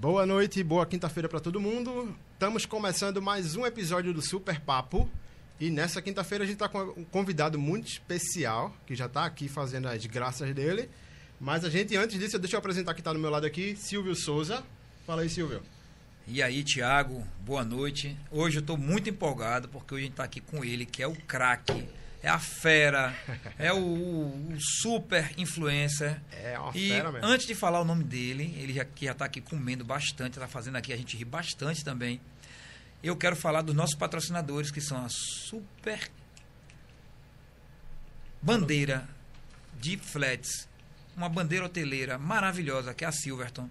Boa 0.00 0.24
noite 0.24 0.64
boa 0.64 0.86
quinta-feira 0.86 1.28
para 1.28 1.40
todo 1.40 1.60
mundo. 1.60 2.16
Estamos 2.32 2.64
começando 2.64 3.20
mais 3.20 3.54
um 3.54 3.66
episódio 3.66 4.14
do 4.14 4.22
Super 4.22 4.58
Papo. 4.58 5.06
E 5.60 5.68
nessa 5.68 6.00
quinta-feira 6.00 6.42
a 6.42 6.46
gente 6.46 6.54
está 6.54 6.70
com 6.70 6.78
um 6.96 7.04
convidado 7.04 7.58
muito 7.58 7.86
especial, 7.88 8.74
que 8.86 8.94
já 8.94 9.04
está 9.04 9.26
aqui 9.26 9.46
fazendo 9.46 9.88
as 9.88 10.06
graças 10.06 10.54
dele. 10.54 10.88
Mas 11.38 11.66
a 11.66 11.68
gente, 11.68 11.94
antes 11.98 12.18
disso, 12.18 12.38
deixa 12.38 12.56
eu 12.56 12.60
apresentar 12.60 12.94
que 12.94 13.02
está 13.02 13.12
do 13.12 13.18
meu 13.18 13.28
lado 13.28 13.46
aqui, 13.46 13.76
Silvio 13.76 14.16
Souza. 14.16 14.64
Fala 15.06 15.20
aí, 15.20 15.28
Silvio. 15.28 15.60
E 16.26 16.42
aí, 16.42 16.64
Tiago, 16.64 17.22
boa 17.44 17.62
noite. 17.62 18.16
Hoje 18.30 18.56
eu 18.56 18.60
estou 18.60 18.78
muito 18.78 19.10
empolgado 19.10 19.68
porque 19.68 19.92
hoje 19.92 20.04
a 20.04 20.06
gente 20.06 20.14
está 20.14 20.24
aqui 20.24 20.40
com 20.40 20.64
ele, 20.64 20.86
que 20.86 21.02
é 21.02 21.06
o 21.06 21.14
craque, 21.14 21.86
é 22.22 22.28
a 22.28 22.38
fera, 22.38 23.14
é 23.58 23.72
o, 23.72 23.78
o 23.78 24.56
super 24.58 25.32
influencer. 25.38 26.20
É 26.32 26.58
uma 26.58 26.70
e 26.74 26.88
fera 26.88 27.12
mesmo. 27.12 27.26
antes 27.26 27.46
de 27.46 27.54
falar 27.54 27.80
o 27.80 27.84
nome 27.84 28.04
dele, 28.04 28.54
ele 28.58 28.74
já, 28.74 28.84
que 28.84 29.06
já 29.06 29.12
está 29.12 29.24
aqui 29.24 29.40
comendo 29.40 29.84
bastante, 29.84 30.34
está 30.34 30.46
fazendo 30.46 30.76
aqui 30.76 30.92
a 30.92 30.96
gente 30.96 31.16
rir 31.16 31.24
bastante 31.24 31.84
também. 31.84 32.20
Eu 33.02 33.16
quero 33.16 33.34
falar 33.34 33.62
dos 33.62 33.74
nossos 33.74 33.94
patrocinadores, 33.94 34.70
que 34.70 34.80
são 34.80 35.02
a 35.02 35.08
Super 35.08 36.10
Bandeira 38.42 39.08
de 39.80 39.96
Flats, 39.96 40.68
uma 41.16 41.28
bandeira 41.28 41.64
hoteleira 41.64 42.18
maravilhosa, 42.18 42.92
que 42.92 43.04
é 43.04 43.08
a 43.08 43.12
Silverton, 43.12 43.68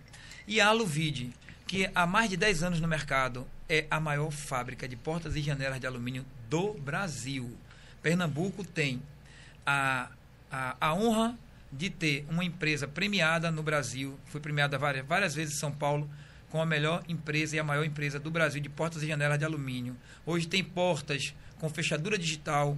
e 0.47 0.59
a 0.59 0.67
Aluvide, 0.67 1.31
que 1.67 1.89
há 1.93 2.07
mais 2.07 2.29
de 2.31 2.37
10 2.37 2.63
anos 2.63 2.79
no 2.79 2.87
mercado 2.87 3.47
é 3.67 3.85
a 3.91 3.99
maior 3.99 4.31
fábrica 4.31 4.87
de 4.87 4.95
portas 4.95 5.35
e 5.35 5.41
janelas 5.41 5.79
de 5.79 5.85
alumínio 5.85 6.25
do 6.49 6.73
Brasil. 6.73 7.55
Pernambuco 8.01 8.63
tem 8.63 9.01
a, 9.65 10.09
a, 10.51 10.75
a 10.79 10.93
honra 10.93 11.37
de 11.71 11.89
ter 11.89 12.25
uma 12.29 12.43
empresa 12.43 12.87
premiada 12.87 13.51
no 13.51 13.61
Brasil, 13.61 14.19
foi 14.25 14.41
premiada 14.41 14.77
várias, 14.77 15.05
várias 15.05 15.35
vezes 15.35 15.55
em 15.55 15.59
São 15.59 15.71
Paulo, 15.71 16.09
com 16.49 16.61
a 16.61 16.65
melhor 16.65 17.03
empresa 17.07 17.55
e 17.55 17.59
a 17.59 17.63
maior 17.63 17.83
empresa 17.83 18.19
do 18.19 18.31
Brasil 18.31 18.59
de 18.59 18.69
portas 18.69 19.03
e 19.03 19.07
janelas 19.07 19.37
de 19.37 19.45
alumínio. 19.45 19.95
Hoje 20.25 20.47
tem 20.47 20.63
portas 20.63 21.35
com 21.59 21.69
fechadura 21.69 22.17
digital, 22.17 22.75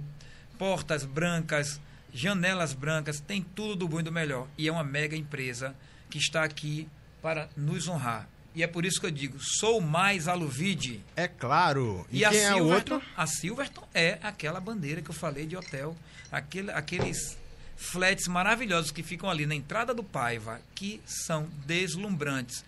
portas 0.58 1.04
brancas, 1.04 1.80
janelas 2.12 2.74
brancas, 2.74 3.20
tem 3.20 3.42
tudo 3.42 3.76
do 3.76 3.88
bom 3.88 4.00
e 4.00 4.02
do 4.02 4.12
melhor. 4.12 4.46
E 4.58 4.68
é 4.68 4.72
uma 4.72 4.84
mega 4.84 5.16
empresa 5.16 5.74
que 6.10 6.18
está 6.18 6.44
aqui 6.44 6.86
para 7.22 7.48
nos 7.56 7.88
honrar. 7.88 8.28
E 8.54 8.62
é 8.62 8.66
por 8.66 8.84
isso 8.84 9.00
que 9.00 9.06
eu 9.06 9.10
digo, 9.10 9.38
sou 9.40 9.80
mais 9.80 10.28
Aluvide. 10.28 11.00
É 11.16 11.26
claro. 11.26 12.06
E, 12.10 12.18
E, 12.18 12.24
a 12.24 12.30
quem 12.30 12.40
é 12.40 12.54
o 12.54 12.66
outro? 12.66 13.02
a 13.16 13.26
Silverton 13.26 13.86
é 13.94 14.18
aquela 14.22 14.60
bandeira 14.60 15.00
que 15.00 15.10
eu 15.10 15.14
falei 15.14 15.46
de 15.46 15.56
hotel, 15.56 15.96
aquele, 16.30 16.70
aqueles 16.70 17.38
flats 17.76 18.28
maravilhosos 18.28 18.90
que 18.90 19.02
ficam 19.02 19.28
ali 19.28 19.46
na 19.46 19.54
entrada 19.54 19.94
do 19.94 20.04
Paiva, 20.04 20.60
que 20.74 21.00
são 21.06 21.48
deslumbrantes. 21.66 22.64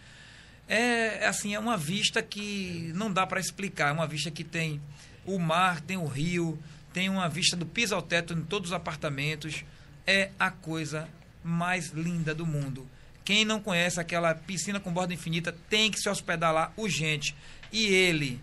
É 0.67 1.27
assim, 1.27 1.55
é 1.55 1.59
uma 1.59 1.77
vista 1.77 2.23
que 2.23 2.91
não 2.95 3.13
dá 3.13 3.27
para 3.27 3.39
explicar, 3.39 3.91
é 3.91 3.93
uma 3.93 4.07
vista 4.07 4.31
que 4.31 4.43
tem 4.43 4.81
o 5.27 5.39
mar, 5.39 5.81
tem 5.81 5.99
o 5.99 6.07
rio, 6.07 6.59
tem 6.93 7.11
uma 7.11 7.29
vista 7.29 7.57
do 7.57 7.67
piso 7.67 7.95
ao 7.95 8.01
teto 8.01 8.33
em 8.33 8.43
todos 8.43 8.71
os 8.71 8.75
apartamentos. 8.75 9.65
É 10.07 10.31
a 10.39 10.51
coisa 10.51 11.09
mais 11.43 11.91
linda 11.91 12.35
do 12.35 12.47
mundo. 12.47 12.89
Quem 13.25 13.45
não 13.45 13.59
conhece 13.61 13.99
aquela 13.99 14.35
piscina 14.35 14.79
com 14.79 14.93
borda 14.93 15.15
infinita 15.15 15.55
tem 15.71 15.91
que 15.91 15.99
se 15.99 16.09
hospedar 16.09 16.53
lá 16.53 16.73
urgente. 16.77 17.35
E 17.73 17.87
ele, 17.87 18.41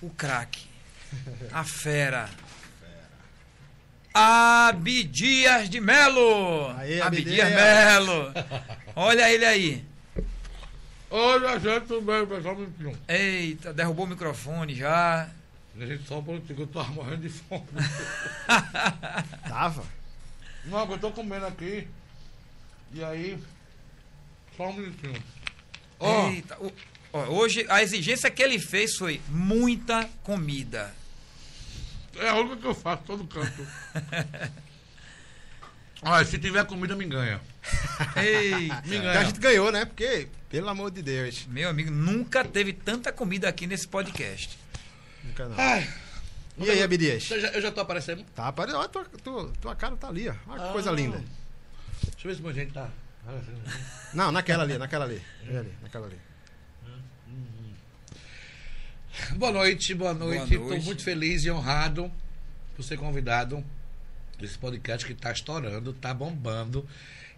o 0.00 0.08
craque, 0.10 0.66
a 1.52 1.62
fera. 1.62 2.30
Abdias 4.14 5.68
de 5.68 5.80
Melo! 5.80 6.70
Aê, 6.78 7.00
Abdias 7.00 7.46
Abdias. 7.46 7.50
Melo! 7.50 8.32
Olha 8.96 9.30
ele 9.30 9.44
aí. 9.44 9.84
Olha, 11.10 11.58
gente, 11.60 11.86
tudo 11.86 12.00
bem, 12.00 12.26
pessoal? 12.26 12.54
Um 12.54 12.58
minutinho. 12.60 12.98
Eita, 13.06 13.72
derrubou 13.72 14.06
o 14.06 14.08
microfone 14.08 14.74
já. 14.74 15.28
Gente, 15.78 16.06
só 16.06 16.18
um 16.18 16.22
minutinho, 16.22 16.56
que 16.56 16.62
eu 16.62 16.66
tô 16.66 16.82
morrendo 16.84 17.22
de 17.22 17.28
fome. 17.28 17.66
Tava. 19.48 19.84
Não, 20.64 20.90
eu 20.90 20.98
tô 20.98 21.10
comendo 21.10 21.46
aqui. 21.46 21.86
E 22.94 23.02
aí, 23.04 23.38
só 24.56 24.68
um 24.68 24.72
minutinho. 24.74 25.22
Ó, 25.98 26.28
Eita, 26.30 26.56
o- 26.62 26.72
ó, 27.12 27.24
hoje 27.24 27.66
a 27.68 27.82
exigência 27.82 28.30
que 28.30 28.42
ele 28.42 28.58
fez 28.58 28.96
foi 28.96 29.20
muita 29.28 30.08
comida. 30.22 30.94
é 32.16 32.28
a 32.28 32.36
única 32.36 32.56
que 32.56 32.66
eu 32.66 32.74
faço, 32.74 33.02
todo 33.04 33.24
canto. 33.26 33.66
Olha, 36.02 36.24
se 36.24 36.38
tiver 36.38 36.64
comida, 36.66 36.94
me 36.94 37.06
ganha. 37.06 37.40
Ei, 38.16 38.68
Me 38.84 38.96
Então 38.96 39.10
a 39.10 39.12
ganha. 39.14 39.24
gente 39.24 39.40
ganhou, 39.40 39.72
né? 39.72 39.84
Porque, 39.86 40.28
pelo 40.50 40.68
amor 40.68 40.90
de 40.90 41.00
Deus. 41.02 41.46
meu 41.46 41.68
amigo, 41.70 41.90
nunca 41.90 42.44
teve 42.44 42.72
tanta 42.72 43.10
comida 43.10 43.48
aqui 43.48 43.66
nesse 43.66 43.88
podcast. 43.88 44.56
Nunca 45.24 45.48
não. 45.48 45.58
Ai, 45.58 45.88
E 46.58 46.70
aí, 46.70 46.80
eu 46.80 47.40
já, 47.40 47.48
eu 47.48 47.60
já 47.62 47.72
tô 47.72 47.80
aparecendo. 47.80 48.22
Tá 48.34 48.48
aparecendo. 48.48 48.78
Olha, 48.80 48.88
tua, 48.88 49.04
tua, 49.04 49.52
tua 49.60 49.74
cara 49.74 49.96
tá 49.96 50.08
ali, 50.08 50.28
ó. 50.28 50.34
Olha 50.46 50.66
que 50.66 50.72
coisa 50.72 50.90
Ah. 50.90 50.94
linda. 50.94 51.24
Deixa 52.12 52.28
eu 52.28 52.30
ver 52.30 52.36
se 52.36 52.42
meu 52.42 52.52
gente 52.52 52.72
tá. 52.72 52.90
Não, 54.12 54.30
naquela 54.30 54.62
ali, 54.64 54.76
naquela 54.78 55.04
ali. 55.04 55.22
Ali, 55.48 55.72
naquela 55.82 56.06
ali. 56.06 56.18
Boa 59.36 59.52
noite, 59.52 59.94
boa 59.94 60.12
noite. 60.14 60.54
Estou 60.54 60.80
muito 60.82 61.02
feliz 61.02 61.44
e 61.44 61.50
honrado 61.50 62.10
por 62.76 62.82
ser 62.82 62.96
convidado 62.98 63.64
desse 64.38 64.58
podcast 64.58 65.06
que 65.06 65.12
está 65.12 65.32
estourando, 65.32 65.90
está 65.90 66.12
bombando. 66.12 66.86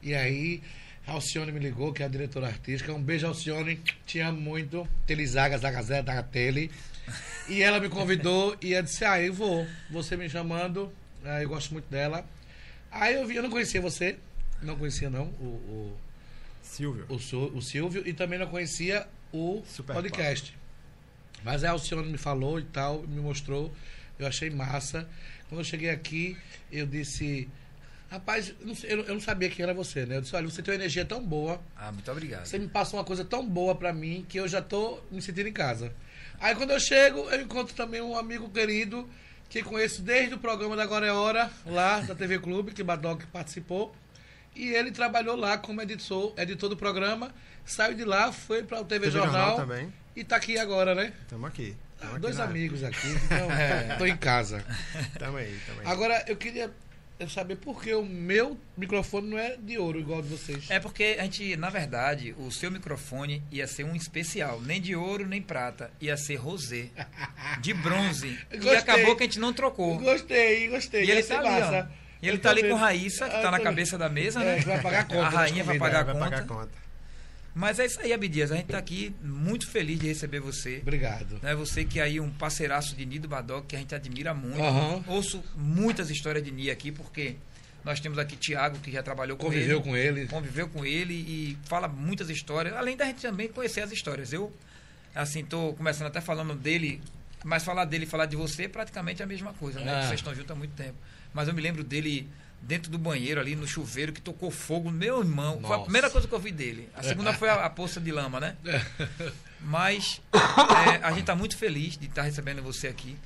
E 0.03 0.15
aí, 0.15 0.63
a 1.07 1.13
Alcione 1.13 1.53
me 1.53 1.61
ligou, 1.61 1.93
que 1.93 2.03
é 2.03 2.07
a 2.07 2.09
diretora 2.09 2.47
artística. 2.47 2.93
Um 2.93 3.03
beijo, 3.03 3.27
Alcione. 3.27 3.77
Te 4.07 4.21
amo 4.21 4.41
muito. 4.41 4.89
Telizaga, 5.07 5.59
Zaga 5.59 5.83
Zé, 5.83 6.03
da 6.03 6.23
Tele. 6.23 6.71
E 7.49 7.63
ela 7.63 7.79
me 7.79 7.89
convidou 7.89 8.57
e 8.61 8.73
eu 8.73 8.83
disse: 8.83 9.05
Ah, 9.05 9.21
eu 9.21 9.33
vou. 9.33 9.67
Você 9.91 10.17
me 10.17 10.29
chamando. 10.29 10.93
ah, 11.25 11.43
eu 11.43 11.49
gosto 11.49 11.73
muito 11.73 11.89
dela. 11.89 12.25
Aí 12.91 13.15
eu 13.15 13.27
vi, 13.27 13.37
eu 13.37 13.43
não 13.43 13.51
conhecia 13.51 13.81
você. 13.81 14.17
Não 14.63 14.77
conhecia, 14.77 15.11
não, 15.11 15.27
o, 15.41 15.45
o, 15.45 15.97
Silvio. 16.63 17.07
o, 17.09 17.15
o 17.57 17.63
Silvio. 17.63 18.03
E 18.07 18.13
também 18.13 18.39
não 18.39 18.47
conhecia 18.47 19.07
o 19.33 19.63
Super 19.67 19.95
podcast. 19.95 20.57
Mas 21.45 21.63
aí 21.63 21.69
a 21.69 21.73
Alcione 21.73 22.11
me 22.11 22.19
falou 22.19 22.59
e 22.59 22.65
tal, 22.65 23.03
me 23.03 23.21
mostrou, 23.21 23.73
eu 24.19 24.27
achei 24.27 24.51
massa. 24.51 25.09
Quando 25.49 25.61
eu 25.61 25.65
cheguei 25.65 25.91
aqui, 25.91 26.37
eu 26.73 26.87
disse, 26.87 27.49
rapaz, 28.11 28.53
eu 28.85 29.15
não, 29.15 29.21
sabia 29.21 29.49
quem 29.49 29.63
era 29.63 29.73
você, 29.75 30.05
né? 30.07 30.17
Eu 30.17 30.23
disse, 30.23 30.35
olha, 30.35 30.49
você 30.49 30.63
tem 30.63 30.73
uma 30.73 30.81
energia 30.81 31.05
tão 31.05 31.25
boa, 31.25 31.61
Ah, 31.77 31.93
muito 31.93 32.11
obrigado. 32.11 32.47
você 32.47 32.59
me 32.59 32.67
passou 32.67 32.99
uma 32.99 33.05
coisa 33.05 33.25
tão 33.25 33.47
boa 33.47 33.75
pra 33.75 33.93
mim 33.93 34.25
que 34.29 34.39
eu 34.41 34.49
já 34.49 34.61
tô 34.61 35.01
me 35.11 35.23
sentindo 35.23 35.49
em 35.49 35.53
casa. 35.53 35.93
Aí 36.41 36.55
quando 36.55 36.71
eu 36.71 36.81
chego, 36.81 37.21
eu 37.31 37.41
encontro 37.41 37.75
também 37.75 38.01
um 38.01 38.17
amigo 38.17 38.49
querido 38.49 39.09
que 39.49 39.63
conheço 39.63 40.03
desde 40.03 40.35
o 40.35 40.39
programa 40.39 40.75
da 40.75 40.83
Agora 40.83 41.07
é 41.07 41.13
Hora, 41.13 41.51
lá 41.65 42.01
da 42.01 42.15
TV 42.15 42.39
Clube, 42.39 42.73
que 42.73 42.83
Badoc 42.83 43.23
participou. 43.27 43.95
E 44.57 44.71
ele 44.75 44.91
trabalhou 44.91 45.37
lá 45.37 45.59
como 45.59 45.81
editor, 45.83 46.33
editor 46.37 46.69
do 46.71 46.77
programa, 46.77 47.33
saiu 47.65 47.95
de 47.95 48.05
lá, 48.05 48.33
foi 48.33 48.63
para 48.63 48.81
o 48.81 48.85
TV, 48.85 49.07
TV 49.07 49.19
Jornal, 49.19 49.51
Jornal 49.51 49.57
também. 49.57 49.93
e 50.17 50.25
tá 50.25 50.37
aqui 50.37 50.59
agora, 50.59 50.95
né? 50.95 51.13
Tamo 51.29 51.47
aqui. 51.47 51.77
Tamo 51.99 52.13
aqui 52.13 52.21
Dois 52.21 52.37
na- 52.39 52.45
amigos 52.45 52.83
aqui, 52.83 53.07
então 53.25 53.49
tô, 53.93 53.99
tô 53.99 54.07
em 54.07 54.17
casa. 54.17 54.65
Tamo 55.19 55.37
aí, 55.37 55.59
tamo 55.67 55.81
aí. 55.81 55.87
Agora, 55.87 56.25
eu 56.27 56.37
queria 56.37 56.71
saber 57.31 57.57
por 57.57 57.83
que 57.83 57.95
o 57.95 58.05
meu 58.05 58.59
microfone 58.77 59.29
não 59.31 59.39
é 59.39 59.57
de 59.57 59.79
ouro 59.79 59.99
igual 59.99 60.19
o 60.19 60.23
de 60.23 60.29
vocês. 60.29 60.71
É 60.71 60.79
porque 60.79 61.17
a 61.19 61.23
gente, 61.25 61.57
na 61.57 61.71
verdade, 61.71 62.35
o 62.39 62.51
seu 62.51 62.71
microfone 62.71 63.43
ia 63.51 63.67
ser 63.67 63.85
um 63.85 63.97
especial, 63.97 64.61
nem 64.61 64.81
de 64.81 64.95
ouro 64.95 65.27
nem 65.27 65.41
prata, 65.41 65.91
ia 66.01 66.15
ser 66.19 66.37
rosé, 66.37 66.91
de 67.61 67.73
bronze. 67.73 68.39
E 68.53 68.69
acabou 68.71 69.17
que 69.17 69.23
a 69.23 69.27
gente 69.27 69.39
não 69.39 69.53
trocou. 69.55 69.99
Gostei, 69.99 70.69
gostei. 70.69 71.05
E 71.05 71.11
ele 71.11 71.21
ia 71.21 71.23
ser 71.23 71.35
tá 71.35 71.41
ali, 71.41 71.49
massa. 71.61 71.91
ó. 72.03 72.06
E 72.27 72.29
ele 72.29 72.37
Eu 72.39 72.41
tá 72.43 72.51
ali 72.51 72.63
com. 72.69 72.75
Raíssa, 72.75 73.29
que 73.29 73.41
tá 73.41 73.51
na 73.51 73.61
cabeça 73.61 73.97
da 73.97 74.09
mesa, 74.09 74.43
É, 74.43 74.45
né? 74.57 74.59
que 74.61 74.67
vai 74.67 74.81
pagar 74.83 75.01
a 75.01 75.05
conta 75.05 75.27
A 75.27 75.29
rainha 75.29 75.65
vai 75.65 75.79
pagar 75.79 76.01
a 76.01 76.03
Vai 76.05 76.15
conta. 76.15 76.25
pagar 76.31 76.43
a 76.43 76.47
conta. 76.47 76.87
Mas 77.55 77.79
é 77.79 77.87
isso 77.87 77.99
aí, 78.01 78.13
Abdias. 78.13 78.53
A 78.53 78.57
gente 78.57 78.67
tá 78.67 78.77
aqui 78.79 79.15
muito 79.23 79.67
feliz 79.71 79.99
de 79.99 80.07
receber 80.09 80.41
você. 80.41 80.79
Obrigado. 80.83 81.39
Né? 81.43 81.55
Você 81.55 81.85
que 81.85 81.99
é 81.99 82.03
aí 82.03 82.21
um 82.21 82.29
parceiraço 82.31 82.95
de 82.95 83.07
Nido 83.07 83.27
Badoc, 83.29 83.67
que 83.67 83.75
a 83.75 83.79
gente 83.79 83.95
admira 83.95 84.35
muito. 84.35 84.63
Aham. 84.63 85.03
Ouço 85.07 85.43
muitas 85.57 86.11
histórias 86.11 86.45
de 86.45 86.51
Ni 86.51 86.71
aqui, 86.71 86.93
porque 86.93 87.37
nós 87.83 87.99
temos 87.99 88.19
aqui 88.19 88.37
Tiago, 88.37 88.79
que 88.81 88.91
já 88.93 89.03
trabalhou 89.03 89.39
com 89.39 89.45
Conviveu 89.47 89.77
ele. 89.79 89.85
com 89.85 89.97
ele. 89.97 90.27
conviveu 90.27 90.69
com 90.69 90.85
ele 90.85 91.15
e 91.15 91.59
fala 91.65 91.89
muitas 91.89 92.29
histórias, 92.29 92.75
além 92.75 92.95
da 92.97 93.07
gente 93.07 93.23
também 93.23 93.49
conhecer 93.49 93.81
as 93.81 93.91
histórias. 93.93 94.33
Eu, 94.35 94.53
assim, 95.15 95.43
tô 95.43 95.73
começando 95.75 96.09
até 96.09 96.21
falando 96.21 96.55
dele, 96.55 97.01
mas 97.43 97.65
falar 97.65 97.87
dele 97.87 98.05
e 98.05 98.07
falar 98.07 98.27
de 98.27 98.37
você 98.37 98.65
é 98.65 98.69
praticamente 98.69 99.23
a 99.23 99.27
mesma 99.27 99.55
coisa, 99.55 99.81
né? 99.81 99.95
Ah. 99.95 100.03
Vocês 100.03 100.21
estão 100.21 100.35
juntos 100.35 100.51
há 100.51 100.55
muito 100.55 100.75
tempo. 100.75 100.97
Mas 101.37 101.49
eu 101.49 101.55
me 101.55 101.61
lembro 101.61 101.85
dele 101.85 102.29
dentro 102.63 102.91
do 102.91 102.99
banheiro 102.99 103.39
ali 103.39 103.55
no 103.55 103.67
chuveiro 103.69 104.11
que 104.13 104.21
tocou 104.23 104.51
fogo 104.51 104.91
meu 104.91 105.21
irmão. 105.21 105.59
Foi 105.61 105.67
a 105.67 105.69
Nossa. 105.73 105.83
primeira 105.85 106.09
coisa 106.11 106.27
que 106.27 106.35
eu 106.35 106.39
vi 106.41 106.51
dele. 106.51 106.89
A 106.97 107.03
segunda 107.03 107.33
foi 107.35 107.51
a, 107.51 107.67
a 107.67 107.71
poça 107.71 108.01
de 108.01 108.11
lama, 108.11 108.41
né? 108.41 108.57
Mas 109.61 110.21
é, 110.33 111.05
a 111.05 111.11
gente 111.11 111.21
está 111.21 111.35
muito 111.35 111.57
feliz 111.57 111.97
de 111.99 112.07
estar 112.07 112.23
recebendo 112.23 112.63
você 112.63 112.89
aqui. 112.89 113.17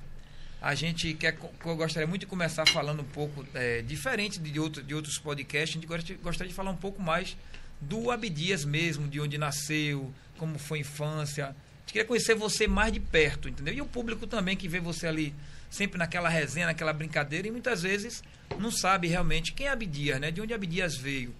A 0.60 0.74
gente 0.74 1.14
quer, 1.14 1.38
eu 1.64 1.76
gostaria 1.76 2.06
muito 2.06 2.22
de 2.22 2.26
começar 2.26 2.66
falando 2.68 3.00
um 3.00 3.04
pouco 3.04 3.46
é, 3.54 3.80
diferente 3.82 4.38
de, 4.38 4.58
outro, 4.60 4.82
de 4.82 4.94
outros 4.94 5.18
podcasts. 5.18 5.70
A 5.76 5.80
gente 5.80 5.86
gosta- 5.86 6.14
gostaria 6.22 6.48
de 6.50 6.54
falar 6.54 6.70
um 6.72 6.76
pouco 6.76 7.00
mais 7.00 7.36
do 7.80 8.10
Abdias 8.10 8.64
mesmo, 8.64 9.08
de 9.08 9.20
onde 9.20 9.38
nasceu, 9.38 10.12
como 10.36 10.58
foi 10.58 10.78
a 10.78 10.80
infância. 10.82 11.44
A 11.46 11.48
gente 11.80 11.92
queria 11.92 12.04
conhecer 12.04 12.34
você 12.34 12.66
mais 12.68 12.92
de 12.92 13.00
perto, 13.00 13.48
entendeu? 13.48 13.72
E 13.72 13.80
o 13.80 13.86
público 13.86 14.26
também 14.26 14.56
que 14.56 14.68
vê 14.68 14.80
você 14.80 15.06
ali 15.06 15.34
sempre 15.70 15.96
naquela 15.98 16.28
resenha, 16.28 16.66
naquela 16.66 16.92
brincadeira, 16.92 17.48
e 17.48 17.50
muitas 17.50 17.82
vezes 17.82 18.22
não 18.58 18.70
sabe 18.70 19.06
realmente 19.06 19.52
quem 19.52 19.66
é 19.66 19.70
Abdias, 19.70 20.20
né? 20.20 20.30
De 20.30 20.40
onde 20.40 20.52
Abdias 20.52 20.96
veio. 20.96 21.34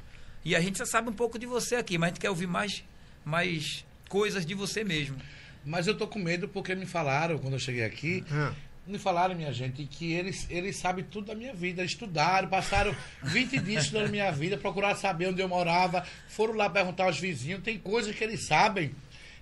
E 0.45 0.55
a 0.57 0.61
gente 0.61 0.79
já 0.79 0.87
sabe 0.87 1.11
um 1.11 1.13
pouco 1.13 1.39
de 1.39 1.45
você 1.45 1.75
aqui, 1.75 1.99
mas 1.99 2.09
a 2.09 2.11
gente 2.13 2.21
quer 2.21 2.31
ouvir 2.31 2.47
mais, 2.47 2.85
mais 3.25 3.85
coisas 4.09 4.47
de 4.47 4.55
você 4.55 4.85
mesmo. 4.85 5.17
Mas 5.65 5.87
eu 5.87 5.95
tô 5.95 6.07
com 6.07 6.19
medo 6.19 6.49
porque 6.49 6.75
me 6.75 6.87
falaram, 6.87 7.39
quando 7.39 7.55
eu 7.55 7.59
cheguei 7.59 7.85
aqui, 7.85 8.25
Ah, 8.31 8.55
me 8.87 8.99
falaram, 8.99 9.35
minha 9.35 9.53
gente, 9.53 9.85
que 9.85 10.13
eles, 10.13 10.47
eles 10.49 10.77
sabem 10.77 11.05
tudo 11.05 11.27
da 11.27 11.35
minha 11.35 11.53
vida. 11.53 11.85
Estudaram, 11.85 12.49
passaram 12.49 12.97
20 13.23 13.59
dias 13.61 13.85
estudando 13.85 14.11
minha 14.11 14.31
vida, 14.33 14.57
procuraram 14.57 14.97
saber 14.97 15.29
onde 15.29 15.41
eu 15.43 15.49
morava, 15.49 16.05
foram 16.29 16.55
lá 16.55 16.71
perguntar 16.71 17.05
aos 17.05 17.19
vizinhos. 17.19 17.63
Tem 17.63 17.79
coisas 17.79 18.15
que 18.17 18.25
eles 18.25 18.47
sabem 18.47 18.93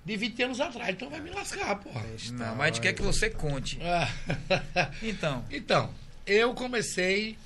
de 0.08 0.16
20 0.16 0.42
anos 0.42 0.60
atrás, 0.60 0.88
então 0.90 1.10
vai 1.10 1.20
me 1.20 1.28
lascar, 1.30 1.76
porra. 1.76 2.02
Não, 2.32 2.56
mas 2.56 2.60
a 2.60 2.66
gente 2.68 2.80
quer 2.80 2.94
que 2.94 3.02
você 3.02 3.28
conte. 3.28 3.78
Então, 5.02 5.44
Então, 5.50 5.94
eu 6.26 6.54
comecei. 6.54 7.36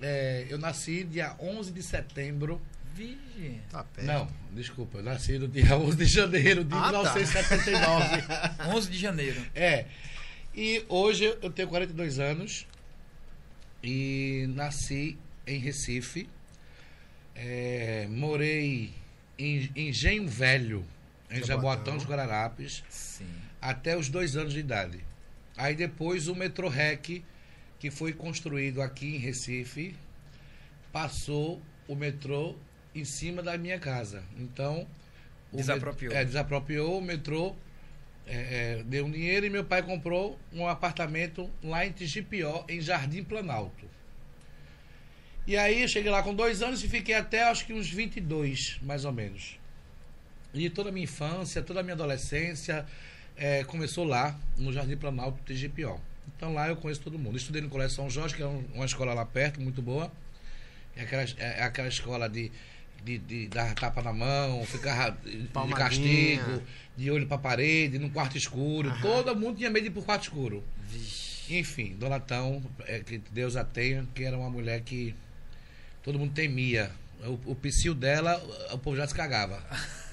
é, 0.00 0.46
eu 0.48 0.56
nasci 0.58 1.02
dia 1.04 1.34
11 1.40 1.72
de 1.72 1.82
setembro. 1.82 2.60
vige. 2.94 3.60
tá 3.68 3.82
perto. 3.82 4.06
Não, 4.06 4.28
desculpa, 4.52 4.98
eu 4.98 5.02
nasci 5.02 5.38
no 5.38 5.48
dia 5.48 5.76
11 5.76 5.96
de 5.96 6.04
janeiro 6.06 6.62
de 6.64 6.74
Ah, 6.74 6.82
tá. 6.92 7.14
1979. 7.14 8.22
11 8.76 8.90
de 8.90 8.98
janeiro. 8.98 9.44
É. 9.54 9.86
E 10.54 10.84
hoje 10.88 11.24
eu 11.42 11.50
tenho 11.50 11.66
42 11.68 12.20
anos 12.20 12.64
e 13.82 14.46
nasci 14.50 15.18
em 15.46 15.58
Recife. 15.58 16.28
É, 17.34 18.06
morei 18.08 18.92
em 19.36 19.68
Engenho 19.74 20.28
Velho, 20.28 20.84
em 21.40 21.44
Jaboatão. 21.44 21.96
Dos 21.96 22.04
Guararapes, 22.06 22.82
Sim. 22.88 23.26
até 23.60 23.96
os 23.96 24.08
dois 24.08 24.36
anos 24.36 24.52
de 24.52 24.60
idade. 24.60 25.00
Aí 25.56 25.74
depois 25.74 26.28
o 26.28 26.34
Metro 26.34 26.68
Rec, 26.68 27.22
que 27.78 27.90
foi 27.90 28.12
construído 28.12 28.80
aqui 28.82 29.14
em 29.16 29.18
Recife, 29.18 29.94
passou 30.92 31.60
o 31.88 31.94
metrô 31.94 32.56
em 32.94 33.04
cima 33.04 33.42
da 33.42 33.56
minha 33.58 33.78
casa. 33.78 34.22
Então. 34.38 34.86
Desapropriou. 35.52 36.12
met- 36.12 36.22
É, 36.22 36.24
desapropriou 36.24 36.98
o 36.98 37.02
metrô, 37.02 37.54
é, 38.26 38.78
é, 38.80 38.82
deu 38.84 39.06
um 39.06 39.10
dinheiro 39.10 39.46
e 39.46 39.50
meu 39.50 39.64
pai 39.64 39.82
comprou 39.82 40.38
um 40.52 40.66
apartamento 40.66 41.48
lá 41.62 41.86
em 41.86 41.92
Tigipió, 41.92 42.64
em 42.68 42.80
Jardim 42.80 43.22
Planalto. 43.22 43.84
E 45.46 45.56
aí 45.56 45.82
eu 45.82 45.88
cheguei 45.88 46.10
lá 46.10 46.22
com 46.22 46.34
dois 46.34 46.62
anos 46.62 46.82
e 46.82 46.88
fiquei 46.88 47.14
até 47.14 47.44
acho 47.44 47.66
que 47.66 47.72
uns 47.72 47.88
22, 47.90 48.78
mais 48.82 49.04
ou 49.04 49.12
menos. 49.12 49.58
E 50.54 50.70
toda 50.70 50.88
a 50.88 50.92
minha 50.92 51.04
infância, 51.04 51.62
toda 51.62 51.80
a 51.80 51.82
minha 51.82 51.94
adolescência 51.94 52.86
eh, 53.36 53.64
começou 53.64 54.04
lá, 54.04 54.38
no 54.56 54.72
Jardim 54.72 54.96
Planalto 54.96 55.42
TGPO. 55.44 56.00
Então 56.36 56.54
lá 56.54 56.68
eu 56.68 56.76
conheço 56.76 57.00
todo 57.00 57.18
mundo. 57.18 57.36
Estudei 57.36 57.60
no 57.60 57.68
Colégio 57.68 57.96
São 57.96 58.08
Jorge, 58.08 58.34
que 58.36 58.42
é 58.42 58.46
um- 58.46 58.64
uma 58.72 58.84
escola 58.86 59.12
lá 59.12 59.24
perto, 59.26 59.60
muito 59.60 59.82
boa. 59.82 60.10
É 60.96 61.02
aquela, 61.02 61.22
é 61.38 61.62
aquela 61.64 61.88
escola 61.88 62.28
de, 62.28 62.52
de, 63.04 63.18
de 63.18 63.48
dar 63.48 63.74
tapa 63.74 64.00
na 64.00 64.12
mão, 64.12 64.64
ficar 64.64 65.18
de 65.66 65.74
castigo, 65.74 66.62
de 66.96 67.10
olho 67.10 67.26
pra 67.26 67.36
parede, 67.36 67.98
num 67.98 68.08
quarto 68.08 68.38
escuro. 68.38 68.88
Aham. 68.90 69.00
Todo 69.02 69.34
mundo 69.36 69.56
tinha 69.58 69.68
medo 69.70 69.82
de 69.82 69.88
ir 69.88 69.92
pro 69.92 70.02
quarto 70.02 70.22
escuro. 70.22 70.62
Vixe. 70.88 71.34
Enfim, 71.58 71.96
Dona 71.98 72.20
Tão, 72.20 72.62
é, 72.86 73.00
que 73.00 73.18
Deus 73.32 73.56
a 73.56 73.64
tenha, 73.64 74.06
que 74.14 74.22
era 74.24 74.38
uma 74.38 74.48
mulher 74.48 74.80
que 74.82 75.14
todo 76.02 76.18
mundo 76.18 76.32
temia. 76.32 76.90
O, 77.26 77.52
o 77.52 77.54
psil 77.54 77.94
dela, 77.94 78.36
o 78.72 78.78
povo 78.78 78.96
já 78.96 79.06
se 79.06 79.14
cagava. 79.14 79.62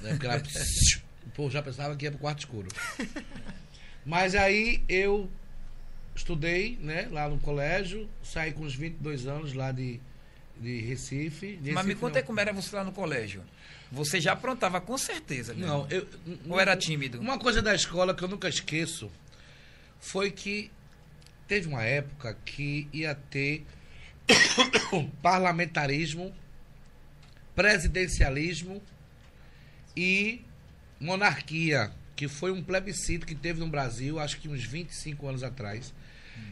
Né? 0.02 0.12
Porque 0.12 0.26
ela, 0.26 0.42
o 1.26 1.30
povo 1.32 1.52
já 1.52 1.62
pensava 1.62 1.96
que 1.96 2.06
ia 2.06 2.12
pro 2.12 2.20
quarto 2.20 2.40
escuro. 2.40 2.68
Mas 4.06 4.36
aí 4.36 4.84
eu 4.90 5.30
estudei 6.16 6.78
né, 6.82 7.08
lá 7.12 7.30
no 7.30 7.40
colégio, 7.40 8.10
saí 8.24 8.52
com 8.52 8.64
uns 8.64 8.76
22 8.76 9.28
anos 9.28 9.54
lá 9.54 9.72
de, 9.72 10.00
de 10.60 10.82
Recife. 10.82 11.58
De 11.58 11.72
Mas 11.72 11.86
me 11.86 11.90
Recife, 11.90 11.96
conta 11.96 12.20
aí 12.20 12.24
como 12.24 12.40
era 12.40 12.52
você 12.54 12.76
lá 12.76 12.84
no 12.84 12.92
colégio. 12.92 13.44
Você 13.92 14.22
já 14.22 14.32
aprontava 14.32 14.80
com 14.80 14.98
certeza, 14.98 15.54
né? 15.54 15.68
Não, 15.68 15.86
eu. 15.90 16.08
Ou 16.48 16.60
era 16.60 16.78
tímido? 16.78 17.20
Uma 17.20 17.38
coisa 17.38 17.62
da 17.62 17.76
escola 17.76 18.16
que 18.16 18.24
eu 18.24 18.28
nunca 18.28 18.48
esqueço 18.48 19.12
foi 20.00 20.32
que 20.32 20.72
teve 21.46 21.68
uma 21.68 21.84
época 21.84 22.38
que 22.46 22.88
ia 22.94 23.14
ter 23.14 23.66
parlamentarismo, 25.22 26.34
presidencialismo 27.62 28.82
e 29.96 30.42
monarquia, 31.00 31.92
que 32.16 32.28
foi 32.28 32.52
um 32.52 32.64
plebiscito 32.64 33.26
que 33.26 33.36
teve 33.36 33.60
no 33.60 33.68
Brasil, 33.68 34.20
acho 34.20 34.40
que 34.40 34.50
uns 34.50 34.64
25 34.64 35.28
anos 35.28 35.44
atrás, 35.44 35.94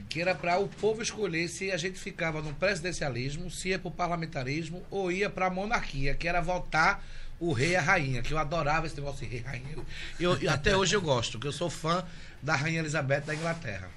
que 0.08 0.22
era 0.22 0.36
para 0.36 0.60
o 0.60 0.68
povo 0.68 1.02
escolher 1.02 1.48
se 1.48 1.72
a 1.72 1.78
gente 1.78 1.98
ficava 2.00 2.42
no 2.44 2.54
presidencialismo, 2.54 3.50
se 3.50 3.70
ia 3.70 3.80
para 3.80 3.88
o 3.88 3.92
parlamentarismo 3.92 4.84
ou 4.92 5.12
ia 5.12 5.30
para 5.32 5.48
a 5.48 5.50
monarquia, 5.50 6.14
que 6.14 6.28
era 6.28 6.42
votar 6.42 7.04
o 7.40 7.54
rei 7.54 7.72
e 7.72 7.76
a 7.76 7.82
rainha, 7.82 8.22
que 8.22 8.32
eu 8.34 8.38
adorava 8.38 8.86
esse 8.86 8.96
negócio 8.96 9.26
de 9.26 9.32
rei 9.32 9.40
e 9.40 9.44
rainha. 9.44 9.76
Eu, 10.20 10.38
eu- 10.38 10.52
até 10.52 10.76
hoje 10.78 10.96
eu 10.96 11.02
gosto, 11.02 11.40
que 11.40 11.48
eu 11.48 11.52
sou 11.52 11.70
fã 11.72 12.06
da 12.42 12.56
rainha 12.56 12.80
Elizabeth 12.82 13.22
da 13.22 13.34
Inglaterra. 13.34 13.90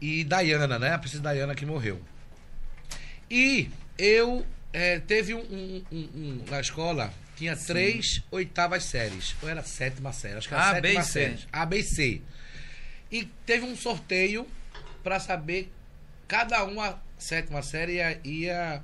E 0.00 0.24
Diana, 0.24 0.78
né? 0.78 0.94
A 0.94 0.98
princesa 0.98 1.22
Diana 1.30 1.54
que 1.54 1.66
morreu. 1.66 2.00
E 3.30 3.68
eu 3.98 4.46
eh, 4.72 5.00
teve 5.00 5.34
um, 5.34 5.40
um- 5.40 5.84
um- 5.92 6.44
na 6.48 6.60
escola 6.60 7.12
tinha 7.36 7.56
três 7.56 8.22
oitavas 8.30 8.84
séries. 8.84 9.34
Ou 9.42 9.48
era 9.48 9.62
sétima 9.62 10.12
série, 10.12 10.36
acho 10.38 10.48
que 10.48 10.54
era 10.54 10.70
a 10.70 10.80
B 10.80 10.88
sétima 10.88 11.02
C. 11.04 11.10
série. 11.12 11.38
A, 11.52 11.66
B 11.66 11.78
e 11.78 11.82
C. 11.82 12.22
E 13.10 13.24
teve 13.46 13.64
um 13.64 13.76
sorteio 13.76 14.46
para 15.02 15.18
saber 15.18 15.72
cada 16.28 16.62
uma 16.64 17.02
sétima 17.18 17.62
série 17.62 17.94
ia, 17.94 18.20
ia 18.24 18.82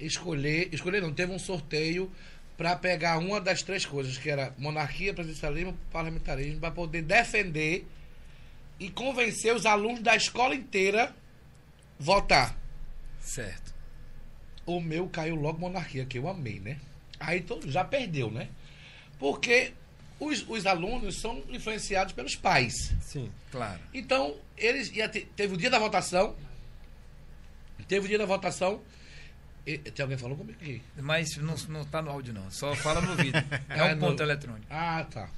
escolher, 0.00 0.68
escolher 0.72 1.00
não, 1.02 1.12
teve 1.12 1.30
um 1.32 1.38
sorteio 1.38 2.10
para 2.56 2.74
pegar 2.76 3.18
uma 3.18 3.40
das 3.40 3.62
três 3.62 3.86
coisas, 3.86 4.18
que 4.18 4.28
era 4.28 4.52
monarquia, 4.58 5.14
presidencialismo, 5.14 5.78
parlamentarismo, 5.92 6.60
para 6.60 6.70
poder 6.70 7.02
defender 7.02 7.86
e 8.78 8.90
convencer 8.90 9.54
os 9.54 9.64
alunos 9.64 10.00
da 10.00 10.16
escola 10.16 10.54
inteira 10.54 11.14
votar. 11.98 12.56
Certo. 13.20 13.69
O 14.76 14.80
meu 14.80 15.08
caiu 15.08 15.34
logo 15.34 15.58
monarquia, 15.58 16.04
que 16.04 16.18
eu 16.18 16.28
amei, 16.28 16.60
né? 16.60 16.78
Aí 17.18 17.40
to- 17.40 17.60
já 17.70 17.82
perdeu, 17.84 18.30
né? 18.30 18.48
Porque 19.18 19.72
os, 20.18 20.44
os 20.48 20.64
alunos 20.66 21.20
são 21.20 21.42
influenciados 21.48 22.12
pelos 22.12 22.36
pais. 22.36 22.92
Sim. 23.00 23.30
Claro. 23.50 23.80
Então, 23.92 24.36
eles 24.56 24.90
ia 24.92 25.08
teve 25.08 25.54
o 25.54 25.56
dia 25.56 25.70
da 25.70 25.78
votação. 25.78 26.36
Teve 27.88 28.06
o 28.06 28.08
dia 28.08 28.18
da 28.18 28.26
votação. 28.26 28.80
E, 29.66 29.76
tem 29.78 30.02
alguém 30.04 30.16
falando 30.16 30.38
comigo 30.38 30.58
aqui? 30.60 30.80
Mas 30.96 31.36
não, 31.36 31.54
não 31.68 31.84
tá 31.84 32.00
no 32.00 32.10
áudio, 32.10 32.32
não. 32.32 32.50
Só 32.50 32.74
fala 32.76 33.00
no 33.00 33.16
vídeo. 33.16 33.42
É 33.68 33.82
um 33.84 33.98
ponto 33.98 34.18
no- 34.18 34.22
eletrônico. 34.22 34.66
Ah, 34.70 35.04
tá. 35.10 35.28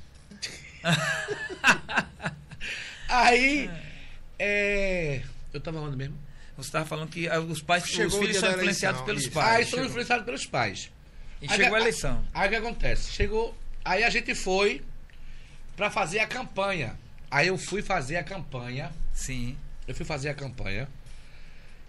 Aí, 3.09 3.71
é, 4.39 5.23
eu 5.53 5.61
tava 5.61 5.81
onde 5.81 5.97
mesmo? 5.97 6.17
Você 6.56 6.68
estava 6.68 6.85
falando 6.85 7.09
que 7.09 7.28
ah, 7.28 7.40
os 7.40 7.62
pais, 7.62 7.87
Chegou 7.87 8.06
os 8.06 8.14
filhos 8.18 8.37
são 8.37 8.50
influenciados 8.50 9.00
eleição, 9.00 9.06
pelos 9.06 9.23
isso. 9.23 9.38
Ah, 9.38 9.42
pais. 9.42 9.59
eles 9.59 9.71
são 9.71 9.85
influenciados 9.85 10.25
pelos 10.25 10.47
pais. 10.47 10.90
E 11.40 11.50
Aí, 11.50 11.56
chegou 11.56 11.75
a 11.75 11.80
eleição. 11.80 12.25
Aí 12.32 12.47
o 12.47 12.50
que 12.50 12.56
acontece? 12.56 13.12
Chegou. 13.12 13.56
Aí 13.85 14.04
a 14.04 14.11
gente 14.11 14.35
foi 14.35 14.82
pra 15.76 15.90
fazer 15.90 16.21
a 16.21 16.26
campanha. 16.26 16.99
Aí 17.30 17.49
eu 17.49 17.56
fui 17.56 17.82
fazer 17.82 18.16
a 18.16 18.23
campanha. 18.23 18.92
Sim. 19.12 19.56
Eu 19.88 19.94
fui 19.94 20.04
fazer 20.04 20.28
a 20.28 20.35
campanha. 20.35 20.88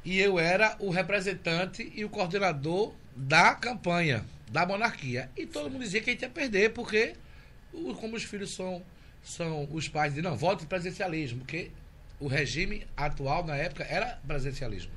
E 0.06 0.20
eu 0.20 0.40
era 0.40 0.76
o 0.80 0.90
representante 0.90 1.92
e 1.96 2.04
o 2.04 2.10
coordenador 2.10 2.94
da 3.16 3.54
campanha, 3.56 4.26
da 4.50 4.66
monarquia. 4.66 5.30
E 5.38 5.46
todo 5.46 5.70
mundo 5.70 5.84
dizia 5.84 6.02
que 6.02 6.10
a 6.10 6.14
gente 6.14 6.24
ia 6.24 6.30
perder, 6.30 6.72
porque 6.72 7.14
como 8.00 8.16
os 8.16 8.24
filhos 8.24 8.56
são, 8.56 8.84
são 9.24 9.68
os 9.72 9.88
pais 9.88 10.14
de 10.14 10.22
não, 10.22 10.36
voto 10.36 10.66
presidencialismo, 10.66 11.40
porque 11.40 11.72
o 12.24 12.28
regime 12.28 12.88
atual 12.96 13.46
na 13.46 13.54
época 13.54 13.84
era 13.84 14.18
presidencialismo. 14.26 14.94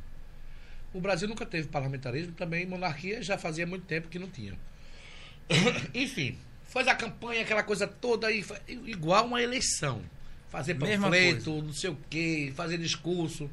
O 0.94 1.00
Brasil 1.00 1.26
nunca 1.26 1.44
teve 1.44 1.66
parlamentarismo, 1.66 2.32
também 2.32 2.64
monarquia 2.64 3.20
já 3.20 3.36
fazia 3.36 3.66
muito 3.66 3.84
tempo 3.84 4.06
que 4.08 4.16
não 4.16 4.30
tinha. 4.30 4.56
Enfim, 5.92 6.38
faz 6.64 6.86
a 6.86 6.94
campanha, 6.94 7.42
aquela 7.42 7.64
coisa 7.64 7.84
toda 7.84 8.28
aí, 8.28 8.44
igual 8.68 9.26
uma 9.26 9.42
eleição. 9.42 10.02
Fazer 10.48 10.76
panfleto, 10.76 11.60
não 11.62 11.72
sei 11.72 11.90
o 11.90 11.98
quê, 12.08 12.52
fazer 12.54 12.78
discurso. 12.78 13.50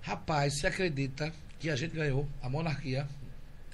Rapaz, 0.00 0.60
você 0.60 0.68
acredita 0.68 1.32
que 1.58 1.68
a 1.68 1.74
gente 1.74 1.96
ganhou 1.96 2.28
a 2.40 2.48
monarquia? 2.48 3.08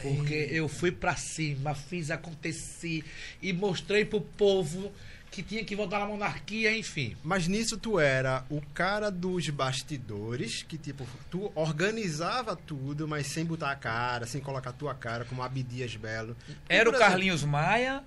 Porque 0.01 0.49
eu 0.51 0.69
fui 0.69 0.91
pra 0.91 1.15
cima, 1.17 1.75
fiz 1.75 2.11
acontecer 2.11 3.05
e 3.43 3.53
mostrei 3.53 4.07
pro 4.07 4.23
povo 4.23 4.91
que 5.35 5.43
tinha 5.43 5.65
que 5.65 5.75
voltar 5.75 5.99
na 5.99 6.07
monarquia, 6.07 6.77
enfim. 6.77 7.17
Mas 7.25 7.49
nisso 7.49 7.77
tu 7.77 7.99
era 7.99 8.45
o 8.49 8.61
cara 8.73 9.11
dos 9.11 9.49
bastidores, 9.51 10.63
que 10.63 10.79
tipo, 10.79 11.07
tu 11.31 11.51
organizava 11.55 12.55
tudo, 12.57 13.07
mas 13.09 13.27
sem 13.27 13.45
botar 13.45 13.71
a 13.73 13.77
cara, 13.77 14.27
sem 14.27 14.41
colocar 14.41 14.71
a 14.71 14.73
tua 14.73 14.95
cara, 14.95 15.25
como 15.25 15.43
Abdias 15.43 15.97
Belo. 15.97 16.37
Era 16.69 16.89
o 16.89 16.93
exemplo, 16.93 16.99
Carlinhos 17.09 17.43
Maia 17.45 18.03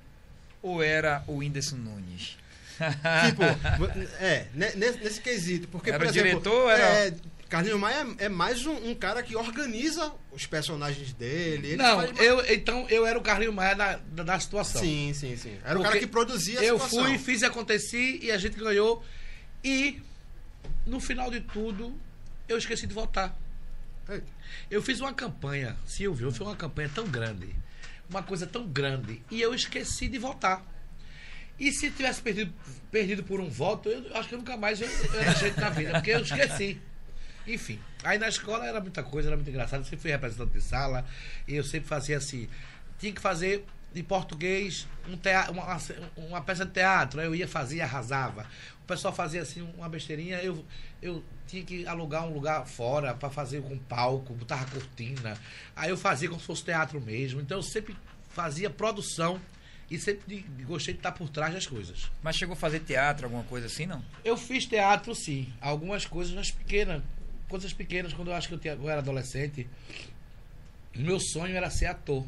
ou 0.61 0.81
era 0.81 1.23
o 1.27 1.35
Whindersson 1.37 1.75
Nunes? 1.75 2.37
Tipo, 2.77 3.43
é, 4.23 4.47
ne- 4.53 4.71
nesse, 4.75 4.99
nesse 4.99 5.21
quesito. 5.21 5.67
Porque, 5.67 5.89
Era 5.89 5.99
por 5.99 6.07
o 6.07 6.09
exemplo, 6.09 6.29
diretor, 6.29 6.69
era- 6.71 6.83
é, 7.07 7.13
Carlinhos 7.47 7.79
Maia 7.79 8.05
é, 8.19 8.25
é 8.25 8.29
mais 8.29 8.65
um, 8.65 8.89
um 8.89 8.95
cara 8.95 9.23
que 9.23 9.35
organiza 9.35 10.13
os 10.31 10.45
personagens 10.45 11.13
dele. 11.13 11.69
ele 11.69 11.77
não, 11.77 12.03
eu, 12.03 12.45
então 12.53 12.85
eu 12.89 13.05
era 13.05 13.17
o 13.17 13.21
Carlinho 13.21 13.53
Maia 13.53 13.75
da, 13.75 13.95
da, 13.97 14.23
da 14.23 14.39
situação. 14.39 14.81
Sim, 14.81 15.13
sim, 15.13 15.35
sim. 15.37 15.57
Era 15.63 15.79
o 15.79 15.81
cara 15.81 15.93
Porque 15.93 16.05
que 16.05 16.11
produzia 16.11 16.59
a 16.59 16.63
Eu 16.63 16.79
situação. 16.79 17.05
fui, 17.05 17.17
fiz 17.17 17.43
acontecer 17.43 18.19
e 18.21 18.31
a 18.31 18.37
gente 18.37 18.57
ganhou. 18.57 19.03
E 19.63 20.01
no 20.85 20.99
final 20.99 21.31
de 21.31 21.39
tudo, 21.41 21.97
eu 22.47 22.57
esqueci 22.57 22.85
de 22.85 22.93
votar. 22.93 23.35
Eita. 24.09 24.27
Eu 24.69 24.81
fiz 24.81 24.99
uma 24.99 25.13
campanha, 25.13 25.75
Silvio, 25.85 26.27
eu 26.27 26.31
fiz 26.31 26.41
uma 26.41 26.55
campanha 26.55 26.89
tão 26.93 27.05
grande, 27.07 27.53
uma 28.09 28.23
coisa 28.23 28.47
tão 28.47 28.65
grande, 28.67 29.21
e 29.29 29.41
eu 29.41 29.53
esqueci 29.53 30.07
de 30.07 30.17
votar. 30.17 30.65
E 31.59 31.71
se 31.71 31.89
tivesse 31.89 32.21
perdido, 32.21 32.53
perdido 32.91 33.23
por 33.23 33.39
um 33.39 33.49
voto, 33.49 33.89
eu 33.89 34.15
acho 34.15 34.29
que 34.29 34.35
eu 34.35 34.39
nunca 34.39 34.55
mais 34.55 34.79
eu, 34.79 34.87
eu 34.87 35.19
era 35.19 35.33
gente 35.33 35.59
na 35.59 35.69
vida, 35.69 35.91
porque 35.93 36.11
eu 36.11 36.21
esqueci. 36.21 36.79
Enfim, 37.47 37.79
aí 38.03 38.19
na 38.19 38.27
escola 38.27 38.65
era 38.65 38.81
muita 38.81 39.01
coisa, 39.01 39.29
era 39.29 39.37
muito 39.37 39.49
engraçado. 39.49 39.79
Eu 39.79 39.85
sempre 39.85 39.99
fui 39.99 40.11
representante 40.11 40.51
de 40.51 40.61
sala, 40.61 41.05
e 41.47 41.55
eu 41.55 41.63
sempre 41.63 41.87
fazia 41.87 42.17
assim: 42.17 42.49
tinha 42.99 43.13
que 43.13 43.21
fazer 43.21 43.65
em 43.95 44.03
português 44.03 44.87
um 45.07 45.17
teatro, 45.17 45.53
uma, 45.53 45.77
uma 46.17 46.41
peça 46.41 46.65
de 46.65 46.71
teatro. 46.71 47.19
Aí 47.19 47.25
eu 47.25 47.33
ia 47.33 47.47
fazer 47.47 47.77
e 47.77 47.81
arrasava. 47.81 48.45
O 48.83 48.87
pessoal 48.87 49.13
fazia 49.13 49.41
assim 49.41 49.61
uma 49.61 49.89
besteirinha, 49.89 50.37
eu, 50.41 50.65
eu 51.01 51.23
tinha 51.45 51.63
que 51.63 51.87
alugar 51.87 52.25
um 52.25 52.33
lugar 52.33 52.65
fora 52.65 53.13
para 53.13 53.29
fazer 53.29 53.61
com 53.61 53.77
palco, 53.77 54.33
botava 54.33 54.65
cortina. 54.69 55.37
Aí 55.75 55.89
eu 55.89 55.97
fazia 55.97 56.29
como 56.29 56.39
se 56.39 56.47
fosse 56.47 56.63
teatro 56.63 56.99
mesmo. 57.01 57.41
Então 57.41 57.57
eu 57.57 57.63
sempre 57.63 57.95
fazia 58.29 58.69
produção 58.69 59.41
e 59.89 59.97
sempre 59.97 60.45
gostei 60.65 60.93
de 60.93 60.99
estar 60.99 61.13
por 61.13 61.29
trás 61.29 61.53
das 61.53 61.65
coisas. 61.65 62.11
Mas 62.21 62.35
chegou 62.35 62.53
a 62.53 62.57
fazer 62.57 62.81
teatro, 62.81 63.25
alguma 63.25 63.43
coisa 63.43 63.67
assim, 63.67 63.85
não? 63.85 64.03
Eu 64.23 64.37
fiz 64.37 64.65
teatro, 64.65 65.15
sim. 65.15 65.51
Algumas 65.61 66.05
coisas, 66.05 66.33
mas 66.33 66.51
pequenas. 66.51 67.01
Coisas 67.47 67.71
pequenas, 67.73 68.13
quando 68.13 68.29
eu 68.29 68.33
acho 68.33 68.47
que 68.47 68.53
eu, 68.55 68.59
tinha, 68.59 68.73
eu 68.73 68.89
era 68.89 68.99
adolescente. 68.99 69.67
Meu 70.95 71.19
sonho 71.19 71.55
era 71.55 71.69
ser 71.69 71.85
ator. 71.85 72.25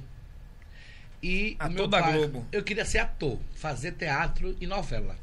E 1.22 1.58
o 1.60 1.64
Ator 1.64 1.88
da 1.88 2.00
pai- 2.02 2.14
Globo. 2.14 2.48
Eu 2.52 2.64
queria 2.64 2.86
ser 2.86 3.00
ator, 3.00 3.38
fazer 3.54 3.92
teatro 3.94 4.56
e 4.62 4.66
novela. 4.68 5.18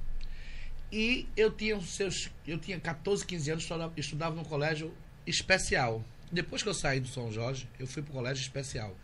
E 0.93 1.27
eu 1.37 1.51
tinha 1.51 1.81
seus. 1.81 2.31
Eu 2.47 2.59
tinha 2.59 2.79
14, 2.79 3.25
15 3.25 3.51
anos, 3.51 3.63
estudava, 3.65 3.93
estudava 3.97 4.37
num 4.37 4.45
colégio 4.45 4.93
especial. 5.27 6.05
Depois 6.31 6.63
que 6.63 6.69
eu 6.69 6.75
saí 6.75 7.01
do 7.01 7.09
São 7.09 7.33
Jorge, 7.33 7.69
eu 7.79 7.87
fui 7.87 8.03
pro 8.03 8.13
colégio 8.13 8.43
especial. 8.43 8.95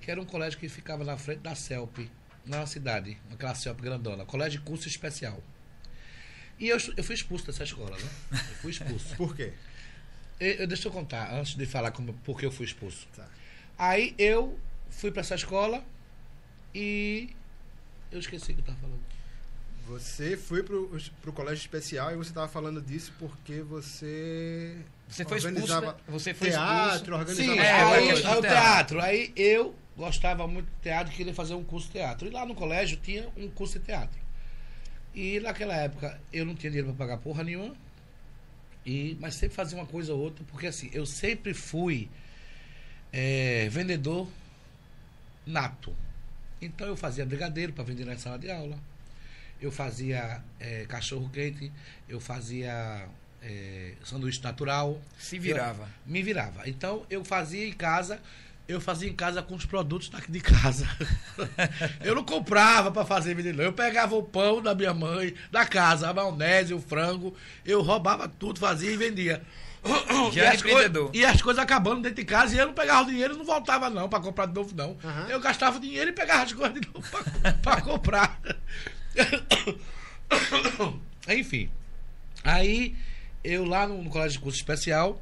Que 0.00 0.10
era 0.10 0.20
um 0.20 0.24
colégio 0.24 0.58
que 0.58 0.68
ficava 0.68 1.04
na 1.04 1.16
frente 1.16 1.40
da 1.40 1.54
CELP, 1.54 2.10
na 2.44 2.66
cidade, 2.66 3.16
aquela 3.30 3.54
CELP 3.54 3.80
grandona, 3.80 4.24
colégio 4.24 4.58
de 4.58 4.66
curso 4.66 4.88
especial. 4.88 5.40
E 6.58 6.68
eu, 6.68 6.76
eu 6.96 7.04
fui 7.04 7.14
expulso 7.14 7.46
dessa 7.46 7.62
escola, 7.62 7.96
né? 7.96 8.08
Eu 8.32 8.38
fui 8.56 8.70
expulso. 8.72 9.14
Por 9.16 9.34
quê? 9.36 9.52
Eu, 10.40 10.52
eu- 10.54 10.66
deixa 10.66 10.88
eu 10.88 10.92
contar, 10.92 11.32
antes 11.34 11.54
de 11.54 11.66
falar 11.66 11.90
como, 11.92 12.12
por 12.24 12.38
que 12.38 12.46
eu 12.46 12.50
fui 12.52 12.66
expulso. 12.66 13.06
Tá. 13.16 13.26
Aí 13.78 14.14
eu 14.18 14.58
fui 14.90 15.10
para 15.10 15.20
essa 15.20 15.34
escola 15.34 15.82
e 16.74 17.30
eu 18.10 18.18
esqueci 18.18 18.52
o 18.52 18.54
que 18.54 18.60
eu 18.60 18.64
tava 18.66 18.78
falando. 18.78 19.00
Você 19.86 20.36
foi 20.36 20.62
pro, 20.62 20.88
pro 21.20 21.32
colégio 21.32 21.60
especial 21.60 22.12
e 22.12 22.16
você 22.16 22.30
estava 22.30 22.48
falando 22.48 22.80
disso 22.80 23.12
porque 23.18 23.60
você. 23.62 24.76
Você 25.08 25.24
foi 25.24 25.38
expulso. 25.38 25.80
né? 25.80 25.94
Você 26.08 26.32
foi 26.32 26.50
teatro, 26.50 26.94
expulso. 26.96 27.14
organizava 27.14 27.52
Sim, 27.52 27.58
é, 27.58 27.72
aí, 27.72 28.12
o 28.12 28.34
do 28.36 28.40
teatro. 28.40 29.00
Aí 29.00 29.32
eu 29.34 29.74
gostava 29.96 30.46
muito 30.46 30.66
de 30.66 30.80
teatro 30.82 31.12
e 31.12 31.16
queria 31.16 31.34
fazer 31.34 31.54
um 31.54 31.64
curso 31.64 31.88
de 31.88 31.94
teatro. 31.94 32.26
E 32.28 32.30
lá 32.30 32.46
no 32.46 32.54
colégio 32.54 32.96
tinha 32.98 33.28
um 33.36 33.48
curso 33.50 33.78
de 33.78 33.84
teatro. 33.86 34.18
E 35.14 35.40
naquela 35.40 35.74
época 35.76 36.18
eu 36.32 36.46
não 36.46 36.54
tinha 36.54 36.70
dinheiro 36.70 36.94
para 36.94 37.06
pagar 37.06 37.18
porra 37.20 37.42
nenhuma. 37.42 37.74
E, 38.84 39.16
mas 39.20 39.34
sempre 39.34 39.54
fazia 39.54 39.78
uma 39.78 39.86
coisa 39.86 40.12
ou 40.12 40.20
outra, 40.20 40.44
porque 40.50 40.66
assim, 40.66 40.90
eu 40.92 41.06
sempre 41.06 41.54
fui 41.54 42.08
eh, 43.12 43.68
vendedor 43.70 44.28
nato. 45.46 45.94
Então 46.60 46.86
eu 46.86 46.96
fazia 46.96 47.24
brigadeiro 47.26 47.72
para 47.72 47.84
vender 47.84 48.04
na 48.04 48.16
sala 48.16 48.38
de 48.38 48.50
aula. 48.50 48.78
Eu 49.60 49.70
fazia 49.70 50.42
eh, 50.58 50.86
cachorro 50.88 51.28
quente, 51.30 51.70
eu 52.08 52.20
fazia 52.20 53.08
eh, 53.42 53.94
sanduíche 54.04 54.42
natural. 54.42 55.00
Se 55.18 55.38
virava. 55.38 55.88
Me 56.06 56.22
virava. 56.22 56.68
Então 56.68 57.06
eu 57.10 57.24
fazia 57.24 57.66
em 57.66 57.72
casa, 57.72 58.20
eu 58.68 58.80
fazia 58.80 59.08
em 59.08 59.14
casa 59.14 59.42
com 59.42 59.54
os 59.54 59.64
produtos 59.64 60.08
daqui 60.08 60.30
de 60.30 60.40
casa. 60.40 60.88
eu 62.02 62.14
não 62.14 62.24
comprava 62.24 62.90
para 62.90 63.04
fazer 63.04 63.34
menino. 63.34 63.62
Eu 63.62 63.72
pegava 63.72 64.14
o 64.14 64.22
pão 64.22 64.62
da 64.62 64.74
minha 64.74 64.94
mãe, 64.94 65.34
da 65.50 65.66
casa, 65.66 66.08
a 66.08 66.14
maionese, 66.14 66.72
o 66.72 66.80
frango, 66.80 67.34
eu 67.64 67.82
roubava 67.82 68.28
tudo, 68.28 68.60
fazia 68.60 68.90
e 68.90 68.96
vendia. 68.96 69.42
Já 70.32 70.44
e, 70.44 70.46
as 70.46 70.62
e 71.12 71.24
as 71.24 71.42
coisas 71.42 71.62
acabando 71.62 72.02
dentro 72.02 72.16
de 72.16 72.24
casa 72.24 72.54
e 72.54 72.58
eu 72.58 72.66
não 72.66 72.74
pegava 72.74 73.02
o 73.02 73.10
dinheiro 73.10 73.34
e 73.34 73.36
não 73.36 73.44
voltava 73.44 73.90
não 73.90 74.08
para 74.08 74.20
comprar 74.20 74.46
de 74.46 74.54
novo 74.54 74.74
não. 74.76 74.96
Aham. 75.04 75.26
Eu 75.28 75.40
gastava 75.40 75.76
o 75.76 75.80
dinheiro 75.80 76.10
e 76.10 76.12
pegava 76.12 76.44
as 76.44 76.52
coisas 76.52 76.80
de 76.80 76.86
novo 76.86 77.06
para 77.62 77.80
comprar. 77.82 78.40
Enfim. 81.28 81.68
Aí, 82.44 82.96
eu 83.42 83.64
lá 83.64 83.86
no, 83.86 84.02
no 84.02 84.10
colégio 84.10 84.38
de 84.38 84.44
curso 84.44 84.58
especial, 84.58 85.20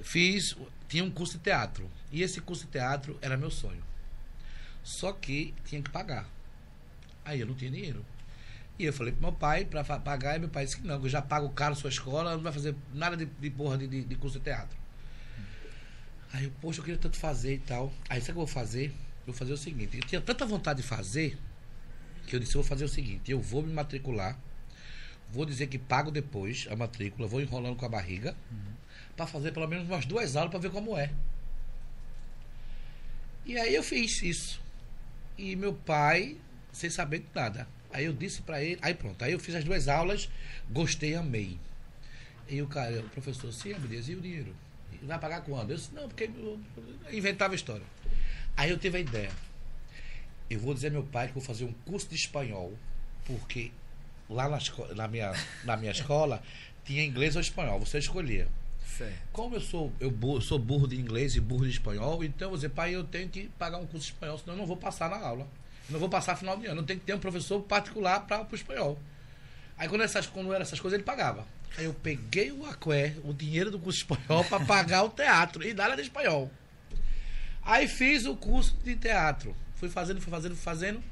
fiz. 0.00 0.56
Tinha 0.88 1.02
um 1.02 1.10
curso 1.10 1.36
de 1.36 1.44
teatro. 1.44 1.90
E 2.16 2.22
esse 2.22 2.40
curso 2.40 2.64
de 2.64 2.70
teatro 2.72 3.18
era 3.20 3.36
meu 3.36 3.50
sonho. 3.50 3.82
Só 4.82 5.12
que 5.12 5.52
tinha 5.66 5.82
que 5.82 5.90
pagar. 5.90 6.26
Aí 7.22 7.40
eu 7.40 7.46
não 7.46 7.54
tinha 7.54 7.70
dinheiro. 7.70 8.02
E 8.78 8.84
eu 8.86 8.92
falei 8.92 9.12
pro 9.12 9.20
meu 9.20 9.32
pai 9.32 9.66
pra 9.66 9.84
fa- 9.84 9.98
pagar, 10.00 10.36
e 10.36 10.38
meu 10.38 10.48
pai 10.48 10.64
disse 10.64 10.78
que 10.78 10.86
não, 10.86 10.98
que 10.98 11.04
eu 11.04 11.10
já 11.10 11.20
pago 11.20 11.50
caro 11.50 11.74
sua 11.74 11.90
escola, 11.90 12.34
não 12.34 12.42
vai 12.42 12.52
fazer 12.54 12.74
nada 12.94 13.18
de, 13.18 13.26
de 13.26 13.50
porra 13.50 13.76
de, 13.76 13.86
de, 14.02 14.14
curso 14.16 14.38
de 14.38 14.44
teatro. 14.44 14.74
Aí 16.32 16.44
eu, 16.44 16.52
poxa, 16.58 16.80
eu 16.80 16.84
queria 16.84 16.98
tanto 16.98 17.18
fazer 17.18 17.54
e 17.54 17.58
tal. 17.58 17.92
Aí 18.08 18.18
sabe 18.20 18.30
o 18.32 18.34
que 18.34 18.40
eu 18.40 18.46
vou 18.46 18.46
fazer? 18.46 18.86
Eu 18.86 19.26
vou 19.26 19.34
fazer 19.34 19.52
o 19.52 19.58
seguinte, 19.58 19.98
eu 19.98 20.04
tinha 20.04 20.20
tanta 20.20 20.46
vontade 20.46 20.80
de 20.80 20.88
fazer, 20.88 21.36
que 22.26 22.34
eu 22.34 22.40
disse, 22.40 22.54
eu 22.54 22.62
vou 22.62 22.68
fazer 22.68 22.84
o 22.84 22.88
seguinte, 22.88 23.30
eu 23.30 23.40
vou 23.40 23.62
me 23.62 23.72
matricular, 23.74 24.38
vou 25.30 25.44
dizer 25.44 25.66
que 25.66 25.78
pago 25.78 26.10
depois 26.10 26.66
a 26.70 26.76
matrícula, 26.76 27.28
vou 27.28 27.42
enrolando 27.42 27.76
com 27.76 27.84
a 27.84 27.88
barriga, 27.90 28.34
pra 29.16 29.26
fazer 29.26 29.52
pelo 29.52 29.66
menos 29.66 29.86
umas 29.86 30.06
duas 30.06 30.34
aulas 30.36 30.50
pra 30.50 30.60
ver 30.60 30.70
como 30.70 30.96
é. 30.96 31.10
E 33.46 33.56
aí 33.56 33.76
eu 33.76 33.82
fiz 33.82 34.20
isso. 34.22 34.60
E 35.38 35.54
meu 35.54 35.72
pai, 35.72 36.36
sem 36.72 36.90
saber 36.90 37.20
de 37.20 37.26
nada. 37.32 37.68
Aí 37.92 38.04
eu 38.04 38.12
disse 38.12 38.42
pra 38.42 38.62
ele, 38.62 38.78
aí 38.82 38.92
pronto, 38.92 39.24
aí 39.24 39.32
eu 39.32 39.38
fiz 39.38 39.54
as 39.54 39.64
duas 39.64 39.86
aulas, 39.86 40.28
gostei, 40.68 41.14
amei. 41.14 41.56
E 42.48 42.60
o 42.60 42.66
cara, 42.66 43.00
o 43.00 43.08
professor, 43.08 43.52
sim, 43.52 43.72
Abdias, 43.72 44.08
e 44.08 44.14
o 44.14 44.20
dinheiro? 44.20 44.54
Vai 45.02 45.18
pagar 45.18 45.42
quando? 45.42 45.70
Eu 45.70 45.76
disse, 45.76 45.94
não, 45.94 46.08
porque 46.08 46.24
eu 46.24 46.60
inventava 47.12 47.54
história. 47.54 47.86
Aí 48.56 48.70
eu 48.70 48.78
tive 48.78 48.98
a 48.98 49.00
ideia. 49.00 49.30
Eu 50.50 50.58
vou 50.58 50.74
dizer 50.74 50.88
ao 50.88 50.94
meu 50.94 51.02
pai 51.04 51.28
que 51.28 51.34
vou 51.34 51.42
fazer 51.42 51.64
um 51.64 51.72
curso 51.84 52.08
de 52.08 52.16
espanhol, 52.16 52.76
porque 53.24 53.70
lá 54.28 54.48
na, 54.48 54.58
na, 54.94 55.08
minha, 55.08 55.32
na 55.64 55.76
minha 55.76 55.92
escola 55.92 56.42
tinha 56.84 57.04
inglês 57.04 57.36
ou 57.36 57.40
espanhol, 57.40 57.78
você 57.78 57.98
escolhia. 57.98 58.48
Certo. 58.96 59.14
Como 59.32 59.54
eu 59.56 59.60
sou, 59.60 59.92
eu 60.00 60.10
bu- 60.10 60.40
sou 60.40 60.58
burro 60.58 60.86
de 60.88 60.96
inglês 60.96 61.36
e 61.36 61.40
burro 61.40 61.64
de 61.64 61.70
espanhol, 61.72 62.24
então 62.24 62.46
eu 62.46 62.50
vou 62.50 62.56
dizer, 62.56 62.70
pai, 62.70 62.94
eu 62.94 63.04
tenho 63.04 63.28
que 63.28 63.48
pagar 63.58 63.78
um 63.78 63.86
curso 63.86 64.06
de 64.06 64.12
espanhol, 64.12 64.38
senão 64.38 64.54
eu 64.54 64.58
não 64.58 64.66
vou 64.66 64.76
passar 64.76 65.10
na 65.10 65.16
aula. 65.18 65.46
Eu 65.88 65.92
não 65.92 66.00
vou 66.00 66.08
passar 66.08 66.34
final 66.36 66.56
de 66.56 66.66
ano. 66.66 66.80
Eu 66.80 66.86
tenho 66.86 66.98
que 66.98 67.06
ter 67.06 67.14
um 67.14 67.18
professor 67.18 67.60
particular 67.62 68.20
para 68.26 68.46
o 68.50 68.54
espanhol. 68.54 68.98
Aí 69.78 69.88
quando, 69.88 70.00
essas, 70.02 70.26
quando 70.26 70.52
essas 70.54 70.80
coisas, 70.80 70.96
ele 70.96 71.04
pagava. 71.04 71.46
Aí 71.76 71.84
eu 71.84 71.92
peguei 71.94 72.50
o 72.50 72.64
aqué, 72.66 73.14
o 73.22 73.32
dinheiro 73.34 73.70
do 73.70 73.78
curso 73.78 73.98
de 73.98 74.04
espanhol, 74.12 74.42
para 74.44 74.64
pagar 74.64 75.02
o 75.04 75.10
teatro 75.10 75.62
e 75.66 75.74
dar 75.74 75.94
de 75.94 76.02
espanhol. 76.02 76.50
Aí 77.62 77.86
fiz 77.88 78.24
o 78.26 78.34
curso 78.36 78.74
de 78.84 78.96
teatro. 78.96 79.54
Fui 79.74 79.88
fazendo, 79.88 80.20
fui 80.20 80.30
fazendo, 80.30 80.54
fui 80.54 80.62
fazendo. 80.64 81.02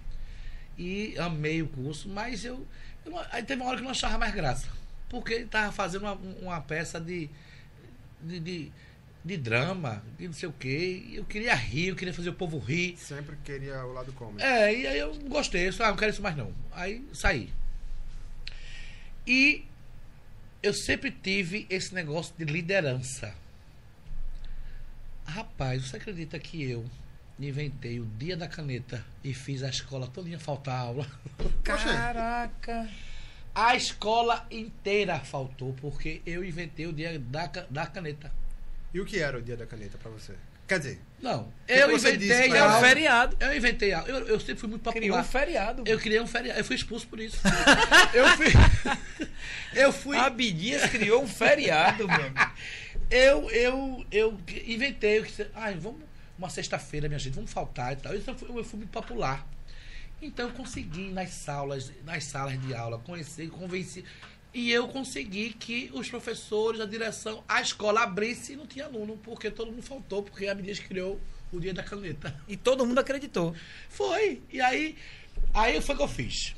E 0.79 1.15
amei 1.19 1.63
o 1.63 1.69
curso, 1.69 2.09
mas 2.09 2.45
eu. 2.45 2.67
eu 3.05 3.13
não- 3.13 3.25
aí 3.31 3.43
teve 3.43 3.61
uma 3.61 3.69
hora 3.69 3.77
que 3.77 3.83
eu 3.83 3.85
não 3.85 3.91
achava 3.93 4.19
mais 4.19 4.35
graça. 4.35 4.67
Porque 5.09 5.35
ele 5.35 5.45
estava 5.45 5.71
fazendo 5.71 6.03
uma, 6.03 6.15
uma 6.15 6.61
peça 6.61 6.99
de, 7.01 7.29
de, 8.25 8.41
de, 8.41 8.73
de 9.25 9.37
drama, 9.37 10.03
de 10.19 10.27
não 10.27 10.35
sei 10.35 10.49
o 10.49 10.53
quê. 10.53 11.05
Eu 11.13 11.25
queria 11.25 11.55
rir, 11.55 11.89
eu 11.89 11.97
queria 11.97 12.15
fazer 12.15 12.31
o 12.31 12.35
povo 12.35 12.59
rir. 12.59 12.97
Sempre 12.99 13.37
queria 13.45 13.85
o 13.85 13.93
lado 13.93 14.13
cômico. 14.13 14.43
É, 14.43 14.75
e 14.75 14.87
aí 14.87 14.99
eu 14.99 15.15
gostei, 15.29 15.67
eu 15.67 15.71
disse, 15.71 15.83
ah, 15.83 15.89
não 15.89 15.97
quero 15.97 16.13
isso 16.13 16.23
mais 16.23 16.37
não. 16.37 16.53
Aí 16.73 17.05
saí. 17.13 17.53
E 19.27 19.65
eu 20.63 20.73
sempre 20.75 21.11
tive 21.11 21.67
esse 21.71 21.95
negócio 21.95 22.35
de 22.37 22.45
liderança. 22.45 23.35
Rapaz, 25.27 25.89
você 25.89 25.97
acredita 25.97 26.39
que 26.39 26.63
eu 26.63 26.85
inventei 27.39 27.99
o 27.99 28.07
dia 28.19 28.37
da 28.37 28.47
caneta 28.47 29.05
e 29.23 29.35
fiz 29.35 29.63
a 29.63 29.69
escola 29.69 30.07
todinha 30.07 30.39
faltar 30.39 30.79
aula? 30.79 31.07
Caraca. 31.63 32.89
A 33.55 33.77
escola 33.77 34.47
inteira 34.51 35.21
faltou, 35.21 35.73
porque 35.81 36.21
eu 36.27 36.45
inventei 36.45 36.87
o 36.87 36.93
dia 36.93 37.19
da, 37.19 37.47
da 37.47 37.87
caneta. 37.87 38.33
E 38.93 39.01
o 39.01 39.05
que 39.05 39.19
era 39.19 39.39
o 39.39 39.43
dia 39.43 39.57
da 39.57 39.67
caneta 39.67 39.97
pra 39.97 40.11
você? 40.11 40.35
Quer 40.67 40.79
dizer, 40.79 41.01
Não, 41.21 41.53
eu 41.69 41.95
inventei 41.95 42.17
disse 42.17 42.57
É 42.57 42.65
um 42.67 42.81
feriado. 42.81 43.37
Eu 43.39 43.55
inventei 43.55 43.93
algo. 43.93 44.09
Eu, 44.09 44.27
eu 44.29 44.41
sempre 44.41 44.57
fui 44.57 44.69
muito 44.69 44.83
popular. 44.83 45.01
Criou 45.01 45.19
um 45.19 45.25
feriado. 45.25 45.83
Eu 45.87 45.99
criei 45.99 46.21
um 46.21 46.27
feriado. 46.27 46.59
Eu 46.59 46.65
fui 46.65 46.77
expulso 46.77 47.07
por 47.07 47.21
isso. 47.21 47.37
eu 48.15 48.29
fui. 48.29 48.53
eu 49.75 49.93
fui. 49.93 50.17
Abdias 50.17 50.91
criou 50.91 51.23
um 51.23 51.29
feriado, 51.29 52.09
meu 52.09 52.17
amigo. 52.17 52.35
Eu, 53.11 53.51
eu, 53.51 54.05
eu 54.11 54.41
inventei. 54.67 55.19
Eu 55.19 55.25
disse, 55.25 55.47
vamos. 55.79 56.01
Uma 56.39 56.49
sexta-feira, 56.49 57.07
minha 57.07 57.19
gente, 57.19 57.35
vamos 57.35 57.53
faltar 57.53 57.93
e 57.93 57.97
tal. 57.97 58.13
Eu 58.15 58.21
fui, 58.23 58.49
eu 58.49 58.65
fui 58.65 58.79
muito 58.79 58.91
popular. 58.91 59.47
Então, 60.21 60.49
eu 60.49 60.55
consegui 60.55 61.11
nas 61.11 61.31
salas, 61.31 61.93
nas 62.05 62.25
salas 62.25 62.61
de 62.61 62.75
aula, 62.75 62.99
conhecer, 62.99 63.49
convenci. 63.51 64.05
E 64.55 64.71
eu 64.71 64.87
consegui 64.87 65.53
que 65.53 65.91
os 65.93 66.09
professores, 66.09 66.81
a 66.81 66.87
direção, 66.87 67.43
a 67.49 67.61
escola 67.61 68.03
abrisse 68.03 68.53
e 68.53 68.57
não 68.57 68.67
tinha 68.67 68.85
aluno, 68.85 69.19
porque 69.19 69.51
todo 69.51 69.73
mundo 69.73 69.83
faltou, 69.83 70.23
porque 70.23 70.47
a 70.47 70.53
Abdias 70.53 70.79
criou 70.79 71.21
o 71.53 71.59
dia 71.59 71.75
da 71.75 71.83
caneta. 71.83 72.41
E 72.47 72.57
todo 72.57 72.87
mundo 72.87 72.99
acreditou. 73.01 73.55
Foi. 73.89 74.41
E 74.53 74.61
aí, 74.61 74.97
aí 75.53 75.81
foi 75.81 75.95
o 75.97 75.99
que 75.99 76.05
eu 76.05 76.09
fiz. 76.09 76.55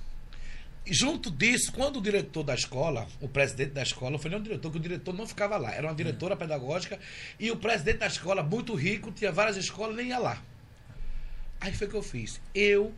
Junto 0.84 1.30
disso, 1.30 1.72
quando 1.72 1.96
o 1.96 2.02
diretor 2.02 2.44
da 2.44 2.54
escola, 2.54 3.08
o 3.20 3.28
presidente 3.28 3.70
da 3.70 3.82
escola, 3.82 4.12
não 4.12 4.18
foi 4.18 4.30
nem 4.30 4.38
o 4.38 4.42
diretor, 4.42 4.70
que 4.70 4.76
o 4.76 4.80
diretor 4.80 5.12
não 5.12 5.26
ficava 5.26 5.56
lá, 5.56 5.72
era 5.72 5.88
uma 5.88 5.94
diretora 5.94 6.36
pedagógica, 6.36 7.00
e 7.40 7.50
o 7.50 7.56
presidente 7.56 7.98
da 7.98 8.06
escola, 8.06 8.42
muito 8.42 8.74
rico, 8.74 9.10
tinha 9.10 9.32
várias 9.32 9.56
escolas, 9.56 9.96
nem 9.96 10.08
ia 10.08 10.18
lá. 10.18 10.40
Aí 11.60 11.74
foi 11.74 11.88
o 11.88 11.90
que 11.90 11.96
eu 11.96 12.02
fiz. 12.02 12.40
Eu 12.54 12.94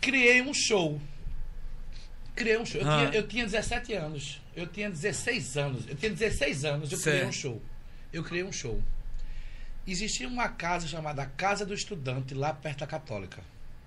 criei 0.00 0.42
um 0.42 0.52
show. 0.54 1.00
Criei 2.34 2.56
um 2.58 2.64
show. 2.64 2.80
Eu, 2.80 2.88
Ah. 2.90 3.06
tinha, 3.06 3.20
eu 3.20 3.28
tinha 3.28 3.44
17 3.44 3.92
anos. 3.94 4.40
Eu 4.56 4.66
tinha 4.66 4.90
16 4.90 5.56
anos. 5.56 5.86
Eu 5.88 5.94
tinha 5.96 6.10
16 6.10 6.64
anos, 6.64 6.90
eu 6.92 6.98
criei 6.98 7.18
Certo. 7.18 7.28
um 7.28 7.32
show. 7.32 7.62
Eu 8.12 8.24
criei 8.24 8.44
um 8.44 8.52
show. 8.52 8.82
Existia 9.86 10.28
uma 10.28 10.48
casa 10.48 10.86
chamada 10.86 11.26
Casa 11.36 11.64
do 11.66 11.74
Estudante, 11.74 12.34
lá 12.34 12.52
perto 12.52 12.80
da 12.80 12.86
Católica. 12.86 13.42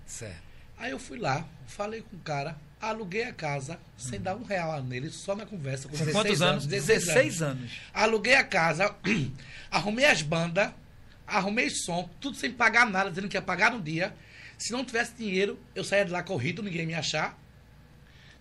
Certo. 0.05 0.41
Aí 0.77 0.91
eu 0.91 0.99
fui 0.99 1.17
lá, 1.19 1.47
falei 1.67 2.01
com 2.01 2.15
o 2.15 2.19
cara, 2.19 2.57
aluguei 2.81 3.23
a 3.23 3.33
casa, 3.33 3.79
sem 3.97 4.19
dar 4.19 4.35
um 4.35 4.43
real 4.43 4.81
nele, 4.83 5.09
só 5.09 5.35
na 5.35 5.45
conversa. 5.45 5.87
Com, 5.87 5.97
Com 5.97 6.03
16 6.03 6.13
quantos 6.13 6.41
anos? 6.41 6.65
16 6.65 7.41
anos. 7.41 7.71
Aluguei 7.93 8.35
a 8.35 8.43
casa, 8.43 8.93
arrumei 9.71 10.05
as 10.05 10.21
bandas, 10.21 10.71
arrumei 11.25 11.69
som, 11.69 12.09
tudo 12.19 12.35
sem 12.35 12.51
pagar 12.51 12.85
nada, 12.89 13.09
dizendo 13.09 13.29
que 13.29 13.37
ia 13.37 13.41
pagar 13.41 13.71
no 13.71 13.81
dia. 13.81 14.13
Se 14.63 14.71
não 14.71 14.85
tivesse 14.85 15.13
dinheiro, 15.15 15.59
eu 15.75 15.83
saía 15.83 16.05
de 16.05 16.11
lá 16.11 16.23
corrido, 16.23 16.63
ninguém 16.63 16.85
me 16.85 16.93
achar. 16.93 17.37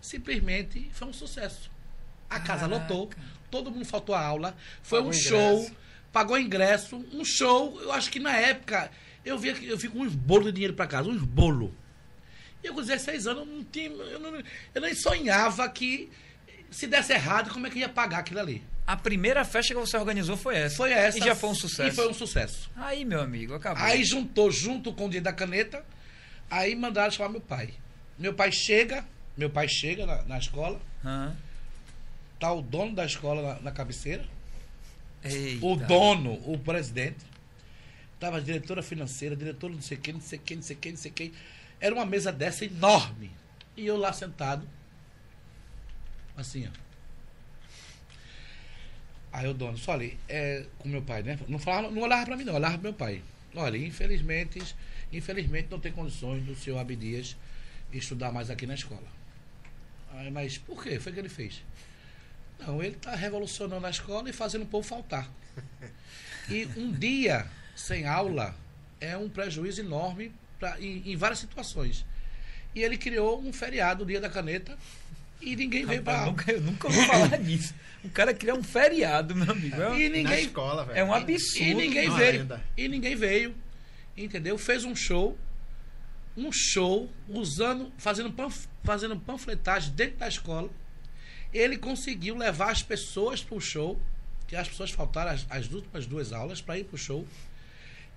Simplesmente 0.01 0.89
foi 0.93 1.07
um 1.09 1.13
sucesso. 1.13 1.69
A 2.29 2.39
casa 2.39 2.61
Caraca. 2.67 2.81
lotou, 2.93 3.09
todo 3.51 3.69
mundo 3.69 3.83
faltou 3.85 4.15
a 4.15 4.23
aula, 4.25 4.55
foi 4.81 4.99
Pagou 4.99 5.11
um 5.11 5.13
ingresso. 5.13 5.29
show, 5.29 5.71
pagou 6.13 6.37
ingresso, 6.39 7.05
um 7.11 7.25
show. 7.25 7.77
Eu 7.81 7.91
acho 7.91 8.09
que 8.09 8.19
na 8.19 8.37
época 8.37 8.89
eu 9.25 9.37
via 9.37 9.53
que 9.53 9.67
eu 9.67 9.77
fico 9.77 9.99
uns 9.99 10.15
bolos 10.15 10.45
de 10.45 10.51
dinheiro 10.53 10.73
para 10.73 10.87
casa, 10.87 11.09
uns 11.09 11.21
bolos. 11.21 11.71
E 12.63 12.67
eu 12.67 12.73
com 12.73 12.81
16 12.81 13.27
anos 13.27 13.45
eu 13.45 13.53
não 13.53 13.63
tinha, 13.65 13.87
eu, 13.89 14.19
não- 14.19 14.41
eu 14.73 14.81
nem 14.81 14.95
sonhava 14.95 15.67
que 15.69 16.09
se 16.71 16.87
desse 16.87 17.11
errado, 17.11 17.51
como 17.51 17.67
é 17.67 17.69
que 17.69 17.79
ia 17.79 17.89
pagar 17.89 18.19
aquilo 18.19 18.39
ali. 18.39 18.63
A 18.87 18.95
primeira 18.97 19.43
festa 19.43 19.73
que 19.73 19.79
você 19.79 19.97
organizou 19.97 20.37
foi 20.37 20.55
essa. 20.55 20.75
Foi 20.77 20.91
essa. 20.93 21.17
E 21.17 21.21
já 21.21 21.35
foi 21.35 21.49
um 21.49 21.55
sucesso. 21.55 21.89
E 21.89 21.91
foi 21.91 22.09
um 22.09 22.13
sucesso. 22.13 22.71
Aí, 22.77 23.03
meu 23.05 23.21
amigo, 23.21 23.53
acabou. 23.53 23.83
Aí 23.83 24.03
juntou 24.05 24.49
junto 24.49 24.91
com 24.93 25.05
o 25.05 25.09
dia 25.09 25.21
da 25.21 25.31
caneta, 25.31 25.85
aí 26.53 26.75
mandaram 26.75 27.11
chamar 27.11 27.29
meu 27.29 27.41
pai. 27.41 27.73
Meu 28.17 28.33
pai 28.33 28.51
chega, 28.51 29.03
meu 29.35 29.49
pai 29.49 29.67
chega 29.67 30.05
na, 30.05 30.21
na 30.23 30.37
escola, 30.37 30.79
Hã? 31.03 31.35
tá 32.39 32.51
o 32.53 32.61
dono 32.61 32.93
da 32.93 33.05
escola 33.05 33.55
na, 33.55 33.61
na 33.61 33.71
cabeceira, 33.71 34.23
Eita. 35.23 35.65
o 35.65 35.75
dono, 35.75 36.33
o 36.45 36.57
presidente, 36.59 37.25
tava 38.19 38.37
a 38.37 38.39
diretora 38.39 38.83
financeira, 38.83 39.35
diretora 39.35 39.73
não 39.73 39.81
sei 39.81 39.97
quem, 39.97 40.13
não 40.13 40.21
sei 40.21 40.39
quem, 40.39 40.57
não 40.57 40.63
sei 40.63 40.75
quem, 40.75 40.91
não 40.91 40.99
sei 40.99 41.11
quem. 41.11 41.33
Era 41.79 41.95
uma 41.95 42.05
mesa 42.05 42.31
dessa 42.31 42.63
enorme. 42.65 43.31
E 43.75 43.85
eu 43.87 43.97
lá 43.97 44.13
sentado, 44.13 44.67
assim, 46.37 46.67
ó. 46.67 46.83
Aí 49.31 49.47
o 49.47 49.53
dono, 49.53 49.75
só 49.79 49.93
ali, 49.93 50.19
é, 50.29 50.63
com 50.77 50.87
meu 50.87 51.01
pai, 51.01 51.23
né? 51.23 51.39
Não, 51.47 51.57
falava, 51.57 51.89
não 51.89 52.03
olhava 52.03 52.25
pra 52.27 52.37
mim, 52.37 52.43
não, 52.43 52.53
olhava 52.53 52.75
pro 52.75 52.83
meu 52.83 52.93
pai. 52.93 53.23
Olha, 53.55 53.77
infelizmente, 53.77 54.61
infelizmente 55.13 55.67
não 55.69 55.79
tem 55.79 55.91
condições 55.91 56.43
do 56.43 56.55
senhor 56.55 56.79
Abdias 56.79 57.35
estudar 57.91 58.31
mais 58.31 58.49
aqui 58.49 58.65
na 58.65 58.73
escola. 58.73 59.07
Aí, 60.13 60.29
mas 60.31 60.57
por 60.57 60.81
quê? 60.83 60.99
Foi 60.99 61.11
o 61.11 61.15
que 61.15 61.21
ele 61.21 61.29
fez. 61.29 61.61
Não, 62.59 62.81
ele 62.83 62.95
está 62.95 63.15
revolucionando 63.15 63.85
a 63.85 63.89
escola 63.89 64.29
e 64.29 64.33
fazendo 64.33 64.63
o 64.63 64.67
povo 64.67 64.87
faltar. 64.87 65.29
E 66.49 66.67
um 66.77 66.91
dia 66.91 67.47
sem 67.75 68.05
aula 68.05 68.55
é 68.99 69.17
um 69.17 69.29
prejuízo 69.29 69.81
enorme 69.81 70.31
pra, 70.59 70.79
em, 70.79 71.03
em 71.11 71.15
várias 71.15 71.39
situações. 71.39 72.05
E 72.75 72.81
ele 72.81 72.97
criou 72.97 73.41
um 73.41 73.53
feriado, 73.53 74.03
o 74.03 74.05
dia 74.05 74.19
da 74.19 74.29
caneta, 74.29 74.77
e 75.41 75.55
ninguém 75.55 75.85
veio 75.85 76.01
para 76.03 76.19
eu 76.21 76.25
nunca, 76.27 76.51
eu 76.51 76.61
nunca 76.61 76.87
ouvi 76.87 77.05
falar 77.05 77.37
nisso. 77.39 77.73
O 78.03 78.09
cara 78.09 78.33
criar 78.33 78.55
um 78.55 78.63
feriado, 78.63 79.35
meu 79.35 79.51
amigo. 79.51 79.81
É, 79.81 79.99
E 79.99 80.09
na 80.09 80.15
ninguém, 80.17 80.45
escola, 80.45 80.85
velho. 80.85 80.97
é 80.99 81.03
um 81.03 81.13
absurdo. 81.13 81.63
e 81.65 81.73
ninguém 81.73 82.09
uma 82.09 82.17
veio. 82.17 82.61
E 82.77 82.87
ninguém 82.87 83.15
veio. 83.15 83.55
Entendeu? 84.15 84.57
Fez 84.57 84.83
um 84.85 84.95
show. 84.95 85.37
Um 86.35 86.51
show 86.51 87.09
usando, 87.29 87.91
fazendo, 87.97 88.31
panf, 88.31 88.65
fazendo 88.83 89.17
panfletagem 89.19 89.91
dentro 89.93 90.17
da 90.17 90.27
escola. 90.27 90.69
Ele 91.53 91.77
conseguiu 91.77 92.35
levar 92.35 92.71
as 92.71 92.81
pessoas 92.81 93.43
para 93.43 93.55
o 93.55 93.61
show, 93.61 94.01
que 94.47 94.55
as 94.55 94.67
pessoas 94.67 94.89
faltaram 94.91 95.31
as, 95.31 95.45
as 95.49 95.71
últimas 95.71 96.05
duas 96.07 96.33
aulas 96.33 96.59
para 96.61 96.77
ir 96.79 96.85
para 96.85 96.95
o 96.95 96.97
show. 96.97 97.27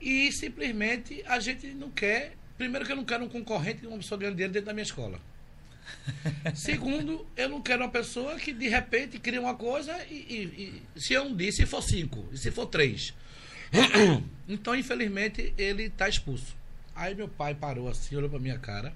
E 0.00 0.32
simplesmente 0.32 1.22
a 1.26 1.38
gente 1.40 1.66
não 1.68 1.90
quer. 1.90 2.34
Primeiro 2.56 2.86
que 2.86 2.92
eu 2.92 2.96
não 2.96 3.04
quero 3.04 3.24
um 3.24 3.28
concorrente, 3.28 3.86
uma 3.86 3.98
pessoa 3.98 4.18
ganhando 4.18 4.34
dinheiro 4.36 4.52
dentro 4.52 4.66
da 4.66 4.72
minha 4.72 4.82
escola. 4.84 5.20
Segundo, 6.54 7.26
eu 7.36 7.48
não 7.50 7.60
quero 7.60 7.82
uma 7.84 7.90
pessoa 7.90 8.36
que 8.36 8.52
de 8.52 8.66
repente 8.68 9.18
cria 9.18 9.40
uma 9.40 9.54
coisa 9.54 9.94
e, 10.10 10.14
e- 10.14 10.82
e 10.96 11.00
se 11.00 11.12
eu 11.12 11.24
não 11.26 11.36
disse, 11.36 11.58
se 11.58 11.66
for 11.66 11.82
cinco, 11.82 12.26
e 12.32 12.38
se 12.38 12.50
for 12.50 12.66
três. 12.66 13.12
Então, 14.48 14.76
infelizmente, 14.76 15.52
ele 15.58 15.84
está 15.84 16.08
expulso. 16.08 16.54
Aí 16.94 17.14
meu 17.16 17.28
pai 17.28 17.52
parou 17.54 17.88
assim, 17.88 18.14
olhou 18.14 18.30
pra 18.30 18.38
minha 18.38 18.58
cara, 18.58 18.94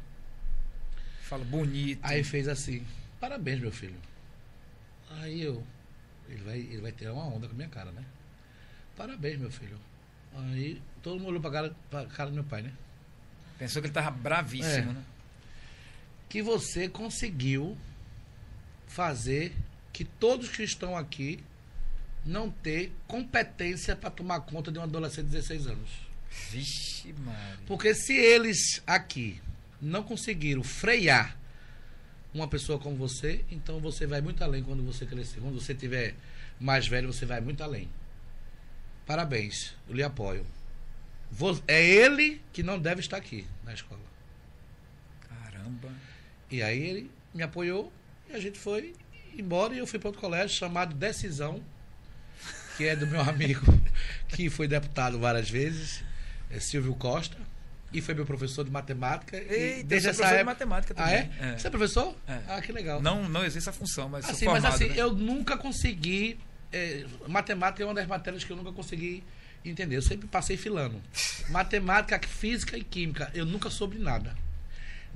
Fala 1.23 1.45
bonito. 1.45 1.99
aí 2.05 2.23
fez 2.23 2.47
assim, 2.49 2.87
parabéns, 3.21 3.61
meu 3.61 3.73
filho. 3.73 3.97
Aí 5.11 5.43
eu, 5.43 5.65
ele 6.29 6.43
vai, 6.45 6.59
ele 6.59 6.81
vai 6.81 6.93
tirar 6.93 7.13
uma 7.15 7.25
onda 7.25 7.47
com 7.49 7.53
a 7.55 7.57
minha 7.57 7.69
cara, 7.69 7.91
né? 7.91 8.05
Parabéns, 8.97 9.39
meu 9.41 9.51
filho. 9.51 9.77
Aí 10.37 10.81
todo 11.03 11.19
mundo 11.19 11.29
olhou 11.31 11.41
pra 11.41 11.51
cara, 11.51 11.75
pra 11.91 12.07
cara 12.07 12.31
do 12.31 12.35
meu 12.35 12.45
pai, 12.45 12.63
né? 12.63 12.73
Pensou 13.59 13.83
que 13.83 13.89
ele 13.89 13.95
tava 13.95 14.11
bravíssimo, 14.13 14.91
É. 14.91 14.95
né? 14.95 15.05
que 16.29 16.41
você 16.43 16.89
conseguiu 16.89 17.77
fazer 18.87 19.53
que 19.93 20.05
todos 20.05 20.49
que 20.49 20.63
estão 20.63 20.97
aqui 20.97 21.43
não 22.25 22.51
ter 22.51 22.93
competência 23.07 23.97
para 23.97 24.11
tomar 24.11 24.41
conta 24.41 24.71
de 24.71 24.79
um 24.79 24.83
adolescente 24.83 25.27
de 25.27 25.33
16 25.33 25.67
anos. 25.67 25.91
Vixe, 26.51 27.13
Maria. 27.13 27.59
Porque 27.67 27.95
se 27.95 28.15
eles 28.15 28.83
aqui 28.87 29.41
não 29.81 30.03
conseguiram 30.03 30.63
frear 30.63 31.37
uma 32.33 32.47
pessoa 32.47 32.79
como 32.79 32.97
você, 32.97 33.45
então 33.51 33.81
você 33.81 34.07
vai 34.07 34.21
muito 34.21 34.43
além 34.45 34.63
quando 34.63 34.85
você 34.85 35.05
crescer. 35.05 35.41
Quando 35.41 35.61
você 35.61 35.75
tiver 35.75 36.15
mais 36.61 36.87
velho, 36.87 37.13
você 37.13 37.27
vai 37.27 37.41
muito 37.41 37.63
além. 37.63 37.89
Parabéns, 39.07 39.75
eu 39.89 39.95
lhe 39.95 40.03
apoio. 40.03 40.47
É 41.67 41.85
ele 41.85 42.41
que 42.53 42.63
não 42.63 42.79
deve 42.79 43.01
estar 43.01 43.17
aqui 43.17 43.47
na 43.65 43.73
escola. 43.73 44.01
Caramba. 45.29 45.93
E 46.51 46.63
aí 46.63 46.81
ele 46.81 47.11
me 47.35 47.43
apoiou 47.43 47.93
e 48.29 48.35
a 48.35 48.41
gente 48.41 48.59
foi 48.59 48.95
embora 49.37 49.75
e 49.75 49.79
eu 49.79 49.87
fui 49.87 49.99
para 49.99 50.09
outro 50.09 50.21
colégio 50.21 50.57
chamado 50.57 50.95
Decisão, 50.95 51.63
que 52.81 52.87
é 52.89 52.97
do 52.97 53.07
meu 53.07 53.21
amigo, 53.21 53.61
que 54.29 54.49
foi 54.49 54.67
deputado 54.67 55.19
várias 55.19 55.51
vezes, 55.51 56.03
é 56.51 56.59
Silvio 56.59 56.95
Costa, 56.95 57.37
e 57.93 58.01
foi 58.01 58.15
meu 58.15 58.25
professor 58.25 58.65
de 58.65 58.71
matemática. 58.71 59.37
e 59.37 59.41
Eita, 59.41 59.85
desde 59.87 60.09
eu 60.09 60.11
essa 60.13 60.23
sou 60.23 60.25
professor 60.25 60.27
de 60.29 60.35
época... 60.41 60.45
matemática 60.45 60.95
Ah, 60.97 61.05
também. 61.05 61.31
é? 61.53 61.59
Você 61.59 61.67
é 61.67 61.71
professor? 61.71 62.17
É. 62.27 62.39
Ah, 62.49 62.63
que 62.63 62.73
legal. 62.73 63.03
Não, 63.03 63.29
não 63.29 63.41
existe 63.45 63.69
essa 63.69 63.73
função, 63.73 64.09
mas 64.09 64.25
assim, 64.25 64.47
mas 64.47 64.63
formado, 64.63 64.75
assim, 64.75 64.89
né? 64.89 64.95
eu 64.97 65.13
nunca 65.13 65.59
consegui. 65.59 66.39
é, 66.73 67.05
matemática 67.29 67.83
é 67.83 67.87
uma 67.87 67.93
das 67.95 68.07
matérias 68.07 68.45
que 68.45 68.51
eu 68.51 68.57
nunca 68.57 68.73
consegui 68.73 69.23
entender. 69.63 69.97
Eu 69.97 70.03
sempre 70.03 70.27
passei 70.27 70.57
filando. 70.57 71.03
matemática, 71.51 72.19
física 72.27 72.79
e 72.79 72.83
química. 72.83 73.31
Eu 73.35 73.45
nunca 73.45 73.69
soube 73.69 73.99
nada. 73.99 74.35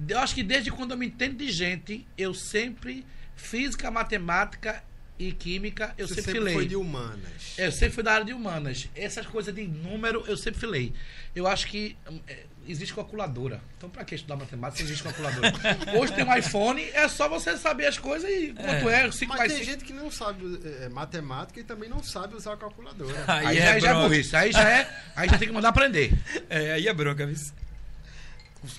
Eu 0.06 0.18
acho 0.18 0.34
que 0.34 0.42
desde 0.42 0.70
quando 0.70 0.90
eu 0.90 0.98
me 0.98 1.06
entendo 1.06 1.36
de 1.38 1.50
gente, 1.50 2.06
eu 2.18 2.34
sempre. 2.34 3.06
Física, 3.36 3.90
matemática 3.90 4.84
e 5.18 5.32
química 5.32 5.94
eu 5.96 6.08
Você 6.08 6.16
sempre, 6.16 6.32
sempre 6.32 6.40
filei. 6.40 6.54
foi 6.54 6.66
de 6.66 6.76
humanas. 6.76 7.54
Eu 7.56 7.70
sempre 7.70 7.90
fui 7.90 8.02
da 8.02 8.12
área 8.12 8.24
de 8.24 8.32
humanas. 8.32 8.88
Essas 8.96 9.26
coisas 9.26 9.54
de 9.54 9.66
número 9.66 10.24
eu 10.26 10.36
sempre 10.36 10.58
filei. 10.58 10.92
Eu 11.34 11.46
acho 11.46 11.68
que 11.68 11.96
hum, 12.10 12.18
é, 12.26 12.44
existe 12.66 12.92
calculadora. 12.92 13.60
Então, 13.76 13.88
pra 13.88 14.04
que 14.04 14.16
estudar 14.16 14.36
matemática 14.36 14.78
se 14.78 14.84
existe 14.84 15.04
calculadora? 15.04 15.52
Hoje 15.98 16.12
tem 16.12 16.24
um 16.24 16.36
iPhone, 16.36 16.82
é 16.92 17.08
só 17.08 17.28
você 17.28 17.56
saber 17.56 17.86
as 17.86 17.98
coisas 17.98 18.28
e 18.28 18.52
quanto 18.52 18.88
é, 18.88 19.10
5 19.10 19.28
Mas 19.28 19.38
mais 19.38 19.52
tem 19.52 19.64
5. 19.64 19.70
gente 19.70 19.84
que 19.84 19.92
não 19.92 20.10
sabe 20.10 20.60
é, 20.82 20.88
matemática 20.88 21.60
e 21.60 21.64
também 21.64 21.88
não 21.88 22.02
sabe 22.02 22.34
usar 22.34 22.54
a 22.54 22.56
calculadora. 22.56 23.14
Aí, 23.28 23.46
Aí, 23.46 23.58
é 23.58 23.72
já, 23.74 23.78
já 23.78 23.90
é 23.90 24.02
burrice. 24.02 24.36
Aí 24.36 24.52
já 24.52 24.68
é. 24.68 25.02
Aí 25.14 25.28
já 25.28 25.38
tem 25.38 25.48
que 25.48 25.54
mandar 25.54 25.68
aprender. 25.68 26.12
É, 26.50 26.72
aí 26.72 26.88
é 26.88 26.92
bronca, 26.92 27.26
viu? 27.26 27.36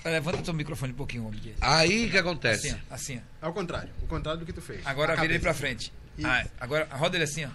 Levanta 0.04 0.42
o 0.42 0.44
seu 0.44 0.54
microfone 0.54 0.92
um 0.92 0.96
pouquinho, 0.96 1.26
homem. 1.26 1.40
Aí 1.60 2.06
o 2.06 2.10
que 2.10 2.18
acontece? 2.18 2.68
Assim, 2.90 3.14
assim. 3.14 3.22
É 3.40 3.46
o 3.46 3.52
contrário. 3.52 3.88
O 4.02 4.06
contrário 4.06 4.40
do 4.40 4.46
que 4.46 4.52
tu 4.52 4.60
fez. 4.60 4.84
Agora 4.84 5.24
ele 5.24 5.38
pra 5.38 5.54
frente. 5.54 5.92
Ah, 6.24 6.46
agora 6.60 6.86
roda 6.92 7.16
ele 7.16 7.24
assim, 7.24 7.44
ó. 7.44 7.50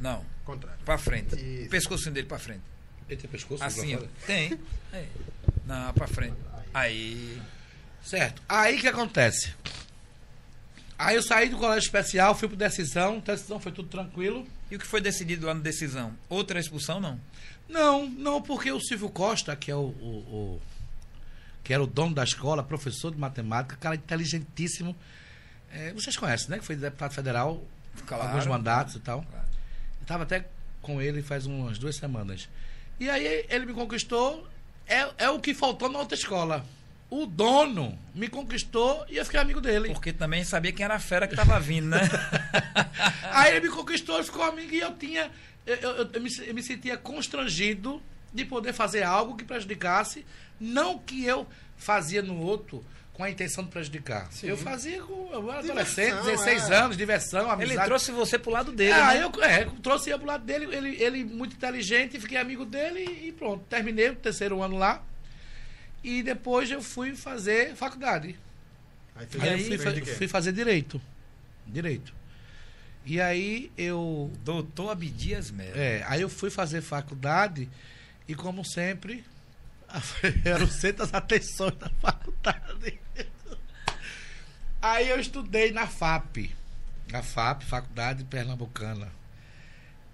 Não, 0.00 0.24
Contrário. 0.44 0.78
pra 0.84 0.96
frente. 0.98 1.34
Isso. 1.34 1.66
O 1.66 1.70
pescocinho 1.70 2.12
dele 2.14 2.26
pra 2.26 2.38
frente. 2.38 2.62
Ele 3.08 3.20
tem 3.20 3.30
pescoço? 3.30 3.64
Assim, 3.64 3.96
ó. 3.96 4.00
Tem. 4.26 4.58
É. 4.92 5.06
Não, 5.66 5.92
pra 5.94 6.06
frente. 6.06 6.36
Aí. 6.72 7.40
Certo. 8.04 8.42
Aí 8.48 8.76
o 8.76 8.80
que 8.80 8.86
acontece? 8.88 9.52
Aí 10.98 11.14
eu 11.16 11.22
saí 11.22 11.48
do 11.48 11.56
colégio 11.56 11.86
especial, 11.86 12.34
fui 12.34 12.48
pro 12.48 12.56
decisão, 12.56 13.20
decisão 13.20 13.60
foi 13.60 13.72
tudo 13.72 13.88
tranquilo. 13.88 14.46
E 14.70 14.76
o 14.76 14.78
que 14.78 14.86
foi 14.86 15.00
decidido 15.00 15.46
lá 15.46 15.54
no 15.54 15.60
decisão? 15.60 16.12
Outra 16.28 16.58
expulsão, 16.60 17.00
não? 17.00 17.18
Não, 17.68 18.08
não, 18.08 18.42
porque 18.42 18.70
o 18.72 18.80
Silvio 18.80 19.08
Costa, 19.08 19.54
que 19.56 19.70
é 19.70 19.74
o, 19.74 19.78
o- 19.78 20.58
o- 20.58 20.62
que 21.62 21.72
era 21.72 21.82
o 21.82 21.86
dono 21.86 22.14
da 22.14 22.24
escola, 22.24 22.62
professor 22.62 23.10
de 23.12 23.18
matemática, 23.18 23.76
cara 23.76 23.94
inteligentíssimo. 23.94 24.96
É, 25.72 25.92
vocês 25.92 26.16
conhecem, 26.16 26.50
né? 26.50 26.58
Que 26.58 26.64
foi 26.64 26.76
deputado 26.76 27.12
federal, 27.12 27.62
Claro. 28.06 28.24
alguns 28.28 28.46
mandatos 28.46 28.94
e 28.94 29.00
tal. 29.00 29.22
Claro. 29.22 29.46
Estava 30.02 30.22
até 30.22 30.46
com 30.80 31.00
ele 31.02 31.22
faz 31.22 31.44
umas 31.46 31.78
duas 31.78 31.96
semanas. 31.96 32.48
E 32.98 33.08
aí 33.10 33.44
ele 33.48 33.66
me 33.66 33.74
conquistou. 33.74 34.46
É, 34.86 35.06
é 35.18 35.30
o 35.30 35.38
que 35.38 35.52
faltou 35.52 35.88
na 35.90 35.98
outra 35.98 36.16
escola. 36.16 36.64
O 37.10 37.26
dono 37.26 37.98
me 38.14 38.28
conquistou 38.28 39.04
e 39.08 39.16
eu 39.16 39.24
fiquei 39.24 39.40
amigo 39.40 39.60
dele. 39.60 39.88
Porque 39.92 40.12
também 40.12 40.44
sabia 40.44 40.72
quem 40.72 40.84
era 40.84 40.94
a 40.94 40.98
fera 41.00 41.26
que 41.28 41.34
tava 41.36 41.58
vindo, 41.60 41.88
né? 41.88 42.00
Aí 43.32 43.56
ele 43.56 43.68
me 43.68 43.74
conquistou, 43.74 44.22
ficou 44.22 44.42
amigo 44.42 44.72
e 44.74 44.80
eu 44.80 44.94
tinha. 44.96 45.30
Eu, 45.66 45.76
eu- 45.76 46.10
eu 46.12 46.20
me, 46.20 46.30
eu 46.46 46.54
me 46.54 46.62
sentia 46.62 46.96
constrangido 46.96 48.02
de 48.32 48.44
poder 48.44 48.72
fazer 48.72 49.02
algo 49.02 49.36
que 49.36 49.44
prejudicasse, 49.44 50.24
não 50.60 50.98
que 50.98 51.24
eu 51.24 51.46
fazia 51.76 52.22
no 52.22 52.38
outro 52.40 52.84
com 53.18 53.24
a 53.24 53.30
intenção 53.30 53.64
de 53.64 53.70
prejudicar. 53.70 54.30
Sim. 54.30 54.46
Eu 54.46 54.56
fazia 54.56 55.02
com 55.02 55.28
eu 55.32 55.50
era 55.50 55.58
adolescente, 55.58 56.22
16 56.22 56.70
é. 56.70 56.76
anos, 56.76 56.96
diversão, 56.96 57.50
amizade. 57.50 57.76
Ele 57.76 57.84
trouxe 57.84 58.12
você 58.12 58.38
pro 58.38 58.52
lado 58.52 58.70
dele, 58.70 58.92
Ah, 58.92 59.12
né? 59.12 59.24
eu 59.24 59.42
é, 59.42 59.64
trouxe 59.82 60.08
eu 60.08 60.18
pro 60.20 60.28
lado 60.28 60.44
dele, 60.44 60.72
ele, 60.72 61.02
ele 61.02 61.24
muito 61.24 61.56
inteligente, 61.56 62.20
fiquei 62.20 62.38
amigo 62.38 62.64
dele 62.64 63.00
e 63.24 63.32
pronto. 63.32 63.64
Terminei 63.68 64.10
o 64.10 64.14
terceiro 64.14 64.62
ano 64.62 64.78
lá. 64.78 65.02
E 66.04 66.22
depois 66.22 66.70
eu 66.70 66.80
fui 66.80 67.16
fazer 67.16 67.74
faculdade. 67.74 68.38
Aí 69.16 69.26
Aí 69.40 69.72
eu 69.72 69.78
fui, 69.80 70.04
fui 70.14 70.28
fazer 70.28 70.52
direito. 70.52 71.00
Direito. 71.66 72.14
E 73.04 73.20
aí 73.20 73.72
eu. 73.76 74.30
Doutor 74.44 74.90
Abdias 74.90 75.50
Melo. 75.50 75.76
É, 75.76 76.04
aí 76.06 76.22
eu 76.22 76.28
fui 76.28 76.50
fazer 76.50 76.82
faculdade 76.82 77.68
e, 78.28 78.34
como 78.36 78.64
sempre, 78.64 79.24
era 80.44 80.62
o 80.62 80.68
centro 80.68 80.98
das 80.98 81.12
atenções 81.12 81.74
da 81.78 81.90
faculdade. 82.00 83.00
Aí 84.80 85.08
eu 85.08 85.18
estudei 85.18 85.72
na 85.72 85.86
FAP. 85.86 86.54
Na 87.10 87.22
FAP, 87.22 87.62
Faculdade 87.64 88.24
Pernambucana. 88.24 89.10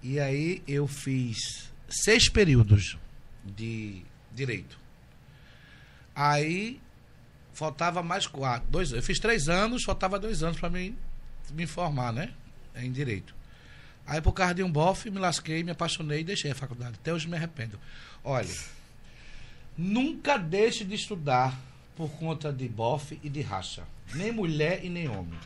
E 0.01 0.19
aí 0.19 0.63
eu 0.67 0.87
fiz 0.87 1.71
seis 1.89 2.29
períodos 2.29 2.97
de 3.43 4.03
direito. 4.31 4.77
Aí 6.15 6.79
faltava 7.53 8.01
mais 8.01 8.25
quatro. 8.25 8.67
Dois, 8.69 8.91
eu 8.91 9.03
fiz 9.03 9.19
três 9.19 9.47
anos, 9.47 9.83
faltava 9.83 10.19
dois 10.19 10.41
anos 10.41 10.59
para 10.59 10.69
me, 10.69 10.97
me 11.51 11.67
formar, 11.67 12.11
né? 12.11 12.33
Em 12.75 12.91
direito. 12.91 13.35
Aí 14.05 14.21
por 14.21 14.33
causa 14.33 14.55
de 14.55 14.63
um 14.63 14.71
bofe, 14.71 15.09
me 15.09 15.19
lasquei, 15.19 15.63
me 15.63 15.71
apaixonei 15.71 16.21
e 16.21 16.23
deixei 16.23 16.51
a 16.51 16.55
faculdade. 16.55 16.95
Até 16.95 17.13
hoje 17.13 17.27
me 17.27 17.35
arrependo. 17.35 17.79
Olha, 18.23 18.53
nunca 19.77 20.37
deixe 20.37 20.83
de 20.83 20.95
estudar 20.95 21.59
por 21.95 22.09
conta 22.11 22.51
de 22.51 22.67
bofe 22.67 23.19
e 23.23 23.29
de 23.29 23.41
racha. 23.41 23.83
Nem 24.13 24.31
mulher 24.31 24.83
e 24.83 24.89
nem 24.89 25.07
homem. 25.09 25.37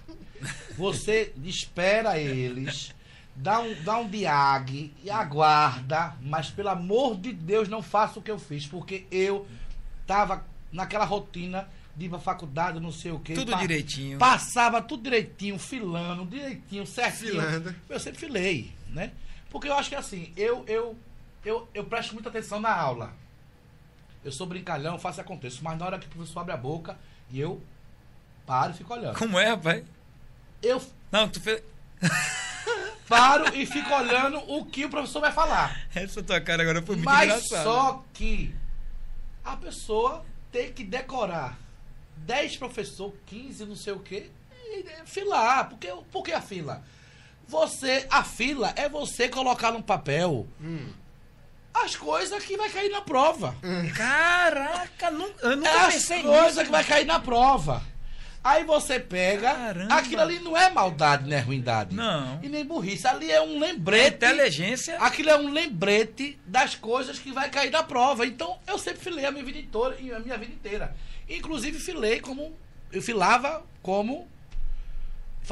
Você 0.78 1.34
espera 1.44 2.18
eles, 2.18 2.94
dá 3.36 3.60
um, 3.60 3.74
dá 3.84 3.98
um 3.98 4.08
diag 4.10 4.94
e 5.04 5.10
aguarda, 5.10 6.16
mas 6.22 6.50
pelo 6.50 6.70
amor 6.70 7.18
de 7.18 7.34
Deus 7.34 7.68
não 7.68 7.82
faça 7.82 8.20
o 8.20 8.22
que 8.22 8.32
eu 8.32 8.40
fiz, 8.40 8.66
porque 8.66 9.06
eu 9.12 9.48
tava 10.08 10.46
naquela 10.72 11.06
rotina 11.06 11.68
de 11.96 12.06
ir 12.06 12.10
pra 12.10 12.20
faculdade, 12.20 12.80
não 12.80 12.92
sei 12.92 13.12
o 13.12 13.20
quê. 13.20 13.34
Tudo 13.34 13.52
pa- 13.52 13.58
direitinho. 13.60 14.18
Passava 14.18 14.82
tudo 14.82 15.04
direitinho, 15.04 15.60
filando, 15.60 16.26
direitinho, 16.26 16.86
certinho. 16.86 17.32
Filando. 17.32 17.76
Eu 17.90 18.00
sempre 18.00 18.20
filei, 18.20 18.72
né? 18.90 19.12
Porque 19.50 19.68
eu 19.68 19.74
acho 19.74 19.90
que 19.90 19.96
assim, 19.96 20.32
eu, 20.38 20.64
eu, 20.68 20.96
eu, 21.44 21.68
eu 21.74 21.84
presto 21.84 22.14
muita 22.14 22.30
atenção 22.30 22.62
na 22.62 22.74
aula. 22.74 23.12
Eu 24.24 24.32
sou 24.32 24.48
brincalhão, 24.48 24.98
faço 25.00 25.20
e 25.20 25.22
aconteço, 25.22 25.62
mas 25.64 25.78
na 25.78 25.86
hora 25.86 26.00
que 26.00 26.06
o 26.06 26.10
professor 26.10 26.40
abre 26.42 26.54
a 26.54 26.58
boca 26.58 26.98
e 27.32 27.40
eu 27.40 27.62
paro 28.50 28.72
e 28.72 28.74
fico 28.74 28.94
olhando. 28.96 29.16
Como 29.20 29.38
é, 29.40 29.46
rapaz? 29.50 29.84
Eu 30.64 30.82
Não, 31.12 31.30
tu 31.30 31.40
fez. 31.40 31.62
paro 33.08 33.56
e 33.56 33.64
fico 33.66 33.94
olhando 33.94 34.40
o 34.52 34.66
que 34.66 34.86
o 34.86 34.90
professor 34.90 35.20
vai 35.22 35.32
falar. 35.32 35.80
Essa 35.94 36.24
tua 36.24 36.42
cara 36.42 36.64
agora 36.64 36.82
foi 36.82 36.96
muito 36.96 37.06
Mas 37.06 37.26
engraçada. 37.30 37.64
só 37.64 38.04
que 38.14 38.56
a 39.46 39.56
pessoa 39.56 40.26
tem 40.52 40.74
que 40.74 40.84
decorar 40.84 41.58
10 42.18 42.58
professor, 42.58 43.14
15, 43.28 43.66
não 43.66 43.76
sei 43.76 43.94
o 43.94 44.00
quê, 44.00 44.32
e 44.66 44.84
filar. 45.06 45.70
Porque, 45.70 45.88
por 46.12 46.24
que 46.24 46.32
a 46.32 46.42
fila? 46.42 46.84
Você, 47.48 48.08
a 48.12 48.24
fila 48.24 48.74
é 48.76 48.90
você 48.90 49.30
colocar 49.30 49.72
num 49.72 49.82
papel 49.82 50.48
Hum. 50.62 50.92
as 51.74 51.96
coisas 51.96 52.44
que 52.44 52.58
vai 52.58 52.70
cair 52.70 52.90
na 52.90 53.02
prova. 53.02 53.56
Caraca, 53.96 55.12
nu- 55.12 55.32
eu 55.42 55.56
nunca 55.56 55.70
É 55.70 55.80
as 55.86 55.94
pensei 55.94 56.22
coisas 56.24 56.46
nisso. 56.56 56.66
que 56.66 56.72
vai 56.72 56.84
cair 56.84 57.06
na 57.06 57.20
prova. 57.20 57.82
Aí 58.42 58.64
você 58.64 59.00
pega, 59.00 59.54
Caramba. 59.54 59.94
aquilo 59.96 60.22
ali 60.22 60.40
não 60.40 60.56
é 60.56 60.70
maldade, 60.70 61.30
não 61.30 61.36
é 61.36 61.42
ruindade. 61.42 61.94
Não. 61.94 62.40
E 62.42 62.48
nem 62.48 62.64
burrice. 62.66 63.06
Ali 63.06 63.30
é 63.30 63.42
um 63.42 63.60
lembrete. 63.60 64.16
inteligência. 64.16 64.98
Aquilo 64.98 65.30
é 65.30 65.38
um 65.38 65.50
lembrete 65.52 66.40
das 66.46 66.74
coisas 66.74 67.20
que 67.20 67.34
vai 67.34 67.50
cair 67.50 67.70
na 67.70 67.84
prova. 67.84 68.26
Então, 68.26 68.58
eu 68.66 68.78
sempre 68.78 69.02
filei 69.02 69.26
a 69.26 69.32
minha 69.32 69.44
vida 69.44 69.60
inteira, 69.60 70.16
a 70.16 70.20
minha 70.20 70.38
vida 70.38 70.54
inteira. 70.54 70.96
Inclusive, 71.30 71.78
filei 71.80 72.22
como. 72.22 72.56
Eu 72.92 73.02
filava 73.02 73.62
como. 73.84 74.26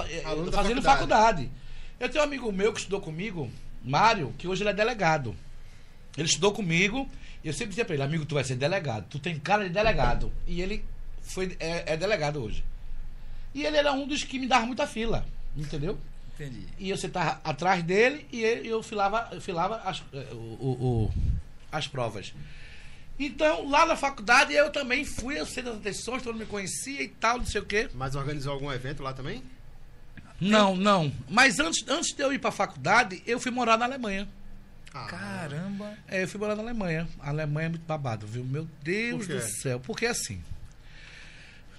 eh, 0.09 0.21
Aluno 0.25 0.49
da 0.49 0.57
fazendo 0.57 0.81
faculdade. 0.81 1.43
faculdade. 1.43 1.51
Eu 1.99 2.09
tenho 2.09 2.23
um 2.23 2.27
amigo 2.27 2.51
meu 2.53 2.71
que 2.71 2.79
estudou 2.79 3.01
comigo, 3.01 3.51
Mário, 3.83 4.33
que 4.37 4.47
hoje 4.47 4.63
ele 4.63 4.69
é 4.69 4.73
delegado. 4.73 5.35
Ele 6.17 6.27
estudou 6.27 6.53
comigo 6.53 7.07
e 7.43 7.47
eu 7.47 7.53
sempre 7.53 7.69
dizia 7.69 7.83
pra 7.85 7.95
ele, 7.95 8.03
amigo, 8.03 8.25
tu 8.25 8.35
vai 8.35 8.43
ser 8.45 8.55
delegado. 8.55 9.05
Tu 9.09 9.19
tem 9.19 9.37
cara 9.37 9.63
de 9.65 9.69
delegado. 9.71 10.31
E 10.47 10.61
ele 10.61 10.85
foi, 11.21 11.55
é, 11.59 11.93
é 11.93 11.97
delegado 11.97 12.41
hoje. 12.41 12.63
E 13.53 13.65
ele 13.65 13.77
era 13.77 13.91
um 13.93 14.07
dos 14.07 14.23
que 14.23 14.37
me 14.39 14.47
dava 14.47 14.65
muita 14.65 14.85
fila. 14.87 15.25
Entendeu? 15.55 15.97
Entendi. 16.39 16.67
e 16.77 16.91
eu 16.91 16.97
sentava 16.97 17.41
atrás 17.43 17.81
dele 17.83 18.27
e 18.31 18.43
ele- 18.43 18.67
eu 18.69 18.83
filava, 18.83 19.27
eu 19.31 19.41
filava 19.41 19.77
as, 19.77 20.03
eh, 20.13 20.27
o, 20.33 20.35
o- 20.35 21.05
o- 21.05 21.13
as 21.71 21.87
provas. 21.87 22.31
Então, 23.19 23.67
lá 23.67 23.87
na 23.87 23.95
faculdade, 23.95 24.53
eu 24.53 24.69
também 24.71 25.03
fui, 25.03 25.39
eu 25.39 25.47
sei 25.47 25.63
das 25.63 25.77
atenções, 25.77 26.21
todo 26.21 26.33
mundo 26.33 26.41
me 26.43 26.45
conhecia 26.45 27.01
e 27.01 27.07
tal, 27.07 27.39
não 27.39 27.45
sei 27.47 27.59
o 27.61 27.65
quê. 27.65 27.89
Mas 27.95 28.13
organizou 28.15 28.53
algum 28.53 28.71
evento 28.71 29.01
lá 29.01 29.13
também? 29.13 29.41
Não, 30.39 30.75
não. 30.75 31.11
Mas 31.27 31.59
antes, 31.59 31.83
antes 31.87 32.15
de 32.15 32.21
eu 32.21 32.31
ir 32.31 32.37
pra 32.37 32.51
faculdade, 32.51 33.23
eu 33.25 33.39
fui 33.39 33.49
morar 33.49 33.75
na 33.75 33.85
Alemanha. 33.85 34.27
Ah, 34.93 35.07
Caramba. 35.07 35.97
É, 36.07 36.21
eu 36.21 36.27
fui 36.27 36.39
morar 36.39 36.55
na 36.55 36.61
Alemanha. 36.61 37.07
A 37.19 37.29
Alemanha 37.29 37.65
é 37.65 37.69
muito 37.69 37.85
babado, 37.87 38.27
viu? 38.27 38.43
Meu 38.43 38.67
Deus 38.83 39.25
do 39.27 39.41
céu. 39.41 39.79
Porque 39.79 40.05
assim, 40.05 40.39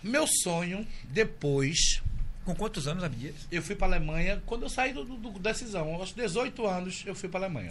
meu 0.02 0.26
sonho, 0.26 0.86
depois, 1.04 2.00
Com 2.44 2.54
quantos 2.54 2.86
anos, 2.88 3.02
Abdias? 3.04 3.34
eu 3.50 3.62
fui 3.62 3.74
pra 3.74 3.86
Alemanha, 3.86 4.42
quando 4.46 4.62
eu 4.62 4.68
saí 4.68 4.92
do, 4.92 5.04
do, 5.04 5.16
do 5.16 5.38
decisão, 5.38 5.94
aos 5.94 6.12
18 6.12 6.66
anos, 6.66 7.02
eu 7.06 7.14
fui 7.14 7.28
pra 7.28 7.40
Alemanha. 7.40 7.70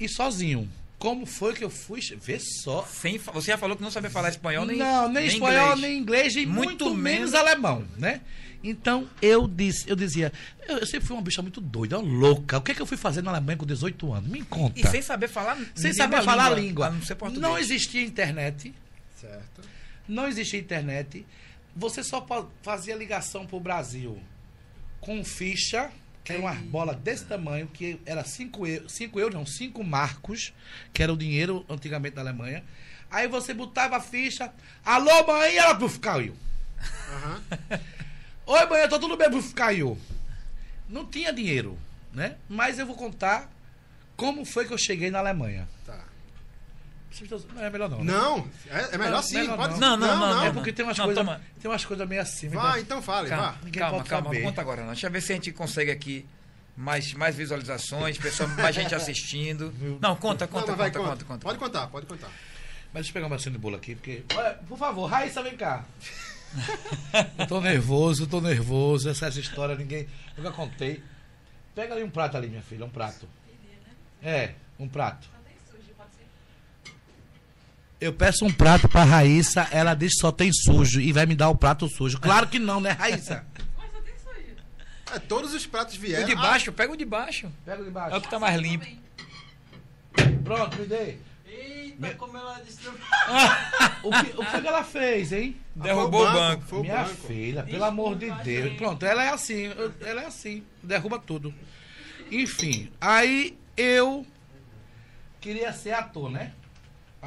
E 0.00 0.08
sozinho. 0.08 0.68
Como 0.98 1.26
foi 1.26 1.54
que 1.54 1.62
eu 1.64 1.70
fui? 1.70 2.00
Vê 2.20 2.38
só. 2.40 2.84
Sem, 2.84 3.18
você 3.18 3.52
já 3.52 3.58
falou 3.58 3.76
que 3.76 3.82
não 3.82 3.90
sabia 3.90 4.10
falar 4.10 4.30
espanhol 4.30 4.66
nem 4.66 4.76
não, 4.78 5.08
nem, 5.12 5.26
espanhol, 5.26 5.76
inglês. 5.76 5.80
nem 5.80 5.98
inglês, 5.98 6.36
e 6.36 6.46
muito, 6.46 6.66
Muito 6.66 6.84
menos 6.94 7.30
menos- 7.30 7.34
alemão, 7.34 7.86
né? 7.96 8.20
Então, 8.64 9.08
eu 9.22 9.46
disse, 9.46 9.88
eu 9.88 9.94
dizia, 9.94 10.32
eu, 10.66 10.78
eu 10.78 10.86
sempre 10.86 11.06
fui 11.06 11.14
uma 11.16 11.22
bicha 11.22 11.40
muito 11.40 11.60
doida, 11.60 11.96
uma 12.00 12.08
louca. 12.12 12.58
O 12.58 12.60
que 12.60 12.72
é 12.72 12.74
que 12.74 12.82
eu 12.82 12.86
fui 12.86 12.96
fazer 12.96 13.22
na 13.22 13.30
Alemanha 13.30 13.56
com 13.56 13.64
18 13.64 14.12
anos? 14.12 14.28
Me 14.28 14.42
conta. 14.42 14.80
E 14.80 14.84
sem 14.88 15.00
saber 15.00 15.28
falar 15.28 15.56
Sem 15.76 15.92
saber 15.92 16.22
falar 16.24 16.46
a 16.46 16.50
língua. 16.56 16.88
A 16.88 16.90
não. 16.90 17.40
Não 17.40 17.58
existia 17.58 18.02
internet. 18.02 18.74
Certo. 19.20 19.60
Não 20.08 20.26
existia 20.26 20.58
internet. 20.58 21.26
Você 21.76 22.02
só 22.02 22.26
fazia 22.62 22.96
ligação 22.96 23.46
pro 23.46 23.60
Brasil 23.60 24.20
com 25.00 25.22
ficha, 25.22 25.90
que 26.24 26.32
era 26.32 26.40
uma 26.40 26.54
bola 26.54 26.94
desse 26.94 27.24
tamanho, 27.24 27.68
que 27.68 28.00
era 28.04 28.24
5 28.24 28.66
euros, 28.66 28.92
cinco 28.92 29.20
euros, 29.20 29.34
não, 29.34 29.46
5 29.46 29.84
marcos, 29.84 30.52
que 30.92 31.02
era 31.02 31.12
o 31.12 31.16
dinheiro 31.16 31.64
antigamente 31.68 32.16
da 32.16 32.22
Alemanha. 32.22 32.64
Aí 33.10 33.28
você 33.28 33.54
botava 33.54 33.96
a 33.96 34.00
ficha, 34.00 34.52
alô 34.84 35.26
mãe, 35.26 35.54
e 35.54 35.58
ela 35.58 35.74
puf, 35.74 35.98
caiu. 35.98 36.34
Aham. 37.10 37.42
Oi 38.46 38.66
mãe, 38.66 38.88
tô 38.88 38.98
tudo 38.98 39.16
bem, 39.16 39.30
puf, 39.30 39.54
caiu. 39.54 39.98
Não 40.88 41.04
tinha 41.06 41.32
dinheiro, 41.32 41.78
né? 42.12 42.36
Mas 42.48 42.78
eu 42.78 42.86
vou 42.86 42.96
contar 42.96 43.50
como 44.16 44.44
foi 44.44 44.66
que 44.66 44.72
eu 44.72 44.78
cheguei 44.78 45.10
na 45.10 45.20
Alemanha. 45.20 45.68
Tá. 45.86 46.07
Não 47.54 47.64
é 47.64 47.70
melhor 47.70 47.88
não. 47.88 47.98
né? 48.04 48.12
Não, 48.12 48.48
é, 48.70 48.94
é 48.94 48.98
melhor 48.98 49.12
Não, 49.12 49.22
sim. 49.22 49.38
melhor 49.38 49.56
pode... 49.56 49.80
não. 49.80 49.96
Não, 49.96 50.06
não, 50.06 50.18
não, 50.18 50.42
É 50.42 50.46
não. 50.46 50.54
porque 50.54 50.72
tem 50.72 50.84
umas 50.84 50.98
Não, 50.98 51.06
coisas, 51.06 51.26
tem 51.60 51.70
umas 51.70 51.84
coisas 51.84 52.08
meio 52.08 52.20
assim. 52.20 52.48
Vai, 52.48 52.80
então 52.80 53.00
fale, 53.00 53.28
Calma, 53.28 53.52
vá. 53.52 53.58
Ninguém 53.64 53.80
calma, 53.80 54.04
calma. 54.04 54.26
saber. 54.28 54.42
Conta 54.42 54.60
agora, 54.60 54.80
não. 54.82 54.88
Deixa 54.88 55.06
eu 55.06 55.10
ver 55.10 55.20
se 55.22 55.32
a 55.32 55.34
gente 55.34 55.52
consegue 55.52 55.90
aqui 55.90 56.26
mais, 56.76 57.12
mais 57.14 57.34
visualizações, 57.34 58.18
pessoal, 58.18 58.48
mais 58.50 58.74
gente 58.74 58.94
assistindo. 58.94 59.72
Não, 60.00 60.14
conta, 60.16 60.44
Não, 60.46 60.52
conta, 60.52 60.76
vai, 60.76 60.90
conta, 60.90 61.08
conta, 61.08 61.24
conta. 61.24 61.44
Pode 61.44 61.58
contar, 61.58 61.86
pode 61.88 62.06
contar. 62.06 62.28
Mas 62.92 63.02
deixa 63.04 63.10
eu 63.10 63.14
pegar 63.14 63.26
uma 63.26 63.36
de 63.36 63.50
bolo 63.58 63.76
aqui, 63.76 63.94
porque. 63.94 64.24
Olha, 64.34 64.54
por 64.68 64.78
favor, 64.78 65.06
Raíssa, 65.06 65.42
vem 65.42 65.56
cá. 65.56 65.84
eu 67.38 67.46
tô 67.46 67.60
nervoso, 67.60 68.26
tô 68.26 68.40
nervoso. 68.40 69.08
Essa, 69.10 69.26
essa 69.26 69.40
história 69.40 69.74
ninguém. 69.74 70.08
Nunca 70.36 70.52
contei. 70.52 71.02
Pega 71.74 71.94
ali 71.94 72.02
um 72.02 72.10
prato 72.10 72.36
ali, 72.36 72.48
minha 72.48 72.62
filha, 72.62 72.84
um 72.84 72.90
prato. 72.90 73.28
É, 74.22 74.54
um 74.78 74.88
prato. 74.88 75.28
Eu 78.00 78.12
peço 78.12 78.44
um 78.44 78.52
prato 78.52 78.88
pra 78.88 79.02
Raíssa, 79.02 79.66
ela 79.72 79.94
diz 79.94 80.14
que 80.14 80.20
só 80.20 80.30
tem 80.30 80.52
sujo 80.52 81.00
e 81.00 81.12
vai 81.12 81.26
me 81.26 81.34
dar 81.34 81.48
o 81.48 81.56
prato 81.56 81.88
sujo. 81.88 82.20
Claro 82.20 82.46
que 82.46 82.58
não, 82.58 82.80
né, 82.80 82.90
Raíssa? 82.92 83.44
É, 85.12 85.18
todos 85.18 85.54
os 85.54 85.66
pratos 85.66 85.96
O 85.96 86.00
vieram. 86.00 86.26
de 86.26 86.34
baixo, 86.34 86.70
pega 86.70 86.92
o 86.92 86.96
de 86.96 87.04
baixo. 87.04 87.50
Pega 87.64 87.78
de 87.82 87.88
É 87.88 87.90
o 87.90 87.92
baixo. 87.92 88.20
que 88.20 88.30
tá 88.30 88.38
mais 88.38 88.60
limpo. 88.60 88.86
Pronto, 90.44 90.76
me 90.78 90.86
dê. 90.86 91.16
Eita, 91.46 92.14
como 92.14 92.36
ela 92.36 92.60
destruiu. 92.60 92.98
O 94.04 94.10
que, 94.10 94.30
o 94.36 94.44
que 94.44 94.50
foi 94.50 94.60
que 94.60 94.68
ela 94.68 94.84
fez, 94.84 95.32
hein? 95.32 95.56
Ah, 95.80 95.82
Derrubou 95.82 96.20
foi 96.24 96.30
o 96.30 96.32
banco. 96.32 96.62
Foi 96.66 96.78
o 96.78 96.82
Minha 96.82 97.02
banco. 97.02 97.26
filha, 97.26 97.62
pelo 97.64 97.84
amor 97.84 98.16
de 98.16 98.30
Deus. 98.30 98.74
Pronto, 98.76 99.04
ela 99.04 99.24
é 99.24 99.30
assim, 99.30 99.72
ela 100.00 100.22
é 100.22 100.26
assim, 100.26 100.62
derruba 100.82 101.18
tudo. 101.18 101.52
Enfim, 102.30 102.90
aí 103.00 103.58
eu 103.76 104.24
queria 105.40 105.72
ser 105.72 105.92
ator, 105.94 106.30
né? 106.30 106.52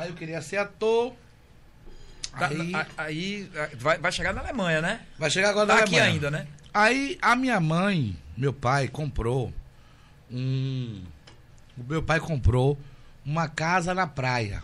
Aí 0.01 0.09
eu 0.09 0.15
queria 0.15 0.41
ser 0.41 0.57
ator. 0.57 1.13
Tá, 2.37 2.47
Aí, 2.47 2.71
aí 2.97 3.51
a- 3.55 3.69
vai, 3.75 3.97
vai 3.97 4.11
chegar 4.11 4.33
na 4.33 4.41
Alemanha, 4.41 4.81
né? 4.81 5.05
vai 5.19 5.29
chegar 5.29 5.49
agora 5.49 5.67
Tá 5.67 5.75
na 5.75 5.79
aqui 5.81 5.95
Alemanha. 5.95 6.13
ainda, 6.13 6.31
né? 6.31 6.47
Aí 6.73 7.17
a 7.21 7.35
minha 7.35 7.59
mãe, 7.59 8.17
meu 8.37 8.53
pai 8.53 8.87
comprou 8.87 9.53
um. 10.31 11.03
O 11.77 11.83
meu 11.83 12.01
pai 12.01 12.19
comprou 12.19 12.77
uma 13.25 13.47
casa 13.49 13.93
na 13.93 14.07
praia. 14.07 14.63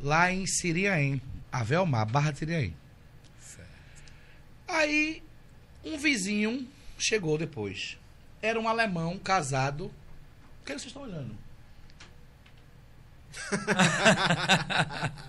Lá 0.00 0.30
em 0.30 0.44
Siriaém, 0.46 1.20
Avelmar, 1.50 2.06
Barra 2.10 2.30
de 2.32 2.38
Siriaém. 2.40 2.76
Aí 4.68 5.22
um 5.84 5.96
vizinho 5.98 6.66
chegou 6.98 7.38
depois. 7.38 7.98
Era 8.42 8.60
um 8.60 8.68
alemão 8.68 9.18
casado. 9.18 9.86
O 9.86 10.64
que 10.64 10.72
vocês 10.72 10.86
estão 10.86 11.02
olhando? 11.02 11.34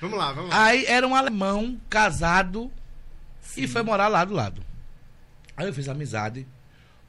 Vamos 0.00 0.18
lá, 0.18 0.32
vamos 0.32 0.50
lá. 0.50 0.66
Aí 0.66 0.84
era 0.84 1.08
um 1.08 1.14
alemão 1.14 1.80
casado 1.88 2.70
e 3.56 3.66
foi 3.66 3.82
morar 3.82 4.08
lá 4.08 4.22
do 4.22 4.34
lado. 4.34 4.62
Aí 5.56 5.66
eu 5.66 5.72
fiz 5.72 5.88
amizade 5.88 6.46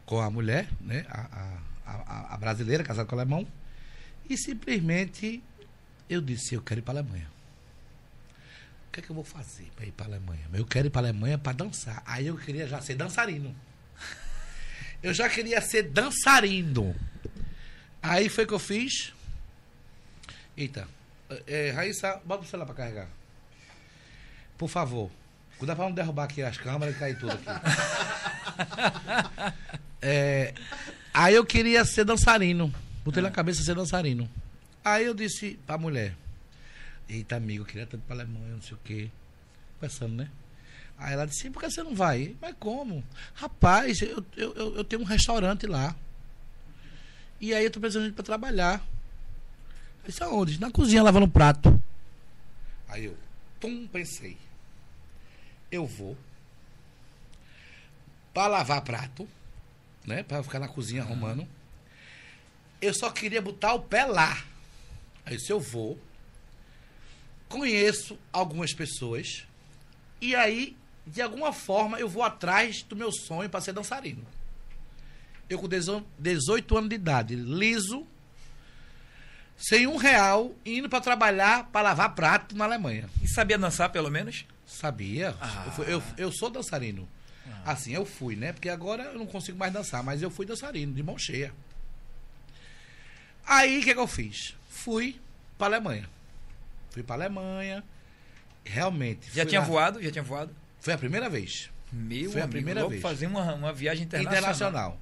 com 0.06 0.22
a 0.22 0.30
mulher, 0.30 0.70
né? 0.80 1.06
A, 1.10 1.60
a, 1.86 1.92
a, 1.92 2.34
a 2.36 2.38
brasileira, 2.38 2.86
casada 2.86 3.06
com 3.06 3.14
o 3.14 3.20
alemão. 3.20 3.46
E 4.30 4.38
simplesmente 4.38 5.44
eu 6.10 6.22
disse, 6.22 6.56
eu 6.56 6.62
quero 6.62 6.80
ir 6.80 6.84
para 6.84 7.00
a 7.00 7.02
Alemanha. 7.02 7.28
O 8.88 8.92
que 8.92 9.00
é 9.02 9.04
que 9.04 9.10
eu 9.10 9.16
vou 9.16 9.26
fazer 9.26 9.70
para 9.76 9.86
ir 9.86 9.92
para 9.92 10.06
a 10.06 10.10
Alemanha? 10.10 10.48
Eu 10.54 10.66
quero 10.66 10.88
ir 10.88 10.90
para 10.90 11.02
a 11.02 11.10
Alemanha 11.10 11.38
para 11.38 11.52
dançar. 11.52 12.02
Aí 12.06 12.28
eu 12.28 12.38
queria 12.38 12.68
já 12.68 12.82
ser 12.82 12.96
dançarino. 12.96 13.54
Eu 15.04 15.14
já 15.14 15.30
queria 15.30 15.62
ser 15.62 15.84
dançarino. 15.84 16.96
Aí 18.02 18.28
foi 18.28 18.48
que 18.48 18.54
eu 18.54 18.60
fiz. 18.60 19.14
Eita. 20.58 20.88
É, 21.48 21.72
Raíssa, 21.72 22.22
bota 22.24 22.44
o 22.44 22.48
celular 22.48 22.66
para 22.66 22.76
carregar. 22.76 23.08
Por 24.58 24.70
favor. 24.70 25.12
Cuidado 25.58 25.78
para 25.78 25.86
não 25.86 25.94
derrubar 25.94 26.26
aqui 26.26 26.42
as 26.42 26.58
câmeras 26.58 26.96
e 26.96 27.00
cair 27.00 27.18
tudo 27.18 27.32
aqui. 27.32 27.46
É, 30.02 30.54
aí 31.14 31.34
eu 31.34 31.46
queria 31.46 31.84
ser 31.86 32.04
dançarino. 32.04 32.74
Botei 33.04 33.24
na 33.24 33.32
cabeça 33.32 33.64
ser 33.64 33.76
dançarino. 33.76 34.30
Aí 34.84 35.06
eu 35.06 35.14
disse 35.14 35.60
pra 35.66 35.78
mulher: 35.78 36.16
Eita, 37.08 37.38
amigo, 37.38 37.64
eu 37.64 37.66
queria 37.66 37.86
tanto 37.86 38.04
pra 38.04 38.16
Alemanha, 38.16 38.54
não 38.54 38.62
sei 38.62 38.74
o 38.74 38.80
quê. 38.84 39.10
Conversando, 39.76 40.16
né? 40.16 40.30
Aí 40.98 41.14
ela 41.14 41.26
disse: 41.26 41.50
Por 41.50 41.62
que 41.62 41.70
você 41.70 41.84
não 41.84 41.96
vai? 41.96 42.36
Mas 42.42 42.56
como? 42.60 43.04
Rapaz, 43.34 44.02
eu, 44.02 44.24
eu, 44.36 44.54
eu, 44.56 44.76
eu 44.78 44.84
tenho 44.84 45.02
um 45.02 45.06
restaurante 45.06 45.66
lá. 45.66 45.96
E 47.40 47.54
aí 47.54 47.64
eu 47.64 47.72
tô 47.72 47.80
precisando 47.80 48.04
de 48.04 48.10
gente 48.10 48.16
pra 48.16 48.26
trabalhar. 48.26 48.86
Eu 50.06 50.10
disse: 50.10 50.24
Aonde? 50.24 50.60
Na 50.60 50.72
cozinha, 50.72 51.02
lavando 51.02 51.28
prato. 51.28 51.82
Aí 52.88 53.06
eu, 53.06 53.18
pum, 53.60 53.88
pensei. 53.88 54.38
Eu 55.72 55.86
vou 55.86 56.16
pra 58.32 58.48
lavar 58.48 58.82
prato, 58.82 59.28
né? 60.06 60.22
Pra 60.22 60.44
ficar 60.44 60.60
na 60.60 60.68
cozinha 60.68 61.02
arrumando. 61.02 61.48
Eu 62.80 62.94
só 62.94 63.10
queria 63.10 63.42
botar 63.42 63.74
o 63.74 63.82
pé 63.82 64.06
lá. 64.06 64.44
Aí 65.26 65.40
se 65.40 65.52
eu 65.52 65.60
vou, 65.60 66.00
conheço 67.50 68.18
algumas 68.32 68.74
pessoas 68.74 69.48
e 70.22 70.36
aí 70.36 70.78
de 71.08 71.22
alguma 71.22 71.52
forma 71.52 72.00
eu 72.00 72.08
vou 72.08 72.22
atrás 72.22 72.84
do 72.84 72.96
meu 72.96 73.12
sonho 73.12 73.50
para 73.50 73.62
ser 73.62 73.74
dançarino. 73.74 74.26
Eu 75.50 75.60
com 75.60 75.68
18 75.68 76.78
anos 76.78 76.90
de 76.90 76.96
idade, 76.96 77.36
liso, 77.36 78.06
sem 79.58 79.88
um 79.88 79.96
real, 79.98 80.54
indo 80.66 80.90
para 80.90 81.02
trabalhar 81.02 81.66
para 81.72 81.82
lavar 81.90 82.14
prato 82.16 82.56
na 82.56 82.66
Alemanha. 82.66 83.10
E 83.22 83.28
sabia 83.28 83.58
dançar, 83.58 83.90
pelo 83.92 84.10
menos? 84.12 84.46
Sabia? 84.66 85.36
Ah. 85.42 85.64
Eu, 85.66 85.72
fui- 85.72 85.94
eu, 85.94 86.04
eu 86.18 86.32
sou 86.32 86.50
dançarino. 86.50 87.08
Assim, 87.66 87.94
eu 87.94 88.06
fui, 88.06 88.36
né? 88.36 88.54
Porque 88.54 88.70
agora 88.70 89.04
eu 89.04 89.18
não 89.20 89.26
consigo 89.26 89.58
mais 89.58 89.72
dançar, 89.74 90.04
mas 90.04 90.22
eu 90.22 90.30
fui 90.30 90.46
dançarino, 90.46 90.94
de 90.94 91.02
mão 91.02 91.18
cheia. 91.18 91.52
Aí, 93.46 93.80
o 93.80 93.84
que, 93.84 93.94
que 93.94 94.00
eu 94.00 94.08
fiz? 94.08 94.56
Fui 94.70 95.20
pra 95.58 95.68
Alemanha. 95.68 96.08
Fui 96.90 97.04
pra 97.04 97.16
Alemanha. 97.16 97.84
Realmente. 98.64 99.28
Já 99.34 99.46
tinha 99.46 99.62
lá. 99.62 99.68
voado? 99.68 100.02
Já 100.02 100.12
tinha 100.12 100.24
voado? 100.24 100.56
Foi 100.80 100.94
a 100.94 100.98
primeira 100.98 101.30
vez. 101.30 101.70
Meu 101.92 102.32
Foi 102.32 102.42
a 102.42 102.44
amigo, 102.46 102.52
primeira 102.58 102.88
vez. 102.88 103.02
fazer 103.02 103.28
uma, 103.28 103.54
uma 103.54 103.72
viagem 103.74 104.04
internacional. 104.06 104.40
Internacional. 104.40 105.00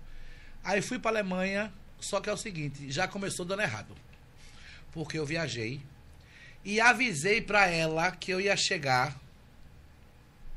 Aí 0.63 0.81
fui 0.81 0.99
pra 0.99 1.11
Alemanha, 1.11 1.71
só 1.99 2.19
que 2.21 2.29
é 2.29 2.33
o 2.33 2.37
seguinte, 2.37 2.89
já 2.91 3.07
começou 3.07 3.45
dando 3.45 3.61
errado. 3.61 3.95
Porque 4.93 5.17
eu 5.17 5.25
viajei 5.25 5.81
e 6.63 6.79
avisei 6.79 7.41
pra 7.41 7.67
ela 7.67 8.11
que 8.11 8.31
eu 8.31 8.39
ia 8.39 8.55
chegar 8.55 9.17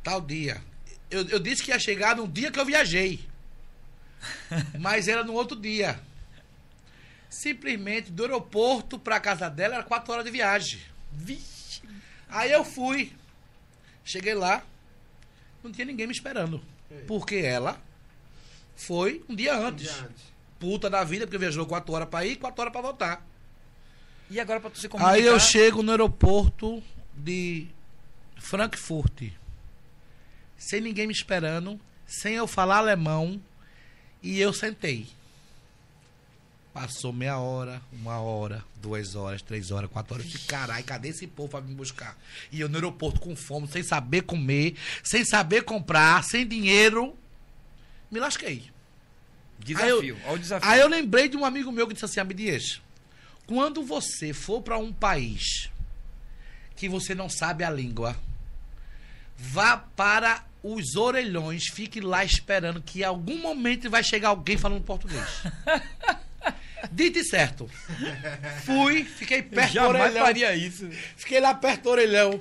tal 0.03 0.21
dia. 0.21 0.63
Eu, 1.11 1.27
eu 1.29 1.39
disse 1.39 1.63
que 1.63 1.71
ia 1.71 1.79
chegar 1.79 2.17
no 2.17 2.29
dia 2.29 2.51
que 2.51 2.61
eu 2.61 2.65
viajei. 2.65 3.21
Mas 4.79 5.09
era 5.09 5.25
no 5.25 5.33
outro 5.33 5.59
dia. 5.59 6.01
Simplesmente 7.29 8.11
do 8.11 8.23
aeroporto 8.23 8.99
pra 8.99 9.19
casa 9.19 9.49
dela 9.49 9.75
era 9.75 9.85
quatro 9.85 10.13
horas 10.13 10.25
de 10.25 10.31
viagem. 10.31 10.81
Vixe. 11.11 11.83
Aí 12.29 12.53
eu 12.53 12.65
fui. 12.65 13.13
Cheguei 14.05 14.35
lá, 14.35 14.65
não 15.63 15.73
tinha 15.73 15.85
ninguém 15.85 16.07
me 16.07 16.13
esperando. 16.13 16.63
Porque 17.09 17.37
ela 17.37 17.81
foi 18.77 19.25
um 19.29 19.35
dia 19.35 19.57
antes. 19.57 19.89
dia 19.89 20.05
antes. 20.05 20.23
Puta 20.61 20.89
da 20.89 21.03
vida, 21.03 21.27
porque 21.27 21.39
viajou 21.39 21.67
quatro 21.67 21.93
horas 21.93 22.09
pra 22.09 22.25
ir 22.25 22.33
e 22.33 22.37
quatro 22.37 22.61
horas 22.61 22.73
pra 22.73 22.81
voltar. 22.81 23.27
E 24.31 24.41
agora 24.41 24.61
pra 24.61 24.71
tu 24.71 24.79
se 24.79 24.89
comunicar... 24.89 25.15
Aí 25.15 25.25
eu 25.25 25.39
chego 25.39 25.83
no 25.83 25.91
aeroporto 25.91 26.83
de 27.17 27.69
Frankfurt, 28.37 29.31
sem 30.59 30.81
ninguém 30.81 31.07
me 31.07 31.13
esperando, 31.13 31.81
sem 32.07 32.35
eu 32.35 32.47
falar 32.47 32.79
alemão, 32.79 33.41
e 34.23 34.41
eu 34.41 34.53
sentei. 34.53 35.07
Passou 36.73 37.13
meia 37.13 37.39
hora, 37.39 37.81
uma 37.93 38.21
hora, 38.21 38.63
duas 38.83 39.15
horas, 39.15 39.41
três 39.41 39.71
horas, 39.71 39.91
quatro 39.91 40.15
horas. 40.15 40.27
Eu 40.27 40.33
disse, 40.33 40.47
caralho, 40.47 40.85
cadê 40.85 41.09
esse 41.09 41.27
povo 41.27 41.49
pra 41.49 41.61
me 41.61 41.75
buscar? 41.75 42.19
E 42.53 42.61
eu 42.61 42.69
no 42.69 42.75
aeroporto 42.77 43.21
com 43.21 43.35
fome, 43.35 43.67
sem 43.69 43.83
saber 43.83 44.23
comer, 44.23 44.77
sem 45.03 45.25
saber 45.25 45.63
comprar, 45.63 46.23
sem 46.23 46.47
dinheiro, 46.47 47.17
me 48.11 48.21
lasquei. 48.21 48.71
Desafio, 49.59 50.19
olha 50.27 50.35
o 50.35 50.39
desafio. 50.39 50.69
Aí 50.69 50.81
eu 50.81 50.89
lembrei 50.89 51.29
de 51.29 51.37
um 51.37 51.47
amigo 51.47 51.73
meu 51.73 51.87
que 51.87 51.95
disse 51.95 52.05
assim, 52.05 52.21
Abdias, 52.21 52.83
quando 53.47 53.83
você 53.83 54.33
for 54.33 54.63
para 54.63 54.79
um 54.79 54.93
país 54.93 55.71
que 56.75 56.89
você 56.89 57.15
não 57.15 57.29
sabe 57.29 57.65
a 57.65 57.71
língua, 57.71 58.17
Vá 59.39 59.77
para 59.77 60.45
os 60.63 60.97
orelhões, 60.97 61.65
fique 61.67 62.01
lá 62.01 62.25
esperando 62.25 62.83
que 62.83 63.01
em 63.01 63.05
algum 63.05 63.39
momento 63.39 63.91
vai 63.91 64.03
chegar 64.03 64.31
alguém 64.31 64.57
falando 64.57 64.83
português. 64.83 65.23
Dito 66.91 67.19
e 67.19 67.25
certo. 67.25 67.71
Fui, 68.65 69.05
fiquei 69.05 69.43
perto 69.43 69.75
do 69.75 69.81
orelhão. 69.81 70.25
faria 70.25 70.55
isso. 70.55 70.89
Fiquei 71.17 71.41
lá 71.41 71.55
perto 71.55 71.83
do 71.83 71.91
orelhão. 71.91 72.41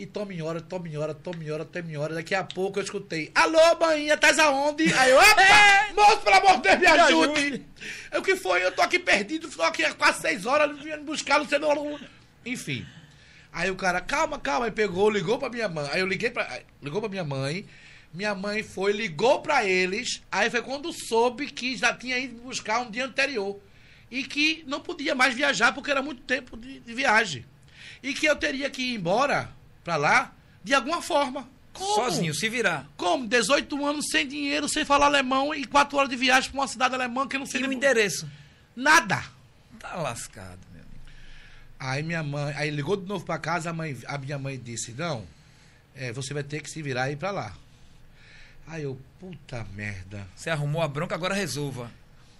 E 0.00 0.06
tome 0.06 0.40
hora, 0.40 0.62
tome 0.62 0.96
hora, 0.96 1.12
tome 1.12 1.50
hora, 1.50 1.62
tome 1.62 1.94
hora. 1.94 2.14
Daqui 2.14 2.34
a 2.34 2.42
pouco 2.42 2.78
eu 2.78 2.82
escutei: 2.82 3.30
Alô, 3.34 3.58
maninha, 3.78 4.14
estás 4.14 4.38
aonde? 4.38 4.90
Aí 4.94 5.10
eu, 5.10 5.18
opa! 5.18 5.92
Moço, 5.94 6.22
pelo 6.22 6.36
amor 6.36 6.56
de 6.56 6.62
Deus, 6.62 6.78
me 6.80 6.86
ajude! 6.86 7.66
Aí, 8.10 8.18
O 8.18 8.22
que 8.22 8.34
foi? 8.34 8.64
Eu 8.64 8.72
tô 8.72 8.80
aqui 8.80 8.98
perdido, 8.98 9.50
tô 9.50 9.62
aqui 9.62 9.84
há 9.84 9.92
quase 9.92 10.22
seis 10.22 10.46
horas, 10.46 10.74
vindo 10.78 11.00
me 11.00 11.04
buscar, 11.04 11.38
não 11.38 11.46
sei 11.46 11.58
não. 11.58 12.00
Enfim. 12.46 12.86
Aí 13.52 13.70
o 13.70 13.76
cara, 13.76 14.00
calma, 14.00 14.38
calma. 14.38 14.64
Aí 14.64 14.70
pegou, 14.70 15.10
ligou 15.10 15.38
pra 15.38 15.50
minha 15.50 15.68
mãe. 15.68 15.86
Aí 15.92 16.00
eu 16.00 16.06
liguei 16.06 16.30
pra. 16.30 16.62
Ligou 16.82 17.02
pra 17.02 17.10
minha 17.10 17.24
mãe. 17.24 17.66
Minha 18.10 18.34
mãe 18.34 18.62
foi, 18.62 18.92
ligou 18.92 19.42
pra 19.42 19.66
eles. 19.66 20.22
Aí 20.32 20.48
foi 20.48 20.62
quando 20.62 20.90
soube 20.94 21.50
que 21.50 21.76
já 21.76 21.94
tinha 21.94 22.18
ido 22.18 22.36
me 22.36 22.40
buscar 22.40 22.80
um 22.80 22.90
dia 22.90 23.04
anterior. 23.04 23.60
E 24.10 24.24
que 24.24 24.64
não 24.66 24.80
podia 24.80 25.14
mais 25.14 25.34
viajar 25.34 25.74
porque 25.74 25.90
era 25.90 26.00
muito 26.00 26.22
tempo 26.22 26.56
de, 26.56 26.80
de 26.80 26.94
viagem. 26.94 27.44
E 28.02 28.14
que 28.14 28.24
eu 28.24 28.34
teria 28.34 28.70
que 28.70 28.80
ir 28.80 28.94
embora 28.94 29.59
pra 29.84 29.96
lá 29.96 30.32
de 30.62 30.74
alguma 30.74 31.00
forma. 31.02 31.48
Como? 31.72 31.94
Sozinho, 31.94 32.34
se 32.34 32.48
virar. 32.48 32.86
Como? 32.96 33.26
18 33.26 33.86
anos 33.86 34.06
sem 34.10 34.26
dinheiro, 34.26 34.68
sem 34.68 34.84
falar 34.84 35.06
alemão 35.06 35.54
e 35.54 35.64
4 35.64 35.96
horas 35.96 36.10
de 36.10 36.16
viagem 36.16 36.50
pra 36.50 36.60
uma 36.60 36.68
cidade 36.68 36.94
alemã 36.94 37.26
que 37.28 37.36
eu 37.36 37.40
não 37.40 37.46
sei 37.46 37.60
E 37.60 37.64
o 37.64 37.68
nem- 37.68 37.76
endereço? 37.76 38.28
Nada. 38.74 39.22
Tá 39.78 39.94
lascado, 39.96 40.58
meu 40.72 40.82
amigo. 40.82 41.00
Aí 41.78 42.02
minha 42.02 42.22
mãe, 42.22 42.52
aí 42.56 42.70
ligou 42.70 42.96
de 42.96 43.06
novo 43.06 43.24
pra 43.24 43.38
casa, 43.38 43.70
a, 43.70 43.72
mãe, 43.72 43.96
a 44.06 44.18
minha 44.18 44.38
mãe 44.38 44.58
disse, 44.58 44.92
não, 44.92 45.24
é, 45.94 46.12
você 46.12 46.34
vai 46.34 46.42
ter 46.42 46.60
que 46.60 46.68
se 46.70 46.82
virar 46.82 47.08
e 47.08 47.12
ir 47.14 47.16
pra 47.16 47.30
lá. 47.30 47.54
Aí 48.66 48.82
eu, 48.82 49.00
puta 49.18 49.66
merda. 49.74 50.26
Você 50.36 50.50
arrumou 50.50 50.82
a 50.82 50.88
bronca, 50.88 51.14
agora 51.14 51.34
resolva. 51.34 51.90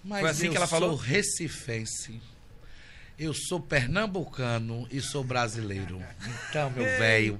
Mas 0.04 0.20
Foi 0.20 0.30
assim 0.30 0.46
eu 0.46 0.50
que 0.52 0.56
ela 0.56 0.66
sou 0.66 0.78
falou? 0.80 0.96
recifense. 0.96 2.20
Eu 3.20 3.34
sou 3.34 3.60
pernambucano 3.60 4.88
e 4.90 4.98
sou 4.98 5.22
brasileiro. 5.22 6.02
Então, 6.48 6.70
meu 6.70 6.84
velho, 6.84 7.38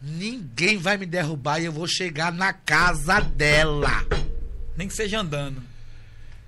ninguém 0.00 0.78
vai 0.78 0.96
me 0.96 1.04
derrubar 1.04 1.60
e 1.60 1.66
eu 1.66 1.72
vou 1.72 1.86
chegar 1.86 2.32
na 2.32 2.54
casa 2.54 3.20
dela. 3.20 3.90
Nem 4.74 4.88
que 4.88 4.94
seja 4.94 5.20
andando. 5.20 5.62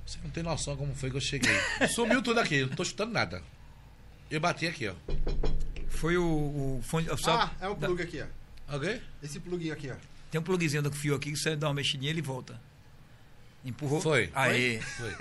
Você 0.06 0.18
não 0.24 0.30
tem 0.30 0.42
noção 0.42 0.74
como 0.74 0.94
foi 0.94 1.11
que 1.11 1.18
eu 1.18 1.20
cheguei. 1.20 1.54
Sumiu 1.94 2.22
tudo 2.22 2.40
aqui, 2.40 2.62
não 2.62 2.70
tô 2.70 2.82
chutando 2.82 3.12
nada. 3.12 3.42
Eu 4.30 4.40
bati 4.40 4.66
aqui, 4.66 4.88
ó. 4.88 4.94
Foi 5.88 6.16
o, 6.16 6.24
o 6.24 6.82
fone. 6.82 7.11
o 7.11 7.16
Ah, 7.26 7.50
é 7.61 7.68
um 7.68 7.74
plug 7.74 8.02
aqui, 8.02 8.22
ó. 8.22 8.74
Ok? 8.74 9.02
Esse 9.22 9.38
pluguinho 9.38 9.74
aqui, 9.74 9.90
ó. 9.90 9.96
Tem 10.30 10.40
um 10.40 10.44
plugzinho 10.44 10.82
do 10.82 10.90
fio 10.90 11.14
aqui 11.14 11.30
que 11.30 11.37
você 11.37 11.54
dá 11.54 11.68
uma 11.68 11.74
mexidinha 11.74 12.11
e 12.11 12.14
ele 12.14 12.22
volta. 12.22 12.58
Empurrou? 13.66 14.00
Foi. 14.00 14.30
Aê. 14.35 14.80
Foi. 14.80 15.14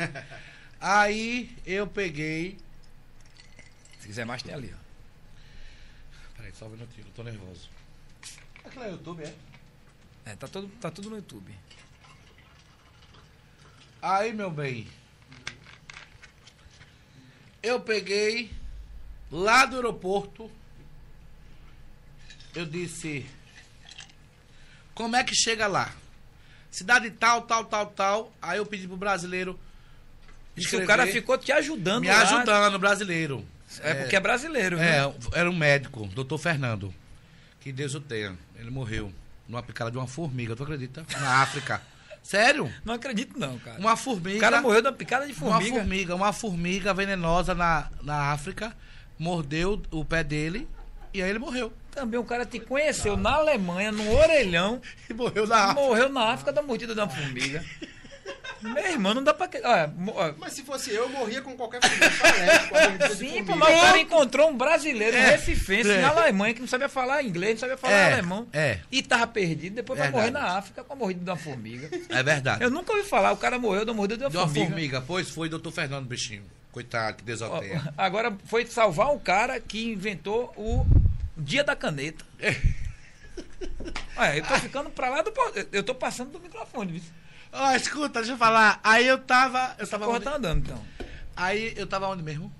Aí 0.79 1.53
eu 1.65 1.85
peguei. 1.85 2.57
Se 4.01 4.07
quiser 4.07 4.25
mais, 4.25 4.41
tem 4.41 4.53
ali, 4.53 4.73
ó. 4.73 6.35
Peraí, 6.35 6.51
só 6.55 6.65
um 6.65 6.69
minutinho, 6.69 7.05
eu 7.05 7.13
tô 7.13 7.21
nervoso. 7.23 7.69
Aquilo 8.65 8.83
é 8.83 8.89
YouTube, 8.89 9.23
é? 9.23 9.35
É, 10.25 10.35
tá, 10.35 10.47
todo, 10.47 10.67
tá 10.79 10.89
tudo 10.89 11.11
no 11.11 11.17
YouTube. 11.17 11.55
Aí, 14.01 14.33
meu 14.33 14.49
bem. 14.49 14.87
Eu 17.61 17.79
peguei 17.79 18.51
lá 19.31 19.67
do 19.67 19.75
aeroporto. 19.75 20.49
Eu 22.55 22.65
disse: 22.65 23.23
Como 24.95 25.15
é 25.15 25.23
que 25.23 25.35
chega 25.35 25.67
lá? 25.67 25.93
Cidade 26.71 27.11
tal, 27.11 27.43
tal, 27.43 27.65
tal, 27.65 27.85
tal. 27.87 28.33
Aí 28.41 28.57
eu 28.57 28.65
pedi 28.65 28.87
pro 28.87 28.97
brasileiro. 28.97 29.59
Diz 30.55 30.67
que 30.67 30.77
o 30.77 30.87
cara 30.87 31.05
ficou 31.05 31.37
te 31.37 31.51
ajudando 31.51 32.01
me 32.01 32.07
lá. 32.07 32.21
ajudando, 32.21 32.79
brasileiro. 32.79 33.47
É 33.84 33.93
porque 33.93 34.15
é 34.15 34.19
brasileiro? 34.19 34.77
É, 34.79 35.12
era 35.34 35.49
um 35.49 35.55
médico, 35.55 36.05
doutor 36.07 36.38
Fernando. 36.38 36.93
Que 37.60 37.71
Deus 37.71 37.93
o 37.95 38.01
tenha. 38.01 38.36
Ele 38.55 38.69
morreu 38.71 39.12
numa 39.47 39.62
picada 39.63 39.91
de 39.91 39.97
uma 39.97 40.07
formiga, 40.07 40.55
tu 40.55 40.63
acredita? 40.63 41.05
Na 41.19 41.41
África. 41.41 41.81
Sério? 42.23 42.71
Não 42.86 42.93
acredito, 42.93 43.38
não, 43.39 43.57
cara. 43.60 43.79
Uma 43.79 43.95
formiga. 43.97 44.38
O 44.38 44.41
cara 44.41 44.62
morreu 44.62 44.81
de 44.81 44.88
uma 44.88 44.93
picada 44.93 45.25
de 45.25 45.31
Uma 45.34 45.39
formiga. 45.39 45.75
formiga, 45.77 46.15
uma 46.15 46.34
formiga 46.34 46.93
venenosa 46.93 47.55
na, 47.55 47.89
na 48.03 48.31
África, 48.31 48.75
mordeu 49.17 49.81
o 49.91 50.05
pé 50.05 50.23
dele 50.23 50.67
e 51.13 51.21
aí 51.21 51.29
ele 51.29 51.39
morreu. 51.39 51.73
Também 51.91 52.19
o 52.19 52.23
cara 52.23 52.45
te 52.45 52.60
conheceu 52.60 53.17
na 53.17 53.34
Alemanha, 53.34 53.91
no 53.91 54.10
orelhão, 54.15 54.81
E 55.10 55.13
morreu 55.13 55.45
na 55.47 55.57
África. 55.65 55.81
morreu 55.81 56.10
na 56.10 56.21
África 56.31 56.53
da 56.53 56.62
mordida 56.62 56.93
de 56.93 56.99
uma 57.01 57.10
formiga. 57.10 57.65
Meu 58.62 58.86
irmão, 58.86 59.13
não 59.13 59.24
dá 59.24 59.34
pra. 59.34 59.50
Olha, 59.63 60.36
Mas 60.38 60.54
se 60.54 60.63
fosse 60.63 60.91
eu, 60.91 61.04
eu 61.04 61.10
morria 61.10 61.41
com 61.41 61.56
qualquer 61.58 61.82
formiga. 61.82 62.12
Sou 62.12 62.28
alérgico 62.28 62.76
a 62.78 62.82
mordida 62.82 63.08
de 63.10 63.15
Sim, 63.15 63.26
formiga. 63.30 63.45
pô, 63.54 63.56
mas 63.58 63.69
o 63.78 63.82
cara 63.82 64.00
encontrou 64.00 64.50
um 64.50 64.58
brasileiro, 64.58 65.17
um 65.17 65.19
É, 65.19 65.30
recifense, 65.32 65.89
é. 65.91 66.02
na 66.02 66.10
Alemanha, 66.10 66.54
que 66.54 66.60
não 66.62 66.67
sabia 66.67 66.88
falar 66.89 67.24
inglês, 67.24 67.54
não 67.54 67.60
sabia 67.62 67.78
falar 67.78 67.93
É, 67.93 68.13
alemão. 68.13 68.47
é. 68.54 68.80
E 68.91 69.02
tava 69.02 69.26
perdido, 69.28 69.76
depois 69.76 69.97
vai 70.00 70.10
morrer 70.12 70.32
na 70.32 70.58
África 70.58 70.84
com 70.84 70.93
a 70.93 70.95
mordida 70.95 71.24
de 71.26 71.30
uma 71.32 71.38
formiga. 71.38 71.89
É 72.10 72.21
verdade. 72.24 72.63
Eu 72.63 72.69
nunca 72.69 72.91
ouvi 72.93 73.04
falar, 73.08 73.32
o 73.32 73.38
cara 73.38 73.58
morreu 73.58 73.86
da 73.86 73.93
mordida 73.93 74.17
de 74.17 74.24
uma, 74.26 74.30
De 74.30 74.38
uma 74.38 74.45
formiga. 74.47 74.69
formiga. 74.69 75.02
pois 75.02 75.30
foi 75.30 75.50
doutor 75.50 75.71
Fernando 75.71 76.06
Bichinho. 76.08 76.43
Coitado, 76.71 77.17
que 77.17 77.24
tenha. 77.24 77.93
Agora 77.97 78.34
foi 78.45 78.65
salvar 78.65 79.12
um 79.12 79.19
cara 79.19 79.60
que 79.60 79.91
inventou 79.91 80.54
o 80.56 80.86
Dia 81.36 81.63
da 81.65 81.76
Caneta. 81.76 82.24
Olha, 84.15 84.38
eu 84.38 84.43
tô 84.45 84.54
ficando 84.56 84.89
pra 84.89 85.10
lá 85.10 85.21
do. 85.21 85.34
Eu 85.71 85.84
tô 85.84 85.93
passando 85.95 86.32
do 86.32 86.39
microfone, 86.39 86.93
viu? 86.93 87.02
Ó, 87.51 87.75
escuta, 87.75 88.19
deixa 88.19 88.33
eu 88.33 88.37
falar. 88.37 88.79
Aí 88.83 89.05
eu 89.05 89.17
tava. 89.17 89.75
Eu 89.77 89.87
tava 89.87 90.05
porra 90.05 90.17
onde? 90.17 90.25
tá 90.25 90.35
andando, 90.35 90.59
então. 90.59 90.81
Aí 91.35 91.73
eu 91.75 91.87
tava 91.87 92.07
onde 92.07 92.23
mesmo? 92.23 92.53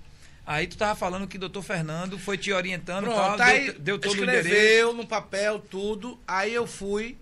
Aí 0.45 0.67
tu 0.67 0.77
tava 0.77 0.95
falando 0.95 1.27
que 1.27 1.38
o 1.38 1.39
doutor 1.39 1.62
Fernando 1.62 2.17
foi 2.17 2.38
te 2.38 2.51
orientando, 2.51 3.06
Pronto, 3.06 3.38
tal, 3.38 3.47
aí 3.47 3.71
deu, 3.73 3.97
deu 3.97 3.99
todo 3.99 4.19
o 4.19 4.23
endereço. 4.23 4.47
escreveu 4.47 4.93
no 4.93 5.06
papel 5.06 5.60
tudo. 5.60 6.19
Aí 6.27 6.54
eu 6.54 6.67
fui. 6.67 7.17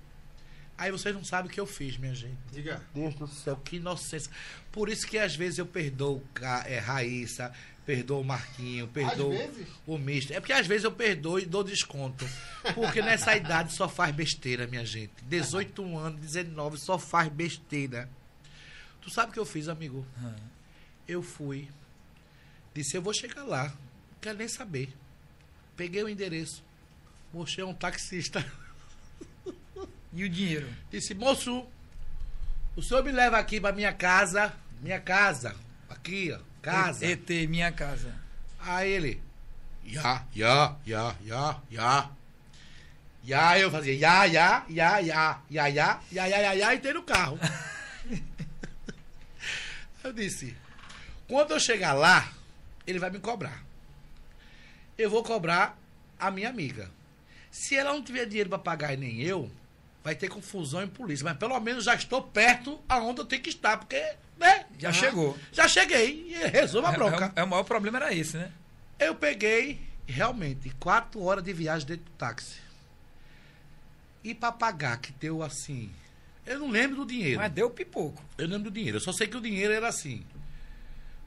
Aí 0.78 0.92
vocês 0.92 1.14
não 1.14 1.26
sabem 1.26 1.52
o 1.52 1.54
que 1.54 1.60
eu 1.60 1.68
fiz, 1.68 1.98
minha 1.98 2.16
gente. 2.16 2.38
Diga. 2.52 2.82
Deus 2.96 3.14
do 3.14 3.28
céu, 3.28 3.58
que 3.58 3.76
inocência. 3.76 4.32
Por 4.72 4.88
isso 4.88 5.06
que 5.06 5.18
às 5.18 5.36
vezes 5.36 5.60
eu 5.60 5.66
perdoo 5.66 6.24
é, 6.66 6.80
Raíssa, 6.80 7.52
perdoo 7.86 8.22
o 8.22 8.24
Marquinho, 8.24 8.88
vezes? 9.32 9.68
o 9.88 9.98
Mister. 9.98 10.38
É 10.38 10.40
porque 10.40 10.54
às 10.54 10.68
vezes 10.68 10.84
eu 10.84 10.92
perdoo 10.92 11.40
e 11.40 11.46
dou 11.46 11.64
desconto. 11.64 12.28
Porque 12.76 13.02
nessa 13.02 13.36
idade 13.36 13.74
só 13.74 13.90
faz 13.90 14.14
besteira, 14.14 14.68
minha 14.68 14.86
gente. 14.86 15.12
18 15.24 15.98
anos, 15.98 16.20
19, 16.20 16.78
só 16.78 17.00
faz 17.00 17.30
besteira. 17.30 18.10
Tu 19.02 19.10
sabe 19.10 19.32
o 19.32 19.34
que 19.34 19.40
eu 19.40 19.46
fiz, 19.46 19.68
amigo? 19.68 20.06
Ah. 20.24 20.36
Eu 21.08 21.24
fui. 21.24 21.68
Disse, 22.74 22.96
eu 22.96 23.02
vou 23.02 23.14
chegar 23.14 23.44
lá. 23.44 23.66
Não 23.66 24.20
quero 24.22 24.38
nem 24.38 24.48
saber. 24.48 24.94
Peguei 25.76 26.04
o 26.04 26.10
endereço. 26.10 26.64
Mostrei 27.34 27.66
um 27.66 27.74
taxista. 27.74 28.46
E 30.12 30.24
o 30.24 30.30
dinheiro? 30.30 30.68
Disse, 30.92 31.14
moço, 31.14 31.66
o 32.76 32.82
senhor 32.82 33.04
me 33.04 33.12
leva 33.12 33.38
aqui 33.38 33.62
pra 33.62 33.72
minha 33.72 33.94
casa. 33.94 34.54
Minha 34.82 35.00
casa. 35.00 35.56
Aqui, 35.90 36.32
ó. 36.32 36.49
Casa. 36.62 37.06
ET, 37.06 37.30
minha 37.48 37.72
casa. 37.72 38.14
Aí 38.60 38.92
ele. 38.92 39.22
Ya, 39.86 40.26
ya, 40.36 40.76
ya, 40.86 41.16
ya, 41.26 41.62
ya. 41.72 42.10
Ya, 43.24 43.60
eu 43.60 43.70
fazia 43.70 43.94
ya, 43.94 44.26
ya, 44.26 44.66
ya, 44.70 45.00
ya, 45.00 45.42
ya, 45.50 45.68
ya, 45.68 46.02
ya, 46.12 46.28
ya, 46.28 46.28
ya, 46.28 46.54
ya, 46.54 46.74
e 46.74 46.78
entrei 46.78 46.94
no 46.94 47.04
carro. 47.04 47.38
eu 50.04 50.14
disse, 50.14 50.56
quando 51.28 51.52
eu 51.52 51.60
chegar 51.60 51.94
lá, 51.94 52.32
ele 52.88 52.98
vai 52.98 53.10
me 53.10 53.20
cobrar. 53.20 53.64
Eu 54.98 55.10
vou 55.10 55.24
cobrar 55.24 55.78
a 56.20 56.32
minha 56.32 56.50
amiga. 56.50 56.90
Se 57.52 57.76
ela 57.76 57.94
não 57.94 58.04
tiver 58.04 58.26
dinheiro 58.26 58.50
para 58.50 58.60
pagar 58.60 58.94
e 58.94 58.98
nem 58.98 59.22
eu, 59.22 59.52
vai 60.04 60.16
ter 60.16 60.28
confusão 60.28 60.82
em 60.82 60.88
polícia. 60.88 61.24
Mas 61.24 61.38
pelo 61.38 61.60
menos 61.60 61.84
já 61.84 61.96
estou 61.96 62.22
perto 62.22 62.80
aonde 62.88 63.22
eu 63.22 63.26
tenho 63.26 63.44
que 63.44 63.50
estar, 63.50 63.78
porque, 63.78 64.16
né? 64.40 64.66
Já 64.78 64.94
chegou. 64.94 65.38
Já 65.52 65.68
cheguei 65.68 66.28
e 66.30 66.48
resolvo 66.48 66.88
a 66.88 66.92
bronca. 66.92 67.34
É, 67.36 67.42
é, 67.42 67.44
o 67.44 67.48
maior 67.48 67.64
problema 67.64 67.98
era 67.98 68.14
esse, 68.14 68.38
né? 68.38 68.52
Eu 68.98 69.14
peguei, 69.14 69.82
realmente, 70.08 70.70
quatro 70.80 71.22
horas 71.22 71.44
de 71.44 71.52
viagem 71.54 71.88
dentro 71.88 72.06
do 72.06 72.12
táxi. 72.12 72.56
E 74.24 74.34
pra 74.34 74.52
pagar, 74.52 74.98
que 75.00 75.12
deu 75.14 75.44
assim. 75.44 75.92
Eu 76.46 76.60
não 76.60 76.70
lembro 76.70 76.98
do 76.98 77.06
dinheiro. 77.06 77.40
Mas 77.40 77.52
deu 77.52 77.70
pipoco. 77.70 78.24
Eu 78.38 78.48
lembro 78.48 78.72
do 78.72 78.74
dinheiro. 78.74 78.98
Eu 78.98 79.02
só 79.02 79.12
sei 79.12 79.28
que 79.28 79.38
o 79.38 79.42
dinheiro 79.42 79.74
era 79.74 79.88
assim. 79.88 80.26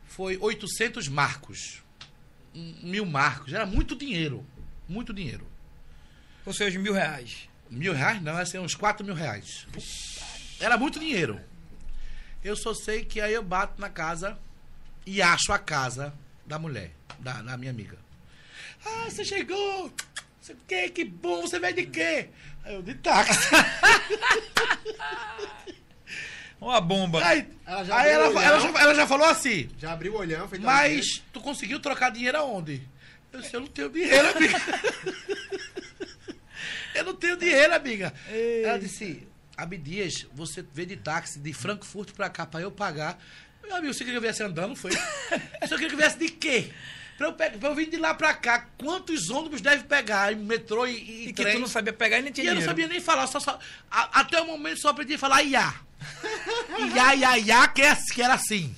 Foi 0.07 0.37
800 0.39 1.09
marcos. 1.09 1.83
Mil 2.55 3.07
marcos. 3.07 3.53
Era 3.53 3.65
muito 3.65 3.95
dinheiro. 3.95 4.45
Muito 4.89 5.13
dinheiro. 5.13 5.47
Ou 6.45 6.53
seja, 6.53 6.79
mil 6.79 6.93
reais. 6.93 7.49
Mil 7.71 7.95
reais? 7.95 8.21
Não, 8.21 8.37
ia 8.37 8.45
ser 8.45 8.59
uns 8.59 8.75
4 8.75 9.07
mil 9.07 9.15
reais. 9.15 9.67
Era 10.61 10.77
muito 10.77 10.99
dinheiro. 10.99 11.41
Eu 12.45 12.57
só 12.57 12.75
sei 12.75 13.05
que 13.05 13.21
aí 13.21 13.33
eu 13.33 13.43
bato 13.43 13.81
na 13.81 13.89
casa 13.89 14.37
e 15.07 15.23
acho 15.23 15.53
a 15.53 15.59
casa 15.59 16.13
da 16.45 16.59
mulher, 16.59 16.91
da, 17.19 17.41
da 17.43 17.57
minha 17.57 17.71
amiga. 17.71 17.97
Ah, 18.85 19.05
você 19.09 19.25
chegou! 19.25 19.93
Você, 20.41 20.57
que, 20.67 20.89
que 20.89 21.05
bom, 21.05 21.43
você 21.43 21.61
veio 21.61 21.75
de 21.75 21.87
quê? 21.87 22.29
Aí 22.65 22.75
eu 22.75 22.83
de 22.83 22.95
táxi. 22.95 23.49
Uma 26.61 26.81
bomba. 26.81 27.25
Aí, 27.25 27.47
Ela 27.67 27.85
já 27.85 27.99
aí 27.99 28.11
ela, 28.11 28.27
ela, 28.27 28.61
já, 28.61 28.81
ela 28.81 28.95
já 28.95 29.07
falou 29.07 29.27
assim, 29.27 29.69
Já 29.79 29.93
abriu 29.93 30.15
o 30.15 30.19
olhão, 30.19 30.49
fez 30.49 30.63
mas 30.63 31.23
tu 31.33 31.41
conseguiu 31.41 31.81
trocar 31.81 32.11
dinheiro 32.11 32.39
aonde? 32.39 32.83
Eu 33.33 33.41
disse, 33.41 33.55
eu 33.55 33.61
não 33.61 33.67
tenho 33.67 33.91
dinheiro, 33.91 34.29
amiga. 34.29 34.59
eu 36.95 37.05
não 37.05 37.15
tenho 37.15 37.37
dinheiro, 37.37 37.75
amiga. 37.75 38.13
Ela 38.65 38.79
disse, 38.79 39.27
Abdias, 39.57 40.27
você 40.33 40.65
veio 40.73 40.89
de 40.89 40.97
táxi 40.97 41.39
de 41.39 41.53
Frankfurt 41.53 42.13
pra 42.13 42.29
cá 42.31 42.47
pra 42.47 42.61
eu 42.61 42.71
pagar. 42.71 43.19
Meu 43.63 43.77
amigo, 43.77 43.93
você 43.95 44.01
queria 44.01 44.15
que 44.15 44.17
eu 44.19 44.23
viesse 44.23 44.43
andando, 44.43 44.75
foi? 44.75 44.91
Você 45.63 45.69
queria 45.75 45.89
que 45.89 45.95
eu 45.95 45.99
viesse 45.99 46.19
de 46.19 46.29
quê? 46.31 46.73
Pra 47.17 47.29
eu, 47.29 47.33
pra 47.35 47.69
eu 47.69 47.75
vir 47.75 47.89
de 47.89 47.97
lá 47.97 48.13
pra 48.13 48.35
cá, 48.35 48.67
quantos 48.77 49.31
ônibus 49.31 49.61
deve 49.61 49.85
pegar? 49.85 50.35
Metrô 50.35 50.85
e, 50.87 50.93
e, 50.97 51.29
E 51.29 51.33
que 51.33 51.43
trem? 51.43 51.55
tu 51.55 51.61
não 51.61 51.69
sabia 51.69 51.93
pegar 51.93 52.19
e 52.19 52.23
nem 52.23 52.31
E 52.31 52.35
tinha 52.35 52.47
eu 52.47 52.55
não 52.55 52.61
dinheiro. 52.61 52.71
sabia 52.73 52.89
nem 52.89 53.01
falar, 53.01 53.27
só, 53.29 53.39
só- 53.39 53.59
a- 53.89 54.21
até 54.21 54.41
o 54.41 54.47
momento 54.47 54.81
só 54.81 54.89
aprendi 54.89 55.15
a 55.15 55.19
falar 55.19 55.43
iá. 55.45 55.73
Iá, 56.95 57.15
iá, 57.15 57.39
iá, 57.39 57.69
que, 57.69 57.83
é- 57.83 57.95
que 58.13 58.21
era 58.21 58.35
assim. 58.35 58.75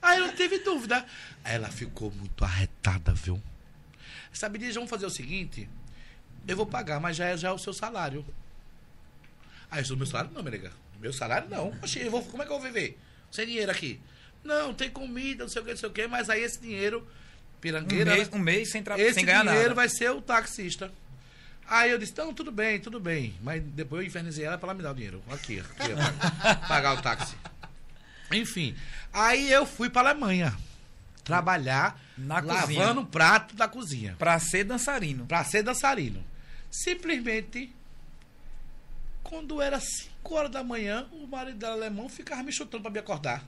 Aí 0.00 0.18
eu 0.20 0.28
não 0.28 0.34
tive 0.34 0.58
dúvida. 0.60 1.04
Ela 1.42 1.68
ficou 1.68 2.10
muito 2.12 2.44
arretada, 2.44 3.12
viu? 3.12 3.42
Sabe, 4.32 4.58
diz, 4.58 4.74
vamos 4.76 4.88
fazer 4.90 5.06
o 5.06 5.10
seguinte, 5.10 5.68
eu 6.46 6.56
vou 6.56 6.66
pagar, 6.66 7.00
mas 7.00 7.16
já 7.16 7.26
é, 7.26 7.36
já 7.36 7.48
é 7.48 7.52
o 7.52 7.58
seu 7.58 7.72
salário. 7.72 8.24
Aí 9.70 9.78
eu 9.78 9.82
disse, 9.82 9.96
meu 9.96 10.06
salário 10.06 10.30
não, 10.34 10.42
nega. 10.42 10.72
Meu 11.00 11.12
salário 11.12 11.48
não. 11.48 11.68
Oxi, 11.82 12.00
eu 12.00 12.10
vou, 12.10 12.22
como 12.24 12.42
é 12.42 12.46
que 12.46 12.52
eu 12.52 12.58
vou 12.60 12.66
viver? 12.66 12.98
Sem 13.30 13.46
dinheiro 13.46 13.70
aqui. 13.70 14.00
Não, 14.42 14.72
tem 14.74 14.90
comida, 14.90 15.44
não 15.44 15.50
sei 15.50 15.62
o 15.62 15.64
que, 15.64 15.70
não 15.70 15.78
sei 15.78 15.88
o 15.88 15.92
que, 15.92 16.06
mas 16.06 16.28
aí 16.30 16.42
esse 16.42 16.60
dinheiro, 16.60 17.06
Um 17.56 17.60
pirangueira... 17.60 18.14
mês, 18.14 18.28
né? 18.30 18.36
um 18.36 18.40
mês 18.40 18.70
sem, 18.70 18.82
Esse 18.98 19.14
sem 19.14 19.24
ganhar 19.24 19.42
dinheiro 19.42 19.62
nada. 19.70 19.74
vai 19.74 19.88
ser 19.88 20.10
o 20.10 20.20
taxista. 20.20 20.90
Aí 21.68 21.90
eu 21.90 21.98
disse, 21.98 22.14
não, 22.18 22.34
tudo 22.34 22.50
bem, 22.50 22.80
tudo 22.80 22.98
bem. 22.98 23.34
Mas 23.42 23.62
depois 23.62 24.02
eu 24.02 24.06
infernizei 24.08 24.44
ela 24.44 24.58
pra 24.58 24.68
ela 24.70 24.74
me 24.74 24.82
dar 24.82 24.90
o 24.90 24.94
dinheiro. 24.94 25.22
Aqui, 25.30 25.60
aqui 25.60 25.92
ó, 25.92 26.56
pagar 26.66 26.98
o 26.98 27.02
táxi. 27.02 27.36
Enfim, 28.32 28.74
aí 29.12 29.50
eu 29.52 29.64
fui 29.66 29.88
pra 29.88 30.00
Alemanha. 30.02 30.56
Trabalhar 31.22 32.00
Na 32.16 32.40
lavando 32.40 32.64
cozinha. 32.66 33.00
o 33.00 33.06
prato 33.06 33.54
da 33.54 33.68
cozinha. 33.68 34.16
Pra 34.18 34.38
ser 34.40 34.64
dançarino. 34.64 35.26
Pra 35.26 35.44
ser 35.44 35.62
dançarino. 35.62 36.24
Simplesmente, 36.70 37.72
quando 39.30 39.62
era 39.62 39.78
5 39.78 40.34
horas 40.34 40.50
da 40.50 40.64
manhã, 40.64 41.06
o 41.12 41.24
marido 41.24 41.56
dela 41.56 41.74
alemão 41.74 42.08
ficava 42.08 42.42
me 42.42 42.52
chutando 42.52 42.82
pra 42.82 42.90
me 42.90 42.98
acordar. 42.98 43.44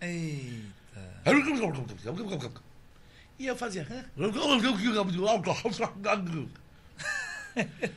Eita. 0.00 1.20
E 3.36 3.46
eu 3.46 3.56
fazia. 3.56 3.84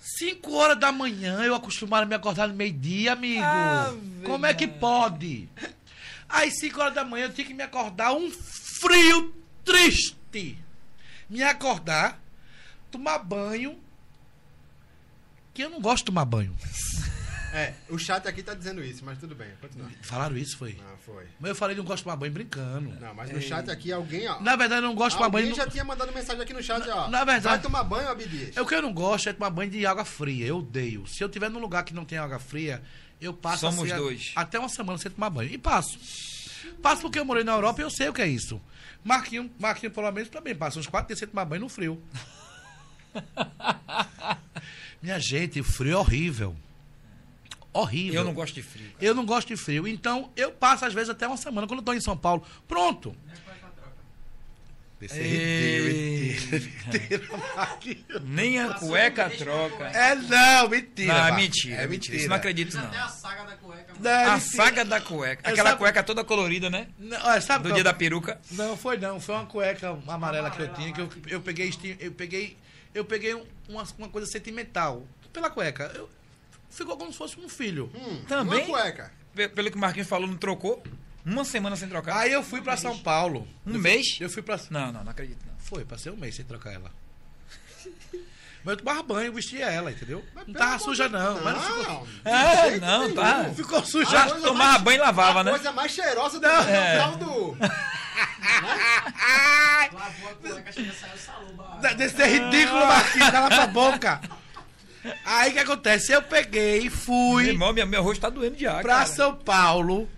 Cinco 0.00 0.54
horas 0.54 0.78
da 0.78 0.90
manhã 0.90 1.44
eu 1.44 1.54
acostumado 1.54 2.02
a 2.02 2.06
me 2.06 2.16
acordar 2.16 2.48
no 2.48 2.54
meio-dia, 2.54 3.12
amigo. 3.12 3.44
Ave 3.44 4.26
Como 4.26 4.44
é 4.44 4.52
que 4.52 4.66
pode? 4.66 5.48
Aí, 6.28 6.50
cinco 6.50 6.80
horas 6.80 6.94
da 6.94 7.04
manhã, 7.04 7.26
eu 7.26 7.32
tinha 7.32 7.46
que 7.46 7.54
me 7.54 7.62
acordar 7.62 8.12
um 8.12 8.28
frio 8.28 9.32
triste. 9.64 10.58
Me 11.30 11.44
acordar, 11.44 12.20
tomar 12.90 13.18
banho. 13.18 13.85
Que 15.56 15.62
eu 15.62 15.70
não 15.70 15.80
gosto 15.80 15.98
de 16.02 16.04
tomar 16.06 16.26
banho. 16.26 16.54
É, 17.54 17.72
o 17.88 17.96
chat 17.98 18.28
aqui 18.28 18.42
tá 18.42 18.52
dizendo 18.52 18.84
isso, 18.84 19.02
mas 19.02 19.16
tudo 19.18 19.34
bem, 19.34 19.48
continua. 19.58 19.88
Falaram 20.02 20.36
isso, 20.36 20.58
foi. 20.58 20.74
Não, 20.74 20.98
foi. 20.98 21.24
Mas 21.40 21.48
eu 21.48 21.54
falei 21.54 21.74
que 21.74 21.78
não 21.80 21.86
gosto 21.86 21.98
de 21.98 22.04
tomar 22.04 22.16
banho 22.16 22.32
brincando. 22.32 22.90
Não, 23.00 23.14
mas 23.14 23.30
no 23.30 23.40
chat 23.40 23.70
aqui 23.70 23.90
alguém, 23.90 24.28
ó. 24.28 24.38
Na 24.42 24.54
verdade, 24.56 24.82
eu 24.82 24.88
não 24.88 24.94
gosto 24.94 25.12
de 25.12 25.16
tomar 25.16 25.26
Alguém 25.28 25.44
banho. 25.44 25.54
já 25.56 25.66
tinha 25.66 25.82
mandado 25.82 26.12
mensagem 26.12 26.42
aqui 26.42 26.52
no 26.52 26.62
chat, 26.62 26.86
ó. 26.90 27.08
na 27.08 27.24
verdade- 27.24 27.44
Vai 27.48 27.62
tomar 27.62 27.84
banho, 27.84 28.08
Abdias? 28.10 28.54
É 28.54 28.60
o 28.60 28.66
que 28.66 28.74
eu 28.74 28.82
não 28.82 28.92
gosto 28.92 29.30
é 29.30 29.32
tomar 29.32 29.48
banho 29.48 29.70
de 29.70 29.86
água 29.86 30.04
fria. 30.04 30.44
Eu 30.46 30.58
odeio. 30.58 31.06
Se 31.06 31.24
eu 31.24 31.28
tiver 31.30 31.48
num 31.48 31.58
lugar 31.58 31.82
que 31.84 31.94
não 31.94 32.04
tem 32.04 32.18
água 32.18 32.38
fria, 32.38 32.82
eu 33.18 33.32
passo 33.32 33.60
Somos 33.60 33.84
assim, 33.84 33.92
a- 33.92 33.96
dois. 33.96 34.32
até 34.36 34.58
uma 34.58 34.68
semana 34.68 34.98
sem 34.98 35.10
tomar 35.10 35.30
banho. 35.30 35.50
E 35.50 35.56
passo. 35.56 35.98
Passo 36.82 37.00
porque 37.00 37.18
eu 37.18 37.24
morei 37.24 37.42
na 37.44 37.52
Europa 37.52 37.80
e 37.80 37.84
eu 37.84 37.90
sei 37.90 38.10
o 38.10 38.12
que 38.12 38.20
é 38.20 38.28
isso. 38.28 38.60
Marquinho, 39.02 39.50
Marquinho 39.58 39.90
pelo 39.90 40.10
menos, 40.12 40.28
também 40.28 40.54
passa 40.54 40.78
uns 40.78 40.86
quatro 40.86 41.06
dias 41.06 41.18
sem 41.20 41.28
tomar 41.28 41.46
banho 41.46 41.62
no 41.62 41.68
frio. 41.70 42.02
Minha 45.02 45.18
gente, 45.18 45.60
o 45.60 45.64
frio 45.64 45.92
é 45.92 45.96
horrível. 45.96 46.56
Horrível. 47.72 48.20
Eu 48.20 48.24
não 48.24 48.32
gosto 48.32 48.54
de 48.54 48.62
frio. 48.62 48.90
Eu 49.00 49.14
não 49.14 49.26
gosto 49.26 49.48
de 49.48 49.56
frio. 49.56 49.86
Então, 49.86 50.30
eu 50.36 50.50
passo, 50.50 50.84
às 50.86 50.94
vezes, 50.94 51.10
até 51.10 51.26
uma 51.26 51.36
semana 51.36 51.66
quando 51.66 51.80
eu 51.80 51.84
tô 51.84 51.92
em 51.92 52.00
São 52.00 52.16
Paulo. 52.16 52.42
Pronto. 52.66 53.14
É 54.98 55.06
ridículo, 55.06 56.58
mentira, 56.88 57.22
Marquinhos. 57.54 58.22
Nem 58.24 58.58
a 58.58 58.72
cueca 58.74 59.28
troca. 59.28 59.84
É 59.88 60.14
não, 60.14 60.68
mentira. 60.70 61.12
Não, 61.12 61.26
é 61.26 61.32
mentira, 61.36 61.82
é 61.82 61.86
mentira. 61.86 62.16
Isso 62.16 62.28
não 62.28 62.36
acredito, 62.36 62.78
Até 62.78 62.96
a 62.96 63.02
não. 63.02 63.08
saga 63.10 63.44
da 63.44 63.56
cueca. 63.56 63.92
Não, 64.00 64.10
é 64.10 64.24
A 64.24 64.40
saga 64.40 64.84
da 64.86 64.98
cueca. 65.00 65.50
Aquela 65.50 65.68
sabe- 65.70 65.78
cueca 65.80 66.02
toda 66.02 66.24
colorida, 66.24 66.70
né? 66.70 66.88
Não, 66.98 67.18
olha, 67.26 67.40
sabe 67.42 67.68
Do 67.68 67.74
dia 67.74 67.84
da 67.84 67.92
peruca. 67.92 68.40
Não, 68.52 68.74
foi 68.74 68.96
não. 68.96 69.20
Foi 69.20 69.34
uma 69.34 69.44
cueca 69.44 69.98
amarela 70.08 70.50
que 70.50 70.62
eu 70.62 70.72
tinha, 70.72 70.90
que 70.90 71.00
eu, 71.02 71.10
eu 71.28 71.40
peguei, 71.42 71.70
eu 72.00 72.12
peguei, 72.12 72.56
eu 72.96 73.04
peguei 73.04 73.34
um- 73.34 73.46
uma, 73.68 73.84
uma 73.98 74.08
coisa 74.08 74.26
sentimental 74.26 75.06
pela 75.32 75.50
cueca. 75.50 75.92
Eu- 75.94 76.08
ficou 76.70 76.96
como 76.96 77.12
se 77.12 77.18
fosse 77.18 77.38
um 77.38 77.48
filho. 77.48 77.90
Hum, 77.94 78.22
Também? 78.26 78.64
Uma 78.64 78.66
cueca. 78.66 79.12
Pe- 79.34 79.48
Pelo 79.48 79.70
que 79.70 79.76
o 79.76 79.80
Marquinhos 79.80 80.08
falou, 80.08 80.26
não 80.26 80.36
trocou. 80.36 80.82
Uma 81.24 81.44
semana 81.44 81.74
sem 81.76 81.88
trocar. 81.88 82.16
Aí 82.18 82.32
eu 82.32 82.42
fui 82.42 82.60
pra 82.62 82.76
São 82.76 82.96
Paulo. 82.98 83.40
Um 83.66 83.70
Eu 83.70 83.72
fui- 83.74 83.82
mês? 83.82 84.18
Eu 84.20 84.30
fui 84.30 84.42
pra. 84.42 84.58
Não, 84.70 84.92
não, 84.92 85.02
não 85.04 85.10
acredito, 85.10 85.44
não. 85.46 85.54
Foi, 85.58 85.84
passei 85.84 86.10
um 86.12 86.16
mês 86.16 86.34
sem 86.36 86.44
trocar 86.44 86.72
ela. 86.72 86.90
Mas 88.66 88.72
eu 88.72 88.76
tomava 88.84 89.02
banho, 89.04 89.32
vestia 89.32 89.66
ela, 89.66 89.92
entendeu? 89.92 90.24
Não 90.34 90.42
pelo 90.44 90.58
tava 90.58 90.70
amor 90.74 90.80
suja, 90.80 91.06
de- 91.06 91.12
não. 91.14 91.40
Mas 91.40 91.54
não 91.54 91.62
ficou, 91.62 92.08
Não. 92.24 92.62
Jeito 92.68 92.80
não, 92.84 93.00
nenhum. 93.02 93.14
tá. 93.14 93.42
não 93.44 93.54
ficou 93.54 93.84
suja. 93.84 94.10
Já 94.10 94.26
tomava 94.28 94.54
mais- 94.54 94.82
banho 94.82 94.96
e 94.96 95.00
lavava, 95.00 95.40
a 95.40 95.44
né? 95.44 95.50
coisa 95.52 95.70
mais 95.72 95.92
cheirosa 95.92 96.40
do 96.40 96.46
Não. 96.48 96.62
É. 96.68 96.96
é. 96.96 97.16
do... 97.16 97.56
Lavou 99.92 100.30
a 100.30 100.34
cueca, 100.34 100.72
chega. 100.72 100.92
De- 101.80 101.94
Desse 101.94 102.22
é 102.22 102.26
ridículo, 102.26 102.86
Marquinhos, 102.86 103.30
cala 103.30 103.48
tua 103.50 103.66
boca. 103.68 104.20
Aí 105.24 105.50
o 105.50 105.52
que 105.52 105.58
acontece? 105.60 106.12
Eu 106.12 106.22
peguei, 106.22 106.82
Meu 106.82 106.90
fui 106.90 107.46
irmão, 107.48 107.72
meu, 107.72 107.86
meu 107.86 108.02
rosto 108.02 108.20
tá 108.20 108.28
doendo 108.28 108.58
já, 108.58 108.80
pra 108.80 108.94
cara. 108.94 109.06
São 109.06 109.34
Paulo 109.36 110.08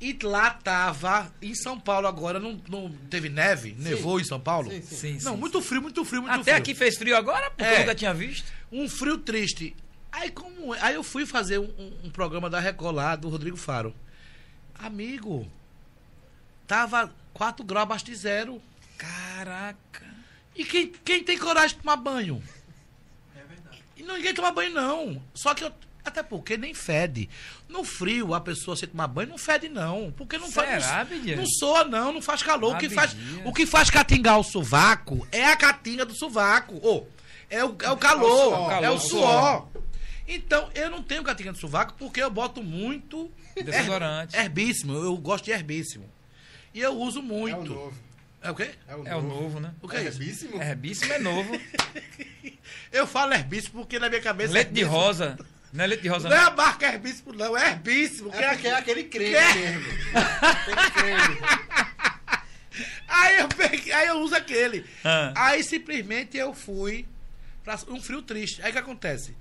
e 0.00 0.16
lá 0.22 0.50
tava, 0.50 1.32
em 1.40 1.54
São 1.54 1.78
Paulo 1.80 2.06
agora, 2.06 2.38
não, 2.38 2.60
não 2.68 2.90
teve 3.10 3.28
neve? 3.28 3.74
Nevou 3.78 4.20
em 4.20 4.24
São 4.24 4.38
Paulo? 4.38 4.70
Sim, 4.70 4.82
sim. 4.82 4.96
Sim, 4.96 5.18
sim. 5.20 5.24
Não, 5.24 5.36
muito 5.36 5.60
frio, 5.62 5.80
muito 5.80 6.04
frio, 6.04 6.20
muito 6.22 6.34
Até 6.34 6.42
frio. 6.44 6.56
aqui 6.56 6.74
fez 6.74 6.96
frio 6.96 7.16
agora, 7.16 7.50
porque 7.50 7.64
É. 7.64 7.74
eu 7.76 7.78
nunca 7.80 7.94
tinha 7.94 8.12
visto. 8.12 8.52
Um 8.70 8.88
frio 8.88 9.16
triste. 9.18 9.74
Aí 10.12 10.30
como 10.30 10.74
é? 10.74 10.80
Aí 10.82 10.94
eu 10.94 11.02
fui 11.02 11.24
fazer 11.26 11.58
um, 11.58 11.64
um- 11.78 11.98
um 12.04 12.10
programa 12.10 12.48
da 12.50 12.60
Record 12.60 12.94
lá, 12.96 13.16
do 13.16 13.28
Rodrigo 13.28 13.56
Faro. 13.56 13.94
Amigo, 14.78 15.50
tava 16.66 17.12
4 17.32 17.64
graus 17.64 17.82
abaixo 17.84 18.04
de 18.04 18.14
zero. 18.14 18.60
Caraca. 18.98 20.04
E 20.54 20.64
quem, 20.64 20.88
quem 21.04 21.22
tem 21.22 21.38
coragem 21.38 21.76
de 21.76 21.82
tomar 21.82 21.96
banho? 21.96 22.42
É 23.34 23.42
verdade. 23.44 23.82
E 23.96 24.02
ninguém 24.02 24.34
toma 24.34 24.52
banho, 24.52 24.72
não. 24.74 25.22
Só 25.34 25.54
que 25.54 25.64
eu. 25.64 25.72
Até 26.04 26.22
porque 26.22 26.56
nem 26.56 26.72
fede. 26.72 27.28
No 27.68 27.82
frio, 27.82 28.32
a 28.32 28.40
pessoa 28.40 28.76
sem 28.76 28.88
tomar 28.88 29.08
banho 29.08 29.28
não 29.30 29.38
fede, 29.38 29.68
não. 29.68 30.12
Porque 30.16 30.38
não 30.38 30.50
faz. 30.50 30.84
Será, 30.84 31.04
Não, 31.04 31.16
Abdias? 31.16 31.38
não 31.38 31.46
soa, 31.46 31.84
não, 31.84 32.12
não 32.12 32.22
faz 32.22 32.42
calor. 32.42 32.74
O 32.74 32.78
que 32.78 32.88
faz, 32.88 33.10
Abdias. 33.12 33.46
o 33.46 33.52
que 33.52 33.66
faz 33.66 33.90
catingar 33.90 34.38
o 34.38 34.44
sovaco 34.44 35.26
é 35.32 35.44
a 35.46 35.56
catinga 35.56 36.04
do 36.06 36.14
sovaco. 36.16 36.76
Ô, 36.76 37.06
é, 37.50 37.64
o, 37.64 37.76
é 37.82 37.90
o 37.90 37.96
calor. 37.96 38.52
É 38.52 38.56
o 38.56 38.68
Calor, 38.68 39.00
suor. 39.00 39.68
Então, 40.28 40.70
eu 40.74 40.90
não 40.90 41.02
tenho 41.02 41.22
catinga 41.24 41.52
do 41.52 41.58
sovaco 41.58 41.94
porque 41.98 42.22
eu 42.22 42.30
boto 42.30 42.62
muito. 42.62 43.30
Desodorante. 43.54 44.36
her- 44.36 44.44
Herbíssimo. 44.44 44.92
Eu 44.94 45.16
gosto 45.16 45.44
de 45.46 45.50
herbíssimo. 45.52 46.08
E 46.74 46.80
eu 46.80 46.92
uso 46.96 47.18
É 47.18 47.22
o 47.22 47.24
muito. 47.24 47.72
novo. 47.74 47.94
É 48.42 48.50
o 48.50 48.54
quê? 48.54 48.70
É 48.86 48.94
o 48.94 49.06
É 49.08 49.16
o 49.16 49.22
novo. 49.22 49.42
novo, 49.42 49.60
né? 49.60 49.72
O 49.82 49.88
que 49.88 49.96
é 49.96 50.02
isso? 50.04 50.20
Herbíssimo? 50.22 50.62
Herbíssimo 50.62 51.12
é 51.12 51.18
novo. 51.18 51.50
Eu 52.92 53.06
falo 53.06 53.32
herbíssimo 53.34 53.80
porque 53.80 53.98
na 53.98 54.08
minha 54.08 54.20
cabeça. 54.20 54.52
Leite 54.52 54.70
de 54.72 54.80
herbíssimo- 54.82 55.00
rosa. 55.02 55.38
Não 55.76 55.84
é 55.84 55.86
leite 55.88 56.02
de 56.02 56.08
rosa, 56.08 56.28
Não 56.28 56.36
é 56.36 56.40
não. 56.40 56.46
a 56.48 56.50
marca 56.56 56.86
herbíssimo, 56.86 57.32
não. 57.34 57.56
É 57.56 57.70
herbíssimo. 57.70 58.30
que 58.30 58.36
É 58.38 58.48
porque 58.50 58.66
é 58.68 58.74
aquele 58.74 59.04
creme 59.04 59.34
Que? 59.36 59.58
mesmo. 59.58 59.84
Aquele 60.42 60.90
creme. 60.90 61.38
Aí 63.08 63.38
eu 63.38 63.48
peguei, 63.48 63.92
aí 63.92 64.08
eu 64.08 64.18
uso 64.20 64.34
aquele. 64.34 64.84
Ah. 65.04 65.32
Aí 65.34 65.62
simplesmente 65.62 66.36
eu 66.36 66.52
fui 66.52 67.06
pra 67.64 67.78
um 67.88 68.00
frio 68.02 68.20
triste. 68.20 68.60
Aí 68.62 68.68
o 68.70 68.72
que 68.72 68.78
acontece? 68.78 69.34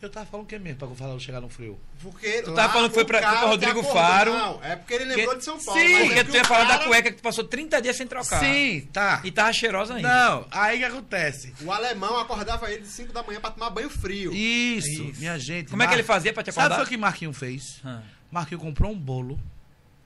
Eu 0.00 0.10
tava 0.10 0.26
falando 0.26 0.44
o 0.44 0.48
que 0.48 0.58
mesmo 0.58 0.78
pra 0.78 0.88
falar 0.88 1.18
chegar 1.18 1.40
no 1.40 1.48
frio? 1.48 1.80
Porque 2.02 2.42
Tu 2.42 2.52
tava 2.54 2.70
falando 2.72 2.88
que 2.90 2.94
foi 2.94 3.04
pra- 3.06 3.22
foi 3.22 3.38
pra 3.38 3.48
Rodrigo 3.48 3.80
acordou- 3.80 3.92
Faro. 3.94 4.32
Não, 4.32 4.60
é 4.62 4.76
porque 4.76 4.92
ele 4.92 5.04
lembrou 5.06 5.30
Que- 5.30 5.38
de 5.38 5.44
São 5.44 5.58
Paulo. 5.64 5.80
Sim, 5.80 5.94
é 5.94 6.04
Porque 6.04 6.24
que 6.24 6.30
tu 6.30 6.36
ia 6.36 6.44
falar 6.44 6.64
da 6.64 6.78
cueca 6.84 7.10
que 7.10 7.16
tu 7.16 7.22
passou 7.22 7.44
30 7.44 7.80
dias 7.80 7.96
sem 7.96 8.06
trocar. 8.06 8.38
Sim, 8.40 8.86
tá. 8.92 9.22
E 9.24 9.30
tava 9.32 9.52
cheirosa 9.54 9.94
ainda. 9.94 10.06
Não, 10.08 10.46
aí 10.50 10.76
o 10.76 10.78
que 10.80 10.84
acontece? 10.84 11.54
O 11.62 11.72
alemão 11.72 12.18
acordava 12.18 12.70
ele 12.70 12.82
de 12.82 12.88
5 12.88 13.10
da 13.12 13.22
manhã 13.22 13.40
pra 13.40 13.50
tomar 13.50 13.70
banho 13.70 13.88
frio. 13.88 14.32
Isso, 14.34 15.02
Isso. 15.02 15.18
minha 15.18 15.38
gente. 15.38 15.70
Como 15.70 15.82
é 15.82 15.86
que 15.86 15.94
ele 15.94 16.02
fazia 16.02 16.30
pra 16.32 16.42
te 16.42 16.52
Sabe 16.52 16.66
acordar? 16.66 16.84
o 16.84 16.88
que 16.88 16.96
Marquinho 16.98 17.32
fez? 17.32 17.80
Marquinho 18.30 18.60
comprou 18.60 18.92
um 18.92 18.98
bolo, 18.98 19.40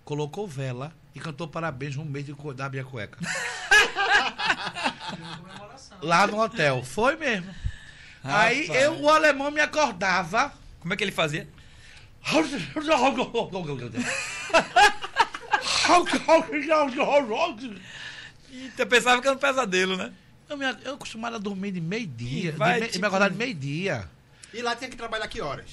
colocou 0.04 0.46
vela 0.46 0.92
e 1.16 1.18
cantou 1.18 1.48
parabéns 1.48 1.96
no 1.96 2.04
mês 2.04 2.24
de 2.24 2.32
da 2.54 2.68
minha 2.68 2.84
cueca. 2.84 3.18
Lá 6.00 6.26
no 6.26 6.40
hotel. 6.40 6.82
Foi 6.84 7.16
mesmo. 7.16 7.52
Aí 8.22 8.68
eu, 8.68 9.00
o 9.00 9.08
alemão 9.10 9.50
me 9.50 9.60
acordava. 9.60 10.52
Como 10.80 10.92
é 10.92 10.96
que 10.96 11.04
ele 11.04 11.12
fazia? 11.12 11.48
Eita, 18.52 18.82
eu 18.82 18.86
pensava 18.86 19.20
que 19.20 19.26
era 19.28 19.36
um 19.36 19.40
pesadelo, 19.40 19.96
né? 19.96 20.12
Eu, 20.48 20.56
me, 20.56 20.64
eu 20.84 20.94
acostumado 20.94 21.36
a 21.36 21.38
dormir 21.38 21.70
de 21.72 21.80
meio-dia. 21.80 22.54
Me, 22.58 22.88
te 22.88 22.98
me 22.98 23.06
acordar 23.06 23.30
de 23.30 23.36
meio-dia. 23.36 24.08
E 24.52 24.60
lá 24.62 24.74
tinha 24.74 24.90
que 24.90 24.96
trabalhar 24.96 25.28
que 25.28 25.40
horas? 25.40 25.70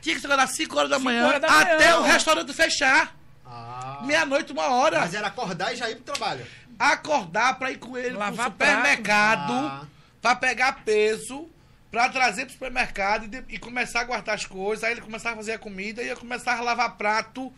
Tinha 0.00 0.14
que 0.18 0.26
às 0.44 0.50
5 0.52 0.76
horas 0.76 0.90
da 0.90 0.96
Cinco 0.96 1.04
manhã 1.04 1.26
horas 1.26 1.40
da 1.40 1.48
até 1.48 1.76
manhã. 1.76 1.98
o 1.98 2.02
restaurante 2.02 2.52
fechar. 2.52 3.14
Ah. 3.44 4.00
Meia-noite, 4.04 4.52
uma 4.52 4.68
hora. 4.68 5.00
Mas 5.00 5.14
era 5.14 5.26
acordar 5.26 5.72
e 5.72 5.76
já 5.76 5.90
ir 5.90 5.96
pro 5.96 6.14
trabalho. 6.14 6.46
Acordar 6.78 7.58
pra 7.58 7.70
ir 7.70 7.78
com 7.78 7.96
ele 7.96 8.16
Lavar 8.16 8.50
pro 8.50 8.66
supermercado, 8.66 9.52
Ah. 9.52 9.86
pra 10.22 10.34
pegar 10.34 10.84
peso, 10.84 11.48
pra 11.96 12.10
trazer 12.10 12.42
pro 12.44 12.52
supermercado 12.52 13.24
e, 13.24 13.28
de- 13.28 13.44
e 13.54 13.58
começar 13.58 14.00
a 14.00 14.04
guardar 14.04 14.34
as 14.34 14.44
coisas. 14.44 14.84
Aí 14.84 14.92
ele 14.92 15.00
começava 15.00 15.32
a 15.34 15.38
fazer 15.38 15.52
a 15.52 15.58
comida 15.58 16.02
e 16.02 16.08
eu 16.08 16.16
começava 16.18 16.60
a 16.60 16.64
lavar 16.64 16.94
prato 16.98 17.50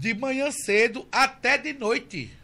de 0.00 0.12
manhã 0.14 0.50
cedo 0.50 1.06
até 1.12 1.56
de 1.56 1.72
noite. 1.72 2.36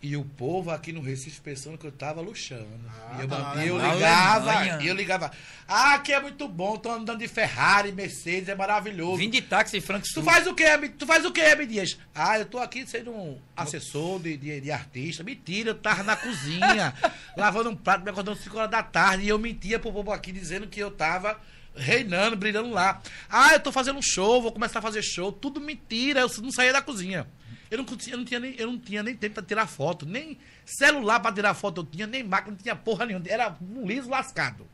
E 0.00 0.16
o 0.16 0.24
povo 0.24 0.70
aqui 0.70 0.92
no 0.92 1.00
Recife 1.00 1.40
pensando 1.40 1.76
que 1.76 1.84
eu 1.84 1.90
tava 1.90 2.20
luxando. 2.20 2.68
Ah, 2.88 3.16
e 3.18 3.22
eu, 3.22 3.28
tá 3.28 3.66
eu 3.66 3.78
ligava, 3.78 4.82
e 4.82 4.86
eu 4.86 4.94
ligava. 4.94 5.32
Ah, 5.66 5.94
aqui 5.94 6.12
é 6.12 6.20
muito 6.20 6.46
bom, 6.46 6.76
tô 6.76 6.88
andando 6.88 7.18
de 7.18 7.26
Ferrari, 7.26 7.90
Mercedes, 7.90 8.48
é 8.48 8.54
maravilhoso. 8.54 9.16
Vim 9.16 9.28
de 9.28 9.42
táxi 9.42 9.80
Frank 9.80 10.08
Tu 10.14 10.22
faz 10.22 10.46
o 10.46 10.54
quê? 10.54 10.66
Tu 10.96 11.04
faz 11.04 11.24
o 11.24 11.32
quê, 11.32 11.40
Emi 11.40 11.66
Dias? 11.66 11.98
Ah, 12.14 12.38
eu 12.38 12.46
tô 12.46 12.58
aqui 12.58 12.86
sendo 12.86 13.10
um 13.10 13.40
assessor 13.56 14.20
de, 14.20 14.36
de, 14.36 14.60
de 14.60 14.70
artista. 14.70 15.24
Mentira, 15.24 15.70
eu 15.70 15.74
tava 15.74 16.04
na 16.04 16.14
cozinha, 16.14 16.94
lavando 17.36 17.70
um 17.70 17.76
prato, 17.76 18.04
me 18.04 18.10
acordando 18.10 18.38
5 18.38 18.56
horas 18.56 18.70
da 18.70 18.84
tarde. 18.84 19.24
E 19.24 19.28
eu 19.28 19.38
mentia 19.38 19.80
pro 19.80 19.92
povo 19.92 20.12
aqui 20.12 20.30
dizendo 20.30 20.68
que 20.68 20.78
eu 20.78 20.92
tava 20.92 21.40
reinando, 21.74 22.36
brilhando 22.36 22.70
lá. 22.70 23.02
Ah, 23.28 23.52
eu 23.52 23.60
tô 23.60 23.72
fazendo 23.72 23.98
um 23.98 24.02
show, 24.02 24.40
vou 24.40 24.52
começar 24.52 24.78
a 24.78 24.82
fazer 24.82 25.02
show. 25.02 25.32
Tudo 25.32 25.60
mentira, 25.60 26.20
eu 26.20 26.30
não 26.40 26.52
saía 26.52 26.72
da 26.72 26.82
cozinha. 26.82 27.26
Eu 27.70 27.78
não, 27.78 27.84
tinha- 27.84 28.14
eu 28.14 28.18
não, 28.18 28.24
tinha, 28.24 28.40
nem, 28.40 28.54
eu 28.56 28.66
não 28.66 28.78
tinha 28.78 29.02
nem 29.02 29.14
tempo 29.14 29.34
pra 29.34 29.42
tirar 29.42 29.66
foto, 29.66 30.06
nem 30.06 30.38
celular 30.64 31.20
pra 31.20 31.32
tirar 31.32 31.52
foto 31.54 31.82
eu 31.82 31.84
tinha, 31.86 32.06
nem 32.06 32.24
máquina, 32.24 32.52
não 32.56 32.62
tinha 32.62 32.74
porra 32.74 33.04
nenhuma. 33.04 33.26
Era 33.28 33.56
um 33.60 33.86
liso 33.86 34.08
lascado. 34.08 34.66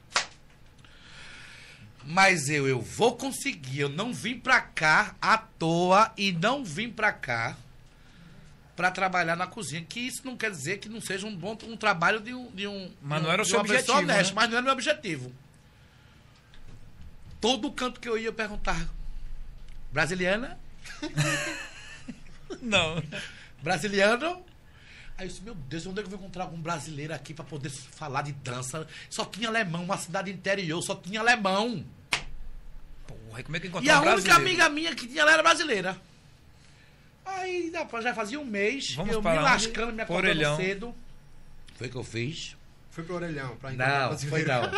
Mas 2.05 2.49
eu, 2.49 2.69
eu 2.69 2.81
vou 2.81 3.17
conseguir. 3.17 3.81
Eu 3.81 3.89
não 3.89 4.13
vim 4.13 4.39
pra 4.39 4.61
cá 4.61 5.15
à 5.21 5.39
toa 5.39 6.13
e 6.17 6.33
não 6.33 6.65
vim 6.65 6.91
pra 6.91 7.13
cá 7.13 7.57
pra 8.77 8.91
trabalhar 8.91 9.35
na 9.37 9.47
cozinha. 9.47 9.83
Que 9.89 10.01
isso 10.01 10.21
não 10.25 10.37
quer 10.37 10.51
dizer 10.51 10.79
que 10.79 10.89
não 10.89 11.01
seja 11.01 11.27
um 11.27 11.35
bom 11.35 11.57
um 11.65 11.77
trabalho 11.77 12.21
de 12.21 12.35
um. 12.35 12.51
De 12.53 12.67
um 12.67 12.93
Mas 13.01 13.19
de 13.21 13.25
não 13.25 13.33
era 13.33 13.43
o 13.43 13.45
seu 13.47 13.59
objetivo, 13.59 13.99
honesta, 13.99 14.23
né? 14.29 14.33
Mas 14.35 14.51
não 14.51 14.57
era 14.57 14.63
o 14.63 14.65
meu 14.65 14.73
objetivo. 14.75 15.33
Todo 17.41 17.73
canto 17.73 17.99
que 17.99 18.09
eu 18.09 18.19
ia 18.19 18.27
eu 18.29 18.33
perguntava: 18.35 18.89
Brasiliana? 19.93 20.59
Não. 22.61 23.03
Brasiliano? 23.63 24.45
Aí 25.17 25.27
eu 25.27 25.29
disse, 25.29 25.43
meu 25.43 25.55
Deus, 25.55 25.87
onde 25.87 26.01
é 26.01 26.03
que 26.03 26.07
eu 26.07 26.11
vou 26.11 26.19
encontrar 26.19 26.45
algum 26.45 26.61
brasileiro 26.61 27.15
aqui 27.15 27.33
pra 27.33 27.45
poder 27.45 27.71
falar 27.71 28.23
de 28.23 28.33
dança? 28.33 28.87
Só 29.09 29.25
tinha 29.25 29.49
alemão, 29.49 29.85
uma 29.85 29.97
cidade 29.97 30.31
interior, 30.31 30.83
só 30.83 30.95
tinha 30.97 31.21
alemão. 31.21 31.85
Porra, 33.07 33.43
como 33.43 33.57
é 33.57 33.61
que 33.61 33.69
encontrou 33.69 33.85
E 33.87 33.91
a 33.91 34.01
um 34.01 34.13
única 34.13 34.35
amiga 34.35 34.69
minha 34.69 34.95
que 34.95 35.07
tinha 35.07 35.23
ela 35.23 35.33
era 35.33 35.43
brasileira. 35.43 35.97
Aí 37.25 37.73
já 38.03 38.15
fazia 38.15 38.39
um 38.39 38.45
mês, 38.45 38.95
Vamos 38.95 39.13
eu 39.13 39.21
me 39.21 39.23
para 39.23 39.41
lascando, 39.41 39.93
me 39.93 40.03
acordando 40.03 40.31
Orelhão. 40.31 40.57
cedo. 40.57 40.95
Foi 41.77 41.87
o 41.87 41.91
que 41.91 41.97
eu 41.97 42.05
fiz? 42.05 42.57
Foi 42.91 43.03
pro 43.03 43.17
orelhão 43.17 43.57
pra 43.57 43.73
encontrar 43.73 44.11
Não, 44.11 44.19
foi 44.19 44.45
não. 44.45 44.63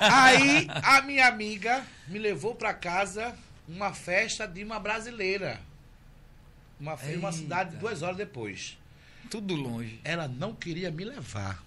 Aí 0.00 0.66
a 0.82 1.00
minha 1.00 1.26
amiga 1.28 1.82
me 2.08 2.18
levou 2.18 2.54
pra 2.54 2.74
casa 2.74 3.34
uma 3.66 3.94
festa 3.94 4.46
de 4.46 4.62
uma 4.62 4.78
brasileira. 4.78 5.58
Uma, 6.82 6.96
uma 6.96 7.30
cidade 7.30 7.76
duas 7.76 8.02
horas 8.02 8.16
depois. 8.16 8.76
Tudo 9.30 9.54
longe. 9.54 10.00
Ela 10.02 10.26
não 10.26 10.52
queria 10.52 10.90
me 10.90 11.04
levar. 11.04 11.62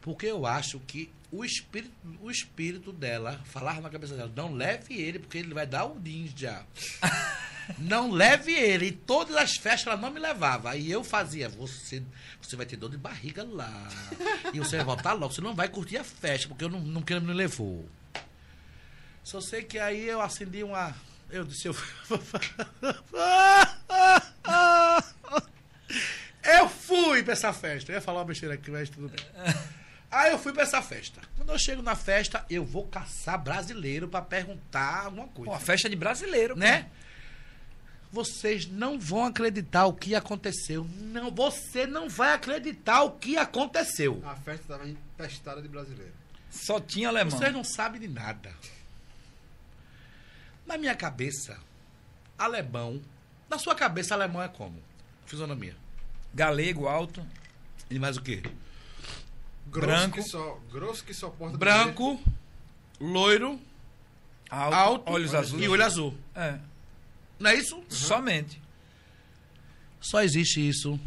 Porque 0.00 0.24
eu 0.24 0.46
acho 0.46 0.80
que 0.80 1.10
o 1.30 1.44
espírito, 1.44 1.92
o 2.22 2.30
espírito 2.30 2.90
dela 2.90 3.38
falava 3.44 3.82
na 3.82 3.90
cabeça 3.90 4.16
dela: 4.16 4.32
não 4.34 4.54
leve 4.54 4.94
ele, 4.94 5.18
porque 5.18 5.36
ele 5.36 5.52
vai 5.52 5.66
dar 5.66 5.84
o 5.84 6.00
ninja. 6.00 6.64
não 7.78 8.10
leve 8.10 8.52
ele. 8.52 8.86
E 8.86 8.92
todas 8.92 9.36
as 9.36 9.56
festas 9.56 9.88
ela 9.88 10.00
não 10.00 10.10
me 10.10 10.18
levava. 10.18 10.70
Aí 10.70 10.90
eu 10.90 11.04
fazia: 11.04 11.46
você, 11.50 12.02
você 12.40 12.56
vai 12.56 12.64
ter 12.64 12.76
dor 12.76 12.90
de 12.90 12.96
barriga 12.96 13.44
lá. 13.44 13.88
E 14.54 14.58
você 14.58 14.78
vai 14.78 14.86
voltar 14.86 15.12
logo. 15.12 15.34
Você 15.34 15.42
não 15.42 15.54
vai 15.54 15.68
curtir 15.68 15.98
a 15.98 16.04
festa, 16.04 16.48
porque 16.48 16.64
eu 16.64 16.70
não, 16.70 16.80
não 16.80 17.02
quero 17.02 17.20
me 17.20 17.34
levou. 17.34 17.86
Só 19.22 19.38
sei 19.38 19.62
que 19.62 19.78
aí 19.78 20.08
eu 20.08 20.22
acendi 20.22 20.64
uma. 20.64 20.96
Eu 21.32 21.44
disse: 21.44 21.68
eu. 21.68 21.76
Eu 26.42 26.68
fui 26.68 27.22
pra 27.22 27.32
essa 27.34 27.52
festa. 27.52 27.92
Eu 27.92 27.96
ia 27.96 28.00
falar 28.00 28.20
uma 28.20 28.24
besteira 28.24 28.54
aqui, 28.54 28.70
mas 28.70 28.88
tudo 28.88 29.08
bem. 29.08 29.24
Aí 30.10 30.32
eu 30.32 30.38
fui 30.38 30.52
pra 30.52 30.62
essa 30.62 30.82
festa. 30.82 31.20
Quando 31.36 31.50
eu 31.52 31.58
chego 31.58 31.82
na 31.82 31.94
festa, 31.94 32.44
eu 32.50 32.64
vou 32.64 32.86
caçar 32.86 33.38
brasileiro 33.40 34.08
pra 34.08 34.20
perguntar 34.22 35.04
alguma 35.04 35.28
coisa. 35.28 35.50
Pô, 35.50 35.56
a 35.56 35.60
festa 35.60 35.88
de 35.88 35.96
brasileiro. 35.96 36.54
pô. 36.54 36.60
né? 36.60 36.88
Vocês 38.12 38.66
não 38.66 38.98
vão 38.98 39.24
acreditar 39.26 39.86
o 39.86 39.92
que 39.92 40.16
aconteceu. 40.16 40.84
Não, 40.98 41.30
você 41.30 41.86
não 41.86 42.08
vai 42.08 42.32
acreditar 42.32 43.02
o 43.02 43.12
que 43.12 43.36
aconteceu. 43.36 44.20
A 44.26 44.34
festa 44.34 44.64
tava 44.66 44.88
empestada 44.88 45.62
de 45.62 45.68
brasileiro. 45.68 46.12
Só 46.50 46.80
tinha 46.80 47.08
alemão. 47.08 47.30
Vocês 47.38 47.52
não 47.52 47.62
sabem 47.62 48.00
de 48.00 48.08
nada. 48.08 48.50
Na 50.70 50.78
minha 50.78 50.94
cabeça, 50.94 51.58
alemão. 52.38 53.02
Na 53.48 53.58
sua 53.58 53.74
cabeça, 53.74 54.14
alemão 54.14 54.40
é 54.40 54.46
como? 54.46 54.80
Fisionomia. 55.26 55.76
Galego, 56.32 56.86
alto. 56.86 57.26
E 57.90 57.98
mais 57.98 58.16
o 58.16 58.22
quê? 58.22 58.40
Grosso 59.66 59.88
Branco. 59.88 60.14
que 60.14 60.22
só, 60.22 60.60
grosso 60.70 61.04
que 61.04 61.12
só 61.12 61.28
porta 61.28 61.58
Branco, 61.58 62.22
loiro, 63.00 63.60
Alto, 64.48 64.74
alto 64.76 65.10
olhos 65.12 65.34
azuis. 65.34 65.60
e 65.64 65.68
olho 65.68 65.84
azul. 65.84 66.16
É, 66.36 66.60
Não 67.36 67.50
é 67.50 67.56
isso? 67.56 67.82
somente. 67.88 68.62
Só 70.00 70.22
existe 70.22 70.60
isso 70.68 71.00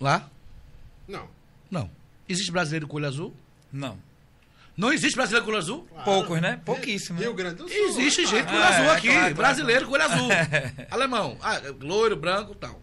lá? 0.00 0.28
Não. 1.06 1.28
Não. 1.70 1.88
Existe 2.28 2.50
brasileiro 2.50 2.88
com 2.88 2.96
olho 2.96 3.06
azul? 3.06 3.32
Não. 3.72 3.96
Não 4.76 4.92
existe 4.92 5.14
brasileiro 5.14 5.44
com 5.44 5.50
olho 5.52 5.58
azul? 5.58 5.84
Claro. 5.88 6.04
Poucos, 6.04 6.40
né? 6.40 6.60
Pouquíssimo. 6.64 7.20
Rio 7.20 7.32
Grande 7.34 7.56
do 7.56 7.68
Sul. 7.68 7.76
Existe 7.76 8.26
gente 8.26 8.46
com 8.46 8.54
olho 8.54 8.62
Ah, 8.62 8.68
azul 8.68 8.84
é, 8.86 8.90
aqui. 8.96 9.06
claro, 9.06 9.20
claro, 9.20 9.34
brasileiro 9.36 9.86
com 9.86 9.92
olho 9.92 10.02
azul. 10.02 10.28
Alemão. 10.90 11.38
Ah, 11.40 11.60
loiro, 11.80 12.16
branco 12.16 12.52
e 12.52 12.56
tal. 12.56 12.82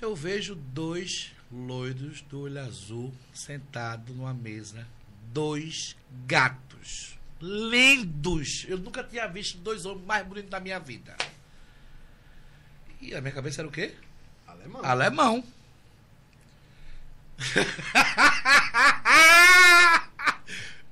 Eu 0.00 0.14
vejo 0.14 0.54
dois 0.54 1.32
loiros 1.50 2.20
do 2.22 2.42
olho 2.42 2.60
azul 2.60 3.12
sentados 3.32 4.14
numa 4.14 4.34
mesa. 4.34 4.86
Dois 5.32 5.96
gatos. 6.26 7.18
Lindos. 7.40 8.66
Eu 8.68 8.78
nunca 8.78 9.02
tinha 9.02 9.26
visto 9.26 9.58
dois 9.58 9.86
homens 9.86 10.06
mais 10.06 10.26
bonitos 10.26 10.50
da 10.50 10.60
minha 10.60 10.78
vida. 10.78 11.16
E 13.00 13.14
a 13.14 13.20
minha 13.20 13.32
cabeça 13.32 13.60
era 13.60 13.68
o 13.68 13.72
quê? 13.72 13.94
Alemão. 14.46 14.84
Alemão. 14.84 15.44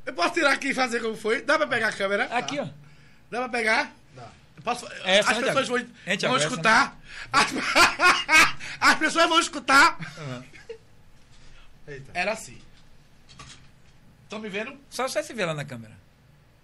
Eu 0.05 0.12
posso 0.14 0.34
tirar 0.34 0.53
aqui 0.53 0.68
e 0.68 0.74
fazer 0.74 1.01
como 1.01 1.16
foi? 1.16 1.42
Dá 1.42 1.57
pra 1.59 1.66
pegar 1.66 1.88
a 1.88 1.92
câmera? 1.92 2.24
Aqui, 2.36 2.59
ó. 2.61 2.64
Dá 3.30 3.38
pra 3.40 3.49
pegar? 3.49 3.92
Dá. 4.14 4.28
Eu 4.57 4.62
Posso... 4.62 4.86
Essa, 5.05 5.32
As 5.32 5.38
né, 5.38 5.47
pessoas 5.47 5.68
vão, 5.68 5.86
vão 6.28 6.36
escutar. 6.36 6.97
As... 7.32 7.47
As 8.80 8.94
pessoas 8.97 9.28
vão 9.28 9.40
escutar. 9.40 9.99
Eita. 11.88 12.11
Era 12.14 12.32
assim. 12.32 12.61
Estão 14.22 14.38
me 14.38 14.49
vendo? 14.49 14.78
Só 14.90 15.09
você 15.09 15.22
se 15.22 15.32
vê 15.34 15.44
lá 15.44 15.55
na 15.55 15.64
câmera. 15.64 15.94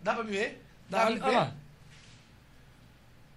Dá 0.00 0.14
pra 0.14 0.24
me 0.24 0.30
ver? 0.32 0.62
Dá 0.88 0.98
Dá, 0.98 1.06
pra 1.06 1.14
me 1.14 1.20
olha 1.20 1.30
ver? 1.30 1.36
lá. 1.36 1.54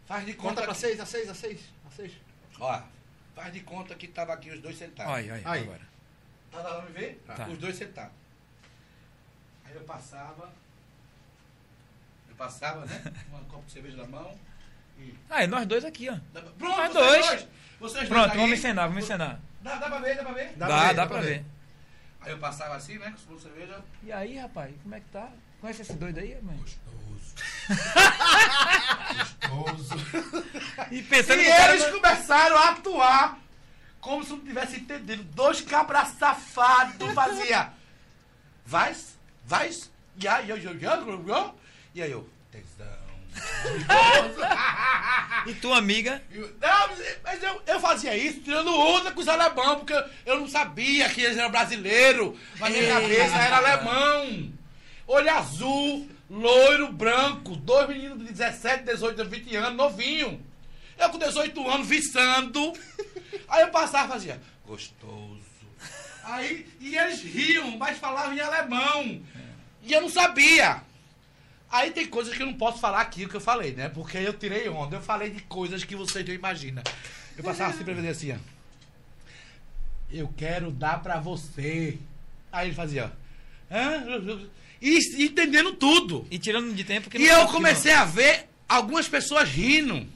Faz 0.07 0.25
de 0.25 0.33
Conta 0.33 0.49
conta. 0.49 0.61
pra 0.63 0.73
que- 0.73 0.79
seis, 0.79 0.99
a 0.99 1.05
seis, 1.05 1.29
a 1.29 1.33
seis, 1.33 1.59
a 1.87 1.91
seis. 1.95 2.11
Ó, 2.59 2.81
faz 3.35 3.51
de 3.53 3.59
conta 3.61 3.95
que 3.95 4.07
tava 4.07 4.33
aqui 4.33 4.51
os 4.51 4.59
dois 4.61 4.77
sentados. 4.77 5.11
Olha, 5.11 5.33
olha, 5.33 5.41
Aí. 5.45 5.61
agora. 5.63 5.81
Tá 6.55 6.61
dando 6.61 6.75
pra 6.81 6.85
me 6.85 6.91
ver? 6.91 7.23
Tá. 7.27 7.47
Os 7.47 7.57
dois 7.57 7.75
sentados. 7.75 8.13
Aí 9.65 9.75
eu 9.75 9.81
passava. 9.81 10.49
Eu 12.29 12.35
passava, 12.35 12.85
né? 12.85 13.03
Um 13.33 13.43
copo 13.45 13.65
de 13.65 13.71
cerveja 13.73 13.97
na 13.97 14.07
mão. 14.07 14.37
E... 14.97 15.13
Ah, 15.29 15.43
e 15.43 15.47
nós 15.47 15.65
dois 15.65 15.83
aqui, 15.83 16.09
ó. 16.09 16.17
Dá 16.33 16.41
pra- 16.41 16.51
Pronto, 16.51 16.77
Nós 16.77 16.93
vocês 16.93 16.95
dois. 17.09 17.27
dois. 17.27 17.47
Vocês 17.79 18.07
Pronto, 18.07 18.21
dois 18.27 18.31
aí. 18.31 18.37
vamos 18.39 18.59
encenar, 18.59 18.87
vamos 18.87 19.03
encenar. 19.03 19.39
Dá, 19.61 19.75
dá 19.75 19.87
pra 19.89 19.99
ver, 19.99 20.15
dá 20.15 20.23
pra 20.23 20.33
ver? 20.33 20.53
Dá, 20.55 20.93
dá, 20.93 21.07
pra 21.07 21.19
ver. 21.21 21.45
Aí 22.21 22.31
eu 22.31 22.37
passava 22.39 22.75
assim, 22.75 22.97
né? 22.97 23.11
Com 23.11 23.15
o 23.15 23.25
copo 23.25 23.35
de 23.35 23.41
cerveja. 23.43 23.81
E 24.03 24.11
aí, 24.11 24.37
rapaz, 24.37 24.73
como 24.81 24.95
é 24.95 24.99
que 24.99 25.09
tá? 25.09 25.29
Conhece 25.59 25.81
esse 25.81 25.93
doido 25.93 26.19
aí, 26.19 26.39
mãe? 26.41 26.63
E 30.91 31.01
pensando 31.03 31.41
E 31.41 31.45
que 31.45 31.49
o 31.51 31.55
cara 31.55 31.73
eles 31.75 31.91
não- 31.91 31.99
começaram 31.99 32.57
a 32.57 32.69
atuar 32.71 33.39
como 34.05 34.23
se 34.23 34.29
não 34.29 34.39
tivesse 34.39 34.77
entendido. 34.77 35.23
Dois 35.23 35.61
cabras 35.61 36.09
safados 36.19 37.11
fazia. 37.13 37.73
Vais? 38.63 39.17
Vais? 39.43 39.91
E 40.21 40.27
aí, 40.27 40.47
eu, 40.47 40.57
eu, 40.57 41.27
eu, 41.27 41.55
e 41.95 42.03
aí 42.03 42.11
eu, 42.11 42.29
tesão. 42.51 42.85
E 45.47 45.53
tua 45.55 45.77
amiga? 45.77 46.21
Não, 46.31 46.89
mas 47.23 47.43
eu, 47.43 47.61
eu 47.65 47.79
fazia 47.79 48.15
isso 48.15 48.41
tirando 48.41 48.73
onda 48.73 49.11
com 49.11 49.21
os 49.21 49.27
alemão, 49.27 49.79
porque 49.79 49.93
eu, 50.25 50.39
não 50.39 50.47
sabia 50.47 51.09
que 51.09 51.21
eles 51.21 51.37
eram 51.37 51.51
brasileiros. 51.51 52.37
Na 52.59 52.69
minha 52.69 52.93
cabeça 52.93 53.35
era 53.35 53.57
alemão. 53.57 54.53
Olho 55.07 55.31
azul, 55.31 56.09
loiro, 56.29 56.91
branco. 56.91 57.55
Dois 57.55 57.89
meninos 57.89 58.19
de 58.19 58.31
17, 58.33 58.83
18, 58.83 59.25
20 59.25 59.55
anos, 59.55 59.75
novinho. 59.75 60.41
Eu 60.97 61.09
com 61.09 61.17
18 61.17 61.69
anos, 61.69 61.87
viçando. 61.87 62.73
Aí 63.47 63.61
eu 63.61 63.69
passava 63.69 64.07
e 64.07 64.11
fazia, 64.11 64.41
gostoso. 64.65 65.45
Aí, 66.23 66.67
e 66.79 66.97
eles 66.97 67.21
riam, 67.21 67.77
mas 67.77 67.97
falavam 67.97 68.33
em 68.33 68.39
alemão. 68.39 69.21
E 69.83 69.93
eu 69.93 70.01
não 70.01 70.09
sabia. 70.09 70.81
Aí 71.69 71.91
tem 71.91 72.07
coisas 72.07 72.35
que 72.35 72.41
eu 72.41 72.47
não 72.47 72.55
posso 72.55 72.79
falar 72.79 73.01
aqui 73.01 73.25
o 73.25 73.29
que 73.29 73.35
eu 73.35 73.41
falei, 73.41 73.73
né? 73.73 73.89
Porque 73.89 74.17
eu 74.17 74.33
tirei 74.33 74.67
onda. 74.69 74.95
Eu 74.95 75.01
falei 75.01 75.29
de 75.29 75.41
coisas 75.43 75.83
que 75.83 75.95
vocês 75.95 76.25
não 76.25 76.33
imaginam. 76.33 76.81
Eu 77.37 77.43
passava 77.43 77.73
assim 77.73 77.83
pra 77.83 77.93
ele 77.93 78.07
assim, 78.07 78.31
ó. 78.31 78.37
Eu 80.09 80.33
quero 80.35 80.71
dar 80.71 81.01
pra 81.03 81.19
você. 81.19 81.99
Aí 82.51 82.67
ele 82.69 82.75
fazia, 82.75 83.11
ó. 83.11 83.75
Hã? 83.75 84.47
E 84.81 85.25
entendendo 85.25 85.73
tudo. 85.73 86.25
E 86.31 86.39
tirando 86.39 86.73
de 86.73 86.83
tempo 86.83 87.09
que 87.09 87.17
E 87.17 87.27
eu 87.27 87.47
comecei 87.47 87.91
a 87.91 88.05
ver 88.05 88.47
algumas 88.67 89.07
pessoas 89.07 89.49
rindo. 89.49 90.07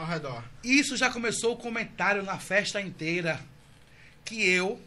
Ao 0.00 0.06
redor. 0.06 0.42
Isso 0.64 0.96
já 0.96 1.10
começou 1.10 1.52
o 1.52 1.56
comentário 1.58 2.22
na 2.22 2.38
festa 2.38 2.80
inteira. 2.80 3.38
Que 4.24 4.48
eu 4.48 4.80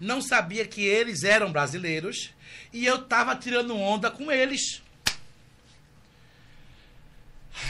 não 0.00 0.22
sabia 0.22 0.66
que 0.66 0.80
eles 0.80 1.22
eram 1.22 1.52
brasileiros 1.52 2.30
e 2.72 2.86
eu 2.86 3.02
tava 3.02 3.36
tirando 3.36 3.76
onda 3.76 4.10
com 4.10 4.32
eles. 4.32 4.80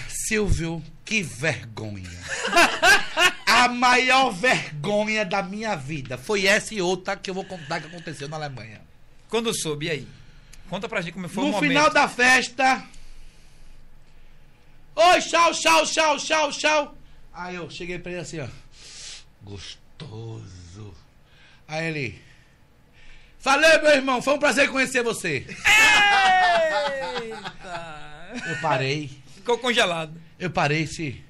Silvio, 0.08 0.80
que 1.04 1.20
vergonha. 1.20 2.08
A 3.44 3.66
maior 3.66 4.30
vergonha 4.30 5.24
da 5.24 5.42
minha 5.42 5.74
vida 5.74 6.16
foi 6.16 6.46
essa 6.46 6.74
e 6.74 6.80
outra 6.80 7.16
que 7.16 7.28
eu 7.28 7.34
vou 7.34 7.44
contar 7.44 7.80
que 7.80 7.88
aconteceu 7.88 8.28
na 8.28 8.36
Alemanha. 8.36 8.80
Quando 9.28 9.52
soube, 9.52 9.86
e 9.86 9.90
aí? 9.90 10.08
Conta 10.70 10.88
pra 10.88 11.00
gente 11.00 11.14
como 11.14 11.28
foi 11.28 11.42
o 11.42 11.46
no 11.46 11.52
momento. 11.54 11.68
final 11.68 11.90
da 11.90 12.06
festa. 12.06 12.86
Oi, 15.01 15.20
tchau, 15.20 15.53
tchau, 15.53 15.86
tchau, 15.86 16.18
tchau, 16.18 16.51
tchau. 16.51 16.99
Aí 17.32 17.55
eu 17.55 17.70
cheguei 17.70 18.01
pra 18.01 18.11
ele 18.11 18.20
assim, 18.20 18.40
ó. 18.40 18.49
Gostoso. 19.42 20.92
Aí 21.68 21.86
ele. 21.86 22.20
Falei, 23.38 23.78
meu 23.78 23.92
irmão, 23.92 24.20
foi 24.20 24.34
um 24.34 24.40
prazer 24.40 24.68
conhecer 24.68 25.05
você. 25.05 25.46
Eita! 27.16 28.42
Eu 28.44 28.61
parei. 28.61 29.09
Ficou 29.36 29.57
congelado. 29.59 30.20
Eu 30.36 30.51
parei, 30.51 30.84
se. 30.84 31.24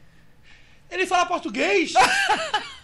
Ele 0.91 1.07
fala 1.07 1.27
português? 1.27 1.93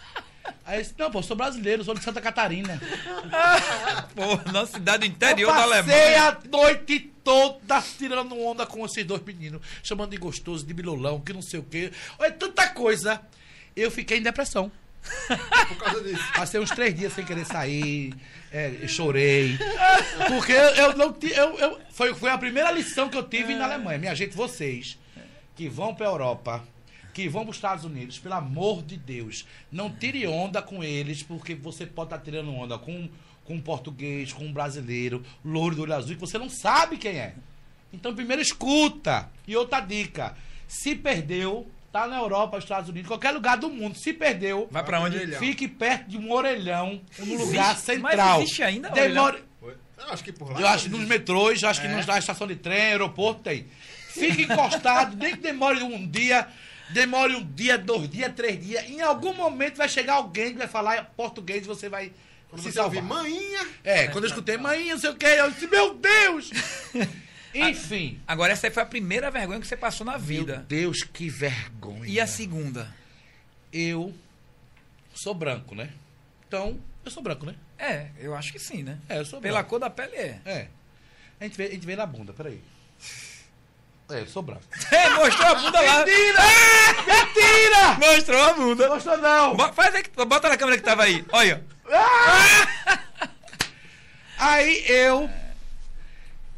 Aí 0.65 0.79
eu 0.79 0.81
disse, 0.81 0.95
não, 0.97 1.11
pô, 1.11 1.21
sou 1.21 1.37
brasileiro, 1.37 1.83
sou 1.83 1.93
de 1.93 2.03
Santa 2.03 2.19
Catarina. 2.19 2.81
Pô, 4.15 4.51
na 4.51 4.65
cidade 4.65 5.05
interior 5.07 5.53
da 5.53 5.59
passei 5.59 6.15
Alemanha. 6.15 6.27
a 6.29 6.47
noite 6.57 7.11
toda 7.23 7.83
tirando 7.97 8.35
onda 8.39 8.65
com 8.65 8.83
esses 8.83 9.05
dois 9.05 9.21
meninos, 9.21 9.61
chamando 9.83 10.11
de 10.11 10.17
gostoso, 10.17 10.65
de 10.65 10.73
bilolão, 10.73 11.21
que 11.21 11.33
não 11.33 11.41
sei 11.41 11.59
o 11.59 11.63
quê. 11.63 11.91
Olha, 12.17 12.31
tanta 12.31 12.67
coisa. 12.69 13.21
Eu 13.75 13.91
fiquei 13.91 14.17
em 14.17 14.23
depressão. 14.23 14.71
Por 15.67 15.77
causa 15.77 16.01
disso. 16.01 16.23
Passei 16.35 16.59
uns 16.59 16.71
três 16.71 16.95
dias 16.95 17.13
sem 17.13 17.23
querer 17.23 17.45
sair, 17.45 18.15
é, 18.51 18.87
chorei. 18.87 19.59
Porque 20.27 20.51
eu, 20.51 20.97
não 20.97 21.15
eu, 21.21 21.59
eu 21.59 21.79
foi, 21.91 22.15
foi 22.15 22.31
a 22.31 22.37
primeira 22.39 22.71
lição 22.71 23.07
que 23.07 23.17
eu 23.17 23.23
tive 23.23 23.53
na 23.53 23.65
Alemanha. 23.65 23.99
Minha 23.99 24.15
gente, 24.15 24.35
vocês 24.35 24.97
que 25.55 25.69
vão 25.69 25.93
pra 25.93 26.07
Europa, 26.07 26.63
que 27.15 27.29
vão 27.29 27.43
pros 27.45 27.55
Estados 27.55 27.85
Unidos, 27.85 28.19
pelo 28.19 28.35
amor 28.35 28.83
de 28.83 28.97
Deus, 28.97 29.45
não 29.71 29.89
tire 29.89 30.27
onda 30.27 30.61
com 30.61 30.83
eles, 30.83 31.23
porque 31.23 31.55
você 31.55 31.85
pode 31.85 32.07
estar 32.07 32.19
tirando 32.19 32.53
onda 32.53 32.77
com, 32.77 33.07
com 33.45 33.53
um 33.55 33.61
português, 33.61 34.33
com 34.33 34.43
um 34.43 34.51
brasileiro, 34.51 35.23
louro 35.43 35.77
do 35.77 35.83
olho 35.83 35.93
azul, 35.95 36.13
que 36.13 36.19
você 36.19 36.37
não 36.37 36.49
sabe 36.49 36.97
quem 36.97 37.17
é. 37.17 37.33
Então, 37.93 38.13
primeiro 38.13 38.41
escuta. 38.41 39.29
E 39.47 39.55
outra 39.55 39.79
dica: 39.79 40.35
se 40.67 40.93
perdeu, 40.93 41.65
tá 41.89 42.05
na 42.05 42.17
Europa, 42.17 42.57
Estados 42.57 42.89
Unidos, 42.89 43.07
qualquer 43.07 43.31
lugar 43.31 43.55
do 43.55 43.69
mundo, 43.69 43.95
se 43.97 44.11
perdeu, 44.11 44.67
Vai 44.69 44.83
pra 44.83 44.99
onde? 44.99 45.25
Fique 45.37 45.69
perto 45.69 46.09
de 46.09 46.17
um 46.17 46.29
orelhão, 46.33 46.99
um 47.17 47.23
Existe? 47.23 47.37
lugar 47.45 47.67
Mas 47.69 47.77
central. 47.79 48.41
existe 48.41 48.61
ainda 48.61 48.89
Demore... 48.89 49.41
Foi. 49.61 49.73
Eu 49.97 50.09
acho 50.11 50.21
que 50.21 50.33
por 50.33 50.51
lá. 50.51 50.59
Eu 50.59 50.67
acho 50.67 50.83
que 50.85 50.89
nos 50.91 51.07
metrôs, 51.07 51.63
eu 51.63 51.69
acho 51.69 51.79
que 51.79 51.87
É. 51.87 51.95
nos- 51.95 52.05
na 52.05 52.19
estação 52.19 52.45
de 52.45 52.57
trem, 52.57 52.81
aeroporto 52.81 53.41
tem. 53.43 53.67
Fique 54.09 54.43
encostado, 54.43 55.15
nem 55.15 55.31
que 55.35 55.41
demore 55.41 55.81
um 55.81 56.05
dia, 56.05 56.45
demore 56.89 57.35
um 57.35 57.45
dia, 57.53 57.77
dois 57.77 58.09
dias, 58.09 58.33
três 58.35 58.63
dias. 58.63 58.83
Em 58.89 59.01
algum 59.01 59.33
momento 59.33 59.77
vai 59.77 59.89
chegar 59.89 60.13
alguém 60.15 60.51
que 60.53 60.57
vai 60.57 60.67
falar 60.67 61.05
português 61.17 61.63
e 61.63 61.67
você 61.67 61.89
vai 61.89 62.11
Quando 62.49 62.61
se 62.61 62.71
você 62.71 62.79
ouvir 62.79 62.97
salvar. 62.99 63.17
manhinha. 63.23 63.67
É, 63.83 64.07
quando 64.07 64.25
eu 64.25 64.29
escutei 64.29 64.57
mãe, 64.57 64.89
não 64.89 64.99
sei 64.99 65.09
o 65.09 65.15
que, 65.15 65.25
eu 65.25 65.51
disse, 65.51 65.67
meu 65.67 65.93
Deus! 65.95 66.51
Enfim. 67.53 68.19
Agora, 68.27 68.51
essa 68.51 68.67
aí 68.67 68.73
foi 68.73 68.83
a 68.83 68.85
primeira 68.85 69.31
vergonha 69.31 69.61
que 69.61 69.67
você 69.67 69.77
passou 69.77 70.05
na 70.05 70.13
Meu 70.13 70.21
vida. 70.21 70.65
Deus, 70.67 71.03
que 71.03 71.29
vergonha. 71.29 72.05
E 72.05 72.19
a 72.19 72.27
segunda? 72.27 72.93
Eu 73.71 74.13
sou 75.13 75.33
branco, 75.33 75.73
né? 75.73 75.89
Então, 76.47 76.77
eu 77.05 77.09
sou 77.11 77.23
branco, 77.23 77.45
né? 77.45 77.55
É, 77.77 78.07
eu 78.19 78.35
acho 78.35 78.51
que 78.51 78.59
sim, 78.59 78.83
né? 78.83 78.99
É, 79.07 79.19
eu 79.19 79.25
sou 79.25 79.39
Pela 79.39 79.59
branco. 79.59 79.69
cor 79.69 79.79
da 79.79 79.89
pele 79.89 80.15
é. 80.15 80.39
É. 80.45 80.67
A 81.39 81.43
gente, 81.45 81.57
vê, 81.57 81.65
a 81.67 81.71
gente 81.71 81.85
vê 81.85 81.95
na 81.95 82.05
bunda, 82.05 82.33
peraí. 82.33 82.61
É, 84.09 84.21
eu 84.21 84.27
sou 84.27 84.43
branco. 84.43 84.61
É, 84.91 85.09
mostrou 85.09 85.47
a 85.47 85.55
bunda 85.55 85.81
lá. 85.81 86.05
Mentira! 86.05 86.41
Mentira! 87.07 87.93
Mostrou 88.11 88.43
a 88.43 88.53
bunda. 88.53 88.87
Gostou 88.87 89.17
não? 89.17 89.55
Bo- 89.55 89.73
Faz 89.73 89.95
aí, 89.95 90.03
que- 90.03 90.25
bota 90.25 90.47
na 90.49 90.57
câmera 90.57 90.77
que 90.77 90.83
tava 90.83 91.03
aí. 91.03 91.25
Olha. 91.31 91.65
Aí 94.37 94.85
eu. 94.91 95.29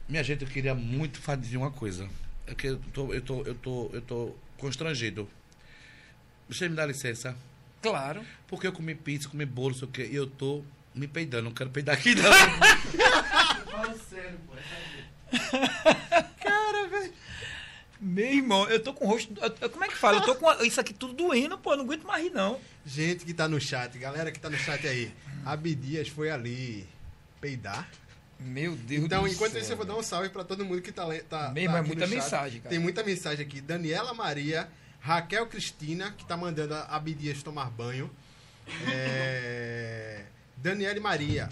Minha 0.10 0.24
gente, 0.24 0.44
eu 0.44 0.50
queria 0.50 0.76
muito 0.76 1.20
fazer 1.22 1.56
uma 1.58 1.72
coisa. 1.72 2.08
É 2.46 2.54
que 2.56 2.68
eu 2.68 2.80
tô, 2.94 3.14
eu 3.14 3.22
tô, 3.22 3.42
eu 3.44 3.56
tô, 3.56 3.90
eu 3.94 4.02
tô 4.02 4.36
constrangido. 4.58 5.30
Você 6.50 6.68
me 6.68 6.76
dá 6.76 6.86
licença? 6.86 7.36
Claro. 7.82 8.26
Porque 8.48 8.68
eu 8.68 8.74
comi 8.74 8.94
pizza, 8.96 9.30
comi 9.30 9.46
bolo, 9.46 9.74
sei 9.74 9.88
o 9.88 9.92
quê, 9.92 10.08
e 10.12 10.16
eu 10.16 10.28
tô 10.28 10.64
me 10.96 11.08
peidando. 11.08 11.44
Não 11.46 11.52
quero 11.54 11.70
peidar 11.70 11.96
aqui, 11.96 12.14
não. 12.16 12.24
Fala 13.72 13.96
sério, 14.10 14.40
pô. 14.48 14.54
Cara, 16.42 16.88
velho. 16.88 17.14
Meu 18.00 18.26
irmão, 18.34 18.70
eu 18.70 18.82
tô 18.82 18.94
com 18.94 19.06
o 19.06 19.10
rosto. 19.10 19.34
eu- 19.42 19.56
eu- 19.62 19.70
como 19.70 19.84
é 19.84 19.88
que 19.88 19.96
fala? 19.96 20.18
Eu 20.18 20.22
tô 20.22 20.36
com 20.36 20.48
a- 20.50 20.64
isso 20.66 20.80
aqui 20.80 20.94
tudo 20.94 21.14
doendo, 21.14 21.58
pô. 21.58 21.74
Eu 21.74 21.78
não 21.78 21.86
aguento 21.86 22.06
mais 22.06 22.24
rir, 22.24 22.30
não. 22.30 22.60
Gente 22.86 23.26
que 23.26 23.34
tá 23.34 23.48
no 23.48 23.60
chat, 23.60 23.98
galera 23.98 24.32
que 24.32 24.40
tá 24.40 24.50
no 24.50 24.58
chat 24.58 24.86
aí. 24.88 25.12
Abdias 25.46 26.08
foi 26.10 26.30
ali 26.30 26.88
peidar. 27.42 27.90
Meu 28.40 28.76
Deus 28.76 29.06
Então, 29.06 29.24
do 29.24 29.28
enquanto 29.28 29.54
céu, 29.54 29.62
isso, 29.62 29.72
eu 29.74 29.78
vou 29.78 29.86
dar 29.86 29.96
um 29.96 30.04
salve 30.04 30.30
pra 30.30 30.44
todo 30.44 30.64
mundo 30.64 30.80
que 30.82 30.92
tá, 30.92 31.06
tá, 31.28 31.50
Mesmo, 31.50 31.72
tá 31.74 31.80
é 31.80 31.82
muita 31.82 32.06
mensagem, 32.08 32.62
cara. 32.62 32.70
Tem 32.70 32.78
muita 32.80 33.04
mensagem 33.04 33.44
aqui. 33.44 33.60
Daniela 33.60 34.14
Maria, 34.14 34.70
Raquel 35.00 35.48
Cristina, 35.48 36.12
que 36.12 36.24
tá 36.24 36.38
mandando 36.38 36.76
a 36.76 36.82
Abdias 36.96 37.42
tomar 37.42 37.72
banho. 37.72 38.12
É... 38.88 40.24
Daniele 40.58 41.00
Maria, 41.00 41.50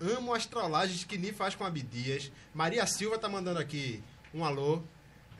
amo 0.00 0.32
as 0.34 0.46
trollagens 0.46 1.04
que 1.04 1.16
Ni 1.18 1.32
faz 1.32 1.54
com 1.54 1.64
Abdias. 1.64 2.30
Maria 2.54 2.84
Silva 2.86 3.18
tá 3.18 3.28
mandando 3.28 3.58
aqui 3.60 4.02
um 4.32 4.44
alô. 4.44 4.82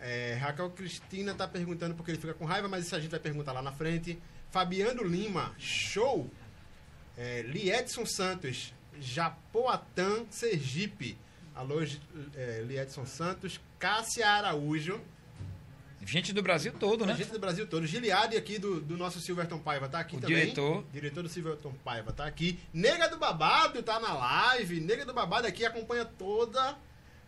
É, 0.06 0.34
Raquel 0.34 0.68
Cristina 0.68 1.32
tá 1.32 1.48
perguntando 1.48 1.94
porque 1.94 2.10
ele 2.10 2.20
fica 2.20 2.34
com 2.34 2.44
raiva, 2.44 2.68
mas 2.68 2.84
isso 2.84 2.94
a 2.94 3.00
gente 3.00 3.10
vai 3.10 3.18
perguntar 3.18 3.52
lá 3.52 3.62
na 3.62 3.72
frente. 3.72 4.18
Fabiano 4.50 5.02
Lima, 5.02 5.54
show! 5.58 6.30
É, 7.16 7.40
Liedson 7.40 8.04
Santos, 8.04 8.74
Japoatã, 9.00 10.26
Sergipe. 10.28 11.16
Alô, 11.54 11.80
é, 12.34 12.62
Liedson 12.66 13.06
Santos. 13.06 13.58
Cássia 13.78 14.28
Araújo. 14.28 15.00
Gente 16.04 16.34
do 16.34 16.42
Brasil 16.42 16.74
todo, 16.78 17.06
né? 17.06 17.16
Gente 17.16 17.30
do 17.32 17.38
Brasil 17.38 17.66
todo. 17.66 17.86
Giliade 17.86 18.36
aqui 18.36 18.58
do, 18.58 18.82
do 18.82 18.98
nosso 18.98 19.22
Silverton 19.22 19.58
Paiva 19.58 19.88
tá 19.88 20.00
aqui 20.00 20.16
O 20.16 20.20
também. 20.20 20.36
diretor. 20.36 20.84
Diretor 20.92 21.22
do 21.22 21.30
Silverton 21.30 21.72
Paiva 21.82 22.12
tá 22.12 22.26
aqui. 22.26 22.60
Nega 22.74 23.08
do 23.08 23.16
Babado 23.16 23.82
tá 23.82 23.98
na 23.98 24.12
live. 24.12 24.80
Nega 24.80 25.06
do 25.06 25.14
Babado 25.14 25.46
aqui 25.46 25.64
acompanha 25.64 26.04
toda 26.04 26.76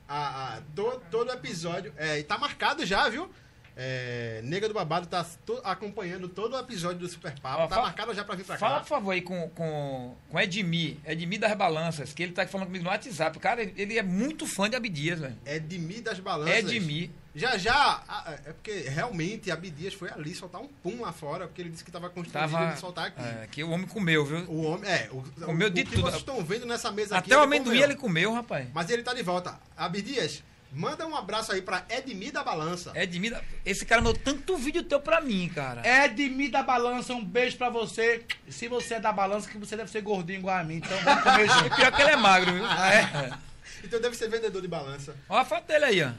a, 0.09 0.57
a- 0.57 0.61
to- 0.75 1.01
todo 1.11 1.31
episódio. 1.33 1.93
É, 1.97 2.19
e 2.19 2.23
tá 2.25 2.39
marcado 2.39 2.85
já, 2.87 3.09
viu? 3.09 3.31
É, 3.79 4.41
Nega 4.43 4.69
do 4.69 4.73
Babado 4.75 5.07
tá 5.07 5.23
to- 5.45 5.61
acompanhando 5.63 6.29
todo 6.31 6.55
o 6.55 6.59
episódio 6.59 6.99
do 7.01 7.09
Super 7.09 7.39
Papo. 7.41 7.63
Ó, 7.63 7.67
tá 7.67 7.83
marcado 7.83 8.15
já 8.15 8.25
pra 8.25 8.35
vir 8.35 8.45
pra 8.45 8.57
Fala, 8.57 8.77
cá. 8.77 8.81
por 8.81 8.89
favor, 8.89 9.11
aí 9.11 9.21
com, 9.21 9.51
com, 9.51 10.17
com 10.31 10.41
Edmir, 10.41 10.97
Edmir 11.05 11.39
das 11.39 11.55
Balanças, 11.55 12.15
que 12.15 12.23
ele 12.23 12.33
tá 12.33 12.47
falando 12.47 12.69
comigo 12.69 12.85
no 12.85 12.91
WhatsApp. 12.91 13.39
Cara, 13.39 13.63
ele, 13.63 13.99
é 13.99 14.03
muito 14.03 14.47
fã 14.47 14.71
de 14.71 14.77
Abdias, 14.77 15.21
velho. 15.21 15.37
Edmir 15.45 16.03
das 16.03 16.19
Balanças. 16.21 16.57
Edmir. 16.57 17.11
Já, 17.35 17.59
já. 17.59 18.03
a- 18.09 18.39
É 18.47 18.53
porque 18.55 18.73
realmente 18.89 19.51
Abdias 19.51 19.93
foi 19.93 20.09
ali 20.11 20.35
soltar 20.35 20.59
um 20.63 20.69
pum 20.69 21.03
lá 21.03 21.13
fora, 21.13 21.47
porque 21.47 21.61
ele 21.61 21.69
disse 21.69 21.85
que 21.85 21.91
tava 21.93 22.09
constrangido 22.09 22.59
Tava. 22.59 22.73
de 22.73 22.81
soltar 22.81 23.09
aqui. 23.09 23.21
É, 23.23 23.47
que 23.51 23.63
o 23.63 23.69
homem 23.71 23.87
comeu, 23.87 24.25
viu? 24.25 24.39
O 24.49 24.63
homem. 24.63 24.91
É, 24.91 25.11
o, 25.13 25.23
Comeu 25.45 25.69
o, 25.69 25.71
de 25.71 25.83
o 25.83 25.85
que 25.85 25.91
tudo. 25.91 26.03
vocês 26.05 26.17
estão 26.21 26.43
vendo 26.43 26.65
nessa 26.65 26.91
mesa 26.91 27.19
aqui. 27.19 27.31
Até 27.31 27.39
o 27.39 27.45
amendoim 27.45 27.75
comeu. 27.75 27.85
ele 27.85 27.95
comeu, 27.95 28.33
rapaz. 28.33 28.67
Mas 28.73 28.89
ele 28.89 29.03
tá 29.03 29.13
de 29.13 29.23
volta. 29.23 29.61
Abdias, 29.77 30.43
manda 30.73 31.07
um 31.07 31.17
abraço 31.17 31.53
aí 31.53 31.63
pra 31.63 31.85
Edmir 31.89 32.33
da 32.33 32.43
Balança. 32.45 32.93
Edmir, 32.95 33.31
da- 33.33 33.43
esse 33.65 33.85
cara 33.87 34.01
mandou 34.03 34.21
tanto 34.23 34.57
vídeo 34.57 34.83
teu 34.83 35.01
pra 35.01 35.21
mim, 35.21 35.49
cara. 35.49 35.83
De 36.09 36.29
mim 36.29 36.51
da 36.51 36.63
balança, 36.63 37.13
um 37.15 37.25
beijo 37.25 37.57
pra 37.57 37.71
você. 37.71 38.25
Se 38.49 38.69
você 38.69 38.95
é 38.95 39.01
da 39.01 39.13
balança, 39.13 39.49
que 39.49 39.59
você 39.59 39.77
deve 39.77 39.91
ser 39.91 40.03
gordinho 40.03 40.39
igual 40.41 40.57
a 40.59 40.65
mim, 40.65 40.77
então 40.77 40.97
vamos 41.03 41.23
comer 41.23 41.45
E 41.45 41.49
junto. 41.63 41.77
pior 41.77 41.93
que 41.93 42.03
ele 42.03 42.11
é 42.11 42.17
magro, 42.17 42.53
viu? 42.53 42.65
Ah, 42.67 42.93
é? 42.95 43.33
Então 43.85 44.01
deve 44.01 44.17
ser 44.17 44.29
vendedor 44.29 44.61
de 44.63 44.69
balança. 44.69 45.15
Olha 45.29 45.43
a 45.43 45.45
foto 45.45 45.67
dele 45.67 45.85
aí, 45.85 46.03
ó. 46.03 46.11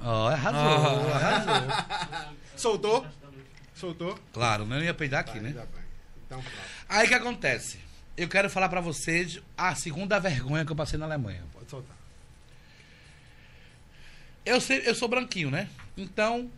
Ó, 0.00 0.28
arrasou, 0.28 1.12
Ah. 1.12 1.16
arrasou. 1.16 2.32
Soltou? 2.56 3.06
Soltou? 3.74 4.18
Claro, 4.32 4.64
não 4.66 4.80
ia 4.82 4.94
peidar 4.94 5.20
aqui, 5.20 5.34
Tá, 5.34 5.40
né? 5.40 5.50
Então, 6.26 6.40
pronto. 6.40 6.56
Aí 6.88 7.04
o 7.06 7.08
que 7.08 7.14
acontece? 7.14 7.78
Eu 8.16 8.26
quero 8.28 8.48
falar 8.50 8.68
pra 8.68 8.80
vocês 8.80 9.38
a 9.56 9.74
segunda 9.74 10.18
vergonha 10.18 10.64
que 10.64 10.72
eu 10.72 10.76
passei 10.76 10.98
na 10.98 11.04
Alemanha. 11.04 11.42
Pode 11.52 11.70
soltar. 11.70 11.96
Eu, 14.48 14.60
sei, 14.62 14.82
eu 14.86 14.94
sou 14.94 15.08
branquinho, 15.08 15.50
né? 15.50 15.68
Então, 15.96 16.50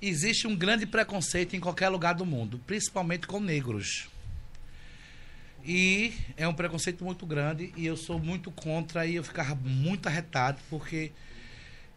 existe 0.00 0.46
um 0.46 0.54
grande 0.54 0.86
preconceito 0.86 1.56
em 1.56 1.60
qualquer 1.60 1.88
lugar 1.88 2.14
do 2.14 2.24
mundo, 2.24 2.60
principalmente 2.66 3.26
com 3.26 3.40
negros. 3.40 4.08
E 5.64 6.14
é 6.36 6.46
um 6.46 6.54
preconceito 6.54 7.04
muito 7.04 7.26
grande 7.26 7.72
e 7.76 7.84
eu 7.84 7.96
sou 7.96 8.20
muito 8.20 8.52
contra 8.52 9.04
e 9.04 9.16
eu 9.16 9.24
ficava 9.24 9.56
muito 9.56 10.06
arretado, 10.06 10.60
porque. 10.70 11.10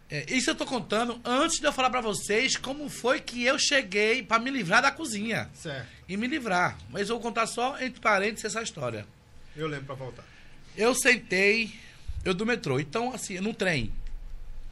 é, 0.10 0.26
isso 0.34 0.50
eu 0.50 0.56
tô 0.56 0.66
contando 0.66 1.22
antes 1.24 1.60
de 1.60 1.68
eu 1.68 1.72
falar 1.72 1.92
pra 1.92 2.02
vocês 2.02 2.58
como 2.58 2.90
foi 2.90 3.20
que 3.22 3.44
eu 3.44 3.60
cheguei 3.60 4.24
pra 4.24 4.40
me 4.40 4.50
livrar 4.50 4.82
da 4.82 4.90
cozinha. 4.92 5.48
Certo. 5.54 5.88
E 6.08 6.18
me 6.18 6.26
livrar. 6.26 6.76
Mas 6.90 7.10
eu 7.10 7.18
vou 7.18 7.22
contar 7.22 7.46
só 7.46 7.80
entre 7.80 8.02
parênteses 8.02 8.46
essa 8.46 8.64
história. 8.64 9.06
Eu 9.56 9.68
lembro 9.68 9.86
pra 9.86 9.96
voltar. 9.96 10.24
Eu 10.76 10.96
sentei, 10.96 11.72
eu 12.26 12.34
do 12.34 12.48
metrô. 12.48 12.80
Então, 12.80 13.14
assim, 13.14 13.40
no 13.40 13.54
trem, 13.54 13.94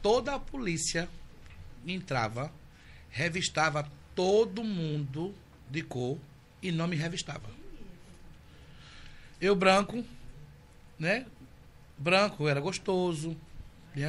toda 0.02 0.34
a 0.34 0.38
polícia 0.38 1.08
entrava, 1.86 2.52
revistava 3.10 3.90
todo 4.14 4.64
mundo 4.64 5.34
de 5.70 5.82
cor 5.82 6.18
e 6.62 6.70
não 6.72 6.86
me 6.86 6.96
revistava. 6.96 7.48
Eu 9.40 9.54
branco, 9.54 10.04
né? 10.98 11.26
Branco, 11.96 12.48
era 12.48 12.60
gostoso, 12.60 13.36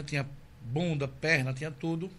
tinha 0.05 0.27
bunda, 0.61 1.07
perna, 1.07 1.53
tinha 1.53 1.71
tudo. 1.71 2.09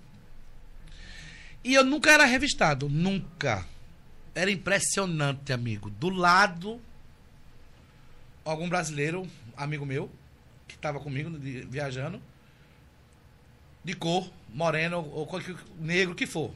E 1.62 1.74
eu 1.74 1.84
nunca 1.84 2.10
era 2.10 2.24
revistado, 2.24 2.88
nunca. 2.88 3.66
Era 4.34 4.50
impressionante, 4.50 5.52
amigo. 5.52 5.90
Do 5.90 6.08
lado 6.08 6.80
algum 8.44 8.68
brasileiro, 8.68 9.28
amigo 9.56 9.84
meu, 9.84 10.10
que 10.66 10.74
estava 10.74 10.98
comigo 11.00 11.30
viajando, 11.68 12.20
de 13.84 13.94
cor, 13.94 14.30
moreno 14.48 15.08
ou 15.12 15.26
qualquer 15.26 15.56
negro 15.78 16.14
que 16.14 16.26
for. 16.26 16.52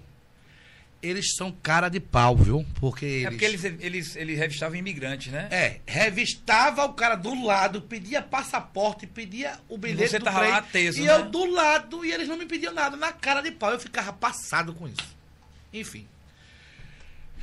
Eles 1.03 1.35
são 1.37 1.53
cara 1.53 1.91
de 1.91 2.01
pau, 2.01 2.35
viu? 2.35 2.65
Porque 2.81 3.05
eles. 3.05 3.27
É 3.27 3.31
porque 3.31 3.45
eles, 3.45 3.65
eles, 3.65 4.17
eles 4.17 4.39
revistavam 4.39 4.77
imigrantes, 4.77 5.31
né? 5.31 5.49
É, 5.51 5.81
revistava 5.87 6.85
o 6.87 6.95
cara 6.95 7.15
do 7.15 7.45
lado, 7.45 7.83
pedia 7.83 8.23
passaporte, 8.23 9.07
pedia 9.07 9.59
o 9.69 9.77
bilhete 9.77 10.13
você 10.13 10.19
do 10.19 10.25
tava 10.25 10.41
trem, 10.41 10.51
lá 10.51 10.63
teso, 10.63 10.99
e 10.99 11.05
né? 11.05 11.13
eu 11.13 11.29
do 11.29 11.45
lado, 11.45 12.05
e 12.07 12.11
eles 12.11 12.27
não 12.27 12.39
me 12.39 12.47
pediam 12.47 12.73
nada, 12.73 12.97
na 12.97 13.13
cara 13.13 13.43
de 13.43 13.51
pau. 13.51 13.71
Eu 13.71 13.79
ficava 13.79 14.15
passado 14.15 14.73
com 14.73 14.89
isso. 14.89 15.15
Enfim. 15.75 16.09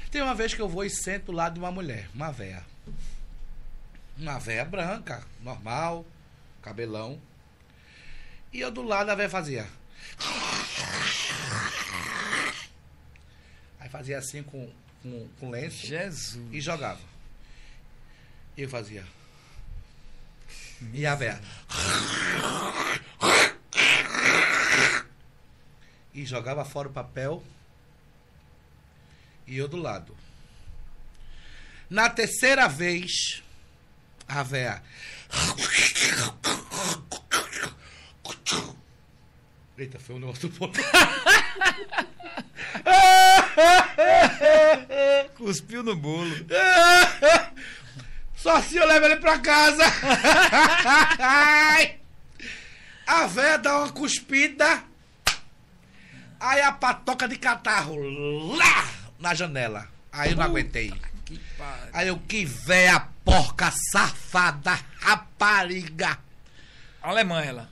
Tem 0.10 0.22
uma 0.22 0.34
vez 0.34 0.54
que 0.54 0.62
eu 0.62 0.68
vou 0.68 0.84
e 0.84 0.90
sento 0.90 1.28
do 1.28 1.32
lado 1.32 1.54
de 1.54 1.60
uma 1.60 1.72
mulher, 1.72 2.10
uma 2.16 2.32
véia. 2.32 2.66
Uma 4.18 4.40
véia 4.40 4.66
branca, 4.66 5.24
normal, 5.42 6.06
cabelão. 6.62 7.20
E 8.54 8.60
eu 8.60 8.72
do 8.72 8.82
lado, 8.82 9.10
a 9.10 9.16
véia 9.16 9.30
fazia. 9.30 9.68
Aí 13.80 13.90
fazia 13.90 14.18
assim 14.18 14.44
com, 14.44 14.72
com, 15.02 15.28
com 15.40 15.50
lenço 15.50 15.88
Jesus. 15.88 16.48
e 16.52 16.60
jogava. 16.60 17.00
Eu 18.58 18.70
fazia. 18.70 19.06
E 20.94 21.06
a 21.06 21.16
véia. 21.16 21.40
E 26.14 26.26
jogava 26.26 26.66
fora 26.66 26.90
o 26.90 26.94
papel. 26.94 27.44
E 29.48 29.58
eu 29.58 29.68
do 29.68 29.78
lado. 29.78 30.16
Na 31.90 32.10
terceira 32.10 32.68
vez, 32.68 33.44
a 34.28 34.44
véia. 34.44 34.82
Eita, 39.78 40.00
foi 40.00 40.16
um 40.16 40.20
negócio 40.20 40.48
do 40.50 40.56
ponto. 40.58 40.80
Cuspiu 45.36 45.84
no 45.84 45.96
bolo. 45.96 46.36
Só 48.36 48.56
assim 48.58 48.78
eu 48.78 48.88
levo 48.88 49.06
ele 49.06 49.18
pra 49.18 49.40
casa. 49.40 49.84
A 53.08 53.28
véia 53.28 53.58
dá 53.58 53.80
uma 53.80 53.92
cuspida. 53.92 54.84
Aí 56.40 56.62
a 56.62 56.72
patoca 56.72 57.28
de 57.28 57.38
catarro 57.38 57.98
lá 58.56 58.90
na 59.20 59.34
janela. 59.34 59.88
Aí 60.12 60.32
eu 60.32 60.38
não 60.38 60.46
aguentei. 60.46 60.94
Aí 61.94 62.08
eu, 62.08 62.18
que 62.20 62.46
véia 62.46 63.08
porca, 63.24 63.72
safada, 63.92 64.78
rapariga. 65.00 66.18
Alemanha, 67.02 67.50
ela. 67.50 67.71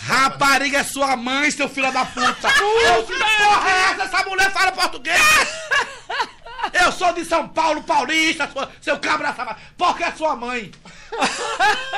Rapariga 0.00 0.78
é 0.78 0.84
sua 0.84 1.16
mãe, 1.16 1.50
seu 1.50 1.68
filho 1.68 1.92
da 1.92 2.04
puta. 2.04 2.48
Que 3.06 3.44
porra 3.44 3.70
é 3.70 3.92
essa? 3.92 4.02
Essa 4.04 4.24
mulher 4.28 4.50
fala 4.52 4.72
português. 4.72 5.20
Eu 6.72 6.90
sou 6.92 7.12
de 7.14 7.24
São 7.24 7.48
Paulo, 7.48 7.82
paulista, 7.84 8.50
sua- 8.50 8.70
seu 8.80 8.98
cabra 8.98 9.32
safado. 9.34 9.60
Porca 9.76 10.06
é 10.06 10.12
sua 10.12 10.34
mãe. 10.36 10.70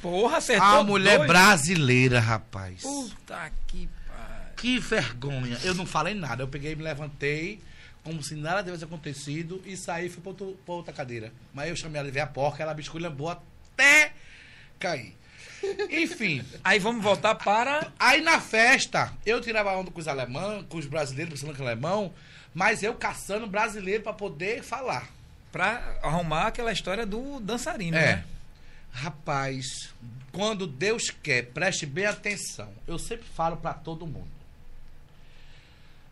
Porra, 0.00 0.36
acertou. 0.38 0.66
A 0.66 0.84
mulher 0.84 1.16
dois. 1.18 1.28
brasileira, 1.28 2.20
rapaz. 2.20 2.82
Puta 2.82 3.50
que 3.66 3.88
pariu. 4.06 4.52
Que 4.56 4.78
vergonha. 4.78 5.58
Eu 5.64 5.74
não 5.74 5.86
falei 5.86 6.14
nada. 6.14 6.42
Eu 6.42 6.48
peguei, 6.48 6.74
me 6.74 6.82
levantei, 6.82 7.60
como 8.02 8.22
se 8.22 8.34
nada 8.34 8.62
tivesse 8.62 8.84
acontecido, 8.84 9.62
e 9.64 9.76
saí 9.76 10.06
e 10.06 10.10
fui 10.10 10.20
pra, 10.20 10.30
outro- 10.30 10.58
pra 10.64 10.74
outra 10.74 10.92
cadeira. 10.92 11.32
Mas 11.54 11.68
eu 11.70 11.76
chamei 11.76 11.98
ela 11.98 12.08
de 12.08 12.14
ver 12.14 12.20
a 12.20 12.26
porca, 12.26 12.62
ela 12.62 12.74
bisculhambou 12.74 13.30
até 13.30 14.12
cair. 14.78 15.16
Enfim. 15.90 16.44
Aí 16.62 16.78
vamos 16.78 17.02
voltar 17.02 17.34
para. 17.34 17.92
Aí 17.98 18.20
na 18.20 18.40
festa, 18.40 19.12
eu 19.24 19.40
tirava 19.40 19.76
onda 19.76 19.90
com 19.90 20.00
os 20.00 20.08
alemães, 20.08 20.64
com 20.68 20.78
os 20.78 20.86
brasileiros, 20.86 21.32
pensando 21.40 21.54
que 21.56 21.62
é 21.62 21.64
alemão, 21.66 22.12
mas 22.54 22.82
eu 22.82 22.94
caçando 22.94 23.46
brasileiro 23.46 24.02
pra 24.02 24.12
poder 24.12 24.62
falar. 24.62 25.08
Pra 25.52 25.98
arrumar 26.02 26.48
aquela 26.48 26.72
história 26.72 27.06
do 27.06 27.38
dançarino, 27.40 27.96
É. 27.96 28.16
né? 28.16 28.24
Rapaz, 28.90 29.92
quando 30.32 30.66
Deus 30.66 31.10
quer, 31.10 31.46
preste 31.46 31.84
bem 31.86 32.06
atenção. 32.06 32.72
Eu 32.86 32.98
sempre 32.98 33.26
falo 33.34 33.56
pra 33.56 33.74
todo 33.74 34.06
mundo. 34.06 34.34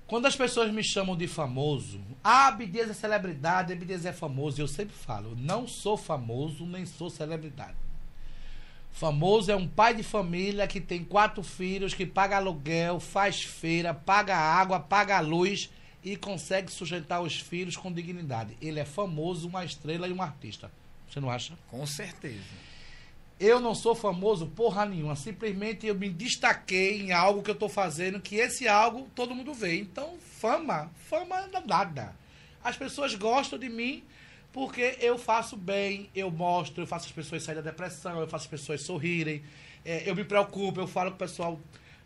Quando 0.06 0.26
as 0.26 0.36
pessoas 0.36 0.70
me 0.72 0.84
chamam 0.84 1.16
de 1.16 1.26
famoso, 1.26 2.00
ah, 2.22 2.48
Abdias 2.48 2.90
é 2.90 2.92
celebridade, 2.92 3.72
Abdias 3.72 4.04
é 4.04 4.12
famoso, 4.12 4.60
eu 4.60 4.68
sempre 4.68 4.94
falo, 4.94 5.34
não 5.38 5.66
sou 5.66 5.96
famoso, 5.96 6.66
nem 6.66 6.84
sou 6.84 7.08
celebridade. 7.08 7.74
Famoso 8.92 9.50
é 9.50 9.56
um 9.56 9.66
pai 9.66 9.94
de 9.94 10.02
família 10.02 10.66
que 10.68 10.80
tem 10.80 11.02
quatro 11.02 11.42
filhos, 11.42 11.94
que 11.94 12.06
paga 12.06 12.36
aluguel, 12.36 13.00
faz 13.00 13.42
feira, 13.42 13.94
paga 13.94 14.36
água, 14.36 14.78
paga 14.78 15.18
luz 15.18 15.70
e 16.04 16.14
consegue 16.14 16.70
sustentar 16.70 17.20
os 17.20 17.40
filhos 17.40 17.76
com 17.76 17.90
dignidade. 17.90 18.56
Ele 18.60 18.78
é 18.78 18.84
famoso, 18.84 19.48
uma 19.48 19.64
estrela 19.64 20.06
e 20.06 20.12
um 20.12 20.20
artista. 20.20 20.70
Você 21.08 21.20
não 21.20 21.30
acha? 21.30 21.58
Com 21.68 21.84
certeza. 21.86 22.44
Eu 23.40 23.60
não 23.60 23.74
sou 23.74 23.94
famoso 23.94 24.46
porra 24.46 24.84
nenhuma. 24.84 25.16
Simplesmente 25.16 25.86
eu 25.86 25.94
me 25.94 26.08
destaquei 26.08 27.00
em 27.00 27.12
algo 27.12 27.42
que 27.42 27.50
eu 27.50 27.56
tô 27.56 27.68
fazendo, 27.68 28.20
que 28.20 28.36
esse 28.36 28.68
algo 28.68 29.08
todo 29.14 29.34
mundo 29.34 29.52
vê. 29.52 29.80
Então, 29.80 30.16
fama, 30.38 30.90
fama 31.08 31.48
não 31.48 31.60
é 31.60 31.66
nada. 31.66 32.14
As 32.62 32.76
pessoas 32.76 33.14
gostam 33.14 33.58
de 33.58 33.68
mim 33.68 34.04
porque 34.52 34.98
eu 35.00 35.18
faço 35.18 35.56
bem, 35.56 36.10
eu 36.14 36.30
mostro, 36.30 36.82
eu 36.82 36.86
faço 36.86 37.06
as 37.06 37.12
pessoas 37.12 37.42
saírem 37.42 37.62
da 37.62 37.70
depressão, 37.70 38.20
eu 38.20 38.28
faço 38.28 38.44
as 38.44 38.50
pessoas 38.50 38.82
sorrirem, 38.82 39.42
é, 39.84 40.08
eu 40.08 40.14
me 40.14 40.24
preocupo, 40.24 40.80
eu 40.80 40.86
falo 40.86 41.10
com 41.10 41.16
o 41.16 41.18
pessoal 41.18 41.58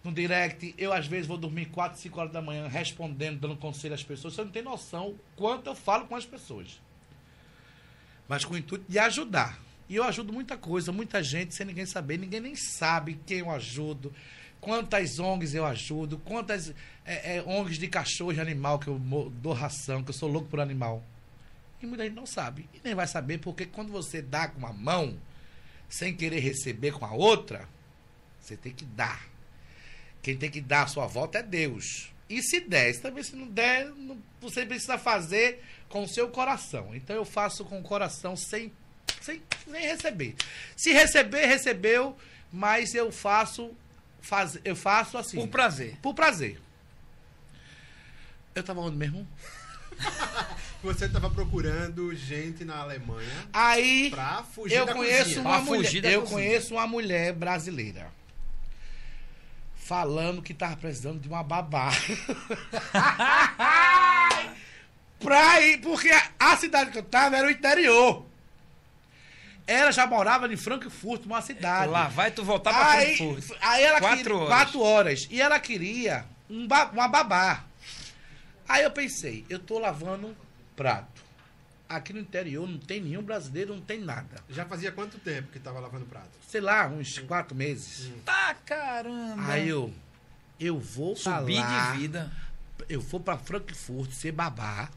no 0.07 0.12
direct. 0.12 0.74
Eu, 0.78 0.92
às 0.92 1.07
vezes, 1.07 1.26
vou 1.26 1.36
dormir 1.36 1.66
4, 1.66 2.01
5 2.01 2.20
horas 2.20 2.32
da 2.32 2.40
manhã 2.40 2.68
respondendo, 2.68 3.40
dando 3.40 3.57
conselho 3.57 3.94
às 3.94 4.03
pessoas. 4.03 4.34
Você 4.34 4.44
não 4.44 4.51
tem 4.51 4.62
noção 4.62 5.14
quanto 5.34 5.66
eu 5.66 5.74
falo 5.74 6.07
com 6.07 6.14
as 6.14 6.24
pessoas. 6.24 6.80
Mas 8.28 8.44
com 8.44 8.55
o 8.55 8.57
intuito 8.57 8.84
de 8.88 8.99
ajudar. 8.99 9.61
E 9.88 9.97
eu 9.97 10.05
ajudo 10.05 10.32
muita 10.32 10.57
coisa, 10.57 10.90
muita 10.90 11.22
gente, 11.22 11.55
sem 11.55 11.66
ninguém 11.66 11.86
saber. 11.86 12.18
Ninguém 12.18 12.40
nem 12.40 12.57
sabe 12.57 13.20
quem 13.26 13.38
eu 13.38 13.51
ajudo, 13.51 14.12
quantas 14.61 15.18
ONGs 15.18 15.55
eu 15.55 15.64
ajudo, 15.64 16.18
quantas 16.18 16.72
é, 17.05 17.36
é, 17.36 17.42
ONGs 17.42 17.78
de 17.78 17.86
cachorro 17.86 18.32
e 18.32 18.40
animal 18.40 18.78
que 18.78 18.88
eu 18.88 18.99
dou 18.99 19.53
ração, 19.53 20.03
que 20.03 20.11
eu 20.11 20.14
sou 20.14 20.28
louco 20.28 20.49
por 20.49 20.61
animal. 20.61 21.05
E 21.82 21.86
muita 21.86 22.04
gente 22.04 22.14
não 22.14 22.26
sabe. 22.26 22.68
E 22.74 22.80
nem 22.82 22.94
vai 22.94 23.06
saber, 23.06 23.38
porque 23.38 23.66
quando 23.66 23.92
você 23.92 24.22
dá 24.22 24.48
com 24.48 24.58
uma 24.58 24.72
mão, 24.72 25.18
sem 25.88 26.14
querer 26.14 26.40
receber 26.40 26.92
com 26.92 27.04
a 27.04 27.12
outra, 27.12 27.68
você 28.40 28.56
tem 28.56 28.72
que 28.72 28.84
dar. 28.84 29.24
Quem 30.22 30.36
tem 30.36 30.50
que 30.50 30.60
dar 30.60 30.82
a 30.84 30.86
sua 30.86 31.06
volta 31.06 31.38
é 31.38 31.42
Deus. 31.42 32.10
E 32.28 32.42
se 32.42 32.60
der, 32.60 32.92
se 32.94 33.00
também 33.00 33.22
se 33.22 33.36
não 33.36 33.46
der, 33.46 33.86
não- 33.94 34.20
você 34.40 34.66
precisa 34.66 34.98
fazer 34.98 35.62
com 35.88 36.02
o 36.02 36.08
seu 36.08 36.28
coração. 36.28 36.94
Então 36.94 37.14
eu 37.14 37.24
faço 37.24 37.64
com 37.64 37.78
o 37.78 37.82
coração 37.82 38.34
sem, 38.36 38.72
sem, 39.20 39.40
sem 39.64 39.82
receber. 39.82 40.34
Se 40.76 40.92
receber, 40.92 41.46
recebeu, 41.46 42.16
mas 42.52 42.94
eu 42.94 43.12
faço, 43.12 43.72
faz, 44.20 44.58
eu 44.64 44.74
faço 44.74 45.16
assim. 45.18 45.36
Por 45.36 45.48
prazer. 45.48 45.96
Por 46.02 46.14
prazer. 46.14 46.60
Eu 48.54 48.62
tava 48.64 48.80
onde 48.80 48.96
mesmo? 48.96 49.28
Você 50.82 51.06
estava 51.06 51.28
procurando 51.30 52.14
gente 52.14 52.64
na 52.64 52.76
Alemanha 52.78 53.48
Aí 53.52 54.10
pra 54.10 54.42
fugir 54.44 54.76
eu 54.76 54.86
da 54.86 54.92
conheço 54.94 55.24
cozinha. 55.24 55.40
uma 55.40 55.56
Pra 55.56 55.66
fugir 55.66 55.96
mulher, 55.96 56.02
da 56.02 56.10
eu 56.10 56.20
cozinha. 56.22 56.38
conheço 56.38 56.74
uma 56.74 56.86
mulher 56.86 57.32
brasileira 57.32 58.12
falando 59.74 60.42
que 60.42 60.52
tava 60.52 60.76
precisando 60.76 61.20
de 61.20 61.28
uma 61.28 61.42
babá. 61.44 61.90
pra 65.20 65.60
ir, 65.62 65.78
porque 65.80 66.10
a, 66.10 66.30
a 66.40 66.56
cidade 66.56 66.90
que 66.90 66.98
eu 66.98 67.02
tava 67.04 67.36
era 67.36 67.46
o 67.46 67.50
interior. 67.50 68.26
Ela 69.66 69.90
já 69.92 70.06
morava 70.06 70.52
em 70.52 70.56
Frankfurt, 70.56 71.24
uma 71.24 71.40
cidade. 71.42 71.90
Lá 71.90 72.08
vai 72.08 72.30
tu 72.30 72.44
voltar 72.44 72.72
pra 72.72 72.90
aí, 72.92 73.16
Frankfurt. 73.16 73.58
aí 73.60 73.82
ela 73.84 74.00
Quatro 74.00 74.18
queria, 74.24 74.36
horas. 74.36 74.48
Quatro 74.48 74.80
horas. 74.80 75.28
E 75.30 75.40
ela 75.40 75.58
queria 75.58 76.24
um 76.50 76.66
ba- 76.66 76.90
uma 76.92 77.08
babá. 77.08 77.64
Aí 78.68 78.82
eu 78.84 78.90
pensei, 78.90 79.44
eu 79.48 79.58
tô 79.60 79.78
lavando 79.78 80.36
prato. 80.76 81.24
Aqui 81.88 82.12
no 82.12 82.18
interior 82.20 82.68
não 82.68 82.78
tem 82.78 83.00
nenhum 83.00 83.22
brasileiro, 83.22 83.74
não 83.74 83.80
tem 83.80 84.00
nada. 84.00 84.42
Já 84.50 84.64
fazia 84.66 84.90
quanto 84.92 85.18
tempo 85.18 85.48
que 85.52 85.58
estava 85.58 85.78
lavando 85.80 86.04
prato? 86.06 86.30
Sei 86.48 86.60
lá, 86.60 86.86
uns 86.88 87.18
quatro 87.20 87.54
meses. 87.56 88.10
Tá, 88.24 88.54
caramba. 88.66 89.52
Aí 89.52 89.68
eu, 89.68 89.92
eu 90.58 90.78
vou 90.80 91.14
Subir 91.14 91.60
lá, 91.60 91.92
de 91.92 91.98
vida. 91.98 92.32
eu 92.88 93.00
vou 93.00 93.20
pra 93.20 93.38
Frankfurt 93.38 94.10
ser 94.10 94.32
babá, 94.32 94.90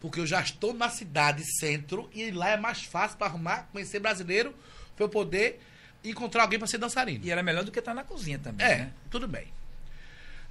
porque 0.00 0.18
eu 0.18 0.26
já 0.26 0.40
estou 0.40 0.74
na 0.74 0.88
cidade 0.90 1.44
centro 1.58 2.10
e 2.12 2.28
lá 2.32 2.50
é 2.50 2.56
mais 2.56 2.82
fácil 2.82 3.16
pra 3.16 3.28
arrumar, 3.28 3.68
conhecer 3.70 4.00
brasileiro, 4.00 4.52
pra 4.96 5.04
eu 5.04 5.08
poder 5.08 5.60
encontrar 6.02 6.42
alguém 6.42 6.58
pra 6.58 6.66
ser 6.68 6.78
dançarino. 6.78 7.24
E 7.24 7.30
era 7.30 7.42
melhor 7.42 7.62
do 7.64 7.70
que 7.70 7.78
estar 7.78 7.94
na 7.94 8.02
cozinha 8.02 8.38
também, 8.40 8.66
É, 8.66 8.78
né? 8.78 8.92
tudo 9.10 9.28
bem. 9.28 9.46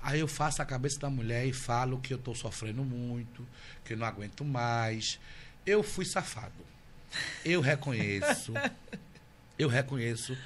Aí 0.04 0.20
eu 0.20 0.28
faço 0.28 0.62
a 0.62 0.66
cabeça 0.66 1.00
da 1.00 1.10
mulher 1.10 1.48
e 1.48 1.54
falo 1.54 1.98
que 1.98 2.14
eu 2.14 2.18
tô 2.18 2.36
sofrendo 2.36 2.84
muito, 2.84 3.48
que 3.86 3.94
eu 3.94 3.98
não 3.98 4.06
aguento 4.06 4.44
mais. 4.44 5.18
Eu 5.66 5.82
fui 5.82 6.04
safado. 6.04 6.52
Eu 7.46 7.62
reconheço. 7.62 8.54
eu 9.58 9.70
reconheço 9.70 10.38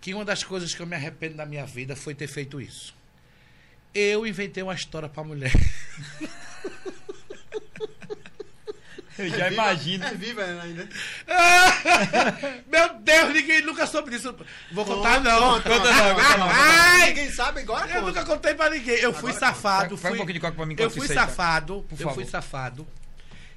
que 0.00 0.14
uma 0.14 0.24
das 0.24 0.42
coisas 0.42 0.74
que 0.74 0.80
eu 0.80 0.86
me 0.86 0.96
arrependo 0.96 1.36
da 1.36 1.44
minha 1.44 1.66
vida 1.66 1.94
foi 1.94 2.14
ter 2.14 2.26
feito 2.26 2.58
isso. 2.58 2.94
Eu 3.94 4.26
inventei 4.26 4.62
uma 4.62 4.74
história 4.74 5.08
pra 5.08 5.22
mulher. 5.22 5.52
Eu 9.18 9.26
É 9.26 9.28
já 9.28 9.48
viva- 9.48 9.52
imagino. 9.52 10.04
É 10.06 10.14
viva 10.14 10.42
ela 10.42 10.62
ainda. 10.64 10.88
Meu 12.70 12.94
Deus, 13.00 13.32
ninguém 13.32 13.62
nunca 13.62 13.86
soube 13.86 14.10
disso. 14.10 14.34
Vou 14.72 14.84
contar 14.84 15.20
não. 15.20 15.54
Conta, 15.54 15.70
conta 15.70 15.92
não, 15.92 16.14
conta 16.14 16.36
não. 16.38 16.48
Ai! 16.50 17.08
Ninguém 17.08 17.30
sabe, 17.30 17.60
agora 17.60 17.88
Eu 17.90 18.02
nunca 18.02 18.20
conta. 18.20 18.34
contei 18.34 18.54
pra 18.54 18.70
ninguém. 18.70 18.96
Eu 18.96 19.12
fui 19.12 19.30
Agora 19.30 19.46
safado. 19.46 19.96
Pega- 19.96 19.96
pega 19.96 20.08
fui- 20.08 20.10
um 20.12 20.16
pouquinho 20.16 20.34
de 20.34 20.40
coca 20.40 20.56
pra 20.56 20.66
mim 20.66 20.74
Eu 20.78 20.90
fui 20.90 21.02
isso 21.04 21.12
aí, 21.12 21.18
tá? 21.18 21.26
safado. 21.28 21.82
Por 21.88 21.94
eu 21.94 21.98
favor. 21.98 22.14
fui 22.14 22.24
safado. 22.26 22.86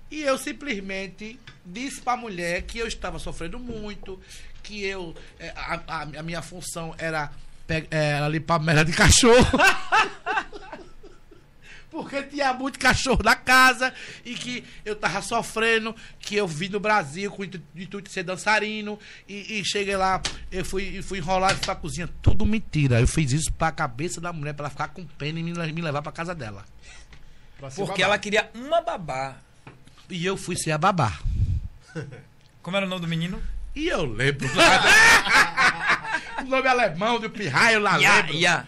E 0.09 0.21
eu 0.23 0.37
simplesmente 0.37 1.39
disse 1.65 1.99
pra 2.01 2.15
mulher 2.15 2.61
que 2.61 2.79
eu 2.79 2.87
estava 2.87 3.19
sofrendo 3.19 3.59
muito, 3.59 4.19
que 4.63 4.85
eu. 4.85 5.13
é, 5.39 5.49
A, 5.55 5.79
a- 5.87 6.01
a 6.19 6.23
minha 6.23 6.41
função 6.41 6.93
era, 6.97 7.29
é, 7.67 7.83
era 7.91 8.29
limpar 8.29 8.59
merda 8.59 8.85
de 8.85 8.93
cachorro. 8.93 9.57
Porque 12.03 12.21
tinha 12.23 12.53
muito 12.53 12.77
cachorro 12.77 13.21
na 13.23 13.35
casa 13.35 13.91
e 14.23 14.35
que 14.35 14.63
eu 14.85 14.95
tava 14.95 15.19
sofrendo, 15.21 15.95
que 16.19 16.35
eu 16.35 16.47
vim 16.47 16.69
do 16.69 16.79
Brasil 16.79 17.31
com 17.31 17.41
o 17.41 17.45
intu- 17.45 17.61
intuito 17.75 18.07
de 18.07 18.11
ser 18.13 18.21
dançarino 18.23 18.99
e, 19.27 19.59
e 19.59 19.65
cheguei 19.65 19.97
lá, 19.97 20.21
eu 20.51 20.63
fui, 20.63 21.01
fui 21.01 21.17
enrolado 21.17 21.59
pra 21.59 21.75
cozinha. 21.75 22.07
Tudo 22.21 22.45
mentira. 22.45 22.99
Eu 23.01 23.07
fiz 23.07 23.31
isso 23.31 23.51
pra 23.51 23.71
cabeça 23.71 24.21
da 24.21 24.31
mulher, 24.31 24.53
pra 24.53 24.65
ela 24.65 24.69
ficar 24.69 24.89
com 24.89 25.03
pena 25.05 25.39
e 25.39 25.43
me, 25.43 25.53
me 25.71 25.81
levar 25.81 26.01
pra 26.03 26.11
casa 26.11 26.35
dela. 26.35 26.63
Pra 27.57 27.69
Porque 27.71 28.03
ela 28.03 28.17
queria 28.19 28.49
uma 28.53 28.79
babá. 28.81 29.37
E 30.09 30.23
eu 30.23 30.37
fui 30.37 30.55
ser 30.55 30.71
a 30.71 30.77
babá. 30.77 31.17
Como 32.61 32.77
era 32.77 32.85
o 32.85 32.89
nome 32.89 33.01
do 33.01 33.07
menino? 33.07 33.41
E 33.75 33.87
eu 33.87 34.05
lembro. 34.05 34.47
o 36.41 36.43
nome 36.45 36.67
alemão 36.67 37.19
do 37.19 37.29
pirraio 37.29 37.79
lá 37.79 37.97
Ya, 37.97 38.15
lembro. 38.17 38.35
ya. 38.35 38.67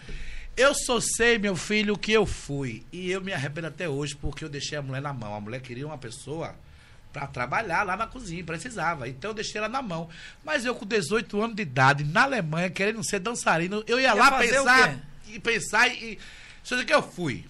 Eu 0.60 0.74
só 0.74 1.00
sei, 1.00 1.38
meu 1.38 1.56
filho, 1.56 1.96
que 1.96 2.12
eu 2.12 2.26
fui. 2.26 2.84
E 2.92 3.10
eu 3.10 3.22
me 3.22 3.32
arrependo 3.32 3.68
até 3.68 3.88
hoje 3.88 4.14
porque 4.14 4.44
eu 4.44 4.48
deixei 4.48 4.76
a 4.76 4.82
mulher 4.82 5.00
na 5.00 5.10
mão. 5.10 5.34
A 5.34 5.40
mulher 5.40 5.60
queria 5.62 5.86
uma 5.86 5.96
pessoa 5.96 6.54
pra 7.10 7.26
trabalhar 7.26 7.82
lá 7.82 7.96
na 7.96 8.06
cozinha, 8.06 8.44
precisava. 8.44 9.08
Então 9.08 9.30
eu 9.30 9.34
deixei 9.34 9.58
ela 9.58 9.70
na 9.70 9.80
mão. 9.80 10.10
Mas 10.44 10.66
eu 10.66 10.74
com 10.74 10.84
18 10.84 11.40
anos 11.40 11.56
de 11.56 11.62
idade, 11.62 12.04
na 12.04 12.24
Alemanha, 12.24 12.68
querendo 12.68 13.02
ser 13.02 13.20
dançarino, 13.20 13.82
eu 13.86 13.98
ia, 13.98 14.08
Ia 14.08 14.14
lá 14.14 14.38
pensar 14.38 15.00
e 15.28 15.40
pensar 15.40 15.88
e. 15.88 16.18
Só 16.62 16.84
que 16.84 16.92
eu 16.92 17.02
fui. 17.02 17.46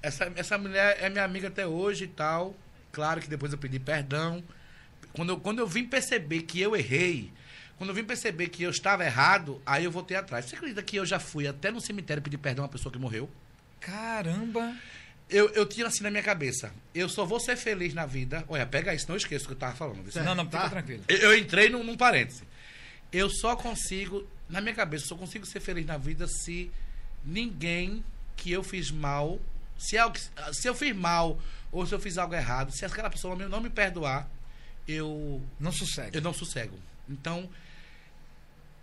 Essa, 0.00 0.30
essa 0.36 0.56
mulher 0.56 0.98
é 1.00 1.10
minha 1.10 1.24
amiga 1.24 1.48
até 1.48 1.66
hoje 1.66 2.04
e 2.04 2.08
tal. 2.08 2.54
Claro 2.92 3.20
que 3.20 3.28
depois 3.28 3.50
eu 3.50 3.58
pedi 3.58 3.80
perdão. 3.80 4.40
Quando 5.14 5.30
eu, 5.30 5.40
quando 5.40 5.58
eu 5.58 5.66
vim 5.66 5.84
perceber 5.84 6.42
que 6.42 6.60
eu 6.60 6.76
errei, 6.76 7.32
quando 7.76 7.90
eu 7.90 7.94
vim 7.94 8.04
perceber 8.04 8.48
que 8.48 8.62
eu 8.62 8.70
estava 8.70 9.04
errado, 9.04 9.60
aí 9.66 9.84
eu 9.84 9.90
voltei 9.90 10.16
atrás. 10.16 10.44
Você 10.46 10.56
acredita 10.56 10.82
que 10.82 10.96
eu 10.96 11.04
já 11.06 11.18
fui 11.18 11.46
até 11.46 11.70
no 11.70 11.80
cemitério 11.80 12.22
pedir 12.22 12.38
perdão 12.38 12.64
a 12.64 12.66
uma 12.66 12.72
pessoa 12.72 12.92
que 12.92 12.98
morreu? 12.98 13.28
Caramba. 13.80 14.74
Eu, 15.28 15.48
eu 15.50 15.66
tinha 15.66 15.86
assim 15.86 16.02
na 16.02 16.10
minha 16.10 16.22
cabeça. 16.22 16.72
Eu 16.94 17.08
só 17.08 17.24
vou 17.24 17.40
ser 17.40 17.56
feliz 17.56 17.94
na 17.94 18.04
vida. 18.06 18.44
Olha, 18.48 18.66
pega 18.66 18.94
isso, 18.94 19.06
não 19.08 19.16
esqueça 19.16 19.44
o 19.44 19.48
que 19.48 19.52
eu 19.54 19.58
tava 19.58 19.74
falando. 19.74 20.02
viu? 20.02 20.22
Não, 20.22 20.34
não, 20.34 20.44
fica 20.44 20.58
tá. 20.58 20.68
tranquilo. 20.70 21.02
Eu, 21.08 21.16
eu 21.18 21.38
entrei 21.38 21.68
num, 21.70 21.82
num 21.82 21.96
parêntese. 21.96 22.42
Eu 23.12 23.30
só 23.30 23.56
consigo, 23.56 24.26
na 24.48 24.60
minha 24.60 24.74
cabeça, 24.74 25.04
eu 25.04 25.08
só 25.08 25.16
consigo 25.16 25.46
ser 25.46 25.60
feliz 25.60 25.86
na 25.86 25.96
vida 25.96 26.26
se 26.28 26.70
ninguém 27.24 28.04
que 28.36 28.50
eu 28.52 28.62
fiz 28.62 28.90
mal, 28.90 29.40
se, 29.78 29.96
algo- 29.96 30.16
se 30.52 30.68
eu 30.68 30.74
fiz 30.74 30.94
mal 30.94 31.40
ou 31.72 31.86
se 31.86 31.94
eu 31.94 31.98
fiz 32.00 32.18
algo 32.18 32.34
errado, 32.34 32.70
se 32.72 32.84
aquela 32.84 33.08
pessoa 33.10 33.34
não 33.34 33.44
me- 33.44 33.50
não 33.50 33.60
me 33.60 33.70
perdoar, 33.70 34.28
eu 34.86 35.40
Não 35.58 35.72
sossega. 35.72 36.16
eu 36.16 36.20
não 36.20 36.34
sossego. 36.34 36.78
Então, 37.08 37.48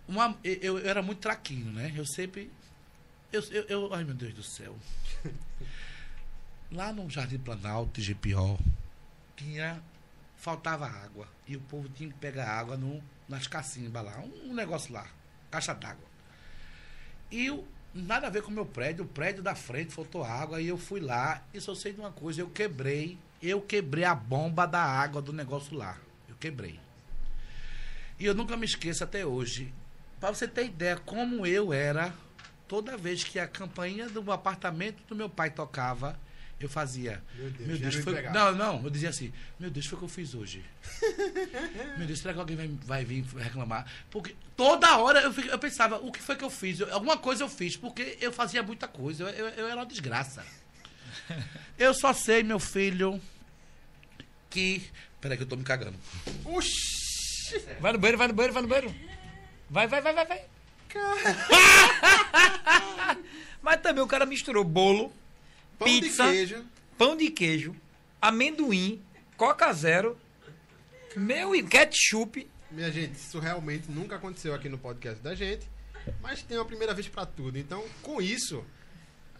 uma, 0.08 0.36
eu, 0.44 0.78
eu 0.78 0.88
era 0.88 1.02
muito 1.02 1.20
traquinho, 1.20 1.72
né? 1.72 1.92
Eu 1.96 2.04
sempre. 2.06 2.50
Eu, 3.32 3.42
eu, 3.50 3.62
eu- 3.68 3.94
ai, 3.94 4.04
meu 4.04 4.14
Deus 4.14 4.34
do 4.34 4.42
céu. 4.42 4.76
Lá 6.70 6.92
no 6.92 7.08
Jardim 7.08 7.38
Planalto, 7.38 8.00
GPO, 8.00 8.58
tinha. 9.36 9.82
Faltava 10.36 10.86
água. 10.86 11.28
E 11.46 11.56
o 11.56 11.60
povo 11.60 11.88
tinha 11.88 12.08
que 12.10 12.18
pegar 12.18 12.48
água 12.50 12.76
no, 12.76 13.00
nas 13.28 13.46
cacimbas 13.46 14.04
lá. 14.04 14.18
Um, 14.18 14.50
um 14.50 14.54
negócio 14.54 14.92
lá. 14.92 15.06
Caixa 15.50 15.72
d'água. 15.72 16.04
E 17.30 17.46
eu, 17.46 17.64
nada 17.94 18.26
a 18.26 18.30
ver 18.30 18.42
com 18.42 18.50
o 18.50 18.54
meu 18.54 18.66
prédio. 18.66 19.04
O 19.04 19.08
prédio 19.08 19.40
da 19.42 19.54
frente 19.54 19.92
faltou 19.92 20.24
água. 20.24 20.60
E 20.60 20.66
eu 20.66 20.76
fui 20.76 20.98
lá. 20.98 21.44
E 21.54 21.60
só 21.60 21.74
sei 21.76 21.92
de 21.92 22.00
uma 22.00 22.10
coisa: 22.10 22.40
eu 22.40 22.50
quebrei. 22.50 23.16
Eu 23.40 23.60
quebrei 23.60 24.04
a 24.04 24.14
bomba 24.16 24.66
da 24.66 24.82
água 24.82 25.22
do 25.22 25.32
negócio 25.32 25.76
lá. 25.76 25.96
Eu 26.28 26.34
quebrei. 26.36 26.80
E 28.18 28.24
eu 28.26 28.34
nunca 28.34 28.56
me 28.56 28.66
esqueço 28.66 29.04
até 29.04 29.24
hoje. 29.24 29.72
Para 30.22 30.32
você 30.32 30.46
ter 30.46 30.66
ideia 30.66 30.96
como 30.98 31.44
eu 31.44 31.72
era, 31.72 32.14
toda 32.68 32.96
vez 32.96 33.24
que 33.24 33.40
a 33.40 33.48
campainha 33.48 34.08
do 34.08 34.30
apartamento 34.30 35.02
do 35.08 35.16
meu 35.16 35.28
pai 35.28 35.50
tocava, 35.50 36.16
eu 36.60 36.68
fazia. 36.68 37.20
Meu 37.34 37.50
Deus, 37.50 37.68
Meu 37.68 37.78
Deus, 37.90 37.94
foi. 37.96 38.22
Não, 38.30 38.54
não, 38.54 38.84
eu 38.84 38.88
dizia 38.88 39.08
assim: 39.08 39.32
Meu 39.58 39.68
Deus, 39.68 39.84
foi 39.84 39.96
o 39.96 39.98
que 39.98 40.04
eu 40.04 40.08
fiz 40.08 40.32
hoje. 40.32 40.64
meu 41.98 42.06
Deus, 42.06 42.20
será 42.20 42.32
que 42.32 42.38
alguém 42.38 42.54
vai, 42.56 42.68
vai 42.68 43.04
vir 43.04 43.24
reclamar? 43.36 43.84
Porque 44.12 44.36
toda 44.56 44.96
hora 44.96 45.22
eu, 45.22 45.32
eu 45.32 45.58
pensava: 45.58 45.96
O 45.96 46.12
que 46.12 46.22
foi 46.22 46.36
que 46.36 46.44
eu 46.44 46.50
fiz? 46.50 46.78
Eu- 46.78 46.94
alguma 46.94 47.18
coisa 47.18 47.42
eu 47.42 47.48
fiz, 47.48 47.76
porque 47.76 48.16
eu 48.20 48.30
fazia 48.30 48.62
muita 48.62 48.86
coisa. 48.86 49.24
Eu, 49.24 49.28
eu, 49.28 49.48
eu 49.48 49.66
era 49.66 49.74
uma 49.80 49.86
desgraça. 49.86 50.46
eu 51.76 51.92
só 51.92 52.12
sei, 52.12 52.44
meu 52.44 52.60
filho, 52.60 53.20
que. 54.48 54.88
Peraí, 55.20 55.36
que 55.36 55.42
eu 55.42 55.48
tô 55.48 55.56
me 55.56 55.64
cagando. 55.64 55.98
Oxi! 56.44 57.58
Vai 57.80 57.92
no 57.92 57.98
banheiro, 57.98 58.18
vai 58.18 58.28
no 58.28 58.34
banheiro, 58.34 58.54
vai 58.54 58.62
no 58.62 58.68
banheiro. 58.68 59.11
Vai, 59.72 59.86
vai, 59.88 60.00
vai, 60.02 60.12
vai, 60.14 60.26
vai. 60.26 60.42
Mas 63.62 63.80
também 63.80 64.04
o 64.04 64.06
cara 64.06 64.26
misturou 64.26 64.62
bolo, 64.64 65.10
Pão 65.78 65.88
Pizza. 65.88 66.24
de 66.24 66.30
queijo. 66.32 66.64
pão 66.98 67.16
de 67.16 67.30
queijo, 67.30 67.74
amendoim, 68.20 69.02
coca 69.36 69.72
zero, 69.72 70.18
meu 71.16 71.54
e 71.56 71.62
ketchup. 71.62 72.46
Minha 72.70 72.90
gente, 72.92 73.14
isso 73.14 73.38
realmente 73.38 73.90
nunca 73.90 74.16
aconteceu 74.16 74.54
aqui 74.54 74.68
no 74.68 74.76
podcast 74.76 75.22
da 75.22 75.34
gente, 75.34 75.66
mas 76.20 76.42
tem 76.42 76.58
uma 76.58 76.66
primeira 76.66 76.92
vez 76.92 77.08
pra 77.08 77.24
tudo. 77.24 77.58
Então, 77.58 77.82
com 78.02 78.20
isso, 78.20 78.62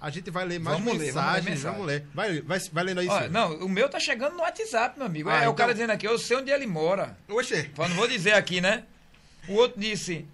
a 0.01 0.09
gente 0.09 0.30
vai 0.30 0.47
ler 0.47 0.59
mais 0.61 0.78
Vamos 0.78 0.97
ler, 0.99 1.07
mensagens. 1.07 1.62
vamos 1.62 1.76
Vamos 1.78 1.87
ler 1.87 1.99
ler, 2.01 2.07
Vai, 2.14 2.41
vai, 2.41 2.59
vai 2.72 2.85
lendo 2.85 3.01
aí, 3.01 3.09
Olha, 3.09 3.28
não, 3.28 3.57
o 3.59 3.68
meu 3.68 3.87
tá 3.89 4.01
chegando 4.01 4.35
no 4.37 4.43
WhatsApp, 4.43 4.97
meu 4.97 5.07
amigo. 5.07 5.28
Ah, 5.28 5.35
é 5.35 5.39
o 5.41 5.43
então- 5.43 5.55
cara 5.57 5.72
dizendo 5.74 5.91
aqui, 5.91 6.07
eu 6.07 6.18
sei 6.18 6.39
onde 6.39 6.51
ele 6.51 6.66
mora. 6.66 7.18
Oxê. 7.28 7.70
Só 7.76 7.87
não 7.89 7.97
vou 7.97 8.09
dizer 8.09 8.33
aqui, 8.33 8.61
né? 8.61 8.85
O 9.49 9.55
outro 9.55 9.80
disse, 9.80 10.26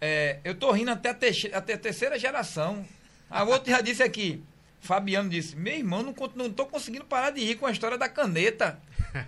é, 0.00 0.38
eu 0.44 0.54
tô 0.54 0.70
rindo 0.72 0.90
até 0.90 1.10
a, 1.10 1.14
terce- 1.14 1.50
até 1.52 1.74
a 1.74 1.78
terceira 1.78 2.18
geração. 2.18 2.86
A 3.30 3.42
outro 3.44 3.70
já 3.70 3.80
disse 3.80 4.02
aqui, 4.02 4.42
Fabiano 4.80 5.28
disse, 5.28 5.56
meu 5.56 5.74
irmão, 5.74 6.02
não, 6.02 6.14
não 6.34 6.50
tô 6.52 6.66
conseguindo 6.66 7.04
parar 7.04 7.30
de 7.30 7.42
rir 7.44 7.56
com 7.56 7.66
a 7.66 7.70
história 7.72 7.96
da 7.98 8.08
caneta. 8.08 8.78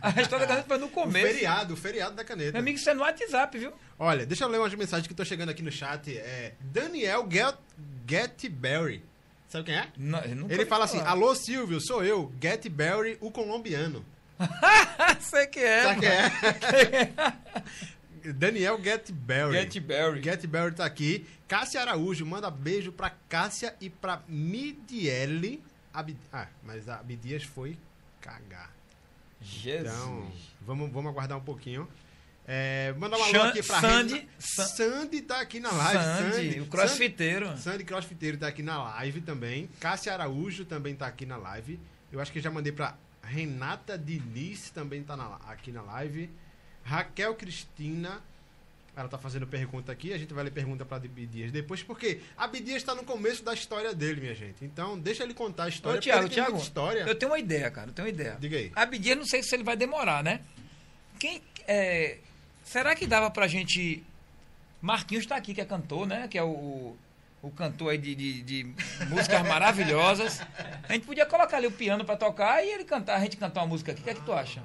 A 0.03 0.21
história 0.21 0.47
da 0.47 0.55
caneta 0.55 0.69
foi 0.69 0.79
no 0.79 0.87
O 0.87 0.91
começo. 0.91 1.27
feriado, 1.27 1.75
o 1.75 1.77
feriado 1.77 2.15
da 2.15 2.25
caneta. 2.25 2.53
Meu 2.53 2.61
amigo, 2.61 2.79
isso 2.79 2.89
é 2.91 2.95
no 2.95 3.01
WhatsApp, 3.03 3.57
viu? 3.59 3.73
Olha, 3.99 4.25
deixa 4.27 4.45
eu 4.45 4.49
ler 4.49 4.59
umas 4.59 4.75
mensagens 4.75 5.07
que 5.07 5.13
estão 5.13 5.25
chegando 5.27 5.49
aqui 5.51 5.63
no 5.63 5.73
chat. 5.73 6.17
É 6.17 6.53
Daniel 6.61 7.27
Get, 7.31 7.57
Getberry. 8.09 9.03
Sabe 9.49 9.65
quem 9.65 9.75
é? 9.77 9.89
Não, 9.97 10.21
Ele 10.51 10.67
fala 10.67 10.85
assim. 10.85 11.01
Alô, 11.01 11.35
Silvio, 11.35 11.81
sou 11.81 12.05
eu, 12.05 12.31
Getberry, 12.41 13.17
o 13.21 13.31
colombiano. 13.31 14.05
Sei 15.21 15.47
que 15.47 15.59
é. 15.59 15.83
Sabe 15.85 16.01
quem 16.01 16.09
é? 16.11 17.13
Daniel 18.35 18.83
Getberry. 18.83 19.53
Get 19.53 19.81
Berry. 19.81 20.23
Getberry 20.23 20.75
tá 20.75 20.85
aqui. 20.85 21.27
Cássia 21.47 21.81
Araújo, 21.81 22.25
manda 22.27 22.51
beijo 22.51 22.93
pra 22.93 23.11
Cássia 23.29 23.75
e 23.81 23.89
pra 23.91 24.23
Midiele. 24.29 25.63
Ah, 26.33 26.47
mas 26.63 26.89
a 26.89 27.01
Abdias 27.01 27.43
foi 27.43 27.77
cagar. 28.21 28.71
Jesus. 29.41 29.81
Então, 29.93 30.31
vamos, 30.63 30.91
vamos 30.93 31.11
aguardar 31.11 31.39
um 31.39 31.43
pouquinho. 31.43 31.89
É, 32.51 32.95
mandar 32.99 33.19
um 33.19 33.23
alô 33.25 33.33
Chan- 33.33 33.49
aqui 33.49 33.63
pra 33.63 33.81
Sandy- 33.81 34.29
San- 34.39 34.67
Sandy 34.67 35.21
tá 35.23 35.41
aqui 35.41 35.61
na 35.61 35.71
live. 35.71 36.33
Sandy, 36.35 36.61
o 36.61 36.67
crossfiteiro. 36.67 37.47
Sandy, 37.49 37.61
Sandy 37.63 37.85
Crossfiteiro 37.85 38.39
tá 38.39 38.49
aqui 38.49 38.63
na 38.63 38.83
live 38.83 39.21
também. 39.21 39.69
Cássia 39.81 40.13
Araújo 40.15 40.65
também 40.65 40.95
tá 40.95 41.07
aqui 41.07 41.27
na 41.27 41.37
live. 41.37 41.79
Eu 42.11 42.21
acho 42.21 42.33
que 42.33 42.41
já 42.41 42.51
mandei 42.51 42.73
pra 42.73 42.97
Renata 43.23 43.99
Diniz 43.99 44.71
também 44.71 45.03
tá 45.03 45.15
na- 45.17 45.37
aqui 45.47 45.71
na 45.71 45.83
live. 45.83 46.31
Raquel 46.89 47.35
Cristina. 47.35 48.23
Ela 48.97 49.09
tá 49.09 49.17
fazendo 49.17 49.47
pergunta 49.47 49.93
aqui, 49.93 50.13
a 50.13 50.19
gente 50.19 50.35
vai 50.35 50.43
ler 50.43 50.51
pergunta 50.51 50.85
pra 50.85 50.97
Abdias 50.97 51.53
depois, 51.53 51.85
porque 51.85 52.21
Abdias 52.37 52.83
tá 52.83 52.97
no 52.97 53.05
começo 53.05 53.45
da 53.45 53.55
história 53.55 53.95
dele, 53.95 54.21
minha 54.21 54.35
gente. 54.35 54.65
Então, 54.65 54.99
deixa 54.99 55.23
ele 55.23 55.35
contar 55.35 55.65
a 55.65 55.69
história. 55.69 55.99
Ô, 55.99 56.03
Thiago, 56.03 56.29
Thiago, 56.29 56.57
história. 56.57 57.03
eu 57.03 57.15
tenho 57.15 57.31
uma 57.31 57.39
ideia, 57.39 57.71
cara, 57.71 57.91
eu 57.91 57.95
tenho 57.95 58.09
uma 58.09 58.13
ideia. 58.13 58.37
Diga 58.41 58.57
aí. 58.57 58.73
Abdias, 58.75 59.17
não 59.17 59.25
sei 59.25 59.41
se 59.41 59.55
ele 59.55 59.63
vai 59.63 59.77
demorar, 59.77 60.25
né? 60.25 60.41
Quem, 61.17 61.41
é, 61.69 62.19
será 62.65 62.97
que 62.97 63.07
dava 63.07 63.31
pra 63.31 63.47
gente... 63.47 64.03
Marquinhos 64.83 65.27
tá 65.27 65.37
aqui, 65.37 65.55
que 65.55 65.61
é 65.61 65.65
cantor, 65.65 66.05
né? 66.05 66.27
Que 66.27 66.39
é 66.39 66.43
o, 66.43 66.97
o 67.41 67.51
cantor 67.51 67.91
aí 67.91 67.99
de, 67.99 68.17
de, 68.17 68.43
de 68.43 68.75
músicas 69.09 69.43
maravilhosas. 69.47 70.41
A 70.89 70.93
gente 70.93 71.07
podia 71.07 71.27
colocar 71.27 71.59
ali 71.59 71.69
o 71.69 71.73
piano 71.73 72.05
pra 72.05 72.17
tocar 72.17 72.65
e 72.65 72.71
ele 72.71 72.85
cantar, 72.85 73.17
a 73.17 73.21
gente 73.21 73.37
cantar 73.37 73.61
uma 73.61 73.69
música 73.69 73.93
aqui. 73.93 74.01
O 74.01 74.05
que 74.05 74.11
é 74.11 74.15
que 74.15 74.23
tu 74.23 74.33
acha? 74.33 74.61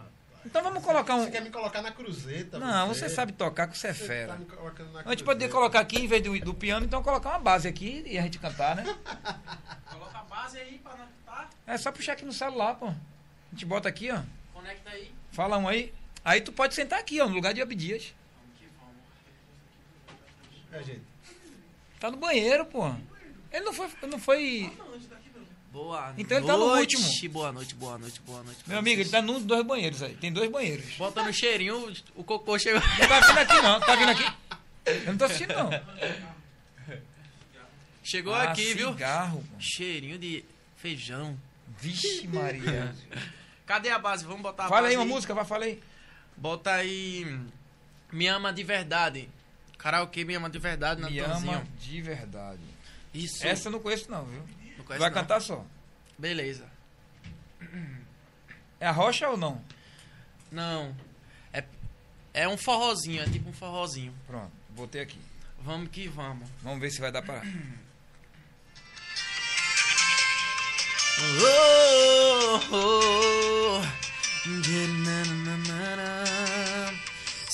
Então 0.46 0.62
vamos 0.62 0.84
colocar 0.84 1.16
um... 1.16 1.24
Você 1.24 1.32
quer 1.32 1.42
me 1.42 1.50
colocar 1.50 1.82
na 1.82 1.92
cruzeta? 1.92 2.60
Não, 2.60 2.88
você 2.90 3.10
sabe 3.10 3.32
tocar, 3.32 3.68
que 3.68 3.78
você 3.78 3.88
é 3.88 3.94
Você 3.94 4.06
fera. 4.06 4.34
tá 4.34 4.40
me 4.40 4.46
colocando 4.46 4.92
na 4.92 5.00
A 5.00 5.04
gente 5.04 5.06
cruzeta. 5.06 5.26
poderia 5.26 5.50
colocar 5.54 5.80
aqui, 5.80 6.00
em 6.00 6.08
vez 6.08 6.22
do, 6.22 6.38
do 6.40 6.54
piano, 6.54 6.86
então 6.86 7.02
colocar 7.02 7.30
uma 7.30 7.40
base 7.40 7.68
aqui 7.68 8.04
e 8.06 8.18
a 8.18 8.22
gente 8.24 8.40
cantar, 8.40 8.76
né? 8.76 8.84
Coloca 9.90 10.18
a 10.20 10.24
base 10.24 10.58
aí 10.58 10.80
pra 10.80 10.96
não 10.98 11.08
tá. 11.26 11.50
É 11.66 11.78
só 11.78 11.92
puxar 11.92 12.14
aqui 12.14 12.26
no 12.26 12.34
celular, 12.34 12.76
pô. 12.76 12.88
A 12.88 12.96
gente 13.52 13.66
bota 13.66 13.88
aqui, 13.88 14.12
ó. 14.12 14.22
Conecta 14.54 14.90
aí. 14.90 15.14
Fala 15.32 15.58
um 15.58 15.68
aí. 15.68 15.94
Aí 16.26 16.42
tu 16.42 16.52
pode 16.52 16.74
sentar 16.76 17.00
aqui, 17.00 17.22
ó, 17.22 17.28
no 17.28 17.36
lugar 17.36 17.54
de 17.54 17.62
Abdias. 17.62 18.14
Vamos 18.36 18.60
que 18.60 18.66
vamos. 20.72 20.82
É, 20.82 20.84
gente. 20.84 21.04
Tá 22.00 22.12
no 22.12 22.18
banheiro, 22.18 22.66
pô. 22.66 22.94
Ele 23.52 23.64
não 23.66 23.74
foi. 23.74 23.90
Não 24.10 24.20
foi. 24.20 24.74
Boa 25.74 26.14
Então 26.20 26.38
ele 26.38 26.46
tá 26.46 26.54
no 26.54 26.68
noite. 26.68 26.96
último. 26.96 27.30
Boa 27.34 27.52
noite, 27.52 27.74
boa 27.76 27.98
noite, 27.98 28.22
boa 28.22 28.44
noite. 28.44 28.60
Meu 28.68 28.78
amigo, 28.78 29.02
ele 29.02 29.10
tá 29.10 29.24
nos 29.24 29.44
dois 29.44 29.66
banheiros 29.66 30.04
aí. 30.04 30.14
Tem 30.16 30.32
dois 30.32 30.50
banheiros. 30.52 30.86
Bota 30.98 31.24
no 31.24 31.34
cheirinho, 31.34 31.92
o 32.16 32.24
cocô 32.24 32.60
chegou. 32.60 32.80
Não 32.80 33.08
tá 33.08 33.20
vindo 33.22 33.38
aqui, 33.40 33.62
não. 33.62 33.80
Tá 33.80 33.96
vindo 33.96 34.10
aqui? 34.12 34.34
Eu 34.86 35.06
não 35.08 35.18
tô 35.18 35.26
assistindo, 35.26 35.54
não. 35.56 35.70
Chegou 38.04 38.36
Ah, 38.36 38.44
aqui, 38.44 38.74
viu? 38.76 38.92
cigarro. 38.92 39.44
Cheirinho 39.60 40.20
de 40.20 40.46
feijão. 40.78 41.36
Vixe, 41.80 42.28
Maria. 42.28 42.94
Cadê 43.66 43.90
a 43.90 43.98
base? 43.98 44.26
Vamos 44.26 44.42
botar 44.44 44.66
a 44.66 44.70
Fala 44.70 44.82
base 44.84 44.94
aí 44.94 44.98
uma 44.98 45.06
música, 45.06 45.34
vai, 45.34 45.44
fala 45.46 45.66
aí. 45.66 45.82
Bota 46.38 46.72
aí. 46.72 47.40
Me 48.12 48.28
ama 48.28 48.54
de 48.54 48.64
verdade. 48.64 49.28
Karaokê 49.80 50.24
me 50.24 50.36
ama 50.36 50.50
de 50.52 50.60
verdade, 50.60 51.02
Me 51.02 51.20
Natanzinho. 51.20 51.52
ama 51.54 51.68
de 51.80 52.02
verdade. 52.02 52.62
Isso. 53.14 53.46
Essa 53.48 53.70
eu 53.70 53.72
não 53.72 53.80
conheço, 53.80 54.12
não, 54.12 54.24
viu? 54.26 54.42
Não 54.90 54.98
Vai 55.00 55.10
não? 55.10 55.16
cantar 55.16 55.42
só. 55.42 55.66
Beleza. 56.18 56.66
É 58.80 58.88
a 58.88 58.92
rocha 58.92 59.30
ou 59.30 59.38
não? 59.38 59.62
Não. 60.52 60.96
É, 61.52 61.64
é 62.34 62.48
um 62.48 62.58
forrozinho, 62.58 63.22
é 63.22 63.26
tipo 63.26 63.50
um 63.50 63.54
forrozinho. 63.54 64.14
Pronto, 64.28 64.52
botei 64.70 65.02
aqui. 65.02 65.20
Vamos 65.62 65.90
que 65.90 66.08
vamos. 66.08 66.50
Vamos 66.62 66.80
ver 66.82 66.92
se 66.92 67.00
vai 67.00 67.12
dar 67.12 67.22
pra. 67.22 67.42
Oh, 71.16 72.60
oh, 72.72 73.82
nananana. 75.06 76.24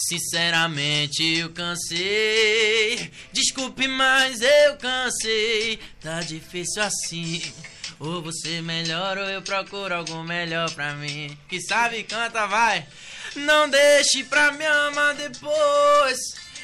Sinceramente 0.09 1.37
eu 1.37 1.51
cansei. 1.51 3.11
Desculpe, 3.31 3.87
mas 3.87 4.41
eu 4.41 4.75
cansei. 4.77 5.79
Tá 6.01 6.21
difícil 6.21 6.81
assim. 6.81 7.39
Ou 7.99 8.19
você 8.19 8.59
melhora 8.59 9.21
ou 9.21 9.29
eu 9.29 9.43
procuro 9.43 9.93
algo 9.93 10.23
melhor 10.23 10.73
pra 10.73 10.95
mim. 10.95 11.37
Que 11.47 11.61
sabe, 11.61 12.03
canta, 12.05 12.47
vai. 12.47 12.87
Não 13.35 13.69
deixe 13.69 14.23
pra 14.23 14.51
me 14.51 14.65
amar 14.65 15.13
depois. 15.13 16.17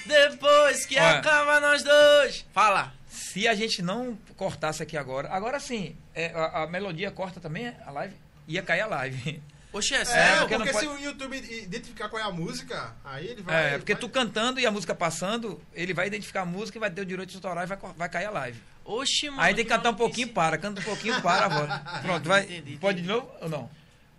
Depois 0.07 0.87
que 0.87 0.97
Olha. 0.97 1.19
acaba 1.19 1.59
nós 1.59 1.83
dois. 1.83 2.43
Fala. 2.51 2.95
Se 3.07 3.47
a 3.47 3.53
gente 3.53 3.83
não 3.83 4.17
cortasse 4.35 4.81
aqui 4.81 4.97
agora, 4.97 5.29
agora 5.29 5.59
sim, 5.59 5.95
é, 6.15 6.31
a, 6.33 6.63
a 6.63 6.67
melodia 6.67 7.11
corta 7.11 7.39
também 7.39 7.71
a 7.85 7.91
live? 7.91 8.15
Ia 8.47 8.63
cair 8.63 8.81
a 8.81 8.87
live. 8.87 9.39
Oxe, 9.77 9.93
é 9.93 10.01
É, 10.01 10.05
sério? 10.05 10.39
porque 10.39 10.55
porque, 10.55 10.71
não 10.71 10.79
se 10.79 10.85
pode- 10.87 11.01
o 11.01 11.05
YouTube 11.05 11.35
identificar 11.37 12.07
qual 12.07 12.21
é 12.21 12.25
a 12.25 12.31
música, 12.31 12.93
aí 13.03 13.27
ele 13.27 13.41
vai. 13.41 13.73
É, 13.73 13.77
porque 13.77 13.93
vai- 13.93 13.99
tu 13.99 14.07
cantando 14.07 14.57
e 14.59 14.65
a 14.65 14.71
música 14.71 14.95
passando, 14.95 15.61
ele 15.73 15.93
vai 15.93 16.07
identificar 16.07 16.41
a 16.41 16.45
música 16.45 16.77
e 16.77 16.79
vai 16.79 16.89
ter 16.89 17.01
o 17.01 17.05
direito 17.05 17.29
de 17.31 17.35
autoral 17.35 17.63
e 17.63 17.67
vai, 17.67 17.77
vai 17.97 18.07
cair 18.09 18.25
a 18.27 18.31
live. 18.31 18.61
Oxe, 18.85 19.29
mano. 19.29 19.41
Aí 19.41 19.53
tem 19.53 19.65
que 19.65 19.69
cantar 19.69 19.89
um 19.89 19.95
pouquinho, 19.95 20.29
para, 20.29 20.57
canta 20.57 20.79
um 20.79 20.83
pouquinho, 20.83 21.21
para 21.21 21.45
a 21.45 21.49
voz. 21.49 21.69
Pronto, 22.03 22.27
vai. 22.27 22.43
Entendi, 22.43 22.77
Pode 22.77 22.99
entendi. 23.01 23.01
de 23.01 23.07
novo 23.07 23.29
ou 23.41 23.49
não? 23.49 23.69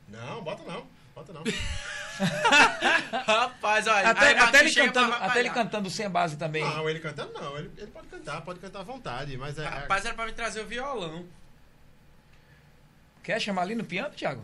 Não, 0.09 0.43
bota 0.43 0.63
não. 0.71 0.87
Bota 1.15 1.33
não. 1.33 1.43
Rapaz, 3.27 3.87
olha. 3.87 4.11
Até, 4.11 4.29
aí 4.29 4.39
até 4.39 4.61
ele 4.61 4.75
cantando, 4.75 5.13
até 5.15 5.41
ele 5.41 5.51
cantando 5.51 5.91
sem 5.91 6.09
base 6.09 6.37
também. 6.37 6.65
Não, 6.65 6.89
ele 6.89 6.99
cantando 7.01 7.33
não. 7.33 7.57
Ele, 7.59 7.71
ele 7.79 7.91
pode 7.91 8.09
cantar, 8.09 8.41
pode 8.43 8.61
cantar 8.61 8.81
à 8.81 8.83
vontade, 8.83 9.37
mas 9.37 9.59
é. 9.59 9.65
é- 9.65 9.69
Rapaz, 9.69 10.05
era 10.05 10.15
pra 10.15 10.27
me 10.27 10.33
trazer 10.33 10.61
o 10.61 10.67
violão. 10.67 11.25
Quer 13.23 13.41
chamar 13.41 13.63
ali 13.63 13.75
no 13.75 13.85
piano, 13.85 14.15
Thiago? 14.15 14.43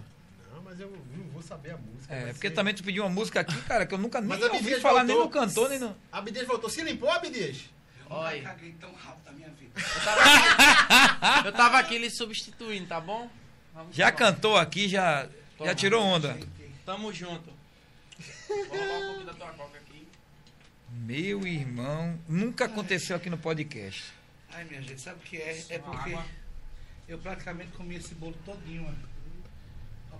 Mas 0.73 0.81
eu 0.81 0.91
não 0.91 1.25
vou 1.31 1.43
saber 1.43 1.73
a 1.73 1.77
música. 1.77 2.15
É, 2.15 2.33
porque 2.33 2.49
ser- 2.49 2.55
também 2.55 2.73
tu 2.75 2.83
pediu 2.83 3.03
uma 3.05 3.11
música 3.11 3.41
aqui, 3.41 3.61
cara, 3.63 3.85
que 3.85 3.93
eu 3.93 3.99
nunca 3.99 4.21
nem 4.23 4.29
Mas 4.31 4.43
ouvi 4.43 4.57
Abdias 4.57 4.81
falar 4.83 5.05
nem 5.05 5.15
voltou. 5.15 5.43
no 5.43 5.47
cantor, 5.49 5.69
nem 5.69 5.79
no. 5.79 5.95
Abdias 6.11 6.47
voltou. 6.47 6.71
Se 6.71 6.83
limpou, 6.83 7.11
Abdias? 7.11 7.59
Olha, 8.09 8.43
caguei 8.43 8.73
tão 8.81 8.93
rápido 8.95 9.25
na 9.27 9.33
minha 9.33 9.49
vida. 9.51 9.73
eu 9.77 10.03
tava, 10.03 10.21
aqui, 10.23 11.47
eu 11.49 11.53
tava 11.53 11.79
aqui 11.79 11.99
lhe 11.99 12.11
substituindo, 12.11 12.87
tá 12.87 13.01
bom? 13.01 13.31
Vamos 13.75 13.95
Já 13.95 14.11
que 14.11 14.19
cantou 14.19 14.57
aqui, 14.57 14.89
já, 14.89 15.25
já 15.25 15.29
Toma. 15.59 15.75
tirou 15.75 16.03
onda. 16.03 16.29
vamos. 16.29 16.49
Tamo 16.87 17.13
junto. 17.13 17.53
Vou 18.49 18.59
roubar 18.67 18.99
um 18.99 19.05
pouquinho 19.07 19.27
da 19.27 19.35
tua 19.35 19.49
coca 19.49 19.79
aqui. 19.79 20.09
Meu 20.91 21.47
irmão, 21.47 22.19
nunca 22.29 22.65
aconteceu 22.67 23.15
aqui 23.17 23.29
no 23.31 23.39
podcast. 23.39 24.05
Ai, 24.53 24.65
minha 24.65 24.81
gente, 24.83 25.01
sabe 25.01 25.19
o 25.19 25.23
que 25.23 25.37
é? 25.39 25.51
É 25.71 25.79
Só 25.79 25.85
porque 25.91 26.19
eu 27.09 27.19
praticamente 27.19 27.73
comi 27.73 27.97
esse 27.97 28.15
bolo 28.15 28.37
todinho, 28.45 28.87
ó. 28.87 29.12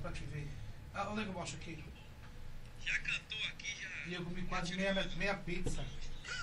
Pra 0.03 0.11
te 0.13 0.25
ver. 0.25 0.49
Ah, 0.95 1.09
olha 1.11 1.23
que 1.23 1.29
eu 1.29 1.33
mostro 1.35 1.57
aqui. 1.61 1.79
Já 2.85 2.99
cantou 2.99 3.39
aqui, 3.49 3.69
já. 3.81 4.11
E 4.11 4.15
eu 4.15 4.25
comi 4.25 4.43
quase 4.43 4.75
meia, 4.75 4.93
meia 5.17 5.35
pizza. 5.35 5.85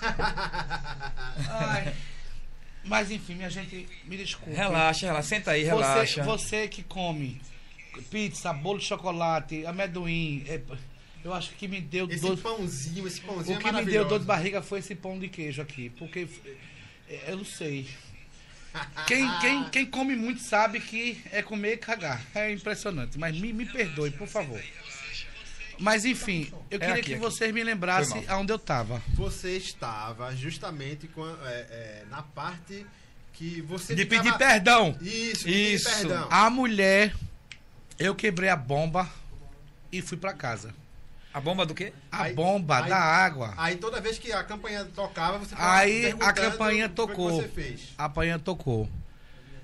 Ai. 1.48 1.94
Mas 2.84 3.10
enfim, 3.10 3.34
minha 3.34 3.50
gente, 3.50 3.86
me 4.04 4.16
desculpe. 4.16 4.54
Relaxa, 4.54 5.06
relaxa, 5.06 5.28
senta 5.28 5.50
aí, 5.50 5.64
Você, 5.64 5.68
relaxa. 5.68 6.22
você 6.24 6.68
que 6.68 6.82
come 6.82 7.40
pizza, 8.10 8.52
bolo 8.52 8.78
de 8.78 8.86
chocolate, 8.86 9.66
amendoim, 9.66 10.44
é, 10.46 10.60
eu 11.22 11.34
acho 11.34 11.50
que 11.50 11.54
o 11.56 11.58
que 11.58 11.68
me 11.68 11.80
deu 11.80 12.08
Esse 12.08 12.20
dor, 12.20 12.38
pãozinho, 12.38 13.06
esse 13.06 13.20
o 13.20 13.24
pãozinho 13.24 13.58
que 13.58 13.68
é 13.68 13.72
me 13.72 13.84
deu 13.84 14.06
dor 14.06 14.18
de 14.20 14.24
barriga 14.24 14.62
foi 14.62 14.78
esse 14.78 14.94
pão 14.94 15.18
de 15.18 15.28
queijo 15.28 15.60
aqui, 15.60 15.90
porque 15.90 16.26
É, 17.08 17.32
Eu 17.32 17.38
não 17.38 17.44
sei. 17.44 17.88
Quem, 19.06 19.28
quem, 19.40 19.68
quem 19.70 19.86
come 19.86 20.14
muito 20.14 20.40
sabe 20.40 20.78
que 20.80 21.20
é 21.32 21.42
comer 21.42 21.74
e 21.74 21.76
cagar. 21.78 22.22
É 22.34 22.52
impressionante. 22.52 23.18
Mas 23.18 23.36
me, 23.38 23.52
me 23.52 23.66
perdoe, 23.66 24.10
por 24.12 24.28
favor. 24.28 24.60
Mas 25.78 26.04
enfim, 26.04 26.52
eu 26.70 26.78
queria 26.78 26.94
aqui, 26.94 27.02
que 27.04 27.12
aqui. 27.14 27.20
vocês 27.20 27.52
me 27.54 27.64
lembrassem 27.64 28.24
aonde 28.28 28.52
eu 28.52 28.58
tava. 28.58 29.02
Você 29.14 29.56
estava 29.56 30.34
justamente 30.36 31.08
com, 31.08 31.26
é, 31.26 31.32
é, 31.52 32.04
na 32.10 32.22
parte 32.22 32.86
que 33.32 33.62
você 33.62 33.94
De 33.94 34.02
ficava- 34.02 34.22
pedir 34.24 34.38
perdão. 34.38 34.96
Isso, 35.00 35.38
de 35.46 35.52
pedir 35.52 35.74
Isso. 35.74 35.88
perdão. 35.88 36.28
A 36.30 36.50
mulher, 36.50 37.14
eu 37.98 38.14
quebrei 38.14 38.50
a 38.50 38.56
bomba 38.56 39.10
e 39.90 40.02
fui 40.02 40.18
pra 40.18 40.34
casa. 40.34 40.74
A 41.32 41.40
bomba 41.40 41.64
do 41.64 41.74
quê? 41.74 41.92
A 42.10 42.22
Aí- 42.24 42.34
bomba 42.34 42.82
aí- 42.82 42.88
da 42.90 42.98
água. 42.98 43.54
Aí 43.56 43.76
toda 43.76 44.00
vez 44.00 44.18
que 44.18 44.32
a 44.32 44.42
campanha 44.42 44.84
tocava, 44.84 45.38
você 45.38 45.54
Aí 45.56 46.06
a 46.20 46.32
campanha 46.32 46.86
o 46.86 46.88
que 46.90 46.96
foi 46.96 47.06
que 47.06 47.12
tocou. 47.14 47.30
você 47.42 47.48
fez. 47.48 47.94
A 47.96 48.08
panha 48.08 48.38
tocou. 48.38 48.88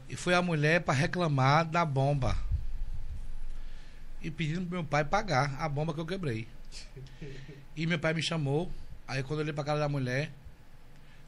E 0.08 0.14
foi 0.14 0.34
a 0.34 0.42
mulher 0.42 0.82
pra 0.82 0.94
reclamar 0.94 1.64
da 1.64 1.84
bomba. 1.84 2.36
E 4.22 4.30
pedindo 4.30 4.60
pro 4.66 4.76
meu 4.78 4.84
pai 4.84 5.04
pagar 5.04 5.56
a 5.60 5.68
bomba 5.68 5.92
que 5.92 6.00
eu 6.00 6.06
quebrei. 6.06 6.46
E 7.74 7.86
meu 7.86 7.98
pai 7.98 8.14
me 8.14 8.22
chamou. 8.22 8.70
Aí 9.08 9.22
quando 9.24 9.40
eu 9.40 9.42
olhei 9.44 9.52
pra 9.52 9.64
cara 9.64 9.78
da 9.80 9.88
mulher, 9.88 10.30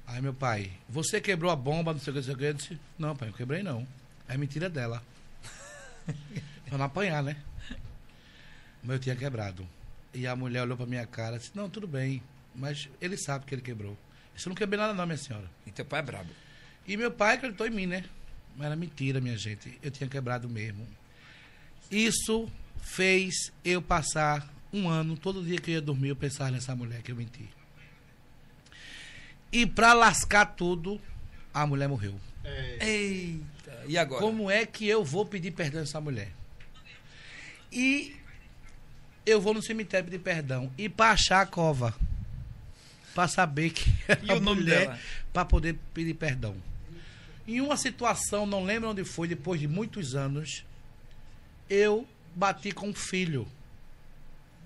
aí 0.06 0.20
meu 0.22 0.34
pai, 0.34 0.70
você 0.88 1.20
quebrou 1.20 1.50
a 1.50 1.56
bomba, 1.56 1.92
não 1.92 2.00
sei 2.00 2.12
o 2.12 2.14
que, 2.14 2.20
não 2.20 2.24
sei 2.24 2.34
o 2.34 2.38
que. 2.38 2.44
Eu 2.44 2.54
disse, 2.54 2.80
não, 2.98 3.16
pai, 3.16 3.28
eu 3.28 3.32
quebrei 3.32 3.62
não. 3.62 3.86
É 4.28 4.36
mentira 4.36 4.68
dela. 4.70 5.02
pra 6.68 6.78
não 6.78 6.84
apanhar, 6.84 7.22
né? 7.24 7.36
Mas 8.82 8.92
eu 8.94 8.98
tinha 9.00 9.16
quebrado. 9.16 9.66
E 10.12 10.26
a 10.26 10.34
mulher 10.34 10.62
olhou 10.62 10.76
pra 10.76 10.86
minha 10.86 11.06
cara 11.06 11.36
e 11.36 11.38
disse, 11.38 11.52
não, 11.54 11.68
tudo 11.68 11.86
bem. 11.86 12.22
Mas 12.54 12.88
ele 13.00 13.16
sabe 13.16 13.44
que 13.44 13.54
ele 13.54 13.62
quebrou. 13.62 13.96
Isso 14.34 14.48
eu 14.48 14.50
não 14.50 14.56
quebrei 14.56 14.78
nada 14.78 14.94
não, 14.94 15.06
minha 15.06 15.18
senhora. 15.18 15.48
E 15.66 15.70
teu 15.70 15.84
pai 15.84 16.00
é 16.00 16.02
brabo. 16.02 16.30
E 16.86 16.96
meu 16.96 17.10
pai 17.10 17.34
acreditou 17.34 17.66
em 17.66 17.70
mim, 17.70 17.86
né? 17.86 18.04
Mas 18.56 18.66
era 18.66 18.76
mentira, 18.76 19.20
minha 19.20 19.36
gente. 19.36 19.78
Eu 19.82 19.90
tinha 19.90 20.08
quebrado 20.08 20.48
mesmo. 20.48 20.86
Isso 21.90 22.50
fez 22.80 23.52
eu 23.64 23.80
passar 23.80 24.48
um 24.72 24.88
ano, 24.88 25.16
todo 25.16 25.44
dia 25.44 25.58
que 25.58 25.70
eu 25.70 25.74
ia 25.76 25.80
dormir, 25.80 26.08
eu 26.08 26.16
pensava 26.16 26.50
nessa 26.50 26.74
mulher 26.74 27.02
que 27.02 27.12
eu 27.12 27.16
menti. 27.16 27.48
E 29.50 29.66
pra 29.66 29.92
lascar 29.92 30.46
tudo, 30.46 31.00
a 31.52 31.66
mulher 31.66 31.88
morreu. 31.88 32.18
É, 32.44 32.86
Eita. 32.86 33.84
E 33.86 33.96
agora? 33.96 34.20
Como 34.20 34.50
é 34.50 34.66
que 34.66 34.86
eu 34.86 35.04
vou 35.04 35.24
pedir 35.24 35.52
perdão 35.52 35.80
a 35.80 35.84
essa 35.84 36.00
mulher? 36.00 36.32
E 37.72 38.16
eu 39.30 39.40
vou 39.40 39.52
no 39.54 39.62
cemitério 39.62 40.06
pedir 40.10 40.22
perdão. 40.22 40.70
E 40.78 40.88
pra 40.88 41.10
achar 41.10 41.40
a 41.42 41.46
cova. 41.46 41.94
Pra 43.14 43.26
saber 43.28 43.70
que 43.70 43.90
E 44.22 44.30
a 44.30 44.34
o 44.34 44.40
nome 44.40 44.60
mulher 44.62 44.86
dela? 44.86 44.98
pra 45.32 45.44
poder 45.44 45.76
pedir 45.92 46.14
perdão. 46.14 46.56
Em 47.46 47.60
uma 47.60 47.76
situação, 47.76 48.46
não 48.46 48.64
lembro 48.64 48.90
onde 48.90 49.04
foi, 49.04 49.26
depois 49.26 49.58
de 49.60 49.66
muitos 49.66 50.14
anos, 50.14 50.64
eu 51.68 52.06
bati 52.34 52.72
com 52.72 52.90
o 52.90 52.94
filho 52.94 53.48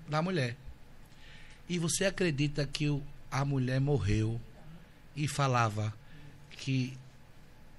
da 0.07 0.21
mulher. 0.21 0.55
E 1.69 1.79
você 1.79 2.05
acredita 2.05 2.67
que 2.67 2.89
o- 2.89 3.01
a 3.31 3.43
mulher 3.45 3.79
morreu 3.79 4.39
e 5.15 5.27
falava 5.27 5.93
que 6.51 6.95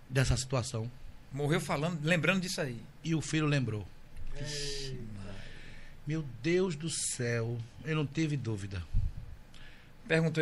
dessa 0.08 0.36
situação? 0.36 0.90
Morreu 1.32 1.60
falando, 1.60 2.00
lembrando 2.02 2.40
disso 2.40 2.60
aí. 2.60 2.78
E 3.04 3.14
o 3.14 3.20
filho 3.20 3.46
lembrou. 3.46 3.86
Meu 6.06 6.24
Deus 6.42 6.76
do 6.76 6.90
céu, 6.90 7.58
eu 7.84 7.96
não 7.96 8.06
tive 8.06 8.36
dúvida. 8.36 8.82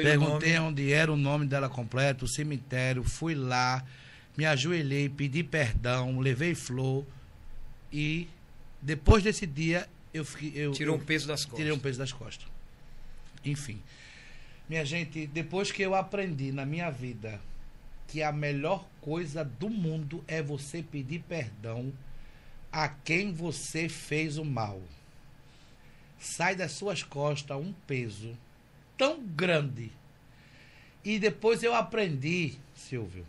Perguntei 0.02 0.58
nome. 0.58 0.68
onde 0.70 0.92
era 0.92 1.12
o 1.12 1.16
nome 1.16 1.46
dela 1.46 1.68
completo, 1.68 2.24
o 2.24 2.28
cemitério, 2.28 3.04
fui 3.04 3.34
lá, 3.34 3.84
me 4.36 4.44
ajoelhei, 4.44 5.08
pedi 5.08 5.44
perdão, 5.44 6.18
levei 6.18 6.54
flor 6.54 7.06
e 7.92 8.28
depois 8.80 9.22
desse 9.22 9.46
dia 9.46 9.88
eu 10.12 10.24
fiquei. 10.24 10.52
Eu, 10.54 10.72
Tirou 10.72 10.96
um 10.96 11.00
peso 11.00 11.28
das 11.28 11.44
costas. 11.44 11.58
Tirei 11.58 11.72
um 11.72 11.78
peso 11.78 11.98
das 11.98 12.12
costas. 12.12 12.48
Enfim. 13.44 13.80
Minha 14.68 14.84
gente, 14.84 15.26
depois 15.26 15.70
que 15.70 15.82
eu 15.82 15.94
aprendi 15.94 16.50
na 16.50 16.66
minha 16.66 16.90
vida 16.90 17.40
que 18.08 18.22
a 18.22 18.32
melhor 18.32 18.86
coisa 19.00 19.44
do 19.44 19.70
mundo 19.70 20.24
é 20.26 20.42
você 20.42 20.82
pedir 20.82 21.20
perdão 21.28 21.92
a 22.70 22.88
quem 22.88 23.32
você 23.32 23.88
fez 23.88 24.38
o 24.38 24.44
mal. 24.44 24.80
Sai 26.22 26.54
das 26.54 26.70
suas 26.70 27.02
costas 27.02 27.56
um 27.56 27.72
peso 27.84 28.38
tão 28.96 29.20
grande. 29.20 29.90
E 31.04 31.18
depois 31.18 31.64
eu 31.64 31.74
aprendi, 31.74 32.54
Silvio, 32.76 33.26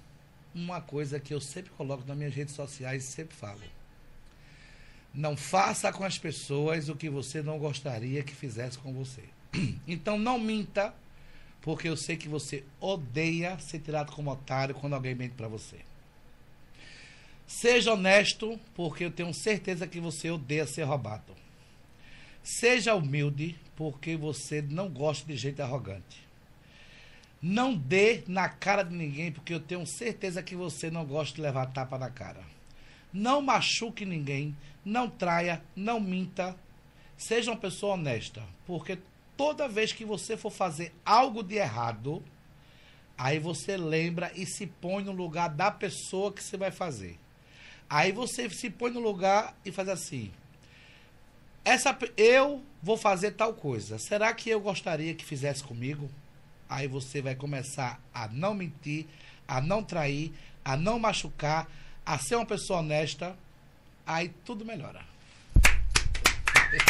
uma 0.53 0.79
coisa 0.79 1.19
que 1.19 1.33
eu 1.33 1.41
sempre 1.41 1.71
coloco 1.71 2.05
nas 2.07 2.15
minhas 2.15 2.35
redes 2.35 2.53
sociais 2.53 3.03
e 3.03 3.07
sempre 3.07 3.35
falo. 3.35 3.63
Não 5.11 5.35
faça 5.35 5.91
com 5.91 6.03
as 6.03 6.19
pessoas 6.19 6.87
o 6.87 6.95
que 6.95 7.09
você 7.09 7.41
não 7.41 7.57
gostaria 7.57 8.21
que 8.21 8.35
fizesse 8.35 8.77
com 8.77 8.93
você. 8.93 9.23
Então 9.87 10.19
não 10.19 10.37
minta, 10.37 10.93
porque 11.63 11.89
eu 11.89 11.97
sei 11.97 12.15
que 12.15 12.29
você 12.29 12.63
odeia 12.79 13.57
ser 13.57 13.79
tirado 13.79 14.11
como 14.11 14.29
otário 14.29 14.75
quando 14.75 14.93
alguém 14.93 15.15
mente 15.15 15.33
para 15.33 15.47
você. 15.47 15.79
Seja 17.47 17.93
honesto, 17.93 18.59
porque 18.75 19.05
eu 19.05 19.11
tenho 19.11 19.33
certeza 19.33 19.87
que 19.87 19.99
você 19.99 20.29
odeia 20.29 20.67
ser 20.67 20.83
roubado. 20.83 21.42
Seja 22.43 22.93
humilde, 22.93 23.57
porque 23.73 24.17
você 24.17 24.61
não 24.61 24.89
gosta 24.89 25.25
de 25.25 25.37
gente 25.37 25.61
arrogante. 25.61 26.27
Não 27.41 27.73
dê 27.73 28.23
na 28.27 28.49
cara 28.49 28.83
de 28.83 28.93
ninguém, 28.93 29.31
porque 29.31 29.53
eu 29.53 29.61
tenho 29.61 29.85
certeza 29.85 30.43
que 30.43 30.55
você 30.55 30.91
não 30.91 31.05
gosta 31.05 31.35
de 31.35 31.41
levar 31.41 31.67
tapa 31.67 31.97
na 31.97 32.09
cara. 32.09 32.41
Não 33.13 33.41
machuque 33.41 34.05
ninguém, 34.05 34.55
não 34.83 35.09
traia, 35.09 35.63
não 35.75 35.99
minta. 35.99 36.55
Seja 37.17 37.51
uma 37.51 37.57
pessoa 37.57 37.93
honesta, 37.93 38.43
porque 38.65 38.97
toda 39.37 39.67
vez 39.67 39.93
que 39.93 40.03
você 40.03 40.35
for 40.35 40.51
fazer 40.51 40.93
algo 41.05 41.43
de 41.43 41.55
errado, 41.55 42.21
aí 43.17 43.39
você 43.39 43.77
lembra 43.77 44.31
e 44.35 44.45
se 44.45 44.67
põe 44.67 45.03
no 45.03 45.11
lugar 45.11 45.47
da 45.49 45.71
pessoa 45.71 46.33
que 46.33 46.43
você 46.43 46.57
vai 46.57 46.71
fazer. 46.71 47.17
Aí 47.89 48.11
você 48.11 48.49
se 48.49 48.69
põe 48.69 48.91
no 48.91 48.99
lugar 48.99 49.55
e 49.63 49.71
faz 49.71 49.87
assim: 49.87 50.31
essa 51.65 51.97
eu 52.17 52.63
vou 52.81 52.97
fazer 52.97 53.31
tal 53.31 53.53
coisa. 53.53 53.97
Será 53.99 54.33
que 54.33 54.49
eu 54.49 54.59
gostaria 54.59 55.13
que 55.13 55.23
fizesse 55.25 55.63
comigo? 55.63 56.09
Aí 56.69 56.87
você 56.87 57.21
vai 57.21 57.35
começar 57.35 58.01
a 58.13 58.27
não 58.27 58.53
mentir, 58.53 59.05
a 59.47 59.61
não 59.61 59.83
trair, 59.83 60.33
a 60.65 60.75
não 60.75 60.97
machucar, 60.99 61.67
a 62.05 62.17
ser 62.17 62.35
uma 62.35 62.45
pessoa 62.45 62.79
honesta. 62.79 63.35
Aí 64.05 64.29
tudo 64.43 64.65
melhora. 64.65 65.01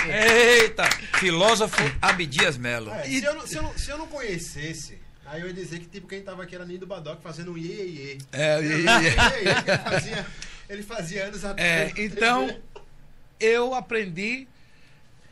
Eita! 0.08 0.90
Filósofo 1.20 1.76
Abdias 2.02 2.58
Melo. 2.58 2.90
É, 2.92 3.04
se, 3.04 3.24
eu 3.24 3.34
não, 3.36 3.46
se, 3.48 3.56
eu 3.58 3.62
não, 3.64 3.78
se 3.78 3.92
eu 3.92 3.98
não 3.98 4.08
conhecesse, 4.08 4.98
aí 5.26 5.42
eu 5.42 5.48
ia 5.48 5.54
dizer 5.54 5.80
que 5.80 5.86
tipo, 5.88 6.08
quem 6.08 6.22
tava 6.22 6.44
aqui 6.44 6.56
era 6.56 6.66
Nido 6.66 6.88
Badoc 6.88 7.22
fazendo 7.22 7.52
um 7.52 7.58
iê, 7.58 7.68
iê, 7.68 8.14
iê. 8.14 8.18
É, 8.32 8.62
Iê, 8.62 8.68
iê, 8.68 8.80
iê, 8.80 9.52
Ele 9.70 9.84
fazia, 9.84 10.26
ele 10.70 10.84
fazia 10.84 11.26
anos 11.26 11.44
É, 11.44 11.48
atrás. 11.50 11.94
então, 11.98 12.60
eu 13.40 13.76
aprendi 13.76 14.48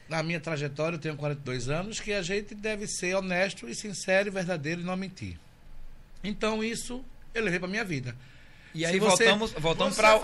na 0.10 0.22
minha 0.24 0.40
trajetória, 0.40 0.96
eu 0.96 1.00
tenho 1.00 1.16
42 1.16 1.70
anos, 1.70 2.00
que 2.00 2.12
a 2.14 2.22
gente 2.22 2.54
deve 2.54 2.88
ser 2.88 3.16
honesto 3.16 3.68
e 3.70 3.76
sincero 3.76 4.28
e 4.28 4.32
verdadeiro 4.32 4.82
e 4.82 4.84
não 4.84 4.96
mentir. 4.98 5.40
Então, 6.24 6.64
isso 6.64 7.04
eu 7.34 7.44
levei 7.44 7.60
para 7.60 7.68
minha 7.68 7.84
vida. 7.86 8.16
E 8.74 8.86
aí 8.86 8.94
Se 8.94 9.00
você- 9.00 9.26
voltamos, 9.26 9.52
voltamos 9.54 9.96
para 9.96 10.16
o, 10.16 10.20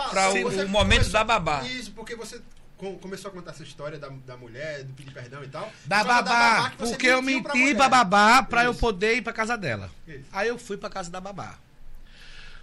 o 0.66 0.70
momento 0.70 1.00
começou- 1.00 1.14
da 1.14 1.24
babá. 1.24 1.64
Isso, 1.64 1.92
porque 1.92 2.16
você 2.16 2.42
com- 2.78 2.98
começou 3.00 3.30
a 3.30 3.34
contar 3.34 3.52
essa 3.52 3.64
história 3.64 3.98
da, 3.98 4.08
da 4.26 4.38
mulher, 4.38 4.84
do 4.84 4.94
pedir 4.94 5.12
perdão 5.12 5.44
e 5.44 5.48
tal. 5.48 5.72
Da 5.86 6.04
babá, 6.04 6.70
que 6.72 6.78
você 6.78 6.92
porque 6.92 7.08
eu 7.08 7.18
pra 7.42 7.54
menti 7.56 7.76
pra 7.76 7.90
babá 7.90 8.44
pra 8.44 8.64
eu 8.66 8.74
poder 8.76 9.16
ir 9.16 9.22
pra 9.22 9.34
casa 9.34 9.58
dela. 9.58 9.90
Isso. 10.08 10.24
Aí 10.32 10.48
eu 10.48 10.58
fui 10.60 10.78
pra 10.78 10.90
casa 10.90 11.10
da 11.10 11.20
babá. 11.20 11.58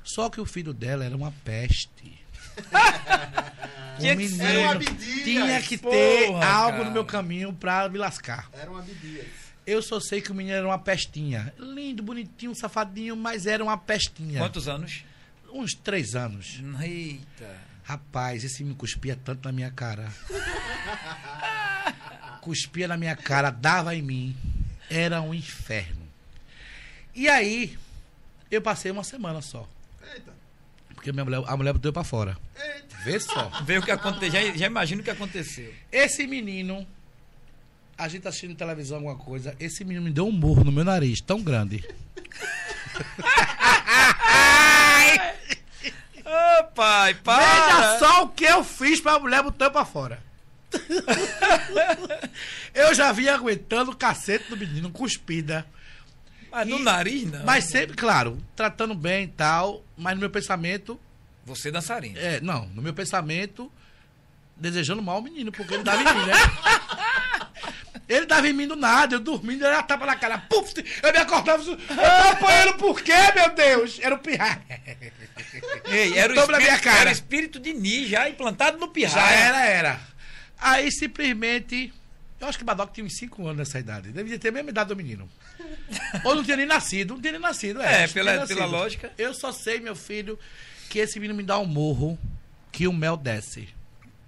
Só 0.02 0.28
que 0.30 0.40
o 0.40 0.46
filho 0.46 0.72
dela 0.72 1.04
era 1.04 1.16
uma 1.16 1.32
peste. 1.44 2.22
Tinha 3.98 4.14
o 4.14 4.16
que 4.16 4.28
ser. 4.28 4.42
Era 4.42 4.60
um 4.60 4.70
Abdias. 4.70 5.24
tinha 5.24 5.62
que 5.62 5.78
ter 5.78 6.26
Porra, 6.26 6.46
algo 6.46 6.72
cara. 6.78 6.84
no 6.84 6.90
meu 6.90 7.04
caminho 7.04 7.52
pra 7.52 7.88
me 7.88 7.98
lascar. 7.98 8.48
Era 8.52 8.70
um 8.70 8.76
Abdias. 8.76 9.26
Eu 9.66 9.80
só 9.80 9.98
sei 9.98 10.20
que 10.20 10.30
o 10.30 10.34
menino 10.34 10.56
era 10.56 10.66
uma 10.66 10.78
pestinha. 10.78 11.54
Lindo, 11.58 12.02
bonitinho, 12.02 12.54
safadinho, 12.54 13.16
mas 13.16 13.46
era 13.46 13.62
uma 13.62 13.78
pestinha. 13.78 14.40
Quantos 14.40 14.68
anos? 14.68 15.04
Uns 15.52 15.72
três 15.72 16.14
anos. 16.14 16.60
Eita. 16.82 17.56
Rapaz, 17.84 18.44
esse 18.44 18.64
me 18.64 18.74
cuspia 18.74 19.16
tanto 19.16 19.46
na 19.46 19.52
minha 19.52 19.70
cara. 19.70 20.08
cuspia 22.42 22.88
na 22.88 22.96
minha 22.96 23.16
cara, 23.16 23.50
dava 23.50 23.94
em 23.94 24.02
mim. 24.02 24.36
Era 24.90 25.22
um 25.22 25.32
inferno. 25.32 26.02
E 27.14 27.28
aí, 27.28 27.78
eu 28.50 28.60
passei 28.60 28.90
uma 28.90 29.04
semana 29.04 29.40
só. 29.40 29.66
Porque 31.04 31.12
minha 31.12 31.24
mulher, 31.26 31.42
a 31.46 31.54
mulher 31.54 31.74
botou 31.74 31.90
eu 31.90 31.92
pra 31.92 32.02
fora. 32.02 32.34
eita. 32.56 32.96
Vê 33.04 33.20
só. 33.20 33.50
Vê 33.66 33.76
o 33.76 33.82
que 33.82 33.90
aconteceu. 33.90 34.30
Já, 34.30 34.40
já 34.56 34.66
imagino 34.66 35.02
o 35.02 35.04
que 35.04 35.10
aconteceu. 35.10 35.70
Esse 35.92 36.26
menino, 36.26 36.86
a 37.98 38.08
gente 38.08 38.22
tá 38.22 38.30
assistindo 38.30 38.54
televisão, 38.54 38.96
alguma 38.96 39.18
coisa. 39.18 39.54
Esse 39.60 39.84
menino 39.84 40.06
me 40.06 40.10
deu 40.10 40.26
um 40.26 40.32
murro 40.32 40.64
no 40.64 40.72
meu 40.72 40.82
nariz, 40.82 41.20
tão 41.20 41.42
grande. 41.42 41.84
pai, 46.74 47.12
para! 47.22 47.44
Veja 47.44 47.98
só 47.98 48.24
o 48.24 48.28
que 48.28 48.44
eu 48.44 48.64
fiz 48.64 48.98
pra 48.98 49.18
mulher 49.18 49.42
botar 49.42 49.68
pra 49.68 49.84
fora. 49.84 50.22
eu 52.74 52.94
já 52.94 53.12
vinha 53.12 53.34
aguentando 53.34 53.90
o 53.90 53.96
cacete 53.96 54.48
do 54.48 54.56
menino, 54.56 54.90
cuspida. 54.90 55.66
Mas 56.54 56.68
no 56.68 56.78
E- 56.78 56.82
nariz, 56.82 57.30
não. 57.30 57.44
Mas 57.44 57.64
sempre, 57.64 57.96
claro, 57.96 58.38
tratando 58.54 58.94
bem 58.94 59.24
e 59.24 59.28
tal, 59.28 59.82
mas 59.96 60.14
no 60.14 60.20
meu 60.20 60.30
pensamento, 60.30 60.98
Você 61.44 61.70
dançarina. 61.70 62.18
é, 62.18 62.40
não, 62.40 62.66
no 62.68 62.80
meu 62.80 62.94
pensamento, 62.94 63.70
desejando 64.56 65.02
mal 65.02 65.16
ao 65.16 65.22
menino, 65.22 65.50
porque 65.50 65.74
ele 65.74 65.82
dava 65.82 66.00
em 66.02 66.04
mim, 66.04 66.26
né? 66.26 66.34
Ele 68.06 68.26
dava 68.26 68.46
em 68.46 68.52
mim 68.52 68.66
do 68.68 68.76
nada, 68.76 69.14
eu 69.14 69.20
dormindo, 69.20 69.64
ele 69.64 69.82
tapa 69.84 70.04
na 70.04 70.14
cara, 70.14 70.36
puf, 70.36 70.74
eu 71.02 71.10
me 71.12 71.16
acordava, 71.18 71.62
eu 71.62 71.74
tô 71.76 72.28
apanhando 72.32 72.74
por 72.74 73.00
quê, 73.00 73.14
meu 73.34 73.54
Deus? 73.54 73.98
Era 73.98 74.14
o 74.14 74.18
pirra. 74.18 74.60
Ei, 75.88 76.12
era 76.18 76.30
o, 76.32 76.36
na 76.36 76.58
minha 76.58 76.58
espírito, 76.74 76.82
cara. 76.84 77.00
era 77.00 77.08
o 77.08 77.12
espírito 77.12 77.58
de 77.58 77.72
Ni 77.72 78.06
já 78.06 78.28
implantado 78.28 78.76
no 78.76 78.88
pirraia. 78.88 79.14
Já 79.14 79.30
era, 79.32 79.64
era. 79.64 80.00
Aí 80.58 80.92
simplesmente. 80.92 81.94
Eu 82.44 82.48
acho 82.50 82.58
que 82.58 82.64
Badoc 82.64 82.92
tinha 82.92 83.06
uns 83.06 83.16
5 83.16 83.42
anos 83.42 83.56
nessa 83.56 83.78
idade. 83.78 84.12
Devia 84.12 84.38
ter 84.38 84.48
a 84.48 84.52
mesma 84.52 84.68
idade 84.70 84.88
do 84.88 84.96
menino. 84.96 85.28
Ou 86.24 86.34
não 86.34 86.44
tinha 86.44 86.56
nem 86.58 86.66
nascido. 86.66 87.14
Não 87.14 87.20
tinha 87.20 87.32
nem 87.32 87.40
nascido, 87.40 87.80
é. 87.80 88.04
É, 88.04 88.08
pela- 88.08 88.36
nascido. 88.36 88.56
pela 88.58 88.66
lógica. 88.66 89.10
Eu 89.16 89.32
só 89.32 89.50
sei, 89.50 89.80
meu 89.80 89.96
filho, 89.96 90.38
que 90.90 90.98
esse 90.98 91.18
menino 91.18 91.34
me 91.36 91.42
dá 91.42 91.58
um 91.58 91.64
morro 91.64 92.18
que 92.70 92.86
o 92.86 92.92
mel 92.92 93.16
desce. 93.16 93.68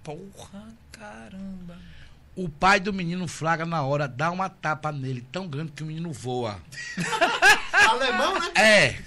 Porra, 0.03 0.67
caramba. 0.91 1.77
O 2.35 2.49
pai 2.49 2.79
do 2.79 2.91
menino 2.91 3.27
flagra 3.27 3.65
na 3.67 3.83
hora, 3.83 4.07
dá 4.07 4.31
uma 4.31 4.49
tapa 4.49 4.91
nele 4.91 5.23
tão 5.31 5.47
grande 5.47 5.71
que 5.73 5.83
o 5.83 5.85
menino 5.85 6.11
voa. 6.11 6.59
Alemão, 7.71 8.39
né? 8.39 8.51
É. 8.55 8.99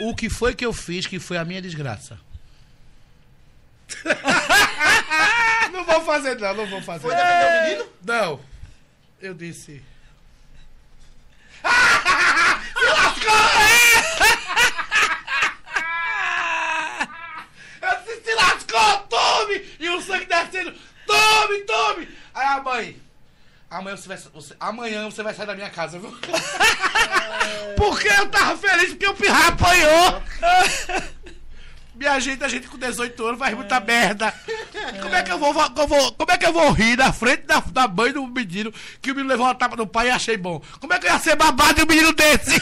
O 0.00 0.14
que 0.16 0.28
foi 0.30 0.52
que 0.54 0.64
eu 0.66 0.72
fiz 0.72 1.06
que 1.06 1.18
foi 1.20 1.36
a 1.36 1.44
minha 1.44 1.62
desgraça? 1.62 2.18
não 5.72 5.84
vou 5.84 6.00
fazer, 6.02 6.38
não, 6.38 6.54
não 6.54 6.66
vou 6.66 6.82
fazer. 6.82 7.02
Foi 7.02 7.14
defender 7.14 7.46
o 7.46 7.62
menino? 7.68 7.88
Não. 8.04 8.40
Eu 9.20 9.34
disse. 9.34 9.82
Se 11.62 12.86
lascou! 12.88 13.32
Eu 17.82 17.98
disse, 18.04 18.22
se 18.24 18.34
lascou, 18.34 18.98
tome! 19.08 19.66
E 19.80 19.88
o 19.90 20.00
sangue 20.00 20.26
descendo, 20.26 20.72
tome, 21.06 21.60
tome! 21.62 22.08
Aí 22.34 22.46
a 22.46 22.60
mãe. 22.62 23.02
Amanhã 23.70 23.96
você 23.96 24.08
vai, 24.08 24.16
você- 24.18 24.56
amanhã 24.60 25.04
você 25.10 25.22
vai 25.22 25.34
sair 25.34 25.46
da 25.46 25.54
minha 25.54 25.70
casa, 25.70 25.98
viu? 25.98 26.10
porque 27.76 28.08
eu 28.08 28.28
tava 28.28 28.56
feliz 28.58 28.90
porque 28.90 29.06
o 29.06 29.14
pirra 29.14 29.48
apanhou! 29.48 30.22
Minha 32.02 32.18
gente, 32.18 32.42
a 32.42 32.48
gente 32.48 32.66
com 32.66 32.76
18 32.76 33.24
anos 33.26 33.38
faz 33.38 33.54
muita 33.54 33.78
merda. 33.78 34.34
Como 35.00 35.14
é 35.14 35.22
que 35.22 35.30
eu 35.30 35.38
vou, 35.38 35.54
eu 35.54 35.86
vou- 35.86 36.12
como 36.14 36.32
é 36.32 36.36
que 36.36 36.44
eu 36.44 36.52
vou 36.52 36.72
rir 36.72 36.96
na 36.98 37.12
frente 37.12 37.42
da, 37.44 37.60
da 37.60 37.86
mãe 37.86 38.12
do 38.12 38.26
menino 38.26 38.72
que 39.00 39.12
o 39.12 39.14
menino 39.14 39.28
levou 39.30 39.46
uma 39.46 39.54
tapa 39.54 39.76
no 39.76 39.86
pai 39.86 40.08
e 40.08 40.10
achei 40.10 40.36
bom? 40.36 40.60
Como 40.80 40.92
é 40.92 40.98
que 40.98 41.06
eu 41.06 41.12
ia 41.12 41.18
ser 41.20 41.36
babado 41.36 41.74
de 41.74 41.82
um 41.82 41.86
menino 41.86 42.12
desse? 42.12 42.60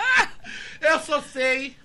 eu 0.80 0.98
só 1.00 1.20
sei 1.20 1.76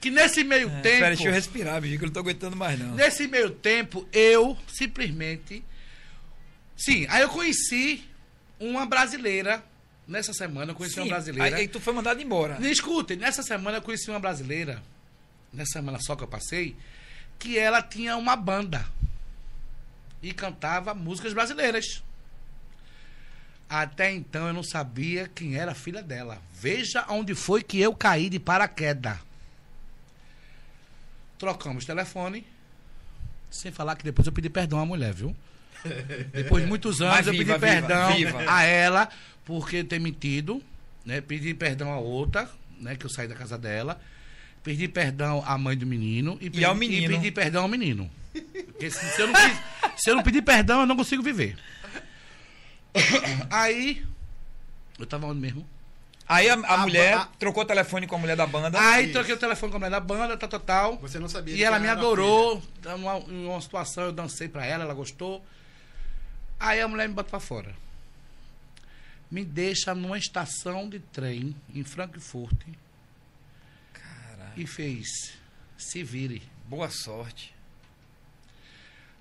que 0.00 0.10
nesse 0.10 0.42
meio 0.44 0.68
É, 0.68 0.80
tempo, 0.80 0.98
Pera, 1.00 1.08
deixa 1.14 1.28
eu 1.28 1.32
respirar, 1.34 1.78
bicho, 1.82 1.98
que 1.98 2.04
eu 2.04 2.06
não 2.06 2.12
tô 2.14 2.20
aguentando 2.20 2.56
mais, 2.56 2.78
não. 2.78 2.94
nesse 2.94 3.28
meio 3.28 3.50
tempo, 3.50 4.08
eu 4.14 4.56
simplesmente, 4.66 5.62
sim, 6.74 7.06
aí 7.10 7.20
eu 7.20 7.28
conheci 7.28 8.02
uma 8.58 8.86
brasileira 8.86 9.62
nessa 10.08 10.32
semana, 10.32 10.72
eu 10.72 10.74
conheci 10.74 10.94
Sim, 10.94 11.02
uma 11.02 11.08
brasileira. 11.08 11.54
Aí, 11.56 11.62
aí 11.64 11.68
tu 11.68 11.80
foi 11.80 11.92
mandado 11.92 12.22
embora. 12.22 12.58
Me 12.58 12.70
escutem, 12.70 13.18
nessa 13.18 13.42
semana 13.42 13.76
eu 13.76 13.82
conheci 13.82 14.08
uma 14.10 14.20
brasileira, 14.20 14.82
nessa 15.54 15.72
semana 15.72 15.98
só 16.00 16.16
que 16.16 16.22
eu 16.22 16.28
passei, 16.28 16.76
que 17.38 17.58
ela 17.58 17.82
tinha 17.82 18.16
uma 18.16 18.36
banda 18.36 18.86
e 20.22 20.32
cantava 20.32 20.94
músicas 20.94 21.32
brasileiras. 21.32 22.02
Até 23.68 24.12
então 24.12 24.46
eu 24.46 24.52
não 24.52 24.62
sabia 24.62 25.28
quem 25.34 25.56
era 25.56 25.72
a 25.72 25.74
filha 25.74 26.02
dela. 26.02 26.40
Veja 26.52 27.04
onde 27.08 27.34
foi 27.34 27.62
que 27.62 27.80
eu 27.80 27.94
caí 27.94 28.28
de 28.28 28.38
paraquedas. 28.38 29.18
Trocamos 31.38 31.84
telefone, 31.84 32.46
sem 33.50 33.72
falar 33.72 33.96
que 33.96 34.04
depois 34.04 34.26
eu 34.26 34.32
pedi 34.32 34.48
perdão 34.48 34.78
à 34.78 34.86
mulher, 34.86 35.12
viu? 35.12 35.34
Depois 36.32 36.62
de 36.64 36.68
muitos 36.68 37.02
anos 37.02 37.16
Mas 37.16 37.26
eu 37.26 37.34
viva, 37.34 37.58
pedi 37.58 37.60
perdão 37.60 38.16
viva. 38.16 38.44
a 38.48 38.62
ela 38.62 39.08
porque 39.44 39.84
ter 39.84 39.98
mentido, 40.00 40.62
né? 41.04 41.20
Pedi 41.20 41.52
perdão 41.52 41.92
a 41.92 41.98
outra, 41.98 42.48
né? 42.80 42.96
Que 42.96 43.04
eu 43.04 43.10
saí 43.10 43.28
da 43.28 43.34
casa 43.34 43.58
dela. 43.58 44.00
Pedi 44.64 44.88
perdão 44.88 45.44
à 45.46 45.56
mãe 45.58 45.76
do 45.76 45.86
menino 45.86 46.36
e, 46.40 46.50
pedi, 46.50 46.64
ao 46.64 46.74
menino. 46.74 47.12
e 47.12 47.16
pedi 47.16 47.30
perdão 47.30 47.62
ao 47.62 47.68
menino. 47.68 48.10
Porque 48.32 48.90
se, 48.90 49.04
se 49.10 49.20
eu 49.20 49.26
não, 49.28 49.34
se 49.96 50.10
eu 50.10 50.16
não 50.16 50.22
pedir 50.24 50.42
perdão, 50.42 50.80
eu 50.80 50.86
não 50.86 50.96
consigo 50.96 51.22
viver. 51.22 51.56
Aí, 53.50 54.04
eu 54.98 55.06
tava 55.06 55.26
onde 55.26 55.40
mesmo? 55.40 55.66
Aí 56.26 56.48
a, 56.48 56.54
a 56.54 56.74
A 56.74 56.78
mulher 56.78 57.16
ba- 57.18 57.28
trocou 57.38 57.62
o 57.62 57.66
telefone 57.66 58.06
com 58.06 58.16
a 58.16 58.18
mulher 58.18 58.34
da 58.36 58.46
banda. 58.46 58.80
Aí 58.80 59.04
Isso. 59.04 59.12
troquei 59.12 59.34
o 59.34 59.38
telefone 59.38 59.70
com 59.70 59.76
a 59.76 59.80
mulher 59.80 59.90
da 59.90 60.00
banda, 60.00 60.36
tal, 60.38 60.48
tal, 60.48 60.60
tal. 60.60 60.96
Você 60.98 61.18
não 61.18 61.28
sabia 61.28 61.54
E 61.54 61.62
ela 61.62 61.78
me 61.78 61.86
adorou. 61.86 62.62
Numa, 62.82 63.18
em 63.18 63.46
uma 63.46 63.60
situação 63.60 64.04
eu 64.04 64.12
dancei 64.12 64.48
pra 64.48 64.64
ela, 64.64 64.84
ela 64.84 64.94
gostou. 64.94 65.44
Aí 66.58 66.80
a 66.80 66.88
mulher 66.88 67.06
me 67.08 67.14
bota 67.14 67.28
pra 67.28 67.40
fora. 67.40 67.74
Me 69.30 69.44
deixa 69.44 69.94
numa 69.94 70.16
estação 70.16 70.88
de 70.88 70.98
trem 70.98 71.54
em 71.74 71.84
Frankfurt 71.84 72.58
e 74.56 74.66
fez. 74.66 75.32
Se 75.76 76.02
vire. 76.02 76.42
boa 76.66 76.88
sorte. 76.88 77.54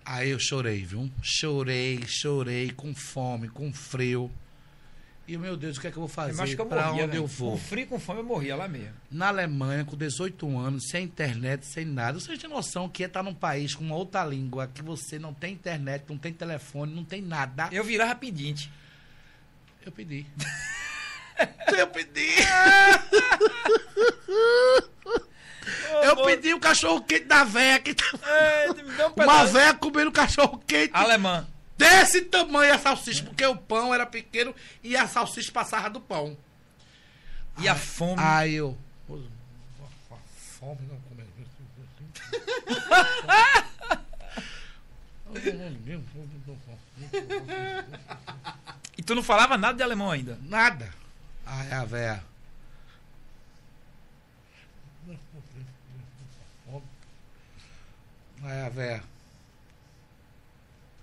Aí 0.06 0.30
eu 0.30 0.40
chorei, 0.40 0.84
viu? 0.84 1.10
Chorei, 1.22 2.02
chorei, 2.06 2.72
com 2.72 2.94
fome, 2.94 3.48
com 3.48 3.72
frio. 3.74 4.30
E 5.26 5.38
meu 5.38 5.56
Deus, 5.56 5.78
o 5.78 5.82
que 5.82 5.88
é 5.88 5.92
que 5.92 5.96
eu 5.96 6.02
vou 6.02 6.10
fazer? 6.10 6.34
morria, 6.36 6.64
onde 6.92 7.06
velho. 7.08 7.16
eu 7.16 7.28
vou? 7.28 7.52
Com 7.52 7.58
frio 7.58 7.84
e 7.84 7.86
com 7.86 7.98
fome 7.98 8.20
eu 8.20 8.26
morria 8.26 8.58
lá 8.58 8.68
mesmo. 8.68 8.94
Na 9.10 9.30
Alemanha, 9.30 9.86
com 9.86 9.96
18 9.96 10.58
anos, 10.58 10.90
sem 10.90 11.06
internet, 11.06 11.66
sem 11.66 11.86
nada. 11.86 12.20
Você 12.20 12.38
tem 12.38 12.50
noção 12.50 12.90
que 12.90 13.04
é 13.04 13.08
estar 13.08 13.24
num 13.24 13.34
país 13.34 13.74
com 13.74 13.86
uma 13.86 13.96
outra 13.96 14.26
língua, 14.26 14.68
que 14.68 14.82
você 14.84 15.18
não 15.18 15.34
tem 15.34 15.54
internet, 15.54 16.04
não 16.10 16.18
tem 16.18 16.34
telefone, 16.34 16.94
não 16.94 17.06
tem 17.06 17.22
nada. 17.22 17.70
Eu 17.72 17.86
virava 17.86 18.14
pedinte. 18.16 18.70
Eu 19.86 19.94
pedi. 19.94 20.26
eu 21.78 21.88
pedi. 21.88 22.28
eu 26.04 26.18
pedi 26.26 26.54
o 26.54 26.60
cachorro 26.60 27.02
quente 27.04 27.26
da 27.26 27.44
véia 27.44 27.80
que 27.80 27.94
tá- 27.94 28.04
É, 28.28 28.68
um 28.72 29.24
Uma 29.24 29.46
véia 29.46 29.74
comendo 29.74 30.12
cachorro 30.12 30.58
quente 30.68 30.92
Alemã. 30.94 31.48
desse 31.78 32.22
tamanho 32.22 32.74
a 32.74 32.78
salsicha, 32.80 33.24
porque 33.24 33.46
o 33.46 33.56
pão 33.56 33.94
era 33.94 34.06
pequeno 34.06 34.54
e 34.84 34.96
a 34.98 35.08
salsicha 35.08 35.52
passava 35.52 35.90
do 35.90 36.00
pão. 36.02 36.38
E 37.60 37.68
a 37.68 37.76
fome. 37.76 38.16
Aí 38.22 38.56
eu. 38.56 38.78
A 39.10 40.16
Fome 40.60 40.80
não 40.90 40.98
come. 40.98 41.24
E 48.98 49.02
tu 49.04 49.16
não 49.16 49.24
falava 49.24 49.58
nada 49.58 49.76
de 49.76 49.84
alemão 49.84 50.12
ainda. 50.12 50.38
Nada. 50.44 50.90
Aí 51.46 51.72
a 51.74 51.84
véia. 51.84 52.24
Aí 58.44 58.62
a 58.62 58.70
véia. 58.70 59.04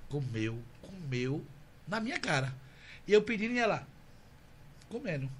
Comeu, 0.08 0.62
comeu 0.82 1.44
na 1.86 2.00
minha 2.00 2.18
cara. 2.18 2.52
E 3.06 3.12
eu 3.12 3.22
pedindo 3.22 3.54
e 3.54 3.58
ela. 3.58 3.86
Comendo. 4.88 5.30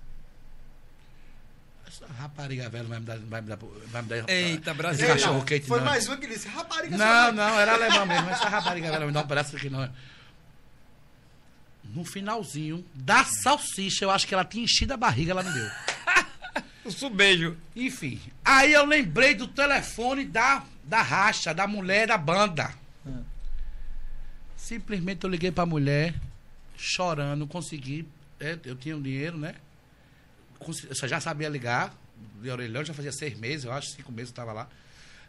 Essa 1.87 2.07
rapariga 2.07 2.69
velha 2.69 2.85
vai 2.85 3.01
me 3.01 3.05
dar. 3.07 3.19
Vai 3.19 3.41
me 3.41 3.49
dar, 3.49 3.59
vai 3.59 4.03
me 4.03 4.09
dar 4.09 4.29
Eita, 4.31 4.73
Brasil. 4.73 5.07
Cachorro 5.09 5.45
quente. 5.45 5.67
Foi 5.67 5.79
não. 5.81 5.87
mais 5.87 6.09
um 6.09 6.17
que 6.17 6.27
disse, 6.27 6.47
rapariga, 6.49 6.97
Não, 6.97 7.05
sua 7.07 7.25
mãe." 7.25 7.35
não, 7.35 7.61
era 7.61 7.75
alemão 7.75 8.07
mesmo. 8.07 8.31
Essa 8.31 8.49
rapariga 8.49 8.91
velha 8.93 9.07
me 9.07 9.13
dá 9.13 9.23
um 9.23 9.27
pedaço 9.27 9.57
aqui, 9.57 9.69
não. 9.69 9.93
No 11.85 12.05
finalzinho 12.05 12.87
da 12.95 13.25
salsicha, 13.25 14.05
eu 14.05 14.11
acho 14.11 14.27
que 14.27 14.33
ela 14.33 14.45
tinha 14.45 14.63
enchido 14.63 14.95
a 14.95 14.97
barriga, 14.97 15.33
ela 15.33 15.43
me 15.43 15.53
deu. 15.53 15.71
O 16.83 16.91
subejo. 16.91 17.59
Enfim, 17.77 18.19
aí 18.43 18.73
eu 18.73 18.87
lembrei 18.87 19.35
do 19.35 19.47
telefone 19.47 20.25
da, 20.25 20.65
da 20.91 21.03
racha, 21.03 21.55
da 21.55 21.69
mulher 21.69 22.09
da 22.09 22.19
banda. 22.19 22.75
Hum. 23.07 23.23
Simplesmente 24.57 25.23
eu 25.23 25.31
liguei 25.31 25.53
pra 25.53 25.65
mulher, 25.65 26.13
chorando, 26.77 27.47
consegui. 27.47 28.09
é, 28.41 28.59
eu 28.65 28.75
tinha 28.75 28.97
um 28.97 29.01
dinheiro, 29.01 29.39
né? 29.39 29.55
Eu 30.61 31.09
já 31.09 31.21
sabia 31.21 31.49
ligar, 31.49 31.95
de 32.43 32.51
orelhão, 32.51 32.85
já 32.85 32.93
fazia 32.93 33.13
seis 33.13 33.39
meses, 33.39 33.65
eu 33.65 33.73
acho, 33.73 33.91
cinco 33.93 34.11
meses 34.11 34.31
eu 34.31 34.35
tava 34.35 34.53
lá. 34.53 34.69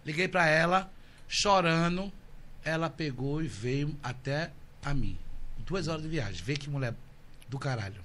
Liguei 0.03 0.27
pra 0.27 0.47
ela, 0.47 0.91
chorando. 1.27 2.11
Ela 2.63 2.89
pegou 2.89 3.41
e 3.41 3.47
veio 3.47 3.95
até 4.03 4.51
a 4.83 4.93
mim. 4.93 5.17
Duas 5.59 5.87
horas 5.87 6.01
de 6.01 6.09
viagem. 6.09 6.43
Vê 6.43 6.55
que 6.55 6.69
mulher 6.69 6.93
do 7.47 7.57
caralho. 7.57 8.03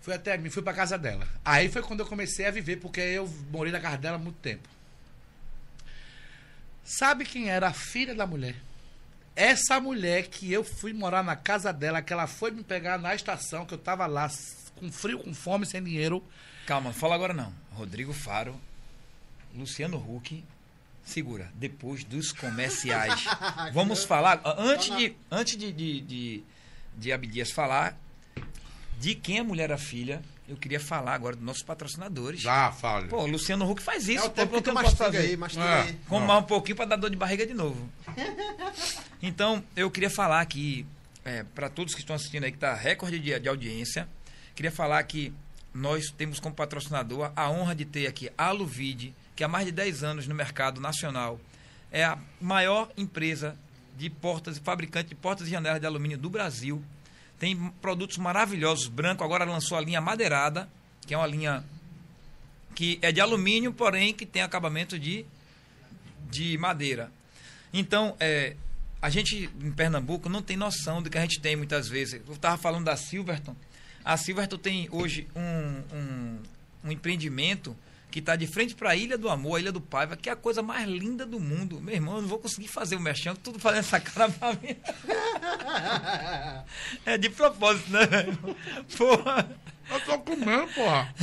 Fui 0.00 0.14
até 0.14 0.36
mim, 0.38 0.50
fui 0.50 0.62
pra 0.62 0.72
casa 0.72 0.96
dela. 0.96 1.26
Aí 1.44 1.68
foi 1.68 1.82
quando 1.82 2.00
eu 2.00 2.06
comecei 2.06 2.46
a 2.46 2.50
viver, 2.50 2.76
porque 2.76 3.00
eu 3.00 3.28
morei 3.50 3.72
na 3.72 3.80
casa 3.80 3.98
dela 3.98 4.16
há 4.16 4.18
muito 4.18 4.36
tempo. 4.36 4.68
Sabe 6.88 7.26
quem 7.26 7.50
era 7.50 7.68
a 7.68 7.72
filha 7.74 8.14
da 8.14 8.26
mulher? 8.26 8.56
Essa 9.36 9.78
mulher 9.78 10.28
que 10.28 10.50
eu 10.50 10.64
fui 10.64 10.94
morar 10.94 11.22
na 11.22 11.36
casa 11.36 11.70
dela, 11.70 12.00
que 12.00 12.14
ela 12.14 12.26
foi 12.26 12.50
me 12.50 12.64
pegar 12.64 12.96
na 12.96 13.14
estação, 13.14 13.66
que 13.66 13.74
eu 13.74 13.78
tava 13.78 14.06
lá 14.06 14.26
com 14.74 14.90
frio, 14.90 15.18
com 15.18 15.34
fome, 15.34 15.66
sem 15.66 15.84
dinheiro. 15.84 16.24
Calma, 16.66 16.88
não 16.88 16.94
fala 16.94 17.14
agora 17.14 17.34
não. 17.34 17.52
Rodrigo 17.72 18.14
Faro, 18.14 18.58
Luciano 19.54 19.98
Huck, 19.98 20.42
segura, 21.04 21.52
depois 21.56 22.04
dos 22.04 22.32
comerciais. 22.32 23.22
Vamos 23.74 24.04
falar, 24.04 24.40
antes 24.56 24.96
de, 24.96 25.14
antes 25.30 25.58
de, 25.58 25.70
de, 25.70 26.00
de, 26.00 26.44
de 26.96 27.12
Abdias 27.12 27.50
falar, 27.50 27.98
de 28.98 29.14
quem 29.14 29.40
a 29.40 29.44
mulher 29.44 29.64
era 29.64 29.76
filha, 29.76 30.22
eu 30.48 30.56
queria 30.56 30.80
falar 30.80 31.14
agora 31.14 31.36
dos 31.36 31.44
nossos 31.44 31.62
patrocinadores. 31.62 32.40
Já, 32.40 32.72
fala. 32.72 33.06
Pô, 33.06 33.22
o 33.22 33.26
Luciano 33.26 33.70
Huck 33.70 33.82
faz 33.82 34.08
isso. 34.08 34.24
É 34.24 34.26
o 34.26 34.30
tempo 34.30 34.62
que 34.62 34.68
eu 34.68 34.74
não 34.74 34.82
posso 34.82 34.96
fazer? 34.96 35.18
aí, 35.18 35.36
mastiga 35.36 35.64
É. 35.64 35.80
aí. 35.82 35.98
Um 36.10 36.42
pouquinho 36.42 36.76
para 36.76 36.86
dar 36.86 36.96
dor 36.96 37.10
de 37.10 37.16
barriga 37.16 37.46
de 37.46 37.54
novo. 37.54 37.88
Então, 39.20 39.64
eu 39.74 39.90
queria 39.90 40.08
falar 40.10 40.40
aqui, 40.40 40.86
para 41.52 41.68
todos 41.68 41.92
que 41.92 42.00
estão 42.00 42.14
assistindo 42.14 42.44
aí, 42.44 42.52
que 42.52 42.56
está 42.56 42.72
recorde 42.72 43.18
de, 43.18 43.38
de 43.38 43.48
audiência, 43.48 44.08
queria 44.54 44.70
falar 44.70 45.02
que 45.02 45.32
nós 45.74 46.06
temos 46.16 46.38
como 46.38 46.54
patrocinador 46.54 47.32
a 47.34 47.50
honra 47.50 47.74
de 47.74 47.84
ter 47.84 48.06
aqui 48.06 48.30
a 48.38 48.46
Aluvide, 48.46 49.12
que 49.34 49.42
há 49.42 49.48
mais 49.48 49.66
de 49.66 49.72
10 49.72 50.04
anos 50.04 50.28
no 50.28 50.34
mercado 50.34 50.80
nacional 50.80 51.40
é 51.90 52.04
a 52.04 52.18
maior 52.40 52.90
empresa 52.96 53.56
de 53.96 54.10
portas 54.10 54.56
e 54.56 54.60
fabricante 54.60 55.08
de 55.08 55.14
portas 55.14 55.48
e 55.48 55.50
janelas 55.50 55.80
de 55.80 55.86
alumínio 55.86 56.18
do 56.18 56.28
Brasil. 56.30 56.82
Tem 57.38 57.56
produtos 57.80 58.16
maravilhosos, 58.16 58.88
branco, 58.88 59.22
agora 59.22 59.44
lançou 59.44 59.78
a 59.78 59.80
linha 59.80 60.00
madeirada, 60.00 60.68
que 61.06 61.14
é 61.14 61.16
uma 61.16 61.26
linha 61.26 61.64
que 62.74 62.98
é 63.02 63.10
de 63.10 63.20
alumínio, 63.20 63.72
porém 63.72 64.12
que 64.12 64.26
tem 64.26 64.42
acabamento 64.42 64.98
de, 64.98 65.24
de 66.30 66.56
madeira. 66.58 67.10
Então, 67.72 68.16
é, 68.18 68.56
a 69.00 69.10
gente 69.10 69.50
em 69.60 69.70
Pernambuco 69.70 70.28
não 70.28 70.42
tem 70.42 70.56
noção 70.56 71.02
do 71.02 71.10
que 71.10 71.18
a 71.18 71.20
gente 71.20 71.40
tem 71.40 71.56
muitas 71.56 71.88
vezes. 71.88 72.20
Eu 72.26 72.34
estava 72.34 72.56
falando 72.56 72.84
da 72.84 72.96
Silverton. 72.96 73.54
A 74.04 74.16
Silverton 74.16 74.58
tem 74.58 74.88
hoje 74.90 75.28
um, 75.34 75.96
um, 75.96 76.38
um 76.84 76.92
empreendimento 76.92 77.76
que 78.10 78.20
está 78.20 78.36
de 78.36 78.46
frente 78.46 78.74
para 78.74 78.90
a 78.90 78.96
Ilha 78.96 79.18
do 79.18 79.28
Amor, 79.28 79.56
a 79.56 79.60
Ilha 79.60 79.72
do 79.72 79.80
Paiva, 79.80 80.16
que 80.16 80.28
é 80.28 80.32
a 80.32 80.36
coisa 80.36 80.62
mais 80.62 80.88
linda 80.88 81.26
do 81.26 81.38
mundo. 81.38 81.80
Meu 81.80 81.94
irmão, 81.94 82.16
eu 82.16 82.22
não 82.22 82.28
vou 82.28 82.38
conseguir 82.38 82.68
fazer 82.68 82.96
o 82.96 83.00
merchan, 83.00 83.34
tudo 83.34 83.58
fazendo 83.58 83.80
essa 83.80 84.00
cara 84.00 84.30
pra 84.32 84.52
mim. 84.54 84.76
É 87.04 87.18
de 87.18 87.28
propósito, 87.28 87.90
né? 87.90 88.00
Porra. 88.96 89.48
Eu 89.90 90.00
tô 90.00 90.18
comendo, 90.18 90.68
porra. 90.74 91.14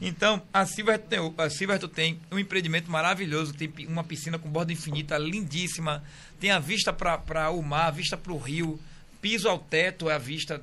Então, 0.00 0.42
a 0.52 0.66
Silverton 0.66 1.08
tem, 1.08 1.34
a 1.38 1.48
Silverton 1.50 1.88
tem 1.88 2.20
um 2.30 2.38
empreendimento 2.38 2.90
maravilhoso, 2.90 3.54
tem 3.54 3.72
uma 3.88 4.04
piscina 4.04 4.38
com 4.38 4.48
borda 4.48 4.72
infinita, 4.72 5.16
lindíssima, 5.16 6.04
tem 6.38 6.50
a 6.50 6.58
vista 6.58 6.92
para 6.92 7.50
o 7.50 7.62
mar, 7.62 7.86
a 7.86 7.90
vista 7.90 8.16
para 8.16 8.32
o 8.32 8.38
rio, 8.38 8.78
piso 9.24 9.48
ao 9.48 9.58
teto, 9.58 10.10
a 10.10 10.18
vista... 10.18 10.60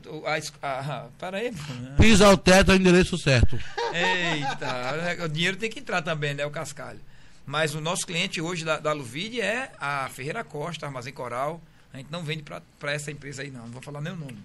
A, 0.61 0.79
a, 0.79 1.07
para 1.17 1.37
aí, 1.37 1.51
pô. 1.51 1.97
Pisa 1.99 2.27
ao 2.27 2.37
teto 2.37 2.71
é 2.71 2.75
o 2.75 2.77
endereço 2.77 3.17
certo. 3.17 3.59
Eita, 3.91 5.25
o 5.25 5.27
dinheiro 5.27 5.57
tem 5.57 5.67
que 5.67 5.79
entrar 5.79 6.03
também, 6.03 6.35
né? 6.35 6.45
O 6.45 6.51
cascalho. 6.51 6.99
Mas 7.43 7.73
o 7.73 7.81
nosso 7.81 8.05
cliente 8.05 8.39
hoje 8.39 8.63
da, 8.63 8.77
da 8.77 8.93
Luvide 8.93 9.41
é 9.41 9.71
a 9.79 10.07
Ferreira 10.09 10.43
Costa, 10.43 10.85
Armazém 10.85 11.11
Coral. 11.11 11.59
A 11.91 11.97
gente 11.97 12.11
não 12.11 12.23
vende 12.23 12.43
para 12.43 12.91
essa 12.91 13.11
empresa 13.11 13.41
aí, 13.41 13.49
não. 13.49 13.63
Não 13.63 13.71
vou 13.71 13.81
falar 13.81 13.99
nem 13.99 14.13
o 14.13 14.15
nome. 14.15 14.37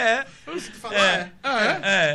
É, 0.00 0.24
Se 0.58 0.70
tu 0.70 0.78
falar, 0.78 0.94
é. 0.96 1.30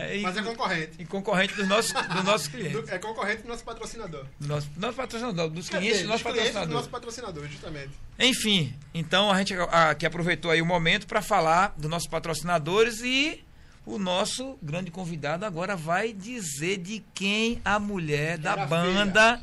é, 0.09 0.17
e, 0.17 0.21
Mas 0.21 0.37
é 0.37 0.41
concorrente. 0.41 0.91
e 0.99 1.05
concorrente 1.05 1.53
dos 1.55 1.67
nossos, 1.67 1.91
dos 1.93 2.23
nossos 2.23 2.47
clientes. 2.47 2.81
Do- 2.83 2.89
é 2.91 2.97
concorrente 2.97 3.43
do 3.43 3.47
nosso 3.49 3.63
patrocinador. 3.63 4.25
Do 4.39 4.47
nosso, 4.47 4.67
do 4.69 4.79
nosso 4.81 4.95
patrocinador, 4.97 5.49
dos 5.49 5.69
clientes 5.69 5.91
dizer, 5.91 6.03
do 6.03 6.09
nosso 6.09 6.23
dos 6.23 6.31
clientes 6.33 6.51
do 6.51 6.53
patrocinador. 6.53 6.75
nosso 6.75 6.89
patrocinador, 6.89 7.47
justamente. 7.47 7.91
Enfim, 8.19 8.73
então 8.93 9.31
a 9.31 9.37
gente 9.37 9.53
aqui 9.71 10.05
aproveitou 10.05 10.51
aí 10.51 10.61
o 10.61 10.65
momento 10.65 11.05
para 11.07 11.21
falar 11.21 11.73
dos 11.77 11.89
nossos 11.89 12.07
patrocinadores 12.07 13.01
e 13.01 13.43
o 13.85 13.97
nosso 13.99 14.57
grande 14.61 14.89
convidado 14.91 15.45
agora 15.45 15.75
vai 15.75 16.13
dizer 16.13 16.77
de 16.77 17.03
quem 17.13 17.61
a 17.65 17.79
mulher 17.79 18.37
da 18.37 18.53
Era 18.53 18.65
banda 18.65 19.41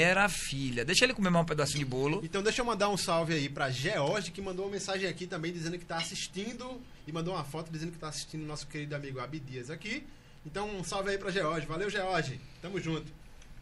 era 0.00 0.28
filha. 0.28 0.84
Deixa 0.84 1.04
ele 1.04 1.12
comer 1.12 1.28
mais 1.30 1.44
um 1.44 1.46
pedacinho 1.46 1.80
de 1.80 1.84
bolo. 1.84 2.20
Então 2.24 2.42
deixa 2.42 2.62
eu 2.62 2.64
mandar 2.64 2.88
um 2.88 2.96
salve 2.96 3.34
aí 3.34 3.48
pra 3.48 3.70
George, 3.70 4.30
que 4.30 4.40
mandou 4.40 4.64
uma 4.64 4.72
mensagem 4.72 5.08
aqui 5.08 5.26
também 5.26 5.52
dizendo 5.52 5.78
que 5.78 5.84
tá 5.84 5.96
assistindo 5.96 6.80
e 7.06 7.12
mandou 7.12 7.34
uma 7.34 7.44
foto 7.44 7.70
dizendo 7.70 7.92
que 7.92 7.98
tá 7.98 8.08
assistindo 8.08 8.42
o 8.42 8.46
nosso 8.46 8.66
querido 8.66 8.96
amigo 8.96 9.20
Abdias 9.20 9.68
aqui. 9.70 10.06
Então 10.46 10.68
um 10.68 10.82
salve 10.82 11.10
aí 11.10 11.18
pra 11.18 11.30
George. 11.30 11.66
Valeu, 11.66 11.90
George. 11.90 12.40
Tamo 12.62 12.80
junto. 12.80 13.12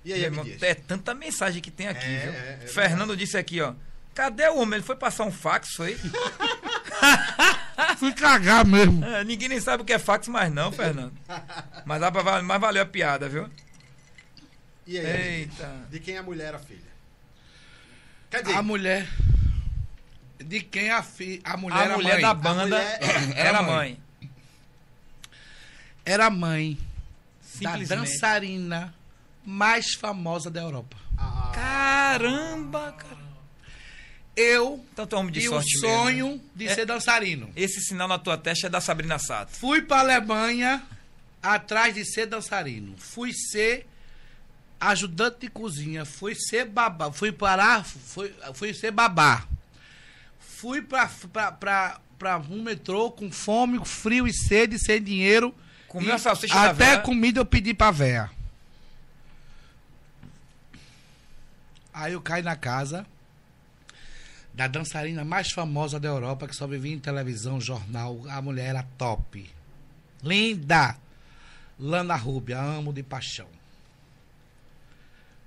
E 0.05 0.12
aí, 0.12 0.20
Meu 0.20 0.28
irmão, 0.31 0.47
é 0.62 0.74
tanta 0.74 1.12
mensagem 1.15 1.61
que 1.61 1.70
tem 1.70 1.89
aqui, 1.89 2.07
É, 2.07 2.19
viu? 2.20 2.32
é, 2.32 2.59
é 2.65 2.66
Fernando 2.69 3.16
disse 3.16 3.36
aqui, 3.36 3.61
ó. 3.61 3.74
Cadê 4.15 4.48
o 4.48 4.57
homem? 4.59 4.77
Ele 4.78 4.82
foi 4.86 4.97
passar 4.97 5.24
um 5.24 5.31
fax, 5.32 5.74
foi? 5.77 5.97
Fui 7.98 8.12
cagar 8.12 8.65
mesmo. 8.66 9.05
É, 9.11 9.24
ninguém 9.24 9.48
nem 9.48 9.61
sabe 9.61 9.82
o 9.82 9.86
que 9.86 9.93
é 9.93 9.98
fax 9.98 10.28
mais 10.28 10.52
não, 10.52 10.70
Fernando. 10.73 11.12
Mas, 11.85 12.01
dá 12.01 12.11
pra, 12.11 12.43
mas 12.43 12.61
valeu 12.61 12.82
a 12.82 12.86
piada, 12.86 13.28
viu? 13.28 13.48
E 14.86 14.98
aí? 14.98 15.40
Eita. 15.43 15.86
De 15.90 16.01
quem 16.01 16.16
a 16.16 16.23
mulher 16.23 16.48
era 16.48 16.59
filha? 16.59 16.81
Quer 18.31 18.43
dizer, 18.43 18.57
A 18.57 18.62
mulher. 18.62 19.09
De 20.39 20.61
quem 20.61 20.90
a, 20.90 21.02
fi, 21.02 21.40
a 21.44 21.57
mulher 21.57 21.77
A 21.78 21.85
era 21.85 21.97
mulher 21.97 22.12
mãe. 22.15 22.23
da 22.23 22.35
banda 22.35 22.62
mulher 22.62 22.98
era 23.36 23.62
mãe. 23.62 23.74
mãe. 24.20 24.31
Era 26.05 26.31
mãe 26.31 26.78
da 27.61 27.77
dançarina 27.77 28.94
mais 29.44 29.94
famosa 29.94 30.51
da 30.51 30.61
Europa. 30.61 30.97
a- 31.16 31.51
a- 31.51 31.52
Caramba, 31.52 32.93
cara. 32.93 33.20
Eu 34.35 34.82
Então 34.93 35.07
tu 35.07 35.16
é 35.16 35.19
homem 35.19 35.32
de 35.32 35.40
e 35.40 35.48
o 35.48 35.52
mesmo, 35.52 35.65
né? 35.66 35.81
sonho 35.81 36.43
de 36.55 36.66
É. 36.69 36.74
ser 36.74 36.86
dançarino. 36.86 37.51
Esse 37.55 37.81
sinal 37.82 38.09
na 38.09 38.19
tua 38.19 38.39
testa 38.39 38.69
é 38.69 38.70
da 38.70 38.81
Sabrina 38.81 39.19
Sato. 39.19 39.52
Fui 39.52 39.82
pra 39.82 39.98
Alemanha 39.98 40.82
atrás 41.43 41.94
de 41.94 42.05
ser 42.05 42.24
dançarino. 42.27 42.97
Fui 42.97 43.32
ser 43.35 43.86
ajudante 44.81 45.40
de 45.40 45.48
cozinha. 45.48 46.05
Fui 46.05 46.35
ser 46.35 46.65
babá. 46.65 47.12
Fui 47.12 47.31
parar. 47.31 47.85
Fui, 47.85 48.35
fui 48.55 48.73
ser 48.73 48.90
babá. 48.90 49.47
Fui 50.39 50.81
pra, 50.81 51.11
pra, 51.32 51.52
pra, 51.52 52.01
pra 52.19 52.39
um 52.39 52.62
metrô 52.62 53.11
com 53.11 53.31
fome, 53.31 53.81
frio 53.85 54.27
e 54.27 54.32
sede, 54.32 54.78
sem 54.78 55.02
dinheiro. 55.02 55.55
Comeu 55.86 56.15
a 56.15 56.19
salsicha 56.19 56.55
Até 56.55 56.98
comida 56.98 57.40
eu 57.40 57.47
pedi 57.47 57.74
pra 57.74 57.90
véia. 57.90 58.31
Aí 61.93 62.12
eu 62.12 62.20
caí 62.20 62.43
na 62.43 62.57
casa 62.57 63.07
da 64.55 64.66
dançarina 64.66 65.24
mais 65.24 65.51
famosa 65.51 65.98
da 65.98 66.09
Europa, 66.09 66.47
que 66.47 66.55
só 66.55 66.66
vivia 66.66 66.94
em 66.94 66.98
televisão, 66.98 67.61
jornal. 67.61 68.20
A 68.28 68.40
mulher 68.43 68.66
era 68.66 68.86
top. 68.97 69.48
Linda! 70.23 70.97
Lana 71.78 72.15
Rubia, 72.15 72.61
amo 72.61 72.93
de 72.93 73.02
paixão. 73.02 73.60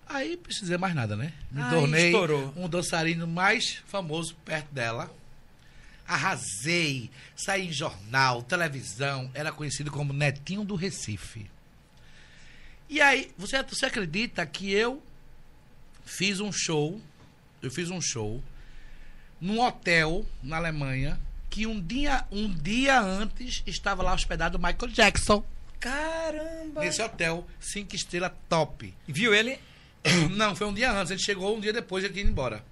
Aí 0.08 0.36
não 0.36 0.44
precisei 0.44 0.78
mais 0.78 0.94
nada, 0.94 1.16
né? 1.16 1.34
Me 1.52 1.64
tornei 1.70 2.08
estourou. 2.08 2.54
um 2.56 2.68
dançarino 2.68 3.28
mais 3.28 3.82
famoso 3.88 4.36
perto 4.46 4.72
dela. 4.74 5.14
Arrasei, 6.08 7.10
saí 7.36 7.68
em 7.68 7.72
jornal, 7.72 8.44
televisão, 8.44 9.32
era 9.34 9.52
conhecido 9.52 9.90
como 9.90 10.12
Netinho 10.12 10.66
do 10.66 10.76
Recife. 10.76 11.50
E 12.90 13.02
aí, 13.02 13.32
você, 13.38 13.64
você 13.64 13.86
acredita 13.86 14.46
que 14.46 14.72
eu 14.72 15.02
fiz 16.06 16.40
um 16.40 16.52
show, 16.52 17.02
eu 17.62 17.72
fiz 17.72 17.90
um 17.90 18.02
show 18.02 18.44
num 19.40 19.60
hotel 19.60 20.26
na 20.42 20.58
Alemanha, 20.58 21.20
que 21.50 21.66
um 21.66 21.80
dia, 21.80 22.26
um 22.32 22.50
dia 22.54 23.00
antes 23.00 23.64
estava 23.66 24.04
lá 24.04 24.14
hospedado 24.14 24.60
Michael 24.60 24.92
Jackson. 24.92 25.44
Caramba! 25.80 26.82
Nesse 26.82 27.02
hotel, 27.02 27.48
cinco 27.60 27.96
estrelas 27.96 28.32
top. 28.48 28.94
Viu 29.08 29.34
ele? 29.34 29.60
Não, 30.36 30.56
foi 30.56 30.68
um 30.68 30.74
dia 30.74 30.92
antes. 30.92 31.12
Ele 31.12 31.22
chegou 31.22 31.56
um 31.56 31.60
dia 31.60 31.74
depois, 31.74 32.04
ele 32.04 32.14
tinha 32.14 32.24
ido 32.24 32.32
embora. 32.32 32.64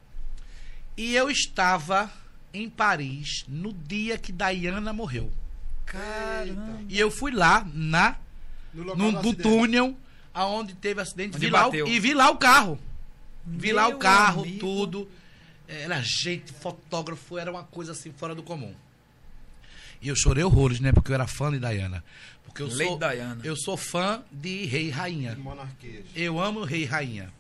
E 0.98 1.16
eu 1.16 1.30
estava 1.30 2.12
em 2.54 2.70
Paris 2.70 3.46
no 3.48 3.72
dia 3.74 4.18
que 4.18 4.32
Diana 4.32 4.92
morreu. 4.92 5.32
Caramba! 5.86 6.80
E 6.88 7.00
eu 7.00 7.10
fui 7.10 7.32
lá 7.32 7.68
na 7.74 8.18
no 8.74 8.84
local 8.84 9.12
no, 9.12 9.22
do 9.22 9.34
do 9.34 9.44
túnel 9.44 9.98
aonde 10.34 10.74
teve 10.76 11.02
acidente. 11.02 11.38
Vi 11.38 11.50
lá 11.50 11.70
e 11.70 12.00
vi 12.00 12.14
lá 12.14 12.30
o 12.30 12.38
carro. 12.38 12.80
Vi 13.46 13.74
lá 13.74 13.88
Meu 13.88 13.98
o 13.98 14.00
carro, 14.00 14.42
amigo. 14.44 14.60
tudo. 14.60 15.10
Era 15.68 16.02
gente, 16.02 16.52
fotógrafo, 16.52 17.38
era 17.38 17.50
uma 17.50 17.64
coisa 17.64 17.94
assim 17.94 18.12
fora 18.12 18.36
do 18.36 18.44
comum. 18.44 18.74
E 20.02 20.08
eu 20.08 20.16
chorei 20.16 20.44
horrores, 20.44 20.80
né? 20.80 20.92
Porque 20.92 21.12
eu 21.12 21.16
era 21.16 21.28
fã 21.28 21.52
de 21.52 21.60
Diana. 21.60 22.04
Porque 22.46 22.64
eu 22.64 22.68
Lady 22.68 22.84
sou, 22.86 22.98
Diana. 23.00 23.42
eu 23.44 23.56
sou 23.56 23.78
fã 23.78 24.24
de 24.32 24.66
Rei 24.66 24.88
e 24.88 24.90
Rainha. 24.90 25.36
Monarquias. 25.36 26.06
Eu 26.16 26.40
amo 26.40 26.64
Rei 26.64 26.82
e 26.82 26.86
Rainha. 26.86 27.32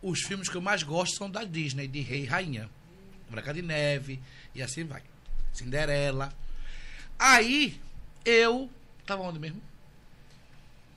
Os 0.00 0.20
filmes 0.20 0.48
que 0.48 0.56
eu 0.56 0.62
mais 0.62 0.82
gosto 0.82 1.16
são 1.16 1.28
da 1.30 1.44
Disney, 1.44 1.86
de 1.88 2.00
Rei 2.00 2.22
e 2.22 2.26
Rainha. 2.26 2.70
Branca 3.28 3.52
de 3.52 3.62
Neve, 3.62 4.20
e 4.54 4.62
assim 4.62 4.84
vai. 4.84 5.02
Cinderela. 5.52 6.32
Aí, 7.18 7.78
eu. 8.24 8.70
Tava 9.04 9.22
onde 9.22 9.38
mesmo? 9.38 9.60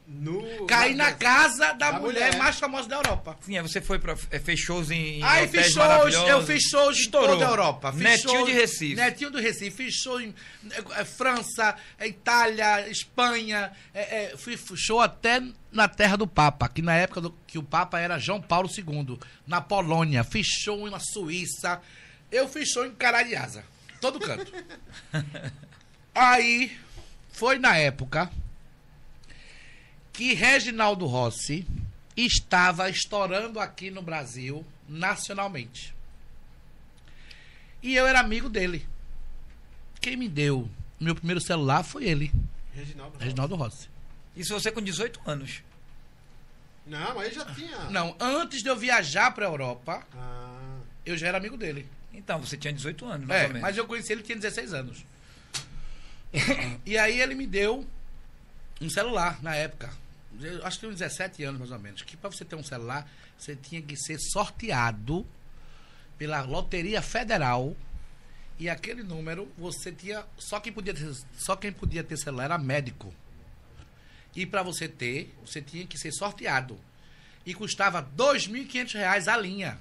No, 0.05 0.65
Caí 0.67 0.93
na 0.93 1.13
casa 1.13 1.71
da, 1.73 1.91
Da 1.91 1.99
mulher, 1.99 2.25
mulher. 2.27 2.38
mais 2.38 2.59
famosa 2.59 2.89
da 2.89 2.97
Europa. 2.97 3.38
Sim, 3.41 3.57
aí 3.57 3.61
você 3.63 3.80
foi 3.80 3.97
pra. 3.99 4.15
é, 4.31 4.38
fez 4.38 4.59
shows 4.59 4.91
em. 4.91 5.23
Aí 5.23 5.47
fiz 5.47 5.71
shows, 5.71 6.13
eu 6.13 6.45
fiz 6.45 6.61
shows 6.63 6.97
em 6.97 7.01
Estourou. 7.01 7.30
toda 7.30 7.47
a 7.47 7.49
Europa. 7.49 7.91
Fiz 7.93 8.01
Netinho 8.01 8.34
shows- 8.34 8.45
de 8.45 8.51
Recife. 8.51 8.95
Netinho 8.95 9.31
do 9.31 9.39
Recife. 9.39 9.71
Fiz 9.71 9.93
show 9.95 10.19
em 10.19 10.35
eh, 10.95 11.05
França, 11.05 11.75
eh, 11.97 12.07
Itália, 12.07 12.88
Espanha. 12.89 13.71
fui 14.38 14.57
fui 14.57 14.75
show 14.77 14.99
até 14.99 15.41
na 15.71 15.88
terra 15.88 16.17
do 16.17 16.27
Papa, 16.27 16.67
que 16.67 16.81
na 16.81 16.95
época 16.95 17.21
do, 17.21 17.31
que 17.47 17.57
o 17.57 17.63
Papa 17.63 17.97
era 17.99 18.19
João 18.19 18.41
Paulo 18.41 18.69
II, 18.69 19.17
na 19.47 19.61
Polônia. 19.61 20.23
Fiz 20.25 20.47
show 20.47 20.89
na 20.89 20.99
Suíça. 20.99 21.81
Eu 22.30 22.49
fiz 22.49 22.69
show 22.69 22.85
em 22.85 22.91
Carariasa. 22.91 23.63
Todo 24.01 24.19
canto. 24.19 24.51
Aí, 26.13 26.77
foi 27.31 27.57
na 27.57 27.77
época 27.77 28.30
que 30.14 30.34
Reginaldo 30.34 31.06
Rossi 31.06 31.65
estava 32.15 32.90
estourando 32.90 33.60
aqui 33.60 33.90
no 33.90 34.02
Brasil 34.02 34.65
nacionalmente. 34.88 35.94
E 37.81 37.95
eu 37.95 38.07
era 38.07 38.19
amigo 38.19 38.48
dele. 38.48 38.88
Quem 39.99 40.15
me 40.15 40.30
deu 40.30 40.69
meu 40.99 41.15
primeiro 41.15 41.41
celular 41.41 41.84
foi 41.84 42.06
ele, 42.06 42.31
Reginaldo. 42.73 43.18
Reginaldo 43.19 43.56
Rossi. 43.56 43.90
Isso 44.35 44.53
você 44.53 44.72
com 44.72 44.81
18 44.81 45.19
anos. 45.26 45.61
Não, 46.85 47.19
aí 47.19 47.31
já 47.34 47.45
tinha. 47.53 47.77
Não, 47.90 48.15
antes 48.19 48.61
de 48.61 48.69
eu 48.69 48.76
viajar 48.76 49.31
para 49.31 49.45
a 49.45 49.49
Europa, 49.49 50.06
Ah, 50.15 50.77
eu 51.06 51.18
já 51.18 51.27
era 51.27 51.38
amigo 51.38 51.57
dele. 51.57 51.88
Então, 52.14 52.40
você 52.40 52.56
tinha 52.56 52.72
18 52.72 53.06
anos, 53.06 53.27
mais 53.27 53.41
É, 53.41 53.44
ou 53.44 53.48
menos. 53.49 53.61
mas 53.61 53.77
eu 53.77 53.85
conheci 53.88 54.11
ele 54.14 54.22
tinha 54.23 54.38
16 54.38 54.73
anos. 54.73 55.03
e 56.85 56.98
aí 56.98 57.19
ele 57.19 57.35
me 57.35 57.48
deu 57.48 57.85
um 58.81 58.90
celular 58.90 59.41
na 59.41 59.56
época. 59.56 59.90
Eu 60.41 60.65
acho 60.65 60.80
que 60.80 60.88
uns 60.88 60.95
17 60.95 61.43
anos 61.43 61.60
mais 61.60 61.72
ou 61.72 61.80
menos. 61.80 62.01
Que 62.01 62.18
para 62.18 62.31
você 62.31 62.43
ter 62.43 62.55
um 62.55 62.64
celular, 62.64 63.10
você 63.38 63.55
tinha 63.55 63.81
que 63.81 63.95
ser 63.95 64.19
sorteado 64.19 65.26
pela 66.18 66.41
Loteria 66.41 67.01
Federal. 67.01 67.76
E 68.60 68.69
aquele 68.69 69.03
número 69.03 69.51
você 69.57 69.91
tinha. 69.91 70.26
Só 70.38 70.60
quem 70.60 70.72
podia 70.72 70.93
ter, 70.93 71.14
só 71.38 71.55
quem 71.55 71.72
podia 71.72 72.03
ter 72.03 72.18
celular 72.18 72.45
era 72.45 72.57
médico. 72.57 73.14
E 74.35 74.45
para 74.45 74.64
você 74.64 74.88
ter, 74.88 75.34
você 75.45 75.61
tinha 75.61 75.85
que 75.85 75.97
ser 75.97 76.11
sorteado. 76.11 76.80
E 77.45 77.53
custava 77.53 78.01
2.500 78.01 78.93
reais 78.93 79.27
a 79.27 79.38
linha. 79.38 79.77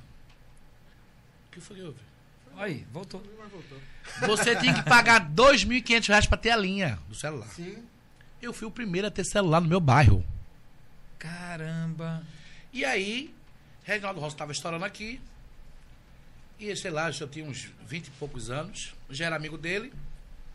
O 1.47 1.53
que 1.53 1.61
foi 1.61 1.77
que 1.77 1.83
houve? 1.83 1.99
Aí, 2.57 2.87
voltou. 2.93 3.23
Você 4.27 4.57
tinha 4.57 4.75
que 4.75 4.83
pagar 4.83 5.31
2.500 5.31 6.09
reais 6.09 6.27
pra 6.27 6.37
ter 6.37 6.51
a 6.51 6.57
linha 6.57 6.99
do 7.09 7.15
celular. 7.15 7.49
sim. 7.49 7.83
Eu 8.41 8.53
fui 8.53 8.67
o 8.67 8.71
primeiro 8.73 9.07
a 9.07 9.11
ter 9.11 9.25
celular 9.25 9.61
no 9.61 9.69
meu 9.69 9.79
bairro. 9.79 10.25
Caramba. 11.23 12.27
E 12.73 12.85
aí, 12.85 13.33
Reginaldo 13.85 14.19
Rossi 14.19 14.35
estava 14.35 14.51
estourando 14.51 14.85
aqui. 14.85 15.21
E, 16.59 16.75
sei 16.75 16.91
lá, 16.91 17.11
eu 17.11 17.29
tinha 17.29 17.45
uns 17.45 17.71
20 17.87 18.09
e 18.09 18.11
poucos 18.13 18.51
anos. 18.51 18.93
Já 19.09 19.27
era 19.27 19.37
amigo 19.37 19.57
dele. 19.57 19.93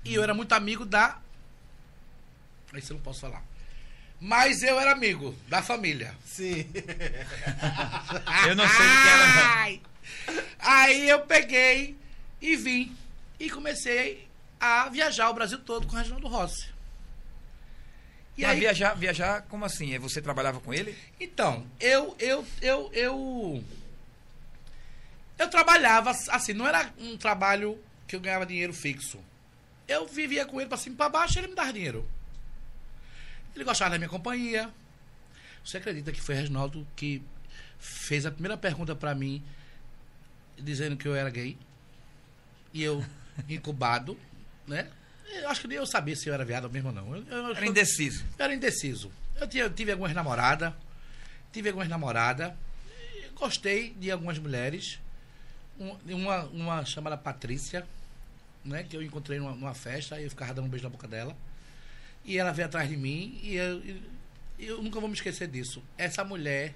E 0.03 0.13
eu 0.13 0.21
era 0.21 0.33
muito 0.33 0.51
amigo 0.51 0.85
da. 0.85 1.19
Isso 2.73 2.91
eu 2.91 2.97
não 2.97 3.01
posso 3.01 3.21
falar. 3.21 3.41
Mas 4.19 4.61
eu 4.61 4.77
era 4.77 4.91
amigo 4.91 5.33
da 5.47 5.61
família. 5.61 6.13
Sim. 6.25 6.69
Eu 8.45 8.55
não 8.55 8.67
sei 8.67 8.85
o 8.85 9.01
que 9.01 9.07
era. 9.07 9.47
Ai! 9.47 9.81
Aí 10.59 11.09
eu 11.09 11.21
peguei 11.21 11.95
e 12.41 12.57
vim. 12.57 12.93
E 13.39 13.49
comecei 13.49 14.27
a 14.59 14.89
viajar 14.89 15.29
o 15.29 15.33
Brasil 15.33 15.59
todo 15.59 15.87
com 15.87 15.93
o 15.93 15.97
Reginaldo 15.97 16.27
Rossi. 16.27 16.76
E 18.37 18.43
Mas 18.43 18.51
aí, 18.51 18.59
viajar, 18.59 18.93
viajar, 18.93 19.41
como 19.43 19.65
assim? 19.65 19.93
É, 19.95 19.99
Você 19.99 20.21
trabalhava 20.21 20.59
com 20.59 20.73
ele? 20.73 20.95
Então, 21.19 21.65
eu, 21.79 22.15
eu, 22.19 22.45
eu, 22.61 22.89
eu. 22.93 23.63
Eu 25.39 25.49
trabalhava, 25.49 26.11
assim, 26.11 26.53
não 26.53 26.67
era 26.67 26.91
um 26.99 27.17
trabalho 27.17 27.79
que 28.07 28.15
eu 28.15 28.19
ganhava 28.19 28.45
dinheiro 28.45 28.73
fixo. 28.73 29.19
Eu 29.87 30.07
vivia 30.07 30.45
com 30.45 30.59
ele 30.59 30.69
pra 30.69 30.77
cima 30.77 30.93
e 30.93 30.97
pra 30.97 31.09
baixo 31.09 31.37
e 31.37 31.39
ele 31.39 31.47
me 31.47 31.55
dava 31.55 31.73
dinheiro. 31.73 32.07
Ele 33.55 33.63
gostava 33.63 33.91
da 33.91 33.97
minha 33.97 34.09
companhia. 34.09 34.71
Você 35.63 35.77
acredita 35.77 36.11
que 36.11 36.21
foi 36.21 36.35
Reginaldo 36.35 36.87
que 36.95 37.23
fez 37.79 38.25
a 38.25 38.31
primeira 38.31 38.57
pergunta 38.57 38.95
pra 38.95 39.15
mim, 39.15 39.43
dizendo 40.57 40.95
que 40.95 41.07
eu 41.07 41.15
era 41.15 41.29
gay? 41.29 41.57
E 42.73 42.83
eu, 42.83 43.03
incubado, 43.49 44.17
né? 44.67 44.89
Eu 45.27 45.49
acho 45.49 45.61
que 45.61 45.67
nem 45.67 45.77
eu 45.77 45.85
sabia 45.85 46.15
se 46.15 46.27
eu 46.29 46.33
era 46.33 46.43
viado 46.45 46.69
mesmo 46.69 46.89
ou 46.89 46.95
não. 46.95 47.15
Eu, 47.15 47.23
eu, 47.25 47.55
Era 47.55 47.65
indeciso. 47.67 48.23
eu 48.37 48.45
era 48.45 48.53
indeciso. 48.53 49.11
Eu, 49.35 49.47
tinha- 49.47 49.63
eu 49.63 49.69
tive 49.73 49.91
algumas 49.91 50.13
namoradas. 50.13 50.73
Tive 51.51 51.69
algumas 51.69 51.87
namoradas. 51.89 52.53
Gostei 53.35 53.91
de 53.99 54.09
algumas 54.11 54.39
mulheres. 54.39 54.99
Um- 55.79 55.95
Uma, 56.15 56.43
uma 56.45 56.85
chamada 56.85 57.17
Patrícia, 57.17 57.85
né? 58.65 58.83
Que 58.83 58.95
eu 58.97 59.03
encontrei 59.03 59.37
numa, 59.39 59.51
numa 59.51 59.73
festa 59.73 60.19
e 60.19 60.23
eu 60.23 60.29
ficava 60.29 60.53
dando 60.53 60.65
um 60.65 60.69
beijo 60.69 60.83
na 60.83 60.89
boca 60.89 61.07
dela. 61.07 61.35
E 62.25 62.37
ela 62.37 62.51
veio 62.51 62.67
atrás 62.67 62.89
de 62.89 62.97
mim 62.97 63.39
e 63.43 63.55
eu, 63.55 63.79
e 64.59 64.65
eu 64.65 64.81
nunca 64.81 64.99
vou 64.99 65.07
me 65.07 65.15
esquecer 65.15 65.47
disso. 65.47 65.83
Essa 65.97 66.23
mulher. 66.23 66.73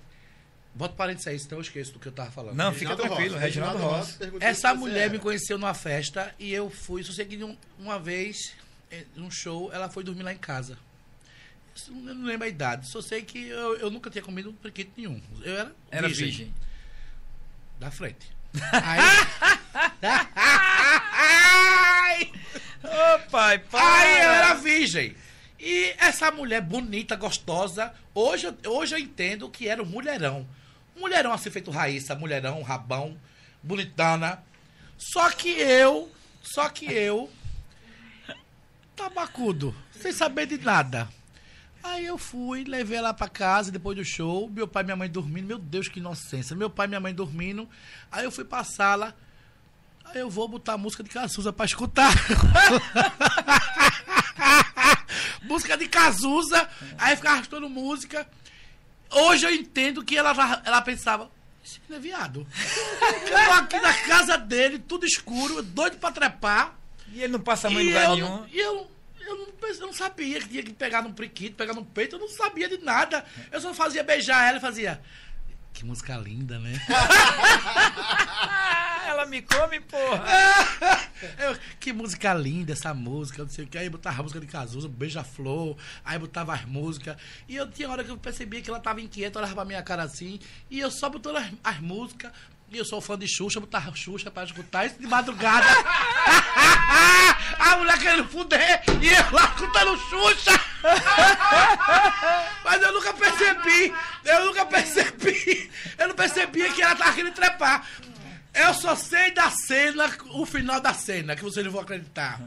Bota 0.73 0.93
parênteses 0.95 1.27
aí, 1.27 1.37
senão 1.39 1.57
eu 1.57 1.61
esqueço 1.61 1.91
do 1.93 1.99
que 1.99 2.07
eu 2.07 2.11
tava 2.13 2.31
falando. 2.31 2.55
Não, 2.55 2.73
fica 2.73 2.95
tranquilo, 2.95 3.37
Reginaldo 3.37 3.77
Rossi. 3.79 4.17
perguntou 4.17 4.47
Essa 4.47 4.69
se 4.69 4.73
você 4.75 4.79
mulher 4.79 5.03
era. 5.03 5.09
me 5.13 5.19
conheceu 5.19 5.57
numa 5.57 5.73
festa 5.73 6.33
e 6.39 6.53
eu 6.53 6.69
fui. 6.69 7.03
Só 7.03 7.11
sei 7.11 7.25
que 7.25 7.43
um- 7.43 7.57
uma 7.77 7.99
vez, 7.99 8.53
eh, 8.89 9.03
num 9.15 9.29
show, 9.29 9.69
ela 9.73 9.89
foi 9.89 10.03
dormir 10.03 10.23
lá 10.23 10.31
em 10.31 10.37
casa. 10.37 10.77
Eu 11.87 11.93
não 12.15 12.25
lembro 12.25 12.45
a 12.45 12.49
idade. 12.49 12.87
Só 12.87 13.01
sei 13.01 13.21
que 13.21 13.47
eu, 13.47 13.75
eu 13.77 13.91
nunca 13.91 14.09
tinha 14.09 14.21
comido 14.23 14.49
um 14.49 14.53
priquito 14.53 14.91
nenhum. 14.95 15.21
Eu 15.43 15.57
era, 15.57 15.75
Era 15.91 16.07
virgem. 16.07 16.53
Da 17.79 17.91
frente. 17.91 18.31
Aí, 18.71 18.99
Ô, 22.83 23.19
pai, 23.29 23.59
pai. 23.59 24.13
aí 24.15 24.23
eu 24.25 24.31
era 24.31 24.53
virgem. 24.55 25.15
E 25.59 25.93
essa 25.97 26.31
mulher 26.31 26.61
bonita, 26.61 27.15
gostosa, 27.15 27.93
hoje, 28.15 28.51
hoje 28.65 28.95
eu 28.95 28.99
entendo 28.99 29.49
que 29.49 29.67
era 29.67 29.81
um 29.81 29.85
mulherão. 29.85 30.47
Mulherão 30.95 31.31
assim 31.31 31.49
feito 31.49 31.71
Raíssa, 31.71 32.15
mulherão, 32.15 32.61
rabão, 32.61 33.17
bonitana. 33.63 34.43
Só 34.97 35.29
que 35.31 35.49
eu, 35.49 36.11
só 36.41 36.69
que 36.69 36.85
eu, 36.85 37.29
tabacudo, 38.95 39.73
sem 39.91 40.11
saber 40.11 40.45
de 40.45 40.57
nada. 40.57 41.09
Aí 41.83 42.05
eu 42.05 42.17
fui, 42.17 42.63
levei 42.63 42.99
ela 42.99 43.13
pra 43.13 43.27
casa 43.27 43.71
depois 43.71 43.97
do 43.97 44.05
show, 44.05 44.47
meu 44.47 44.67
pai 44.67 44.83
e 44.83 44.85
minha 44.85 44.95
mãe 44.95 45.09
dormindo, 45.09 45.47
meu 45.47 45.57
Deus, 45.57 45.87
que 45.87 45.99
inocência. 45.99 46.55
Meu 46.55 46.69
pai 46.69 46.85
e 46.85 46.89
minha 46.89 46.99
mãe 46.99 47.13
dormindo. 47.13 47.67
Aí 48.11 48.23
eu 48.23 48.31
fui 48.31 48.43
pra 48.43 48.63
sala, 48.63 49.15
aí 50.05 50.19
eu 50.19 50.29
vou 50.29 50.47
botar 50.47 50.77
música 50.77 51.03
de 51.03 51.09
Cazuza 51.09 51.51
pra 51.51 51.65
escutar. 51.65 52.13
música 55.41 55.75
de 55.75 55.87
Cazuza, 55.87 56.69
aí 56.99 57.15
ficava 57.15 57.37
arrastando 57.37 57.67
música. 57.67 58.27
Hoje 59.11 59.45
eu 59.45 59.53
entendo 59.53 60.03
que 60.03 60.17
ela, 60.17 60.61
ela 60.65 60.81
pensava, 60.81 61.29
esse 61.63 61.79
menino 61.81 61.97
é 61.97 61.99
viado. 61.99 62.47
Eu 63.27 63.45
tô 63.45 63.51
aqui 63.53 63.79
na 63.79 63.93
casa 63.93 64.37
dele, 64.37 64.79
tudo 64.79 65.05
escuro, 65.05 65.61
doido 65.61 65.97
pra 65.97 66.11
trepar. 66.11 66.75
E 67.13 67.21
ele 67.21 67.33
não 67.33 67.39
passa 67.39 67.69
E 67.69 67.73
lugar 67.87 68.05
eu, 68.05 68.15
nenhum. 68.15 68.45
e 68.51 68.57
eu, 68.59 68.89
eu, 69.19 69.37
não, 69.37 69.47
eu 69.67 69.79
não 69.81 69.93
sabia 69.93 70.39
que 70.39 70.47
tinha 70.47 70.63
que 70.63 70.71
pegar 70.73 71.01
num 71.01 71.11
priquito, 71.11 71.55
pegar 71.57 71.73
no 71.73 71.83
peito, 71.83 72.15
eu 72.15 72.19
não 72.19 72.29
sabia 72.29 72.69
de 72.69 72.77
nada. 72.77 73.25
Eu 73.51 73.59
só 73.59 73.73
fazia 73.73 74.01
beijar 74.03 74.47
ela 74.47 74.57
e 74.57 74.61
fazia. 74.61 75.01
Que 75.73 75.85
música 75.85 76.15
linda, 76.17 76.59
né? 76.59 76.79
Ela 79.07 79.25
me 79.25 79.41
come, 79.41 79.79
porra. 79.81 80.23
Eu, 81.37 81.55
que 81.79 81.93
música 81.93 82.33
linda 82.33 82.73
essa 82.73 82.93
música, 82.93 83.43
não 83.43 83.49
sei 83.49 83.65
o 83.65 83.67
que. 83.67 83.77
Aí 83.77 83.89
botava 83.89 84.19
a 84.19 84.23
música 84.23 84.39
de 84.39 84.47
Cazuza, 84.47 84.87
Beija-Flor, 84.87 85.75
aí 86.03 86.17
botava 86.17 86.53
as 86.53 86.65
músicas. 86.65 87.17
E 87.47 87.55
eu 87.55 87.69
tinha 87.69 87.89
hora 87.89 88.03
que 88.03 88.09
eu 88.09 88.17
percebia 88.17 88.61
que 88.61 88.69
ela 88.69 88.79
tava 88.79 89.01
inquieta, 89.01 89.39
olhava 89.39 89.53
pra 89.53 89.65
minha 89.65 89.83
cara 89.83 90.03
assim, 90.03 90.39
e 90.69 90.79
eu 90.79 90.89
só 90.89 91.09
botando 91.09 91.37
as, 91.37 91.51
as 91.63 91.79
músicas. 91.79 92.31
E 92.71 92.77
eu 92.77 92.85
sou 92.85 93.01
fã 93.01 93.19
de 93.19 93.27
Xuxa, 93.27 93.59
botava 93.59 93.93
Xuxa 93.93 94.31
pra 94.31 94.45
escutar 94.45 94.85
isso 94.85 94.97
de 94.97 95.05
madrugada. 95.05 95.67
a 97.61 97.77
mulher 97.77 97.99
querendo 97.99 98.27
fuder 98.27 98.81
e 99.01 99.07
eu 99.07 99.31
lá 99.31 99.45
escutando 99.45 99.97
Xuxa. 99.97 100.51
Mas 102.65 102.81
eu 102.81 102.91
nunca 102.91 103.13
percebi, 103.13 103.93
eu 104.25 104.45
nunca 104.45 104.65
percebi, 104.65 105.69
eu 105.97 106.07
não 106.07 106.15
percebia 106.15 106.71
que 106.71 106.81
ela 106.81 106.95
tava 106.95 107.13
querendo 107.13 107.33
trepar. 107.33 107.87
Eu 108.53 108.73
só 108.73 108.95
sei 108.95 109.31
da 109.31 109.49
cena, 109.51 110.09
o 110.31 110.45
final 110.45 110.81
da 110.81 110.93
cena, 110.93 111.35
que 111.35 111.43
vocês 111.43 111.63
não 111.63 111.71
vão 111.71 111.81
acreditar. 111.81 112.41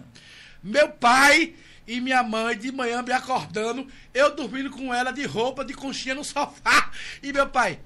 Meu 0.63 0.89
pai 0.89 1.55
e 1.87 2.01
minha 2.01 2.23
mãe 2.23 2.59
de 2.59 2.73
manhã 2.73 3.03
me 3.03 3.13
acordando, 3.13 3.87
eu 4.13 4.35
dormindo 4.35 4.71
com 4.71 4.93
ela 4.93 5.13
de 5.13 5.25
roupa, 5.25 5.65
de 5.65 5.75
conchinha 5.75 6.15
no 6.15 6.25
sofá. 6.25 6.91
E 7.23 7.33
meu 7.33 7.49
pai, 7.49 7.79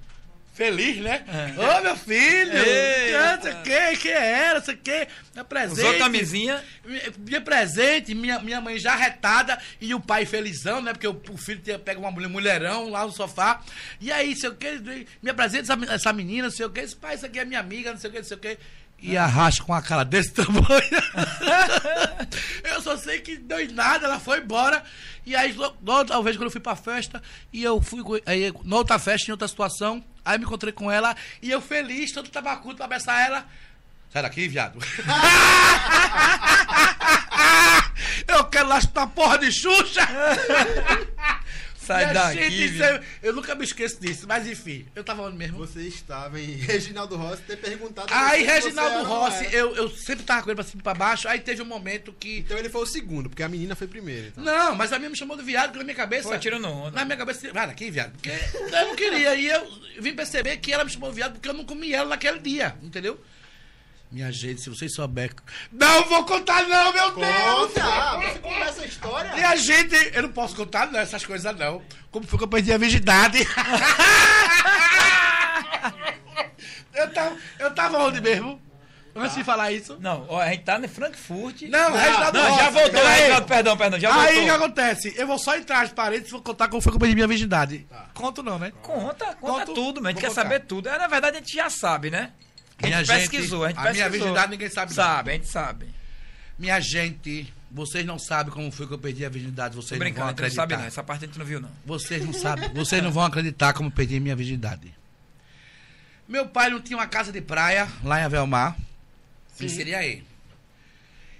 feliz, 0.59 0.97
né? 0.97 1.23
É. 1.27 1.77
Ô, 1.77 1.81
meu 1.81 1.95
filho! 1.95 2.51
Não 2.53 3.41
sei 3.41 3.53
o 3.53 3.63
que, 3.63 3.97
que 4.01 4.09
era, 4.09 4.59
não 4.59 4.65
sei 4.65 4.75
o 4.75 4.77
que. 4.77 5.07
Minha 5.33 5.45
presente. 5.45 5.79
Usou 5.87 5.97
camisinha. 5.97 6.63
Minha- 6.85 7.13
Minha 7.17 7.41
presente, 7.41 8.13
minha, 8.13 8.39
minha 8.39 8.59
mãe 8.59 8.77
já 8.77 8.93
retada 8.95 9.57
e 9.79 9.95
o 9.95 10.01
pai 10.01 10.25
felizão, 10.25 10.81
né? 10.81 10.91
Porque 10.91 11.07
o, 11.07 11.21
o 11.29 11.37
filho 11.37 11.61
tinha 11.61 11.79
pego 11.79 12.01
uma 12.01 12.11
mulher, 12.11 12.27
mulherão 12.29 12.89
lá 12.89 13.05
no 13.05 13.11
sofá. 13.13 13.61
E 14.01 14.11
aí, 14.11 14.35
sei 14.35 14.49
o 14.49 14.55
que, 14.55 15.07
minha 15.21 15.33
presente, 15.33 15.71
essa, 15.71 15.93
essa 15.93 16.13
menina, 16.13 16.43
não 16.49 16.51
sei 16.51 16.65
o 16.65 16.69
que, 16.69 16.81
esse 16.81 16.95
pai, 16.95 17.15
isso 17.15 17.25
aqui 17.25 17.39
é 17.39 17.45
minha 17.45 17.59
amiga, 17.61 17.91
não 17.91 17.99
sei 17.99 18.09
o 18.09 18.13
que, 18.13 18.19
não 18.19 18.25
sei 18.25 18.37
o 18.37 18.39
que. 18.39 18.57
E 19.01 19.15
arrasta 19.15 19.63
com 19.63 19.73
a 19.73 19.81
cara 19.81 20.03
desse 20.03 20.33
tamanho. 20.33 20.61
eu 22.63 22.81
só 22.81 22.97
sei 22.97 23.19
que 23.19 23.37
deu 23.37 23.59
em 23.59 23.69
nada, 23.69 24.05
ela 24.05 24.19
foi 24.19 24.39
embora. 24.39 24.83
E 25.25 25.35
aí, 25.35 25.53
lo- 25.53 25.75
na 25.81 25.97
outra 25.99 26.21
vez, 26.21 26.35
quando 26.35 26.45
eu 26.47 26.51
fui 26.51 26.61
pra 26.61 26.75
festa, 26.75 27.21
e 27.53 27.63
eu 27.63 27.81
fui. 27.81 28.01
Aí, 28.25 28.51
na 28.65 28.75
outra 28.75 28.99
festa, 28.99 29.29
em 29.29 29.31
outra 29.31 29.47
situação, 29.47 30.03
aí 30.29 30.37
me 30.37 30.45
encontrei 30.45 30.71
com 30.71 30.91
ela, 30.91 31.15
e 31.41 31.49
eu 31.49 31.59
feliz, 31.59 32.11
todo 32.11 32.29
tabacudo 32.29 32.75
pra 32.75 32.85
abraçar 32.85 33.25
ela. 33.25 33.45
Sai 34.13 34.21
daqui, 34.21 34.47
viado. 34.47 34.79
eu 38.27 38.43
quero 38.45 38.67
lá 38.67 38.77
escutar 38.77 39.07
porra 39.07 39.39
de 39.39 39.51
Xuxa. 39.51 40.07
Sai 41.89 42.05
Minha 42.05 42.13
daqui. 42.13 42.43
gente, 42.43 42.65
isso 42.65 42.73
viu? 42.75 42.85
é- 42.85 43.01
eu 43.23 43.33
nunca 43.33 43.55
me 43.55 43.63
esqueço 43.63 43.99
disso, 43.99 44.27
mas 44.27 44.45
enfim, 44.47 44.85
eu 44.95 45.03
tava 45.03 45.23
onde 45.23 45.35
mesmo? 45.35 45.57
Você 45.57 45.81
estava 45.81 46.39
em 46.39 46.51
Reginaldo 46.61 47.15
Rossi 47.15 47.41
ter 47.41 47.57
perguntado. 47.57 48.07
Aí, 48.13 48.43
Reginaldo 48.43 49.03
Rossi, 49.09 49.47
eu, 49.51 49.75
eu 49.75 49.89
sempre 49.89 50.23
tava 50.23 50.43
com 50.43 50.49
ele 50.51 50.55
pra 50.55 50.63
cima 50.63 50.81
e 50.81 50.83
pra 50.83 50.93
baixo, 50.93 51.27
aí 51.27 51.39
teve 51.39 51.63
um 51.63 51.65
momento 51.65 52.13
que. 52.13 52.39
Então 52.39 52.55
ele 52.59 52.69
foi 52.69 52.83
o 52.83 52.85
segundo, 52.85 53.27
porque 53.27 53.41
a 53.41 53.49
menina 53.49 53.75
foi 53.75 53.87
primeiro. 53.87 54.27
Então. 54.27 54.43
Não, 54.43 54.75
mas 54.75 54.93
a 54.93 54.99
minha 54.99 55.09
me 55.09 55.17
chamou 55.17 55.35
de 55.35 55.41
viado, 55.41 55.69
porque 55.69 55.79
na 55.79 55.83
minha 55.85 55.95
cabeça. 55.95 56.27
Foi 56.29 56.37
tirando 56.37 56.67
onda. 56.69 56.91
Na 56.91 57.03
minha 57.05 57.17
cabeça, 57.17 57.51
vai 57.51 57.65
daqui, 57.65 57.89
viado. 57.89 58.11
Porque 58.11 58.29
eu 58.29 58.87
não 58.87 58.95
queria. 58.95 59.33
E 59.33 59.47
eu 59.47 59.67
vim 59.99 60.13
perceber 60.13 60.57
que 60.57 60.71
ela 60.71 60.83
me 60.83 60.91
chamou 60.91 61.09
de 61.09 61.15
viado 61.15 61.33
porque 61.33 61.49
eu 61.49 61.53
não 61.55 61.65
comi 61.65 61.91
ela 61.91 62.09
naquele 62.09 62.37
dia, 62.37 62.75
entendeu? 62.83 63.19
Minha 64.11 64.31
gente, 64.31 64.59
se 64.61 64.69
vocês 64.71 64.93
souberem. 64.93 65.35
Não 65.71 66.03
vou 66.05 66.25
contar, 66.25 66.63
não, 66.67 66.91
meu 66.91 67.11
Deus! 67.11 67.73
Conta! 67.73 68.17
Você 68.17 68.39
começa 68.39 68.81
a 68.81 68.85
história? 68.85 69.33
Minha 69.35 69.55
gente, 69.55 69.95
eu 70.13 70.23
não 70.23 70.31
posso 70.31 70.55
contar 70.55 70.91
não, 70.91 70.99
essas 70.99 71.23
coisas 71.23 71.55
não. 71.55 71.81
Como 72.09 72.25
foi 72.25 72.39
que 72.39 72.43
eu 72.45 72.47
perdi 72.47 72.73
a 72.73 72.77
virgindade? 72.79 73.37
eu, 76.93 77.13
tava, 77.13 77.37
eu 77.59 77.71
tava 77.75 77.97
onde 77.99 78.19
mesmo? 78.19 78.59
Antes 79.15 79.35
de 79.35 79.43
falar 79.43 79.71
isso. 79.71 79.97
Não, 79.99 80.39
a 80.39 80.47
gente 80.49 80.63
tá 80.63 80.79
em 80.79 80.87
Frankfurt. 80.87 81.63
Não, 81.63 81.93
Reginaldo 81.93 82.37
Não, 82.37 82.43
já 82.45 82.63
Rossi, 82.63 82.71
voltou, 82.71 82.91
peraí. 82.91 83.19
Reginaldo, 83.19 83.47
perdão, 83.47 83.77
perdão, 83.77 83.99
já 83.99 84.21
Aí 84.21 84.21
o 84.21 84.27
que 84.27 84.47
voltou. 84.47 84.55
acontece? 84.65 85.13
Eu 85.17 85.27
vou 85.27 85.37
só 85.37 85.57
entrar 85.57 85.81
as 85.81 85.91
paredes 85.91 86.29
e 86.29 86.31
vou 86.31 86.41
contar 86.41 86.67
como 86.67 86.81
foi 86.81 86.91
que 86.91 86.95
eu 86.95 86.99
perdi 86.99 87.15
minha 87.15 87.27
virgindade. 87.27 87.87
Conto 88.13 88.41
não, 88.41 88.57
né? 88.57 88.71
Conta, 88.81 89.35
conta 89.35 89.65
Conto- 89.65 89.73
tudo, 89.73 90.01
mas 90.01 90.09
a 90.09 90.11
gente 90.13 90.21
quer 90.21 90.29
contar. 90.29 90.41
saber 90.43 90.59
tudo. 90.61 90.87
É, 90.89 90.97
na 90.97 91.07
verdade, 91.07 91.37
a 91.37 91.39
gente 91.39 91.53
já 91.53 91.69
sabe, 91.69 92.09
né? 92.09 92.31
A 92.81 92.87
gente 92.87 93.07
Minha 93.07 93.19
pesquisou, 93.19 93.63
a 93.65 93.67
gente 93.69 93.77
a 93.77 93.81
pesquisou. 93.83 93.93
minha 94.07 94.09
virgindade 94.09 94.51
ninguém 94.51 94.69
sabe. 94.69 94.89
não. 94.91 94.95
Sabe, 94.95 95.29
a 95.29 95.33
gente 95.33 95.47
sabe. 95.47 95.85
Minha 96.57 96.79
gente, 96.79 97.53
vocês 97.71 98.05
não 98.05 98.17
sabem 98.19 98.51
como 98.53 98.71
foi 98.71 98.87
que 98.87 98.93
eu 98.93 98.97
perdi 98.99 99.25
a 99.25 99.29
virgindade, 99.29 99.75
Tô 99.75 99.81
vocês 99.81 99.91
não 99.91 100.05
vão 100.05 100.11
brincando, 100.13 100.25
a 100.25 100.29
gente 100.29 100.37
não 100.39 100.45
acreditar. 100.45 100.61
sabe 100.61 100.77
não. 100.77 100.83
Essa 100.87 101.03
parte 101.03 101.23
a 101.23 101.27
gente 101.27 101.39
não 101.39 101.45
viu, 101.45 101.59
não. 101.61 101.71
Vocês 101.85 102.25
não 102.25 102.33
sabem, 102.33 102.69
vocês 102.73 103.01
não 103.03 103.11
vão 103.11 103.23
acreditar 103.23 103.73
como 103.73 103.87
eu 103.89 103.93
perdi 103.93 104.19
minha 104.19 104.35
virgindade. 104.35 104.93
Meu 106.27 106.47
pai 106.47 106.69
não 106.69 106.79
tinha 106.81 106.97
uma 106.97 107.07
casa 107.07 107.31
de 107.31 107.41
praia 107.41 107.87
lá 108.03 108.19
em 108.19 108.23
Avelmar, 108.23 108.77
em 109.59 109.67
Siriaí. 109.67 110.23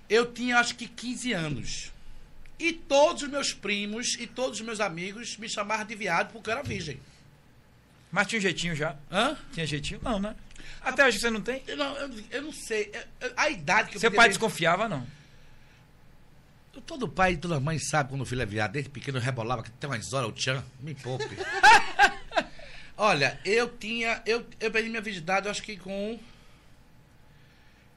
Eu 0.09 0.31
tinha 0.33 0.57
acho 0.57 0.75
que 0.75 0.87
15 0.87 1.33
anos. 1.33 1.91
E 2.57 2.73
todos 2.73 3.23
os 3.23 3.29
meus 3.29 3.53
primos 3.53 4.15
e 4.19 4.25
todos 4.27 4.59
os 4.59 4.65
meus 4.65 4.79
amigos 4.79 5.37
me 5.37 5.47
chamavam 5.47 5.85
de 5.85 5.95
viado 5.95 6.31
porque 6.33 6.49
eu 6.49 6.53
era 6.53 6.63
virgem. 6.63 6.99
Mas 8.11 8.27
tinha 8.27 8.39
um 8.39 8.41
jeitinho 8.41 8.75
já. 8.75 8.95
Hã? 9.11 9.37
Tinha 9.53 9.65
jeitinho? 9.67 9.99
Não, 10.03 10.19
né? 10.19 10.35
Até 10.81 11.05
hoje 11.05 11.19
você 11.19 11.29
não 11.29 11.41
tem? 11.41 11.61
Eu 11.67 11.77
não, 11.77 11.95
eu, 11.97 12.09
eu 12.31 12.41
não 12.41 12.51
sei. 12.53 12.91
eu- 13.21 13.33
a 13.35 13.49
idade 13.49 13.89
que 13.89 13.97
eu 13.97 13.99
Seu 14.01 14.11
pai 14.11 14.27
ter- 14.27 14.33
desconfiava, 14.33 14.87
não? 14.87 15.05
Todo 16.85 17.09
pai 17.09 17.33
e 17.33 17.37
toda 17.37 17.59
mãe 17.59 17.77
sabe 17.77 18.09
quando 18.09 18.21
o 18.21 18.25
filho 18.25 18.41
é 18.41 18.45
viado. 18.45 18.71
Desde 18.71 18.89
pequeno 18.89 19.17
eu 19.17 19.21
rebolava 19.21 19.61
que 19.63 19.69
tem 19.71 19.89
umas 19.89 20.13
horas 20.13 20.29
o 20.29 20.31
tchan. 20.31 20.63
Me 20.79 20.95
poupe. 20.95 21.27
Olha, 22.95 23.39
eu 23.43 23.67
tinha. 23.77 24.21
Eu, 24.25 24.45
eu 24.59 24.71
perdi 24.71 24.89
minha 24.89 25.01
virgindade, 25.01 25.47
eu 25.47 25.51
acho 25.51 25.61
que 25.61 25.75
com. 25.77 26.19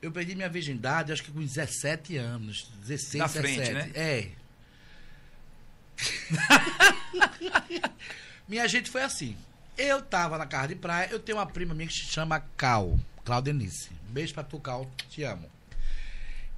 Eu 0.00 0.10
perdi 0.10 0.34
minha 0.34 0.48
virgindade, 0.48 1.10
eu 1.10 1.14
acho 1.14 1.22
que 1.22 1.30
com 1.30 1.40
17 1.40 2.16
anos. 2.16 2.68
16, 2.80 3.18
Na 3.20 3.28
frente, 3.28 3.60
17. 3.60 3.72
né? 3.72 3.90
É. 3.94 4.28
minha 8.48 8.66
gente 8.66 8.90
foi 8.90 9.02
assim. 9.02 9.36
Eu 9.76 10.02
tava 10.02 10.36
na 10.38 10.46
casa 10.46 10.68
de 10.68 10.74
praia, 10.74 11.08
eu 11.10 11.18
tenho 11.18 11.38
uma 11.38 11.46
prima 11.46 11.74
minha 11.74 11.88
que 11.88 11.94
se 11.94 12.00
chama 12.00 12.44
Cal, 12.56 12.98
Claudenice. 13.24 13.90
Beijo 14.08 14.34
pra 14.34 14.44
tu, 14.44 14.60
Cal, 14.60 14.90
te 15.08 15.22
amo. 15.22 15.50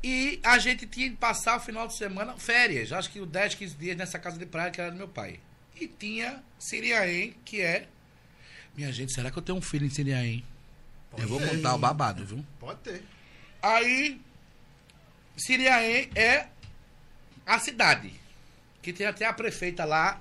E 0.02 0.38
a 0.42 0.58
gente 0.58 0.86
tinha 0.86 1.08
de 1.08 1.16
passar 1.16 1.56
o 1.56 1.60
final 1.60 1.86
de 1.86 1.96
semana, 1.96 2.36
férias, 2.36 2.92
acho 2.92 3.10
que 3.10 3.24
10, 3.24 3.54
15 3.54 3.74
dias 3.76 3.96
nessa 3.96 4.18
casa 4.18 4.36
de 4.36 4.44
praia 4.44 4.70
que 4.70 4.80
era 4.80 4.90
do 4.90 4.96
meu 4.96 5.08
pai. 5.08 5.40
E 5.80 5.88
tinha 5.88 6.42
Siriaém, 6.58 7.34
que 7.44 7.60
é. 7.60 7.88
Minha 8.76 8.92
gente, 8.92 9.12
será 9.12 9.30
que 9.30 9.38
eu 9.38 9.42
tenho 9.42 9.56
um 9.56 9.62
filho 9.62 9.86
em 9.86 9.90
Siriaém? 9.90 10.44
Eu 11.16 11.28
vou 11.28 11.40
contar 11.40 11.74
o 11.74 11.78
babado, 11.78 12.24
viu? 12.24 12.44
Pode 12.60 12.80
ter. 12.80 13.02
Aí, 13.62 14.20
Siriaém 15.36 16.10
é 16.14 16.48
a 17.46 17.58
cidade. 17.58 18.12
Que 18.82 18.92
tem 18.92 19.06
até 19.06 19.24
a 19.24 19.32
prefeita 19.32 19.84
lá. 19.84 20.20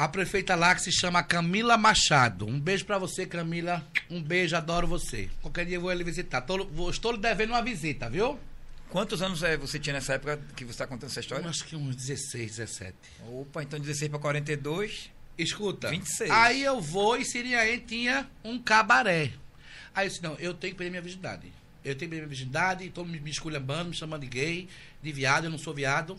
A 0.00 0.08
prefeita 0.08 0.54
lá 0.54 0.74
que 0.74 0.80
se 0.80 0.90
chama 0.90 1.22
Camila 1.22 1.76
Machado. 1.76 2.46
Um 2.46 2.58
beijo 2.58 2.86
pra 2.86 2.96
você, 2.96 3.26
Camila. 3.26 3.86
Um 4.08 4.22
beijo, 4.22 4.56
adoro 4.56 4.86
você. 4.86 5.28
Qualquer 5.42 5.66
dia 5.66 5.76
eu 5.76 5.82
vou 5.82 5.92
lhe 5.92 6.02
visitar. 6.02 6.40
Tô- 6.40 6.64
vou- 6.64 6.88
estou 6.88 7.12
lhe 7.12 7.18
devendo 7.18 7.50
uma 7.50 7.60
visita, 7.60 8.08
viu? 8.08 8.40
Quantos 8.88 9.20
anos 9.20 9.42
é, 9.42 9.58
você 9.58 9.78
tinha 9.78 9.92
nessa 9.92 10.14
época 10.14 10.40
que 10.56 10.64
você 10.64 10.70
está 10.70 10.86
contando 10.86 11.10
essa 11.10 11.20
Eu 11.20 11.22
história? 11.22 11.46
acho 11.46 11.66
que 11.66 11.76
uns 11.76 11.94
16, 11.94 12.56
17. 12.56 12.96
Opa, 13.28 13.62
então 13.62 13.78
16 13.78 14.08
para 14.10 14.18
42. 14.18 15.10
Escuta. 15.36 15.90
26. 15.90 16.30
Aí 16.30 16.62
eu 16.62 16.80
vou 16.80 17.18
e 17.18 17.24
Siriaém 17.26 17.78
tinha 17.80 18.26
um 18.42 18.58
cabaré. 18.58 19.32
Aí 19.94 20.06
eu 20.06 20.08
disse, 20.08 20.22
não, 20.22 20.34
eu 20.36 20.54
tenho 20.54 20.72
que 20.72 20.78
perder 20.78 20.92
minha 20.92 21.02
virgindade. 21.02 21.52
Eu 21.84 21.94
tenho 21.94 22.08
que 22.10 22.16
perder 22.16 22.20
minha 22.22 22.28
virgindade, 22.28 22.88
todo 22.88 23.06
mundo 23.06 23.20
me 23.20 23.30
esculhambando, 23.30 23.90
me 23.90 23.94
chamando 23.94 24.22
de 24.22 24.28
gay, 24.28 24.66
de 25.02 25.12
viado, 25.12 25.44
eu 25.44 25.50
não 25.50 25.58
sou 25.58 25.74
viado. 25.74 26.18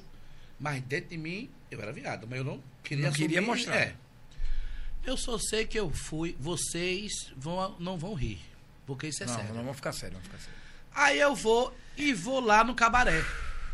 Mas 0.59 0.83
dentro 0.83 1.09
de 1.09 1.17
mim, 1.17 1.49
eu 1.72 1.81
era 1.81 1.93
viado, 1.93 2.27
mas 2.30 2.38
eu 2.38 2.43
não 2.43 2.61
queria 2.84 3.06
Não 3.06 3.14
queria 3.14 3.39
assumir, 3.39 3.56
mostrar. 3.56 3.77
É. 3.77 3.95
Eu 5.06 5.18
só 5.18 5.39
sei 5.39 5.65
que 5.65 5.80
eu 5.80 5.89
fui, 5.89 6.35
vocês 6.38 7.31
vão, 7.35 7.76
não 7.80 7.98
vão 7.98 8.14
rir. 8.14 8.39
Porque 8.85 9.07
isso 9.07 9.23
é 9.23 9.26
não, 9.26 9.35
sério. 9.35 9.53
não, 9.53 9.64
vamos 9.64 9.77
ficar 9.77 9.93
sério, 9.93 10.14
vamos 10.14 10.27
ficar 10.27 10.39
sério. 10.39 10.60
Aí 10.93 11.19
eu 11.19 11.34
vou 11.34 11.73
e 11.98 12.14
vou 12.14 12.39
lá 12.39 12.64
no 12.64 12.76
cabaré. 12.76 13.23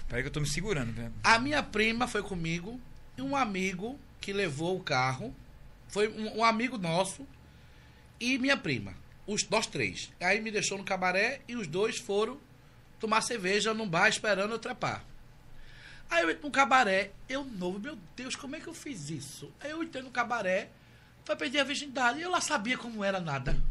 Peraí 0.08 0.22
que 0.22 0.28
eu 0.28 0.32
tô 0.32 0.40
me 0.40 0.48
segurando, 0.48 0.94
velho. 0.94 1.12
A 1.24 1.40
minha 1.40 1.64
prima 1.64 2.08
foi 2.08 2.22
comigo 2.22 2.80
e 3.18 3.22
um 3.22 3.36
amigo 3.36 4.00
que 4.22 4.32
levou 4.32 4.78
o 4.78 4.84
carro. 4.84 5.36
Foi 5.90 6.08
um, 6.08 6.38
um 6.38 6.44
amigo 6.44 6.78
nosso 6.78 7.28
e 8.20 8.38
minha 8.38 8.56
prima. 8.56 8.94
Os, 9.26 9.48
nós 9.50 9.68
três. 9.68 10.12
Aí 10.22 10.40
me 10.40 10.52
deixou 10.52 10.78
no 10.78 10.84
cabaré 10.84 11.42
e 11.48 11.56
os 11.56 11.68
dois 11.68 11.98
foram 11.98 12.40
tomar 13.00 13.22
cerveja 13.22 13.74
num 13.74 13.88
bar 13.88 14.08
esperando 14.08 14.52
eu 14.52 14.60
trepar. 14.60 15.04
Aí 16.10 16.24
eu 16.24 16.30
entro 16.30 16.44
no 16.44 16.52
cabaré, 16.52 17.12
eu 17.28 17.44
novo, 17.44 17.80
meu 17.80 17.98
Deus, 18.16 18.36
como 18.36 18.56
é 18.56 18.60
que 18.60 18.68
eu 18.68 18.74
fiz 18.74 19.10
isso? 19.10 19.52
Aí 19.60 19.72
eu 19.72 19.84
entrei 19.84 20.02
no 20.02 20.10
cabaré, 20.10 20.70
foi 21.26 21.36
perder 21.36 21.60
a 21.60 21.64
virgindade, 21.64 22.20
e 22.20 22.22
eu 22.22 22.32
lá 22.32 22.40
sabia 22.40 22.78
como 22.78 23.04
era 23.04 23.20
nada. 23.20 23.62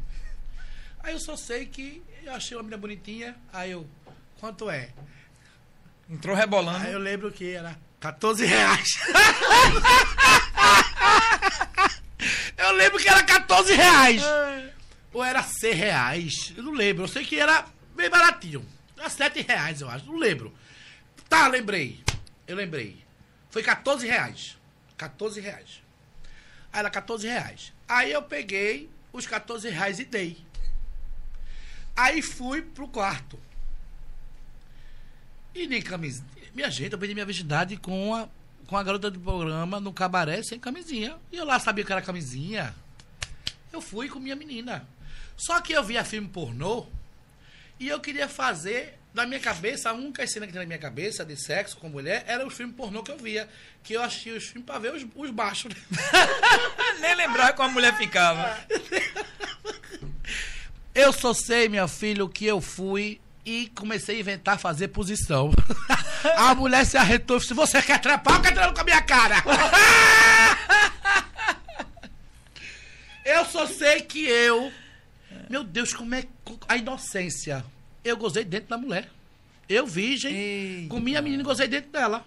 Aí 1.03 1.15
eu 1.15 1.21
só 1.21 1.37
sei 1.37 1.67
que 1.67 2.03
eu 2.23 2.35
achei 2.35 2.57
uma 2.57 2.63
menina 2.63 2.77
bonitinha, 2.77 3.37
aí 3.53 3.71
eu, 3.71 3.89
quanto 4.39 4.69
é? 4.69 4.91
Entrou 6.09 6.37
rebolando. 6.37 6.85
Aí 6.85 6.93
eu 6.93 6.99
lembro 6.99 7.33
que 7.33 7.53
era 7.53 7.77
14 8.01 8.45
reais. 8.45 8.89
eu 12.59 12.73
lembro 12.73 12.99
que 12.99 13.09
era 13.09 13.23
14 13.25 13.75
reais. 13.75 14.23
Ou 15.13 15.25
era 15.25 15.43
100 15.43 15.73
reais. 15.73 16.53
Eu 16.57 16.63
não 16.63 16.73
lembro. 16.73 17.05
Eu 17.05 17.09
sei 17.09 17.25
que 17.25 17.41
era 17.41 17.65
bem 17.95 18.11
baratinho. 18.11 18.65
Era 18.97 19.09
7 19.09 19.43
reais, 19.43 19.81
eu 19.81 19.89
acho. 19.89 20.07
Não 20.07 20.17
lembro. 20.17 20.53
Tá, 21.29 21.49
lembrei. 21.49 22.06
Eu 22.47 22.57
lembrei. 22.57 23.05
Foi 23.51 23.63
14 23.63 24.07
reais. 24.07 24.57
14 24.97 25.41
reais. 25.41 25.83
Aí 26.73 26.81
era 26.81 26.91
14 26.91 27.27
reais. 27.27 27.73
Aí 27.89 28.13
eu 28.13 28.23
peguei 28.23 28.91
os 29.13 29.27
14 29.27 29.69
reais 29.69 29.99
e 29.99 30.05
dei. 30.05 30.39
Aí 31.97 32.21
fui 32.21 32.63
pro 32.63 32.89
quarto. 32.89 33.39
E 35.55 35.67
nem 35.67 35.81
camisinha. 35.81 36.27
Minha 36.55 36.71
gente, 36.71 36.93
eu 36.93 36.99
perdi 36.99 37.15
minha 37.15 37.27
virgindade 37.27 37.77
com 37.77 38.15
a, 38.15 38.29
com 38.67 38.77
a 38.77 38.83
garota 38.83 39.11
do 39.11 39.19
programa 39.19 39.81
no 39.81 39.93
cabaré 39.93 40.43
sem 40.43 40.59
camisinha. 40.59 41.17
E 41.33 41.37
eu 41.37 41.45
lá 41.45 41.59
sabia 41.59 41.85
que 41.85 41.93
era 41.93 42.03
camisinha. 42.03 42.75
Eu 43.73 43.81
fui 43.81 44.09
com 44.09 44.19
minha 44.19 44.37
menina. 44.37 44.87
Só 45.37 45.61
que 45.61 45.73
eu 45.73 45.83
via 45.83 46.05
filme 46.05 46.29
pornô 46.29 46.87
e 47.79 47.89
eu 47.89 48.01
queria 48.01 48.29
fazer 48.29 48.99
na 49.17 49.27
minha 49.27 49.41
cabeça, 49.41 49.89
a 49.89 49.95
única 49.95 50.27
cena 50.27 50.47
que 50.47 50.53
tinha 50.53 50.63
na 50.63 50.67
minha 50.67 50.79
cabeça 50.79 51.25
de 51.25 51.37
sexo 51.37 51.79
com 51.79 51.89
mulher 51.89 52.23
era 52.27 52.47
os 52.47 52.53
filmes 52.53 52.77
pornô 52.77 53.03
que 53.03 53.11
eu 53.11 53.17
via. 53.17 53.49
Que 53.83 53.95
eu 53.95 54.03
assistia 54.03 54.37
os 54.37 54.45
filmes 54.45 54.67
pra 54.67 54.79
ver 54.79 54.93
os, 54.93 55.07
os 55.15 55.31
baixos. 55.31 55.73
Nem 57.01 57.15
lembrava 57.15 57.55
como 57.55 57.71
a 57.71 57.73
mulher 57.73 57.97
ficava. 57.97 58.59
Eu 60.95 61.13
só 61.13 61.35
sei, 61.35 61.69
minha 61.69 61.87
filha, 61.87 62.27
que 62.27 62.47
eu 62.47 62.59
fui 62.59 63.21
e 63.45 63.71
comecei 63.75 64.17
a 64.17 64.21
inventar 64.21 64.59
fazer 64.59 64.89
posição. 64.89 65.51
A 66.39 66.55
mulher 66.55 66.87
se 66.87 66.97
arretou 66.97 67.37
e 67.37 67.41
disse: 67.41 67.53
Você 67.53 67.83
quer 67.83 68.01
trepar 68.01 68.41
quer 68.41 68.55
trepar 68.55 68.73
com 68.73 68.81
a 68.81 68.85
minha 68.85 69.03
cara? 69.03 69.45
Eu 73.23 73.45
só 73.45 73.67
sei 73.67 74.01
que 74.01 74.27
eu. 74.27 74.73
Meu 75.51 75.63
Deus, 75.63 75.93
como 75.93 76.15
é 76.15 76.25
a 76.67 76.79
inocência. 76.79 77.63
Eu 78.07 78.17
gozei 78.17 78.45
dentro 78.45 78.69
da 78.69 78.79
mulher. 78.79 79.09
Eu, 79.69 79.87
virgem, 79.87 80.33
Eita. 80.33 80.89
comi 80.95 81.17
a 81.17 81.23
menina 81.23 81.43
e 81.43 81.45
gozei 81.45 81.67
dentro 81.67 81.91
dela. 81.91 82.25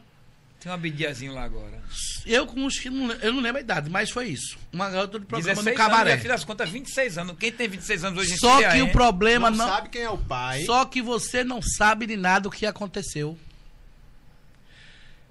Tem 0.59 0.69
um 0.69 0.75
abidiazinho 0.75 1.33
lá 1.33 1.43
agora. 1.43 1.81
Eu 2.25 2.45
com 2.45 2.59
uns 2.65 2.77
que 2.77 2.89
não, 2.89 3.09
eu 3.13 3.31
não 3.31 3.39
lembro 3.41 3.59
a 3.59 3.61
idade, 3.61 3.89
mas 3.89 4.09
foi 4.09 4.27
isso. 4.27 4.57
Uma 4.73 4.89
garota 4.89 5.17
do 5.17 5.25
programa 5.25 5.55
16 5.55 5.65
no 5.65 5.69
anos, 5.69 5.77
cabaré. 5.77 6.09
minha 6.11 6.21
filha 6.21 6.33
das 6.33 6.43
contas, 6.43 6.69
26 6.69 7.17
anos. 7.17 7.37
Quem 7.39 7.49
tem 7.49 7.69
26 7.69 8.03
anos 8.03 8.19
hoje 8.19 8.33
em 8.33 8.37
Só 8.37 8.57
dia, 8.57 8.71
que 8.71 8.81
o 8.81 8.87
hein? 8.87 8.91
problema 8.91 9.49
não, 9.49 9.57
não. 9.57 9.67
sabe 9.67 9.87
quem 9.87 10.01
é 10.01 10.09
o 10.09 10.17
pai. 10.17 10.65
Só 10.65 10.83
que 10.83 11.01
você 11.01 11.45
não 11.45 11.61
sabe 11.61 12.05
de 12.05 12.17
nada 12.17 12.49
o 12.49 12.51
que 12.51 12.65
aconteceu. 12.65 13.37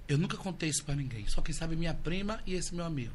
Eu 0.07 0.17
nunca 0.17 0.35
contei 0.35 0.69
isso 0.69 0.83
pra 0.83 0.95
ninguém. 0.95 1.27
Só 1.27 1.41
quem 1.43 1.53
sabe 1.53 1.75
é 1.75 1.77
minha 1.77 1.93
prima 1.93 2.39
e 2.47 2.55
esse 2.55 2.73
meu 2.73 2.83
amigo. 2.83 3.13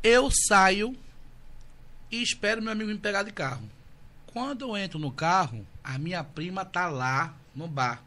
Eu 0.00 0.30
saio 0.48 0.96
e 2.08 2.22
espero 2.22 2.62
meu 2.62 2.70
amigo 2.70 2.88
me 2.88 2.98
pegar 2.98 3.24
de 3.24 3.32
carro. 3.32 3.68
Quando 4.34 4.62
eu 4.62 4.76
entro 4.76 4.98
no 4.98 5.12
carro, 5.12 5.64
a 5.82 5.96
minha 5.96 6.24
prima 6.24 6.64
tá 6.64 6.88
lá 6.88 7.36
no 7.54 7.68
bar. 7.68 8.02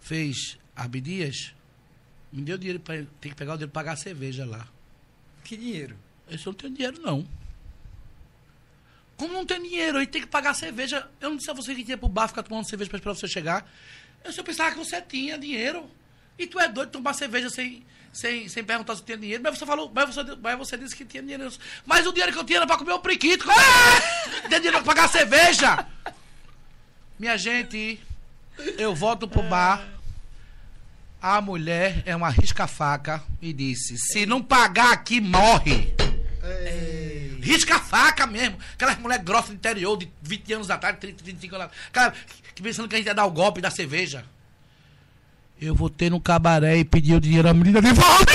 Fez 0.00 0.56
Abdias, 0.76 1.52
me 2.32 2.40
deu 2.42 2.56
dinheiro 2.56 2.78
para 2.78 3.04
tem 3.20 3.32
que 3.32 3.34
pegar 3.34 3.54
o 3.54 3.56
dinheiro 3.56 3.72
pra 3.72 3.80
pagar 3.80 3.92
a 3.94 3.96
cerveja 3.96 4.46
lá. 4.46 4.68
Que 5.42 5.56
dinheiro? 5.56 5.98
Eu 6.28 6.36
disse, 6.36 6.46
eu 6.46 6.52
não 6.52 6.56
tenho 6.56 6.72
dinheiro, 6.72 7.02
não. 7.02 7.26
Como 9.16 9.34
não 9.34 9.44
tem 9.44 9.60
dinheiro? 9.60 9.98
Aí 9.98 10.06
tem 10.06 10.22
que 10.22 10.28
pagar 10.28 10.54
cerveja. 10.54 11.10
Eu 11.20 11.30
não 11.30 11.36
disse 11.36 11.50
a 11.50 11.54
você 11.54 11.74
que 11.74 11.84
tinha 11.84 11.98
pro 11.98 12.08
bar 12.08 12.28
ficar 12.28 12.44
tomando 12.44 12.68
cerveja 12.68 12.88
pra 12.88 12.98
esperar 12.98 13.16
você 13.16 13.26
chegar. 13.26 13.68
Eu 14.22 14.32
só 14.32 14.44
pensava 14.44 14.70
que 14.70 14.78
você 14.78 15.02
tinha 15.02 15.36
dinheiro. 15.36 15.90
E 16.38 16.46
tu 16.46 16.60
é 16.60 16.68
doido 16.68 16.90
de 16.90 16.92
tomar 16.92 17.14
cerveja 17.14 17.50
sem, 17.50 17.84
sem, 18.12 18.48
sem 18.48 18.64
perguntar 18.64 18.96
se 18.96 19.02
tinha 19.02 19.16
dinheiro. 19.16 19.42
Mas 19.42 19.58
você 19.58 19.66
falou, 19.66 19.90
mas 19.94 20.14
você, 20.14 20.22
mas 20.42 20.58
você 20.58 20.76
disse 20.76 20.96
que 20.96 21.04
tinha 21.04 21.22
dinheiro. 21.22 21.50
Mas 21.86 22.06
o 22.06 22.12
dinheiro 22.12 22.32
que 22.32 22.38
eu 22.38 22.44
tinha 22.44 22.58
era 22.58 22.66
pra 22.66 22.76
comer 22.76 22.92
o 22.92 22.98
priquito. 22.98 23.44
Como 23.44 23.58
é? 23.58 24.40
que 24.42 24.48
Tem 24.48 24.58
dinheiro 24.58 24.78
pra 24.78 24.94
pagar 24.94 25.04
a 25.04 25.08
cerveja. 25.08 25.86
Minha 27.18 27.36
gente, 27.36 28.00
eu 28.78 28.94
volto 28.94 29.28
pro 29.28 29.42
bar. 29.42 29.86
A 31.22 31.40
mulher 31.40 32.02
é 32.06 32.16
uma 32.16 32.30
risca-faca 32.30 33.22
e 33.42 33.52
disse: 33.52 33.96
se 33.98 34.24
não 34.24 34.42
pagar 34.42 34.92
aqui, 34.92 35.20
morre. 35.20 35.94
Risca-faca 37.42 38.26
mesmo. 38.26 38.58
Aquelas 38.74 38.98
mulher 38.98 39.18
grossa 39.18 39.48
do 39.48 39.54
interior 39.54 39.96
de 39.96 40.10
20 40.22 40.52
anos 40.54 40.70
atrás, 40.70 40.98
30, 40.98 41.22
25 41.22 41.54
anos 41.54 41.66
atrás. 41.66 41.90
Cara, 41.92 42.14
pensando 42.62 42.88
que 42.88 42.94
a 42.94 42.98
gente 42.98 43.06
ia 43.06 43.14
dar 43.14 43.26
o 43.26 43.30
golpe 43.30 43.60
da 43.60 43.70
cerveja. 43.70 44.24
Eu 45.60 45.74
voltei 45.74 46.08
no 46.08 46.18
cabaré 46.18 46.78
e 46.78 46.84
pedi 46.86 47.14
o 47.14 47.20
dinheiro 47.20 47.46
à 47.46 47.52
menina 47.52 47.82
de 47.82 47.92
volta. 47.92 48.32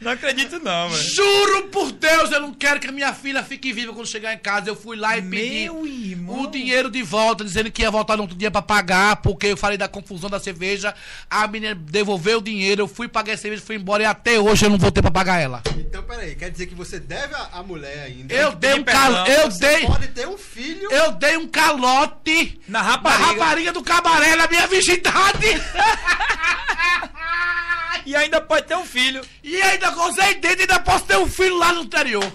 Não 0.00 0.12
acredito 0.12 0.58
não, 0.60 0.88
velho. 0.88 1.02
Juro 1.02 1.64
por 1.68 1.92
Deus, 1.92 2.30
eu 2.32 2.40
não 2.40 2.54
quero 2.54 2.80
que 2.80 2.86
a 2.86 2.92
minha 2.92 3.12
filha 3.12 3.42
fique 3.44 3.70
viva 3.72 3.92
quando 3.92 4.06
chegar 4.06 4.32
em 4.32 4.38
casa. 4.38 4.70
Eu 4.70 4.74
fui 4.76 4.96
lá 4.96 5.18
e 5.18 5.22
pedi 5.22 5.64
Meu 5.64 5.86
irmão. 5.86 6.42
o 6.44 6.46
dinheiro 6.50 6.90
de 6.90 7.02
volta, 7.02 7.44
dizendo 7.44 7.70
que 7.70 7.82
ia 7.82 7.90
voltar 7.90 8.16
no 8.16 8.22
outro 8.22 8.34
dia 8.36 8.50
pra 8.50 8.62
pagar, 8.62 9.16
porque 9.16 9.48
eu 9.48 9.56
falei 9.58 9.76
da 9.76 9.88
confusão 9.88 10.30
da 10.30 10.40
cerveja. 10.40 10.94
A 11.28 11.46
menina 11.46 11.74
devolveu 11.74 12.38
o 12.38 12.42
dinheiro, 12.42 12.80
eu 12.82 12.88
fui 12.88 13.08
pagar 13.08 13.34
a 13.34 13.36
cerveja, 13.36 13.62
fui 13.62 13.76
embora 13.76 14.02
e 14.02 14.06
até 14.06 14.40
hoje 14.40 14.64
eu 14.64 14.70
não 14.70 14.78
voltei 14.78 15.02
pra 15.02 15.10
pagar 15.10 15.38
ela. 15.38 15.62
Então, 15.78 16.02
peraí, 16.02 16.34
quer 16.34 16.50
dizer 16.50 16.66
que 16.66 16.74
você 16.74 16.98
deve 16.98 17.34
a, 17.34 17.48
a 17.58 17.62
mulher 17.62 18.04
ainda. 18.06 18.32
Eu 18.32 18.52
dei 18.52 18.74
um 18.74 18.82
perdão. 18.82 19.02
calo, 19.12 19.28
eu 19.30 19.50
Você 19.50 19.58
dei, 19.76 19.86
pode 19.86 20.08
ter 20.08 20.26
um 20.26 20.38
filho. 20.38 20.90
eu 20.90 21.12
dei 21.12 21.36
um 21.36 21.46
calote 21.46 22.58
Na 22.66 22.82
na 22.82 22.90
rapariga. 22.92 23.24
rapariga 23.26 23.72
do 23.72 23.82
cabaré 23.82 24.34
na 24.34 24.46
minha 24.48 24.66
virgindade. 24.66 25.46
E 28.06 28.14
ainda 28.16 28.40
pode 28.40 28.66
ter 28.66 28.76
um 28.76 28.84
filho. 28.84 29.20
e 29.42 29.60
ainda 29.62 29.90
gozei 29.90 30.34
dentro 30.36 30.58
e 30.58 30.62
ainda 30.62 30.80
posso 30.80 31.04
ter 31.06 31.16
um 31.16 31.28
filho 31.28 31.56
lá 31.58 31.72
no 31.72 31.82
interior. 31.82 32.32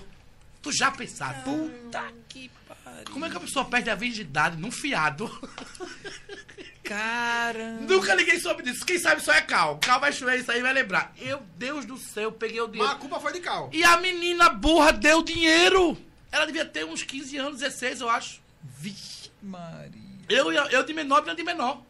Tu 0.62 0.72
já 0.72 0.90
pensaste? 0.92 1.44
Puta 1.44 2.04
que 2.30 2.50
pariu. 2.68 3.06
Como 3.12 3.26
é 3.26 3.30
que 3.30 3.38
a 3.38 3.40
pessoa 3.40 3.66
perde 3.66 3.90
a 3.90 3.96
virgindade 3.96 4.58
num 4.58 4.72
fiado? 4.72 5.30
Caramba. 6.84 7.82
Nunca 7.82 8.16
ninguém 8.16 8.40
soube 8.40 8.62
disso. 8.64 8.86
Quem 8.86 9.00
sabe 9.00 9.22
só 9.22 9.34
é 9.34 9.42
Cal. 9.42 9.78
Cal 9.80 10.00
vai 10.00 10.14
chover 10.14 10.40
isso 10.40 10.52
aí 10.52 10.60
e 10.60 10.64
vai 10.64 10.74
lembrar. 10.74 11.14
Eu, 11.18 11.42
Deus 11.58 11.84
do 11.86 11.98
céu, 11.98 12.24
eu 12.26 12.32
peguei 12.32 12.62
o 12.62 12.66
Mas 12.66 12.74
dinheiro. 12.74 12.94
a 12.94 12.96
culpa 12.96 13.20
foi 13.20 13.34
de 13.34 13.40
Cal. 13.40 13.70
E 13.74 13.84
a 13.84 13.98
menina 13.98 14.50
burra 14.50 14.92
deu 14.94 15.24
dinheiro. 15.24 15.98
Ela 16.32 16.46
devia 16.46 16.66
ter 16.66 16.86
uns 16.86 17.02
15 17.02 17.38
anos, 17.38 17.60
16, 17.60 18.02
eu 18.02 18.10
acho. 18.10 18.40
Vixe, 18.78 19.32
Maria. 19.42 19.90
Eu, 20.30 20.52
eu 20.52 20.84
de 20.84 20.94
menor, 20.94 21.22
menina 21.22 21.36
de 21.36 21.44
menor. 21.44 21.82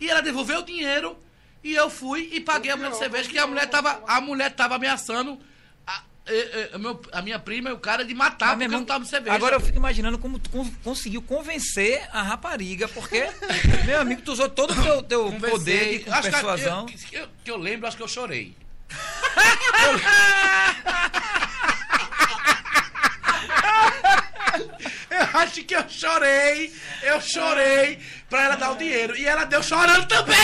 E 0.00 0.08
ela 0.08 0.20
devolveu 0.22 0.60
o 0.60 0.64
dinheiro 0.64 1.18
e 1.68 1.74
eu 1.74 1.90
fui 1.90 2.30
e 2.32 2.40
paguei 2.40 2.70
a 2.70 2.76
mulher 2.76 2.90
de 2.92 2.98
cerveja, 2.98 3.28
que 3.28 3.38
a 3.38 3.46
mulher 3.46 3.68
tava, 3.68 4.02
a 4.06 4.20
mulher 4.20 4.50
tava 4.54 4.76
ameaçando 4.76 5.38
a, 7.12 7.22
minha 7.22 7.38
prima 7.38 7.70
e 7.70 7.72
o 7.72 7.78
cara 7.78 8.04
de 8.04 8.14
matar 8.14 8.48
meu 8.48 8.50
porque 8.56 8.64
eu 8.64 8.66
irmão, 8.66 8.80
não 8.80 8.86
tava 8.86 9.04
cerveja. 9.04 9.34
Agora 9.34 9.56
eu 9.56 9.60
fico 9.60 9.78
imaginando 9.78 10.18
como 10.18 10.38
tu 10.38 10.50
con- 10.50 10.70
conseguiu 10.84 11.22
convencer 11.22 12.06
a 12.12 12.22
rapariga, 12.22 12.86
porque, 12.88 13.26
meu 13.86 14.00
amigo, 14.00 14.22
tu 14.22 14.32
usou 14.32 14.48
todo 14.48 14.72
o 14.72 14.82
teu, 14.82 15.02
teu 15.02 15.32
poder 15.32 15.98
de 16.04 16.04
persuasão. 16.04 16.86
Que 16.86 17.16
eu, 17.16 17.28
que 17.44 17.50
eu 17.50 17.56
lembro, 17.56 17.86
acho 17.86 17.96
que 17.96 18.02
eu 18.02 18.08
chorei. 18.08 18.54
Eu 19.88 21.37
acho 25.34 25.64
que 25.64 25.74
eu 25.74 25.88
chorei, 25.88 26.72
eu 27.02 27.20
chorei 27.20 27.98
pra 28.28 28.44
ela 28.44 28.56
dar 28.56 28.70
o 28.72 28.76
dinheiro. 28.76 29.16
E 29.16 29.26
ela 29.26 29.44
deu 29.44 29.62
chorando 29.62 30.06
também. 30.06 30.36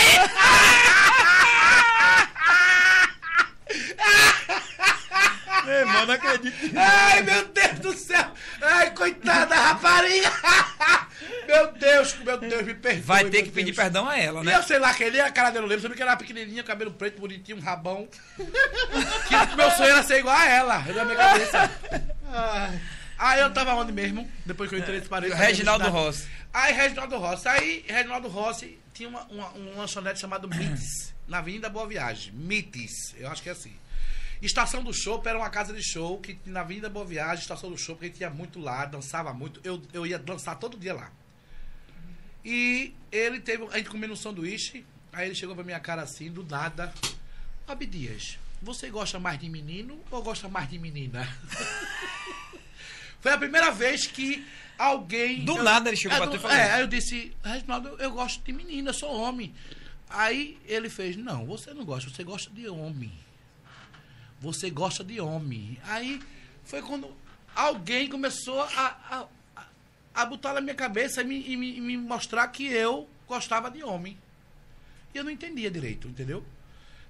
Meu 5.65 5.73
irmão, 5.79 6.05
não 6.05 6.13
acredito. 6.13 6.55
Ai, 6.77 7.21
meu 7.23 7.45
Deus 7.47 7.79
do 7.79 7.93
céu. 7.97 8.25
Ai, 8.61 8.91
coitada 8.91 9.47
da 9.47 9.55
rapariga. 9.55 10.31
Meu 11.47 11.71
Deus, 11.73 12.15
meu 12.19 12.37
Deus, 12.37 12.61
me 12.63 12.73
perdoe. 12.75 13.01
Vai 13.01 13.25
ter 13.25 13.43
que 13.43 13.49
pedir 13.49 13.65
Deus. 13.71 13.77
perdão 13.77 14.07
a 14.07 14.17
ela, 14.17 14.41
E 14.41 14.45
né? 14.45 14.55
eu 14.55 14.63
sei 14.63 14.77
lá 14.79 14.93
que 14.93 15.03
ele, 15.03 15.19
a 15.19 15.31
cara 15.31 15.49
dele 15.49 15.65
eu 15.65 15.69
lembro, 15.69 15.81
sabia 15.81 15.95
que 15.95 16.01
ela 16.01 16.11
era 16.11 16.19
pequenininha, 16.19 16.63
cabelo 16.63 16.91
preto, 16.91 17.19
bonitinho, 17.19 17.57
um 17.57 17.61
rabão. 17.61 18.07
que 18.37 19.55
meu 19.55 19.71
sonho 19.71 19.89
era 19.91 20.03
ser 20.03 20.19
igual 20.19 20.35
a 20.35 20.45
ela, 20.45 20.77
na 20.79 21.05
minha 21.05 21.15
cabeça. 21.17 21.71
Ai, 22.31 22.79
Aí 23.25 23.41
eu 23.41 23.51
tava 23.51 23.73
onde 23.73 23.91
mesmo? 23.91 24.29
Depois 24.45 24.69
que 24.69 24.75
eu 24.75 24.79
entrei 24.79 24.97
nesse 24.97 25.09
parede. 25.09 25.33
Reginaldo 25.33 25.89
Rossi. 25.89 26.27
Aí 26.53 26.71
Reginaldo 26.71 27.17
Rossi. 27.17 27.47
Aí 27.47 27.83
Reginaldo 27.87 28.27
Rossi 28.27 28.77
tinha 28.93 29.09
uma, 29.09 29.23
uma, 29.23 29.51
um 29.53 29.77
lanchonete 29.77 30.19
chamado 30.19 30.47
Mites, 30.47 31.11
na 31.27 31.39
Avenida 31.39 31.67
Boa 31.67 31.87
Viagem. 31.87 32.31
Mites, 32.33 33.15
eu 33.17 33.27
acho 33.27 33.41
que 33.41 33.49
é 33.49 33.51
assim. 33.51 33.73
Estação 34.43 34.83
do 34.83 34.93
Show 34.93 35.23
era 35.25 35.39
uma 35.39 35.49
casa 35.49 35.73
de 35.73 35.81
show 35.81 36.19
que 36.19 36.37
na 36.45 36.61
Avenida 36.61 36.87
Boa 36.87 37.03
Viagem, 37.03 37.41
Estação 37.41 37.71
do 37.71 37.77
Show, 37.79 37.95
porque 37.95 38.05
a 38.05 38.09
gente 38.09 38.21
ia 38.21 38.29
muito 38.29 38.59
lá, 38.59 38.85
dançava 38.85 39.33
muito. 39.33 39.59
Eu, 39.63 39.81
eu 39.91 40.05
ia 40.05 40.19
dançar 40.19 40.59
todo 40.59 40.77
dia 40.77 40.93
lá. 40.93 41.11
E 42.43 42.93
ele 43.11 43.39
teve. 43.39 43.65
A 43.71 43.77
gente 43.77 43.89
comendo 43.89 44.13
um 44.13 44.17
sanduíche. 44.17 44.85
Aí 45.11 45.25
ele 45.25 45.33
chegou 45.33 45.55
pra 45.55 45.63
minha 45.63 45.79
cara 45.79 46.03
assim, 46.03 46.29
do 46.29 46.43
nada. 46.43 46.93
Abdias, 47.67 48.37
você 48.61 48.91
gosta 48.91 49.17
mais 49.17 49.39
de 49.39 49.49
menino 49.49 49.99
ou 50.11 50.21
gosta 50.21 50.47
mais 50.47 50.69
de 50.69 50.77
menina? 50.77 51.27
Foi 53.25 53.33
a 53.33 53.39
primeira 53.39 53.71
vez 53.71 54.05
que 54.05 54.45
alguém. 54.77 55.43
Do 55.45 55.57
eu- 55.57 55.63
nada 55.63 55.89
ele 55.89 55.97
chegou 55.97 56.15
é, 56.15 56.21
pra 56.21 56.29
tu 56.29 56.35
e 56.35 56.39
falou 56.39 56.55
É, 56.55 56.63
isso. 56.63 56.73
aí 56.75 56.81
eu 56.81 56.85
disse, 56.87 57.35
Reginaldo, 57.43 57.87
eu, 57.97 58.11
gosto 58.11 58.43
de 58.43 58.53
menina, 58.53 58.91
eu 58.91 58.93
sou 58.93 59.11
homem. 59.19 59.51
Aí 60.07 60.59
ele 60.67 60.91
fez, 60.91 61.15
não, 61.17 61.43
você 61.43 61.73
não 61.73 61.83
gosta, 61.83 62.07
você 62.07 62.23
gosta 62.23 62.51
de 62.51 62.69
homem. 62.69 63.11
Você 64.39 64.69
gosta 64.69 65.03
de 65.03 65.19
homem. 65.19 65.79
Aí 65.85 66.21
foi 66.65 66.83
quando 66.83 67.09
alguém 67.55 68.07
começou 68.07 68.61
a, 68.61 68.99
a, 69.09 69.27
a- 69.55 69.65
a 70.13 70.25
botar 70.27 70.53
na 70.53 70.61
minha 70.61 70.75
cabeça 70.75 71.23
e 71.23 71.25
me, 71.25 71.43
e 71.47 71.57
me, 71.57 71.77
e 71.77 71.81
me 71.81 71.97
mostrar 71.97 72.47
que 72.49 72.67
eu 72.67 73.09
gostava 73.27 73.71
de 73.71 73.83
homem. 73.83 74.15
E 75.15 75.17
eu 75.17 75.23
não 75.23 75.31
entendia 75.31 75.71
direito, 75.71 76.07
entendeu? 76.07 76.45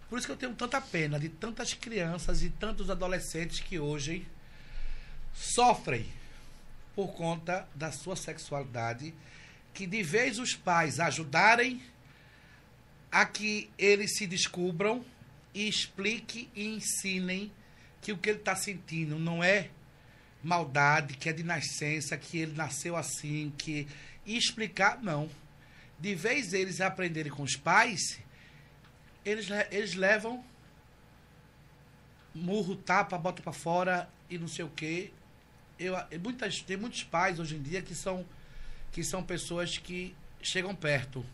Por 0.09 0.17
isso 0.17 0.25
que 0.27 0.31
eu 0.31 0.37
tenho 0.37 0.53
tanta 0.53 0.79
pena 0.79 1.19
de 1.19 1.27
tantas 1.27 1.73
crianças 1.73 2.41
e 2.41 2.49
tantos 2.49 2.89
adolescentes 2.89 3.59
que 3.59 3.77
hoje 3.79 4.25
sofrem 5.36 6.06
por 6.95 7.10
conta 7.14 7.68
da 7.76 7.91
sua 7.91 8.16
sexualidade, 8.16 9.14
que 9.74 9.86
de 9.86 10.02
vez 10.02 10.40
os 10.40 10.56
pais 10.56 10.99
ajudarem 10.99 11.84
a 13.12 13.26
que 13.26 13.70
eles 13.78 14.18
se 14.18 14.26
descubram 14.26 15.06
e 15.53 15.68
expliquem 15.68 16.49
e 16.56 16.66
ensinem 16.76 17.52
que 18.02 18.12
o 18.12 18.18
que 18.18 18.30
ele 18.30 18.40
está 18.40 18.56
sentindo 18.56 19.20
não 19.20 19.44
é 19.44 19.70
maldade, 20.44 21.16
que 21.18 21.28
é 21.28 21.34
de 21.34 21.44
nascença, 21.44 22.16
que 22.18 22.38
ele 22.38 22.53
nasceu 22.53 22.95
assim, 22.95 23.52
que. 23.57 23.88
E 24.26 24.38
explicar, 24.38 25.02
não. 25.02 25.30
De 25.99 26.14
vez 26.16 26.53
eles 26.53 26.82
aprenderem 26.82 27.32
com 27.32 27.44
os 27.44 27.56
pais, 27.56 28.20
eles, 29.24 29.48
le- 29.48 29.68
eles 29.72 29.94
levam 29.95 30.44
murro, 32.34 32.76
tapa, 32.76 33.18
bota 33.18 33.41
pra 33.41 33.53
fora 33.53 34.10
e 34.30 34.38
não 34.38 34.48
sei 34.48 34.66
o 34.66 34.70
quê. 34.70 35.12
Eu, 35.77 35.95
muitas, 36.23 36.61
tem 36.61 36.77
muitos 36.77 37.03
pais 37.03 37.39
hoje 37.39 37.56
em 37.56 37.61
dia 37.61 37.81
que 37.81 37.93
são, 37.93 38.26
que 38.91 39.03
são 39.03 39.22
pessoas 39.23 39.77
que 39.77 40.15
chegam 40.41 40.73
perto. 40.76 41.26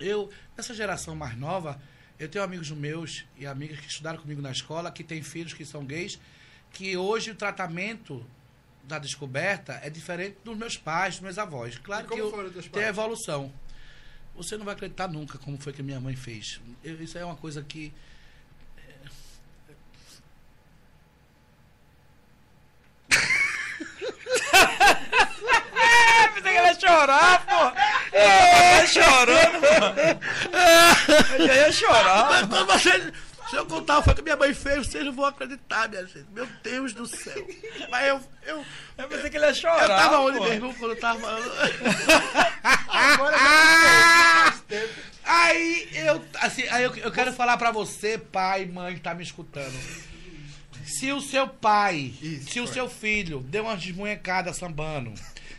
Eu, 0.00 0.30
nessa 0.56 0.74
geração 0.74 1.14
mais 1.14 1.36
nova, 1.36 1.80
eu 2.18 2.28
tenho 2.28 2.42
amigos 2.44 2.70
meus 2.70 3.24
e 3.38 3.46
amigas 3.46 3.78
que 3.78 3.86
estudaram 3.88 4.18
comigo 4.18 4.42
na 4.42 4.50
escola, 4.50 4.90
que 4.90 5.04
têm 5.04 5.22
filhos 5.22 5.52
que 5.54 5.64
são 5.64 5.84
gays, 5.84 6.18
que 6.72 6.96
hoje 6.96 7.30
o 7.30 7.34
tratamento 7.34 8.24
da 8.82 8.98
descoberta 8.98 9.74
é 9.82 9.88
diferente 9.88 10.38
dos 10.44 10.56
meus 10.56 10.76
pais, 10.76 11.14
dos 11.14 11.22
meus 11.22 11.38
avós. 11.38 11.78
Claro 11.78 12.06
que 12.08 12.20
eu- 12.20 12.30
tem 12.72 12.82
evolução. 12.88 13.52
Você 14.34 14.56
não 14.56 14.64
vai 14.64 14.74
acreditar 14.74 15.06
nunca 15.06 15.38
como 15.38 15.56
foi 15.60 15.72
que 15.72 15.82
minha 15.82 16.00
mãe 16.00 16.16
fez. 16.16 16.60
Eu- 16.82 17.00
isso 17.00 17.16
é 17.16 17.24
uma 17.24 17.36
coisa 17.36 17.62
que 17.62 17.92
Pensei 26.34 26.42
que 26.42 26.48
ele 26.48 26.66
ia 26.66 26.70
chorar, 26.86 27.46
pô. 27.46 28.16
Ele 28.16 28.80
tá 28.80 28.86
chorando, 28.86 29.60
pô. 29.60 31.36
Eu 31.38 31.46
já 31.46 31.54
ia 31.54 31.72
chorar. 31.72 32.28
Mas 32.30 32.46
quando 32.48 32.66
você, 32.72 33.12
se 33.50 33.56
eu 33.56 33.66
contar 33.66 33.98
o 33.98 34.14
que 34.14 34.22
minha 34.22 34.36
mãe 34.36 34.52
fez, 34.54 34.86
vocês 34.86 35.04
não 35.04 35.12
vão 35.12 35.26
acreditar, 35.26 35.88
minha 35.88 36.04
gente. 36.06 36.26
Meu 36.32 36.46
Deus 36.62 36.92
do 36.92 37.06
céu. 37.06 37.46
Mas 37.90 38.08
eu. 38.08 38.20
Eu, 38.44 38.64
Eu 38.98 39.08
pensei 39.08 39.30
que 39.30 39.36
ele 39.36 39.46
ia 39.46 39.54
chorar. 39.54 39.82
eu 39.82 39.88
tava 39.88 40.18
onde 40.20 40.38
pô. 40.38 40.44
mesmo 40.44 40.74
quando 40.74 40.92
eu 40.92 41.00
tava? 41.00 41.38
Agora 42.88 43.36
Aí 45.24 45.88
eu. 45.94 46.24
Assim, 46.40 46.64
aí 46.68 46.82
eu, 46.84 46.94
eu 46.96 47.12
quero 47.12 47.32
falar 47.32 47.56
pra 47.56 47.70
você, 47.70 48.18
pai, 48.18 48.66
mãe, 48.66 48.94
que 48.94 49.00
tá 49.00 49.14
me 49.14 49.22
escutando. 49.22 49.72
Se 50.84 51.12
o 51.12 51.20
seu 51.20 51.46
pai, 51.48 52.12
Isso, 52.20 52.50
se 52.50 52.60
o 52.60 52.64
vai. 52.64 52.74
seu 52.74 52.88
filho 52.88 53.40
deu 53.40 53.62
uma 53.64 53.76
desmunhecada 53.76 54.52
sambando, 54.52 55.14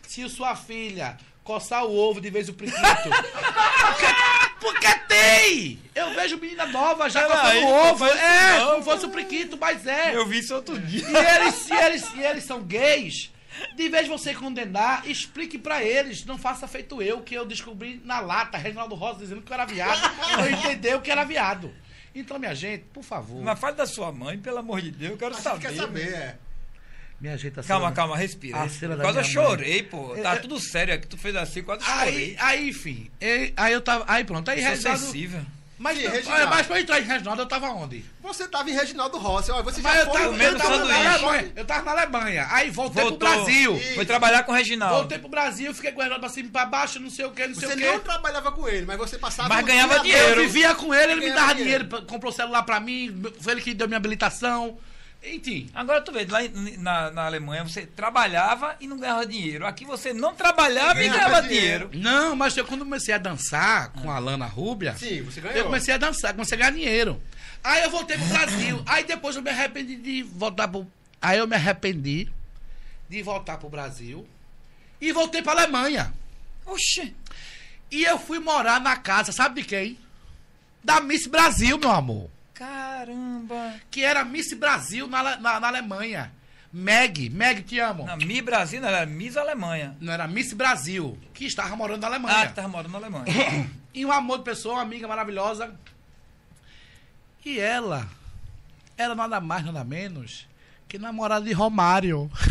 se 0.08 0.28
sua 0.30 0.56
filha 0.56 1.18
coçar 1.44 1.86
o 1.86 1.96
ovo 1.96 2.22
de 2.22 2.30
vez 2.30 2.50
o 2.50 2.54
priquito. 2.54 2.80
porque, 2.80 4.06
porque 4.60 5.00
tem! 5.08 5.80
Eu 5.94 6.14
vejo 6.14 6.38
menina 6.38 6.66
nova 6.66 7.10
já 7.10 7.24
coçando 7.28 7.68
ovo. 7.68 8.06
É, 8.06 8.60
não, 8.60 8.72
como 8.72 8.84
fosse 8.84 9.06
o 9.06 9.10
priquito, 9.10 9.58
mas 9.60 9.86
é. 9.86 10.16
Eu 10.16 10.26
vi 10.26 10.40
isso 10.40 10.56
outro 10.56 10.80
dia. 10.80 11.06
E 11.08 11.16
eles, 11.16 11.56
se 11.56 11.74
eles, 11.74 12.06
se 12.06 12.20
eles 12.20 12.44
são 12.44 12.62
gays, 12.64 13.32
de 13.76 13.90
vez 13.90 14.06
de 14.06 14.10
você 14.10 14.34
condenar, 14.34 15.08
explique 15.08 15.58
pra 15.58 15.84
eles. 15.84 16.26
Não 16.26 16.38
faça 16.38 16.68
feito 16.68 17.02
eu, 17.02 17.22
que 17.22 17.36
eu 17.36 17.46
descobri 17.46 18.02
na 18.04 18.20
lata, 18.20 18.58
Reginaldo 18.58 18.96
Rosa 18.96 19.20
dizendo 19.20 19.42
que 19.42 19.52
eu 19.52 19.56
era 19.56 19.66
viado. 19.66 20.02
Eu 20.40 20.52
entendeu 20.52 21.02
que 21.02 21.12
era 21.12 21.24
viado. 21.24 21.74
Então, 22.16 22.38
minha 22.38 22.54
gente, 22.54 22.86
por 22.94 23.04
favor. 23.04 23.42
Mas 23.42 23.60
fala 23.60 23.74
da 23.74 23.88
sua 23.88 24.12
mãe, 24.12 24.38
pelo 24.38 24.60
amor 24.60 24.82
de 24.82 24.92
Deus, 24.92 25.12
eu 25.14 25.18
quero 25.18 25.34
a 25.34 25.36
gente 25.36 25.44
saber. 25.44 25.62
quer 25.62 25.76
saber, 25.76 26.14
é. 26.14 26.38
Minha 27.24 27.38
gente, 27.38 27.58
a 27.58 27.64
Calma, 27.64 27.86
cena- 27.86 27.96
calma, 27.96 28.18
respira. 28.18 28.58
A 28.58 28.60
Quase 28.68 28.84
eu 28.84 29.00
minha 29.00 29.14
mãe. 29.14 29.24
chorei, 29.24 29.82
pô. 29.84 30.10
Tá 30.22 30.34
É, 30.34 30.36
é- 30.36 30.40
tudo 30.40 30.60
sério 30.60 30.94
aqui. 30.94 31.08
Tu 31.08 31.18
fez 31.18 31.34
assim, 31.38 31.64
quase 31.64 31.82
Aí, 31.88 32.12
chorei. 32.12 32.36
aí, 32.38 32.70
enfim. 32.70 33.10
Aí, 33.22 33.54
aí 33.56 33.72
eu 33.74 33.80
tava. 33.80 34.04
Aí 34.10 34.26
pronto, 34.26 34.52
aí 34.52 34.60
Reginaldo. 34.60 35.00
sensível. 35.00 35.40
Mas, 35.80 35.98
Sim, 35.98 36.04
olha, 36.06 36.14
Reginaldo. 36.16 36.48
mas 36.50 36.68
pra 36.68 36.78
eu 36.78 36.82
entrar 36.82 37.00
em 37.00 37.04
Reginaldo, 37.04 37.42
eu 37.42 37.46
tava 37.46 37.68
onde? 37.70 38.04
Você 38.22 38.46
tava 38.48 38.70
em 38.70 38.74
Reginaldo 38.74 39.18
Rossi, 39.18 39.52
ó, 39.52 39.62
você 39.64 39.82
Mas 39.82 39.94
já 39.94 40.00
eu 40.02 40.06
foi 40.12 40.22
tava, 40.22 40.44
eu 40.44 40.58
tava 40.58 40.70
na 40.70 40.76
sanduíche. 40.86 41.08
Alemanha. 41.08 41.52
Eu 41.56 41.66
tava 41.66 41.84
na 41.84 41.92
Alemanha. 42.02 42.48
Aí 42.52 42.70
voltei 42.70 43.02
Voltou. 43.04 43.20
pro 43.20 43.28
Brasil. 43.30 43.76
Isso. 43.78 43.96
Foi 43.96 44.06
trabalhar 44.06 44.44
com 44.44 44.52
o 44.52 44.56
Reginaldo. 44.56 44.96
Voltei 44.98 45.18
pro 45.20 45.30
Brasil, 45.30 45.74
fiquei 45.74 45.92
com 45.94 46.00
o 46.00 46.02
Reginaldo 46.02 46.26
pra 46.26 46.30
cima 46.34 46.50
e 46.50 46.52
pra 46.52 46.66
baixo, 46.66 47.00
não 47.00 47.10
sei 47.10 47.24
o 47.26 47.32
que, 47.32 47.48
não 47.48 47.56
sei 47.56 47.70
Você 47.70 47.74
o 47.74 47.78
que. 47.78 47.86
não 47.86 48.00
trabalhava 48.00 48.52
com 48.52 48.68
ele, 48.68 48.86
mas 48.86 48.98
você 48.98 49.18
passava 49.18 49.48
Mas 49.48 49.66
ganhava 49.66 50.00
dia 50.02 50.14
dinheiro. 50.18 50.42
Eu 50.42 50.46
vivia 50.48 50.76
com 50.76 50.94
ele, 50.94 51.14
ele 51.14 51.22
me 51.30 51.32
dava 51.34 51.56
dinheiro. 51.56 51.86
dinheiro, 51.86 52.06
comprou 52.06 52.34
celular 52.34 52.64
pra 52.64 52.82
mim, 52.82 53.24
foi 53.40 53.54
ele 53.54 53.62
que 53.62 53.74
deu 53.74 53.88
minha 53.88 53.98
habilitação. 53.98 54.78
Enfim. 55.26 55.70
Agora 55.74 56.02
tu 56.02 56.12
vê, 56.12 56.26
lá 56.26 56.40
na, 56.80 57.12
na 57.12 57.26
Alemanha 57.26 57.64
você 57.64 57.86
trabalhava 57.86 58.76
e 58.80 58.88
não 58.88 58.98
ganhava 58.98 59.26
dinheiro. 59.26 59.66
Aqui 59.66 59.86
você 59.86 60.14
não 60.14 60.36
trabalhava 60.36 61.02
e 61.02 61.08
Ganhava 61.10 61.42
dinheiro. 61.42 61.88
dinheiro. 61.90 62.10
Não, 62.10 62.36
mas 62.36 62.58
eu 62.58 62.66
quando 62.66 62.84
comecei 62.84 63.14
a 63.14 63.18
dançar 63.18 63.90
com 63.94 64.12
a 64.12 64.20
Lana 64.20 64.46
Rúbia, 64.46 64.96
Sim, 64.98 65.22
você 65.22 65.42
eu 65.56 65.66
comecei 65.66 65.94
a 65.94 65.98
dançar, 65.98 66.34
comecei 66.34 66.56
a 66.58 66.60
ganhar 66.60 66.72
dinheiro. 66.72 67.22
Aí 67.64 67.84
eu 67.84 67.90
voltei 67.90 68.18
pro 68.18 68.28
Brasil. 68.28 68.84
Aí 68.86 69.06
depois 69.06 69.36
eu 69.36 69.42
me 69.42 69.50
arrependi 69.50 69.96
de 69.96 70.24
voltar 70.24 70.68
pro. 70.68 70.86
Aí 71.22 71.38
eu 71.40 71.48
me 71.48 71.56
arrependi 71.56 72.30
de 73.10 73.24
voltar 73.24 73.58
pro 73.58 73.70
Brasil 73.70 74.28
e 75.00 75.14
voltei 75.14 75.42
pra 75.42 75.54
Alemanha. 75.54 76.14
Oxê. 76.66 77.14
E 77.90 78.04
eu 78.04 78.18
fui 78.20 78.40
morar 78.40 78.82
na 78.82 78.98
casa, 78.98 79.32
sabe 79.32 79.62
de 79.62 79.68
quem? 79.68 80.00
Da 80.84 81.00
Miss 81.00 81.28
Brasil, 81.28 81.78
meu 81.78 81.92
amor. 81.92 82.30
Caramba. 82.54 83.74
Que 83.90 84.04
era 84.04 84.24
Miss 84.24 84.54
Brasil 84.54 85.08
na, 85.08 85.38
na, 85.38 85.60
na 85.60 85.68
Alemanha. 85.68 86.32
Meg, 86.72 87.30
Meg, 87.30 87.62
te 87.64 87.80
amo. 87.80 88.04
Na 88.06 88.16
Mi 88.18 88.42
Brasil, 88.42 88.82
não, 88.82 88.88
era 88.88 89.06
Miss 89.06 89.38
Alemanha. 89.38 89.96
Não 90.02 90.12
era 90.12 90.28
Miss 90.28 90.54
Brasil, 90.54 91.18
que 91.34 91.46
estava 91.46 91.76
morando 91.76 92.02
na 92.02 92.08
Ah, 92.08 92.10
Alemanha. 92.12 92.48
que 92.48 92.54
tava 92.54 92.68
morando 92.68 92.92
na 92.92 92.98
Alemanha. 92.98 93.26
E 93.96 94.04
um 94.04 94.12
amor 94.12 94.40
de 94.40 94.44
pessoa, 94.46 94.76
uma 94.78 94.82
amiga 94.82 95.08
maravilhosa. 95.08 95.72
E 97.46 97.60
ela 97.60 98.08
era 98.98 99.14
nada 99.14 99.40
mais, 99.40 99.64
nada 99.64 99.84
menos 99.84 100.48
que 100.90 100.98
namorada 100.98 101.46
de 101.46 101.54
Romário. 101.54 102.32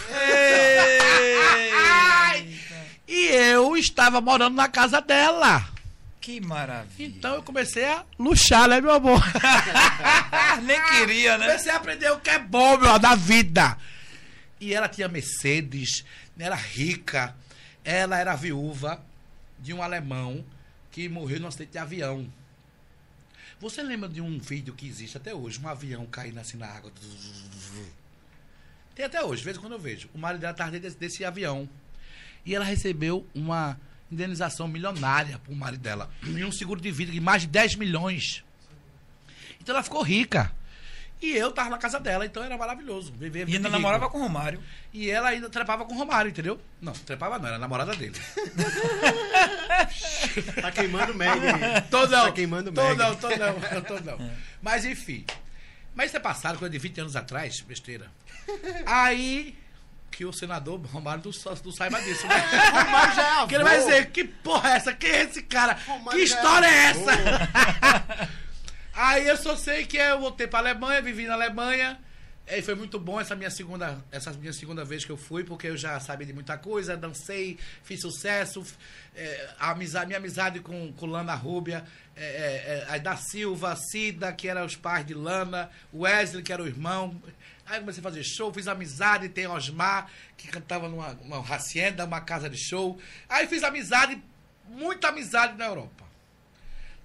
E 3.08 3.26
eu 3.28 3.76
estava 3.76 4.20
morando 4.22 4.54
na 4.54 4.68
casa 4.68 5.00
dela. 5.00 5.66
Que 6.22 6.40
maravilha. 6.40 7.16
Então 7.16 7.34
eu 7.34 7.42
comecei 7.42 7.84
a 7.84 8.06
luxar, 8.16 8.68
né, 8.68 8.80
meu 8.80 8.92
amor? 8.92 9.20
Nem 10.62 10.80
queria, 10.84 11.36
né? 11.36 11.46
Comecei 11.46 11.72
a 11.72 11.76
aprender 11.76 12.10
o 12.12 12.20
que 12.20 12.30
é 12.30 12.38
bom, 12.38 12.78
meu, 12.78 12.96
da 12.96 13.16
vida. 13.16 13.76
E 14.60 14.72
ela 14.72 14.88
tinha 14.88 15.08
Mercedes, 15.08 16.04
era 16.38 16.54
rica. 16.54 17.34
Ela 17.84 18.18
era 18.18 18.36
viúva 18.36 19.04
de 19.58 19.74
um 19.74 19.82
alemão 19.82 20.44
que 20.92 21.08
morreu 21.08 21.40
num 21.40 21.48
acidente 21.48 21.72
de 21.72 21.78
avião. 21.78 22.32
Você 23.58 23.82
lembra 23.82 24.08
de 24.08 24.20
um 24.20 24.38
vídeo 24.38 24.74
que 24.74 24.86
existe 24.86 25.16
até 25.16 25.34
hoje, 25.34 25.60
um 25.60 25.68
avião 25.68 26.06
caindo 26.06 26.38
assim 26.38 26.56
na 26.56 26.68
água? 26.68 26.92
Tem 28.94 29.04
até 29.04 29.24
hoje, 29.24 29.40
de 29.40 29.44
vez 29.44 29.56
em 29.56 29.60
quando 29.60 29.72
eu 29.72 29.78
vejo. 29.80 30.08
O 30.14 30.18
marido 30.18 30.40
dela 30.40 30.52
estava 30.52 30.70
dentro 30.70 30.88
desse, 30.88 30.98
desse 30.98 31.24
avião. 31.24 31.68
E 32.46 32.54
ela 32.54 32.64
recebeu 32.64 33.26
uma 33.34 33.78
indenização 34.12 34.68
milionária 34.68 35.38
pro 35.38 35.54
marido 35.54 35.80
dela. 35.80 36.10
E 36.22 36.44
um 36.44 36.52
seguro 36.52 36.80
de 36.80 36.90
vida 36.90 37.10
de 37.10 37.20
mais 37.20 37.42
de 37.42 37.48
10 37.48 37.76
milhões. 37.76 38.44
Então 39.60 39.74
ela 39.74 39.82
ficou 39.82 40.02
rica. 40.02 40.52
E 41.22 41.36
eu 41.36 41.52
tava 41.52 41.70
na 41.70 41.78
casa 41.78 42.00
dela, 42.00 42.26
então 42.26 42.42
era 42.42 42.58
maravilhoso. 42.58 43.12
Viver 43.12 43.48
E 43.48 43.54
ainda 43.54 43.68
namorava 43.68 44.10
com 44.10 44.18
o 44.18 44.22
Romário. 44.22 44.60
E 44.92 45.08
ela 45.08 45.28
ainda 45.28 45.48
trepava 45.48 45.84
com 45.84 45.94
o 45.94 45.96
Romário, 45.96 46.28
entendeu? 46.30 46.60
Não, 46.80 46.92
trepava 46.92 47.38
não, 47.38 47.46
era 47.46 47.58
namorada 47.58 47.94
dele. 47.94 48.18
Tá 50.60 50.70
queimando 50.72 51.12
o 51.12 51.16
Meg. 51.16 51.40
Tô 51.90 52.06
não. 52.06 52.24
Tá 52.26 52.32
queimando 52.32 52.70
o 52.70 52.72
tô 52.72 52.82
Meg. 52.82 52.96
não, 52.96 53.14
tô 53.16 53.28
não, 53.28 53.82
tô 53.82 54.00
não. 54.00 54.30
Mas 54.62 54.84
enfim. 54.84 55.24
Mas 55.94 56.06
isso 56.06 56.16
é 56.16 56.20
passado, 56.20 56.58
coisa 56.58 56.72
de 56.72 56.78
20 56.78 57.00
anos 57.02 57.16
atrás, 57.16 57.60
besteira. 57.60 58.10
Aí, 58.86 59.56
que 60.12 60.24
o 60.24 60.32
senador 60.32 60.78
Romário 60.86 61.22
não, 61.24 61.32
sa- 61.32 61.56
não 61.64 61.72
saiba 61.72 62.00
disso, 62.02 62.26
né? 62.28 62.36
Romário 62.84 63.14
já 63.16 63.22
é 63.22 63.30
avô. 63.38 63.46
Que 63.48 63.54
ele 63.56 63.64
vai 63.64 63.78
dizer, 63.78 64.06
que 64.10 64.24
porra 64.24 64.70
é 64.70 64.76
essa? 64.76 64.92
Quem 64.92 65.10
é 65.10 65.22
esse 65.24 65.42
cara? 65.42 65.76
Romário 65.86 66.10
que 66.12 66.20
é 66.20 66.24
história 66.24 66.66
é 66.66 66.88
avô. 66.90 67.10
essa? 67.10 68.28
Aí 68.94 69.26
eu 69.26 69.36
só 69.36 69.56
sei 69.56 69.86
que 69.86 69.96
eu 69.96 70.20
voltei 70.20 70.46
pra 70.46 70.58
Alemanha, 70.58 71.00
vivi 71.00 71.26
na 71.26 71.34
Alemanha. 71.34 71.98
E 72.46 72.60
foi 72.60 72.74
muito 72.74 72.98
bom 72.98 73.20
essa 73.20 73.36
minha 73.36 73.50
segunda, 73.50 74.04
essa 74.10 74.32
minha 74.32 74.52
segunda 74.52 74.84
vez 74.84 75.04
que 75.04 75.12
eu 75.12 75.16
fui, 75.16 75.44
porque 75.44 75.68
eu 75.68 75.76
já 75.76 75.98
sabia 76.00 76.26
de 76.26 76.32
muita 76.32 76.58
coisa, 76.58 76.96
dancei, 76.96 77.56
fiz 77.84 78.00
sucesso, 78.00 78.62
é, 79.14 79.48
a 79.60 79.70
amizade, 79.70 80.06
minha 80.08 80.18
amizade 80.18 80.58
com, 80.60 80.92
com 80.92 81.06
Lana 81.06 81.34
Rúbia, 81.36 81.84
é, 82.16 82.24
é, 82.24 82.86
é, 82.90 82.94
a 82.94 82.98
da 82.98 83.16
Silva, 83.16 83.74
Cida, 83.76 84.32
que 84.32 84.48
eram 84.48 84.66
os 84.66 84.74
pais 84.74 85.06
de 85.06 85.14
Lana, 85.14 85.70
Wesley, 85.94 86.42
que 86.42 86.52
era 86.52 86.62
o 86.62 86.66
irmão. 86.66 87.16
Aí 87.66 87.80
comecei 87.80 88.00
a 88.00 88.02
fazer 88.02 88.22
show, 88.24 88.52
fiz 88.52 88.66
amizade, 88.68 89.28
tem 89.28 89.46
Osmar, 89.46 90.10
que 90.36 90.48
cantava 90.48 90.88
numa 90.88 91.10
uma 91.22 91.38
hacienda, 91.54 92.04
uma 92.04 92.20
casa 92.20 92.50
de 92.50 92.58
show. 92.58 92.98
Aí 93.28 93.46
fiz 93.46 93.62
amizade, 93.62 94.20
muita 94.68 95.08
amizade 95.08 95.56
na 95.56 95.66
Europa. 95.66 96.04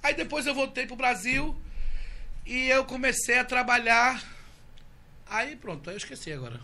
Aí 0.01 0.13
depois 0.13 0.45
eu 0.47 0.53
voltei 0.55 0.85
pro 0.85 0.95
Brasil 0.95 1.59
e 2.45 2.67
eu 2.69 2.85
comecei 2.85 3.37
a 3.37 3.43
trabalhar. 3.45 4.23
Aí 5.27 5.55
pronto, 5.55 5.89
aí 5.89 5.95
eu 5.95 5.97
esqueci 5.97 6.31
agora. 6.31 6.59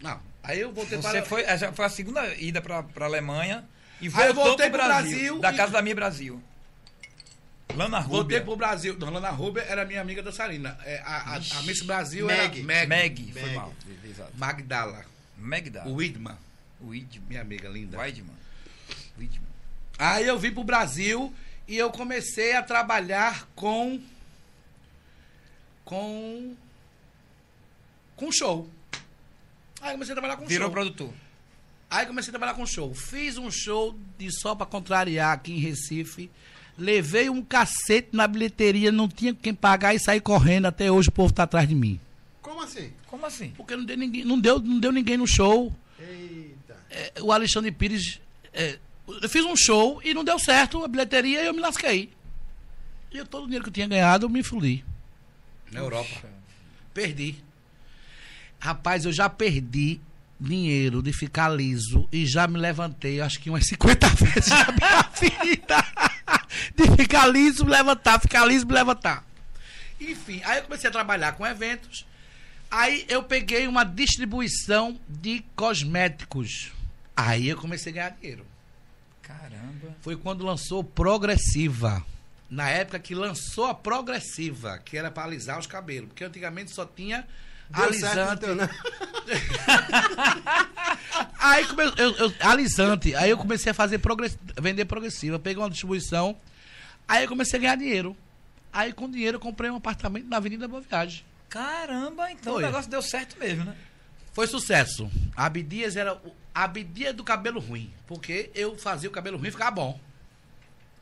Não, 0.00 0.20
aí 0.42 0.60
eu 0.60 0.72
voltei 0.72 0.96
Você 0.98 1.20
para 1.20 1.26
foi, 1.26 1.44
foi 1.74 1.84
a 1.84 1.88
segunda 1.88 2.26
ida 2.34 2.60
pra, 2.60 2.82
pra 2.82 3.06
Alemanha 3.06 3.64
e 4.00 4.06
Aí 4.06 4.10
voltou 4.10 4.28
eu 4.28 4.34
voltei 4.34 4.70
pro 4.70 4.78
pro 4.78 4.88
Brasil, 4.88 5.10
Brasil 5.12 5.38
da 5.40 5.52
e- 5.52 5.56
casa 5.56 5.72
da 5.72 5.82
minha 5.82 5.94
Brasil. 5.94 6.42
Lana 7.76 8.00
Voltei 8.00 8.38
Rubia. 8.38 8.40
pro 8.42 8.56
Brasil. 8.56 8.96
Dona 8.96 9.18
Ana 9.18 9.30
Rúbia 9.30 9.62
era 9.62 9.84
minha 9.84 10.00
amiga 10.00 10.22
dançarina. 10.22 10.76
É, 10.84 10.98
a, 11.04 11.34
a, 11.34 11.36
a 11.36 11.62
Miss 11.62 11.82
Brasil 11.82 12.26
Meg. 12.26 12.38
era 12.38 12.64
Meg. 12.64 12.88
Meg, 12.88 13.32
foi 13.32 13.42
Meg. 13.42 13.54
mal. 13.54 13.74
Exato. 14.04 14.32
Magdala. 14.36 15.04
Magda. 15.36 15.84
O 15.86 15.94
Widman, 15.94 16.36
Widman. 16.80 17.24
minha 17.28 17.40
amiga 17.42 17.68
linda. 17.68 17.96
Weidman. 17.98 18.34
Widman. 19.16 19.46
Aí 19.98 20.26
eu 20.26 20.38
vim 20.38 20.50
pro 20.52 20.64
Brasil 20.64 21.32
e 21.68 21.76
eu 21.76 21.90
comecei 21.90 22.54
a 22.56 22.62
trabalhar 22.62 23.46
com. 23.54 24.00
com. 25.84 26.56
com 28.16 28.32
show. 28.32 28.68
Aí 29.80 29.92
comecei 29.92 30.12
a 30.12 30.16
trabalhar 30.16 30.36
com 30.36 30.46
Virou 30.46 30.66
show. 30.66 30.72
produtor. 30.72 31.12
Aí 31.90 32.04
comecei 32.06 32.30
a 32.30 32.32
trabalhar 32.32 32.54
com 32.54 32.66
show. 32.66 32.92
Fiz 32.94 33.38
um 33.38 33.50
show 33.50 33.96
de 34.18 34.30
só 34.32 34.54
pra 34.54 34.66
contrariar 34.66 35.32
aqui 35.32 35.52
em 35.52 35.58
Recife. 35.60 36.30
Levei 36.78 37.28
um 37.28 37.42
cacete 37.42 38.10
na 38.12 38.26
bilheteria, 38.28 38.92
não 38.92 39.08
tinha 39.08 39.34
quem 39.34 39.52
pagar 39.52 39.94
e 39.94 39.98
saí 39.98 40.20
correndo. 40.20 40.66
Até 40.66 40.90
hoje 40.90 41.08
o 41.08 41.12
povo 41.12 41.32
tá 41.32 41.42
atrás 41.42 41.68
de 41.68 41.74
mim. 41.74 41.98
Como 42.40 42.62
assim? 42.62 42.92
Como 43.08 43.26
assim? 43.26 43.52
Porque 43.56 43.74
não 43.74 43.84
deu 43.84 43.96
ninguém, 43.96 44.24
não 44.24 44.38
deu, 44.38 44.60
não 44.60 44.78
deu 44.78 44.92
ninguém 44.92 45.16
no 45.16 45.26
show. 45.26 45.74
Eita. 45.98 46.76
É, 46.90 47.12
o 47.20 47.32
Alexandre 47.32 47.72
Pires. 47.72 48.20
é, 48.52 48.78
eu 49.22 49.28
fiz 49.28 49.44
um 49.44 49.56
show 49.56 50.00
e 50.04 50.14
não 50.14 50.22
deu 50.22 50.38
certo 50.38 50.84
a 50.84 50.88
bilheteria 50.88 51.42
e 51.42 51.46
eu 51.46 51.54
me 51.54 51.60
lasquei. 51.60 52.10
E 53.10 53.16
eu, 53.18 53.26
todo 53.26 53.42
o 53.42 53.46
dinheiro 53.46 53.64
que 53.64 53.70
eu 53.70 53.74
tinha 53.74 53.88
ganhado, 53.88 54.26
eu 54.26 54.30
me 54.30 54.42
fudi. 54.42 54.84
Na 55.72 55.80
Europa. 55.80 56.28
Perdi. 56.94 57.36
Rapaz, 58.60 59.04
eu 59.04 59.12
já 59.12 59.28
perdi 59.28 60.00
dinheiro 60.40 61.02
de 61.02 61.12
ficar 61.12 61.48
liso 61.48 62.08
e 62.12 62.26
já 62.26 62.46
me 62.46 62.58
levantei, 62.58 63.20
acho 63.20 63.40
que 63.40 63.50
umas 63.50 63.66
50 63.66 64.08
vezes 64.14 64.50
na 64.50 64.72
minha 64.72 65.02
vida. 65.20 65.84
De 66.74 66.96
ficar 66.96 67.26
liso, 67.26 67.64
levantar, 67.64 68.20
ficar 68.20 68.44
liso, 68.44 68.66
levantar. 68.68 69.24
Enfim, 70.00 70.40
aí 70.44 70.58
eu 70.58 70.64
comecei 70.64 70.88
a 70.88 70.92
trabalhar 70.92 71.32
com 71.32 71.46
eventos. 71.46 72.06
Aí 72.70 73.06
eu 73.08 73.22
peguei 73.22 73.66
uma 73.66 73.84
distribuição 73.84 74.98
de 75.08 75.44
cosméticos. 75.56 76.72
Aí 77.16 77.48
eu 77.48 77.56
comecei 77.56 77.92
a 77.92 77.94
ganhar 77.94 78.10
dinheiro. 78.10 78.46
Caramba. 79.22 79.96
Foi 80.00 80.16
quando 80.16 80.44
lançou 80.44 80.84
Progressiva. 80.84 82.04
Na 82.50 82.68
época 82.70 82.98
que 82.98 83.14
lançou 83.14 83.66
a 83.66 83.74
Progressiva, 83.74 84.78
que 84.78 84.96
era 84.96 85.10
para 85.10 85.24
alisar 85.24 85.58
os 85.58 85.66
cabelos. 85.66 86.08
Porque 86.08 86.24
antigamente 86.24 86.70
só 86.70 86.84
tinha 86.84 87.26
alisante. 87.72 88.40
teu, 88.40 88.54
né? 88.54 88.68
Aí 91.38 91.64
come, 91.66 91.84
eu, 91.96 92.16
eu- 92.16 92.34
alisante. 92.40 93.14
Aí 93.14 93.30
eu 93.30 93.38
comecei 93.38 93.70
a 93.70 93.74
fazer 93.74 93.98
progress, 93.98 94.38
vender 94.60 94.84
progressiva. 94.84 95.38
Peguei 95.38 95.62
uma 95.62 95.70
distribuição. 95.70 96.36
Aí 97.06 97.24
eu 97.24 97.28
comecei 97.28 97.58
a 97.58 97.62
ganhar 97.62 97.76
dinheiro. 97.76 98.16
Aí 98.72 98.92
com 98.92 99.10
dinheiro 99.10 99.36
eu 99.36 99.40
comprei 99.40 99.70
um 99.70 99.76
apartamento 99.76 100.26
na 100.28 100.36
Avenida 100.36 100.68
Boa 100.68 100.82
Viagem. 100.82 101.24
Caramba, 101.48 102.30
então 102.30 102.54
Foi. 102.54 102.62
o 102.62 102.66
negócio 102.66 102.90
deu 102.90 103.00
certo 103.00 103.38
mesmo, 103.38 103.64
né? 103.64 103.74
Foi 104.32 104.46
sucesso. 104.46 105.10
A 105.34 105.46
Abdias 105.46 105.96
era 105.96 106.14
o- 106.14 106.34
a 106.54 106.64
Abdias 106.64 107.14
do 107.14 107.24
cabelo 107.24 107.60
ruim. 107.60 107.90
Porque 108.06 108.50
eu 108.54 108.76
fazia 108.76 109.08
o 109.08 109.12
cabelo 109.12 109.38
ruim 109.38 109.50
ficar 109.50 109.70
bom. 109.70 109.98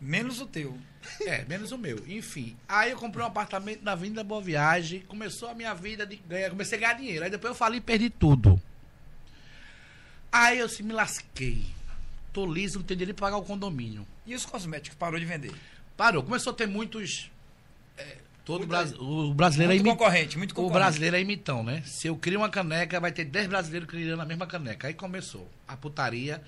Menos 0.01 0.41
o 0.41 0.47
teu. 0.47 0.77
É, 1.23 1.45
menos 1.45 1.73
o 1.73 1.79
meu. 1.79 2.03
Enfim. 2.07 2.57
Aí 2.69 2.91
eu 2.91 2.99
comprei 2.99 3.25
um 3.25 3.29
apartamento 3.29 3.83
na 3.83 3.93
Avenida 3.93 4.23
Boa 4.25 4.41
Viagem. 4.43 5.01
Começou 5.01 5.49
a 5.49 5.55
minha 5.55 5.73
vida 5.75 6.05
de 6.07 6.17
ganhar. 6.17 6.51
Comecei 6.51 6.77
a 6.77 6.81
ganhar 6.81 6.95
dinheiro. 6.95 7.25
Aí 7.25 7.31
depois 7.31 7.51
eu 7.53 7.55
falei 7.55 7.79
e 7.79 7.83
perdi 7.83 8.11
tudo. 8.11 8.61
Aí 10.31 10.59
eu 10.59 10.69
se 10.69 10.83
me 10.83 10.93
lasquei. 10.93 11.65
Tô 12.33 12.45
liso, 12.45 12.79
não 12.81 12.85
tenho 12.87 12.99
dinheiro 12.99 13.15
pra 13.17 13.27
pagar 13.29 13.39
o 13.39 13.43
condomínio. 13.43 14.07
E 14.27 14.35
os 14.35 14.45
cosméticos 14.45 14.99
parou 14.99 15.19
de 15.19 15.25
vender? 15.25 15.53
Parou. 15.97 16.23
Começou 16.23 16.53
a 16.53 16.57
ter 16.57 16.67
muitos. 16.67 17.31
é, 17.97 18.17
todo 18.45 18.65
o 19.01 19.33
brasileiro 19.33 19.73
é 19.73 19.77
Muito 19.77 19.87
imi- 19.87 19.97
concorrente, 19.97 20.37
muito 20.37 20.51
O 20.53 20.55
concorrente. 20.55 20.79
brasileiro 20.79 21.17
é 21.17 21.21
imitão, 21.21 21.63
né? 21.63 21.83
Se 21.87 22.09
eu 22.09 22.17
crio 22.17 22.41
uma 22.41 22.51
caneca, 22.51 23.01
vai 23.01 23.11
ter 23.13 23.25
10 23.25 23.47
brasileiros 23.47 23.89
criando 23.89 24.21
a 24.21 24.27
mesma 24.27 24.47
caneca. 24.47 24.89
Aí 24.89 24.93
começou 24.95 25.49
a 25.67 25.77
putaria. 25.77 26.43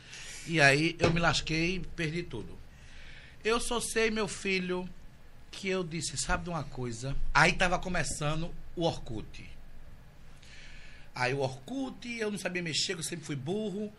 E 0.47 0.61
aí 0.61 0.95
eu 0.99 1.11
me 1.13 1.21
lasquei 1.21 1.77
e 1.77 1.81
perdi 1.81 2.23
tudo. 2.23 2.58
Eu 3.45 3.61
só 3.61 3.81
sei, 3.81 4.11
meu 4.11 4.27
filho, 4.27 4.89
que 5.51 5.69
eu 5.69 5.85
disse, 5.85 6.17
sabe 6.17 6.45
de 6.45 6.51
uma 6.51 6.65
coisa? 6.65 7.17
Aí 7.33 7.53
tava 7.53 7.79
começando 7.79 8.53
o 8.75 8.83
Orkut. 8.85 9.49
Aí 11.15 11.35
o 11.35 11.41
Orkut, 11.41 12.09
eu 12.09 12.31
não 12.31 12.39
sabia 12.39 12.63
mexer, 12.63 12.95
eu 12.95 13.03
sempre 13.03 13.25
fui 13.25 13.37
burro. 13.37 13.93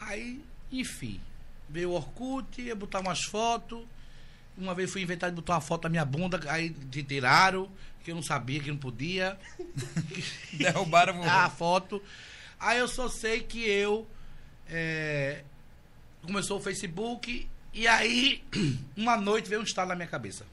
Aí, 0.00 0.42
enfim, 0.72 1.20
veio 1.68 1.90
o 1.90 1.94
Orkut, 1.94 2.60
eu 2.60 2.76
botar 2.76 3.00
umas 3.00 3.24
fotos. 3.24 3.84
Uma 4.56 4.74
vez 4.74 4.90
fui 4.90 5.02
inventar 5.02 5.30
de 5.30 5.36
botar 5.36 5.54
uma 5.54 5.60
foto 5.60 5.82
da 5.82 5.88
minha 5.88 6.04
bunda, 6.04 6.40
aí 6.50 6.70
te 6.70 7.02
tiraram, 7.02 7.70
que 8.02 8.10
eu 8.10 8.14
não 8.14 8.22
sabia, 8.22 8.60
que 8.60 8.70
não 8.70 8.76
podia. 8.76 9.38
Derrubaram 10.52 11.22
a 11.22 11.48
foto. 11.48 12.02
Aí 12.58 12.78
eu 12.78 12.88
só 12.88 13.08
sei 13.08 13.40
que 13.40 13.60
eu. 13.60 14.06
é, 14.68 15.44
começou 16.22 16.58
o 16.58 16.60
Facebook 16.60 17.48
e 17.72 17.86
aí, 17.86 18.42
uma 18.96 19.16
noite 19.16 19.48
veio 19.48 19.60
um 19.60 19.64
estalo 19.64 19.88
na 19.90 19.94
minha 19.94 20.08
cabeça. 20.08 20.44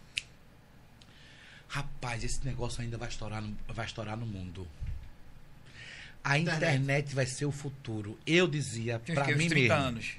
Rapaz, 1.68 2.24
esse 2.24 2.46
negócio 2.46 2.82
ainda 2.82 2.98
vai 2.98 3.10
estourar 3.10 3.42
no, 3.42 3.56
vai 3.68 3.86
estourar 3.86 4.16
no 4.16 4.26
mundo. 4.26 4.68
A 6.24 6.40
Internet. 6.40 6.58
internet, 6.58 7.16
vai 7.16 7.26
ser 7.26 7.46
o 7.46 7.52
futuro. 7.52 8.18
Eu 8.26 8.48
dizia 8.48 8.98
pra 8.98 9.22
uns 9.22 9.26
que, 9.26 9.34
uns 9.34 9.38
mim 9.38 9.50
30 9.50 9.74
mesmo. 9.74 9.88
anos. 9.88 10.18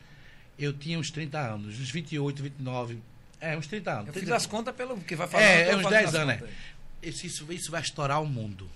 Eu 0.59 0.73
tinha 0.73 0.98
uns 0.98 1.10
30 1.10 1.39
anos, 1.39 1.81
uns 1.81 1.90
28, 1.90 2.43
29. 2.43 2.98
É, 3.40 3.56
uns 3.56 3.66
30 3.66 3.90
anos. 3.90 4.06
Eu 4.09 4.12
fiz 4.12 4.23
30. 4.23 4.36
as 4.36 4.47
contas 4.47 4.74
pelo 4.74 4.98
que 5.01 5.16
vai 5.16 5.27
falar. 5.27 5.43
É, 5.43 5.70
é 5.70 5.77
uns 5.77 5.89
10 5.89 6.14
anos, 6.14 6.40
né? 6.40 6.48
Isso, 7.02 7.27
isso, 7.27 7.52
isso 7.52 7.70
vai 7.70 7.82
estourar 7.82 8.23
o 8.23 8.27
mundo. 8.27 8.70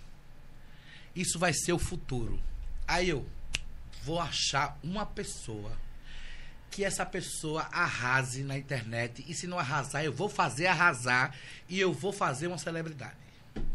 Isso 1.14 1.38
vai 1.38 1.52
ser 1.52 1.72
o 1.72 1.78
futuro. 1.78 2.40
Aí 2.86 3.08
eu 3.08 3.26
vou 4.02 4.20
achar 4.20 4.78
uma 4.82 5.06
pessoa 5.06 5.72
que 6.70 6.84
essa 6.84 7.04
pessoa 7.04 7.62
arrase 7.72 8.44
na 8.44 8.56
internet. 8.56 9.24
E 9.26 9.34
se 9.34 9.46
não 9.46 9.58
arrasar, 9.58 10.04
eu 10.04 10.12
vou 10.12 10.28
fazer 10.28 10.66
arrasar. 10.66 11.34
E 11.68 11.80
eu 11.80 11.92
vou 11.92 12.12
fazer 12.12 12.46
uma 12.46 12.58
celebridade. 12.58 13.16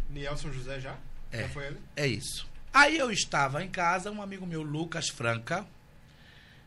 Nielson 0.09 0.51
José 0.51 0.79
já? 0.79 0.97
É. 1.31 1.41
Já 1.41 1.49
foi 1.49 1.67
ele? 1.67 1.81
É 1.95 2.07
isso. 2.07 2.47
Aí 2.73 2.97
eu 2.97 3.11
estava 3.11 3.63
em 3.63 3.69
casa, 3.69 4.11
um 4.11 4.21
amigo 4.21 4.45
meu, 4.45 4.61
Lucas 4.61 5.09
Franca, 5.09 5.65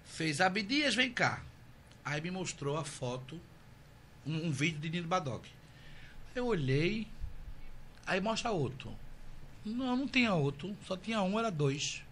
fez 0.04 0.40
Abdias, 0.40 0.94
vem 0.94 1.12
cá. 1.12 1.42
Aí 2.04 2.20
me 2.20 2.30
mostrou 2.30 2.76
a 2.76 2.84
foto, 2.84 3.40
um, 4.26 4.46
um 4.46 4.50
vídeo 4.50 4.80
de 4.80 4.90
Nino 4.90 5.08
Badoc. 5.08 5.44
Eu 6.34 6.46
olhei, 6.46 7.06
aí 8.06 8.20
mostra 8.20 8.50
outro. 8.50 8.94
Não, 9.64 9.96
não 9.96 10.08
tinha 10.08 10.32
outro, 10.32 10.74
só 10.86 10.96
tinha 10.96 11.20
um, 11.20 11.38
era 11.38 11.50
dois. 11.50 12.02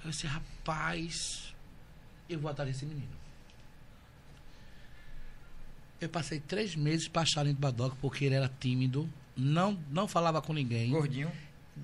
Aí 0.00 0.06
eu 0.06 0.10
disse, 0.10 0.26
rapaz, 0.26 1.47
eu 2.28 2.38
vou 2.38 2.50
atrás 2.50 2.70
desse 2.70 2.84
menino. 2.86 3.08
Eu 6.00 6.08
passei 6.08 6.38
três 6.38 6.76
meses 6.76 7.08
para 7.08 7.22
achar 7.22 7.44
Nino 7.44 7.58
Badoc, 7.58 7.96
porque 8.00 8.24
ele 8.24 8.36
era 8.36 8.50
tímido, 8.60 9.08
não, 9.36 9.78
não 9.90 10.06
falava 10.06 10.40
com 10.40 10.52
ninguém 10.52 10.90
Gordinho. 10.90 11.30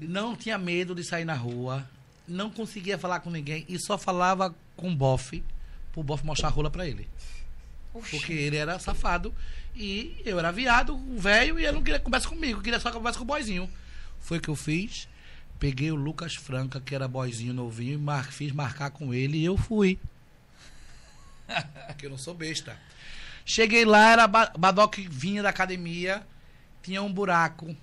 não 0.00 0.36
tinha 0.36 0.56
medo 0.56 0.94
de 0.94 1.02
sair 1.02 1.24
na 1.24 1.34
rua, 1.34 1.88
não 2.26 2.48
conseguia 2.50 2.96
falar 2.96 3.20
com 3.20 3.30
ninguém 3.30 3.64
e 3.68 3.76
só 3.78 3.98
falava 3.98 4.54
com 4.76 4.92
o 4.92 4.94
bofe, 4.94 5.42
pro 5.92 6.02
bofe 6.02 6.24
mostrar 6.24 6.48
a 6.48 6.52
rola 6.52 6.70
pra 6.70 6.86
ele. 6.86 7.08
Oxi. 7.92 8.16
Porque 8.16 8.32
ele 8.32 8.56
era 8.56 8.78
safado 8.78 9.34
e 9.74 10.16
eu 10.24 10.38
era 10.38 10.52
viado, 10.52 10.96
velho, 11.18 11.58
e 11.58 11.64
ele 11.64 11.72
não 11.72 11.82
queria 11.82 11.98
conversa 11.98 12.28
comigo, 12.28 12.60
queria 12.62 12.78
só 12.78 12.92
conversa 12.92 13.18
com 13.18 13.24
o 13.24 13.26
boyzinho. 13.28 13.68
Foi 14.20 14.38
o 14.38 14.40
que 14.40 14.48
eu 14.48 14.56
fiz. 14.56 15.08
Peguei 15.58 15.90
o 15.90 15.94
Lucas 15.96 16.34
Franca, 16.34 16.80
que 16.80 16.94
era 16.94 17.06
boyzinho 17.08 17.52
novinho, 17.54 17.94
e 17.94 17.96
mar- 17.98 18.32
fiz 18.32 18.52
marcar 18.52 18.90
com 18.90 19.12
ele 19.14 19.38
e 19.38 19.44
eu 19.44 19.56
fui. 19.56 19.98
Porque 21.88 22.06
eu 22.06 22.10
não 22.10 22.18
sou 22.18 22.34
besta. 22.34 22.76
Cheguei 23.44 23.84
lá, 23.84 24.10
era 24.12 24.26
Ba- 24.26 24.52
Badoc 24.58 24.96
vinha 25.08 25.42
da 25.42 25.50
academia, 25.50 26.26
tinha 26.82 27.02
um 27.02 27.12
buraco 27.12 27.76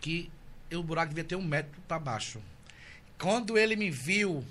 que 0.00 0.30
o 0.72 0.82
buraco 0.82 1.08
devia 1.10 1.24
ter 1.24 1.36
um 1.36 1.44
metro 1.44 1.80
para 1.88 1.98
baixo. 1.98 2.40
Quando 3.18 3.56
ele 3.56 3.74
me 3.74 3.90
viu, 3.90 4.44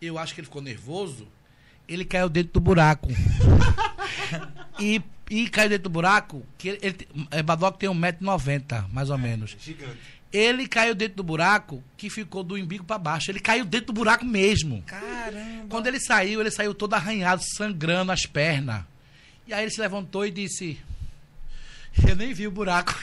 eu 0.00 0.18
acho 0.18 0.34
que 0.34 0.40
ele 0.40 0.46
ficou 0.46 0.62
nervoso, 0.62 1.28
ele 1.86 2.04
caiu 2.04 2.28
dentro 2.28 2.54
do 2.54 2.60
buraco. 2.60 3.08
e, 4.80 5.02
e 5.30 5.48
caiu 5.48 5.68
dentro 5.68 5.84
do 5.84 5.90
buraco, 5.90 6.44
que 6.58 6.68
ele, 6.68 6.78
ele, 6.82 7.08
é, 7.30 7.42
Badoc 7.42 7.78
tem 7.78 7.88
1,90m, 7.88 8.88
mais 8.90 9.10
ou 9.10 9.18
menos. 9.18 9.56
Gigante. 9.60 10.21
Ele 10.32 10.66
caiu 10.66 10.94
dentro 10.94 11.16
do 11.16 11.22
buraco 11.22 11.84
que 11.96 12.08
ficou 12.08 12.42
do 12.42 12.54
umbigo 12.54 12.84
para 12.84 12.96
baixo. 12.96 13.30
Ele 13.30 13.38
caiu 13.38 13.64
dentro 13.64 13.88
do 13.88 13.92
buraco 13.92 14.24
mesmo. 14.24 14.82
Caramba. 14.86 15.66
Quando 15.68 15.86
ele 15.86 16.00
saiu, 16.00 16.40
ele 16.40 16.50
saiu 16.50 16.74
todo 16.74 16.94
arranhado, 16.94 17.42
sangrando 17.56 18.10
as 18.10 18.24
pernas. 18.24 18.82
E 19.46 19.52
aí 19.52 19.62
ele 19.64 19.70
se 19.70 19.80
levantou 19.80 20.24
e 20.24 20.30
disse: 20.30 20.80
Eu 22.08 22.16
nem 22.16 22.32
vi 22.32 22.46
o 22.46 22.50
buraco. 22.50 22.94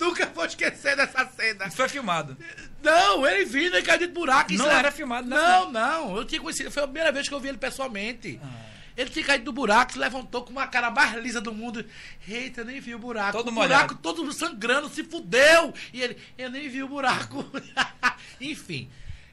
Nunca 0.00 0.26
vou 0.26 0.46
esquecer 0.46 0.96
dessa 0.96 1.26
cena. 1.26 1.66
Isso 1.66 1.76
foi 1.76 1.88
filmado. 1.88 2.36
Não, 2.82 3.26
ele 3.26 3.44
vindo 3.44 3.76
e 3.76 3.82
caiu 3.82 3.98
dentro 3.98 4.14
do 4.14 4.20
buraco. 4.20 4.52
Não 4.54 4.64
se 4.64 4.70
era 4.70 4.90
filmado, 4.90 5.28
né? 5.28 5.36
Não, 5.36 5.70
não. 5.70 6.16
Eu 6.16 6.24
tinha 6.24 6.40
conhecido. 6.40 6.70
Foi 6.70 6.82
a 6.82 6.86
primeira 6.86 7.12
vez 7.12 7.28
que 7.28 7.34
eu 7.34 7.38
vi 7.38 7.48
ele 7.48 7.58
pessoalmente. 7.58 8.40
Ah. 8.42 8.70
Ele 9.00 9.08
tinha 9.10 9.24
caído 9.24 9.46
do 9.46 9.52
buraco, 9.52 9.92
se 9.92 9.98
levantou 9.98 10.44
com 10.44 10.50
uma 10.50 10.66
cara 10.66 10.90
mais 10.90 11.14
lisa 11.22 11.40
do 11.40 11.54
mundo. 11.54 11.82
Eita, 12.28 12.60
eu 12.60 12.64
nem 12.66 12.80
vi 12.80 12.94
o 12.94 12.98
buraco. 12.98 13.38
Todo 13.38 13.48
o 13.48 13.52
buraco 13.52 13.94
todo 13.94 14.30
sangrando, 14.32 14.88
se 14.90 15.02
fudeu. 15.04 15.72
E 15.92 16.02
ele, 16.02 16.16
eu 16.36 16.50
nem 16.50 16.68
vi 16.68 16.82
o 16.82 16.88
buraco. 16.88 17.44
Enfim, 18.40 18.90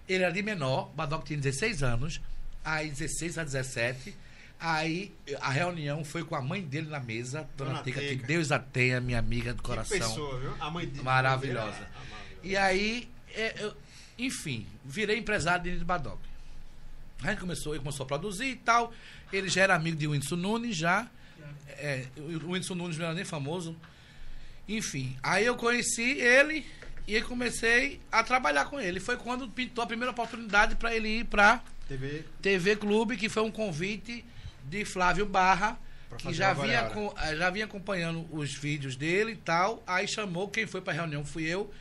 Ele 0.07 0.23
era 0.23 0.31
de 0.31 0.41
menor, 0.41 0.89
Badoc 0.95 1.25
tinha 1.25 1.37
16 1.37 1.83
anos, 1.83 2.21
aí 2.63 2.89
16 2.89 3.37
a 3.37 3.43
17. 3.43 4.15
Aí 4.59 5.13
a 5.41 5.49
reunião 5.51 6.03
foi 6.05 6.23
com 6.23 6.35
a 6.35 6.41
mãe 6.41 6.61
dele 6.61 6.87
na 6.89 6.99
mesa, 6.99 7.47
Dona, 7.55 7.71
Dona 7.71 7.83
Teca, 7.83 7.99
que. 7.99 8.15
Deus 8.15 8.51
a 8.51 8.57
tenha, 8.59 8.99
minha 9.01 9.19
amiga 9.19 9.53
do 9.53 9.61
Que 9.61 9.67
coração. 9.67 9.99
pessoa, 9.99 10.39
viu? 10.39 10.53
A 10.59 10.71
mãe 10.71 10.87
dele. 10.87 11.03
Maravilhosa. 11.03 11.77
É, 11.77 11.85
amável. 11.97 12.37
E 12.43 12.57
aí, 12.57 13.07
é, 13.35 13.53
eu- 13.63 13.75
enfim, 14.17 14.65
virei 14.83 15.17
empresário 15.19 15.77
de 15.77 15.83
Badoc. 15.85 16.17
A 17.23 17.29
gente 17.31 17.39
começou, 17.39 17.73
ele 17.73 17.83
começou 17.83 18.03
a 18.03 18.07
produzir 18.07 18.45
e 18.45 18.55
tal. 18.55 18.93
Ele 19.31 19.49
já 19.49 19.63
era 19.63 19.75
amigo 19.75 19.97
de 19.97 20.07
Whindersson 20.07 20.35
Nunes, 20.35 20.75
já. 20.75 21.07
É, 21.69 22.05
o 22.17 22.51
Whindersson 22.51 22.75
Nunes 22.75 22.97
não 22.97 23.05
era 23.05 23.13
nem 23.15 23.25
famoso. 23.25 23.75
Enfim, 24.67 25.17
aí 25.23 25.45
eu 25.45 25.55
conheci 25.55 26.19
ele 26.19 26.65
e 27.07 27.15
aí 27.15 27.21
comecei 27.21 28.01
a 28.11 28.23
trabalhar 28.23 28.65
com 28.65 28.79
ele. 28.79 28.99
Foi 28.99 29.17
quando 29.17 29.47
pintou 29.49 29.83
a 29.83 29.87
primeira 29.87 30.11
oportunidade 30.11 30.75
para 30.75 30.93
ele 30.95 31.19
ir 31.19 31.25
para 31.25 31.63
TV. 31.87 32.25
TV 32.41 32.75
Clube, 32.75 33.15
que 33.15 33.29
foi 33.29 33.43
um 33.43 33.51
convite 33.51 34.25
de 34.65 34.83
Flávio 34.83 35.25
Barra, 35.25 35.79
que 36.17 36.33
já 36.33 36.49
é 36.49 36.53
vinha, 36.53 36.91
eh, 37.23 37.35
já 37.35 37.49
vinha 37.49 37.65
acompanhando 37.65 38.27
os 38.31 38.53
vídeos 38.53 38.95
dele 38.95 39.31
e 39.31 39.37
tal. 39.37 39.81
Aí 39.87 40.07
chamou, 40.07 40.49
quem 40.49 40.67
foi 40.67 40.81
pra 40.81 40.93
reunião 40.93 41.23
fui 41.25 41.45
eu. 41.45 41.71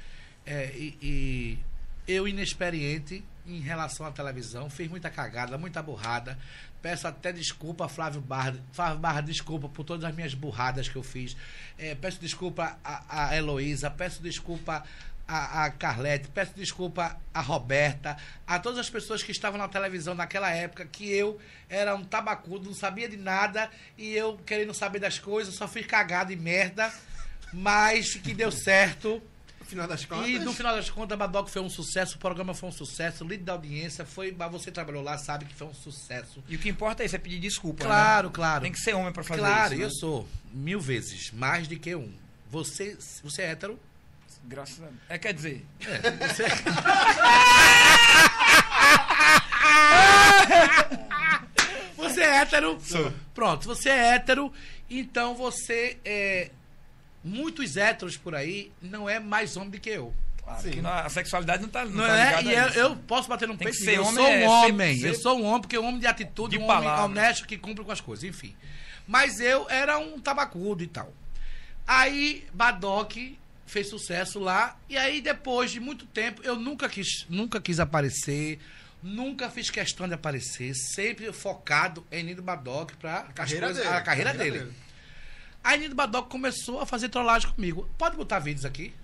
eh, 0.47 0.73
e, 0.77 0.97
e 1.03 1.59
eu, 2.07 2.29
inexperiente 2.29 3.25
em 3.47 3.61
relação 3.61 4.07
à 4.07 4.11
televisão, 4.11 4.69
fiz 4.69 4.89
muita 4.89 5.11
cagada, 5.11 5.57
muita 5.57 5.83
burrada. 5.83 6.39
Peço 6.83 7.07
até 7.07 7.33
desculpa, 7.33 7.89
Flávio 7.89 8.21
Barra. 8.21 8.57
Flávio 8.73 8.99
Barra, 8.99 9.21
desculpa 9.21 9.69
por 9.69 9.85
todas 9.85 10.05
as 10.05 10.15
minhas 10.15 10.35
burradas 10.35 10.89
que 10.89 10.97
eu 10.97 11.03
fiz. 11.03 11.37
Eh, 11.79 11.95
peço 11.95 12.21
desculpa 12.21 12.79
a, 12.85 13.29
a 13.29 13.37
Heloísa, 13.37 13.91
peço 13.91 14.23
desculpa 14.23 14.85
a, 15.27 15.65
a 15.65 15.71
Carlete, 15.71 16.29
peço 16.29 16.53
desculpa 16.55 17.19
a 17.35 17.41
Roberta, 17.41 18.17
a 18.47 18.59
todas 18.59 18.79
as 18.79 18.89
pessoas 18.89 19.23
que 19.23 19.33
estavam 19.33 19.59
na 19.59 19.69
televisão 19.69 20.15
naquela 20.15 20.51
época, 20.51 20.87
que 20.87 21.11
eu 21.11 21.41
era 21.69 21.95
um 21.95 22.05
tabacudo, 22.05 22.67
não 22.67 22.75
sabia 22.75 23.09
de 23.09 23.17
nada, 23.17 23.69
e 23.99 24.13
eu 24.13 24.39
querendo 24.39 24.73
saber 24.73 25.01
das 25.01 25.19
coisas, 25.19 25.55
só 25.55 25.67
fiz 25.67 25.87
cagada 25.87 26.33
e 26.33 26.37
merda, 26.37 26.93
mas 27.53 28.15
que 28.15 28.35
deu 28.35 28.53
certo. 28.53 29.21
Final 29.67 29.89
das 29.89 30.05
contas. 30.05 30.29
E 30.29 30.39
no 30.39 30.53
final 30.53 30.77
das 30.77 30.89
contas, 30.89 31.19
Badoc 31.19 31.49
foi 31.49 31.61
um 31.61 31.69
sucesso, 31.69 32.17
o 32.17 32.19
programa 32.19 32.55
foi 32.55 32.69
um 32.69 32.73
sucesso, 32.73 33.25
o 33.25 33.29
líder 33.29 33.45
da 33.45 33.53
audiência 33.55 34.05
foi. 34.05 34.35
mas 34.37 34.51
Você 34.53 34.71
trabalhou 34.71 35.03
lá, 35.03 35.19
sabe 35.19 35.45
que 35.45 35.55
foi 35.55 35.67
um 35.67 35.75
sucesso. 35.75 36.43
E 36.49 36.55
o 36.55 36.59
que 36.59 36.69
importa 36.69 37.03
é 37.03 37.07
isso, 37.07 37.17
é 37.17 37.19
pedir 37.19 37.41
desculpa. 37.41 37.85
Claro, 37.85 38.29
né? 38.29 38.35
claro. 38.35 38.63
Tem 38.63 38.71
que 38.73 38.79
ser 38.79 38.95
homem 38.95 39.13
pra 39.13 39.25
fazer 39.25 39.41
claro, 39.41 39.75
isso. 39.75 39.81
né? 39.81 39.87
eu 39.87 39.91
sou 39.91 40.29
mil 40.53 40.81
vezes, 40.81 41.33
mais 41.33 41.67
de 41.67 41.77
que 41.77 41.97
um. 41.97 42.13
Você, 42.49 42.97
você 43.23 43.43
é 43.43 43.51
hétero? 43.51 43.79
Graças 44.45 44.81
a 44.81 44.87
Deus. 44.87 45.01
É, 45.09 45.19
quer 45.19 45.35
dizer, 45.35 45.67
Você... 45.81 46.45
você 51.97 52.21
é 52.21 52.37
hétero? 52.37 52.79
Sou. 52.81 53.13
Pronto, 53.35 53.67
você 53.67 53.89
é 53.89 54.15
hétero, 54.15 54.53
então 54.89 55.35
você 55.35 55.99
é. 56.05 56.53
Muitos 57.29 57.77
héteros 57.77 58.17
por 58.17 58.35
aí 58.35 58.71
não 58.81 59.11
é 59.11 59.19
mais 59.19 59.57
homem 59.57 59.71
do 59.71 59.81
que 59.81 59.91
eu. 59.91 60.15
claro, 60.45 60.63
Sim. 60.63 60.71
que 60.71 60.81
não- 60.81 60.93
a 60.93 61.09
sexualidade 61.09 61.61
não 61.61 61.69
tá, 61.69 61.85
não 61.85 61.91
Não 61.91 62.07
tá 62.07 62.17
é? 62.17 62.27
ligada 62.37 62.43
E 62.53 62.57
a 62.57 62.63
eu, 62.63 62.69
isso. 62.69 62.79
eu 62.79 62.97
posso 62.97 63.29
bater 63.29 63.49
no 63.49 63.57
Tem 63.57 63.69
que 63.69 63.77
peito 63.79 63.91
eu 64.01 64.05
homem, 64.05 64.15
sou 64.15 64.25
um 64.25 64.29
é 64.29 64.39
ser- 64.41 64.47
homem. 64.47 65.01
ser- 65.01 65.09
Eu 65.09 65.15
sou 65.17 65.39
um 65.41 65.45
homem, 65.45 65.61
porque 65.61 65.77
um 65.79 65.85
homem 65.87 65.99
de 66.01 66.07
atitude, 66.07 66.57
De 66.57 66.63
um 66.63 66.67
homem 66.69 66.85
palavra. 66.85 67.05
honesto 67.07 67.47
que 67.49 67.59
cumpre 67.59 67.85
com 67.85 67.91
as 67.91 68.01
coisas, 68.01 68.23
enfim. 68.25 68.55
Mas 69.09 69.41
eu 69.41 69.69
era 69.69 69.99
um 69.99 70.21
tabacudo 70.21 70.85
e 70.85 70.87
tal. 70.87 71.13
Aí, 71.87 72.47
Badoc 72.53 73.17
fez 73.67 73.89
sucesso 73.89 74.39
lá, 74.39 74.77
e 74.89 74.97
aí 74.97 75.21
depois 75.21 75.73
de 75.73 75.81
muito 75.81 76.07
tempo, 76.07 76.41
eu 76.45 76.55
nunca 76.57 76.89
quis, 76.89 77.27
nunca 77.29 77.61
quis 77.61 77.81
aparecer, 77.81 78.61
nunca 79.03 79.51
fiz 79.51 79.69
questão 79.71 80.07
de 80.07 80.15
aparecer, 80.15 80.73
sempre 80.75 81.33
focado 81.33 82.07
em 82.11 82.23
Nido 82.23 82.43
Badoc 82.43 82.93
para 83.01 83.19
A 83.19 83.33
carreira 83.33 83.73
dele. 83.73 83.89
a 83.89 84.01
carreira 84.01 84.33
dele. 84.35 84.73
Aí 85.67 85.79
Nido 85.81 85.95
Badoc 85.97 86.29
começou 86.31 86.81
a 86.81 86.87
fazer 86.87 87.09
trollagem 87.09 87.51
comigo. 87.51 87.89
Pode 87.99 88.17
botar 88.17 88.39
vídeos 88.39 88.65
aqui? 88.65 88.95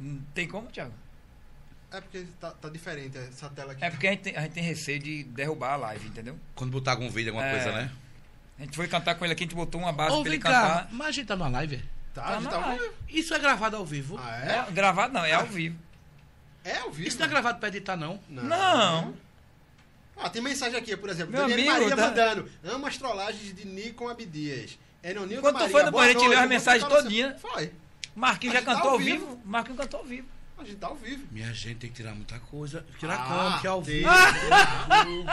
Hum, 0.00 0.20
Tem 0.34 0.48
como, 0.48 0.68
Thiago? 0.68 0.94
É 1.90 2.00
porque 2.00 2.26
tá, 2.40 2.50
tá 2.50 2.68
diferente 2.68 3.16
essa 3.18 3.48
tela 3.50 3.72
aqui. 3.72 3.84
É 3.84 3.90
porque 3.90 4.06
a 4.06 4.10
gente, 4.12 4.20
tem, 4.22 4.36
a 4.36 4.40
gente 4.42 4.52
tem 4.52 4.62
receio 4.62 4.98
de 4.98 5.24
derrubar 5.24 5.72
a 5.72 5.76
live, 5.76 6.08
entendeu? 6.08 6.38
Quando 6.54 6.70
botar 6.70 6.92
algum 6.92 7.10
vídeo, 7.10 7.30
alguma 7.30 7.46
É. 7.46 7.50
coisa, 7.54 7.72
né? 7.72 7.90
A 8.58 8.62
gente 8.62 8.74
foi 8.76 8.88
cantar 8.88 9.14
com 9.16 9.24
ele 9.24 9.32
aqui, 9.34 9.44
a 9.44 9.46
gente 9.46 9.54
botou 9.54 9.80
uma 9.80 9.92
base 9.92 10.14
Ô, 10.16 10.20
pra 10.22 10.30
ele 10.30 10.38
cá, 10.38 10.50
cantar. 10.50 10.88
mas 10.92 11.08
a 11.08 11.12
gente 11.12 11.26
tá 11.26 11.36
numa 11.36 11.48
live? 11.48 11.82
Tá, 12.14 12.22
Tá 12.22 12.28
a 12.36 12.40
gente 12.40 12.50
tá 12.50 12.56
ao 12.56 12.62
live. 12.62 12.82
vivo. 12.82 12.94
Isso 13.08 13.34
é 13.34 13.38
gravado 13.38 13.76
ao 13.76 13.86
vivo? 13.86 14.18
Ah, 14.18 14.40
É, 14.44 14.68
é? 14.68 14.70
gravado 14.72 15.12
não, 15.14 15.24
é 15.24 15.32
ao 15.32 15.46
vivo. 15.46 15.78
É 16.64 16.76
ao 16.78 16.90
vivo. 16.90 17.08
Isso 17.08 17.18
não 17.18 17.26
é 17.26 17.28
gravado 17.28 17.58
pra 17.58 17.68
editar, 17.68 17.96
não? 17.96 18.18
Não. 18.28 19.14
Ah, 20.16 20.28
tem 20.28 20.42
mensagem 20.42 20.76
aqui, 20.78 20.96
por 20.96 21.08
exemplo. 21.08 21.32
Meu 21.32 21.42
Daniele 21.42 21.68
amigo, 21.68 21.80
Maria 21.90 21.96
tá- 21.96 22.02
mandando. 22.08 22.50
Amo 22.64 22.86
as 22.86 22.96
trollagens 22.98 23.54
de 23.54 23.64
Nikon 23.66 24.08
Abdias. 24.08 24.78
Enonildo 25.02 25.42
Quando 25.42 25.54
tu 25.56 25.60
Maria, 25.60 25.72
foi 25.72 25.82
no 25.84 25.92
banheiro, 25.92 26.10
a 26.10 26.12
gente 26.12 26.18
noite, 26.28 26.34
leu 26.36 26.40
as 26.44 26.48
mensagens 26.48 26.88
todinha. 26.88 27.36
Foi. 27.40 27.72
Marquinhos 28.14 28.54
já 28.54 28.62
tá 28.62 28.74
cantou 28.74 28.90
ao 28.92 28.98
vivo. 28.98 29.26
vivo. 29.26 29.42
Marquinhos 29.44 29.78
cantou 29.80 30.00
ao 30.00 30.06
vivo. 30.06 30.28
A 30.58 30.64
gente 30.64 30.76
tá 30.76 30.86
ao 30.88 30.96
vivo. 30.96 31.24
Minha 31.30 31.52
gente 31.54 31.76
tem 31.76 31.90
que 31.90 31.96
tirar 31.96 32.14
muita 32.14 32.38
coisa. 32.40 32.84
Tirar 32.98 33.14
Ah, 33.14 33.24
como? 33.50 33.60
Que 33.60 33.66
é 33.66 33.70
ao 33.70 33.80
vivo. 33.82 34.08
A 34.10 35.04
gente 35.04 35.24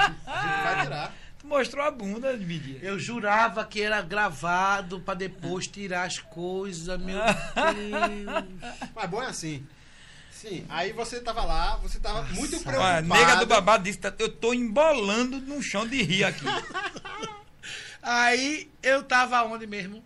vai 0.63 0.83
tirar. 0.83 1.13
Tu 1.39 1.47
mostrou 1.47 1.83
a 1.83 1.89
bunda 1.91 2.37
de 2.37 2.45
media. 2.45 2.77
Eu 2.81 2.99
jurava 2.99 3.65
que 3.65 3.81
era 3.81 4.01
gravado 4.03 4.99
pra 4.99 5.13
depois 5.15 5.65
tirar 5.67 6.03
as 6.03 6.19
coisas, 6.19 6.99
meu 6.99 7.17
Deus. 7.17 8.45
Mas 8.95 9.09
bom 9.09 9.21
é 9.23 9.27
assim. 9.27 9.65
Sim, 10.31 10.63
aí 10.69 10.91
você 10.93 11.19
tava 11.21 11.43
lá, 11.43 11.77
você 11.77 11.99
tava 11.99 12.21
muito 12.33 12.53
Olha, 12.55 12.63
preocupado. 12.63 12.97
a 12.97 13.01
nega 13.17 13.35
do 13.37 13.45
babado 13.47 13.83
disse: 13.83 13.97
tá- 13.97 14.13
Eu 14.19 14.29
tô 14.29 14.53
embolando 14.53 15.39
no 15.41 15.59
chão 15.63 15.87
de 15.87 16.03
rir 16.03 16.23
aqui. 16.25 16.45
Aí 18.06 18.69
eu 18.84 19.03
tava 19.03 19.41
onde 19.44 19.65
mesmo? 19.65 20.03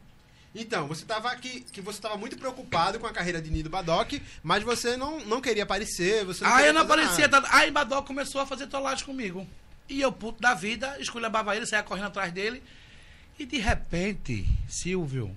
Então, 0.55 0.87
você 0.87 1.05
tava 1.05 1.29
aqui, 1.29 1.59
que 1.61 1.81
você 1.81 2.01
tava 2.01 2.17
muito 2.17 2.37
preocupado 2.37 2.97
com 2.97 3.05
a 3.05 3.11
carreira 3.11 3.41
de 3.41 3.51
Nido 3.51 3.69
Badoc, 3.69 4.13
mas 4.41 4.63
você 4.63 4.95
não, 4.95 5.19
não 5.25 5.41
queria 5.41 5.63
aparecer, 5.63 6.23
você 6.25 6.43
não 6.43 6.49
Aí 6.49 6.55
queria 6.57 6.69
eu 6.69 6.73
não 6.73 6.81
aparecia. 6.81 7.27
nada. 7.27 7.41
tanto. 7.41 7.55
Aí 7.55 7.69
Badoc 7.69 8.07
começou 8.07 8.41
a 8.41 8.45
fazer 8.45 8.67
trollagem 8.67 9.05
comigo. 9.05 9.45
E 9.89 9.99
eu, 10.01 10.11
puto 10.11 10.41
da 10.41 10.53
vida, 10.53 10.95
esculhambava 10.99 11.55
ele, 11.55 11.65
saia 11.65 11.83
correndo 11.83 12.07
atrás 12.07 12.31
dele. 12.31 12.63
E 13.37 13.45
de 13.45 13.57
repente, 13.57 14.47
Silvio, 14.67 15.35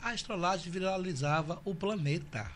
a 0.00 0.14
trollagens 0.14 0.72
viralizava 0.72 1.60
o 1.64 1.74
planeta. 1.74 2.50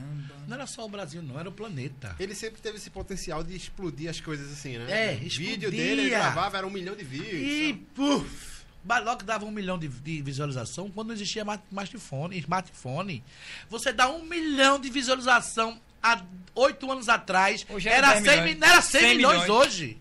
Caramba. 0.00 0.34
Não 0.48 0.54
era 0.56 0.66
só 0.66 0.84
o 0.84 0.88
Brasil, 0.88 1.22
não, 1.22 1.38
era 1.38 1.48
o 1.48 1.52
planeta. 1.52 2.16
Ele 2.18 2.34
sempre 2.34 2.60
teve 2.60 2.76
esse 2.78 2.90
potencial 2.90 3.42
de 3.44 3.54
explodir 3.54 4.08
as 4.10 4.20
coisas 4.20 4.52
assim, 4.52 4.78
né? 4.78 5.14
É, 5.14 5.14
O 5.16 5.28
vídeo 5.28 5.70
dele, 5.70 6.02
ele 6.02 6.10
gravava, 6.10 6.58
era 6.58 6.66
um 6.66 6.70
milhão 6.70 6.96
de 6.96 7.04
views. 7.04 7.26
E, 7.32 7.74
puf, 7.94 8.50
Badoc 8.82 9.22
dava 9.22 9.44
um 9.44 9.50
milhão 9.50 9.78
de, 9.78 9.86
de 9.88 10.22
visualização 10.22 10.90
quando 10.90 11.08
não 11.08 11.14
existia 11.14 11.44
ma- 11.44 11.60
smartphone, 11.70 12.38
smartphone. 12.38 13.22
Você 13.68 13.92
dá 13.92 14.08
um 14.10 14.24
milhão 14.24 14.78
de 14.80 14.88
visualização 14.90 15.78
há 16.02 16.22
oito 16.54 16.90
anos 16.90 17.08
atrás. 17.08 17.64
Hoje 17.68 17.88
era 17.88 18.08
era 18.14 18.20
10 18.20 18.24
100, 18.24 18.42
milhões. 18.42 18.58
mi- 18.58 18.66
era 18.66 18.82
100, 18.82 19.00
100 19.00 19.16
milhões, 19.16 19.42
milhões. 19.42 19.66
hoje. 19.66 19.98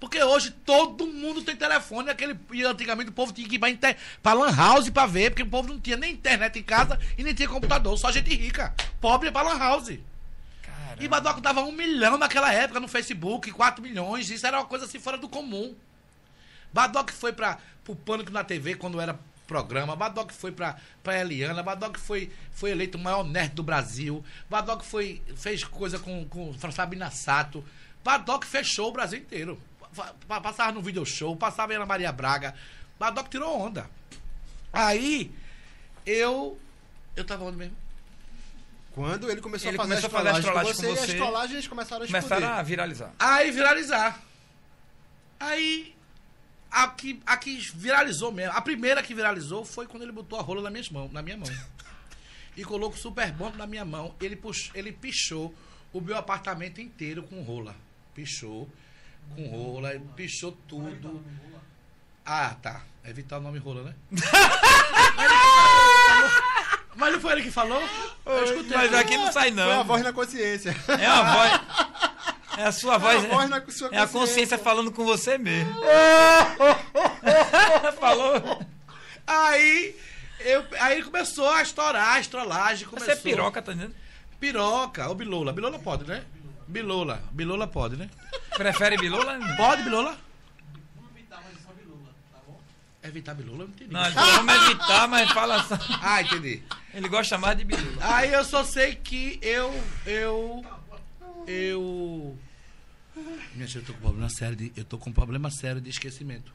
Porque 0.00 0.22
hoje 0.22 0.50
todo 0.50 1.06
mundo 1.06 1.42
tem 1.42 1.56
telefone. 1.56 2.10
Aquele, 2.10 2.38
e 2.52 2.64
antigamente 2.64 3.10
o 3.10 3.12
povo 3.12 3.32
tinha 3.32 3.48
que 3.48 3.56
ir 3.56 3.58
pra, 3.58 3.68
inter, 3.68 3.96
pra 4.22 4.32
Lan 4.32 4.54
House 4.54 4.90
pra 4.90 5.06
ver, 5.06 5.30
porque 5.30 5.42
o 5.42 5.48
povo 5.48 5.68
não 5.68 5.80
tinha 5.80 5.96
nem 5.96 6.12
internet 6.12 6.58
em 6.58 6.62
casa 6.62 6.98
e 7.16 7.24
nem 7.24 7.34
tinha 7.34 7.48
computador. 7.48 7.96
Só 7.98 8.10
gente 8.12 8.34
rica. 8.34 8.74
Pobre 9.00 9.28
é 9.28 9.32
pra 9.32 9.42
Lan 9.42 9.58
House. 9.58 9.98
Caramba. 10.62 11.02
E 11.02 11.08
Badoc 11.08 11.40
dava 11.40 11.62
um 11.62 11.72
milhão 11.72 12.16
naquela 12.16 12.52
época 12.52 12.78
no 12.78 12.88
Facebook, 12.88 13.50
4 13.50 13.82
milhões. 13.82 14.30
Isso 14.30 14.46
era 14.46 14.58
uma 14.58 14.66
coisa 14.66 14.84
assim 14.84 15.00
fora 15.00 15.18
do 15.18 15.28
comum. 15.28 15.74
Badoc 16.72 17.10
foi 17.10 17.32
para 17.32 17.58
o 17.86 17.96
Pânico 17.96 18.30
na 18.30 18.44
TV 18.44 18.76
quando 18.76 19.00
era 19.00 19.18
programa. 19.48 19.96
Badoc 19.96 20.30
foi 20.30 20.52
para 20.52 20.76
pra 21.02 21.18
Eliana. 21.18 21.62
Badoc 21.62 21.98
foi, 21.98 22.30
foi 22.52 22.70
eleito 22.70 22.98
o 22.98 23.00
maior 23.00 23.24
nerd 23.24 23.54
do 23.54 23.62
Brasil. 23.64 24.22
Badoc 24.48 24.82
foi, 24.82 25.22
fez 25.34 25.64
coisa 25.64 25.98
com, 25.98 26.24
com 26.26 26.54
Sabina 26.70 27.10
Sato. 27.10 27.64
Badoc 28.04 28.44
fechou 28.44 28.90
o 28.90 28.92
Brasil 28.92 29.18
inteiro. 29.18 29.60
Pa- 29.98 30.14
pa- 30.28 30.40
Passava 30.40 30.72
no 30.72 30.80
video 30.80 31.04
show, 31.04 31.36
passava 31.36 31.72
em 31.72 31.76
Ana 31.76 31.84
Maria 31.86 32.12
Braga. 32.12 32.54
Badoc 32.98 33.28
tirou 33.28 33.58
onda. 33.58 33.90
Aí, 34.72 35.30
eu. 36.06 36.58
Eu 37.16 37.24
tava 37.24 37.44
onde 37.44 37.56
mesmo? 37.56 37.76
Quando 38.92 39.30
ele 39.30 39.40
começou 39.40 39.68
Ele 39.70 39.76
a 39.76 39.80
fazer 39.80 40.00
começou 40.08 40.20
as 40.20 40.24
a 40.46 40.52
fazer 40.52 40.74
com 40.74 40.74
você, 40.74 40.86
com 40.86 40.92
e 40.92 40.98
as 40.98 41.06
você. 41.06 41.16
trollagens 41.16 41.68
começaram 41.68 42.02
a 42.02 42.04
explodir. 42.06 42.28
Começaram 42.28 42.58
a 42.58 42.62
viralizar. 42.62 43.12
Aí 43.18 43.50
viralizar. 43.50 44.20
Aí 45.38 45.94
a 46.70 46.88
que, 46.88 47.20
a 47.26 47.36
que 47.36 47.56
viralizou 47.74 48.30
mesmo, 48.32 48.56
a 48.56 48.60
primeira 48.60 49.02
que 49.02 49.14
viralizou 49.14 49.64
foi 49.64 49.86
quando 49.86 50.02
ele 50.02 50.12
botou 50.12 50.38
a 50.38 50.42
rola 50.42 50.62
na 50.62 50.70
minha 50.70 50.84
mão, 50.90 51.08
na 51.12 51.22
minha 51.22 51.36
mão. 51.36 51.48
E 52.56 52.64
colocou 52.64 52.96
o 52.96 53.00
super 53.00 53.30
bomb 53.32 53.56
na 53.56 53.66
minha 53.66 53.84
mão. 53.84 54.14
Ele 54.20 54.34
puxou, 54.36 54.70
ele 54.74 54.90
pichou 54.92 55.54
o 55.92 56.00
meu 56.00 56.16
apartamento 56.16 56.80
inteiro 56.80 57.22
com 57.22 57.40
rola. 57.42 57.74
Pichou 58.14 58.68
com 59.34 59.46
rola, 59.48 59.94
ele 59.94 60.04
pichou 60.16 60.52
tudo. 60.66 61.24
Ah, 62.24 62.54
tá. 62.60 62.82
É 63.02 63.10
evitar 63.10 63.38
o 63.38 63.40
nome 63.40 63.58
rola, 63.58 63.82
né? 63.84 63.94
Mas 66.96 67.12
não 67.12 67.20
foi 67.20 67.32
ele 67.32 67.42
que 67.42 67.50
falou? 67.50 67.80
Eu 68.26 68.44
escutei. 68.44 68.76
Mas 68.76 68.92
aqui 68.92 69.16
não 69.16 69.32
sai 69.32 69.52
Foi 69.52 69.62
a 69.62 69.76
não. 69.76 69.84
voz 69.84 70.02
na 70.02 70.12
consciência. 70.12 70.76
É 70.88 71.12
uma 71.12 71.32
voz. 71.32 71.60
É 72.58 72.64
a 72.64 72.72
sua 72.72 72.98
voz. 72.98 73.24
a 73.24 73.28
voz 73.28 73.48
na 73.48 73.62
sua 73.68 73.86
é 73.86 73.98
a 73.98 74.00
consciência. 74.00 74.06
consciência 74.08 74.58
falando 74.58 74.90
com 74.90 75.04
você 75.04 75.38
mesmo. 75.38 75.72
Falou. 78.00 78.60
Aí, 79.24 79.94
eu, 80.40 80.64
aí 80.80 81.00
começou 81.02 81.48
a 81.48 81.62
estourar, 81.62 82.14
a 82.14 82.20
estrolagem. 82.20 82.88
Começou. 82.88 83.06
Você 83.06 83.12
é 83.12 83.22
piroca, 83.22 83.62
tá 83.62 83.72
entendendo? 83.72 83.94
Piroca, 84.40 85.08
ou 85.08 85.14
bilola. 85.14 85.52
Bilola 85.52 85.78
pode, 85.78 86.04
né? 86.04 86.24
Bilola. 86.68 87.22
Bilola 87.32 87.66
pode, 87.66 87.96
né? 87.96 88.10
Prefere 88.56 88.96
bilola? 88.98 89.38
Pode, 89.56 89.82
bilola? 89.82 90.16
Evitar 93.02 93.34
bilola? 93.34 93.62
Eu 93.62 93.68
não 93.68 93.74
entendi. 93.74 93.92
Não, 93.92 94.04
ele 94.04 94.14
falou, 94.14 94.32
vamos 94.34 94.54
evitar, 94.66 95.08
mas 95.08 95.30
fala 95.30 95.62
só. 95.64 95.78
Ah, 96.02 96.20
entendi. 96.20 96.62
Ele 96.92 97.08
gosta 97.08 97.38
mais 97.38 97.56
de 97.56 97.64
bilola. 97.64 97.96
Aí 98.00 98.32
eu 98.32 98.44
só 98.44 98.64
sei 98.64 98.94
que 98.96 99.38
eu. 99.40 99.72
Eu. 100.04 100.64
Eu. 101.46 102.36
Minha 103.54 103.66
gente, 103.66 103.76
eu 103.78 103.84
tô 103.84 103.92
com 103.94 104.00
problema 104.00 104.28
sério 104.28 104.56
de, 104.56 104.72
eu 104.76 104.84
tô 104.84 104.98
com 104.98 105.12
problema 105.12 105.50
sério 105.50 105.80
de 105.80 105.90
esquecimento. 105.90 106.52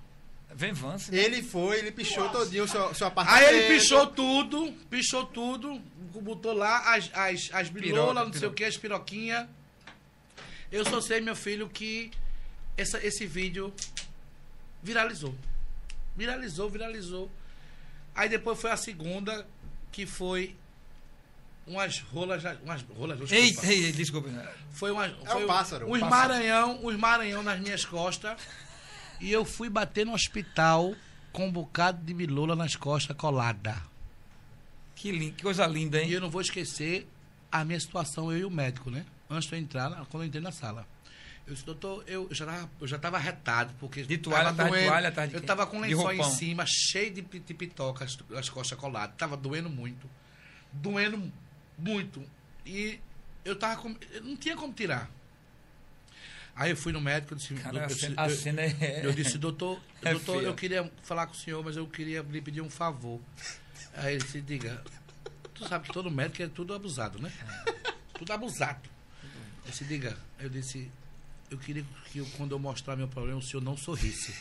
Vem 0.56 0.72
Vance. 0.72 1.12
né? 1.12 1.18
Ele 1.18 1.42
foi, 1.42 1.80
ele 1.80 1.92
pichou 1.92 2.30
todinho 2.30 2.66
o 2.66 2.68
seu, 2.68 2.94
seu 2.94 3.08
apartamento. 3.08 3.44
Aí 3.44 3.56
ele 3.56 3.74
pichou 3.80 4.06
tudo, 4.06 4.72
pichou 4.90 5.26
tudo, 5.26 5.82
botou 6.22 6.54
lá 6.54 6.94
as, 6.94 7.10
as, 7.14 7.50
as 7.52 7.70
bilolas, 7.70 8.14
Piroca, 8.14 8.26
não 8.26 8.34
sei 8.34 8.48
o 8.48 8.54
que, 8.54 8.64
as 8.64 8.78
piroquinhas. 8.78 9.48
Eu 10.74 10.84
só 10.84 11.00
sei, 11.00 11.22
meu 11.22 11.36
filho, 11.36 11.70
que 11.70 12.10
essa, 12.76 12.98
esse 13.06 13.28
vídeo 13.28 13.72
viralizou. 14.82 15.36
Viralizou, 16.18 16.68
viralizou. 16.70 17.32
Aí 18.16 18.28
depois 18.28 18.60
foi 18.60 18.72
a 18.72 18.78
segunda, 18.78 19.46
que 19.92 20.06
foi 20.08 20.56
umas 21.68 22.00
rolas. 22.00 22.44
Umas 22.64 22.82
rolas 22.98 23.20
desculpa. 23.20 23.68
Ei, 23.68 23.74
ei, 23.78 23.86
ei, 23.86 23.92
desculpa. 23.92 24.30
Foi 24.72 24.92
uma, 24.92 25.06
É 25.06 25.10
foi 25.26 25.44
o 25.44 25.48
pássaro, 25.48 25.88
o 25.88 25.94
Uns 25.94 26.00
pássaro. 26.00 26.34
maranhão, 26.34 26.86
uns 26.86 26.96
maranhão 26.98 27.44
nas 27.44 27.60
minhas 27.60 27.86
costas. 27.86 28.40
E 29.22 29.32
eu 29.32 29.46
fui 29.46 29.70
bater 29.70 30.06
no 30.06 30.14
hospital 30.14 30.96
com 31.32 31.48
um 31.48 31.52
bocado 31.52 32.04
de 32.04 32.14
bilola 32.16 32.56
nas 32.56 32.76
costas 32.76 33.16
colada. 33.16 33.80
Que, 34.96 35.12
lindo, 35.12 35.36
que 35.36 35.44
coisa 35.44 35.66
linda, 35.68 36.00
E 36.00 36.06
hein? 36.06 36.12
eu 36.12 36.22
não 36.22 36.30
vou 36.32 36.42
esquecer 36.42 37.08
a 37.52 37.64
minha 37.64 37.80
situação, 37.80 38.32
eu 38.32 38.40
e 38.40 38.46
o 38.46 38.50
médico, 38.50 38.90
né? 38.90 39.06
Antes 39.36 39.50
de 39.50 39.56
eu 39.56 39.60
entrar, 39.60 39.90
quando 40.06 40.24
eu 40.24 40.28
entrei 40.28 40.42
na 40.42 40.52
sala. 40.52 40.88
Eu 41.46 41.54
disse, 41.54 41.66
doutor, 41.66 42.04
eu 42.08 42.28
já 42.32 42.46
tava, 42.46 42.70
eu 42.80 42.88
já 42.88 42.98
tava 42.98 43.18
retado, 43.18 43.74
porque. 43.80 44.04
De 44.04 44.18
toalha, 44.18 44.54
tava 44.54 44.70
doendo. 44.70 44.88
toalha, 44.88 45.12
tava 45.12 45.28
de 45.28 45.34
Eu 45.36 45.42
tava 45.42 45.66
com 45.68 45.78
um 45.78 45.82
lençol 45.82 46.14
em 46.14 46.24
cima, 46.24 46.66
cheio 46.66 47.14
de, 47.14 47.22
de 47.22 47.54
pitoca, 47.54 48.06
as, 48.06 48.18
as 48.38 48.50
costas 48.50 48.78
coladas. 48.78 49.16
Tava 49.18 49.36
doendo 49.36 49.70
muito. 49.70 50.10
Doendo 50.72 51.32
muito. 51.78 52.24
E 52.66 52.98
eu 53.44 53.58
tava 53.58 53.82
com. 53.82 53.94
eu 54.14 54.24
não 54.24 54.38
tinha 54.38 54.56
como 54.56 54.72
tirar. 54.74 55.10
Aí 56.56 56.70
eu 56.70 56.78
fui 56.78 56.94
no 56.94 57.02
médico, 57.02 57.34
eu 57.34 57.38
disse, 57.38 57.54
Cara, 57.56 57.78
eu 57.78 57.84
a 57.84 57.88
disse- 58.28 58.42
cena, 58.44 58.62
eu- 58.66 58.78
é. 58.80 59.06
eu 59.06 59.12
disse, 59.12 59.38
doutor, 59.40 59.82
É 60.04 60.12
doutor, 60.12 60.44
eu 60.44 60.54
queria 60.54 60.90
falar 61.02 61.26
com 61.26 61.34
o 61.34 61.36
senhor, 61.36 61.64
mas 61.64 61.76
eu 61.76 61.88
queria 61.88 62.22
lhe 62.22 62.42
pedir 62.42 62.62
um 62.62 62.70
favor. 62.70 63.20
Aí 63.96 64.14
ele 64.16 64.24
disse, 64.24 64.40
diga, 64.40 64.82
tu 65.54 65.68
sabe 65.68 65.88
que 65.88 65.94
todo 65.94 66.12
médico 66.12 66.44
é 66.44 66.48
tudo 66.48 66.74
abusado, 66.74 67.20
né? 67.20 67.32
Tudo 68.14 68.32
abusado. 68.32 68.93
Eu 69.66 69.72
disse, 69.72 69.84
diga, 69.86 70.18
eu 70.40 70.50
disse, 70.50 70.92
eu 71.50 71.58
queria 71.58 71.86
que 72.12 72.20
eu, 72.20 72.26
quando 72.38 72.52
eu 72.54 72.60
mostrar 72.60 72.96
meu 72.96 73.08
problema, 73.08 73.40
o 73.40 73.42
senhor 73.42 73.62
não 73.64 73.78
sorrisse. 73.78 74.34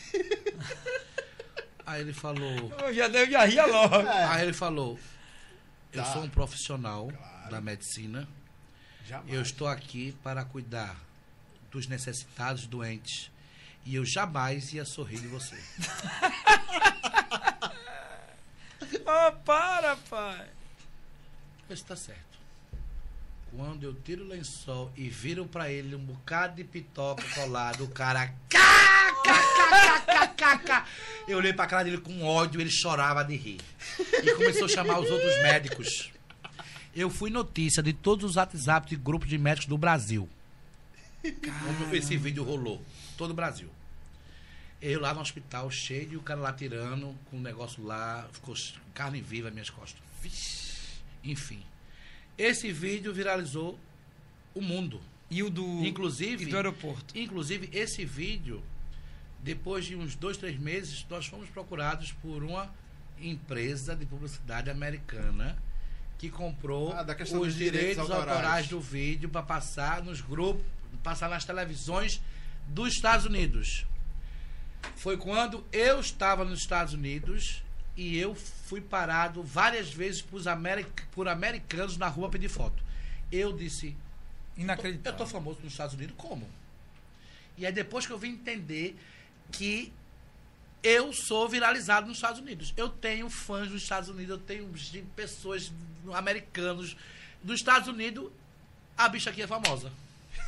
Aí 1.85 2.01
ele 2.01 2.13
falou, 2.13 2.71
Eu 2.79 2.93
já, 2.93 3.07
eu 3.07 3.29
já 3.29 3.45
ria 3.45 3.65
logo. 3.65 3.95
aí 4.07 4.43
ele 4.43 4.53
falou, 4.53 4.97
eu 5.91 6.01
Tá. 6.01 6.13
sou 6.13 6.23
um 6.23 6.29
profissional 6.29 7.11
da 7.49 7.59
medicina, 7.59 8.25
Jamais. 9.05 9.33
eu 9.33 9.41
estou 9.41 9.67
aqui 9.67 10.15
para 10.23 10.45
cuidar 10.45 10.95
dos 11.69 11.85
necessitados 11.87 12.65
doentes. 12.67 13.29
E 13.85 13.95
eu 13.95 14.05
jamais 14.05 14.71
ia 14.73 14.85
sorrir 14.85 15.19
de 15.19 15.27
você. 15.27 15.57
Oh, 19.05 19.31
para, 19.43 19.95
pai. 20.09 20.49
Isso 21.69 21.83
tá 21.85 21.95
certo. 21.95 22.32
Quando 23.55 23.83
eu 23.83 23.93
tiro 23.93 24.23
o 24.23 24.27
lençol 24.27 24.91
e 24.97 25.07
viro 25.09 25.45
pra 25.45 25.71
ele 25.71 25.95
um 25.95 26.03
bocado 26.03 26.55
de 26.55 26.63
pitoca 26.63 27.23
colado, 27.35 27.83
o 27.83 27.87
cara. 27.87 28.33
Eu 31.27 31.37
olhei 31.37 31.53
pra 31.53 31.67
cara 31.67 31.83
dele 31.83 31.99
com 31.99 32.23
ódio, 32.23 32.59
ele 32.59 32.71
chorava 32.71 33.23
de 33.23 33.35
rir. 33.35 33.61
E 33.99 34.33
começou 34.33 34.65
a 34.65 34.69
chamar 34.69 34.99
os 34.99 35.09
outros 35.09 35.41
médicos. 35.43 36.11
Eu 36.95 37.11
fui 37.11 37.29
notícia 37.29 37.83
de 37.83 37.93
todos 37.93 38.31
os 38.31 38.35
WhatsApp 38.37 38.89
de 38.89 38.95
grupos 38.95 39.29
de 39.29 39.37
médicos 39.37 39.67
do 39.67 39.77
Brasil. 39.77 40.27
Como 41.21 41.95
esse 41.95 42.17
vídeo 42.17 42.43
rolou. 42.43 42.83
Todo 43.17 43.31
o 43.31 43.35
Brasil. 43.35 43.69
Eu 44.81 44.99
lá 44.99 45.13
no 45.13 45.21
hospital, 45.21 45.69
cheio, 45.69 46.13
e 46.13 46.17
o 46.17 46.21
cara 46.21 46.39
lá 46.39 46.51
tirando, 46.51 47.15
com 47.29 47.37
o 47.37 47.41
negócio 47.41 47.83
lá, 47.85 48.27
ficou 48.33 48.55
carne 48.95 49.21
viva 49.21 49.45
nas 49.45 49.53
minhas 49.53 49.69
costas. 49.69 50.01
Enfim. 51.23 51.63
Esse 52.37 52.71
vídeo 52.71 53.13
viralizou 53.13 53.79
o 54.53 54.61
mundo. 54.61 55.01
E 55.29 55.41
o 55.43 55.49
do. 55.49 55.63
Inclusive- 55.85 56.43
E 56.43 56.47
do 56.47 56.55
aeroporto. 56.55 57.17
Inclusive, 57.17 57.69
esse 57.73 58.05
vídeo, 58.05 58.63
depois 59.39 59.85
de 59.85 59.95
uns 59.95 60.15
dois, 60.15 60.37
três 60.37 60.57
meses, 60.59 61.05
nós 61.09 61.25
fomos 61.25 61.49
procurados 61.49 62.11
por 62.11 62.43
uma 62.43 62.73
empresa 63.19 63.95
de 63.95 64.05
publicidade 64.05 64.69
americana 64.69 65.57
que 66.17 66.29
comprou 66.29 66.93
Ah, 66.93 67.03
da 67.03 67.15
questão 67.15 67.41
os 67.41 67.53
direitos 67.53 67.79
direitos, 67.79 68.11
autorais. 68.11 68.29
autorais. 68.37 68.67
do 68.67 68.79
vídeo 68.79 69.29
para 69.29 69.43
passar 69.43 70.03
nos 70.03 70.21
grupos, 70.21 70.63
passar 71.03 71.29
nas 71.29 71.43
televisões 71.45 72.21
dos 72.67 72.93
Estados 72.93 73.25
Unidos. 73.25 73.85
Foi 74.95 75.17
quando 75.17 75.63
eu 75.71 75.99
estava 75.99 76.43
nos 76.45 76.59
Estados 76.59 76.93
Unidos 76.93 77.61
e 77.97 78.17
eu 78.17 78.35
fui 78.73 78.81
parado 78.81 79.43
várias 79.43 79.93
vezes 79.93 80.23
por, 80.23 80.47
americ 80.47 81.05
por 81.11 81.27
americanos 81.27 81.95
na 81.95 82.07
rua 82.07 82.27
pedir 82.27 82.49
foto. 82.49 82.83
Eu 83.31 83.53
disse, 83.53 83.95
eu 84.57 84.63
Inacreditável. 84.63 85.15
tô 85.15 85.27
famoso 85.27 85.59
nos 85.61 85.73
Estados 85.73 85.93
Unidos, 85.93 86.15
como? 86.17 86.49
E 87.55 87.67
aí 87.67 87.71
depois 87.71 88.07
que 88.07 88.11
eu 88.11 88.17
vim 88.17 88.29
entender 88.29 88.97
que 89.51 89.93
eu 90.81 91.13
sou 91.13 91.47
viralizado 91.47 92.07
nos 92.07 92.17
Estados 92.17 92.39
Unidos. 92.39 92.73
Eu 92.75 92.89
tenho 92.89 93.29
fãs 93.29 93.69
nos 93.69 93.83
Estados 93.83 94.09
Unidos, 94.09 94.31
eu 94.31 94.39
tenho 94.39 94.67
pessoas 95.15 95.71
americanos 96.11 96.97
dos 97.43 97.59
Estados 97.59 97.87
Unidos, 97.87 98.31
a 98.97 99.07
bicha 99.07 99.29
aqui 99.29 99.43
é 99.43 99.47
famosa. 99.47 99.91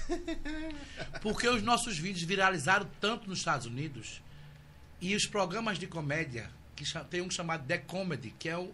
Porque 1.22 1.47
os 1.47 1.61
nossos 1.61 1.95
vídeos 1.95 2.23
viralizaram 2.23 2.89
tanto 2.99 3.30
nos 3.30 3.38
Estados 3.38 3.68
Unidos 3.68 4.19
e 4.99 5.15
os 5.15 5.27
programas 5.27 5.77
de 5.77 5.85
comédia, 5.85 6.49
que 6.76 6.84
tem 7.10 7.22
um 7.22 7.30
chamado 7.30 7.65
The 7.65 7.77
Comedy, 7.80 8.34
que 8.38 8.49
é 8.49 8.57
o 8.57 8.73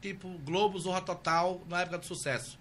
tipo 0.00 0.28
Globo 0.38 0.78
Zorra 0.78 1.00
Total 1.00 1.60
na 1.68 1.80
época 1.82 1.98
do 1.98 2.06
sucesso 2.06 2.58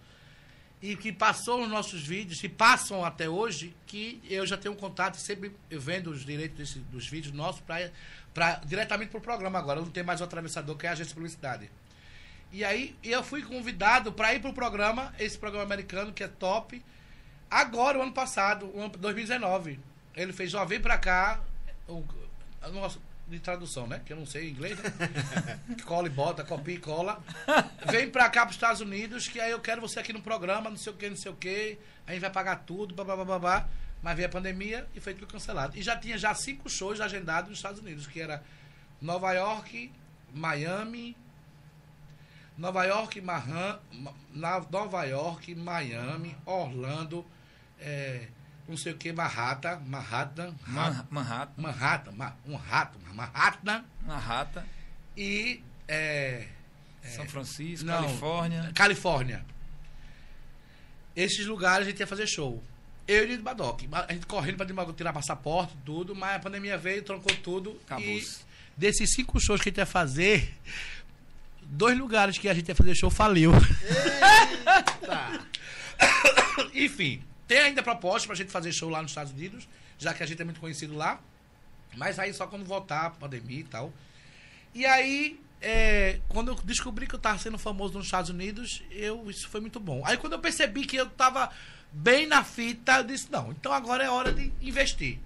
e 0.81 0.95
que 0.95 1.11
passou 1.11 1.59
nos 1.61 1.69
nossos 1.69 2.01
vídeos, 2.05 2.43
e 2.43 2.49
passam 2.49 3.03
até 3.03 3.27
hoje, 3.27 3.75
que 3.87 4.21
eu 4.29 4.45
já 4.45 4.55
tenho 4.57 4.73
um 4.75 4.77
contato, 4.77 5.15
sempre 5.17 5.55
eu 5.69 5.81
vendo 5.81 6.11
os 6.11 6.23
direitos 6.23 6.57
desse- 6.57 6.79
dos 6.79 7.07
vídeos 7.07 7.33
nossos 7.33 7.61
pra, 7.61 7.89
pra, 8.33 8.55
diretamente 8.65 9.09
para 9.09 9.17
o 9.17 9.21
programa 9.21 9.57
agora. 9.57 9.79
Não 9.81 9.89
tem 9.89 10.03
mais 10.03 10.21
o 10.21 10.25
atravessador, 10.25 10.75
que 10.77 10.85
é 10.85 10.89
a 10.89 10.91
agência 10.91 11.09
de 11.09 11.15
publicidade. 11.15 11.71
E 12.51 12.63
aí 12.63 12.95
eu 13.01 13.23
fui 13.23 13.41
convidado 13.41 14.13
para 14.13 14.33
ir 14.35 14.41
para 14.41 14.51
o 14.51 14.53
programa, 14.53 15.11
esse 15.17 15.37
programa 15.37 15.63
americano, 15.65 16.13
que 16.13 16.23
é 16.23 16.27
top. 16.27 16.83
Agora, 17.49 17.97
o 17.97 18.01
ano 18.03 18.11
passado, 18.13 18.67
o 18.75 18.79
ano 18.79 18.89
2019. 18.89 19.79
Ele 20.15 20.33
fez, 20.33 20.53
ó, 20.53 20.63
vem 20.65 20.79
pra 20.79 20.97
cá. 20.99 21.41
O 21.87 22.03
nosso- 22.73 23.01
de 23.27 23.39
tradução, 23.39 23.87
né? 23.87 24.01
Que 24.05 24.13
eu 24.13 24.17
não 24.17 24.25
sei 24.25 24.49
inglês, 24.49 24.77
né? 24.77 25.59
cola 25.85 26.07
e 26.07 26.09
bota, 26.09 26.43
copia 26.43 26.75
e 26.75 26.79
cola. 26.79 27.21
Vem 27.89 28.09
pra 28.09 28.29
cá 28.29 28.41
pros 28.45 28.55
Estados 28.55 28.81
Unidos, 28.81 29.27
que 29.27 29.39
aí 29.39 29.51
eu 29.51 29.59
quero 29.59 29.81
você 29.81 29.99
aqui 29.99 30.13
no 30.13 30.21
programa, 30.21 30.69
não 30.69 30.77
sei 30.77 30.93
o 30.93 30.95
que, 30.95 31.09
não 31.09 31.17
sei 31.17 31.31
o 31.31 31.35
que. 31.35 31.77
A 32.05 32.11
gente 32.11 32.21
vai 32.21 32.29
pagar 32.29 32.57
tudo, 32.57 32.93
babá. 32.93 33.67
Mas 34.01 34.15
veio 34.15 34.27
a 34.27 34.31
pandemia 34.31 34.87
e 34.93 34.99
foi 34.99 35.15
tudo 35.15 35.25
cancelado. 35.25 35.75
E 35.77 35.81
já 35.81 35.97
tinha 35.97 36.17
já 36.17 36.33
cinco 36.35 36.69
shows 36.69 37.01
agendados 37.01 37.49
nos 37.49 37.57
Estados 37.57 37.79
Unidos, 37.81 38.05
que 38.05 38.21
era 38.21 38.43
Nova 39.01 39.33
York, 39.33 39.91
Miami, 40.31 41.17
Nova 42.57 42.83
York, 42.85 43.19
Mahan, 43.21 43.79
Nova 44.69 45.03
York, 45.05 45.55
Miami, 45.55 46.37
Orlando, 46.45 47.25
é, 47.79 48.27
não 48.67 48.77
sei 48.77 48.93
o 48.93 48.97
que, 48.97 49.11
Manhattan, 49.13 49.79
Manhattan, 49.85 50.53
Man- 50.67 51.05
Manhattan. 51.09 51.61
Manhattan, 51.61 52.11
Ma- 52.13 52.35
um 52.45 52.55
rato, 52.55 52.99
Manhattan 53.13 53.83
Uma 54.03 54.17
rata. 54.17 54.65
e 55.15 55.61
é, 55.87 56.47
São 57.15 57.27
Francisco, 57.27 57.85
não, 57.85 58.01
Califórnia. 58.03 58.71
Califórnia. 58.73 59.45
Esses 61.15 61.45
lugares 61.45 61.87
a 61.87 61.89
gente 61.89 61.99
ia 61.99 62.07
fazer 62.07 62.27
show. 62.27 62.63
Eu 63.07 63.29
e 63.31 63.35
o 63.35 63.41
Badoc. 63.41 63.81
A 64.07 64.11
gente 64.13 64.25
correndo 64.25 64.57
pra 64.57 64.93
tirar 64.93 65.13
passaporte, 65.13 65.73
tudo, 65.85 66.15
mas 66.15 66.35
a 66.37 66.39
pandemia 66.39 66.77
veio, 66.77 67.03
trancou 67.03 67.35
tudo. 67.37 67.71
E 67.79 67.83
Acabou-se. 67.85 68.39
desses 68.75 69.13
cinco 69.13 69.39
shows 69.39 69.61
que 69.61 69.69
a 69.69 69.71
gente 69.71 69.77
ia 69.77 69.85
fazer, 69.85 70.53
dois 71.61 71.95
lugares 71.97 72.37
que 72.39 72.49
a 72.49 72.53
gente 72.53 72.67
ia 72.67 72.75
fazer 72.75 72.95
show 72.95 73.09
faliu. 73.11 73.51
Tá. 75.05 75.39
Enfim, 76.73 77.21
tem 77.47 77.59
ainda 77.59 77.83
proposta 77.83 78.27
pra 78.27 78.35
gente 78.35 78.51
fazer 78.51 78.71
show 78.71 78.89
lá 78.89 79.01
nos 79.01 79.11
Estados 79.11 79.31
Unidos, 79.31 79.67
já 79.97 80.13
que 80.13 80.23
a 80.23 80.25
gente 80.25 80.41
é 80.41 80.45
muito 80.45 80.59
conhecido 80.59 80.95
lá. 80.95 81.19
Mas 81.95 82.19
aí 82.19 82.33
só 82.33 82.47
quando 82.47 82.65
voltar 82.65 83.05
a 83.05 83.09
pandemia 83.09 83.59
e 83.59 83.63
tal. 83.63 83.93
E 84.73 84.85
aí, 84.85 85.39
é, 85.61 86.19
quando 86.27 86.49
eu 86.49 86.55
descobri 86.55 87.07
que 87.07 87.15
eu 87.15 87.19
tava 87.19 87.37
sendo 87.39 87.57
famoso 87.57 87.93
nos 87.93 88.05
Estados 88.05 88.29
Unidos, 88.29 88.83
eu, 88.91 89.29
isso 89.29 89.47
foi 89.49 89.61
muito 89.61 89.79
bom. 89.79 90.01
Aí 90.05 90.17
quando 90.17 90.33
eu 90.33 90.39
percebi 90.39 90.85
que 90.85 90.97
eu 90.97 91.09
tava 91.09 91.49
bem 91.91 92.25
na 92.25 92.43
fita, 92.43 92.97
eu 92.97 93.03
disse, 93.03 93.31
não, 93.31 93.51
então 93.51 93.71
agora 93.71 94.03
é 94.03 94.09
hora 94.09 94.33
de 94.33 94.51
investir. 94.61 95.19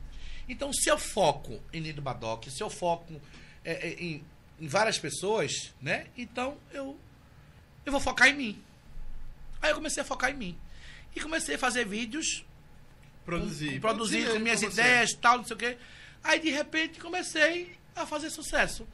Então, 0.48 0.74
se 0.74 0.90
eu 0.90 0.98
foco 0.98 1.62
em 1.72 1.80
Nido 1.80 2.02
Badoc, 2.02 2.46
se 2.50 2.62
eu 2.62 2.70
foco 2.70 3.22
é, 3.64 3.90
é, 3.90 3.94
em, 4.02 4.24
em 4.60 4.68
várias 4.68 4.98
pessoas, 4.98 5.74
né? 5.80 6.08
Então 6.18 6.58
eu, 6.72 6.98
eu 7.86 7.92
vou 7.92 8.02
focar 8.02 8.28
em 8.28 8.34
mim. 8.34 8.64
Aí 9.62 9.70
eu 9.70 9.76
comecei 9.76 10.02
a 10.02 10.06
focar 10.06 10.32
em 10.32 10.36
mim. 10.36 10.58
E 11.20 11.22
comecei 11.22 11.56
a 11.56 11.60
fazer 11.60 11.86
vídeos 11.86 12.46
Produzir. 13.26 13.80
produzir 13.82 14.32
com 14.32 14.40
minhas 14.40 14.62
você. 14.62 14.68
ideias 14.68 15.14
tal, 15.14 15.38
não 15.40 15.46
sei 15.46 15.56
o 15.56 15.60
quê. 15.60 15.78
Aí 16.24 16.40
de 16.40 16.50
repente 16.50 17.00
comecei 17.00 17.76
a 17.96 18.06
fazer 18.06 18.30
sucesso 18.30 18.88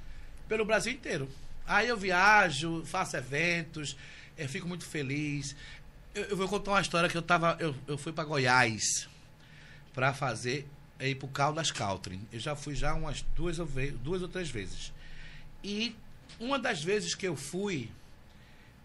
pelo 0.47 0.65
Brasil 0.65 0.91
inteiro. 0.91 1.29
Aí 1.67 1.87
eu 1.87 1.95
viajo, 1.95 2.83
faço 2.85 3.15
eventos, 3.15 3.95
eu 4.37 4.49
fico 4.49 4.67
muito 4.67 4.85
feliz. 4.85 5.55
Eu, 6.15 6.23
eu 6.23 6.37
vou 6.37 6.47
contar 6.47 6.71
uma 6.71 6.81
história 6.81 7.07
que 7.07 7.15
eu 7.15 7.21
tava. 7.21 7.57
Eu, 7.59 7.75
eu 7.87 7.97
fui 7.97 8.11
para 8.11 8.23
Goiás 8.23 9.07
para 9.93 10.13
fazer 10.13 10.67
é 10.97 11.09
ir 11.09 11.15
pro 11.15 11.27
Caldas 11.27 11.71
Country. 11.71 12.19
Eu 12.31 12.39
já 12.39 12.55
fui 12.55 12.75
já 12.75 12.93
umas 12.93 13.21
duas 13.35 13.57
duas 14.01 14.21
ou 14.21 14.27
três 14.27 14.49
vezes. 14.49 14.91
E 15.63 15.95
uma 16.39 16.57
das 16.57 16.83
vezes 16.83 17.13
que 17.13 17.27
eu 17.27 17.35
fui, 17.35 17.89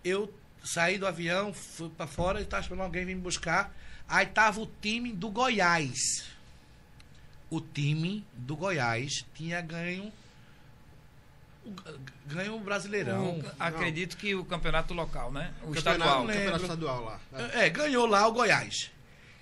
eu 0.04 0.32
saí 0.65 0.99
do 0.99 1.07
avião, 1.07 1.53
fui 1.53 1.89
para 1.91 2.07
fora 2.07 2.41
e 2.41 2.43
estava 2.45 2.62
esperando 2.62 2.82
alguém 2.85 3.05
vir 3.05 3.15
me 3.15 3.20
buscar. 3.20 3.73
Aí 4.09 4.27
tava 4.27 4.61
o 4.61 4.70
time 4.81 5.12
do 5.12 5.28
Goiás. 5.31 6.24
O 7.49 7.61
time 7.61 8.24
do 8.35 8.57
Goiás 8.57 9.24
tinha 9.35 9.61
ganho 9.61 10.12
o- 11.65 11.73
ganho 12.27 12.57
o 12.57 12.61
Brasileirão. 12.61 13.39
O- 13.39 13.45
acredito 13.59 14.16
que 14.16 14.35
o 14.35 14.45
campeonato 14.45 14.95
local, 14.95 15.31
né? 15.32 15.53
O 15.62 15.73
Campeonato, 15.73 15.91
estadual. 16.01 16.24
né? 16.27 16.35
campeonato 16.35 16.62
estadual 16.65 17.05
lá. 17.05 17.20
É, 17.55 17.69
ganhou 17.69 18.07
lá 18.07 18.27
o 18.27 18.32
Goiás. 18.32 18.91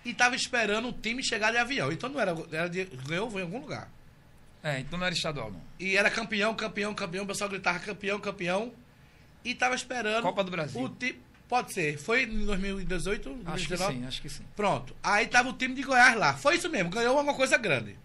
E 0.04 0.14
tava 0.14 0.34
esperando 0.36 0.88
o 0.88 0.92
time 0.92 1.22
chegar 1.22 1.50
de 1.50 1.58
avião. 1.58 1.92
Então 1.92 2.08
não 2.08 2.18
era, 2.20 2.34
era 2.52 2.68
de, 2.68 2.84
ganhou 3.06 3.30
em 3.38 3.42
algum 3.42 3.60
lugar. 3.60 3.88
É, 4.62 4.80
então 4.80 4.98
não 4.98 5.06
era 5.06 5.14
estadual, 5.14 5.52
não. 5.52 5.62
E 5.78 5.96
era 5.96 6.10
campeão, 6.10 6.54
campeão, 6.54 6.94
campeão. 6.94 7.24
O 7.24 7.26
pessoal 7.26 7.48
gritava 7.50 7.78
campeão, 7.78 8.18
campeão. 8.18 8.72
E 9.44 9.54
tava 9.54 9.74
esperando. 9.74 10.22
Copa 10.22 10.42
do 10.44 10.50
Brasil. 10.50 10.80
O 10.82 10.88
ti- 10.88 11.18
Pode 11.48 11.72
ser. 11.72 11.96
Foi 11.98 12.24
em 12.24 12.44
2018? 12.44 13.30
Acho 13.46 13.66
que 13.66 13.76
2019? 13.76 13.94
sim, 13.94 14.06
acho 14.06 14.20
que 14.22 14.28
sim. 14.28 14.44
Pronto. 14.54 14.94
Aí 15.02 15.26
tava 15.26 15.48
o 15.48 15.54
time 15.54 15.74
de 15.74 15.82
Goiás 15.82 16.14
lá. 16.14 16.34
Foi 16.36 16.56
isso 16.56 16.68
mesmo, 16.68 16.90
ganhou 16.90 17.16
alguma 17.16 17.34
coisa 17.34 17.56
grande. 17.56 17.96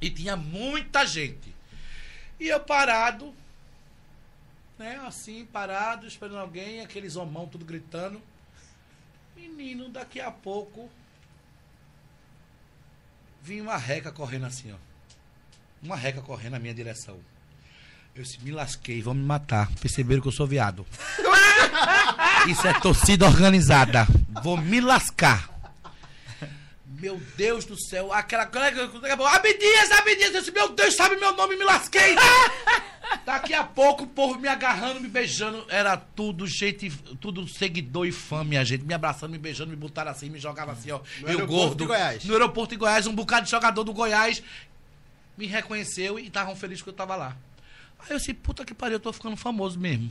E 0.00 0.08
tinha 0.08 0.36
muita 0.36 1.04
gente. 1.04 1.52
E 2.38 2.46
eu 2.48 2.60
parado, 2.60 3.34
né, 4.78 5.00
assim, 5.04 5.44
parado, 5.46 6.06
esperando 6.06 6.38
alguém, 6.38 6.80
aqueles 6.80 7.16
homão 7.16 7.46
tudo 7.48 7.64
gritando. 7.64 8.22
Menino, 9.36 9.88
daqui 9.88 10.20
a 10.20 10.30
pouco 10.30 10.88
vinha 13.42 13.62
uma 13.62 13.76
reca 13.76 14.12
correndo 14.12 14.46
assim, 14.46 14.72
ó. 14.72 14.76
Uma 15.82 15.96
reca 15.96 16.20
correndo 16.22 16.52
na 16.52 16.58
minha 16.58 16.74
direção. 16.74 17.18
Eu 18.14 18.22
disse, 18.22 18.42
me 18.42 18.50
lasquei, 18.50 19.00
vão 19.00 19.14
me 19.14 19.24
matar. 19.24 19.70
Perceberam 19.80 20.20
que 20.20 20.28
eu 20.28 20.32
sou 20.32 20.46
viado. 20.46 20.84
Isso 22.48 22.66
é 22.66 22.72
torcida 22.80 23.26
organizada. 23.26 24.06
Vou 24.42 24.56
me 24.56 24.80
lascar. 24.80 25.48
Meu 26.86 27.20
Deus 27.36 27.64
do 27.64 27.80
céu, 27.80 28.12
aquela 28.12 28.44
colega. 28.44 28.84
Abdias, 28.84 29.90
Abdias, 29.92 30.34
eu 30.34 30.40
disse, 30.40 30.50
meu 30.50 30.68
Deus, 30.70 30.94
sabe 30.94 31.16
meu 31.16 31.34
nome, 31.34 31.56
me 31.56 31.64
lasquei. 31.64 32.14
Daqui 33.24 33.54
a 33.54 33.64
pouco 33.64 34.04
o 34.04 34.06
povo 34.06 34.38
me 34.38 34.48
agarrando, 34.48 35.00
me 35.00 35.08
beijando. 35.08 35.64
Era 35.68 35.96
tudo 35.96 36.46
gente, 36.46 36.90
tudo 37.20 37.48
seguidor 37.48 38.06
e 38.06 38.12
fã, 38.12 38.44
minha 38.44 38.64
gente. 38.64 38.84
Me 38.84 38.92
abraçando, 38.92 39.32
me 39.32 39.38
beijando, 39.38 39.70
me 39.70 39.76
botaram 39.76 40.10
assim, 40.10 40.28
me 40.28 40.38
jogavam 40.38 40.74
assim, 40.74 40.90
ó. 40.90 41.00
No 41.20 41.26
eu 41.26 41.28
aeroporto 41.28 41.48
gordo. 41.48 41.76
de 41.76 41.86
Goiás. 41.86 42.24
No 42.24 42.32
aeroporto 42.34 42.74
de 42.74 42.78
Goiás, 42.78 43.06
um 43.06 43.14
bocado 43.14 43.46
de 43.46 43.50
jogador 43.50 43.82
do 43.82 43.94
Goiás 43.94 44.42
me 45.38 45.46
reconheceu 45.46 46.18
e 46.18 46.26
estavam 46.26 46.54
felizes 46.54 46.82
que 46.82 46.90
eu 46.90 46.94
tava 46.94 47.16
lá. 47.16 47.36
Aí 48.02 48.10
eu 48.10 48.16
disse, 48.18 48.34
puta 48.34 48.64
que 48.64 48.74
pariu, 48.74 48.94
eu 48.96 49.00
tô 49.00 49.12
ficando 49.12 49.36
famoso 49.36 49.78
mesmo. 49.78 50.10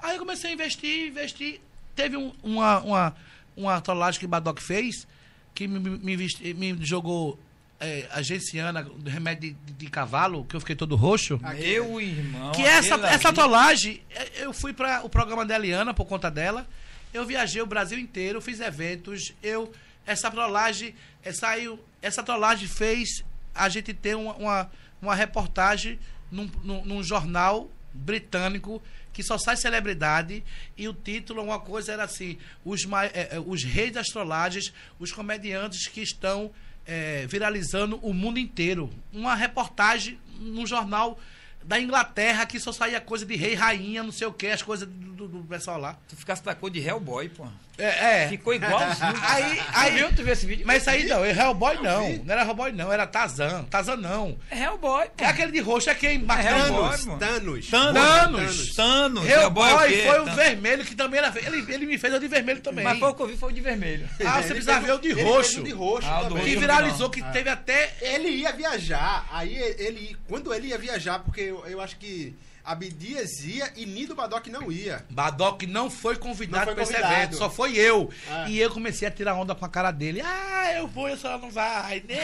Aí 0.00 0.14
eu 0.16 0.20
comecei 0.20 0.50
a 0.50 0.52
investir, 0.54 1.08
investir. 1.08 1.60
Teve 1.94 2.16
um- 2.16 2.32
uma, 2.42 2.80
uma, 2.80 3.16
uma 3.56 3.80
trollagem 3.80 4.20
que 4.20 4.26
o 4.26 4.28
Badoc 4.28 4.60
fez, 4.60 5.06
que 5.54 5.66
me, 5.66 5.78
me, 5.78 6.16
me 6.16 6.54
me 6.54 6.84
jogou 6.84 7.38
é, 7.80 8.06
a 8.12 8.20
genciana 8.22 8.82
do 8.82 9.08
remédio 9.10 9.56
de, 9.66 9.72
de 9.72 9.86
cavalo, 9.90 10.44
que 10.44 10.54
eu 10.56 10.60
fiquei 10.60 10.76
todo 10.76 10.94
roxo. 10.96 11.40
Meu 11.58 12.00
irmão. 12.00 12.52
Que 12.52 12.62
essa, 12.62 12.94
essa 13.06 13.32
trollagem, 13.32 14.02
é, 14.10 14.44
eu 14.44 14.52
fui 14.52 14.72
para 14.72 15.04
o 15.04 15.08
programa 15.08 15.44
da 15.44 15.56
Eliana 15.56 15.92
por 15.94 16.04
conta 16.06 16.30
dela. 16.30 16.66
Eu 17.12 17.24
viajei 17.24 17.62
o 17.62 17.66
Brasil 17.66 17.98
inteiro, 17.98 18.40
fiz 18.40 18.60
eventos. 18.60 19.32
Eu 19.42 19.72
essa 20.06 20.30
trollagem 20.30 20.94
é, 21.24 21.32
saiu, 21.32 21.80
essa 22.00 22.22
trollagem 22.22 22.68
fez 22.68 23.24
a 23.54 23.68
gente 23.68 23.92
ter 23.92 24.14
uma, 24.14 24.34
uma, 24.36 24.70
uma 25.02 25.14
reportagem 25.14 25.98
num, 26.36 26.50
num, 26.62 26.84
num 26.84 27.02
jornal 27.02 27.70
britânico 27.92 28.82
que 29.12 29.22
só 29.22 29.38
sai 29.38 29.56
celebridade 29.56 30.44
e 30.76 30.86
o 30.86 30.92
título 30.92 31.42
uma 31.42 31.58
coisa 31.58 31.92
era 31.92 32.04
assim 32.04 32.36
os 32.64 32.86
é, 33.14 33.38
os 33.44 33.64
reis 33.64 33.92
das 33.92 34.08
trollagens 34.08 34.72
os 34.98 35.10
comediantes 35.12 35.88
que 35.88 36.02
estão 36.02 36.50
é, 36.86 37.26
viralizando 37.26 37.98
o 38.02 38.12
mundo 38.12 38.38
inteiro 38.38 38.90
uma 39.12 39.34
reportagem 39.34 40.18
num 40.38 40.66
jornal 40.66 41.18
da 41.64 41.80
Inglaterra 41.80 42.44
que 42.46 42.60
só 42.60 42.70
saía 42.70 43.00
coisa 43.00 43.24
de 43.26 43.34
rei 43.34 43.54
rainha 43.54 44.02
não 44.02 44.12
sei 44.12 44.26
o 44.26 44.32
que 44.32 44.46
as 44.48 44.62
coisas 44.62 44.86
do, 44.86 45.26
do- 45.26 45.28
do 45.28 45.44
pessoal 45.44 45.80
lá 45.80 45.98
Tu 46.08 46.14
ficasse 46.16 46.44
da 46.44 46.54
cor 46.54 46.70
de 46.70 46.78
Hellboy, 46.80 47.28
pô. 47.30 47.46
É, 47.78 48.24
é. 48.24 48.28
Ficou 48.28 48.54
igualzinho. 48.54 49.14
Aí- 49.22 49.60
aí- 49.74 49.92
viu? 49.94 50.08
Tu 50.14 50.22
viu 50.22 50.32
esse 50.32 50.46
vídeo? 50.46 50.64
mas 50.66 50.82
isso 50.82 50.90
aí 50.90 51.04
não, 51.04 51.24
é 51.24 51.30
Hellboy 51.30 51.76
vi. 51.76 51.82
não. 51.82 52.12
Não 52.24 52.32
era 52.34 52.42
Hellboy 52.44 52.72
não, 52.72 52.92
era 52.92 53.06
Tarzan. 53.06 53.64
Tarzan 53.64 53.96
não. 53.96 54.38
É 54.50 54.58
Hellboy, 54.62 55.06
pô. 55.16 55.24
É 55.24 55.26
aquele 55.28 55.52
de 55.52 55.60
roxo, 55.60 55.90
é 55.90 55.94
quem 55.94 56.12
Hellboy, 56.12 56.26
bacana. 56.26 57.18
Thanos. 57.18 57.68
Thanos. 57.68 57.68
Thanos. 57.70 58.74
Thanos. 58.74 59.28
Hellboy 59.28 59.72
o 59.72 59.88
quê? 59.88 60.04
foi 60.06 60.20
o 60.20 60.24
vermelho, 60.34 60.84
que 60.84 60.94
também 60.94 61.18
era. 61.18 61.32
Ele, 61.36 61.72
ele 61.72 61.86
me 61.86 61.98
fez 61.98 62.14
o 62.14 62.18
de 62.20 62.28
vermelho 62.28 62.60
também. 62.60 62.84
Mas 62.84 62.98
foi 62.98 63.08
o 63.10 63.14
que 63.14 63.22
eu 63.22 63.26
vi, 63.26 63.36
foi 63.36 63.50
o 63.50 63.54
de 63.54 63.60
vermelho. 63.60 64.08
Ah, 64.24 64.40
você 64.42 64.48
precisa 64.54 64.80
ver 64.80 64.92
o 64.92 64.98
de 64.98 65.08
ele 65.10 65.22
roxo. 65.22 65.50
fez 65.50 65.60
o 65.60 65.64
de 65.64 65.72
roxo 65.72 66.08
Ah, 66.10 66.20
também. 66.22 66.44
Que 66.44 66.48
roxo. 66.50 66.60
viralizou, 66.60 67.10
que 67.10 67.22
teve 67.32 67.48
até. 67.50 67.94
Ele 68.00 68.28
ia 68.28 68.52
viajar, 68.52 69.26
aí 69.32 69.54
ele, 69.78 70.16
quando 70.28 70.52
ele 70.54 70.68
ia 70.68 70.78
viajar, 70.78 71.18
porque 71.20 71.40
eu, 71.42 71.64
eu 71.66 71.80
acho 71.80 71.96
que 71.96 72.34
Abdias 72.66 73.44
ia 73.44 73.72
e 73.76 73.86
Nido 73.86 74.16
Badoc 74.16 74.48
não 74.48 74.72
ia. 74.72 75.04
Badoc 75.08 75.62
não 75.62 75.88
foi 75.88 76.16
convidado 76.16 76.74
pra 76.74 76.82
esse 76.82 76.96
evento, 76.96 77.36
só 77.36 77.48
foi 77.48 77.76
eu. 77.76 78.10
Ah. 78.28 78.48
E 78.48 78.58
eu 78.58 78.68
comecei 78.70 79.06
a 79.06 79.10
tirar 79.10 79.34
onda 79.34 79.54
com 79.54 79.64
a 79.64 79.68
cara 79.68 79.92
dele. 79.92 80.20
Ah, 80.20 80.72
eu 80.72 80.88
vou, 80.88 81.06
a 81.06 81.16
senhora 81.16 81.38
não 81.38 81.50
vai. 81.50 82.00
Né? 82.00 82.18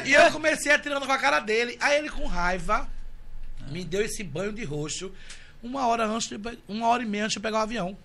e 0.06 0.14
eu 0.14 0.32
comecei 0.32 0.72
a 0.72 0.78
tirar 0.78 0.96
onda 0.96 1.06
com 1.06 1.12
a 1.12 1.18
cara 1.18 1.40
dele. 1.40 1.76
Aí 1.78 1.98
ele, 1.98 2.08
com 2.08 2.26
raiva, 2.26 2.88
me 3.70 3.84
deu 3.84 4.02
esse 4.02 4.24
banho 4.24 4.50
de 4.50 4.64
roxo 4.64 5.12
uma 5.62 5.86
hora 5.86 6.06
antes, 6.06 6.28
de, 6.28 6.38
uma 6.66 6.88
hora 6.88 7.02
e 7.02 7.06
meia 7.06 7.24
antes 7.24 7.34
de 7.34 7.40
pegar 7.40 7.58
o 7.58 7.62
avião. 7.62 7.96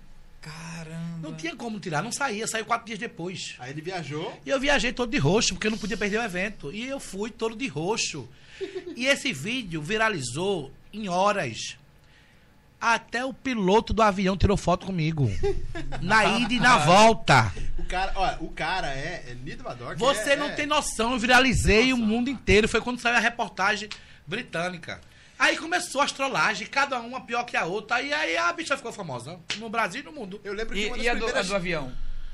Caramba. 0.42 1.20
Não 1.22 1.34
tinha 1.34 1.56
como 1.56 1.80
tirar, 1.80 2.04
não 2.04 2.12
saía, 2.12 2.46
saiu 2.46 2.66
quatro 2.66 2.86
dias 2.86 3.00
depois. 3.00 3.56
Aí 3.60 3.72
ele 3.72 3.82
viajou. 3.82 4.38
E 4.46 4.50
eu 4.50 4.60
viajei 4.60 4.92
todo 4.92 5.10
de 5.10 5.18
roxo, 5.18 5.54
porque 5.54 5.68
eu 5.68 5.72
não 5.72 5.78
podia 5.78 5.96
perder 5.96 6.20
o 6.20 6.24
evento. 6.24 6.70
E 6.74 6.86
eu 6.86 7.00
fui 7.00 7.30
todo 7.32 7.56
de 7.56 7.68
roxo. 7.68 8.28
E 8.96 9.08
esse 9.08 9.34
vídeo 9.34 9.82
viralizou 9.82 10.72
em 10.94 11.10
horas. 11.10 11.78
Até 12.80 13.24
o 13.24 13.34
piloto 13.34 13.94
do 13.94 14.02
avião 14.02 14.36
tirou 14.36 14.58
foto 14.58 14.86
comigo. 14.86 15.30
Na 16.02 16.26
ida 16.40 16.54
e 16.54 16.60
na 16.60 16.78
volta. 16.80 17.54
O 17.78 17.84
cara, 17.86 18.12
olha, 18.16 18.38
o 18.42 18.50
cara 18.50 18.88
é, 18.94 19.24
é 19.30 19.36
Nido. 19.36 19.64
Você 19.98 20.32
é- 20.32 20.36
não 20.36 20.48
é- 20.48 20.54
tem 20.54 20.66
noção, 20.66 21.14
eu 21.14 21.20
viralizei 21.20 21.92
Nossa. 21.92 22.04
o 22.04 22.06
mundo 22.06 22.30
inteiro. 22.30 22.68
Foi 22.68 22.82
quando 22.82 23.00
saiu 23.00 23.16
a 23.16 23.20
reportagem 23.20 23.88
britânica. 24.28 25.00
Aí 25.40 25.58
começou 25.58 26.02
as 26.02 26.12
trollagens, 26.12 26.70
cada 26.70 27.00
uma 27.00 27.22
pior 27.22 27.44
que 27.46 27.56
a 27.56 27.66
outra. 27.66 27.98
Aí, 27.98 28.14
aí 28.14 28.36
a 28.38 28.52
bicha 28.52 28.76
ficou 28.76 28.92
famosa. 28.92 29.40
No 29.58 29.70
Brasil 29.70 30.02
e 30.02 30.04
no 30.04 30.12
mundo. 30.12 30.40
Eu 30.44 30.54
lembro 30.54 30.74
que 30.76 30.82
E, 30.82 30.88
uma 30.88 30.98
das 30.98 31.06
e 31.06 31.10
a, 31.10 31.14
do, 31.14 31.18
a 31.18 31.24
primeiras... 31.24 31.48
do 31.48 31.56
avião? 31.56 31.92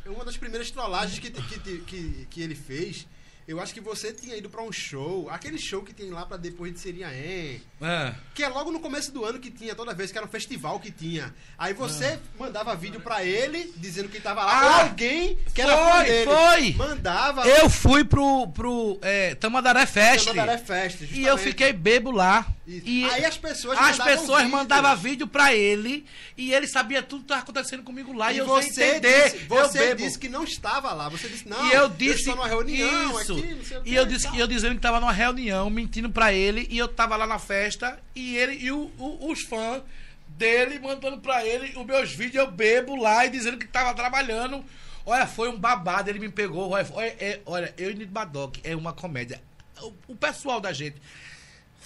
Uma 0.08 0.26
das 0.26 0.38
primeiras 0.38 0.72
trollagens 0.72 1.20
que, 1.20 1.30
que, 1.30 1.80
que, 1.82 2.28
que 2.30 2.42
ele 2.42 2.56
fez, 2.56 3.08
eu 3.50 3.60
acho 3.60 3.74
que 3.74 3.82
você 3.82 4.14
tinha 4.14 4.36
ido 4.38 4.48
pra 4.50 4.62
um 4.62 4.72
show, 4.72 5.28
aquele 5.32 5.58
show 5.58 5.82
que 5.82 5.92
tem 5.94 6.12
lá 6.12 6.24
pra 6.26 6.38
depois 6.38 6.72
de 6.72 6.80
Seriaém, 6.80 7.62
É. 7.82 8.14
que 8.36 8.44
é 8.44 8.48
logo 8.48 8.72
no 8.72 8.80
começo 8.80 9.12
do 9.12 9.26
ano 9.26 9.40
que 9.40 9.50
tinha, 9.50 9.74
toda 9.74 9.94
vez 9.94 10.12
que 10.12 10.18
era 10.20 10.28
um 10.28 10.30
festival 10.30 10.80
que 10.80 10.92
tinha. 10.92 11.34
Aí 11.58 11.74
você 11.74 12.20
mandava 12.38 12.76
vídeo 12.76 13.02
pra 13.02 13.24
ele, 13.24 13.74
dizendo 13.76 14.08
que 14.08 14.20
tava 14.20 14.44
lá, 14.46 14.52
Ah, 14.54 14.82
alguém 14.84 15.38
que 15.54 15.62
era 15.62 15.76
fã 15.76 15.92
foi, 15.96 16.06
dele. 16.06 16.26
foi. 16.32 16.74
Mandava 16.74 17.48
Eu 17.48 17.70
fui 17.70 18.04
pro, 18.04 18.48
pro 18.50 19.00
é, 19.02 19.34
Tamandaré 19.36 19.86
Fest. 19.88 20.26
Tamandaré 20.26 20.58
Fest, 20.60 21.02
E 21.02 21.04
eu 21.04 21.08
justamente. 21.08 21.40
fiquei 21.42 21.74
bebo 21.74 22.12
lá. 22.12 22.46
Isso. 22.70 22.88
E 22.88 23.04
Aí 23.06 23.26
as 23.26 23.38
pessoas 23.38 23.78
as 23.78 23.98
mandavam 23.98 24.06
pessoas 24.06 24.44
vídeos. 24.44 24.52
mandavam 24.52 24.96
vídeo 24.98 25.28
pra 25.28 25.56
ele 25.56 26.06
e 26.38 26.54
ele 26.54 26.68
sabia 26.68 27.02
tudo 27.02 27.20
que 27.22 27.26
estava 27.26 27.42
acontecendo 27.42 27.82
comigo 27.84 28.14
lá. 28.14 28.32
E, 28.32 28.36
E 28.36 28.38
eu 28.40 28.46
você, 28.46 28.72
sem 28.72 28.90
entender. 28.90 29.24
disse, 29.32 29.38
você 29.46 29.96
disse 29.96 30.20
que 30.20 30.30
não 30.30 30.44
estava 30.44 30.94
lá. 30.94 31.10
Você 31.10 31.28
disse, 31.28 31.48
não, 31.50 31.68
e 31.68 31.74
eu 31.74 31.90
disse 31.90 32.28
numa 32.30 32.48
reunião 32.48 33.20
isso. 33.22 33.34
aqui, 33.34 33.54
não 33.56 33.64
sei 33.66 33.78
o 33.78 33.82
e 33.86 33.96
eu 33.96 34.06
disse 34.06 34.26
tal. 34.28 34.36
e 34.36 34.40
eu 34.40 34.48
dizendo 34.48 34.76
que 34.76 34.82
tava 34.82 35.00
numa 35.00 35.12
reunião, 35.12 35.70
mentindo 35.70 36.10
pra 36.10 36.32
ele, 36.32 36.68
e 36.70 36.78
eu 36.78 36.88
tava 36.88 37.16
lá 37.16 37.26
na 37.26 37.40
festa, 37.40 38.00
e 38.16 38.38
ele 38.38 38.54
e 38.64 38.72
o- 38.72 38.92
o- 38.98 39.32
os 39.32 39.42
fãs 39.42 39.82
dele 40.28 40.80
mandando 40.80 41.18
pra 41.18 41.46
ele 41.46 41.78
os 41.78 41.86
meus 41.86 42.12
vídeos, 42.12 42.36
eu 42.46 42.52
bebo 42.52 42.96
lá 42.96 43.26
e 43.26 43.30
dizendo 43.30 43.58
que 43.58 43.68
tava 43.68 43.94
trabalhando. 43.94 44.64
Olha, 45.06 45.26
foi 45.26 45.50
um 45.50 45.58
babado, 45.58 46.10
ele 46.10 46.20
me 46.20 46.30
pegou. 46.30 46.70
Olha, 46.70 46.88
olha, 46.94 47.16
é- 47.20 47.40
olha 47.46 47.74
eu 47.78 47.90
e 47.90 47.96
Nito 47.96 48.12
Badoc 48.12 48.58
é 48.64 48.76
uma 48.76 48.94
comédia. 48.94 49.42
O, 49.82 49.94
o 50.10 50.16
pessoal 50.16 50.60
da 50.62 50.72
gente, 50.72 50.98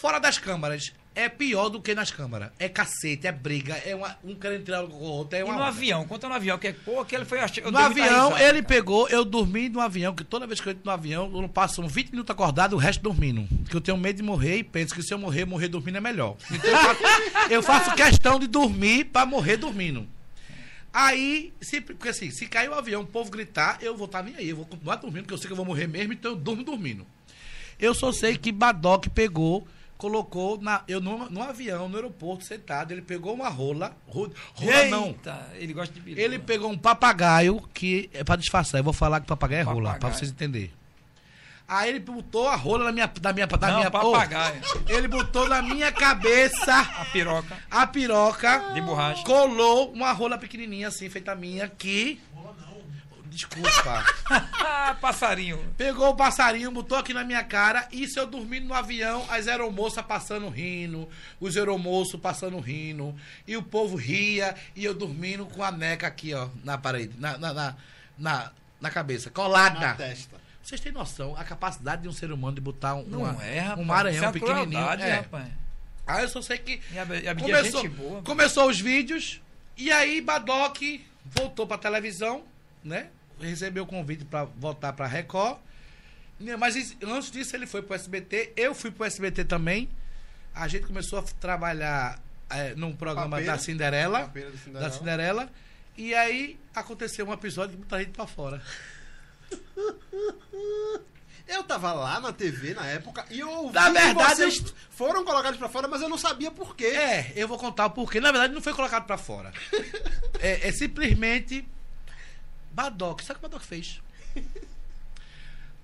fora 0.04 0.20
das 0.20 0.38
câmaras, 0.38 0.92
é 1.16 1.30
pior 1.30 1.70
do 1.70 1.82
que 1.82 1.96
nas 1.96 2.12
câmaras. 2.12 2.52
É 2.60 2.68
cacete, 2.68 3.26
é 3.26 3.32
briga, 3.32 3.74
é 3.86 3.96
uma, 3.96 4.18
um 4.22 4.36
querendo 4.36 4.66
tirar 4.66 4.84
o 4.84 4.94
outro. 5.00 5.38
É 5.38 5.40
E 5.40 5.44
uma 5.44 5.54
no 5.54 5.64
avião, 5.64 6.06
conta 6.06 6.28
no 6.28 6.36
avião, 6.36 6.58
que 6.58 6.68
é, 6.68 6.74
pô, 6.74 7.00
aquele 7.00 7.24
foi... 7.24 7.40
Eu 7.64 7.72
no 7.72 7.78
avião, 7.78 8.38
ele 8.38 8.62
cara. 8.62 8.64
pegou, 8.64 9.08
eu 9.08 9.24
dormi 9.24 9.70
no 9.70 9.80
avião, 9.80 10.14
que 10.14 10.26
toda 10.26 10.46
vez 10.46 10.60
que 10.60 10.68
eu 10.68 10.72
entro 10.72 10.84
no 10.84 10.92
avião, 10.92 11.32
eu 11.34 11.42
não 11.42 11.48
passo 11.48 11.82
uns 11.82 11.90
20 11.90 12.12
minutos 12.12 12.30
acordado, 12.30 12.74
o 12.74 12.78
resto 12.78 13.02
dormindo. 13.02 13.48
Porque 13.64 13.78
eu 13.78 13.80
tenho 13.80 13.98
medo 13.98 14.18
de 14.18 14.24
morrer 14.24 14.58
e 14.58 14.64
penso 14.66 14.94
que 14.94 15.02
se 15.02 15.14
eu 15.14 15.18
morrer, 15.18 15.46
morrer 15.46 15.70
dormindo 15.70 16.00
é 16.00 16.02
melhor. 16.02 16.36
Então 16.52 16.70
eu 16.70 16.78
faço, 16.78 17.02
eu 17.50 17.64
faço 17.64 17.96
questão 17.96 18.38
de 18.38 18.48
dormir 18.48 19.06
pra 19.06 19.26
morrer 19.26 19.56
dormindo. 19.56 20.06
Aí, 20.92 21.54
se, 21.62 21.80
porque 21.80 22.10
assim, 22.10 22.30
se 22.30 22.46
cair 22.48 22.70
o 22.70 22.74
avião, 22.74 23.04
o 23.04 23.08
povo 23.08 23.32
gritar, 23.32 23.78
eu 23.82 23.96
vou 23.96 24.08
estar 24.08 24.22
nem 24.22 24.36
aí, 24.36 24.50
eu 24.50 24.58
vou 24.58 24.66
continuar 24.66 24.98
dormindo, 24.98 25.24
porque 25.24 25.34
eu 25.34 25.38
sei 25.38 25.48
que 25.48 25.54
eu 25.54 25.58
vou 25.58 25.66
morrer 25.66 25.88
mesmo, 25.88 26.12
então 26.12 26.32
eu 26.32 26.38
durmo 26.38 26.62
dormindo. 26.62 27.08
Eu 27.80 27.94
só 27.94 28.12
sei 28.12 28.38
que 28.38 28.52
Badoc 28.52 29.08
pegou, 29.08 29.66
colocou 29.98 30.60
na, 30.62 30.84
eu 30.88 31.00
no, 31.00 31.30
no 31.30 31.42
avião, 31.44 31.88
no 31.88 31.96
aeroporto, 31.96 32.44
sentado, 32.46 32.92
ele 32.92 33.02
pegou 33.02 33.34
uma 33.34 33.50
rola, 33.50 33.96
ro- 34.08 34.32
rola 34.54 34.86
não, 34.86 35.08
Eita, 35.08 35.50
ele 35.56 35.74
gosta 35.74 35.98
de 36.00 36.20
ele 36.20 36.40
pegou 36.40 36.70
um 36.72 36.78
papagaio 36.78 37.62
que 37.74 38.10
é 38.14 38.24
pra 38.24 38.36
disfarçar. 38.36 38.80
Eu 38.80 38.84
vou 38.84 38.94
falar 38.94 39.22
que 39.22 39.28
papagaio 39.28 39.62
é 39.62 39.64
rola, 39.64 39.82
pra 39.82 39.94
Papagaio. 39.94 40.16
vocês 40.20 40.32
entenderem. 40.32 40.72
Aí 41.66 41.90
ele 41.90 42.00
botou 42.00 42.50
a 42.50 42.56
rola 42.58 42.84
na 42.84 42.92
minha. 42.92 43.08
Da 43.08 43.32
minha, 43.32 43.48
da 43.48 43.68
Não, 43.68 43.78
minha 43.78 43.90
papagaio. 43.90 44.62
Oh, 44.76 44.92
ele 44.92 45.08
botou 45.08 45.48
na 45.48 45.62
minha 45.62 45.92
cabeça 45.94 46.78
A 47.00 47.06
piroca 47.06 47.58
a 47.72 47.88
piroca. 47.88 48.74
de 48.74 48.82
borracha. 48.82 49.24
Colou 49.24 49.92
uma 49.94 50.12
rola 50.12 50.38
pequenininha 50.38 50.90
assim, 50.90 51.10
feita 51.10 51.34
minha, 51.34 51.70
que. 51.70 52.20
Desculpa. 53.34 54.04
Ah, 54.86 54.96
passarinho. 55.00 55.74
Pegou 55.78 56.10
o 56.10 56.16
passarinho, 56.16 56.70
botou 56.72 56.98
aqui 56.98 57.14
na 57.14 57.24
minha 57.24 57.44
cara. 57.44 57.88
Isso 57.92 58.20
eu 58.20 58.28
dormindo 58.28 58.68
no 58.68 58.74
avião, 58.74 59.26
as 59.30 59.48
aeromoças 59.48 60.04
passando 60.06 60.50
rindo, 60.50 61.08
os 61.40 61.56
aeromoços 61.56 62.20
passando 62.20 62.60
rindo. 62.60 63.16
E 63.48 63.56
o 63.56 63.64
povo 63.64 63.96
ria 63.96 64.56
e 64.76 64.84
eu 64.84 64.94
dormindo 64.94 65.46
com 65.46 65.64
a 65.64 65.72
neca 65.72 66.06
aqui, 66.08 66.34
ó, 66.34 66.50
na 66.66 66.78
parede, 66.78 67.14
na, 67.18 67.38
na, 67.38 67.54
na, 67.54 67.76
na, 68.18 68.52
na 68.82 68.90
cabeça, 68.90 69.30
colada. 69.30 69.80
Na 69.80 69.94
testa. 69.94 70.36
Vocês 70.62 70.82
têm 70.82 70.92
noção 70.92 71.34
a 71.38 71.44
capacidade 71.46 72.02
de 72.02 72.10
um 72.10 72.14
ser 72.14 72.32
humano 72.32 72.56
de 72.56 72.62
botar 72.62 72.96
um, 72.96 73.04
Não 73.04 73.20
uma- 73.22 73.44
é, 73.46 73.60
rapaz. 73.60 73.80
um 73.80 73.84
maranhão 73.86 74.26
é 74.26 74.32
pequenininho? 74.34 74.70
crueldade, 74.70 75.02
É. 75.04 75.14
rapaz. 75.16 75.48
Aí 76.06 76.24
eu 76.24 76.30
só 76.30 76.42
sei 76.42 76.58
que 76.58 76.82
E 76.92 77.00
a, 77.00 77.06
e 77.06 77.28
a 77.28 77.32
é 77.32 77.36
começou, 77.36 77.90
boa. 77.90 78.22
começou 78.24 78.70
os 78.70 78.80
vídeos 78.82 79.42
e 79.78 79.92
aí 79.92 80.20
Badoc 80.20 80.78
voltou 81.26 81.66
pra 81.66 81.78
televisão, 81.78 82.44
né? 82.84 83.08
Recebeu 83.50 83.84
o 83.84 83.88
convite 83.88 84.26
pra 84.26 84.44
voltar 84.46 84.94
pra 84.94 85.08
Record. 85.08 85.58
Né, 86.40 86.56
Mas 86.56 86.96
antes 87.02 87.32
disso 87.32 87.56
ele 87.56 87.66
foi 87.66 87.82
pro 87.82 87.96
SBT, 87.96 88.54
eu 88.56 88.74
fui 88.74 88.92
pro 88.92 89.06
SBT 89.06 89.46
também. 89.46 89.90
A 90.54 90.68
gente 90.68 90.86
começou 90.86 91.20
a 91.20 91.24
trabalhar 91.24 92.20
é, 92.50 92.76
num 92.76 92.96
programa 92.96 93.32
Papeira. 93.32 93.54
da 93.54 93.58
Cinderela, 93.58 94.20
Papeira 94.22 94.52
Cinderela. 94.52 94.90
da 94.90 94.92
Cinderela. 94.96 95.50
E 95.98 96.14
aí 96.14 96.60
aconteceu 96.76 97.28
um 97.28 97.34
episódio 97.34 97.76
que 97.76 97.84
botou 97.84 97.98
a 97.98 98.02
gente 98.02 98.12
pra 98.12 98.28
fora. 98.28 98.62
Eu 101.48 101.64
tava 101.64 101.92
lá 101.92 102.20
na 102.20 102.32
TV 102.32 102.74
na 102.74 102.86
época 102.88 103.26
e 103.30 103.40
eu 103.40 103.50
ouvi 103.50 103.74
Na 103.74 103.88
que 103.88 103.92
verdade, 103.92 104.36
vocês 104.36 104.74
foram 104.90 105.26
colocados 105.26 105.60
pra 105.60 105.68
fora, 105.68 105.88
mas 105.88 106.02
eu 106.02 106.08
não 106.10 106.18
sabia 106.18 106.50
por 106.50 106.76
quê. 106.76 106.86
É, 106.86 107.34
eu 107.36 107.48
vou 107.48 107.58
contar 107.58 107.86
o 107.88 107.90
porquê. 107.92 108.20
Na 108.20 108.32
verdade, 108.32 108.54
não 108.54 108.62
foi 108.62 108.74
colocado 108.74 109.06
pra 109.06 109.18
fora. 109.18 109.52
é, 110.40 110.70
é 110.70 110.72
simplesmente. 110.72 111.68
Badoc. 112.74 113.22
Sabe 113.22 113.38
o 113.38 113.40
que 113.40 113.46
o 113.46 113.50
Badoc 113.50 113.64
fez? 113.66 114.02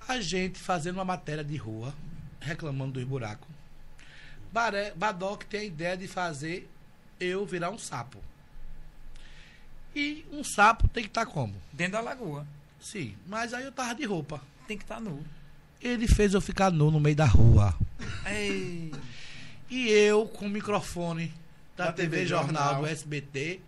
A 0.07 0.20
gente 0.20 0.57
fazendo 0.57 0.95
uma 0.95 1.06
matéria 1.06 1.44
de 1.44 1.56
rua, 1.56 1.94
reclamando 2.40 2.94
dos 2.94 3.03
buracos. 3.03 3.48
Badoc 4.95 5.44
tem 5.44 5.60
a 5.61 5.64
ideia 5.66 5.95
de 5.98 6.07
fazer 6.07 6.68
eu 7.20 7.45
virar 7.45 7.70
um 7.70 7.78
sapo. 7.78 8.20
E 9.95 10.26
um 10.32 10.44
sapo 10.44 10.88
tem 10.88 11.03
que 11.03 11.10
estar 11.10 11.26
como? 11.26 11.56
Dentro 11.72 11.94
da 11.94 12.02
lagoa. 12.02 12.45
Sim, 12.80 13.16
mas 13.28 13.53
aí 13.53 13.66
eu 13.66 13.72
tava 13.72 13.94
de 13.94 14.06
roupa. 14.06 14.41
Tem 14.68 14.78
que 14.78 14.84
estar 14.84 14.99
nu. 14.99 15.24
Ele 15.82 16.07
fez 16.07 16.34
eu 16.34 16.41
ficar 16.41 16.72
nu 16.72 16.90
no 16.90 16.99
meio 16.99 17.16
da 17.16 17.26
rua. 17.26 17.76
Ei. 18.26 18.91
E 19.70 19.90
eu 19.90 20.28
com 20.28 20.45
o 20.45 20.49
microfone 20.49 21.34
da, 21.76 21.86
Da 21.86 21.94
TV, 21.94 22.18
TV 22.18 22.26
Jornal, 22.28 22.64
Jornal. 22.64 22.82
do 22.82 22.88
SBT, 22.88 23.61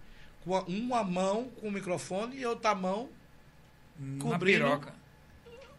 com 0.44 0.56
a- 0.56 0.62
uma 0.64 1.04
mão 1.04 1.50
com 1.60 1.68
o 1.68 1.72
microfone 1.72 2.38
e 2.38 2.46
outra 2.46 2.74
mão 2.76 3.10
Na 4.00 4.22
Cobrindo. 4.24 4.64
piroca. 4.66 4.94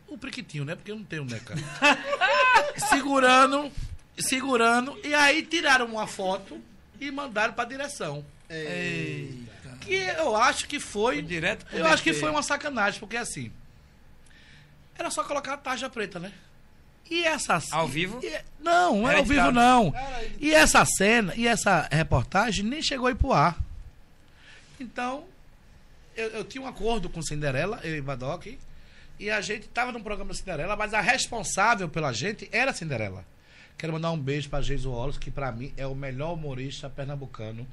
o 0.09 0.19
priquitinho, 0.19 0.65
né? 0.65 0.75
Porque 0.77 0.91
eu 0.93 0.97
não 0.97 1.05
tenho, 1.05 1.25
né, 1.25 1.41
cara? 1.41 1.59
segurando, 2.91 3.73
segurando, 4.19 4.99
e 5.03 5.15
aí 5.15 5.43
tiraram 5.43 5.87
uma 5.87 6.07
foto 6.07 6.61
e 7.01 7.11
mandaram 7.11 7.55
pra 7.55 7.65
direção. 7.65 8.25
Eita. 8.49 9.79
Que 9.81 9.95
eu 9.95 10.37
acho 10.37 10.69
que 10.69 10.79
foi. 10.79 11.15
Foi 11.17 11.23
direto 11.23 11.65
Eu 11.73 11.87
acho 11.87 12.03
que 12.03 12.13
foi 12.13 12.31
uma 12.31 12.43
sacanagem, 12.43 13.01
porque 13.01 13.17
assim. 13.17 13.51
Era 14.99 15.11
só 15.11 15.25
colocar 15.25 15.55
a 15.55 15.57
tarja 15.57 15.89
preta, 15.89 16.19
né? 16.21 16.31
E 17.11 17.25
essa 17.25 17.61
Ao 17.73 17.89
vivo? 17.89 18.21
e- 18.23 18.41
não, 18.61 18.99
não 19.01 19.09
é 19.09 19.13
Era 19.13 19.19
ao 19.21 19.25
vivo, 19.25 19.51
não. 19.51 19.95
E 20.39 20.55
essa 20.55 20.85
cena, 20.85 21.35
e 21.35 21.47
essa 21.49 21.89
reportagem 21.91 22.65
nem 22.65 22.83
chegou 22.83 23.07
aí 23.07 23.15
pro 23.15 23.33
ar. 23.33 23.59
Então, 24.83 25.25
eu, 26.17 26.29
eu 26.31 26.45
tinha 26.45 26.63
um 26.63 26.67
acordo 26.67 27.09
com 27.09 27.23
Cinderela, 27.23 27.81
eu 27.85 27.97
e 27.97 28.01
Badoc, 28.01 28.47
e 29.19 29.31
a 29.31 29.41
gente 29.41 29.69
tava 29.69 29.93
no 29.93 30.03
programa 30.03 30.35
Cinderela, 30.35 30.77
mas 30.77 30.93
a 30.93 31.01
responsável 31.01 31.89
pela 31.89 32.13
gente 32.13 32.49
era 32.53 32.73
Cinderela. 32.73 33.25
Quero 33.79 33.93
mandar 33.93 34.11
um 34.11 34.19
beijo 34.19 34.49
pra 34.51 34.61
Geiso 34.61 34.91
Wallace, 34.91 35.19
que 35.19 35.31
pra 35.31 35.51
mim 35.53 35.73
é 35.77 35.87
o 35.87 35.95
melhor 35.95 36.35
humorista 36.35 36.91
pernambucano. 36.91 37.67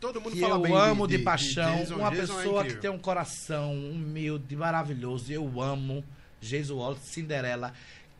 Todo 0.00 0.20
mundo 0.20 0.34
Que 0.34 0.40
fala 0.40 0.54
eu 0.56 0.60
bem 0.60 0.74
amo 0.76 1.06
de, 1.08 1.18
paixão. 1.18 1.78
Jason. 1.78 1.94
uma 1.96 2.10
Jason 2.10 2.22
é 2.22 2.26
pessoa 2.36 2.60
que 2.62 2.68
incrível. 2.68 2.80
tem 2.80 2.90
um 2.90 2.98
coração 2.98 3.72
humilde, 3.72 4.54
maravilhoso. 4.54 5.32
Eu 5.32 5.60
amo 5.60 6.04
Geiso 6.40 6.76
Wallace, 6.76 7.06
Cinderela, 7.08 7.72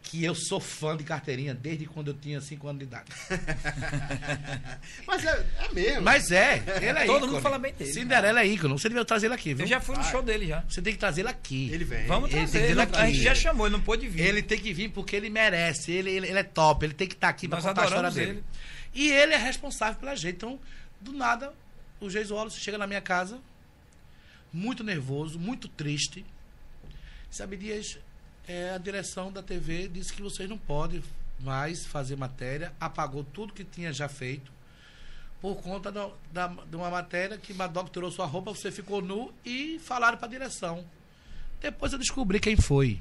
que 0.07 0.23
eu 0.23 0.35
sou 0.35 0.61
fã 0.61 0.95
de 0.97 1.03
carteirinha 1.03 1.55
desde 1.55 1.87
quando 1.87 2.09
eu 2.09 2.15
tinha 2.15 2.41
5 2.41 2.69
anos 2.69 2.79
de 2.79 2.85
idade. 2.85 3.11
Mas 5.07 5.25
é, 5.25 5.47
é 5.61 5.73
mesmo. 5.73 6.03
Mas 6.03 6.31
é, 6.31 6.63
ele 6.77 6.87
é 6.99 7.05
Todo 7.07 7.17
ícone. 7.19 7.33
mundo 7.33 7.41
fala 7.43 7.59
bem 7.59 7.73
dele. 7.73 7.93
Cinderela 7.93 8.41
é 8.41 8.47
ícone. 8.47 8.73
Você 8.75 8.89
devia 8.89 9.05
trazer 9.05 9.27
ele 9.27 9.35
aqui, 9.35 9.55
viu? 9.55 9.65
Eu 9.65 9.69
já 9.69 9.81
fui 9.81 9.97
no 9.97 10.05
show 10.05 10.23
dele 10.23 10.47
já. 10.47 10.61
Você 10.69 10.83
tem 10.83 10.93
que 10.93 10.99
trazer 10.99 11.23
ele 11.23 11.31
aqui. 11.31 11.71
Ele 11.73 11.85
vem. 11.85 12.07
Vamos 12.07 12.31
Ele 12.31 12.41
trazer. 12.41 12.59
ele- 12.71 12.75
vir 12.75 12.81
a 12.81 12.85
gente 13.07 13.15
aqui. 13.17 13.23
já 13.23 13.35
chamou, 13.35 13.67
ele 13.67 13.77
não 13.77 13.83
pôde 13.83 14.07
vir. 14.09 14.21
Ele 14.27 14.43
tem 14.43 14.59
que 14.59 14.73
vir 14.73 14.91
porque 14.91 15.17
ele 15.17 15.31
merece. 15.31 15.91
Ele, 15.91 16.11
ele, 16.11 16.29
ele 16.29 16.39
é 16.39 16.43
top. 16.45 16.85
Ele 16.85 16.95
tem 16.95 17.09
que 17.09 17.15
estar 17.15 17.29
aqui 17.31 17.49
pra 17.49 17.57
Nós 17.59 17.67
contar 17.67 17.83
a 17.83 17.85
história 17.87 18.11
dele. 18.11 18.31
ele. 18.31 18.45
E 18.95 19.11
ele 19.11 19.33
é 19.33 19.39
responsável 19.39 19.97
pela 19.99 20.15
gente. 20.15 20.37
Então, 20.37 20.61
do 21.01 21.13
nada, 21.13 21.53
o 22.01 22.09
Geiso 22.11 22.35
Wallace 22.35 22.61
chega 22.61 22.77
na 22.79 22.87
minha 22.87 23.01
casa, 23.01 23.41
muito 24.53 24.85
nervoso, 24.85 25.39
muito 25.39 25.67
triste. 25.67 26.25
Sabe, 27.31 27.57
Dias, 27.57 27.99
é, 28.47 28.71
a 28.71 28.79
direção 28.79 29.33
da 29.33 29.43
TV 29.43 29.89
disse 29.89 30.13
que 30.13 30.23
vocês 30.23 30.49
não 30.49 30.59
podem 30.59 31.03
mais 31.41 31.85
fazer 31.87 32.17
matéria, 32.17 32.73
apagou 32.81 33.25
tudo 33.25 33.53
que 33.53 33.65
tinha 33.65 33.93
já 33.93 34.09
feito, 34.09 34.53
por 35.41 35.57
conta 35.57 35.93
da, 35.93 36.09
da- 36.33 36.47
de 36.49 36.77
uma 36.77 36.89
matéria 36.91 37.37
que 37.37 37.53
Madoc 37.53 37.91
tirou 37.91 38.11
sua 38.11 38.25
roupa, 38.27 38.51
você 38.55 38.71
ficou 38.71 39.03
nu 39.03 39.33
e 39.45 39.79
falaram 39.79 40.17
para 40.17 40.27
a 40.27 40.31
direção. 40.31 40.85
Depois 41.61 41.93
eu 41.93 41.99
descobri 41.99 42.41
quem 42.41 42.57
foi. 42.57 43.01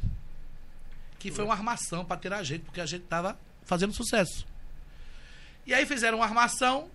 Que 1.19 1.31
foi 1.31 1.45
uma 1.45 1.53
armação 1.53 2.03
para 2.03 2.19
tirar 2.19 2.39
a 2.39 2.43
gente, 2.43 2.63
porque 2.63 2.81
a 2.81 2.85
gente 2.85 3.03
tava 3.05 3.39
fazendo 3.63 3.93
sucesso. 3.93 4.45
E 5.65 5.73
aí 5.73 5.85
fizeram 5.85 6.17
uma 6.17 6.25
armação 6.25 6.89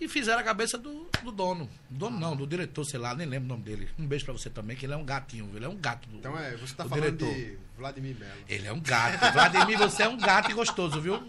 e 0.00 0.08
fizeram 0.08 0.40
a 0.40 0.42
cabeça 0.42 0.78
do, 0.78 1.06
do 1.22 1.30
dono. 1.30 1.68
Dono 1.90 2.18
não, 2.18 2.34
do 2.34 2.46
diretor, 2.46 2.84
sei 2.84 2.98
lá, 2.98 3.14
nem 3.14 3.26
lembro 3.26 3.44
o 3.46 3.48
nome 3.48 3.62
dele. 3.62 3.88
Um 3.98 4.06
beijo 4.06 4.24
pra 4.24 4.32
você 4.32 4.48
também, 4.48 4.76
que 4.76 4.86
ele 4.86 4.94
é 4.94 4.96
um 4.96 5.04
gatinho, 5.04 5.46
viu? 5.46 5.56
ele 5.56 5.66
é 5.66 5.68
um 5.68 5.76
gato. 5.76 6.08
Do, 6.08 6.16
Então 6.16 6.38
é, 6.38 6.56
você 6.56 6.74
tá 6.74 6.84
falando 6.84 7.16
diretor. 7.16 7.34
de 7.34 7.58
Vladimir 7.76 8.16
Melo. 8.18 8.32
Ele 8.48 8.66
é 8.66 8.72
um 8.72 8.80
gato. 8.80 9.32
Vladimir, 9.32 9.78
você 9.78 10.02
é 10.04 10.08
um 10.08 10.16
gato 10.16 10.50
e 10.50 10.54
gostoso, 10.54 11.00
viu? 11.00 11.20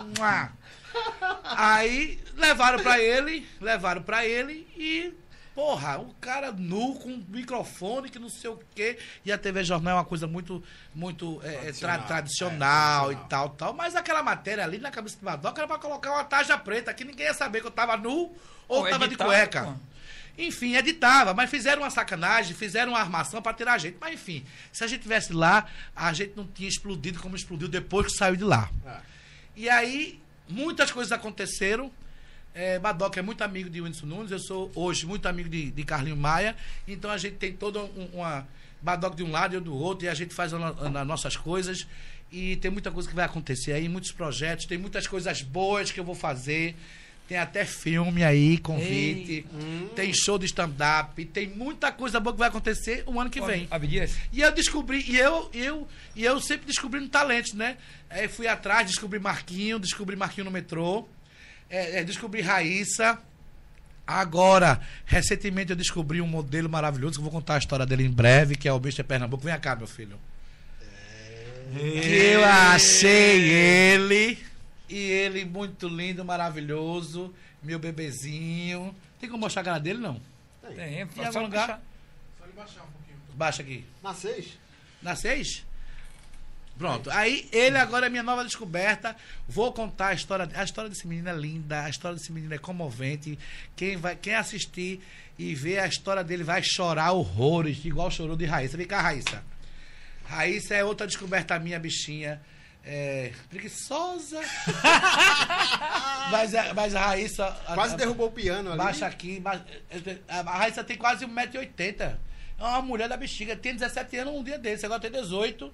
Aí 1.43 2.19
levaram 2.37 2.81
pra 2.81 2.99
ele, 2.99 3.45
levaram 3.59 4.01
pra 4.01 4.25
ele 4.25 4.67
e 4.77 5.13
Porra, 5.61 5.99
o 5.99 6.11
cara 6.19 6.51
nu 6.51 6.95
com 6.95 7.21
microfone, 7.29 8.09
que 8.09 8.17
não 8.17 8.29
sei 8.29 8.49
o 8.49 8.59
quê. 8.73 8.97
E 9.23 9.31
a 9.31 9.37
TV 9.37 9.63
Jornal 9.63 9.91
é 9.91 9.97
uma 9.99 10.05
coisa 10.05 10.25
muito, 10.25 10.63
muito 10.93 11.39
é, 11.43 11.69
é, 11.69 11.71
tra- 11.71 11.99
Tradicional. 11.99 12.07
tradicional, 12.07 13.11
É, 13.11 13.13
e 13.13 13.17
tal, 13.29 13.49
tal. 13.49 13.71
Mas 13.71 13.95
aquela 13.95 14.23
matéria 14.23 14.63
ali 14.63 14.79
na 14.79 14.89
cabeça 14.89 15.17
do 15.19 15.23
Badoca 15.23 15.61
era 15.61 15.67
pra 15.67 15.77
colocar 15.77 16.13
uma 16.13 16.23
tarja 16.23 16.57
preta, 16.57 16.91
que 16.95 17.03
ninguém 17.05 17.27
ia 17.27 17.33
saber 17.35 17.61
que 17.61 17.67
eu 17.67 17.71
tava 17.71 17.95
nu 17.95 18.35
ou 18.67 18.83
Pô, 18.85 18.89
tava 18.89 19.07
de 19.07 19.15
cueca. 19.15 19.65
pô. 19.65 19.73
Enfim, 20.35 20.75
editava, 20.75 21.31
mas 21.35 21.47
fizeram 21.47 21.83
uma 21.83 21.91
sacanagem, 21.91 22.55
fizeram 22.55 22.93
uma 22.93 22.99
armação 22.99 23.39
pra 23.39 23.53
tirar 23.53 23.73
a 23.73 23.77
gente. 23.77 23.97
Mas 24.01 24.15
enfim, 24.15 24.43
se 24.71 24.83
a 24.83 24.87
gente 24.87 25.01
tivesse 25.03 25.31
lá, 25.31 25.67
a 25.95 26.11
gente 26.11 26.33
não 26.35 26.47
tinha 26.47 26.67
explodido 26.69 27.19
como 27.19 27.35
explodiu 27.35 27.67
depois 27.67 28.07
que 28.07 28.13
saiu 28.17 28.35
de 28.35 28.43
lá. 28.43 28.67
Ah. 28.83 29.01
E 29.55 29.69
aí, 29.69 30.19
muitas 30.49 30.89
coisas 30.91 31.11
aconteceram. 31.11 31.91
É, 32.53 32.77
Badoca 32.79 33.19
é 33.19 33.23
muito 33.23 33.41
amigo 33.43 33.69
de 33.69 33.79
Whindersson 33.81 34.05
Nunes, 34.05 34.31
eu 34.31 34.39
sou 34.39 34.69
hoje 34.75 35.05
muito 35.05 35.25
amigo 35.27 35.47
de, 35.47 35.71
de 35.71 35.83
Carlinho 35.83 36.17
Maia. 36.17 36.55
Então 36.87 37.09
a 37.09 37.17
gente 37.17 37.35
tem 37.37 37.53
toda 37.53 37.79
um- 37.79 38.09
uma. 38.13 38.47
Badoca 38.83 39.15
de 39.15 39.23
um 39.23 39.29
lado 39.31 39.53
e 39.53 39.57
eu 39.57 39.61
do 39.61 39.75
outro, 39.75 40.05
e 40.05 40.09
a 40.09 40.13
gente 40.15 40.33
faz 40.33 40.51
as 40.53 41.05
nossas 41.05 41.37
coisas. 41.37 41.85
E 42.31 42.55
tem 42.55 42.71
muita 42.71 42.89
coisa 42.89 43.07
que 43.07 43.13
vai 43.15 43.25
acontecer 43.25 43.73
aí, 43.73 43.87
muitos 43.87 44.11
projetos, 44.11 44.65
tem 44.65 44.75
muitas 44.77 45.05
coisas 45.05 45.43
boas 45.43 45.91
que 45.91 45.99
eu 45.99 46.03
vou 46.03 46.15
fazer. 46.15 46.75
Tem 47.27 47.37
até 47.37 47.63
filme 47.63 48.23
aí, 48.23 48.57
convite. 48.57 49.45
Tem 49.95 50.11
show 50.13 50.37
de 50.39 50.47
stand-up. 50.47 51.23
Tem 51.25 51.47
muita 51.47 51.91
coisa 51.91 52.19
boa 52.19 52.33
que 52.33 52.39
vai 52.39 52.49
acontecer 52.49 53.03
o 53.05 53.21
ano 53.21 53.29
que 53.29 53.39
vem. 53.39 53.67
Abdias? 53.69 54.15
E 54.33 54.41
eu 54.41 54.51
descobri, 54.51 55.05
e 55.07 55.15
eu, 55.15 55.49
eu, 55.53 55.87
e 56.15 56.23
eu 56.25 56.41
sempre 56.41 56.65
descobrindo 56.65 57.07
talentos, 57.07 57.53
né? 57.53 57.77
Aí 58.09 58.27
fui 58.27 58.47
atrás, 58.47 58.87
descobri 58.87 59.19
Marquinho, 59.19 59.77
descobri 59.79 60.15
Marquinho 60.15 60.45
no 60.45 60.51
metrô, 60.51 61.07
é, 61.71 61.99
é, 61.99 62.03
descobri 62.03 62.41
Raíssa. 62.41 63.17
Agora, 64.05 64.81
recentemente 65.05 65.69
eu 65.71 65.75
descobri 65.75 66.19
um 66.21 66.27
modelo 66.27 66.69
maravilhoso, 66.69 67.13
que 67.13 67.19
eu 67.19 67.23
vou 67.23 67.31
contar 67.31 67.55
a 67.55 67.59
história 67.59 67.85
dele 67.85 68.03
em 68.03 68.11
breve, 68.11 68.55
que 68.55 68.67
é 68.67 68.73
o 68.73 68.79
Bicho 68.79 68.97
de 68.97 69.03
Pernambuco. 69.03 69.43
Vem 69.43 69.57
cá, 69.59 69.75
meu 69.75 69.87
filho. 69.87 70.19
Que 71.73 72.33
eu 72.33 72.43
achei 72.43 73.49
ele, 73.49 74.37
e 74.89 74.97
ele 74.97 75.45
muito 75.45 75.87
lindo, 75.87 76.25
maravilhoso, 76.25 77.33
meu 77.63 77.79
bebezinho. 77.79 78.93
Tem 79.19 79.29
como 79.29 79.41
mostrar 79.41 79.61
a 79.61 79.65
cara 79.65 79.79
dele, 79.79 79.99
não? 79.99 80.19
Tem, 80.75 81.01
Em 81.03 81.31
só 81.31 81.39
lugar? 81.41 81.79
puxar. 81.79 81.81
Baixa 83.33 83.61
aqui. 83.61 83.85
Na 84.03 84.13
seis? 84.13 84.57
Na 85.01 85.15
seis? 85.15 85.65
Pronto. 86.81 87.11
Aí 87.11 87.47
ele 87.51 87.77
agora 87.77 88.07
é 88.07 88.09
minha 88.09 88.23
nova 88.23 88.43
descoberta. 88.43 89.15
Vou 89.47 89.71
contar 89.71 90.07
a 90.07 90.13
história. 90.13 90.49
A 90.55 90.63
história 90.63 90.89
desse 90.89 91.05
menino 91.07 91.29
é 91.29 91.33
linda, 91.33 91.83
a 91.83 91.89
história 91.89 92.17
desse 92.17 92.31
menino 92.31 92.53
é 92.55 92.57
comovente. 92.57 93.37
Quem, 93.75 93.97
vai, 93.97 94.15
quem 94.15 94.33
assistir 94.33 94.99
e 95.37 95.53
ver 95.53 95.77
a 95.77 95.85
história 95.87 96.23
dele 96.23 96.43
vai 96.43 96.61
chorar 96.63 97.11
horrores, 97.11 97.85
igual 97.85 98.09
chorou 98.09 98.35
de 98.35 98.45
Raíssa. 98.45 98.77
Vem 98.77 98.87
cá, 98.87 98.99
Raíssa. 98.99 99.43
Raíssa 100.25 100.73
é 100.73 100.83
outra 100.83 101.05
descoberta 101.05 101.59
minha, 101.59 101.77
bichinha. 101.79 102.41
É, 102.83 103.31
preguiçosa. 103.47 104.41
mas, 106.31 106.55
a- 106.55 106.73
mas 106.73 106.95
a 106.95 107.01
Raíssa. 107.05 107.45
Quase 107.75 107.93
a- 107.93 107.97
derrubou 107.97 108.27
o 108.27 108.31
piano 108.31 108.69
ali. 108.69 108.77
Baixa 108.77 109.05
aqui. 109.05 109.39
ba- 109.39 109.63
A 110.27 110.41
Raíssa 110.57 110.83
tem 110.83 110.97
quase 110.97 111.25
1,80m. 111.25 112.17
É 112.59 112.63
uma 112.63 112.81
mulher 112.81 113.07
da 113.07 113.17
bexiga. 113.17 113.55
Tem 113.55 113.73
17 113.75 114.17
anos 114.17 114.33
um 114.33 114.43
dia 114.43 114.57
desse. 114.57 114.85
Agora 114.85 114.99
tem 114.99 115.11
18. 115.11 115.71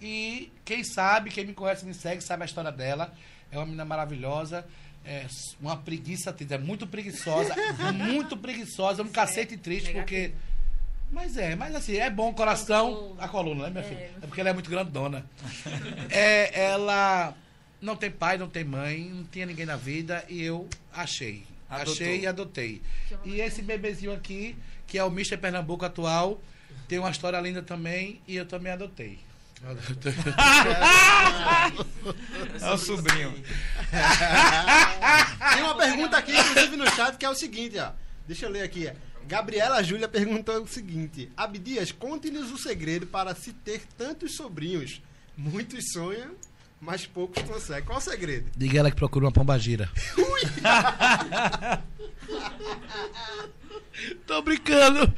E 0.00 0.52
quem 0.64 0.84
sabe, 0.84 1.30
quem 1.30 1.44
me 1.44 1.54
conhece, 1.54 1.84
me 1.84 1.94
segue, 1.94 2.22
sabe 2.22 2.42
a 2.42 2.46
história 2.46 2.70
dela. 2.70 3.12
É 3.50 3.56
uma 3.56 3.64
menina 3.64 3.84
maravilhosa. 3.84 4.66
É 5.04 5.26
uma 5.60 5.76
preguiça, 5.76 6.34
é 6.50 6.58
muito 6.58 6.86
preguiçosa. 6.86 7.54
muito 7.94 8.36
preguiçosa. 8.36 9.02
Um 9.02 9.08
cacete 9.08 9.56
triste, 9.56 9.92
porque. 9.92 10.32
Mas 11.10 11.38
é, 11.38 11.56
mas 11.56 11.74
assim, 11.74 11.96
é 11.96 12.10
bom 12.10 12.30
o 12.30 12.34
coração. 12.34 13.16
A 13.18 13.26
coluna, 13.26 13.64
né, 13.64 13.70
minha 13.70 13.84
filha? 13.84 14.10
É 14.22 14.26
porque 14.26 14.40
ela 14.40 14.50
é 14.50 14.52
muito 14.52 14.68
grandona. 14.68 15.24
É, 16.10 16.66
ela 16.66 17.34
não 17.80 17.96
tem 17.96 18.10
pai, 18.10 18.36
não 18.36 18.48
tem 18.48 18.64
mãe, 18.64 19.08
não 19.08 19.24
tinha 19.24 19.46
ninguém 19.46 19.64
na 19.64 19.76
vida 19.76 20.24
e 20.28 20.42
eu 20.42 20.68
achei. 20.92 21.44
Adotou. 21.70 21.94
Achei 21.94 22.20
e 22.20 22.26
adotei. 22.26 22.82
E 23.24 23.40
esse 23.40 23.62
bebezinho 23.62 24.12
aqui, 24.12 24.56
que 24.86 24.98
é 24.98 25.04
o 25.04 25.08
Mr. 25.08 25.36
Pernambuco 25.36 25.84
atual, 25.84 26.40
tem 26.86 26.98
uma 26.98 27.10
história 27.10 27.40
linda 27.40 27.62
também 27.62 28.20
e 28.26 28.36
eu 28.36 28.46
também 28.46 28.72
adotei. 28.72 29.18
É 32.60 32.72
o 32.72 32.78
sobrinho. 32.78 33.34
Tem 35.52 35.62
uma 35.62 35.76
pergunta 35.76 36.16
aqui, 36.16 36.32
inclusive, 36.32 36.76
no 36.76 36.88
chat, 36.90 37.16
que 37.16 37.24
é 37.24 37.30
o 37.30 37.34
seguinte, 37.34 37.78
ó. 37.78 37.90
Deixa 38.26 38.46
eu 38.46 38.50
ler 38.50 38.62
aqui. 38.62 38.90
Gabriela 39.26 39.82
Júlia 39.82 40.08
perguntou 40.08 40.62
o 40.62 40.68
seguinte: 40.68 41.30
Abdias, 41.36 41.92
conte-nos 41.92 42.52
o 42.52 42.58
segredo 42.58 43.06
para 43.06 43.34
se 43.34 43.52
ter 43.52 43.82
tantos 43.96 44.36
sobrinhos. 44.36 45.02
Muitos 45.36 45.92
sonham, 45.92 46.34
mas 46.80 47.06
poucos 47.06 47.42
conseguem. 47.42 47.84
Qual 47.84 47.98
o 47.98 48.00
segredo? 48.00 48.50
Diga 48.56 48.78
ela 48.78 48.90
que 48.90 48.96
procura 48.96 49.26
uma 49.26 49.32
pombagira. 49.32 49.90
Tô 54.26 54.42
brincando. 54.42 55.12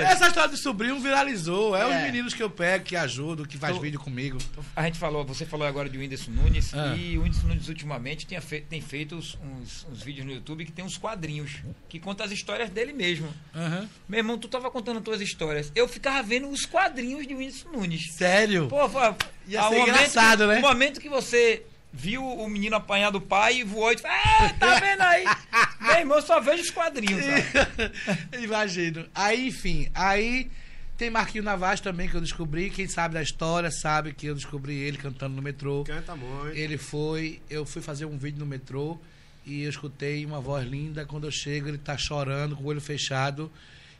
Essa 0.00 0.28
história 0.28 0.50
de 0.50 0.56
sobrinho 0.58 0.98
viralizou. 1.00 1.76
É, 1.76 1.82
É. 1.82 1.86
os 1.86 2.02
meninos 2.04 2.34
que 2.34 2.42
eu 2.42 2.50
pego, 2.50 2.84
que 2.84 2.96
ajudam, 2.96 3.44
que 3.44 3.58
faz 3.58 3.74
Tô- 3.74 3.80
vídeo 3.82 4.00
comigo. 4.00 4.38
a 4.74 4.82
gente 4.84 4.98
falou, 4.98 5.24
você 5.24 5.44
falou 5.44 5.66
agora 5.66 5.88
de 5.88 5.98
Whindersson 5.98 6.30
Nunes 6.30 6.72
Ah. 6.74 6.94
e 6.96 7.18
o 7.18 7.22
Whindersson 7.22 7.46
Nunes 7.48 7.68
ultimamente 7.68 8.26
tem, 8.26 8.40
fe- 8.40 8.60
tem 8.62 8.80
feito 8.80 9.14
uns, 9.16 9.38
uns- 9.42 9.86
uns 9.90 10.02
vídeos 10.02 10.26
no 10.26 10.32
YouTube 10.32 10.64
que 10.64 10.72
tem 10.72 10.84
uns 10.84 10.96
quadrinhos 10.96 11.52
que 11.88 11.98
contam 11.98 12.24
as 12.26 12.32
histórias 12.32 12.70
dele 12.70 12.92
mesmo. 12.92 13.28
Aham. 13.54 13.88
Meu 14.08 14.18
irmão, 14.18 14.38
tu 14.38 14.48
tava 14.48 14.70
contando 14.70 15.00
tuas 15.00 15.20
histórias. 15.20 15.70
Eu 15.74 15.86
ficava 15.88 16.22
vendo 16.22 16.48
os 16.48 16.64
quadrinhos 16.64 17.26
de 17.26 17.34
Whindersson 17.34 17.68
Nunes. 17.70 18.12
Sério? 18.14 18.68
Pô, 18.68 18.88
foi, 18.88 19.14
Ia 19.48 19.68
ser 19.68 19.78
engraçado, 19.80 20.40
que- 20.40 20.46
né? 20.46 20.58
O 20.58 20.62
momento 20.62 21.00
que 21.00 21.08
você 21.08 21.64
viu 21.92 22.24
o 22.24 22.48
menino 22.48 22.76
apanhar 22.76 23.10
do 23.10 23.20
pai 23.20 23.58
e 23.58 23.64
voou 23.64 23.92
e 23.92 23.96
disse, 23.96 24.06
ah, 24.06 24.54
tá 24.58 24.80
vendo 24.80 25.02
aí? 25.02 25.24
Meu 25.80 25.98
irmão, 25.98 26.18
eu 26.18 26.22
só 26.22 26.40
vejo 26.40 26.62
os 26.62 26.70
quadrinhos? 26.70 27.22
Imagino. 28.42 29.06
Aí, 29.14 29.48
enfim, 29.48 29.88
aí 29.94 30.50
tem 30.96 31.10
Marquinho 31.10 31.44
Navas 31.44 31.80
também 31.80 32.08
que 32.08 32.14
eu 32.14 32.20
descobri. 32.20 32.70
Quem 32.70 32.86
sabe 32.86 33.14
da 33.14 33.22
história 33.22 33.70
sabe 33.70 34.12
que 34.12 34.26
eu 34.26 34.34
descobri 34.34 34.74
ele 34.76 34.96
cantando 34.96 35.34
no 35.34 35.42
metrô. 35.42 35.84
Canta 35.84 36.16
muito. 36.16 36.56
Ele 36.56 36.78
foi, 36.78 37.42
eu 37.50 37.66
fui 37.66 37.82
fazer 37.82 38.06
um 38.06 38.16
vídeo 38.16 38.38
no 38.38 38.46
metrô 38.46 38.98
e 39.44 39.64
eu 39.64 39.70
escutei 39.70 40.24
uma 40.24 40.40
voz 40.40 40.66
linda. 40.66 41.04
Quando 41.04 41.24
eu 41.24 41.30
chego, 41.30 41.68
ele 41.68 41.78
tá 41.78 41.96
chorando, 41.98 42.56
com 42.56 42.62
o 42.62 42.66
olho 42.66 42.80
fechado. 42.80 43.50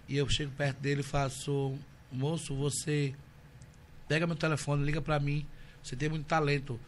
E 0.09 0.17
eu 0.17 0.29
chego 0.29 0.53
perto 0.53 0.79
dele 0.79 1.01
e 1.01 1.05
faço: 1.05 1.77
Moço, 2.11 2.55
você 2.55 3.15
pega 4.07 4.27
meu 4.27 4.37
telefone, 4.37 4.85
liga 4.85 5.03
pra 5.03 5.19
mim. 5.19 5.47
Você 5.83 5.97
tem 5.97 6.09
muito 6.09 6.27
talento. 6.27 6.79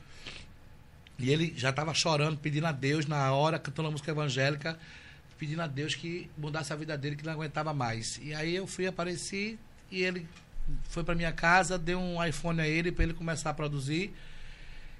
E 1.18 1.30
ele 1.30 1.54
já 1.56 1.72
tava 1.72 1.94
chorando, 1.94 2.38
pedindo 2.38 2.66
a 2.66 2.72
Deus 2.72 3.06
na 3.06 3.32
hora, 3.32 3.58
cantando 3.58 3.88
a 3.88 3.90
música 3.90 4.10
evangélica, 4.10 4.78
pedindo 5.38 5.62
a 5.62 5.66
Deus 5.66 5.94
que 5.94 6.30
mudasse 6.36 6.72
a 6.72 6.76
vida 6.76 6.96
dele, 6.98 7.16
que 7.16 7.24
não 7.24 7.32
aguentava 7.32 7.72
mais. 7.72 8.18
E 8.22 8.34
aí 8.34 8.54
eu 8.54 8.66
fui, 8.66 8.86
apareci 8.86 9.58
e 9.90 10.02
ele 10.02 10.26
foi 10.84 11.04
pra 11.04 11.14
minha 11.14 11.32
casa, 11.32 11.78
deu 11.78 11.98
um 12.00 12.24
iPhone 12.24 12.60
a 12.60 12.66
ele 12.66 12.90
para 12.90 13.04
ele 13.04 13.14
começar 13.14 13.50
a 13.50 13.54
produzir. 13.54 14.14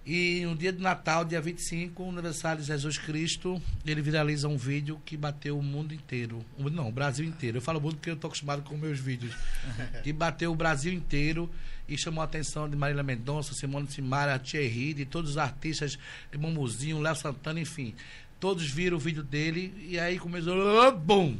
E 0.06 0.42
no 0.44 0.54
dia 0.54 0.70
de 0.70 0.82
Natal, 0.82 1.24
dia 1.24 1.40
25, 1.40 2.06
aniversário 2.10 2.60
de 2.60 2.66
Jesus 2.66 2.98
Cristo, 2.98 3.60
ele 3.86 4.02
viraliza 4.02 4.46
um 4.48 4.56
vídeo 4.58 5.00
que 5.02 5.16
bateu 5.16 5.58
o 5.58 5.62
mundo 5.62 5.94
inteiro. 5.94 6.44
O- 6.58 6.68
Não, 6.68 6.88
o 6.88 6.92
Brasil 6.92 7.24
inteiro. 7.24 7.56
Eu 7.56 7.62
falo 7.62 7.80
mundo 7.80 7.94
porque 7.96 8.10
eu 8.10 8.16
tô 8.16 8.26
acostumado 8.26 8.60
com 8.62 8.76
meus 8.76 8.98
vídeos. 9.00 9.34
que 10.04 10.12
bateu 10.12 10.52
o 10.52 10.54
Brasil 10.54 10.92
inteiro 10.92 11.50
e 11.88 11.96
chamou 11.96 12.20
a 12.20 12.24
atenção 12.26 12.68
de 12.68 12.76
Marília 12.76 13.02
Mendonça, 13.02 13.54
Simone 13.54 13.86
Simara, 13.90 14.38
Thierry, 14.38 14.92
de 14.92 15.06
todos 15.06 15.30
os 15.32 15.38
artistas, 15.38 15.98
Mamuzinho, 16.38 17.00
Léo 17.00 17.16
Santana, 17.16 17.58
enfim. 17.60 17.94
Todos 18.38 18.68
viram 18.70 18.98
o 18.98 19.00
vídeo 19.00 19.22
dele 19.22 19.72
e 19.88 19.98
aí 19.98 20.18
começou. 20.18 20.92
Bum! 20.98 21.38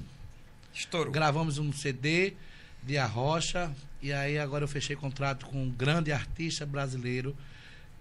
Estourou. 0.75 1.13
Gravamos 1.13 1.59
um 1.59 1.71
CD 1.71 2.33
de 2.83 2.97
Arrocha 2.97 3.71
e 4.03 4.11
aí 4.11 4.39
agora 4.39 4.65
eu 4.65 4.69
fechei 4.69 4.97
contrato 4.97 5.45
com 5.45 5.63
um 5.65 5.71
grande 5.71 6.13
artista 6.13 6.65
brasileiro 6.65 7.37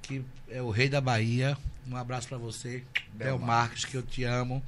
que 0.03 0.23
é 0.49 0.61
o 0.61 0.69
Rei 0.69 0.88
da 0.89 1.01
Bahia. 1.01 1.57
Um 1.89 1.95
abraço 1.97 2.27
pra 2.27 2.38
você, 2.38 2.84
Bel 3.13 3.38
Bel 3.38 3.39
Marques, 3.39 3.84
que 3.85 3.95
eu 3.95 4.03
te 4.03 4.23
amo. 4.23 4.63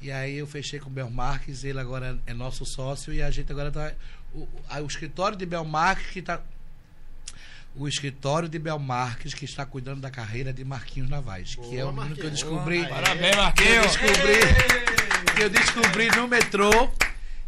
E 0.00 0.10
aí 0.10 0.36
eu 0.36 0.46
fechei 0.46 0.78
com 0.80 0.88
o 0.88 0.92
Bel 0.92 1.10
Marques, 1.10 1.64
ele 1.64 1.78
agora 1.80 2.18
é 2.26 2.32
nosso 2.34 2.64
sócio 2.66 3.12
e 3.12 3.22
a 3.22 3.30
gente 3.30 3.50
agora 3.52 3.70
tá 3.70 3.92
o, 4.34 4.46
o- 4.80 4.86
escritório 4.86 5.36
de 5.38 5.46
Bel 5.46 5.64
Marques 5.64 6.10
que 6.10 6.20
tá 6.22 6.40
o 7.74 7.86
escritório 7.86 8.48
de 8.48 8.58
Bel 8.58 8.78
Marques 8.78 9.34
que 9.34 9.44
está 9.44 9.64
cuidando 9.66 10.00
da 10.00 10.10
carreira 10.10 10.52
de 10.52 10.64
Marquinhos 10.64 11.08
Navais, 11.10 11.54
que 11.56 11.76
é 11.78 11.84
o 11.84 11.92
menino 11.92 12.14
que 12.14 12.22
eu 12.22 12.24
Marquinhos. 12.30 12.32
descobri. 12.32 12.78
Boa, 12.78 12.88
Parabéns, 12.88 13.30
que 13.30 13.36
eu 13.36 13.42
Marquinhos. 13.42 13.86
descobri, 13.96 15.34
que 15.36 15.42
eu 15.42 15.50
descobri 15.50 16.08
no 16.16 16.28
metrô 16.28 16.70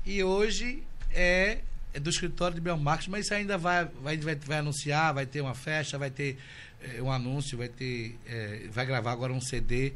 e 0.05 0.23
hoje 0.23 0.83
é, 1.11 1.59
é 1.95 2.01
do 2.01 2.11
escritório 2.11 2.55
de 2.55 2.61
Belmarques, 2.61 3.09
mas 3.09 3.25
isso 3.27 3.35
ainda 3.35 3.57
vai, 3.59 3.87
vai, 4.03 4.17
vai, 4.19 4.35
vai 4.35 4.59
anunciar, 4.59 5.13
vai 5.15 5.25
ter 5.27 5.41
uma 5.41 5.55
festa, 5.55 5.97
vai 5.99 6.11
ter 6.11 6.39
eh, 6.83 7.03
um 7.03 7.11
anúncio, 7.11 7.59
vai 7.59 7.69
ter. 7.69 8.19
eh, 8.27 8.69
vai 8.71 8.87
gravar 8.87 9.13
agora 9.13 9.33
um 9.33 9.41
CD 9.41 9.93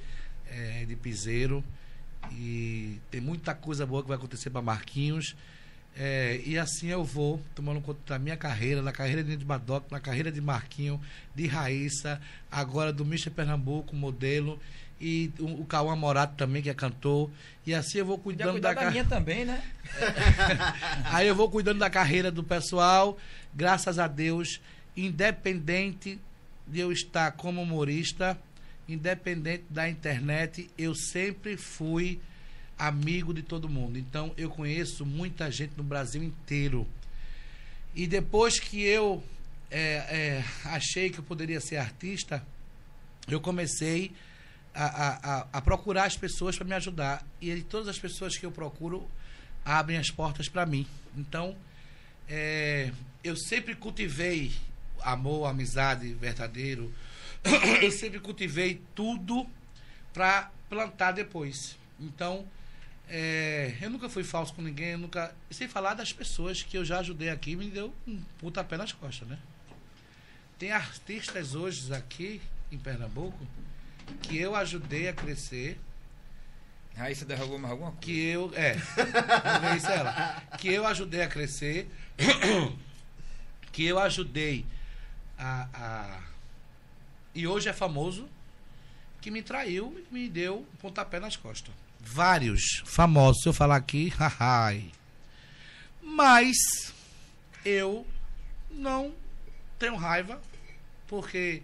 eh, 0.47 0.85
de 0.87 0.97
piseiro. 0.97 1.65
E 2.31 3.01
tem 3.11 3.21
muita 3.21 3.55
coisa 3.55 3.85
boa 3.85 4.03
que 4.03 4.09
vai 4.09 4.17
acontecer 4.17 4.51
para 4.51 4.63
Marquinhos. 4.63 5.35
É, 5.95 6.41
e 6.47 6.59
assim 6.59 6.89
eu 6.89 7.05
vou 7.05 7.43
tomando 7.55 7.81
conta 7.81 8.01
da 8.07 8.19
minha 8.19 8.37
carreira, 8.37 8.83
da 8.83 8.93
carreira 8.93 9.23
de 9.23 9.37
Badoc, 9.45 9.91
na 9.91 10.01
carreira 10.01 10.33
de 10.33 10.41
Marquinho, 10.41 10.99
de 11.35 11.47
Raíssa, 11.47 12.21
agora 12.51 12.93
do 12.93 13.05
Mr. 13.05 13.29
Pernambuco, 13.31 13.95
modelo, 13.95 14.59
e 14.99 15.31
o, 15.39 15.61
o 15.61 15.67
Cauã 15.67 15.95
Morato 15.95 16.35
também, 16.37 16.63
que 16.63 16.71
é 16.71 16.75
cantor. 16.75 17.31
E 17.67 17.75
assim 17.75 17.99
eu 17.99 18.07
vou 18.07 18.19
cuidando 18.19 18.59
da, 18.59 18.71
da 18.71 18.75
carreira. 18.75 18.91
minha 18.91 19.05
também, 19.05 19.45
né? 19.45 19.63
Aí 21.13 21.29
eu 21.29 21.35
vou 21.35 21.51
cuidando 21.51 21.81
da 21.81 21.91
carreira 21.91 22.31
do 22.31 22.43
pessoal, 22.43 23.19
graças 23.55 23.99
a 23.99 24.07
Deus, 24.07 24.61
independente 24.97 26.19
de 26.67 26.81
eu 26.81 26.93
estar 26.93 27.33
como 27.33 27.63
humorista, 27.63 28.39
independente 28.89 29.65
da 29.71 29.89
internet, 29.89 30.69
eu 30.77 30.95
sempre 30.95 31.57
fui 31.57 32.21
amigo 32.79 33.33
de 33.33 33.43
todo 33.43 33.69
mundo. 33.69 33.99
Então 33.99 34.33
eu 34.37 34.51
conheço 34.51 35.05
muita 35.07 35.51
gente 35.51 35.73
no 35.77 35.83
Brasil 35.83 36.23
inteiro. 36.23 36.87
E 37.95 38.07
depois 38.07 38.59
que 38.59 38.83
eu 38.83 39.23
é, 39.71 39.79
é, 40.41 40.45
achei 40.65 41.11
que 41.11 41.19
eu 41.19 41.25
poderia 41.25 41.61
ser 41.61 41.77
artista, 41.77 42.45
eu 43.29 43.41
comecei 43.41 44.13
a, 44.75 44.85
a, 44.85 45.47
a- 45.53 45.61
procurar 45.61 46.05
as 46.05 46.17
pessoas 46.17 46.57
para 46.57 46.67
me 46.67 46.75
ajudar. 46.75 47.25
E 47.41 47.61
todas 47.63 47.89
as 47.89 47.99
pessoas 47.99 48.37
que 48.37 48.45
eu 48.47 48.51
procuro 48.51 49.09
abrem 49.65 49.99
as 49.99 50.11
portas 50.11 50.49
para 50.49 50.67
mim. 50.67 50.87
Então, 51.17 51.55
é, 52.29 52.91
eu 53.23 53.37
sempre 53.37 53.75
cultivei 53.75 54.53
amor, 55.03 55.47
amizade 55.47 56.13
verdadeiro. 56.15 56.93
Eu 57.83 57.91
sempre 57.91 58.21
cultivei 58.21 58.81
tudo 58.95 59.47
para 60.13 60.51
plantar 60.69 61.13
depois. 61.13 61.77
Então, 61.99 62.47
é, 63.09 63.77
eu 63.81 63.91
nunca 63.91 64.09
fui 64.09 64.25
falso 64.25 64.55
com 64.55 64.63
ninguém, 64.63 64.97
nunca. 64.97 65.35
Sem 65.51 65.69
falar 65.69 65.95
das 65.95 66.13
pessoas 66.13 66.63
que 66.63 66.77
eu 66.77 66.85
já 66.85 67.01
ajudei 67.01 67.29
aqui, 67.29 67.55
me 67.55 67.69
deu 67.69 67.93
um 68.07 68.21
pontapé 68.39 68.77
nas 68.77 68.93
costas, 68.93 69.29
né? 69.29 69.39
Tem 70.59 70.73
artistas 70.73 71.55
hoje 71.55 71.93
aqui 71.93 72.41
em 72.71 72.79
Pernambuco 72.79 73.47
que 74.23 74.39
eu 74.39 74.55
ajudei 74.55 75.09
a 75.09 75.13
crescer, 75.13 75.79
Aí 76.97 77.15
você 77.15 77.25
derrubou 77.25 77.59
mais 77.59 77.73
alguma 77.73 77.91
coisa. 77.93 78.03
que 78.03 78.27
eu. 78.27 78.53
É, 78.55 78.75
vamos 78.75 79.71
ver 79.71 79.77
isso 79.77 79.87
ela. 79.87 80.43
Que 80.59 80.69
eu 80.69 80.87
ajudei 80.87 81.23
a 81.23 81.29
crescer, 81.29 81.91
que 83.73 83.85
eu 83.85 83.99
ajudei 83.99 84.67
a, 85.43 85.69
a. 85.75 86.21
E 87.35 87.47
hoje 87.47 87.69
é 87.69 87.73
famoso, 87.73 88.29
que 89.21 89.31
me 89.31 89.43
traiu 89.43 90.05
e 90.11 90.15
me 90.15 90.29
deu 90.29 90.61
um 90.61 90.77
pontapé 90.77 91.19
nas 91.19 91.37
costas. 91.37 91.75
Vários 92.01 92.83
famosos, 92.85 93.43
se 93.43 93.49
eu 93.49 93.53
falar 93.53 93.77
aqui, 93.77 94.13
ai. 94.39 94.91
Mas 96.01 96.57
eu 97.65 98.07
não 98.71 99.15
tenho 99.79 99.97
raiva, 99.97 100.41
porque 101.09 101.63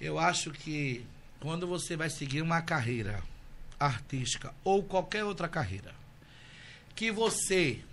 eu 0.00 0.18
acho 0.18 0.50
que 0.50 1.04
quando 1.40 1.66
você 1.66 1.96
vai 1.96 2.10
seguir 2.10 2.42
uma 2.42 2.62
carreira 2.62 3.22
artística 3.78 4.54
ou 4.64 4.82
qualquer 4.82 5.24
outra 5.24 5.48
carreira, 5.48 5.94
que 6.94 7.10
você 7.10 7.84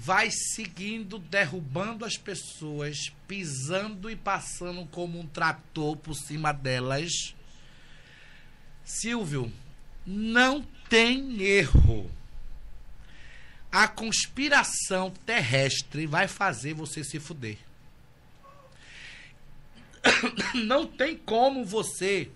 vai 0.00 0.30
seguindo, 0.30 1.18
derrubando 1.18 2.04
as 2.04 2.16
pessoas, 2.16 3.12
pisando 3.26 4.08
e 4.08 4.14
passando 4.14 4.86
como 4.86 5.18
um 5.18 5.26
trator 5.26 5.96
por 5.96 6.14
cima 6.14 6.52
delas. 6.52 7.34
Silvio, 8.84 9.52
não 10.06 10.62
tem 10.88 11.42
erro. 11.42 12.08
A 13.72 13.88
conspiração 13.88 15.10
terrestre 15.26 16.06
vai 16.06 16.28
fazer 16.28 16.74
você 16.74 17.02
se 17.02 17.18
fuder. 17.18 17.58
Não 20.54 20.86
tem 20.86 21.18
como 21.18 21.66
você 21.66 22.30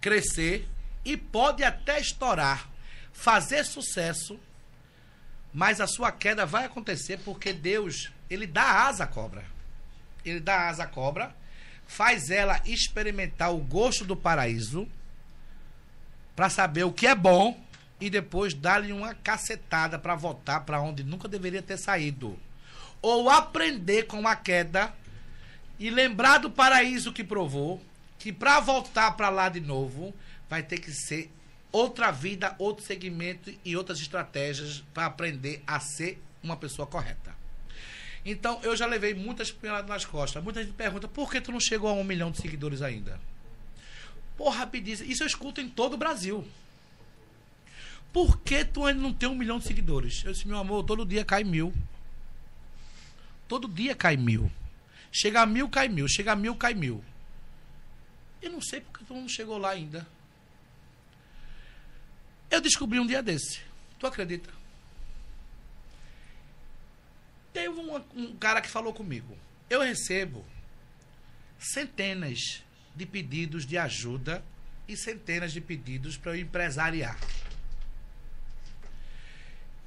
crescer 0.00 0.66
e 1.04 1.18
pode 1.18 1.62
até 1.62 2.00
estourar, 2.00 2.70
fazer 3.12 3.62
sucesso, 3.64 4.40
mas 5.54 5.80
a 5.80 5.86
sua 5.86 6.10
queda 6.10 6.44
vai 6.44 6.64
acontecer 6.64 7.20
porque 7.24 7.52
Deus, 7.52 8.12
ele 8.28 8.44
dá 8.44 8.88
asa 8.88 9.04
à 9.04 9.06
cobra. 9.06 9.44
Ele 10.24 10.40
dá 10.40 10.68
asa 10.68 10.82
à 10.82 10.86
cobra, 10.86 11.32
faz 11.86 12.28
ela 12.28 12.60
experimentar 12.66 13.54
o 13.54 13.58
gosto 13.58 14.04
do 14.04 14.16
paraíso 14.16 14.88
para 16.34 16.50
saber 16.50 16.82
o 16.82 16.92
que 16.92 17.06
é 17.06 17.14
bom 17.14 17.62
e 18.00 18.10
depois 18.10 18.52
dar-lhe 18.52 18.92
uma 18.92 19.14
cacetada 19.14 19.96
para 19.96 20.16
voltar 20.16 20.60
para 20.60 20.80
onde 20.80 21.04
nunca 21.04 21.28
deveria 21.28 21.62
ter 21.62 21.78
saído. 21.78 22.36
Ou 23.00 23.30
aprender 23.30 24.08
com 24.08 24.26
a 24.26 24.34
queda 24.34 24.92
e 25.78 25.88
lembrar 25.88 26.38
do 26.38 26.50
paraíso 26.50 27.12
que 27.12 27.22
provou, 27.22 27.80
que 28.18 28.32
para 28.32 28.58
voltar 28.58 29.12
para 29.12 29.28
lá 29.28 29.48
de 29.48 29.60
novo, 29.60 30.12
vai 30.50 30.64
ter 30.64 30.78
que 30.80 30.90
ser 30.90 31.30
outra 31.74 32.12
vida, 32.12 32.54
outro 32.56 32.84
segmento 32.84 33.52
e 33.64 33.76
outras 33.76 34.00
estratégias 34.00 34.84
para 34.94 35.06
aprender 35.06 35.60
a 35.66 35.80
ser 35.80 36.22
uma 36.40 36.56
pessoa 36.56 36.86
correta. 36.86 37.34
Então, 38.24 38.60
eu 38.62 38.76
já 38.76 38.86
levei 38.86 39.12
muitas 39.12 39.50
punhaladas 39.50 39.90
nas 39.90 40.04
costas. 40.04 40.42
Muita 40.42 40.62
gente 40.62 40.72
pergunta, 40.72 41.08
por 41.08 41.28
que 41.28 41.40
tu 41.40 41.50
não 41.50 41.58
chegou 41.58 41.90
a 41.90 41.92
um 41.92 42.04
milhão 42.04 42.30
de 42.30 42.40
seguidores 42.40 42.80
ainda? 42.80 43.20
Porra, 44.36 44.60
rapidíssimo. 44.60 45.10
Isso 45.10 45.24
eu 45.24 45.26
escuto 45.26 45.60
em 45.60 45.68
todo 45.68 45.94
o 45.94 45.96
Brasil. 45.96 46.46
Por 48.12 48.38
que 48.38 48.64
tu 48.64 48.86
ainda 48.86 49.00
não 49.00 49.12
tem 49.12 49.28
um 49.28 49.34
milhão 49.34 49.58
de 49.58 49.64
seguidores? 49.66 50.22
Eu 50.24 50.30
disse, 50.30 50.46
meu 50.46 50.58
amor, 50.58 50.84
todo 50.84 51.04
dia 51.04 51.24
cai 51.24 51.42
mil. 51.42 51.74
Todo 53.48 53.66
dia 53.66 53.96
cai 53.96 54.16
mil. 54.16 54.48
Chega 55.10 55.42
a 55.42 55.46
mil, 55.46 55.68
cai 55.68 55.88
mil. 55.88 56.06
Chega 56.06 56.32
a 56.32 56.36
mil, 56.36 56.54
cai 56.54 56.72
mil. 56.72 57.04
Eu 58.40 58.52
não 58.52 58.60
sei 58.60 58.80
porque 58.80 59.04
tu 59.04 59.12
não 59.12 59.28
chegou 59.28 59.58
lá 59.58 59.70
ainda. 59.70 60.06
Eu 62.54 62.60
descobri 62.60 63.00
um 63.00 63.06
dia 63.06 63.20
desse. 63.20 63.58
Tu 63.98 64.06
acredita? 64.06 64.48
Teve 67.52 67.70
um, 67.70 67.96
um 68.14 68.36
cara 68.36 68.60
que 68.60 68.70
falou 68.70 68.94
comigo. 68.94 69.36
Eu 69.68 69.80
recebo 69.80 70.44
centenas 71.58 72.62
de 72.94 73.06
pedidos 73.06 73.66
de 73.66 73.76
ajuda 73.76 74.40
e 74.86 74.96
centenas 74.96 75.52
de 75.52 75.60
pedidos 75.60 76.16
para 76.16 76.30
eu 76.30 76.40
empresariar. 76.42 77.18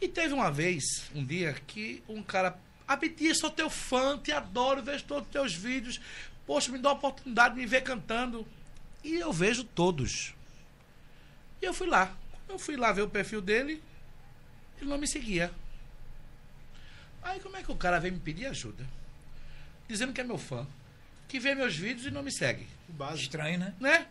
E 0.01 0.09
teve 0.09 0.33
uma 0.33 0.51
vez, 0.51 1.09
um 1.15 1.23
dia, 1.23 1.53
que 1.65 2.03
um 2.05 2.21
cara. 2.21 2.59
Abdi, 2.85 3.33
sou 3.33 3.49
teu 3.49 3.69
fã, 3.69 4.19
te 4.19 4.33
adoro, 4.33 4.83
vejo 4.83 5.05
todos 5.05 5.25
os 5.25 5.31
teus 5.31 5.53
vídeos. 5.53 6.01
Poxa, 6.45 6.69
me 6.69 6.79
dá 6.79 6.89
a 6.89 6.93
oportunidade 6.93 7.55
de 7.55 7.61
me 7.61 7.65
ver 7.65 7.83
cantando. 7.83 8.45
E 9.05 9.15
eu 9.15 9.31
vejo 9.31 9.63
todos. 9.63 10.35
E 11.61 11.65
eu 11.65 11.73
fui 11.73 11.87
lá. 11.87 12.13
Eu 12.49 12.57
fui 12.59 12.75
lá 12.77 12.91
ver 12.91 13.01
o 13.01 13.09
perfil 13.09 13.41
dele, 13.41 13.81
ele 14.79 14.89
não 14.89 14.97
me 14.97 15.07
seguia. 15.07 15.51
Aí 17.21 17.39
como 17.39 17.57
é 17.57 17.63
que 17.63 17.71
o 17.71 17.75
cara 17.75 17.99
veio 17.99 18.13
me 18.13 18.19
pedir 18.19 18.45
ajuda? 18.47 18.85
Dizendo 19.87 20.13
que 20.13 20.21
é 20.21 20.23
meu 20.23 20.37
fã. 20.37 20.65
Que 21.27 21.39
vê 21.39 21.53
meus 21.53 21.75
vídeos 21.75 22.05
e 22.05 22.11
não 22.11 22.23
me 22.23 22.31
segue. 22.31 22.65
Estranho, 23.21 23.59
né? 23.59 23.73
Né? 23.79 24.07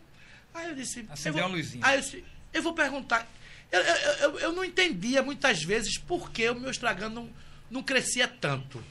Aí 0.53 0.69
eu 0.69 0.75
disse. 0.75 1.05
Acendeu 1.09 1.39
eu 1.39 1.43
vou- 1.43 1.51
uma 1.51 1.57
luzinha. 1.57 1.85
Aí 1.85 1.97
eu 1.97 2.01
disse, 2.01 2.23
eu 2.53 2.61
vou 2.61 2.73
perguntar. 2.73 3.27
Eu, 3.71 3.81
eu, 3.81 3.95
eu, 3.95 4.39
eu 4.39 4.51
não 4.53 4.63
entendia 4.63 5.21
muitas 5.23 5.63
vezes 5.63 5.97
por 5.97 6.31
que 6.31 6.47
o 6.49 6.55
meu 6.55 6.69
Instagram 6.69 7.09
não, 7.09 7.29
não 7.71 7.81
crescia 7.83 8.27
tanto. 8.27 8.83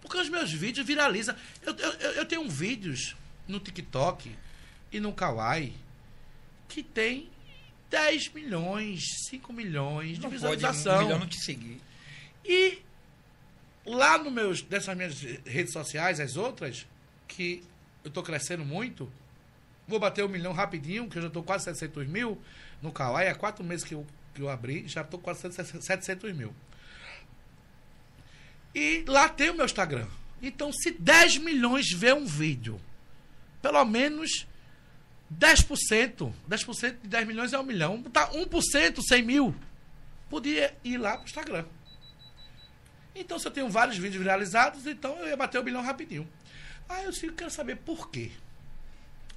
Porque 0.00 0.18
os 0.18 0.28
meus 0.28 0.52
vídeos 0.52 0.86
viralizam. 0.86 1.34
Eu, 1.62 1.74
eu, 1.76 1.92
eu- 1.94 2.10
eu 2.12 2.26
tenho 2.26 2.48
vídeos 2.48 3.16
no 3.48 3.58
TikTok 3.58 4.36
e 4.92 5.00
no 5.00 5.12
Kawaii 5.12 5.74
que 6.68 6.82
tem 6.82 7.30
10 7.94 8.28
milhões, 8.30 9.04
5 9.28 9.52
milhões 9.52 10.16
de 10.16 10.22
Não 10.22 10.22
pode 10.22 10.34
visualização. 10.34 10.96
um 10.98 11.02
milhão 11.04 11.18
não 11.20 11.28
te 11.28 11.38
seguir. 11.40 11.80
E 12.44 12.78
lá 13.86 14.18
no 14.18 14.32
meus, 14.32 14.62
dessas 14.62 14.96
minhas 14.96 15.20
redes 15.46 15.72
sociais, 15.72 16.18
as 16.18 16.36
outras, 16.36 16.88
que 17.28 17.62
eu 18.02 18.08
estou 18.08 18.22
crescendo 18.24 18.64
muito, 18.64 19.10
vou 19.86 20.00
bater 20.00 20.24
um 20.24 20.28
milhão 20.28 20.52
rapidinho, 20.52 21.08
que 21.08 21.18
eu 21.18 21.22
já 21.22 21.28
estou 21.28 21.44
quase 21.44 21.64
700 21.66 22.08
mil 22.08 22.42
no 22.82 22.90
Kawaii, 22.90 23.28
há 23.28 23.34
quatro 23.36 23.62
meses 23.62 23.84
que 23.84 23.94
eu, 23.94 24.04
que 24.34 24.42
eu 24.42 24.48
abri, 24.48 24.88
já 24.88 25.02
estou 25.02 25.20
quase 25.20 25.42
700 25.52 26.32
mil. 26.32 26.52
E 28.74 29.04
lá 29.06 29.28
tem 29.28 29.50
o 29.50 29.54
meu 29.54 29.66
Instagram. 29.66 30.08
Então, 30.42 30.72
se 30.72 30.90
10 30.90 31.38
milhões 31.38 31.92
vê 31.92 32.12
um 32.12 32.26
vídeo, 32.26 32.80
pelo 33.62 33.84
menos 33.84 34.48
10%, 35.38 36.32
10% 36.48 37.00
de 37.02 37.08
10 37.08 37.26
milhões 37.26 37.52
é 37.52 37.58
um 37.58 37.62
milhão, 37.62 38.00
botar 38.00 38.30
1%, 38.30 39.00
100 39.00 39.22
mil, 39.22 39.54
podia 40.28 40.74
ir 40.84 40.98
lá 40.98 41.16
pro 41.16 41.26
Instagram. 41.26 41.64
Então, 43.14 43.38
se 43.38 43.46
eu 43.46 43.52
tenho 43.52 43.68
vários 43.68 43.96
vídeos 43.96 44.22
viralizados, 44.22 44.86
então 44.86 45.16
eu 45.20 45.28
ia 45.28 45.36
bater 45.36 45.58
o 45.58 45.62
bilhão 45.62 45.82
rapidinho. 45.82 46.28
Aí 46.88 47.04
eu 47.04 47.10
disse, 47.10 47.30
quero 47.30 47.50
saber 47.50 47.76
por 47.76 48.10
quê. 48.10 48.30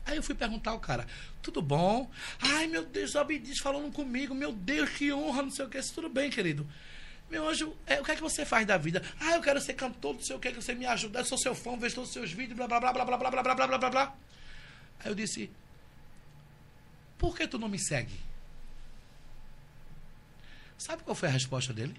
Aí 0.06 0.16
eu 0.16 0.24
fui 0.24 0.34
perguntar 0.34 0.72
ao 0.72 0.80
cara, 0.80 1.06
tudo 1.42 1.62
bom? 1.62 2.10
Ai, 2.40 2.66
meu 2.68 2.84
Deus, 2.84 3.14
o 3.14 3.20
Abdias 3.20 3.60
falando 3.60 3.92
comigo, 3.92 4.34
meu 4.34 4.54
Deus, 4.54 4.90
que 4.90 5.12
honra, 5.12 5.44
não 5.44 5.52
sei 5.52 5.66
o 5.66 5.70
que. 5.70 5.80
Tudo 5.94 6.10
bem, 6.10 6.30
querido. 6.30 6.66
Meu 7.30 7.48
anjo, 7.48 7.76
é, 7.86 8.00
o 8.00 8.06
que 8.06 8.12
é 8.12 8.16
que 8.16 8.22
você 8.22 8.46
faz 8.46 8.66
da 8.66 8.78
vida? 8.78 9.04
Ah, 9.20 9.36
eu 9.36 9.42
quero 9.42 9.60
ser 9.60 9.74
cantor, 9.74 10.14
não 10.14 10.22
sei 10.22 10.36
o 10.36 10.40
que, 10.40 10.50
que 10.50 10.62
você 10.62 10.74
me 10.74 10.86
ajuda, 10.86 11.20
eu 11.20 11.26
sou 11.26 11.38
seu 11.38 11.54
fã, 11.54 11.78
vejo 11.78 11.96
todos 11.96 12.10
os 12.10 12.14
seus 12.14 12.32
vídeos, 12.32 12.56
blá 12.56 12.68
blá 12.68 12.80
blá 12.80 12.94
blá 12.94 13.06
blá 13.06 13.18
blá 13.18 13.32
blá 13.32 13.44
blá 13.44 13.68
blá 13.68 13.78
blá 13.78 13.90
blá. 13.90 14.16
Aí 15.02 15.12
eu 15.12 15.16
disse, 15.16 15.52
por 17.18 17.36
que 17.36 17.48
tu 17.48 17.58
não 17.58 17.68
me 17.70 17.80
segue? 17.80 18.20
Sabe 20.78 21.04
qual 21.04 21.16
foi 21.16 21.30
a 21.30 21.32
resposta 21.32 21.74
dele? 21.74 21.96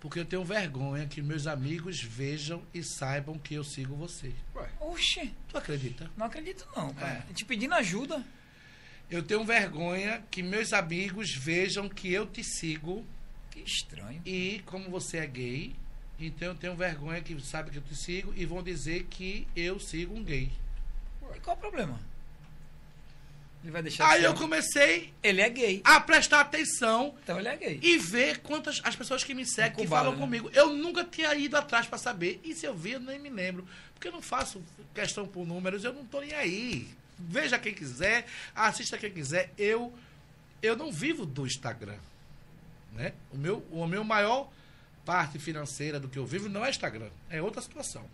Porque 0.00 0.18
eu 0.18 0.24
tenho 0.24 0.44
vergonha 0.44 1.06
que 1.06 1.22
meus 1.22 1.46
amigos 1.46 2.00
vejam 2.02 2.60
e 2.74 2.82
saibam 2.82 3.38
que 3.38 3.54
eu 3.54 3.62
sigo 3.62 3.94
você. 3.94 4.32
Oxe, 4.80 5.32
Tu 5.48 5.56
acredita? 5.56 6.10
não 6.16 6.26
acredito 6.26 6.66
não, 6.76 6.92
cara. 6.94 7.24
É. 7.30 7.32
Te 7.32 7.44
pedindo 7.44 7.74
ajuda. 7.74 8.24
Eu 9.08 9.22
tenho 9.22 9.44
vergonha 9.44 10.24
que 10.30 10.42
meus 10.42 10.72
amigos 10.72 11.32
vejam 11.36 11.88
que 11.88 12.10
eu 12.12 12.26
te 12.26 12.42
sigo 12.42 13.06
Que 13.50 13.60
estranho. 13.60 14.20
e 14.26 14.60
como 14.66 14.90
você 14.90 15.18
é 15.18 15.26
gay, 15.26 15.76
então 16.18 16.48
eu 16.48 16.54
tenho 16.56 16.74
vergonha 16.74 17.20
que 17.20 17.38
sabe 17.40 17.70
que 17.70 17.78
eu 17.78 17.82
te 17.82 17.94
sigo 17.94 18.32
e 18.34 18.44
vão 18.44 18.60
dizer 18.62 19.04
que 19.04 19.46
eu 19.54 19.78
sigo 19.78 20.16
um 20.16 20.24
gay. 20.24 20.50
E 21.36 21.38
qual 21.40 21.56
o 21.56 21.60
problema? 21.60 22.00
Ele 23.62 23.70
vai 23.70 23.82
deixar 23.82 24.08
Aí 24.08 24.20
de 24.20 24.26
eu 24.26 24.34
comecei 24.34 25.12
Ele 25.22 25.40
é 25.40 25.48
gay. 25.48 25.80
a 25.84 26.00
prestar 26.00 26.40
atenção 26.40 27.14
Então 27.22 27.38
ele 27.38 27.48
é 27.48 27.56
gay. 27.56 27.78
e 27.82 27.96
ver 27.98 28.40
quantas 28.40 28.80
as 28.82 28.96
pessoas 28.96 29.22
que 29.22 29.34
me 29.34 29.46
seguem, 29.46 29.84
que 29.84 29.86
falam 29.86 30.12
né? 30.12 30.18
comigo. 30.18 30.50
Eu 30.52 30.72
nunca 30.72 31.04
tinha 31.04 31.34
ido 31.34 31.56
atrás 31.56 31.86
para 31.86 31.98
saber. 31.98 32.40
E 32.42 32.54
se 32.54 32.66
eu 32.66 32.74
vi, 32.74 32.92
eu 32.92 33.00
nem 33.00 33.18
me 33.18 33.30
lembro. 33.30 33.66
Porque 33.94 34.08
eu 34.08 34.12
não 34.12 34.22
faço 34.22 34.62
questão 34.92 35.26
por 35.26 35.46
números, 35.46 35.84
eu 35.84 35.92
não 35.92 36.04
tô 36.04 36.20
nem 36.20 36.34
aí. 36.34 36.88
Veja 37.18 37.56
quem 37.58 37.72
quiser, 37.72 38.26
assista 38.54 38.98
quem 38.98 39.12
quiser. 39.12 39.52
Eu 39.56 39.92
eu 40.60 40.76
não 40.76 40.92
vivo 40.92 41.24
do 41.26 41.46
Instagram. 41.46 41.98
Né? 42.92 43.12
O, 43.32 43.36
meu, 43.36 43.64
o 43.70 43.86
meu 43.86 44.04
maior 44.04 44.50
parte 45.04 45.38
financeira 45.38 45.98
do 45.98 46.08
que 46.08 46.18
eu 46.18 46.26
vivo 46.26 46.48
não 46.48 46.64
é 46.64 46.70
Instagram. 46.70 47.10
É 47.30 47.40
outra 47.42 47.60
situação. 47.62 48.08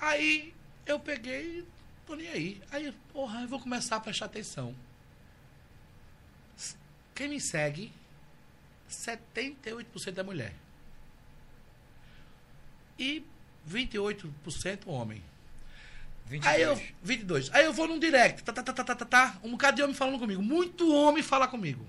Aí 0.00 0.52
eu 0.86 0.98
peguei, 0.98 1.64
tô 2.06 2.14
nem 2.14 2.28
aí. 2.28 2.62
Aí, 2.70 2.92
porra, 3.12 3.42
eu 3.42 3.48
vou 3.48 3.60
começar 3.60 3.96
a 3.96 4.00
prestar 4.00 4.26
atenção. 4.26 4.74
Quem 7.14 7.28
me 7.28 7.40
segue, 7.40 7.92
78% 8.90 10.18
é 10.18 10.22
mulher. 10.22 10.54
E 12.98 13.24
28% 13.68 14.86
homem. 14.86 15.22
22. 16.26 16.54
Aí 16.54 16.62
eu, 16.62 16.94
22. 17.02 17.54
Aí 17.54 17.64
eu 17.64 17.72
vou 17.72 17.86
num 17.86 17.98
direct, 17.98 18.42
tá, 18.42 18.52
tá, 18.52 18.62
tá, 18.62 18.72
tá, 18.72 18.84
tá, 18.84 18.94
tá, 18.94 19.04
tá, 19.04 19.38
um 19.42 19.52
bocado 19.52 19.76
de 19.76 19.82
homem 19.82 19.94
falando 19.94 20.18
comigo. 20.18 20.42
Muito 20.42 20.92
homem 20.92 21.22
fala 21.22 21.46
comigo. 21.46 21.86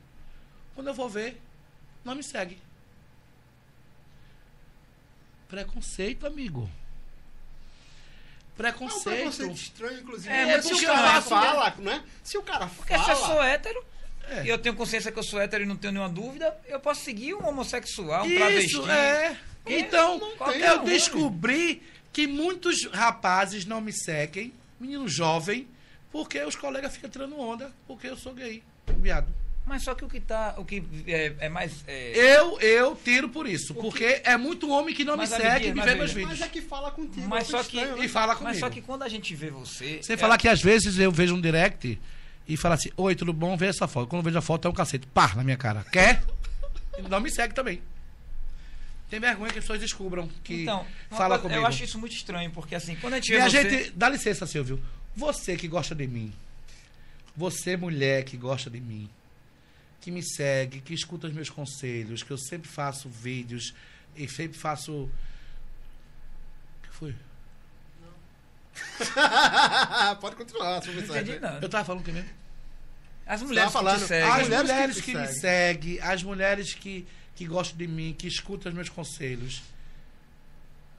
Quando 0.73 0.87
eu 0.87 0.93
vou 0.93 1.09
ver, 1.09 1.41
não 2.03 2.15
me 2.15 2.23
segue. 2.23 2.57
Preconceito, 5.47 6.27
amigo. 6.27 6.69
É 8.57 8.61
um 8.61 8.71
Preconceito. 8.71 9.15
preconceito 9.15 9.53
estranho, 9.53 9.99
inclusive. 9.99 10.33
É, 10.33 10.37
Porque 10.45 10.55
mas 10.55 10.65
se 10.65 10.73
o 10.85 10.87
cara 10.87 11.01
não 11.11 11.17
é? 11.17 11.21
fala, 11.21 11.75
né? 11.79 12.03
Se 12.23 12.37
o 12.37 12.41
cara 12.41 12.67
Porque 12.67 12.97
se 12.97 13.11
eu 13.11 13.15
sou 13.17 13.27
fala... 13.27 13.49
hétero, 13.49 13.85
É. 14.29 14.43
e 14.45 14.49
eu 14.49 14.57
tenho 14.57 14.75
consciência 14.75 15.11
que 15.11 15.19
eu 15.19 15.23
sou 15.23 15.39
hétero 15.41 15.63
e 15.63 15.67
não 15.67 15.75
tenho 15.75 15.93
nenhuma 15.93 16.09
dúvida, 16.09 16.57
eu 16.67 16.79
posso 16.79 17.01
seguir 17.03 17.33
um 17.33 17.45
homossexual, 17.47 18.23
um 18.23 18.27
Isso, 18.27 18.35
travesti. 18.81 18.89
é. 18.89 19.37
Então, 19.67 20.21
eu 20.53 20.83
descobri 20.83 21.81
que 22.13 22.27
muitos 22.27 22.85
rapazes 22.93 23.65
não 23.65 23.81
me 23.81 23.91
seguem, 23.91 24.53
menino 24.79 25.07
jovem, 25.07 25.67
porque 26.11 26.41
os 26.43 26.55
colegas 26.55 26.93
ficam 26.93 27.09
tirando 27.09 27.37
onda, 27.37 27.73
porque 27.87 28.07
eu 28.07 28.15
sou 28.15 28.33
gay, 28.33 28.63
viado. 28.99 29.27
Mas 29.65 29.83
só 29.83 29.95
que 29.95 30.05
o 30.05 30.07
que 30.07 30.19
tá. 30.19 30.53
O 30.57 30.63
que 30.63 30.83
é, 31.07 31.33
é 31.39 31.49
mais. 31.49 31.83
é, 31.87 32.11
Eu, 32.37 32.59
eu 32.59 32.95
tiro 32.95 33.29
por 33.29 33.47
isso, 33.47 33.73
porque 33.73 34.21
é 34.23 34.37
muito 34.37 34.69
homem 34.69 34.93
que 34.93 35.03
não 35.03 35.17
Mas, 35.17 35.31
me 35.31 35.37
segue 35.37 35.65
e 35.65 35.69
me 35.69 35.75
mas 35.75 35.85
vê 35.85 35.95
meus 35.95 36.11
vídeos. 36.13 36.37
Mas 36.39 36.41
é 36.41 36.47
que 36.47 36.61
fala 36.61 36.91
contigo. 36.91 37.27
Mas 37.27 37.47
só 37.47 37.63
que- 37.63 37.77
estranho, 37.77 37.97
né? 37.97 38.05
E 38.05 38.07
fala 38.07 38.33
Mas 38.33 38.37
comigo. 38.37 38.59
só 38.59 38.69
que 38.69 38.81
quando 38.81 39.01
a 39.03 39.09
gente 39.09 39.33
vê 39.33 39.49
você. 39.49 40.01
Sem 40.03 40.13
é- 40.13 40.17
falar 40.17 40.37
que 40.37 40.47
às 40.47 40.61
vezes 40.61 40.99
eu 40.99 41.11
vejo 41.11 41.33
um 41.35 41.41
direct 41.41 41.99
e 42.47 42.55
falo 42.55 42.75
assim, 42.75 42.91
oi, 42.95 43.15
tudo 43.15 43.33
bom? 43.33 43.57
Vê 43.57 43.65
essa 43.65 43.87
foto. 43.87 44.07
Quando 44.07 44.19
eu 44.19 44.25
vejo 44.25 44.37
a 44.37 44.41
foto 44.41 44.67
é 44.67 44.69
um 44.71 44.73
cacete. 44.73 45.07
Pá, 45.07 45.33
na 45.35 45.43
minha 45.43 45.57
cara. 45.57 45.83
Quer? 45.91 46.23
E 46.99 47.01
não 47.09 47.19
me 47.19 47.31
segue 47.31 47.55
também. 47.55 47.81
Tem 49.09 49.19
vergonha 49.19 49.51
que 49.51 49.57
as 49.59 49.63
pessoas 49.65 49.79
descubram 49.79 50.27
que 50.43 50.61
Então, 50.63 50.85
fala 51.09 51.37
coisa- 51.37 51.41
comigo. 51.41 51.61
eu 51.61 51.65
acho 51.65 51.83
isso 51.83 51.97
muito 51.97 52.15
estranho, 52.15 52.51
porque 52.51 52.75
assim, 52.75 52.95
quando 52.95 53.13
a 53.13 53.17
gente 53.17 53.29
vê 53.29 53.37
Minha 53.37 53.49
você. 53.49 53.69
gente, 53.69 53.91
dá 53.95 54.09
licença, 54.09 54.45
Silvio. 54.45 54.79
Você 55.15 55.55
que 55.55 55.67
gosta 55.67 55.93
de 55.95 56.05
mim, 56.07 56.33
você 57.35 57.75
mulher 57.77 58.23
que 58.23 58.35
gosta 58.37 58.69
de 58.69 58.79
mim, 58.79 59.09
que 60.01 60.11
me 60.11 60.21
segue, 60.23 60.81
que 60.81 60.93
escuta 60.93 61.27
os 61.27 61.33
meus 61.33 61.49
conselhos, 61.49 62.21
que 62.23 62.31
eu 62.31 62.37
sempre 62.37 62.69
faço 62.69 63.09
vídeos 63.09 63.73
e 64.15 64.27
sempre 64.29 64.57
faço. 64.57 64.91
O 64.93 65.11
que 66.83 66.89
foi? 66.91 67.15
Pode 70.21 70.35
continuar, 70.35 70.81
sua 70.83 70.93
Não 70.93 71.01
mensagem. 71.01 71.23
entendi 71.23 71.39
nada. 71.39 71.65
Eu 71.65 71.69
tava 71.69 71.85
falando 71.85 72.01
o 72.01 72.05
que 72.05 72.11
mesmo? 72.11 72.29
As 73.25 73.41
mulheres 73.41 73.67
que 73.69 73.73
falando- 73.73 74.07
seguem. 74.07 74.29
As 74.31 74.43
mulheres 74.47 74.69
mulheres, 74.69 74.95
que 74.97 75.01
que, 75.11 75.17
me 75.17 75.27
seguem. 75.27 75.41
seguem, 75.41 75.99
as 76.01 76.23
mulheres 76.23 76.73
que, 76.75 77.07
que 77.35 77.45
gostam 77.47 77.77
de 77.77 77.87
mim, 77.87 78.13
que 78.17 78.27
escutam 78.27 78.69
os 78.69 78.75
meus 78.75 78.89
conselhos. 78.89 79.63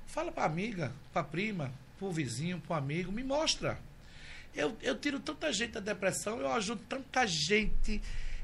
Fala 0.06 0.32
pra 0.32 0.44
amiga, 0.44 0.92
pra 1.12 1.22
prima, 1.22 1.70
pro 1.98 2.10
vizinho, 2.10 2.58
pro 2.60 2.74
amigo, 2.74 3.12
me 3.12 3.22
mostra. 3.22 3.78
Eu, 4.54 4.76
eu 4.82 4.98
tiro 4.98 5.20
tanta 5.20 5.52
gente 5.52 5.72
da 5.72 5.80
depressão, 5.80 6.40
eu 6.40 6.50
ajudo 6.52 6.80
tanta 6.88 7.26
gente. 7.26 8.02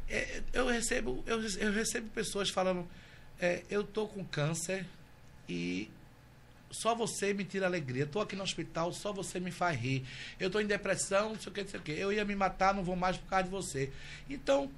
É, 0.08 0.42
eu, 0.52 0.66
recebo, 0.66 1.22
eu, 1.26 1.40
eu 1.40 1.72
recebo 1.72 2.08
pessoas 2.10 2.50
falando, 2.50 2.86
é, 3.40 3.62
eu 3.70 3.82
tô 3.82 4.06
com 4.06 4.24
câncer 4.24 4.86
e 5.48 5.90
só 6.70 6.94
você 6.94 7.34
me 7.34 7.44
tira 7.44 7.66
alegria. 7.66 8.04
Estou 8.04 8.22
aqui 8.22 8.34
no 8.34 8.42
hospital, 8.42 8.92
só 8.92 9.12
você 9.12 9.38
me 9.38 9.50
faz 9.50 9.78
rir. 9.78 10.04
Eu 10.40 10.46
estou 10.46 10.60
em 10.60 10.66
depressão, 10.66 11.30
não 11.30 11.40
sei 11.40 11.50
o 11.50 11.54
que, 11.54 11.62
não 11.62 11.70
sei 11.70 11.80
o 11.80 11.82
que. 11.82 11.92
Eu 11.92 12.12
ia 12.12 12.24
me 12.24 12.34
matar, 12.34 12.74
não 12.74 12.82
vou 12.82 12.96
mais 12.96 13.16
por 13.16 13.28
causa 13.28 13.44
de 13.44 13.50
você. 13.50 13.92
Então, 14.28 14.70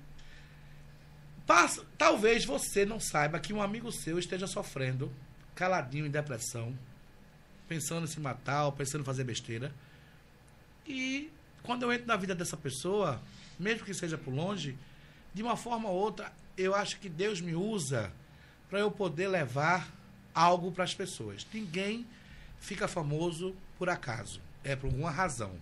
passa, 1.47 1.85
talvez 1.97 2.45
você 2.45 2.85
não 2.85 2.99
saiba 2.99 3.39
que 3.39 3.53
um 3.53 3.63
amigo 3.63 3.91
seu 3.93 4.19
esteja 4.19 4.47
sofrendo, 4.47 5.13
caladinho 5.55 6.07
em 6.07 6.11
depressão, 6.11 6.77
pensando 7.69 8.05
em 8.05 8.09
se 8.09 8.21
matar 8.21 8.67
ou 8.67 8.73
pensando 8.73 9.03
em 9.03 9.05
fazer 9.05 9.25
besteira. 9.25 9.73
E 10.87 11.31
quando 11.63 11.85
eu 11.85 11.93
entro 11.93 12.07
na 12.07 12.17
vida 12.17 12.35
dessa 12.35 12.57
pessoa, 12.57 13.23
mesmo 13.59 13.85
que 13.85 13.95
seja 13.95 14.19
por 14.19 14.35
longe, 14.35 14.77
de 15.35 15.43
uma 15.43 15.57
forma 15.57 15.89
ou 15.89 15.97
outra, 15.97 16.33
eu 16.57 16.75
acho 16.75 16.99
que 17.01 17.09
Deus 17.09 17.41
me 17.41 17.55
usa 17.55 18.11
para 18.71 18.79
eu 18.79 18.91
poder 18.91 19.29
levar 19.29 19.93
algo 20.35 20.73
para 20.73 20.85
as 20.85 20.95
pessoas. 20.95 21.47
Ninguém 21.53 22.07
fica 22.59 22.89
famoso 22.89 23.55
por 23.77 23.91
acaso, 23.91 24.41
é 24.63 24.75
por 24.75 24.87
alguma 24.87 25.11
razão. 25.11 25.53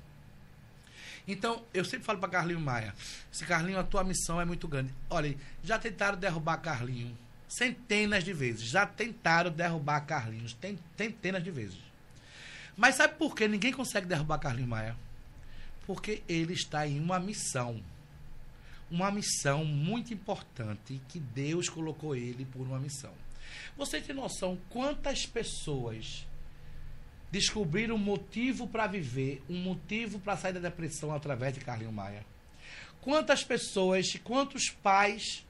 Então, 1.27 1.65
eu 1.73 1.85
sempre 1.85 2.05
falo 2.05 2.19
para 2.19 2.29
Carlinho 2.29 2.61
Maia, 2.61 2.95
se 3.31 3.45
Carlinho, 3.47 3.79
a 3.79 3.85
tua 3.85 4.05
missão 4.05 4.41
é 4.41 4.45
muito 4.45 4.69
grande. 4.69 4.93
Olha, 5.09 5.37
já 5.63 5.79
tentaram 5.79 6.19
derrubar 6.19 6.59
Carlinho 6.59 7.17
centenas 7.53 8.25
de 8.25 8.33
vezes, 8.33 8.63
já 8.63 8.87
tentaram 8.87 9.51
derrubar 9.51 10.01
Carlinhos, 10.01 10.55
tem 10.55 10.79
centenas 10.97 11.45
de 11.45 11.51
vezes. 11.51 11.79
Mas 12.75 12.95
sabe 12.95 13.15
por 13.17 13.35
que 13.35 13.47
ninguém 13.47 13.73
consegue 13.73 14.07
derrubar 14.07 14.39
Carlinho 14.39 14.69
Maia? 14.69 14.97
Porque 15.87 16.23
ele 16.27 16.55
está 16.55 16.87
em 16.87 16.99
uma 16.99 17.21
missão. 17.21 17.83
Uma 18.93 19.11
missão 19.11 19.65
muito 19.65 20.13
importante 20.13 21.01
que 21.09 21.19
Deus 21.19 21.67
colocou 21.67 22.15
ele 22.15 22.45
por 22.45 22.61
uma 22.61 22.79
missão. 22.79 23.15
Você 23.75 24.03
tem 24.03 24.15
noção 24.15 24.59
quantas 24.69 25.25
pessoas 25.25 26.27
descobriram 27.31 27.95
um 27.95 27.99
motivo 27.99 28.69
para 28.69 28.87
viver, 28.87 29.43
um 29.49 29.57
motivo 29.57 30.21
para 30.21 30.37
sair 30.37 30.53
da 30.53 30.61
depressão 30.61 31.15
através 31.15 31.55
de 31.55 31.61
Carlinho 31.61 31.91
Maia? 31.91 32.23
Quantas 33.01 33.43
pessoas, 33.43 34.13
quantos 34.23 34.69
pais, 34.69 35.43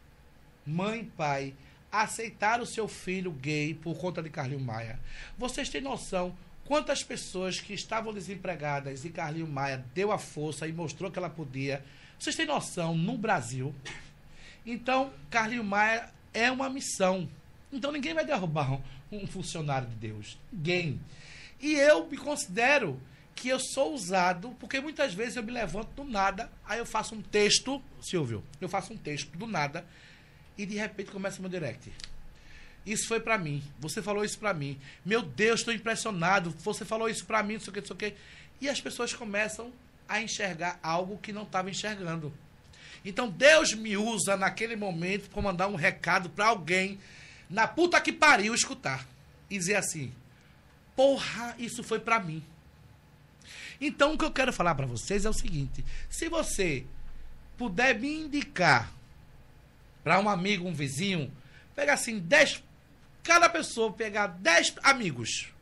mãe 0.64 1.00
e 1.00 1.04
pai, 1.04 1.54
aceitaram 1.90 2.64
seu 2.64 2.86
filho 2.86 3.32
gay 3.32 3.74
por 3.74 3.98
conta 3.98 4.22
de 4.22 4.30
Carlinho 4.30 4.60
Maia? 4.60 5.00
Vocês 5.36 5.68
têm 5.68 5.80
noção 5.80 6.32
quantas 6.64 7.02
pessoas 7.02 7.60
que 7.60 7.74
estavam 7.74 8.14
desempregadas 8.14 9.04
e 9.04 9.10
Carlinho 9.10 9.48
Maia 9.48 9.84
deu 9.92 10.12
a 10.12 10.18
força 10.18 10.68
e 10.68 10.72
mostrou 10.72 11.10
que 11.10 11.18
ela 11.18 11.28
podia? 11.28 11.84
Vocês 12.22 12.36
têm 12.36 12.46
noção, 12.46 12.96
no 12.96 13.18
Brasil? 13.18 13.74
Então, 14.64 15.12
Carlinho 15.28 15.64
Maia 15.64 16.08
é 16.32 16.52
uma 16.52 16.70
missão. 16.70 17.28
Então 17.72 17.90
ninguém 17.90 18.14
vai 18.14 18.24
derrubar 18.24 18.80
um, 19.10 19.26
funcionário 19.26 19.88
de 19.88 19.96
Deus. 19.96 20.38
Ninguém. 20.52 21.00
E 21.60 21.72
eu 21.72 22.08
me 22.08 22.16
considero 22.16 23.02
que 23.34 23.48
eu 23.48 23.58
sou 23.58 23.92
usado, 23.92 24.56
porque 24.60 24.80
muitas 24.80 25.12
vezes 25.12 25.34
eu 25.34 25.42
me 25.42 25.50
levanto 25.50 25.88
do 25.96 26.04
nada, 26.04 26.48
aí 26.64 26.78
eu 26.78 26.86
faço 26.86 27.12
um 27.16 27.20
texto, 27.20 27.82
Silvio, 28.00 28.44
eu 28.60 28.68
faço 28.68 28.92
um 28.92 28.96
texto 28.96 29.36
do 29.36 29.48
nada, 29.48 29.84
e 30.56 30.64
de 30.64 30.76
repente 30.76 31.10
começa 31.10 31.40
meu 31.40 31.50
direct. 31.50 31.92
Isso 32.86 33.08
foi 33.08 33.18
pra 33.18 33.36
mim. 33.36 33.60
Você 33.80 34.00
falou 34.00 34.24
isso 34.24 34.38
pra 34.38 34.54
mim. 34.54 34.78
Meu 35.04 35.22
Deus, 35.22 35.58
estou 35.58 35.74
impressionado. 35.74 36.50
Você 36.60 36.84
falou 36.84 37.08
isso 37.08 37.26
pra 37.26 37.42
mim, 37.42 37.54
não 37.54 37.60
sei 37.62 37.70
o 37.70 37.74
que, 37.74 37.80
não 37.80 37.86
sei 37.88 37.96
o 37.96 37.98
que. 37.98 38.14
E 38.60 38.68
as 38.68 38.80
pessoas 38.80 39.12
começam 39.12 39.72
a 40.08 40.20
enxergar 40.20 40.78
algo 40.82 41.18
que 41.18 41.32
não 41.32 41.42
estava 41.42 41.70
enxergando. 41.70 42.32
Então 43.04 43.28
Deus 43.28 43.74
me 43.74 43.96
usa 43.96 44.36
naquele 44.36 44.76
momento 44.76 45.28
para 45.28 45.42
mandar 45.42 45.68
um 45.68 45.74
recado 45.74 46.30
para 46.30 46.46
alguém 46.46 46.98
na 47.50 47.66
puta 47.66 48.00
que 48.00 48.12
pariu 48.12 48.54
escutar 48.54 49.06
e 49.50 49.58
dizer 49.58 49.76
assim: 49.76 50.12
"Porra, 50.94 51.54
isso 51.58 51.82
foi 51.82 51.98
para 51.98 52.20
mim". 52.20 52.42
Então 53.80 54.14
o 54.14 54.18
que 54.18 54.24
eu 54.24 54.30
quero 54.30 54.52
falar 54.52 54.74
para 54.74 54.86
vocês 54.86 55.24
é 55.24 55.30
o 55.30 55.34
seguinte: 55.34 55.84
se 56.08 56.28
você 56.28 56.86
puder 57.58 57.98
me 57.98 58.22
indicar 58.22 58.92
para 60.04 60.20
um 60.20 60.28
amigo, 60.28 60.68
um 60.68 60.74
vizinho, 60.74 61.32
pega 61.74 61.92
assim 61.92 62.18
10 62.18 62.62
cada 63.22 63.48
pessoa 63.48 63.92
pegar 63.92 64.26
10 64.26 64.74
amigos. 64.82 65.52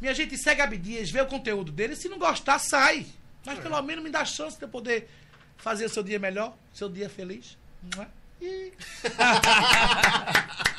Minha 0.00 0.14
gente 0.14 0.36
segue 0.38 0.62
Abdias, 0.62 1.10
vê 1.10 1.20
o 1.20 1.26
conteúdo 1.26 1.70
dele, 1.70 1.94
se 1.94 2.08
não 2.08 2.18
gostar, 2.18 2.58
sai. 2.58 3.06
Mas 3.44 3.58
pelo 3.58 3.80
menos 3.82 4.04
me 4.04 4.10
dá 4.10 4.24
chance 4.24 4.56
de 4.58 4.64
eu 4.64 4.68
poder 4.68 5.08
fazer 5.56 5.86
o 5.86 5.88
seu 5.88 6.02
dia 6.02 6.18
melhor, 6.18 6.54
seu 6.72 6.88
dia 6.88 7.08
feliz. 7.08 7.56
Não 7.94 8.02
é? 8.02 8.08
E- 8.42 8.72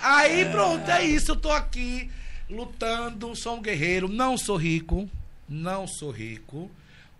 Aí 0.00 0.44
pronto, 0.50 0.90
é 0.90 1.04
isso. 1.04 1.32
Eu 1.32 1.36
tô 1.36 1.50
aqui 1.50 2.10
lutando, 2.50 3.34
sou 3.36 3.56
um 3.56 3.62
guerreiro, 3.62 4.08
não 4.08 4.36
sou 4.36 4.56
rico, 4.56 5.08
não 5.48 5.86
sou 5.86 6.10
rico. 6.10 6.70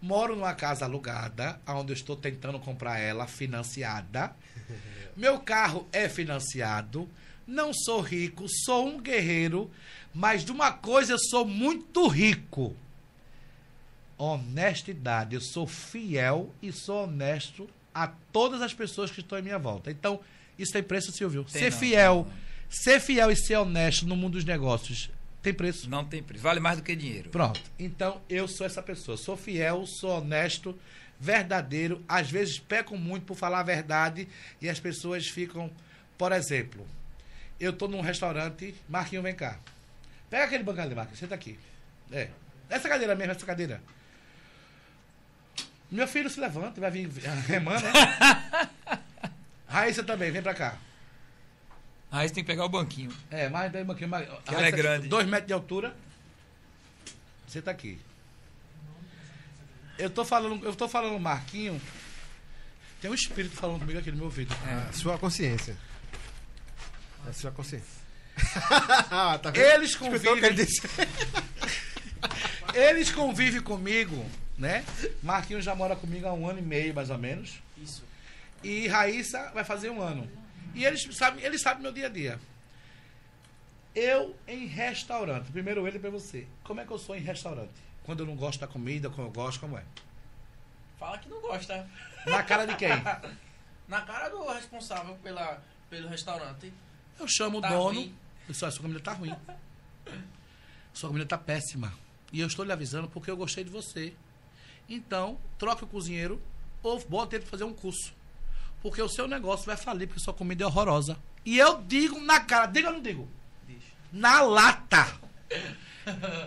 Moro 0.01 0.35
numa 0.35 0.55
casa 0.55 0.85
alugada, 0.85 1.61
onde 1.67 1.93
eu 1.93 1.97
estou 1.97 2.17
tentando 2.17 2.59
comprar 2.59 2.99
ela 2.99 3.27
financiada. 3.27 4.35
Meu 5.17 5.39
carro 5.39 5.87
é 5.93 6.09
financiado. 6.09 7.09
Não 7.47 7.73
sou 7.73 8.01
rico, 8.01 8.47
sou 8.65 8.89
um 8.89 9.01
guerreiro, 9.01 9.71
mas 10.15 10.45
de 10.45 10.51
uma 10.51 10.73
coisa 10.73 11.13
eu 11.13 11.19
sou 11.19 11.45
muito 11.47 12.07
rico. 12.09 12.75
Honestidade. 14.23 15.35
Eu 15.35 15.41
sou 15.41 15.67
fiel 15.67 16.55
e 16.63 16.71
sou 16.71 17.05
honesto 17.05 17.69
a 17.95 18.07
todas 18.07 18.63
as 18.63 18.73
pessoas 18.73 19.11
que 19.11 19.21
estão 19.21 19.39
em 19.39 19.43
minha 19.43 19.59
volta. 19.59 19.91
Então, 19.91 20.21
isso 20.59 20.73
tem 20.73 20.83
preço, 20.83 21.11
Silvio. 21.13 21.45
Tem 21.45 21.63
ser 21.63 21.71
não, 21.71 21.79
fiel, 21.79 22.27
não. 22.29 22.35
ser 22.71 23.01
fiel 23.01 23.31
e 23.31 23.37
ser 23.37 23.57
honesto 23.57 24.07
no 24.07 24.15
mundo 24.15 24.35
dos 24.35 24.45
negócios 24.45 25.11
tem 25.43 25.53
preço. 25.53 25.91
Não 25.91 26.05
tem 26.05 26.23
preço. 26.23 26.43
Vale 26.43 26.61
mais 26.61 26.79
do 26.79 26.85
que 26.85 26.95
dinheiro. 26.95 27.29
Pronto. 27.31 27.61
Então, 27.79 28.23
eu 28.31 28.47
sou 28.47 28.65
essa 28.65 28.81
pessoa. 28.81 29.17
Sou 29.17 29.37
fiel, 29.37 29.85
sou 29.87 30.19
honesto, 30.19 30.79
verdadeiro. 31.19 32.03
Às 32.09 32.31
vezes 32.31 32.61
peco 32.61 32.97
muito 32.97 33.27
por 33.27 33.37
falar 33.37 33.61
a 33.61 33.65
verdade 33.65 34.29
e 34.61 34.69
as 34.69 34.79
pessoas 34.79 35.27
ficam. 35.27 35.71
Por 36.17 36.31
exemplo, 36.31 36.87
eu 37.59 37.73
tô 37.73 37.89
num 37.89 38.01
restaurante, 38.01 38.75
Marquinho, 38.89 39.23
vem 39.23 39.35
cá. 39.35 39.59
Pega 40.31 40.45
aquele 40.45 40.63
banco 40.63 40.81
ali, 40.81 40.95
Marquinhos, 40.95 41.19
senta 41.19 41.35
aqui. 41.35 41.59
É. 42.13 42.29
Essa 42.71 42.89
cadeira 42.89 43.15
mesmo, 43.17 43.33
essa 43.33 43.45
cadeira. 43.45 43.83
Meu 45.93 46.09
filho 46.09 46.31
se 46.31 46.41
levanta, 46.41 46.81
vai 46.81 46.91
vir 46.91 47.09
remando, 47.47 47.83
né? 47.83 47.93
Raíssa 49.69 50.03
também, 50.03 50.31
vem 50.31 50.43
pra 50.43 50.55
cá. 50.55 50.79
Aí 52.11 52.27
você 52.27 52.35
tem 52.35 52.43
que 52.45 52.49
pegar 52.49 52.65
o 52.65 52.69
banquinho. 52.69 53.13
É, 53.31 53.49
mais 53.49 53.71
daí 53.71 53.83
um 53.83 53.87
pouquinho 53.87 54.09
mais. 54.09 54.27
Que 54.45 54.55
ela 54.55 54.67
é 54.67 54.71
grande. 54.71 55.09
Dois 55.09 55.27
metros 55.27 55.47
de 55.47 55.53
altura. 55.53 55.95
Você 57.47 57.61
tá 57.61 57.71
aqui. 57.71 57.99
Eu 59.99 60.09
tô 60.09 60.25
falando, 60.25 60.65
eu 60.65 60.75
tô 60.75 60.89
falando 60.89 61.19
Marquinho. 61.21 61.81
Tem 63.01 63.11
um 63.11 63.15
espírito 63.15 63.55
falando 63.55 63.81
comigo 63.81 63.99
aqui 63.99 64.11
no 64.11 64.17
meu 64.17 64.27
ouvido. 64.27 64.55
É. 64.67 64.89
A 64.89 64.93
sua 64.93 65.19
consciência. 65.19 65.77
A 67.29 67.33
sua 67.33 67.51
consciência. 67.51 68.03
Ah, 69.11 69.39
tá 69.39 69.51
vendo? 69.51 69.63
Eles 69.63 69.91
Escutou 69.91 70.17
o 70.17 70.21
que 70.21 70.27
ele 70.27 70.41
convivem, 70.41 70.65
disse? 70.65 70.83
eles 72.75 73.11
convivem 73.11 73.61
comigo, 73.61 74.25
né? 74.59 74.85
Marquinho 75.23 75.61
já 75.63 75.75
mora 75.75 75.97
comigo 75.97 76.27
há 76.27 76.33
um 76.33 76.49
ano 76.49 76.59
e 76.59 76.63
meio, 76.63 76.95
mais 76.95 77.11
ou 77.11 77.19
menos. 77.19 77.61
Isso. 77.77 78.05
E 78.63 78.87
Raíssa 78.89 79.51
vai 79.53 79.65
fazer 79.65 79.91
um 79.91 80.01
ano. 80.01 80.29
E 80.75 80.85
eles 80.85 81.03
sabem, 81.17 81.45
eles 81.45 81.61
sabem 81.63 81.83
meu 81.83 81.93
dia 81.93 82.07
a 82.07 82.09
dia. 82.09 82.39
Eu 83.95 84.35
em 84.49 84.67
restaurante, 84.67 85.51
primeiro 85.53 85.87
ele 85.87 85.99
para 85.99 86.11
você. 86.11 86.47
Como 86.65 86.81
é 86.81 86.85
que 86.85 86.91
eu 86.91 86.99
sou 86.99 87.15
em 87.15 87.21
restaurante? 87.21 87.73
Quando 88.05 88.21
eu 88.21 88.27
não 88.27 88.35
gosto 88.37 88.59
da 88.61 88.67
comida, 88.67 89.11
quando 89.11 89.27
eu 89.29 89.33
gosto, 89.33 89.61
como 89.61 89.77
é? 89.77 89.85
Fala 90.99 91.19
que 91.19 91.29
não 91.29 91.41
gosta. 91.41 91.87
Na 92.27 92.43
cara 92.43 92.65
de 92.67 92.75
quem? 92.77 92.89
Na 93.89 94.01
cara 94.03 94.29
do 94.31 94.47
responsável 94.51 95.15
pela, 95.17 95.63
pelo 95.91 96.09
restaurante. 96.09 96.73
Eu 97.19 97.27
chamo 97.29 97.61
Tá 97.61 97.69
o 97.69 97.71
dono. 97.73 97.85
ruim. 98.01 98.17
Eu 98.49 98.55
sua 98.55 98.73
comida 98.73 99.01
tá 99.01 99.13
ruim. 99.13 99.35
Sua 100.95 101.09
comida 101.09 101.25
tá 101.27 101.39
péssima. 101.39 101.93
E 102.33 102.41
eu 102.41 102.47
estou 102.47 102.65
lhe 102.65 102.73
avisando 102.73 103.09
porque 103.09 103.31
eu 103.31 103.37
gostei 103.37 103.65
de 103.65 103.71
você. 103.71 104.15
Então, 104.89 105.39
troque 105.59 105.85
o 105.85 105.87
cozinheiro 105.87 106.41
ou 106.83 106.99
bota 107.09 107.37
ele 107.37 107.43
pra 107.43 107.51
fazer 107.51 107.65
um 107.65 107.73
curso. 107.75 108.13
Porque 108.83 109.01
o 109.01 109.09
seu 109.09 109.29
negócio 109.29 109.65
vai 109.67 109.77
falir, 109.77 110.09
porque 110.09 110.21
sua 110.21 110.35
comida 110.35 110.65
é 110.65 110.67
horrorosa. 110.67 111.17
E 111.45 111.59
eu 111.59 111.81
digo 111.83 112.21
na 112.21 112.41
cara, 112.41 112.67
diga 112.67 112.89
ou 112.89 112.95
não 112.95 113.03
digo? 113.03 113.29
Na 114.13 114.41
lata. 114.43 115.21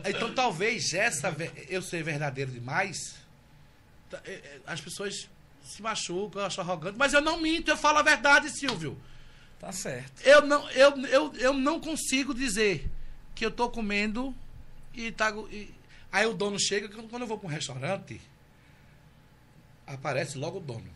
Então 0.06 0.34
talvez 0.34 0.94
essa 0.94 1.34
eu 1.70 1.82
ser 1.82 2.04
verdadeiro 2.04 2.52
demais, 2.52 3.16
tá, 4.10 4.20
é, 4.26 4.32
é, 4.34 4.60
as 4.68 4.82
pessoas 4.82 5.30
se 5.64 5.82
machucam, 5.82 6.42
eu 6.42 6.46
acho 6.46 6.60
arrogante, 6.60 6.98
mas 6.98 7.14
eu 7.14 7.22
não 7.22 7.40
minto, 7.40 7.70
eu 7.70 7.78
falo 7.78 8.00
a 8.00 8.02
verdade, 8.02 8.50
Silvio. 8.50 9.00
Tá 9.58 9.72
certo. 9.72 10.22
Eu 10.24 10.46
não, 10.46 10.70
eu, 10.72 10.98
eu, 11.06 11.34
eu 11.36 11.54
não 11.54 11.80
consigo 11.80 12.34
dizer 12.34 12.90
que 13.34 13.46
eu 13.46 13.52
tô 13.52 13.70
comendo 13.70 14.36
e 14.94 15.12
tá. 15.12 15.34
e- 15.50 15.74
aí 16.12 16.26
o 16.26 16.34
dono 16.34 16.60
chega, 16.60 16.88
quando 16.88 17.22
eu 17.22 17.28
vou 17.28 17.38
para 17.38 17.48
um 17.48 17.52
restaurante, 17.52 18.22
aparece 19.86 20.38
logo 20.38 20.58
o 20.58 20.62
dono. 20.62 20.90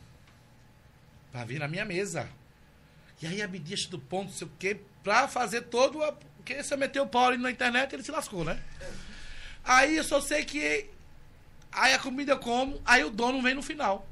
Pra 1.32 1.46
vir 1.46 1.60
na 1.60 1.68
minha 1.68 1.86
mesa. 1.86 2.30
E 3.22 3.28
aí 3.28 3.42
Abdias 3.42 3.86
do 3.86 4.00
ponto, 4.00 4.32
sei 4.32 4.48
o 4.48 4.52
quê, 4.58 4.80
pra 5.04 5.28
fazer 5.28 5.64
todo. 5.64 6.04
A, 6.04 6.12
porque 6.12 6.64
se 6.64 6.74
eu 6.74 6.78
meter 6.78 7.02
o 7.02 7.08
pau 7.08 7.38
na 7.38 7.52
internet, 7.52 7.94
ele 7.94 8.04
se 8.04 8.12
lascou, 8.12 8.44
né? 8.44 8.62
Aí 9.64 9.98
eu 9.98 10.04
só 10.04 10.20
sei 10.22 10.44
que. 10.44 10.90
Aí 11.72 11.94
a 11.94 12.00
comida 12.00 12.32
eu 12.32 12.40
como, 12.40 12.82
aí 12.84 13.04
o 13.04 13.12
dono 13.12 13.42
vem 13.42 13.54
no 13.54 13.62
final. 13.62 14.08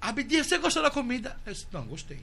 Abdias, 0.00 0.46
você 0.46 0.58
gostou 0.58 0.82
da 0.82 0.90
comida? 0.90 1.38
Eu 1.44 1.52
disse, 1.52 1.66
não, 1.70 1.86
gostei 1.86 2.22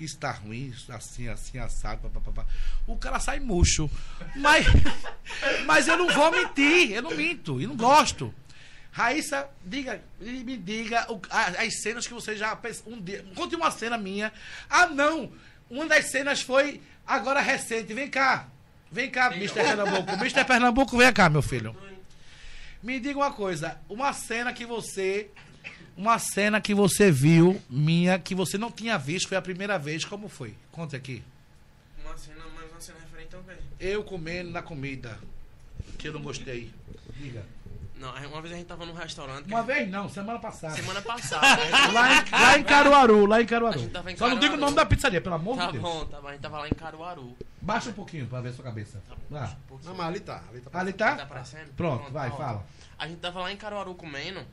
isso 0.00 0.18
tá 0.18 0.30
ruim, 0.30 0.72
assim, 0.90 1.28
assim, 1.28 1.58
assado, 1.58 2.08
papapá. 2.10 2.46
O 2.86 2.96
cara 2.96 3.18
sai 3.18 3.40
murcho. 3.40 3.90
Mas, 4.36 4.66
mas 5.66 5.88
eu 5.88 5.96
não 5.96 6.08
vou 6.08 6.30
mentir, 6.30 6.92
eu 6.92 7.02
não 7.02 7.10
minto, 7.14 7.60
e 7.60 7.66
não 7.66 7.76
gosto. 7.76 8.32
Raíssa, 8.92 9.48
diga, 9.64 10.02
me 10.20 10.56
diga 10.56 11.06
o- 11.12 11.20
as 11.30 11.80
cenas 11.82 12.06
que 12.06 12.14
você 12.14 12.36
já 12.36 12.58
um 12.86 13.00
dia. 13.00 13.24
Conte 13.34 13.54
uma 13.54 13.70
cena 13.70 13.96
minha. 13.98 14.32
Ah, 14.68 14.86
não! 14.86 15.30
Uma 15.70 15.86
das 15.86 16.06
cenas 16.10 16.40
foi 16.40 16.80
agora 17.06 17.40
recente. 17.40 17.92
Vem 17.92 18.08
cá. 18.08 18.48
Vem 18.90 19.10
cá, 19.10 19.30
Mr. 19.32 19.52
Pernambuco. 19.54 20.12
Mr. 20.14 20.44
Pernambuco, 20.44 20.96
vem 20.96 21.12
cá, 21.12 21.28
meu 21.28 21.42
filho. 21.42 21.76
Me 22.82 22.98
diga 22.98 23.18
uma 23.18 23.32
coisa. 23.32 23.78
Uma 23.88 24.12
cena 24.12 24.52
que 24.52 24.64
você. 24.64 25.28
Uma 25.98 26.16
cena 26.20 26.60
que 26.60 26.72
você 26.72 27.10
viu, 27.10 27.60
minha, 27.68 28.20
que 28.20 28.32
você 28.32 28.56
não 28.56 28.70
tinha 28.70 28.96
visto, 28.96 29.28
foi 29.28 29.36
a 29.36 29.42
primeira 29.42 29.76
vez. 29.78 30.04
Como 30.04 30.28
foi? 30.28 30.54
Conte 30.70 30.94
aqui. 30.94 31.24
Uma 32.04 32.16
cena, 32.16 32.44
mas 32.54 32.70
uma 32.70 32.80
cena 32.80 32.98
referente 33.00 33.34
ao 33.34 33.42
quê? 33.42 33.54
Eu 33.80 34.04
comendo 34.04 34.50
na 34.50 34.62
comida. 34.62 35.18
Que 35.98 36.06
eu 36.08 36.12
não 36.12 36.22
gostei. 36.22 36.72
Diga. 37.16 37.44
Não, 37.96 38.10
uma 38.28 38.40
vez 38.40 38.54
a 38.54 38.56
gente 38.58 38.66
tava 38.68 38.86
num 38.86 38.92
restaurante. 38.94 39.46
Uma 39.48 39.64
vez 39.64 39.90
não, 39.90 40.08
semana 40.08 40.38
passada. 40.38 40.76
Semana 40.76 41.02
passada. 41.02 41.56
né? 41.64 41.70
Lá 41.92 42.12
em, 42.14 42.30
lá 42.30 42.58
em 42.58 42.62
Caruaru, 42.62 43.26
lá 43.26 43.42
em 43.42 43.46
Caruaru. 43.46 43.80
em 43.80 44.16
Só 44.16 44.28
não 44.28 44.36
diga 44.38 44.54
o 44.54 44.56
Caruaru. 44.56 44.56
nome 44.60 44.76
da 44.76 44.86
pizzaria, 44.86 45.20
pelo 45.20 45.34
amor 45.34 45.56
Tá 45.56 45.66
de 45.66 45.72
Deus. 45.72 45.82
bom, 45.82 46.04
tá 46.04 46.20
bom. 46.20 46.28
A 46.28 46.30
gente 46.30 46.40
tava 46.40 46.58
lá 46.60 46.68
em 46.68 46.74
Caruaru. 46.74 47.36
Baixa 47.60 47.90
um 47.90 47.94
pouquinho 47.94 48.28
pra 48.28 48.40
ver 48.40 48.52
sua 48.52 48.62
cabeça. 48.64 49.02
Lá. 49.28 49.56
Não, 49.84 49.96
mas 49.96 50.06
ali 50.06 50.20
tá. 50.20 50.44
Ali 50.48 50.60
tá. 50.60 50.78
Ali 50.78 50.92
Tá 50.92 51.16
tá? 51.16 51.22
aparecendo? 51.24 51.72
Pronto, 51.76 52.12
vai, 52.12 52.28
ó. 52.30 52.36
fala. 52.36 52.64
A 52.96 53.08
gente 53.08 53.18
tava 53.18 53.40
lá 53.40 53.52
em 53.52 53.56
Caruaru 53.56 53.92
comendo. 53.96 54.46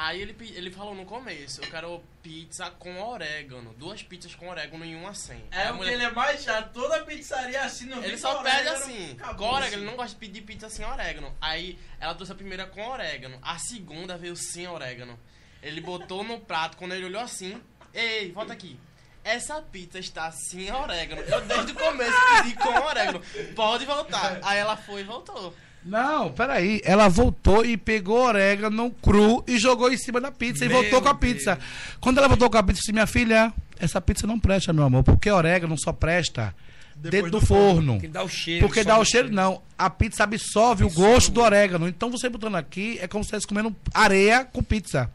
Aí 0.00 0.22
ele, 0.22 0.36
ele 0.54 0.70
falou 0.70 0.94
no 0.94 1.04
começo, 1.04 1.60
eu 1.60 1.68
quero 1.68 2.00
pizza 2.22 2.70
com 2.78 3.00
orégano. 3.02 3.74
Duas 3.74 4.00
pizzas 4.00 4.32
com 4.32 4.48
orégano 4.48 4.84
e 4.84 4.94
uma 4.94 5.12
sem. 5.12 5.42
É 5.50 5.64
a 5.64 5.70
o 5.70 5.72
que 5.72 5.78
mulher- 5.78 5.94
ele 5.94 6.04
é 6.04 6.10
mais 6.12 6.40
chato. 6.44 6.72
Toda 6.72 7.02
pizzaria 7.04 7.60
assim 7.64 7.86
no 7.86 8.04
Ele 8.04 8.16
só 8.16 8.40
pede 8.40 8.68
assim, 8.68 9.16
com 9.16 9.44
orégano, 9.44 9.56
assim. 9.64 9.74
ele 9.74 9.84
não 9.84 9.96
gosta 9.96 10.10
de 10.10 10.16
pedir 10.20 10.42
pizza 10.42 10.70
sem 10.70 10.84
orégano. 10.86 11.36
Aí 11.40 11.76
ela 11.98 12.14
trouxe 12.14 12.30
a 12.30 12.36
primeira 12.36 12.64
com 12.64 12.80
orégano, 12.88 13.40
a 13.42 13.58
segunda 13.58 14.16
veio 14.16 14.36
sem 14.36 14.68
orégano. 14.68 15.18
Ele 15.60 15.80
botou 15.80 16.22
no 16.22 16.38
prato, 16.38 16.76
quando 16.76 16.92
ele 16.94 17.06
olhou 17.06 17.20
assim, 17.20 17.60
ei, 17.92 18.30
volta 18.30 18.52
aqui. 18.52 18.78
Essa 19.24 19.60
pizza 19.60 19.98
está 19.98 20.30
sem 20.30 20.70
orégano. 20.72 21.22
Eu 21.22 21.40
desde 21.40 21.72
o 21.72 21.74
começo 21.74 22.16
pedi 22.36 22.54
com 22.54 22.68
orégano. 22.68 23.20
Pode 23.56 23.84
voltar. 23.84 24.38
Aí 24.44 24.58
ela 24.60 24.76
foi 24.76 25.00
e 25.00 25.04
voltou. 25.04 25.52
Não, 25.84 26.32
peraí. 26.32 26.80
Ela 26.84 27.08
voltou 27.08 27.64
e 27.64 27.76
pegou 27.76 28.26
orégano 28.26 28.90
cru 29.02 29.42
e 29.46 29.58
jogou 29.58 29.90
em 29.90 29.96
cima 29.96 30.20
da 30.20 30.30
pizza 30.30 30.64
e 30.64 30.68
Meu 30.68 30.82
voltou 30.82 31.00
com 31.00 31.08
a 31.08 31.12
Deus. 31.12 31.34
pizza. 31.34 31.58
Quando 32.00 32.18
ela 32.18 32.28
voltou 32.28 32.50
com 32.50 32.58
a 32.58 32.62
pizza, 32.62 32.78
eu 32.78 32.82
disse, 32.82 32.92
minha 32.92 33.06
filha, 33.06 33.52
essa 33.78 34.00
pizza 34.00 34.26
não 34.26 34.38
presta, 34.38 34.72
meu 34.72 34.84
amor, 34.84 35.02
porque 35.02 35.30
orégano 35.30 35.78
só 35.78 35.92
presta 35.92 36.54
Depois 36.94 37.10
dentro 37.10 37.30
do, 37.30 37.40
do 37.40 37.46
forno. 37.46 37.94
Porque 37.94 38.08
dá 38.08 38.22
o 38.22 38.28
cheiro. 38.28 38.66
Porque 38.66 38.84
dá 38.84 38.98
o 38.98 39.04
cheiro, 39.04 39.30
não. 39.30 39.62
A 39.78 39.88
pizza 39.88 40.24
absorve 40.24 40.84
o 40.84 40.90
gosto 40.90 41.30
do 41.30 41.40
orégano. 41.40 41.88
Então 41.88 42.10
você 42.10 42.28
botando 42.28 42.56
aqui 42.56 42.98
é 43.00 43.08
como 43.08 43.24
se 43.24 43.28
estivesse 43.28 43.46
comendo 43.46 43.74
areia 43.94 44.44
com 44.44 44.62
pizza. 44.62 45.10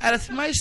Ela 0.00 0.16
disse, 0.16 0.32
mas 0.32 0.56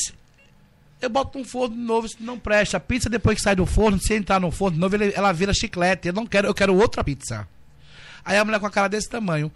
eu 1.01 1.09
boto 1.09 1.40
um 1.40 1.43
forno 1.43 1.75
novo, 1.75 2.06
isso 2.06 2.17
não 2.19 2.38
presta. 2.38 2.77
A 2.77 2.80
pizza, 2.80 3.09
depois 3.09 3.38
que 3.38 3.41
sai 3.41 3.56
do 3.56 3.66
forno, 3.66 4.00
se 4.00 4.14
entrar 4.14 4.40
no 4.40 4.51
forno 4.51 4.77
novo, 4.77 4.95
ela 4.95 5.32
vira 5.32 5.53
chiclete. 5.53 6.08
Eu 6.08 6.14
não 6.14 6.25
quero, 6.25 6.48
eu 6.48 6.53
quero 6.53 6.75
outra 6.75 7.03
pizza. 7.03 7.48
Aí 8.24 8.38
a 8.38 8.45
mulher 8.45 8.59
com 8.59 8.66
a 8.66 8.72
cara 8.72 8.88
desse 8.88 9.09
tamanho. 9.09 9.51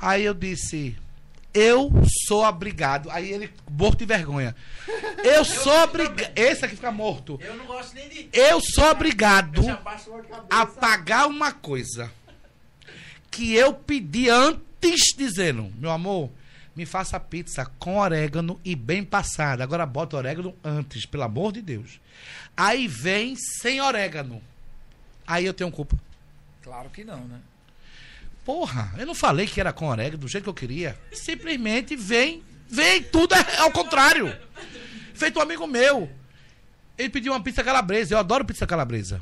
Aí 0.00 0.24
eu 0.24 0.34
disse, 0.34 0.96
eu 1.52 1.90
sou 2.26 2.44
obrigado. 2.44 3.10
Aí 3.10 3.30
ele, 3.30 3.50
morto 3.70 3.98
de 3.98 4.06
vergonha. 4.06 4.54
Eu 5.24 5.44
sou 5.44 5.82
obrigado. 5.82 6.32
Esse 6.36 6.64
aqui 6.64 6.76
fica 6.76 6.92
morto. 6.92 7.38
Eu 7.42 7.56
não 7.56 7.66
gosto 7.66 7.94
nem 7.94 8.08
de. 8.08 8.28
Eu 8.32 8.60
sou 8.60 8.90
obrigado 8.90 9.62
a 10.50 10.66
pagar 10.66 11.26
uma 11.26 11.52
coisa 11.52 12.10
que 13.30 13.54
eu 13.54 13.72
pedi 13.72 14.28
antes, 14.28 15.14
dizendo, 15.16 15.72
meu 15.76 15.90
amor, 15.90 16.30
me 16.74 16.86
faça 16.86 17.18
pizza 17.18 17.66
com 17.78 17.98
orégano 17.98 18.60
e 18.64 18.76
bem 18.76 19.04
passada. 19.04 19.64
Agora 19.64 19.84
bota 19.84 20.16
orégano 20.16 20.54
antes, 20.62 21.06
pelo 21.06 21.24
amor 21.24 21.52
de 21.52 21.60
Deus. 21.60 22.00
Aí 22.56 22.86
vem 22.86 23.34
sem 23.36 23.80
orégano. 23.80 24.42
Aí 25.26 25.44
eu 25.44 25.54
tenho 25.54 25.70
culpa. 25.70 25.96
Claro 26.62 26.88
que 26.90 27.04
não, 27.04 27.24
né? 27.24 27.40
Porra, 28.48 28.94
eu 28.96 29.04
não 29.04 29.14
falei 29.14 29.46
que 29.46 29.60
era 29.60 29.74
com 29.74 29.88
orégano 29.88 30.16
do 30.16 30.26
jeito 30.26 30.44
que 30.44 30.48
eu 30.48 30.54
queria. 30.54 30.98
Simplesmente 31.12 31.94
vem, 31.94 32.42
vem 32.66 33.02
tudo 33.02 33.34
é 33.34 33.58
ao 33.58 33.70
contrário. 33.70 34.34
Feito 35.12 35.38
um 35.38 35.42
amigo 35.42 35.66
meu. 35.66 36.10
Ele 36.96 37.10
pediu 37.10 37.34
uma 37.34 37.42
pizza 37.42 37.62
calabresa. 37.62 38.14
Eu 38.14 38.18
adoro 38.18 38.46
pizza 38.46 38.66
calabresa. 38.66 39.20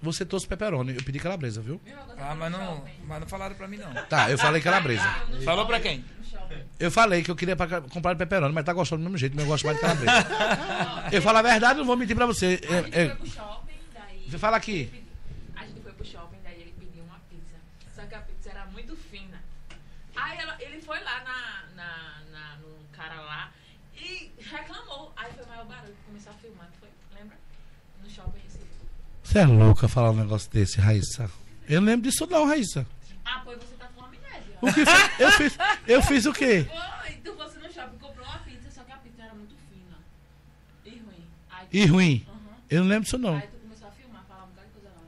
Você 0.00 0.24
trouxe 0.24 0.46
pepperoni. 0.46 0.94
Eu 0.94 1.02
pedi 1.02 1.18
calabresa, 1.18 1.60
viu? 1.60 1.80
Ah, 2.20 2.36
mas 2.36 2.52
não, 2.52 2.84
mas 3.08 3.18
não 3.18 3.26
falaram 3.26 3.56
pra 3.56 3.66
mim, 3.66 3.78
não. 3.78 3.92
Tá, 4.04 4.30
eu 4.30 4.38
falei 4.38 4.62
calabresa. 4.62 5.02
Falou 5.44 5.66
pra 5.66 5.80
quem? 5.80 6.04
Eu 6.78 6.92
falei 6.92 7.24
que 7.24 7.30
eu 7.32 7.34
queria 7.34 7.56
pra- 7.56 7.80
comprar 7.80 8.14
pepperoni, 8.14 8.54
mas 8.54 8.64
tá 8.64 8.72
gostando 8.72 9.00
do 9.02 9.06
mesmo 9.06 9.18
jeito, 9.18 9.34
mas 9.34 9.44
eu 9.44 9.50
gosto 9.50 9.64
mais 9.66 9.76
de 9.76 9.82
calabresa. 9.82 10.12
eu 11.10 11.20
falo 11.20 11.38
a 11.38 11.42
verdade, 11.42 11.80
não 11.80 11.84
vou 11.86 11.96
mentir 11.96 12.14
pra 12.14 12.26
você. 12.26 12.58
Pro 12.58 13.26
shopping, 13.28 13.74
daí. 13.92 14.38
Fala 14.38 14.56
aqui. 14.56 15.04
A 15.56 15.66
gente 15.66 15.80
foi 15.80 15.92
pro 15.94 16.04
shopping, 16.06 16.36
daí 16.44 16.60
ele 16.60 16.74
pediu 16.78 17.02
uma 17.02 17.18
pizza. 17.28 17.56
Só 17.94 18.02
que 18.06 18.14
a 18.14 18.20
pizza 18.20 18.50
era 18.50 18.66
muito 18.66 18.94
fina. 19.10 19.42
Aí 20.14 20.38
ela- 20.38 20.56
ele 20.60 20.80
foi 20.82 21.00
lá 21.00 21.20
na, 21.24 21.64
na, 21.74 22.20
na, 22.30 22.56
no 22.58 22.76
cara 22.92 23.20
lá 23.22 23.50
e 23.96 24.30
reclamou. 24.38 25.12
Aí 25.16 25.32
foi 25.32 25.46
maior 25.46 25.64
barulho, 25.64 25.96
começou 26.06 26.30
a 26.32 26.34
filmar, 26.36 26.68
foi? 26.78 26.88
Lembra? 27.18 27.36
No 28.04 28.08
shopping 28.10 28.38
Recife. 28.44 28.66
Você 29.36 29.42
é 29.42 29.46
louca 29.46 29.86
falar 29.86 30.12
um 30.12 30.16
negócio 30.16 30.50
desse, 30.50 30.80
Raíssa. 30.80 31.30
Eu 31.68 31.82
não 31.82 31.88
lembro 31.88 32.08
disso 32.08 32.26
não, 32.26 32.46
Raíssa. 32.46 32.86
Ah, 33.22 33.42
pois 33.44 33.58
você 33.58 33.74
tá 33.78 33.86
com 33.94 34.02
amnésia. 34.02 34.56
O 34.62 34.72
que 34.72 34.82
foi? 34.86 35.10
Eu 35.18 35.30
fiz, 35.32 35.58
eu 35.86 36.02
fiz 36.02 36.24
o 36.24 36.32
quê? 36.32 36.66
Foi, 36.70 37.12
tu 37.16 37.34
fosse 37.34 37.58
no 37.58 37.70
shopping, 37.70 37.98
comprou 37.98 38.26
uma 38.26 38.38
pizza, 38.38 38.70
só 38.74 38.80
que 38.82 38.92
a 38.92 38.96
pizza 38.96 39.22
era 39.24 39.34
muito 39.34 39.54
fina. 39.70 39.98
E 40.86 40.90
ruim. 40.90 41.26
Aí, 41.50 41.66
E 41.70 41.84
ruim? 41.84 42.24
Aham. 42.26 42.38
Eu 42.70 42.80
não 42.80 42.88
lembro 42.88 43.04
disso 43.04 43.18
não. 43.18 43.36
Aí 43.36 43.42
tu 43.42 43.58
começou 43.60 43.88
a 43.88 43.90
filmar, 43.90 44.24
falar 44.26 44.44
um 44.44 44.46
bocado 44.46 44.68
de 44.68 44.72
coisa 44.72 44.88
lá. 44.96 45.02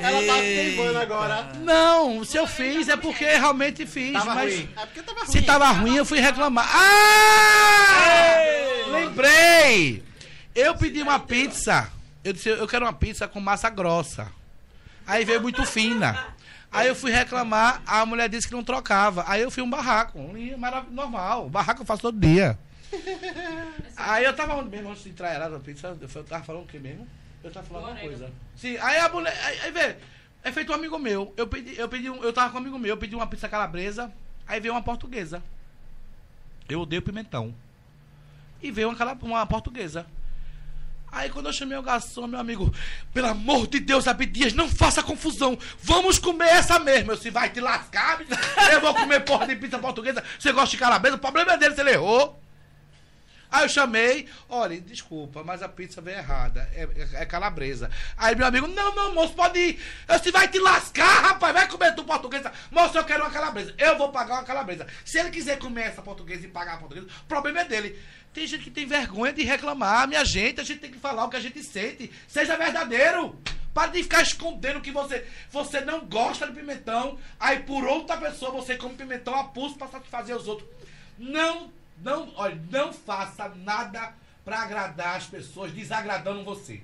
Ela 0.00 0.26
tá 0.26 0.34
queimando 0.40 0.98
agora. 0.98 1.52
Não, 1.60 2.24
se 2.24 2.36
eu 2.36 2.48
fiz 2.48 2.88
é 2.88 2.96
porque 2.96 3.24
realmente 3.24 3.86
fiz, 3.86 4.14
Tava 4.14 4.34
mas 4.34 4.52
ruim. 4.52 4.68
É 4.76 4.86
porque 4.86 5.02
tava 5.02 5.20
ruim. 5.20 5.30
se 5.30 5.42
tava 5.42 5.70
ruim 5.70 5.94
eu 5.94 6.04
fui 6.04 6.18
reclamar. 6.18 6.68
Ah! 6.74 8.42
Lembrei! 8.90 10.02
Eu 10.56 10.74
pedi 10.74 11.00
uma 11.02 11.20
pizza. 11.20 11.88
Eu 12.22 12.32
disse, 12.32 12.48
eu 12.48 12.68
quero 12.68 12.84
uma 12.84 12.92
pizza 12.92 13.26
com 13.26 13.40
massa 13.40 13.70
grossa. 13.70 14.30
Aí 15.06 15.24
veio 15.24 15.40
muito 15.40 15.64
fina. 15.64 16.34
Aí 16.70 16.86
eu 16.86 16.94
fui 16.94 17.10
reclamar, 17.10 17.82
a 17.84 18.06
mulher 18.06 18.28
disse 18.28 18.46
que 18.46 18.54
não 18.54 18.62
trocava. 18.62 19.24
Aí 19.26 19.40
eu 19.40 19.50
fui 19.50 19.62
um 19.62 19.70
barraco, 19.70 20.18
normal. 20.90 21.48
Barraco 21.48 21.82
eu 21.82 21.86
faço 21.86 22.02
todo 22.02 22.20
dia. 22.20 22.58
Aí 23.96 24.24
eu 24.24 24.34
tava 24.34 24.62
mesmo, 24.62 24.90
antes 24.90 25.02
de 25.02 25.10
entrar 25.10 25.30
era 25.30 25.56
a 25.56 25.60
pizza, 25.60 25.96
eu 26.00 26.24
tava 26.24 26.44
falando 26.44 26.64
o 26.64 26.66
que 26.66 26.78
mesmo? 26.78 27.06
Eu 27.42 27.50
tava 27.50 27.66
falando 27.66 27.84
alguma 27.86 28.00
coisa. 28.00 28.30
Sim, 28.56 28.76
aí 28.76 28.98
a 28.98 29.08
mulher, 29.08 29.36
aí, 29.44 29.60
aí 29.60 29.72
vê, 29.72 29.96
é 30.42 30.52
feito 30.52 30.70
um 30.70 30.74
amigo 30.74 30.98
meu. 30.98 31.32
Eu 31.36 31.46
pedi, 31.46 31.78
eu 31.78 31.88
pedi, 31.88 32.10
um, 32.10 32.22
eu 32.22 32.32
tava 32.32 32.50
com 32.50 32.58
um 32.58 32.60
amigo 32.60 32.78
meu, 32.78 32.90
eu 32.90 32.96
pedi 32.96 33.14
uma 33.14 33.26
pizza 33.26 33.48
calabresa, 33.48 34.12
aí 34.46 34.60
veio 34.60 34.74
uma 34.74 34.82
portuguesa. 34.82 35.42
Eu 36.68 36.80
odeio 36.82 37.02
pimentão. 37.02 37.54
E 38.62 38.70
veio 38.70 38.90
uma, 38.90 39.12
uma 39.22 39.46
portuguesa. 39.46 40.06
Aí 41.12 41.28
quando 41.28 41.46
eu 41.46 41.52
chamei 41.52 41.76
o 41.76 41.82
garçom, 41.82 42.26
meu 42.26 42.38
amigo, 42.38 42.72
pelo 43.12 43.26
amor 43.26 43.66
de 43.66 43.80
Deus, 43.80 44.06
Abdias, 44.06 44.52
não 44.52 44.68
faça 44.68 45.02
confusão. 45.02 45.58
Vamos 45.82 46.18
comer 46.18 46.48
essa 46.48 46.78
mesmo. 46.78 47.12
Eu 47.12 47.16
disse, 47.16 47.30
vai 47.30 47.50
te 47.50 47.60
lascar, 47.60 48.20
eu 48.72 48.80
vou 48.80 48.94
comer 48.94 49.20
porra 49.20 49.46
de 49.46 49.56
pizza 49.56 49.78
portuguesa. 49.78 50.22
Você 50.38 50.52
gosta 50.52 50.70
de 50.70 50.78
calabresa? 50.78 51.16
O 51.16 51.20
problema 51.20 51.52
é 51.52 51.58
dele 51.58 51.74
se 51.74 51.80
ele 51.80 51.90
errou. 51.90 52.39
Aí 53.50 53.64
eu 53.64 53.68
chamei, 53.68 54.28
olha, 54.48 54.80
desculpa, 54.80 55.42
mas 55.42 55.62
a 55.62 55.68
pizza 55.68 56.00
veio 56.00 56.18
errada. 56.18 56.68
É, 56.74 56.82
é- 56.82 57.22
é 57.22 57.26
calabresa. 57.26 57.90
Aí 58.16 58.34
meu 58.36 58.46
amigo, 58.46 58.66
não, 58.68 58.94
não, 58.94 59.14
moço, 59.14 59.34
pode 59.34 59.58
ir. 59.58 59.80
Disse, 60.08 60.30
vai 60.30 60.46
te 60.48 60.58
lascar, 60.58 61.22
rapaz, 61.22 61.52
vai 61.52 61.68
comer 61.68 61.94
tu 61.94 62.04
portuguesa. 62.04 62.52
Moço, 62.70 62.96
eu 62.96 63.04
quero 63.04 63.22
uma 63.24 63.30
calabresa. 63.30 63.74
Eu 63.78 63.98
vou 63.98 64.10
pagar 64.10 64.34
uma 64.34 64.44
calabresa. 64.44 64.86
Se 65.04 65.18
ele 65.18 65.30
quiser 65.30 65.58
comer 65.58 65.82
essa 65.88 66.02
portuguesa 66.02 66.44
e 66.46 66.48
pagar 66.48 66.74
a 66.74 66.78
portuguesa, 66.78 67.06
o 67.22 67.24
problema 67.26 67.60
é 67.60 67.64
dele. 67.64 67.98
Tem 68.32 68.46
gente 68.46 68.62
que 68.64 68.70
tem 68.70 68.86
vergonha 68.86 69.32
de 69.32 69.42
reclamar, 69.42 70.06
minha 70.06 70.24
gente. 70.24 70.60
A 70.60 70.64
gente 70.64 70.80
tem 70.80 70.90
que 70.90 70.98
falar 70.98 71.24
o 71.24 71.28
que 71.28 71.36
a 71.36 71.40
gente 71.40 71.62
sente. 71.64 72.12
Seja 72.28 72.56
verdadeiro. 72.56 73.36
Para 73.74 73.92
de 73.92 74.02
ficar 74.02 74.22
escondendo 74.22 74.80
que 74.80 74.90
você, 74.90 75.24
você 75.50 75.80
não 75.80 76.00
gosta 76.06 76.46
de 76.46 76.52
pimentão. 76.52 77.18
Aí 77.38 77.60
por 77.60 77.84
outra 77.84 78.16
pessoa 78.16 78.50
você 78.52 78.76
come 78.76 78.94
pimentão 78.94 79.34
a 79.34 79.44
pulso 79.44 79.76
para 79.76 79.88
satisfazer 79.88 80.36
os 80.36 80.46
outros. 80.48 80.68
Não, 81.18 81.72
não, 82.02 82.32
olha, 82.36 82.60
não 82.70 82.92
faça 82.92 83.48
nada 83.48 84.14
para 84.44 84.60
agradar 84.60 85.16
as 85.16 85.26
pessoas 85.26 85.72
desagradando 85.72 86.44
você. 86.44 86.82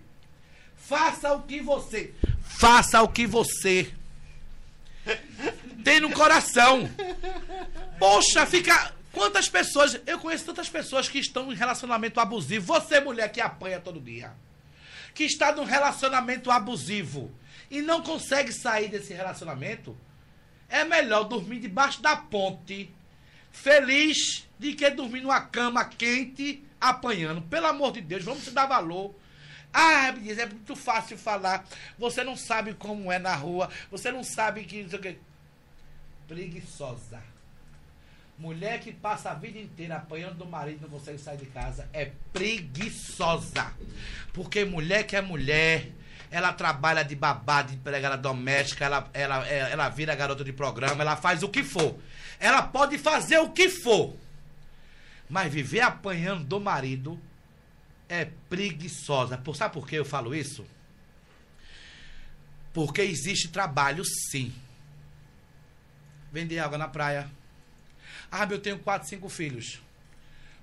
Faça 0.77 1.33
o 1.33 1.43
que 1.43 1.61
você. 1.61 2.15
Faça 2.43 3.03
o 3.03 3.09
que 3.09 3.27
você 3.27 3.93
tem 5.85 6.01
no 6.01 6.13
coração. 6.13 6.89
Poxa, 7.99 8.47
fica. 8.47 8.95
Quantas 9.13 9.49
pessoas. 9.49 9.99
Eu 10.07 10.19
conheço 10.19 10.45
tantas 10.45 10.69
pessoas 10.69 11.09
que 11.09 11.19
estão 11.19 11.53
em 11.53 11.57
relacionamento 11.57 12.21
abusivo. 12.21 12.67
Você, 12.67 13.01
mulher 13.01 13.33
que 13.33 13.41
apanha 13.41 13.81
todo 13.81 14.01
dia. 14.01 14.33
Que 15.15 15.25
está 15.25 15.53
num 15.53 15.65
relacionamento 15.65 16.51
abusivo 16.51 17.33
e 17.71 17.81
não 17.81 18.03
consegue 18.03 18.53
sair 18.53 18.89
desse 18.89 19.13
relacionamento. 19.13 19.97
É 20.69 20.85
melhor 20.85 21.25
dormir 21.25 21.61
debaixo 21.61 22.03
da 22.03 22.17
ponte, 22.17 22.91
feliz, 23.57 24.47
de 24.59 24.75
que 24.75 24.89
dormir 24.91 25.23
numa 25.23 25.41
cama 25.41 25.85
quente, 25.85 26.63
apanhando. 26.81 27.43
Pelo 27.43 27.67
amor 27.67 27.93
de 27.93 28.01
Deus, 28.01 28.25
vamos 28.25 28.47
dar 28.53 28.67
valor. 28.67 29.15
Ah, 29.73 30.09
Abdias, 30.09 30.39
é 30.39 30.47
muito 30.47 30.77
fácil 30.77 31.19
falar. 31.19 31.67
Você 31.99 32.23
não 32.23 32.37
sabe 32.37 32.75
como 32.75 33.11
é 33.11 33.19
na 33.19 33.35
rua. 33.35 33.69
Você 33.91 34.11
não 34.11 34.23
sabe 34.23 34.65
que. 34.65 34.83
não 34.83 34.91
sei 34.91 34.99
o 34.99 35.03
quê. 35.03 35.19
Preguiçosa. 36.29 37.23
Mulher 38.39 38.81
que 38.81 38.93
passa 38.93 39.31
a 39.31 39.35
vida 39.35 39.59
inteira 39.59 39.97
apanhando 39.97 40.37
do 40.37 40.47
marido 40.47 40.83
não 40.83 40.91
consegue 40.91 41.19
sair 41.19 41.39
de 41.39 41.47
casa 41.47 41.89
é 41.93 42.13
preguiçosa. 42.33 43.73
Porque 44.33 44.65
mulher 44.65 45.05
que 45.05 45.17
é 45.17 45.23
mulher, 45.23 45.91
ela 46.31 46.53
trabalha 46.53 47.03
de 47.03 47.17
babá, 47.17 47.63
de 47.63 47.75
empregada 47.75 48.17
doméstica, 48.17 48.85
ela, 48.85 49.09
ela, 49.15 49.47
ela 49.47 49.89
vira 49.89 50.15
garota 50.15 50.45
de 50.45 50.53
programa, 50.53 51.03
ela 51.03 51.17
faz 51.17 51.43
o 51.43 51.49
que 51.49 51.65
for. 51.65 51.99
Ela 52.39 52.63
pode 52.63 52.99
fazer 52.99 53.39
o 53.39 53.51
que 53.51 53.69
for. 53.69 54.17
Mas 55.29 55.53
viver 55.53 55.81
apanhando 55.81 56.45
do 56.45 56.61
marido 56.61 57.21
é 58.09 58.27
preguiçosa. 58.49 59.37
Por, 59.37 59.57
sabe 59.57 59.75
por 59.75 59.87
que 59.87 59.97
eu 59.97 60.05
falo 60.05 60.35
isso? 60.35 60.65
Porque 62.73 63.01
existe 63.01 63.49
trabalho 63.49 64.05
sim. 64.05 64.53
Vender 66.33 66.59
água 66.59 66.79
na 66.79 66.89
praia. 66.89 67.31
Ah, 68.31 68.47
eu 68.51 68.59
tenho 68.59 68.79
quatro, 68.79 69.09
cinco 69.09 69.29
filhos. 69.29 69.81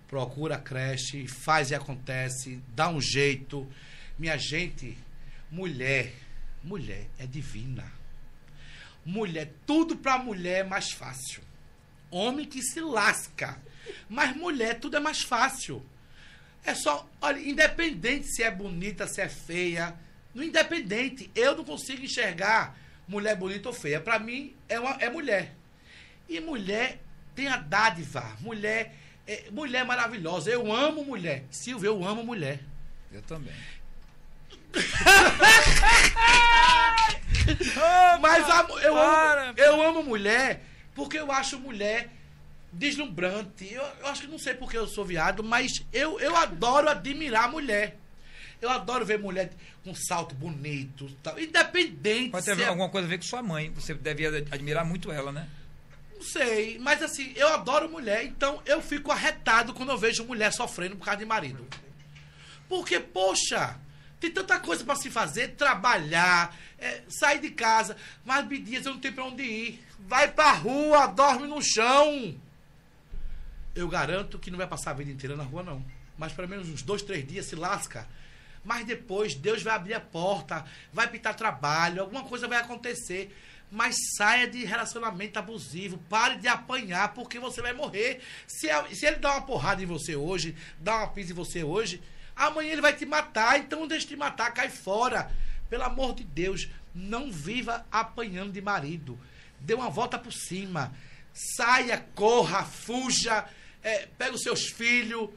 Procura 0.07 0.57
creche, 0.57 1.27
faz 1.27 1.71
e 1.71 1.75
acontece, 1.75 2.61
dá 2.75 2.87
um 2.87 3.01
jeito. 3.01 3.67
Minha 4.17 4.37
gente, 4.37 4.97
mulher, 5.49 6.13
mulher 6.63 7.09
é 7.17 7.25
divina. 7.25 7.91
Mulher, 9.03 9.51
tudo 9.65 9.97
pra 9.97 10.17
mulher 10.17 10.59
é 10.59 10.63
mais 10.63 10.91
fácil. 10.91 11.41
Homem 12.13 12.45
que 12.45 12.61
se 12.61 12.79
lasca. 12.79 13.57
Mas 14.07 14.35
mulher, 14.35 14.79
tudo 14.79 14.97
é 14.97 14.99
mais 14.99 15.23
fácil. 15.23 15.83
É 16.63 16.75
só, 16.75 17.07
olha, 17.21 17.39
independente 17.39 18.27
se 18.27 18.43
é 18.43 18.51
bonita, 18.51 19.07
se 19.07 19.19
é 19.19 19.27
feia, 19.27 19.95
no 20.33 20.43
independente, 20.43 21.29
eu 21.35 21.57
não 21.57 21.65
consigo 21.65 22.03
enxergar 22.03 22.77
mulher 23.07 23.35
bonita 23.35 23.67
ou 23.69 23.75
feia. 23.75 23.99
Pra 23.99 24.19
mim, 24.19 24.55
é, 24.69 24.79
uma, 24.79 24.91
é 24.99 25.09
mulher. 25.09 25.53
E 26.29 26.39
mulher 26.39 26.99
tem 27.35 27.47
a 27.47 27.57
dádiva. 27.57 28.37
Mulher 28.39 28.95
é, 29.27 29.45
mulher 29.51 29.83
maravilhosa. 29.85 30.49
Eu 30.49 30.71
amo 30.71 31.03
mulher. 31.03 31.43
Silvio, 31.51 31.87
eu 31.87 32.05
amo 32.05 32.23
mulher. 32.23 32.59
Eu 33.11 33.21
também. 33.23 33.53
Mas 38.21 38.49
a- 38.49 38.67
eu, 38.81 38.93
para, 38.93 39.49
amo, 39.49 39.53
eu 39.59 39.81
amo 39.81 40.03
mulher 40.03 40.61
porque 40.95 41.17
eu 41.17 41.31
acho 41.31 41.59
mulher 41.59 42.09
deslumbrante. 42.71 43.71
Eu, 43.71 43.83
eu 43.99 44.07
acho 44.07 44.21
que 44.21 44.27
não 44.27 44.39
sei 44.39 44.53
porque 44.53 44.77
eu 44.77 44.87
sou 44.87 45.05
viado, 45.05 45.43
mas 45.43 45.83
eu, 45.91 46.19
eu 46.19 46.35
adoro 46.35 46.89
admirar 46.89 47.49
mulher. 47.49 47.97
Eu 48.61 48.69
adoro 48.69 49.05
ver 49.05 49.19
mulher 49.19 49.51
com 49.83 49.93
salto 49.93 50.33
bonito, 50.33 51.09
tal. 51.21 51.37
independente. 51.39 52.31
Pode 52.31 52.45
ter 52.45 52.59
é- 52.59 52.67
alguma 52.67 52.89
coisa 52.89 53.05
a 53.05 53.09
ver 53.09 53.17
com 53.17 53.23
sua 53.23 53.43
mãe. 53.43 53.69
Você 53.71 53.93
deve 53.93 54.25
admirar 54.25 54.85
muito 54.85 55.11
ela, 55.11 55.31
né? 55.31 55.47
Não 56.15 56.21
sei, 56.21 56.79
mas 56.79 57.03
assim, 57.03 57.33
eu 57.35 57.49
adoro 57.49 57.89
mulher, 57.89 58.23
então 58.23 58.61
eu 58.65 58.81
fico 58.81 59.11
arretado 59.11 59.73
quando 59.73 59.89
eu 59.89 59.97
vejo 59.97 60.23
mulher 60.23 60.53
sofrendo 60.53 60.95
por 60.95 61.03
causa 61.03 61.19
de 61.19 61.25
marido. 61.25 61.67
Porque, 62.69 62.97
poxa, 62.97 63.77
tem 64.21 64.31
tanta 64.31 64.57
coisa 64.57 64.85
pra 64.85 64.95
se 64.95 65.11
fazer, 65.11 65.49
trabalhar, 65.49 66.55
é, 66.79 67.01
sair 67.09 67.41
de 67.41 67.49
casa, 67.49 67.97
mas 68.23 68.47
dias 68.47 68.85
eu 68.85 68.93
não 68.93 69.01
tenho 69.01 69.13
pra 69.13 69.25
onde 69.25 69.43
ir. 69.43 69.83
Vai 70.07 70.31
pra 70.31 70.51
rua, 70.51 71.07
dorme 71.07 71.47
no 71.47 71.61
chão. 71.61 72.35
Eu 73.75 73.87
garanto 73.87 74.37
que 74.37 74.51
não 74.51 74.57
vai 74.57 74.67
passar 74.67 74.91
a 74.91 74.93
vida 74.95 75.11
inteira 75.11 75.35
na 75.35 75.43
rua, 75.43 75.63
não. 75.63 75.83
Mas 76.17 76.31
pelo 76.33 76.47
menos 76.47 76.69
uns 76.69 76.81
dois, 76.81 77.01
três 77.01 77.25
dias 77.27 77.45
se 77.47 77.55
lasca. 77.55 78.07
Mas 78.63 78.85
depois 78.85 79.33
Deus 79.35 79.61
vai 79.63 79.73
abrir 79.75 79.93
a 79.93 79.99
porta, 79.99 80.63
vai 80.91 81.07
pintar 81.09 81.35
trabalho, 81.35 82.01
alguma 82.01 82.23
coisa 82.23 82.47
vai 82.47 82.59
acontecer. 82.59 83.35
Mas 83.71 83.95
saia 84.17 84.47
de 84.47 84.63
relacionamento 84.63 85.39
abusivo, 85.39 85.97
pare 86.09 86.35
de 86.37 86.47
apanhar, 86.47 87.13
porque 87.13 87.39
você 87.39 87.61
vai 87.61 87.73
morrer. 87.73 88.21
Se, 88.47 88.69
a- 88.69 88.85
se 88.93 89.05
ele 89.05 89.15
dá 89.17 89.31
uma 89.31 89.41
porrada 89.41 89.81
em 89.81 89.85
você 89.87 90.15
hoje, 90.15 90.55
dá 90.79 90.97
uma 90.97 91.07
pisa 91.07 91.31
em 91.31 91.35
você 91.35 91.63
hoje, 91.63 91.99
amanhã 92.35 92.71
ele 92.71 92.81
vai 92.81 92.93
te 92.95 93.05
matar. 93.05 93.57
Então 93.59 93.87
deixa 93.87 94.07
de 94.07 94.15
matar, 94.15 94.51
cai 94.53 94.69
fora. 94.69 95.31
Pelo 95.69 95.83
amor 95.83 96.13
de 96.13 96.23
Deus, 96.23 96.69
não 96.93 97.31
viva 97.31 97.83
apanhando 97.91 98.51
de 98.51 98.61
marido. 98.61 99.17
Dê 99.63 99.73
uma 99.73 99.89
volta 99.89 100.19
por 100.19 100.31
cima. 100.31 100.93
Saia, 101.33 101.97
corra, 102.13 102.63
fuja, 102.63 103.45
é, 103.81 104.07
pega 104.17 104.35
os 104.35 104.41
seus 104.41 104.67
filhos. 104.67 105.29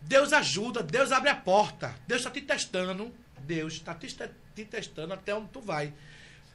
Deus 0.00 0.32
ajuda, 0.32 0.82
Deus 0.82 1.12
abre 1.12 1.28
a 1.28 1.34
porta. 1.34 1.94
Deus 2.06 2.20
está 2.20 2.30
te 2.30 2.40
testando. 2.40 3.12
Deus 3.40 3.74
está 3.74 3.94
te, 3.94 4.06
te 4.54 4.64
testando 4.64 5.12
até 5.12 5.34
onde 5.34 5.48
tu 5.48 5.60
vai. 5.60 5.92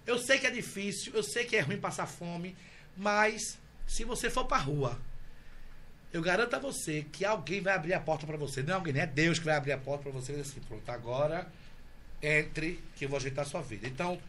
Eu 0.06 0.17
sei 0.17 0.40
que 0.40 0.48
é 0.48 0.51
difícil, 0.51 1.14
eu 1.14 1.22
sei 1.22 1.45
que 1.45 1.56
é 1.56 1.61
ruim 1.61 1.77
passar 1.77 2.07
fome, 2.07 2.56
mas 2.98 3.57
se 3.85 4.03
você 4.03 4.30
for 4.30 4.45
pra 4.45 4.57
rua, 4.57 4.99
eu 6.11 6.22
garanto 6.22 6.56
a 6.56 6.59
você 6.59 7.06
que 7.11 7.23
alguém 7.23 7.61
vai 7.61 7.73
abrir 7.73 7.93
a 7.93 7.99
porta 7.99 8.25
para 8.25 8.35
você. 8.38 8.64
Não 8.64 8.73
é 8.73 8.75
alguém, 8.75 8.93
não 8.93 9.01
é 9.01 9.06
Deus 9.06 9.38
que 9.38 9.45
vai 9.45 9.56
abrir 9.56 9.73
a 9.73 9.77
porta 9.77 10.03
para 10.03 10.11
você 10.11 10.33
assim, 10.33 10.59
pronto, 10.61 10.90
agora 10.90 11.48
entre 12.22 12.83
que 12.95 13.06
eu 13.06 13.09
vou 13.09 13.17
ajeitar 13.17 13.45
a 13.45 13.48
sua 13.48 13.61
vida. 13.61 13.88
Então, 13.88 14.19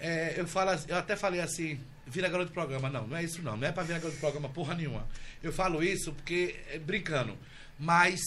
é, 0.00 0.34
eu 0.36 0.46
falo, 0.46 0.70
eu 0.88 0.96
até 0.96 1.14
falei 1.14 1.40
assim, 1.40 1.78
vira 2.06 2.28
garoto 2.28 2.48
de 2.48 2.54
programa. 2.54 2.88
Não, 2.88 3.06
não 3.06 3.16
é 3.16 3.22
isso 3.22 3.42
não. 3.42 3.56
Não 3.56 3.68
é 3.68 3.72
para 3.72 3.82
virar 3.82 3.98
garoto 3.98 4.14
de 4.14 4.20
programa 4.20 4.48
porra 4.48 4.74
nenhuma. 4.74 5.06
Eu 5.42 5.52
falo 5.52 5.82
isso 5.82 6.12
porque, 6.12 6.56
é, 6.68 6.78
brincando, 6.78 7.38
mas 7.78 8.20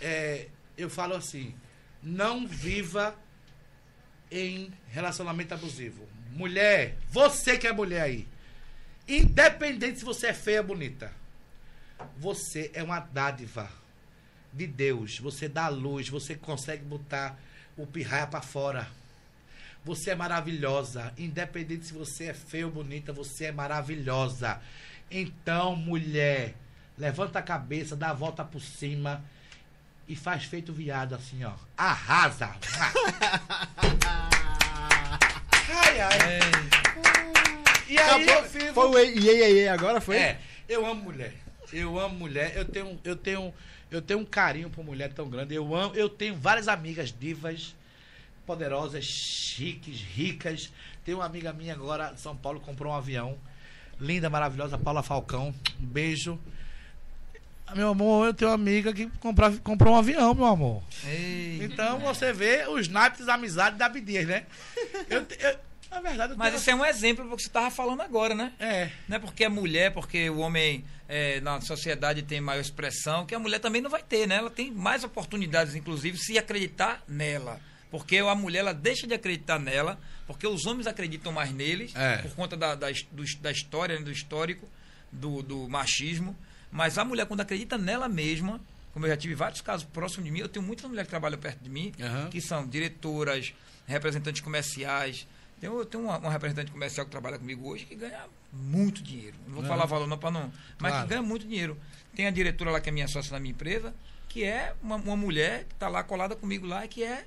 é, 0.00 0.46
eu 0.78 0.88
falo 0.88 1.14
assim, 1.14 1.54
não 2.02 2.46
viva 2.46 3.14
em 4.30 4.72
relacionamento 4.88 5.52
abusivo. 5.52 6.06
Mulher, 6.30 6.96
você 7.10 7.58
que 7.58 7.66
é 7.66 7.72
mulher 7.72 8.02
aí, 8.02 8.28
independente 9.08 9.98
se 9.98 10.04
você 10.04 10.28
é 10.28 10.34
feia 10.34 10.60
ou 10.60 10.66
bonita, 10.66 11.12
você 12.16 12.70
é 12.74 12.82
uma 12.82 13.00
dádiva 13.00 13.70
de 14.52 14.66
Deus. 14.66 15.18
Você 15.18 15.48
dá 15.48 15.68
luz, 15.68 16.08
você 16.08 16.34
consegue 16.34 16.84
botar 16.84 17.38
o 17.76 17.86
pirraia 17.86 18.26
para 18.26 18.40
fora. 18.40 18.88
Você 19.86 20.10
é 20.10 20.14
maravilhosa. 20.16 21.14
Independente 21.16 21.86
se 21.86 21.92
você 21.94 22.24
é 22.24 22.34
feia 22.34 22.66
ou 22.66 22.72
bonita, 22.72 23.12
você 23.12 23.44
é 23.44 23.52
maravilhosa. 23.52 24.60
Então, 25.08 25.76
mulher, 25.76 26.56
levanta 26.98 27.38
a 27.38 27.42
cabeça, 27.42 27.94
dá 27.94 28.10
a 28.10 28.12
volta 28.12 28.44
por 28.44 28.60
cima 28.60 29.24
e 30.08 30.16
faz 30.16 30.42
feito 30.42 30.72
viado 30.72 31.14
assim, 31.14 31.44
ó. 31.44 31.52
Arrasa! 31.76 32.56
ai, 35.70 36.00
ai. 36.00 36.40
E 37.88 37.96
aí 37.96 38.26
eu. 38.26 38.74
Foi 38.74 38.88
o 38.88 38.98
iê, 38.98 39.68
agora 39.68 40.00
foi? 40.00 40.16
É, 40.16 40.40
eu 40.68 40.84
amo 40.84 41.04
mulher. 41.04 41.32
Eu 41.72 41.96
amo 41.96 42.16
mulher. 42.16 42.56
Eu 42.56 42.64
tenho, 42.64 42.98
eu 43.04 43.14
tenho, 43.14 43.54
eu 43.88 44.02
tenho 44.02 44.18
um 44.18 44.24
carinho 44.24 44.68
por 44.68 44.84
mulher 44.84 45.12
tão 45.12 45.30
grande. 45.30 45.54
Eu 45.54 45.72
amo, 45.76 45.94
eu 45.94 46.08
tenho 46.08 46.34
várias 46.34 46.66
amigas 46.66 47.12
divas, 47.16 47.72
poderosas, 48.46 49.04
chiques, 49.04 50.00
ricas. 50.00 50.72
Tem 51.04 51.14
uma 51.14 51.24
amiga 51.26 51.52
minha 51.52 51.74
agora, 51.74 52.12
em 52.14 52.16
São 52.16 52.36
Paulo, 52.36 52.60
comprou 52.60 52.92
um 52.92 52.96
avião. 52.96 53.36
Linda, 54.00 54.30
maravilhosa, 54.30 54.78
Paula 54.78 55.02
Falcão. 55.02 55.54
Um 55.80 55.86
beijo. 55.86 56.38
Ah, 57.66 57.74
Meu 57.74 57.88
amor, 57.88 58.26
eu 58.26 58.34
tenho 58.34 58.50
uma 58.50 58.54
amiga 58.54 58.92
que 58.92 59.06
compra, 59.18 59.50
comprou 59.58 59.94
um 59.94 59.98
avião, 59.98 60.32
meu 60.34 60.44
amor. 60.46 60.82
Ei. 61.04 61.58
Então 61.62 61.98
você 61.98 62.32
vê 62.32 62.66
os 62.68 62.86
naipes 62.88 63.26
da 63.26 63.34
amizade 63.34 63.76
da 63.76 63.86
Abdias, 63.86 64.26
né? 64.26 64.46
Eu, 65.10 65.26
eu- 65.40 65.58
na 65.90 66.00
verdade, 66.00 66.32
eu 66.34 66.36
Mas 66.36 66.48
tenho- 66.50 66.60
isso 66.60 66.70
é 66.70 66.74
um 66.76 66.84
exemplo 66.84 67.28
do 67.28 67.34
que 67.36 67.42
você 67.42 67.48
estava 67.48 67.70
falando 67.70 68.02
agora, 68.02 68.34
né? 68.34 68.52
É. 68.60 68.90
Não 69.08 69.16
é 69.16 69.18
porque 69.18 69.42
é 69.44 69.48
mulher, 69.48 69.92
porque 69.92 70.30
o 70.30 70.38
homem 70.38 70.84
é, 71.08 71.40
na 71.40 71.60
sociedade 71.60 72.22
tem 72.22 72.40
maior 72.40 72.60
expressão, 72.60 73.24
que 73.26 73.34
a 73.34 73.38
mulher 73.38 73.58
também 73.60 73.80
não 73.80 73.90
vai 73.90 74.02
ter, 74.02 74.26
né? 74.28 74.36
Ela 74.36 74.50
tem 74.50 74.70
mais 74.70 75.02
oportunidades, 75.04 75.74
inclusive, 75.74 76.18
se 76.18 76.36
acreditar 76.38 77.02
nela. 77.08 77.60
Porque 77.96 78.18
a 78.18 78.34
mulher 78.34 78.58
ela 78.60 78.74
deixa 78.74 79.06
de 79.06 79.14
acreditar 79.14 79.58
nela, 79.58 79.98
porque 80.26 80.46
os 80.46 80.66
homens 80.66 80.86
acreditam 80.86 81.32
mais 81.32 81.50
neles, 81.50 81.94
É. 81.96 82.18
por 82.18 82.34
conta 82.34 82.54
da, 82.56 82.74
da, 82.74 82.88
do- 83.10 83.24
da 83.40 83.50
história, 83.50 83.98
né, 83.98 84.04
do 84.04 84.10
histórico, 84.12 84.68
do, 85.10 85.42
do 85.42 85.66
machismo. 85.68 86.36
Mas 86.70 86.98
a 86.98 87.04
mulher, 87.06 87.24
quando 87.26 87.40
acredita 87.40 87.78
nela 87.78 88.06
mesma, 88.06 88.60
como 88.92 89.06
eu 89.06 89.10
já 89.10 89.16
tive 89.16 89.34
vários 89.34 89.62
casos 89.62 89.86
próximos 89.86 90.26
de 90.26 90.30
mim, 90.30 90.40
eu 90.40 90.48
tenho 90.48 90.64
muitas 90.64 90.84
mulheres 90.86 91.06
que 91.06 91.10
trabalham 91.10 91.38
perto 91.38 91.58
de 91.62 91.70
mim, 91.70 91.92
Aham. 91.98 92.28
que 92.28 92.38
são 92.40 92.66
diretoras, 92.66 93.54
representantes 93.86 94.42
comerciais. 94.42 95.26
Eu 95.62 95.86
tenho 95.86 96.04
uma, 96.04 96.18
uma 96.18 96.30
representante 96.30 96.70
comercial 96.70 97.06
que 97.06 97.10
trabalha 97.10 97.38
comigo 97.38 97.66
hoje 97.66 97.86
que 97.86 97.94
ganha 97.94 98.24
muito 98.52 99.02
dinheiro. 99.02 99.36
Não 99.46 99.54
vou 99.54 99.60
Aham. 99.62 99.68
falar 99.70 99.86
valor 99.86 100.06
não 100.06 100.18
para 100.18 100.30
não. 100.30 100.52
Mas 100.78 100.92
Claro. 100.92 101.02
que 101.08 101.14
ganha 101.14 101.22
muito 101.22 101.46
dinheiro. 101.46 101.80
Tem 102.14 102.26
a 102.26 102.30
diretora 102.30 102.70
lá 102.72 102.80
que 102.80 102.90
é 102.90 102.92
minha 102.92 103.08
sócia 103.08 103.32
na 103.32 103.40
minha 103.40 103.52
empresa, 103.52 103.94
que 104.28 104.44
é 104.44 104.74
uma, 104.82 104.96
uma 104.96 105.16
mulher 105.16 105.64
que 105.64 105.72
está 105.74 105.88
lá 105.88 106.02
colada 106.02 106.36
comigo 106.36 106.66
lá 106.66 106.84
e 106.84 106.88
que 106.88 107.02
é 107.02 107.24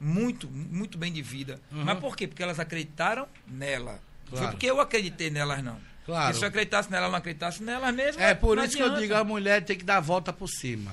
muito, 0.00 0.48
muito 0.48 0.96
bem 0.96 1.12
de 1.12 1.20
vida. 1.20 1.60
Uhum. 1.70 1.84
Mas 1.84 1.98
por 1.98 2.16
quê? 2.16 2.26
Porque 2.26 2.42
elas 2.42 2.58
acreditaram 2.58 3.28
nela. 3.46 3.92
Não 3.92 4.10
Claro. 4.30 4.44
Foi 4.44 4.50
porque 4.52 4.66
eu 4.66 4.80
acreditei 4.80 5.28
nelas, 5.28 5.62
não. 5.62 5.78
Claro. 6.06 6.26
Porque 6.26 6.38
se 6.38 6.44
eu 6.44 6.48
acreditasse 6.48 6.90
nela, 6.90 7.04
ela 7.04 7.12
não 7.12 7.18
acreditasse 7.18 7.62
nelas 7.62 7.94
mesmo. 7.94 8.22
É 8.22 8.34
por 8.34 8.58
isso 8.58 8.76
que 8.76 8.82
eu 8.82 8.86
adianta. 8.86 9.02
digo, 9.02 9.14
a 9.14 9.24
mulher 9.24 9.64
tem 9.64 9.76
que 9.76 9.84
dar 9.84 9.96
a 9.96 10.00
volta 10.00 10.32
por 10.32 10.48
cima. 10.48 10.92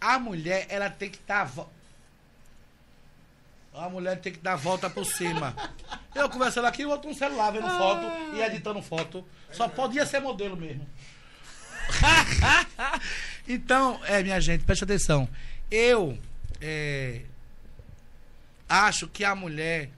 A 0.00 0.18
mulher, 0.18 0.66
ela 0.68 0.88
tem 0.88 1.10
que 1.10 1.18
dar 1.26 1.42
a 1.42 1.44
volta. 1.44 1.82
A 3.74 3.88
mulher 3.88 4.20
tem 4.20 4.32
que 4.32 4.38
dar 4.38 4.52
a 4.52 4.56
volta 4.56 4.88
por 4.90 5.04
cima. 5.04 5.56
Eu 6.14 6.28
conversando 6.28 6.66
aqui, 6.66 6.84
o 6.84 6.90
outro 6.90 7.10
um 7.10 7.14
celular 7.14 7.52
vendo 7.52 7.68
foto 7.68 8.06
e 8.34 8.42
editando 8.42 8.82
foto. 8.82 9.26
Só 9.50 9.66
podia 9.66 10.04
ser 10.04 10.20
modelo 10.20 10.56
mesmo. 10.56 10.86
então, 13.48 14.00
é, 14.04 14.22
minha 14.22 14.40
gente, 14.40 14.64
preste 14.64 14.84
atenção. 14.84 15.26
Eu 15.70 16.18
é, 16.60 17.22
acho 18.80 19.08
que 19.08 19.24
a 19.24 19.34
mulher, 19.34 19.90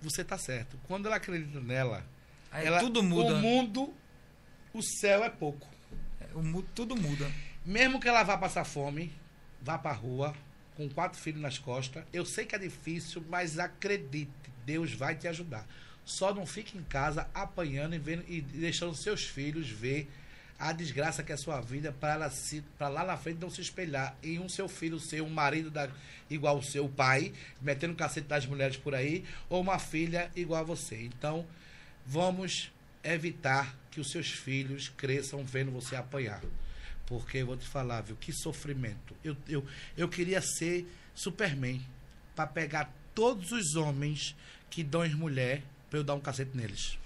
você 0.00 0.24
tá 0.24 0.36
certo. 0.38 0.78
Quando 0.84 1.06
ela 1.06 1.16
acredita 1.16 1.60
nela, 1.60 2.04
Aí 2.50 2.66
ela- 2.66 2.78
tudo 2.80 3.02
muda. 3.02 3.34
O 3.34 3.38
mundo, 3.38 3.94
o 4.72 4.82
céu 4.82 5.22
é 5.24 5.30
pouco. 5.30 5.68
O 6.34 6.42
mu- 6.42 6.62
tudo 6.74 6.96
muda. 6.96 7.30
Mesmo 7.64 8.00
que 8.00 8.08
ela 8.08 8.22
vá 8.22 8.36
passar 8.38 8.64
fome, 8.64 9.12
vá 9.60 9.78
pra 9.78 9.92
rua, 9.92 10.34
com 10.76 10.88
quatro 10.88 11.20
filhos 11.20 11.40
nas 11.40 11.58
costas, 11.58 12.04
eu 12.12 12.24
sei 12.24 12.44
que 12.46 12.54
é 12.54 12.58
difícil, 12.58 13.24
mas 13.28 13.58
acredite, 13.58 14.30
Deus 14.64 14.92
vai 14.92 15.14
te 15.14 15.28
ajudar. 15.28 15.66
Só 16.04 16.34
não 16.34 16.44
fique 16.46 16.76
em 16.76 16.82
casa 16.82 17.28
apanhando 17.34 17.94
e, 17.94 17.98
vendo, 17.98 18.24
e 18.26 18.40
deixando 18.40 18.94
seus 18.96 19.24
filhos 19.24 19.68
ver 19.68 20.10
a 20.62 20.70
desgraça 20.70 21.24
que 21.24 21.32
é 21.32 21.34
a 21.34 21.38
sua 21.38 21.60
vida 21.60 21.92
para 21.92 22.88
lá 22.88 23.04
na 23.04 23.16
frente 23.16 23.40
não 23.40 23.50
se 23.50 23.60
espelhar 23.60 24.16
em 24.22 24.38
um 24.38 24.48
seu 24.48 24.68
filho 24.68 25.00
ser 25.00 25.20
um 25.20 25.28
marido 25.28 25.72
da, 25.72 25.90
igual 26.30 26.56
o 26.56 26.62
seu 26.62 26.88
pai, 26.88 27.32
metendo 27.60 27.94
o 27.94 27.96
cacete 27.96 28.28
das 28.28 28.46
mulheres 28.46 28.76
por 28.76 28.94
aí, 28.94 29.24
ou 29.48 29.60
uma 29.60 29.80
filha 29.80 30.30
igual 30.36 30.60
a 30.60 30.64
você. 30.64 31.02
Então, 31.02 31.44
vamos 32.06 32.70
evitar 33.02 33.76
que 33.90 34.00
os 34.00 34.12
seus 34.12 34.30
filhos 34.30 34.88
cresçam 34.88 35.44
vendo 35.44 35.72
você 35.72 35.96
apanhar. 35.96 36.40
Porque 37.06 37.38
eu 37.38 37.46
vou 37.46 37.56
te 37.56 37.66
falar, 37.66 38.00
viu, 38.02 38.14
que 38.14 38.32
sofrimento. 38.32 39.16
Eu, 39.24 39.36
eu, 39.48 39.66
eu 39.96 40.08
queria 40.08 40.40
ser 40.40 40.86
Superman 41.12 41.84
para 42.36 42.46
pegar 42.46 42.88
todos 43.16 43.50
os 43.50 43.74
homens 43.74 44.36
que 44.70 44.84
dão 44.84 45.02
as 45.02 45.12
mulher 45.12 45.60
para 45.90 45.98
eu 45.98 46.04
dar 46.04 46.14
um 46.14 46.20
cacete 46.20 46.56
neles. 46.56 46.96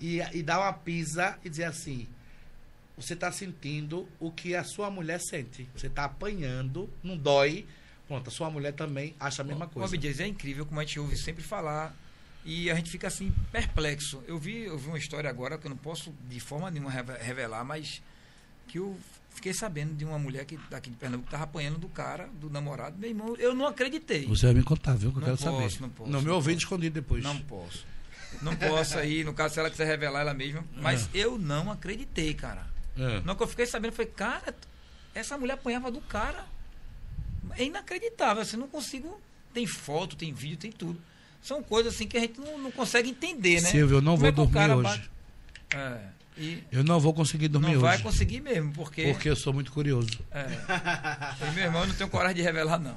E, 0.00 0.20
e 0.32 0.44
dar 0.44 0.60
uma 0.60 0.72
pisa 0.72 1.36
e 1.44 1.50
dizer 1.50 1.64
assim: 1.64 2.06
você 2.96 3.14
está 3.14 3.30
sentindo 3.32 4.08
o 4.20 4.30
que 4.30 4.54
a 4.54 4.62
sua 4.64 4.90
mulher 4.90 5.20
sente. 5.20 5.68
Você 5.76 5.86
está 5.88 6.04
apanhando, 6.04 6.88
não 7.02 7.16
dói. 7.16 7.66
Pronto, 8.06 8.28
a 8.28 8.30
sua 8.30 8.50
mulher 8.50 8.72
também 8.72 9.14
acha 9.18 9.42
a 9.42 9.44
mesma 9.44 9.66
coisa. 9.66 9.94
Abdias, 9.94 10.20
é 10.20 10.26
incrível 10.26 10.66
como 10.66 10.78
a 10.80 10.84
gente 10.84 11.00
ouve 11.00 11.16
sempre 11.16 11.42
falar 11.42 11.94
e 12.44 12.70
a 12.70 12.74
gente 12.74 12.90
fica 12.90 13.06
assim 13.08 13.32
perplexo. 13.50 14.22
Eu 14.26 14.38
vi, 14.38 14.64
eu 14.64 14.76
vi 14.78 14.88
uma 14.88 14.98
história 14.98 15.28
agora 15.30 15.56
que 15.56 15.66
eu 15.66 15.70
não 15.70 15.76
posso 15.76 16.12
de 16.28 16.38
forma 16.38 16.70
nenhuma 16.70 16.90
reve- 16.90 17.16
revelar, 17.18 17.64
mas 17.64 18.02
que 18.68 18.78
eu 18.78 18.96
fiquei 19.30 19.52
sabendo 19.54 19.94
de 19.94 20.04
uma 20.04 20.18
mulher 20.18 20.44
que 20.44 20.58
daqui 20.70 20.90
de 20.90 20.96
Pernambuco 20.96 21.28
estava 21.28 21.44
apanhando 21.44 21.78
do 21.78 21.88
cara, 21.88 22.28
do 22.40 22.48
namorado. 22.50 22.96
Meu 22.98 23.08
irmão, 23.10 23.34
eu 23.36 23.54
não 23.54 23.66
acreditei. 23.66 24.26
Você 24.26 24.46
vai 24.46 24.54
me 24.54 24.62
contar, 24.62 24.94
viu? 24.94 25.10
Que 25.10 25.16
eu 25.16 25.20
Não 25.20 25.26
quero 25.36 25.38
posso, 25.38 25.50
saber. 25.76 25.80
não 25.82 25.88
posso, 25.90 26.10
Não, 26.10 26.20
meu 26.20 26.28
não 26.28 26.34
ouvido 26.36 26.58
escondido 26.58 26.94
depois. 26.94 27.24
Não 27.24 27.38
posso. 27.40 27.86
Não 28.42 28.54
posso 28.54 28.98
aí, 28.98 29.24
no 29.24 29.32
caso, 29.32 29.54
se 29.54 29.60
ela 29.60 29.70
quiser 29.70 29.86
revelar 29.86 30.20
ela 30.20 30.34
mesma. 30.34 30.64
Mas 30.76 31.08
eu 31.14 31.38
não 31.38 31.70
acreditei, 31.70 32.34
cara. 32.34 32.66
É. 32.98 33.20
Não 33.24 33.34
que 33.34 33.42
eu 33.42 33.46
fiquei 33.48 33.66
sabendo, 33.66 33.92
foi, 33.92 34.06
cara, 34.06 34.54
essa 35.14 35.36
mulher 35.38 35.54
apanhava 35.54 35.90
do 35.90 36.00
cara. 36.00 36.44
É 37.56 37.64
inacreditável, 37.64 38.42
assim, 38.42 38.56
não 38.56 38.68
consigo. 38.68 39.20
Tem 39.52 39.66
foto, 39.66 40.16
tem 40.16 40.32
vídeo, 40.32 40.56
tem 40.56 40.72
tudo. 40.72 41.00
São 41.42 41.62
coisas 41.62 41.94
assim 41.94 42.06
que 42.08 42.16
a 42.16 42.20
gente 42.20 42.40
não, 42.40 42.58
não 42.58 42.70
consegue 42.70 43.10
entender, 43.10 43.60
né? 43.60 43.68
Silvio, 43.70 43.98
eu 43.98 44.02
não 44.02 44.12
Como 44.16 44.20
vou 44.20 44.28
é 44.28 44.32
que 44.32 44.40
o 44.40 44.46
dormir 44.46 44.70
hoje. 44.74 44.98
bate- 44.98 45.10
É, 45.76 46.00
e 46.38 46.64
Eu 46.72 46.82
não 46.84 46.98
vou 46.98 47.12
conseguir 47.12 47.48
dormir 47.48 47.74
não 47.74 47.80
vai 47.80 47.94
hoje. 47.94 48.02
conseguir 48.02 48.40
mesmo, 48.40 48.72
porque. 48.72 49.12
Porque 49.12 49.28
eu 49.28 49.36
sou 49.36 49.52
muito 49.52 49.70
curioso. 49.72 50.18
É. 50.32 50.46
E 51.46 51.50
meu 51.54 51.64
irmão 51.64 51.82
eu 51.82 51.88
não 51.88 51.94
tenho 51.94 52.08
coragem 52.10 52.36
de 52.36 52.42
revelar, 52.42 52.78
não. 52.78 52.96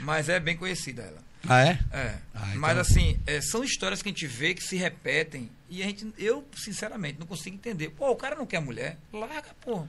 Mas 0.00 0.28
é 0.28 0.40
bem 0.40 0.56
conhecida 0.56 1.02
ela. 1.02 1.22
Ah, 1.48 1.60
é? 1.66 1.78
É. 1.92 2.14
Ah, 2.34 2.46
então- 2.48 2.60
Mas 2.60 2.78
assim, 2.78 3.18
é, 3.26 3.40
são 3.40 3.62
histórias 3.64 4.02
que 4.02 4.08
a 4.08 4.12
gente 4.12 4.26
vê 4.26 4.54
que 4.54 4.62
se 4.62 4.76
repetem 4.76 5.50
e 5.68 5.82
a 5.82 5.86
gente, 5.86 6.12
eu, 6.18 6.46
sinceramente, 6.56 7.18
não 7.18 7.26
consigo 7.26 7.56
entender. 7.56 7.90
Pô, 7.90 8.10
o 8.10 8.16
cara 8.16 8.36
não 8.36 8.46
quer 8.46 8.60
mulher? 8.60 8.96
Larga, 9.12 9.48
pô. 9.60 9.84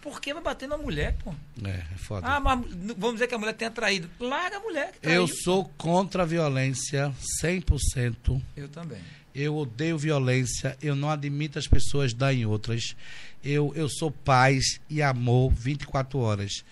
Por 0.00 0.20
que 0.20 0.34
vai 0.34 0.42
bater 0.42 0.68
na 0.68 0.76
mulher, 0.76 1.16
pô? 1.24 1.34
É, 1.64 1.82
é 1.94 1.96
foda. 1.96 2.26
Ah, 2.26 2.38
mas 2.38 2.60
vamos 2.98 3.14
dizer 3.14 3.26
que 3.26 3.34
a 3.34 3.38
mulher 3.38 3.54
tenha 3.54 3.70
traído. 3.70 4.10
Larga 4.20 4.58
a 4.58 4.60
mulher 4.60 4.92
que 4.92 4.98
traiu. 5.00 5.22
eu 5.22 5.26
sou 5.28 5.64
contra 5.78 6.24
a 6.24 6.26
violência 6.26 7.10
100%. 7.42 8.40
Eu 8.56 8.68
também. 8.68 9.00
Eu 9.34 9.56
odeio 9.56 9.96
violência. 9.98 10.76
Eu 10.82 10.94
não 10.94 11.10
admito 11.10 11.58
as 11.58 11.66
pessoas 11.66 12.12
darem 12.12 12.44
outras. 12.44 12.94
Eu, 13.42 13.72
eu 13.74 13.88
sou 13.88 14.10
paz 14.10 14.78
e 14.90 15.02
amor 15.02 15.50
24 15.52 16.18
horas. 16.18 16.64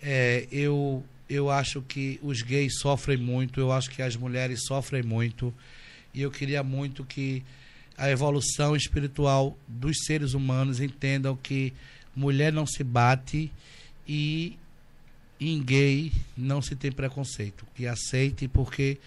É, 0.00 0.46
eu, 0.50 1.04
eu 1.28 1.50
acho 1.50 1.82
que 1.82 2.18
os 2.22 2.42
gays 2.42 2.78
sofrem 2.78 3.16
muito. 3.16 3.60
Eu 3.60 3.70
acho 3.72 3.90
que 3.90 4.02
as 4.02 4.16
mulheres 4.16 4.64
sofrem 4.64 5.02
muito. 5.02 5.52
E 6.14 6.22
eu 6.22 6.30
queria 6.30 6.62
muito 6.62 7.04
que 7.04 7.42
a 7.96 8.10
evolução 8.10 8.74
espiritual 8.74 9.56
dos 9.66 10.04
seres 10.04 10.32
humanos 10.32 10.80
entendam 10.80 11.36
que 11.36 11.72
mulher 12.14 12.52
não 12.52 12.66
se 12.66 12.82
bate 12.82 13.50
e 14.06 14.56
em 15.40 15.62
gay 15.62 16.12
não 16.36 16.62
se 16.62 16.74
tem 16.74 16.90
preconceito. 16.90 17.66
Que 17.74 17.86
aceite 17.86 18.48
porque 18.48 18.98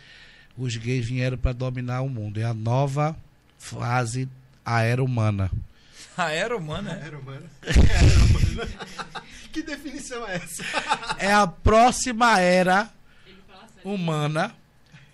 os 0.58 0.76
gays 0.76 1.06
vieram 1.08 1.38
para 1.38 1.54
dominar 1.54 2.02
o 2.02 2.10
mundo. 2.10 2.40
É 2.40 2.44
a 2.44 2.54
nova 2.54 3.18
fase. 3.58 4.28
A 4.64 4.84
era 4.84 5.04
humana, 5.04 5.50
é. 6.30 6.38
Era 6.38 6.58
humana. 6.58 6.92
Era 7.04 7.18
humana. 7.18 7.50
que 9.52 9.62
definição 9.62 10.28
é 10.28 10.36
essa? 10.36 10.64
É 11.18 11.32
a 11.32 11.48
próxima 11.48 12.40
era 12.40 12.90
humana, 13.84 14.56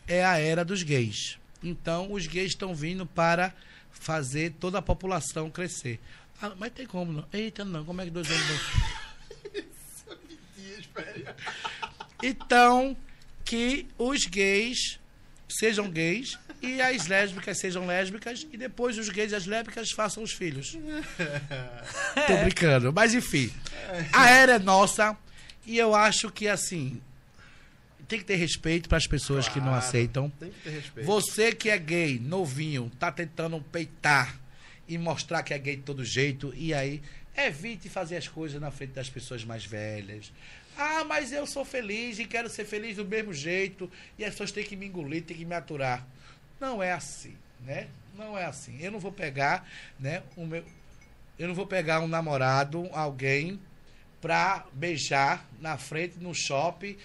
é 0.07 0.25
a 0.25 0.37
era 0.37 0.63
dos 0.63 0.83
gays. 0.83 1.37
Então, 1.63 2.11
os 2.11 2.27
gays 2.27 2.49
estão 2.49 2.75
vindo 2.75 3.05
para 3.05 3.53
fazer 3.91 4.53
toda 4.59 4.77
a 4.77 4.81
população 4.81 5.49
crescer. 5.49 5.99
Ah, 6.41 6.53
mas 6.55 6.71
tem 6.71 6.85
como 6.85 7.11
não? 7.11 7.25
Eita, 7.33 7.65
não. 7.65 7.83
Como 7.83 7.99
é 8.01 8.05
que 8.05 8.11
dois 8.11 8.29
homens 8.29 8.45
vão... 8.45 8.57
Então, 12.21 12.97
que 13.45 13.87
os 13.97 14.25
gays 14.25 14.99
sejam 15.47 15.89
gays 15.89 16.37
e 16.61 16.81
as 16.81 17.07
lésbicas 17.07 17.59
sejam 17.59 17.85
lésbicas 17.85 18.47
e 18.51 18.57
depois 18.57 18.97
os 18.97 19.09
gays 19.09 19.31
e 19.31 19.35
as 19.35 19.45
lésbicas 19.45 19.91
façam 19.91 20.23
os 20.23 20.31
filhos. 20.33 20.77
Tô 22.27 22.37
brincando, 22.37 22.91
mas 22.91 23.13
enfim. 23.13 23.51
A 24.11 24.29
era 24.29 24.53
é 24.53 24.59
nossa 24.59 25.15
e 25.65 25.77
eu 25.77 25.93
acho 25.95 26.31
que 26.31 26.47
assim 26.47 27.01
tem 28.07 28.19
que 28.19 28.25
ter 28.25 28.35
respeito 28.37 28.87
para 28.87 28.97
as 28.97 29.05
pessoas 29.05 29.49
que 29.49 29.59
não 29.59 29.67
Claro. 29.67 29.79
aceitam. 29.85 30.29
Tem 30.39 30.49
que 30.49 30.59
ter 30.61 30.69
respeito. 30.69 31.05
Você 31.05 31.53
que 31.53 31.69
é 31.69 31.77
gay, 31.77 32.17
novinho, 32.17 32.89
tá 32.97 33.11
tentando 33.11 33.59
peitar 33.59 34.39
e 34.87 34.97
mostrar 34.97 35.43
que 35.43 35.53
é 35.53 35.57
gay 35.59 35.75
de 35.75 35.81
todo 35.81 36.05
jeito, 36.05 36.53
e 36.55 36.73
aí 36.73 37.01
evite 37.35 37.89
fazer 37.89 38.15
as 38.15 38.25
coisas 38.27 38.61
na 38.61 38.71
frente 38.71 38.91
das 38.93 39.09
pessoas 39.09 39.43
mais 39.43 39.65
velhas. 39.65 40.31
Ah, 40.77 41.03
mas 41.03 41.33
eu 41.33 41.45
sou 41.45 41.65
feliz 41.65 42.17
e 42.17 42.23
quero 42.23 42.47
ser 42.49 42.63
feliz 42.63 42.95
do 42.95 43.03
mesmo 43.03 43.33
jeito, 43.33 43.91
e 44.17 44.23
as 44.23 44.31
pessoas 44.31 44.53
têm 44.53 44.63
que 44.63 44.77
me 44.77 44.85
engolir, 44.85 45.23
têm 45.23 45.35
que 45.35 45.43
me 45.43 45.53
aturar. 45.55 46.07
Não 46.59 46.81
é 46.81 46.91
assim, 46.91 47.37
né? 47.61 47.87
Não 48.15 48.37
é 48.37 48.45
assim. 48.45 48.77
Eu 48.81 48.91
não 48.91 48.99
vou 48.99 49.11
pegar, 49.11 49.67
né, 49.99 50.23
o 50.35 50.45
meu 50.45 50.63
eu 51.37 51.47
não 51.47 51.53
vou 51.53 51.67
pegar 51.67 51.99
um 51.99 52.07
namorado, 52.07 52.89
alguém 52.91 53.61
pra 54.19 54.65
beijar 54.73 55.47
na 55.59 55.77
frente 55.77 56.17
no 56.17 56.33
shopping. 56.33 56.97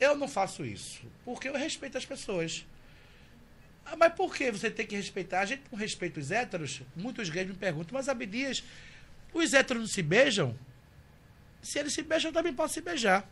Eu 0.00 0.16
não 0.16 0.26
faço 0.26 0.64
isso, 0.64 1.02
porque 1.24 1.48
eu 1.48 1.56
respeito 1.56 1.96
as 1.96 2.04
pessoas. 2.04 2.66
Ah, 3.86 3.96
mas 3.96 4.12
por 4.14 4.34
que 4.34 4.50
você 4.50 4.70
tem 4.70 4.84
que 4.84 4.96
respeitar? 4.96 5.40
A 5.40 5.46
gente 5.46 5.62
não 5.70 5.78
respeita 5.78 6.18
os 6.18 6.30
héteros? 6.30 6.82
Muitos 6.96 7.30
gays 7.30 7.46
me 7.46 7.54
perguntam, 7.54 7.94
mas 7.94 8.08
Abdias, 8.08 8.64
os 9.32 9.54
héteros 9.54 9.82
não 9.82 9.88
se 9.88 10.02
beijam? 10.02 10.58
Se 11.62 11.78
eles 11.78 11.92
se 11.92 12.02
beijam, 12.02 12.30
eu 12.30 12.34
também 12.34 12.52
posso 12.52 12.74
se 12.74 12.80
beijar. 12.80 13.28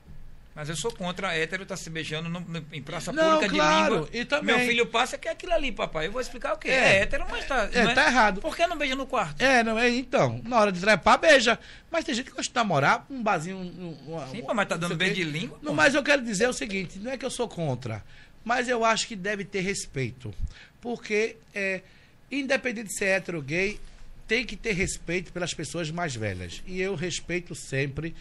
Mas 0.57 0.71
eu 0.71 0.75
sou 0.77 0.91
contra 0.91 1.35
hétero 1.37 1.65
estar 1.65 1.77
se 1.77 1.91
beijando 1.91 2.31
no- 2.31 2.41
no- 2.41 2.65
em 2.73 2.81
praça 2.83 3.13
Não, 3.13 3.35
pública 3.35 3.55
claro, 3.55 3.85
de 3.85 3.91
língua. 3.93 4.09
e 4.15 4.25
também- 4.25 4.57
Meu 4.57 4.67
filho 4.67 4.87
passa 4.87 5.19
que 5.19 5.29
é 5.29 5.33
aquilo 5.33 5.53
ali, 5.53 5.71
papai. 5.71 6.07
Eu 6.07 6.13
vou 6.13 6.21
explicar 6.21 6.55
o 6.55 6.59
quê? 6.59 6.69
É. 6.71 6.73
É, 6.97 7.03
hétero, 7.03 7.27
mas 7.31 7.45
tá. 7.47 7.69
É, 7.71 7.85
não 7.85 7.93
tá 7.95 8.07
errado. 8.07 8.41
Por 8.41 8.57
que 8.57 8.67
não 8.67 8.79
beija 8.79 8.97
no 8.97 9.07
quarto? 9.07 9.39
É, 9.43 9.63
não 9.63 9.79
é? 9.79 9.91
Então, 9.91 10.41
na 10.45 10.59
hora 10.59 10.73
de 10.73 10.81
trepar, 10.81 11.19
beija. 11.21 11.59
Mas 11.91 12.05
tem 12.07 12.15
gente 12.15 12.31
que 12.31 12.35
gosta 12.35 12.51
de 12.51 12.55
namorar, 12.57 13.05
um 13.11 13.23
barzinho. 13.23 13.59
Um, 13.59 13.97
uma- 14.15 14.27
Sim, 14.29 14.41
pô, 14.43 14.55
mas 14.55 14.67
tá 14.67 14.77
dando 14.77 14.89
sei 14.89 14.95
o 14.97 14.99
bem 14.99 15.09
quê. 15.11 15.15
de 15.17 15.25
língua. 15.25 15.59
Não, 15.63 15.73
pô. 15.73 15.77
mas 15.77 15.95
eu 15.95 16.03
quero 16.03 16.25
dizer 16.25 16.49
o 16.49 16.55
seguinte: 16.55 16.99
não 16.99 17.11
é 17.13 17.19
que 17.19 17.25
eu 17.27 17.31
sou 17.31 17.47
contra, 17.47 18.03
mas 18.43 18.67
eu 18.67 18.83
acho 18.83 19.07
que 19.07 19.15
deve 19.15 19.45
ter 19.45 19.61
respeito. 19.61 20.35
Porque, 20.81 21.37
é, 21.55 21.83
independente 22.31 22.89
de 22.89 22.97
ser 22.99 23.07
hétero 23.07 23.39
ou 23.39 23.45
gay, 23.45 23.79
tem 24.27 24.45
que 24.45 24.57
ter 24.57 24.73
respeito 24.73 25.33
pelas 25.35 25.53
pessoas 25.53 25.91
mais 25.91 26.15
velhas. 26.17 26.63
E 26.67 26.81
eu 26.81 26.95
respeito 26.95 27.55
sempre. 27.55 28.15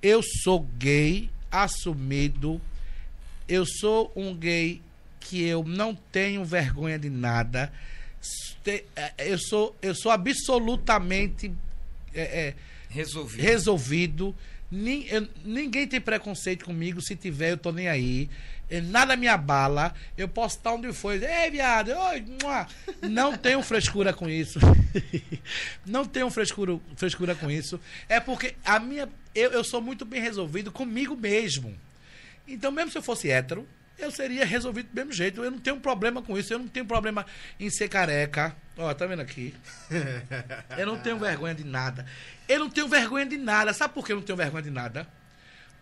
Eu 0.00 0.22
sou 0.22 0.60
gay, 0.78 1.28
assumido. 1.52 2.60
Eu 3.46 3.64
sou 3.66 4.10
um 4.16 4.34
gay 4.34 4.80
que 5.20 5.42
eu 5.44 5.62
não 5.62 5.94
tenho 5.94 6.44
vergonha 6.44 6.98
de 6.98 7.10
nada. 7.10 7.72
É, 8.66 8.84
Eu 9.18 9.38
sou, 9.38 9.76
eu 9.82 9.94
sou 9.94 10.10
absolutamente. 10.10 11.52
é, 12.14 12.22
é, 12.48 12.54
Resolvido. 12.88 13.42
resolvido. 13.42 14.34
Ninguém 15.44 15.86
tem 15.86 16.00
preconceito 16.00 16.64
comigo. 16.64 17.00
Se 17.02 17.14
tiver, 17.14 17.52
eu 17.52 17.58
tô 17.58 17.70
nem 17.72 17.88
aí. 17.88 18.28
Nada 18.80 19.16
me 19.16 19.28
abala. 19.28 19.94
Eu 20.16 20.28
posso 20.28 20.56
estar 20.56 20.72
onde 20.72 20.92
for. 20.92 21.12
Ei, 21.12 21.50
viado. 21.50 21.90
Oi. 21.90 22.24
Não 23.02 23.36
tenho 23.36 23.62
frescura 23.62 24.12
com 24.12 24.28
isso. 24.28 24.58
Não 25.84 26.04
tenho 26.04 26.30
frescura, 26.30 26.78
frescura 26.96 27.34
com 27.34 27.50
isso. 27.50 27.78
É 28.08 28.20
porque 28.20 28.54
a 28.64 28.78
minha. 28.78 29.08
Eu, 29.34 29.50
eu 29.50 29.64
sou 29.64 29.80
muito 29.80 30.04
bem 30.04 30.20
resolvido 30.20 30.70
comigo 30.72 31.16
mesmo. 31.16 31.76
Então, 32.46 32.70
mesmo 32.70 32.90
se 32.90 32.98
eu 32.98 33.02
fosse 33.02 33.30
hétero, 33.30 33.66
eu 33.98 34.10
seria 34.10 34.44
resolvido 34.44 34.88
do 34.88 34.94
mesmo 34.94 35.12
jeito. 35.12 35.42
Eu 35.42 35.50
não 35.50 35.58
tenho 35.58 35.78
problema 35.78 36.22
com 36.22 36.36
isso. 36.38 36.52
Eu 36.52 36.58
não 36.58 36.68
tenho 36.68 36.84
problema 36.84 37.24
em 37.58 37.70
ser 37.70 37.88
careca. 37.88 38.54
Ó, 38.76 38.92
tá 38.94 39.06
vendo 39.06 39.20
aqui? 39.20 39.54
Eu 40.78 40.86
não 40.86 40.98
tenho 40.98 41.18
vergonha 41.18 41.54
de 41.54 41.62
nada. 41.62 42.06
Eu 42.48 42.60
não 42.60 42.70
tenho 42.70 42.88
vergonha 42.88 43.26
de 43.26 43.36
nada. 43.36 43.72
Sabe 43.74 43.92
por 43.92 44.04
que 44.04 44.12
eu 44.12 44.16
não 44.16 44.22
tenho 44.22 44.36
vergonha 44.36 44.62
de 44.62 44.70
nada? 44.70 45.06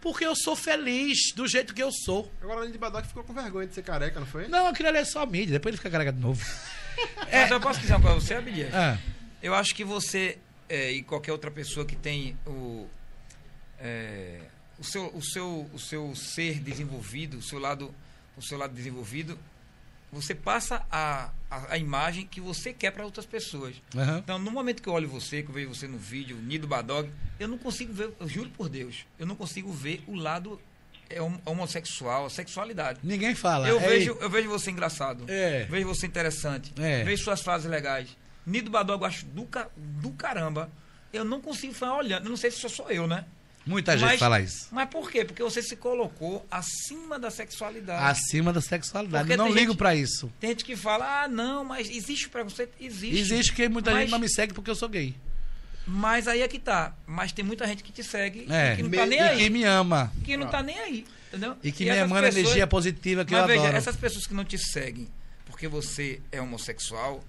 Porque 0.00 0.24
eu 0.24 0.34
sou 0.34 0.56
feliz 0.56 1.32
do 1.34 1.46
jeito 1.46 1.74
que 1.74 1.82
eu 1.82 1.90
sou. 1.92 2.30
Agora, 2.40 2.60
além 2.60 2.72
de 2.72 2.78
Badoc, 2.78 3.04
ficou 3.04 3.22
com 3.22 3.34
vergonha 3.34 3.66
de 3.66 3.74
ser 3.74 3.82
careca, 3.82 4.18
não 4.18 4.26
foi? 4.26 4.48
Não, 4.48 4.66
aquilo 4.68 4.88
ali 4.88 4.98
é 4.98 5.04
só 5.04 5.26
mídia. 5.26 5.52
Depois 5.52 5.72
ele 5.72 5.76
fica 5.76 5.90
careca 5.90 6.12
de 6.12 6.20
novo. 6.20 6.42
Mas 7.30 7.50
eu 7.50 7.60
posso 7.60 7.80
dizer 7.80 7.92
uma 7.94 8.00
coisa 8.00 8.16
pra 8.16 8.24
você, 8.26 8.34
Abdias? 8.34 8.74
Ah, 8.74 8.98
Eu 9.42 9.54
acho 9.54 9.74
que 9.74 9.84
você 9.84 10.38
é, 10.68 10.90
e 10.92 11.02
qualquer 11.02 11.32
outra 11.32 11.50
pessoa 11.50 11.84
que 11.84 11.96
tem 11.96 12.36
o, 12.46 12.86
é, 13.78 14.40
o, 14.78 14.84
seu, 14.84 15.06
o, 15.14 15.22
seu, 15.22 15.70
o 15.72 15.78
seu 15.78 16.14
ser 16.14 16.60
desenvolvido, 16.60 17.38
o 17.38 17.42
seu 17.42 17.58
lado, 17.58 17.94
o 18.36 18.42
seu 18.42 18.56
lado 18.56 18.72
desenvolvido, 18.74 19.38
você 20.12 20.34
passa 20.34 20.84
a, 20.90 21.30
a, 21.50 21.74
a 21.74 21.78
imagem 21.78 22.26
que 22.26 22.40
você 22.40 22.72
quer 22.72 22.90
para 22.90 23.04
outras 23.04 23.26
pessoas. 23.26 23.74
aham. 23.96 24.18
Então, 24.18 24.38
no 24.38 24.50
momento 24.50 24.82
que 24.82 24.88
eu 24.88 24.92
olho 24.92 25.08
você, 25.08 25.42
que 25.42 25.48
eu 25.50 25.54
vejo 25.54 25.68
você 25.74 25.86
no 25.86 25.98
vídeo, 25.98 26.36
Nido 26.36 26.66
Badog, 26.66 27.10
eu 27.38 27.46
não 27.48 27.56
consigo 27.58 27.92
ver, 27.92 28.12
eu 28.18 28.28
juro 28.28 28.50
por 28.50 28.68
Deus, 28.68 29.06
eu 29.18 29.26
não 29.26 29.36
consigo 29.36 29.72
ver 29.72 30.02
o 30.06 30.14
lado 30.16 30.60
é, 31.08 31.20
hom- 31.22 31.38
homossexual, 31.44 32.26
a 32.26 32.30
sexualidade. 32.30 33.00
Ninguém 33.02 33.34
fala. 33.34 33.68
Eu 33.68 33.80
Ei, 33.80 33.88
vejo, 33.88 34.16
eu 34.20 34.30
vejo 34.30 34.48
você 34.48 34.70
engraçado. 34.70 35.24
É. 35.28 35.64
Vejo 35.64 35.86
você 35.88 36.06
interessante. 36.06 36.72
É. 36.80 37.02
Vejo 37.04 37.22
suas 37.24 37.40
frases 37.40 37.68
legais. 37.70 38.16
Nido 38.46 38.70
Badog 38.70 39.02
eu 39.02 39.06
acho 39.06 39.26
do, 39.26 39.46
do 39.76 40.10
caramba. 40.12 40.70
Eu 41.12 41.24
não 41.24 41.40
consigo 41.40 41.72
ficar 41.74 41.94
olhando. 41.96 42.24
Eu 42.26 42.30
não 42.30 42.36
sei 42.36 42.50
se 42.50 42.58
só 42.58 42.68
sou 42.68 42.90
eu, 42.90 43.06
né? 43.06 43.24
Muita 43.66 43.96
gente 43.96 44.08
Mas- 44.08 44.18
fala 44.20 44.40
isso. 44.40 44.68
Mas 44.72 44.88
por 44.88 45.10
quê? 45.10 45.24
Porque 45.24 45.42
você 45.42 45.62
se 45.62 45.76
colocou 45.76 46.46
acima 46.50 47.18
da 47.18 47.30
sexualidade. 47.30 48.02
Acima 48.04 48.52
da 48.52 48.60
sexualidade. 48.60 49.24
Porque 49.24 49.36
não 49.36 49.48
ligo 49.48 49.72
gente- 49.72 49.76
pra 49.76 49.94
isso. 49.94 50.32
Tem 50.40 50.50
gente 50.50 50.64
que 50.64 50.74
fala, 50.76 51.24
ah, 51.24 51.28
não, 51.28 51.62
mas 51.64 51.88
existe 51.90 52.28
preconceito? 52.28 52.72
Existe. 52.80 53.18
Existe 53.18 53.52
que 53.52 53.68
muita 53.68 53.90
Mas- 53.90 54.00
gente 54.02 54.10
não 54.10 54.18
me 54.18 54.28
segue 54.28 54.54
porque 54.54 54.70
eu 54.70 54.74
sou 54.74 54.88
gay. 54.88 55.14
Mas 55.86 56.26
aí 56.28 56.40
é 56.42 56.48
que 56.48 56.58
tá. 56.58 56.94
Mas 57.06 57.32
tem 57.32 57.44
muita 57.44 57.66
gente 57.66 57.82
que 57.82 57.92
te 57.92 58.02
segue 58.02 58.46
É. 58.50 58.72
e 58.72 58.76
que 58.76 58.82
não 58.82 58.90
Me- 58.90 58.96
tá 58.96 59.06
nem 59.06 59.18
E 59.18 59.22
aí. 59.22 59.38
que 59.38 59.50
me 59.50 59.64
ama. 59.64 60.12
Que 60.24 60.36
não 60.36 60.46
tá 60.46 60.62
nem 60.62 60.78
aí. 60.78 61.06
Entendeu? 61.28 61.56
E 61.62 61.70
que 61.70 61.84
me 61.84 61.90
essas 61.90 62.02
emana 62.04 62.26
pessoas- 62.26 62.44
energia 62.44 62.66
positiva 62.66 63.24
que 63.24 63.32
Mas 63.32 63.42
eu 63.42 63.46
veja, 63.46 63.60
adoro. 63.60 63.76
essas 63.76 63.96
pessoas 63.96 64.26
que 64.26 64.34
não 64.34 64.44
te 64.44 64.58
seguem 64.58 65.06
porque 65.46 65.68
você 65.68 66.20
é 66.32 66.40
homossexual, 66.40 67.22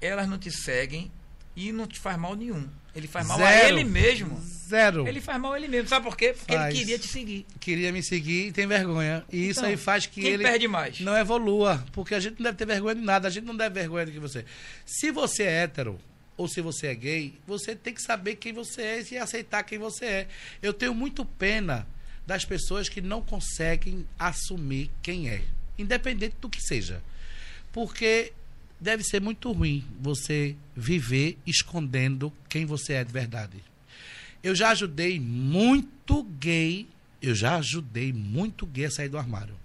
elas 0.00 0.28
não 0.28 0.38
te 0.38 0.50
seguem 0.52 1.10
e 1.56 1.72
não 1.72 1.86
te 1.86 1.98
faz 1.98 2.16
mal 2.18 2.34
nenhum. 2.36 2.68
Ele 2.94 3.08
faz 3.08 3.26
mal 3.26 3.40
a 3.40 3.44
Zero. 3.50 3.78
ele 3.78 3.84
mesmo. 3.84 4.40
Zero. 4.68 5.06
Ele 5.06 5.20
faz 5.20 5.40
mal 5.40 5.52
a 5.52 5.58
ele 5.58 5.68
mesmo. 5.68 5.88
Sabe 5.88 6.04
por 6.04 6.16
quê? 6.16 6.32
Porque 6.32 6.54
Faz. 6.54 6.70
ele 6.74 6.78
queria 6.78 6.98
te 6.98 7.08
seguir. 7.08 7.46
Queria 7.60 7.92
me 7.92 8.02
seguir 8.02 8.46
e 8.48 8.52
tem 8.52 8.66
vergonha. 8.66 9.24
E 9.32 9.48
isso 9.48 9.60
Então, 9.60 9.70
aí 9.70 9.76
faz 9.76 10.06
que 10.06 10.24
ele 10.24 10.42
perde 10.44 10.66
mais? 10.68 11.00
não 11.00 11.16
evolua. 11.16 11.84
Porque 11.92 12.14
a 12.14 12.20
gente 12.20 12.36
não 12.38 12.44
deve 12.44 12.56
ter 12.58 12.66
vergonha 12.66 12.94
de 12.94 13.00
nada. 13.02 13.28
A 13.28 13.30
gente 13.30 13.44
não 13.44 13.56
deve 13.56 13.74
vergonha 13.74 14.06
do 14.06 14.12
que 14.12 14.18
você. 14.18 14.44
Se 14.86 15.10
você 15.10 15.42
é 15.42 15.62
hétero 15.64 15.98
ou 16.36 16.48
se 16.48 16.60
você 16.60 16.86
é 16.88 16.94
gay, 16.94 17.34
você 17.46 17.74
tem 17.76 17.92
que 17.92 18.00
saber 18.02 18.36
quem 18.36 18.52
você 18.52 18.82
é 18.82 19.04
e 19.12 19.18
aceitar 19.18 19.62
quem 19.64 19.78
você 19.78 20.04
é. 20.04 20.28
Eu 20.62 20.72
tenho 20.72 20.94
muito 20.94 21.24
pena 21.24 21.86
das 22.26 22.44
pessoas 22.44 22.88
que 22.88 23.00
não 23.02 23.20
conseguem 23.20 24.06
assumir 24.18 24.90
quem 25.02 25.28
é, 25.28 25.42
independente 25.78 26.36
do 26.40 26.48
que 26.48 26.60
seja. 26.62 27.02
Porque 27.72 28.32
deve 28.84 29.02
ser 29.02 29.20
muito 29.20 29.50
ruim 29.50 29.82
você 29.98 30.54
viver 30.76 31.38
escondendo 31.46 32.30
quem 32.50 32.66
você 32.66 32.92
é 32.92 33.04
de 33.04 33.10
verdade. 33.10 33.64
Eu 34.42 34.54
já 34.54 34.68
ajudei 34.68 35.18
muito 35.18 36.22
gay, 36.22 36.86
eu 37.22 37.34
já 37.34 37.56
ajudei 37.56 38.12
muito 38.12 38.66
gay 38.66 38.84
a 38.84 38.90
sair 38.90 39.08
do 39.08 39.16
armário. 39.16 39.56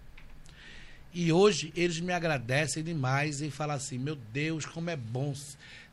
E 1.14 1.33
hoje 1.33 1.73
eles 1.75 1.99
me 1.99 2.14
agradecem 2.14 2.81
demais 2.81 3.41
e 3.41 3.51
falam 3.51 3.75
assim: 3.75 3.98
meu 3.98 4.15
Deus, 4.15 4.65
como 4.65 4.89
é 4.89 4.95
bom 4.95 5.35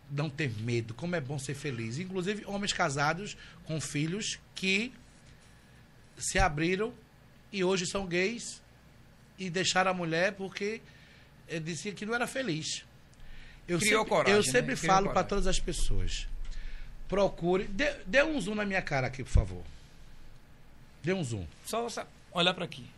não 0.09 0.31
ter 0.31 0.53
medo, 0.61 0.95
como 0.95 1.17
é 1.17 1.21
bom 1.21 1.37
ser 1.37 1.55
feliz. 1.55 1.99
Inclusive, 1.99 2.45
homens 2.47 2.73
casados 2.73 3.37
com 3.65 3.81
filhos 3.81 4.39
que 4.55 4.93
se 6.17 6.39
abriram 6.39 6.95
e 7.53 7.65
hoje 7.65 7.87
são 7.87 8.07
gays 8.07 8.63
e 9.37 9.51
deixaram 9.51 9.91
a 9.91 9.95
mulher 9.95 10.35
porque 10.35 10.81
eh, 11.49 11.59
dizia 11.59 11.93
que 11.93 12.07
não 12.07 12.15
era 12.15 12.29
feliz. 12.29 12.86
Eu 13.69 13.79
Criou 13.79 14.01
sempre, 14.05 14.09
coragem, 14.11 14.33
eu 14.35 14.39
né? 14.47 14.53
sempre 14.53 14.77
Criou 14.77 14.95
falo 14.95 15.11
para 15.13 15.25
todas 15.25 15.47
as 15.47 15.59
pessoas: 15.59 16.29
procure. 17.09 17.65
Dê, 17.65 17.93
dê 18.07 18.23
um 18.23 18.41
zoom 18.41 18.55
na 18.55 18.65
minha 18.65 18.81
cara 18.83 19.07
aqui, 19.09 19.25
por 19.25 19.31
favor. 19.33 19.63
Dê 21.03 21.13
um 21.13 21.23
zoom. 21.25 21.47
Só 21.65 21.89
sa- 21.89 22.07
olhar 22.33 22.55
pra 22.55 22.65
aqui. 22.65 22.89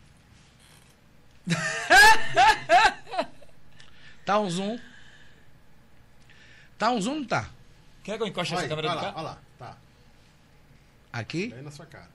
Tá 4.25 4.39
um 4.39 4.49
zoom? 4.49 4.79
Tá 6.77 6.91
um 6.91 7.01
zoom, 7.01 7.15
não 7.21 7.25
tá? 7.25 7.49
Quer 8.03 8.17
que 8.17 8.23
eu 8.23 8.27
encoste 8.27 8.53
Olha 8.53 8.59
essa 8.59 8.65
aí, 8.65 8.69
câmera 8.69 8.89
olha 8.89 8.99
do 8.99 9.05
lá, 9.05 9.11
carro? 9.11 9.17
olha 9.25 9.29
lá. 9.35 9.41
Tá. 9.57 9.77
Aqui? 11.11 11.51
Aí 11.51 11.61
na 11.63 11.71
sua 11.71 11.87
cara. 11.87 12.09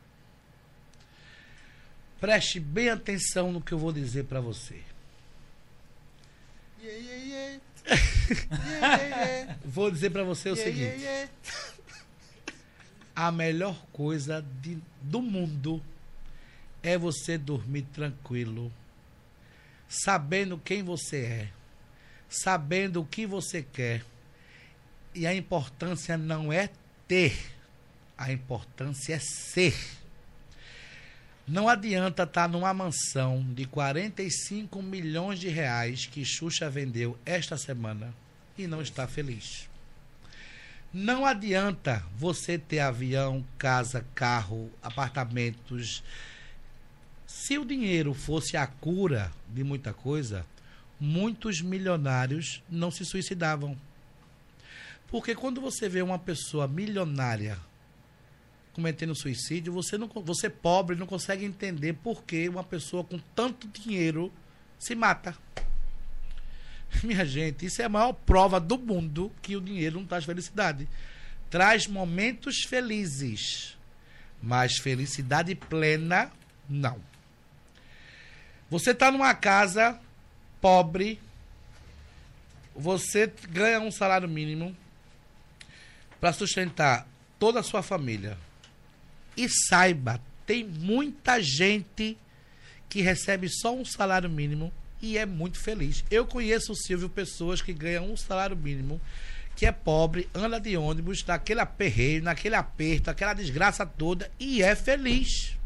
Preste 2.20 2.60
bem 2.60 2.89
atenção 2.89 3.50
no 3.52 3.60
que 3.60 3.73
eu 3.73 3.78
vou 3.78 3.92
dizer 3.92 4.24
para 4.26 4.41
você. 4.41 4.81
Yeah, 6.81 6.99
yeah, 7.00 7.24
yeah. 7.24 7.60
Yeah, 8.31 9.03
yeah, 9.03 9.25
yeah. 9.27 9.59
Vou 9.65 9.91
dizer 9.91 10.11
para 10.11 10.25
você 10.25 10.49
o 10.51 10.57
seguinte: 10.57 11.05
a 13.15 13.31
melhor 13.31 13.77
coisa 13.93 14.45
de- 14.63 14.83
do 15.03 15.21
mundo 15.21 15.83
é 16.83 16.97
você 16.99 17.37
dormir 17.39 17.83
tranquilo, 17.93 18.73
sabendo 19.89 20.59
quem 20.59 20.83
você 20.83 21.19
é, 21.25 21.49
sabendo 22.29 23.01
o 23.03 23.07
que 23.07 23.27
você 23.27 23.63
quer. 23.63 24.05
E 25.15 25.27
a 25.27 25.35
importância 25.35 26.17
não 26.19 26.53
é 26.53 26.71
ter, 27.07 27.37
a 28.19 28.33
importância 28.33 29.15
é 29.15 29.19
ser. 29.21 29.75
Não 31.47 31.68
adianta 31.68 32.23
estar 32.23 32.48
numa 32.48 32.73
mansão 32.73 33.44
de 33.52 33.66
45 33.66 34.82
milhões 34.82 35.39
de 35.39 35.48
reais 35.48 36.06
que 36.06 36.24
Xuxa 36.24 36.70
vendeu 36.70 37.18
esta 37.26 37.58
semana 37.58 38.14
e 38.56 38.66
não 38.66 38.81
estar 38.81 39.06
feliz. 39.06 39.68
Não 40.90 41.26
adianta 41.26 42.02
você 42.16 42.56
ter 42.56 42.78
avião, 42.78 43.44
casa, 43.58 44.06
carro, 44.14 44.70
apartamentos. 44.82 46.02
Se 47.26 47.58
o 47.58 47.64
dinheiro 47.64 48.14
fosse 48.14 48.56
a 48.56 48.66
cura 48.66 49.31
de 49.48 49.62
muita 49.62 49.92
coisa, 49.92 50.47
muitos 50.98 51.60
milionários 51.60 52.62
não 52.70 52.90
se 52.90 53.05
suicidavam. 53.05 53.76
Porque 55.08 55.34
quando 55.34 55.60
você 55.60 55.90
vê 55.90 56.00
uma 56.00 56.18
pessoa 56.18 56.66
milionária 56.66 57.58
cometendo 58.75 59.15
suicídio, 59.15 59.73
você 59.73 59.97
não 59.97 60.09
você 60.09 60.51
pobre 60.51 60.97
não 60.97 61.07
consegue 61.07 61.44
entender 61.44 61.94
por 61.94 62.25
que 62.25 62.49
uma 62.49 62.65
pessoa 62.65 63.05
com 63.05 63.19
tanto 63.35 63.69
dinheiro 63.69 64.33
se 64.78 64.94
mata. 64.94 65.35
Minha 67.03 67.25
gente, 67.25 67.67
isso 67.67 67.81
é 67.81 67.85
a 67.86 67.89
maior 67.89 68.12
prova 68.12 68.61
do 68.61 68.77
mundo 68.77 69.33
que 69.41 69.57
o 69.57 69.61
dinheiro 69.61 69.99
não 69.99 70.07
traz 70.07 70.25
felicidade. 70.25 70.89
Traz 71.49 71.86
momentos 71.86 72.65
felizes, 72.69 73.77
mas 74.43 74.77
felicidade 74.77 75.55
plena, 75.55 76.31
não. 76.69 76.99
Você 78.69 78.91
está 78.91 79.11
numa 79.11 79.35
casa 79.35 80.01
pobre, 80.61 81.20
você 82.75 83.33
ganha 83.51 83.78
um 83.81 83.91
salário 83.91 84.28
mínimo 84.28 84.77
para 86.20 86.33
sustentar 86.33 87.07
toda 87.39 87.61
a 87.61 87.62
sua 87.62 87.83
família. 87.83 88.36
E 89.37 89.49
saiba, 89.49 90.21
tem 90.47 90.65
muita 90.65 91.43
gente 91.43 92.17
que 92.89 93.01
recebe 93.01 93.49
só 93.49 93.75
um 93.75 93.85
salário 93.85 94.31
mínimo 94.31 94.73
e 95.03 95.19
é 95.19 95.27
muito 95.27 95.59
feliz. 95.59 96.05
Eu 96.11 96.27
conheço, 96.27 96.75
Silvio, 96.75 97.09
pessoas 97.09 97.61
que 97.61 97.73
ganham 97.73 98.11
um 98.11 98.17
salário 98.17 98.57
mínimo, 98.57 99.01
que 99.57 99.67
é 99.67 99.73
pobre, 99.73 100.29
anda 100.35 100.61
de 100.61 100.77
ônibus, 100.77 101.25
naquele 101.25 101.61
aperreio, 101.61 102.23
naquele 102.23 102.55
aperto, 102.55 103.11
aquela 103.11 103.35
desgraça 103.35 103.85
toda 103.85 104.31
e 104.39 104.63
é 104.63 104.75
feliz. 104.75 105.57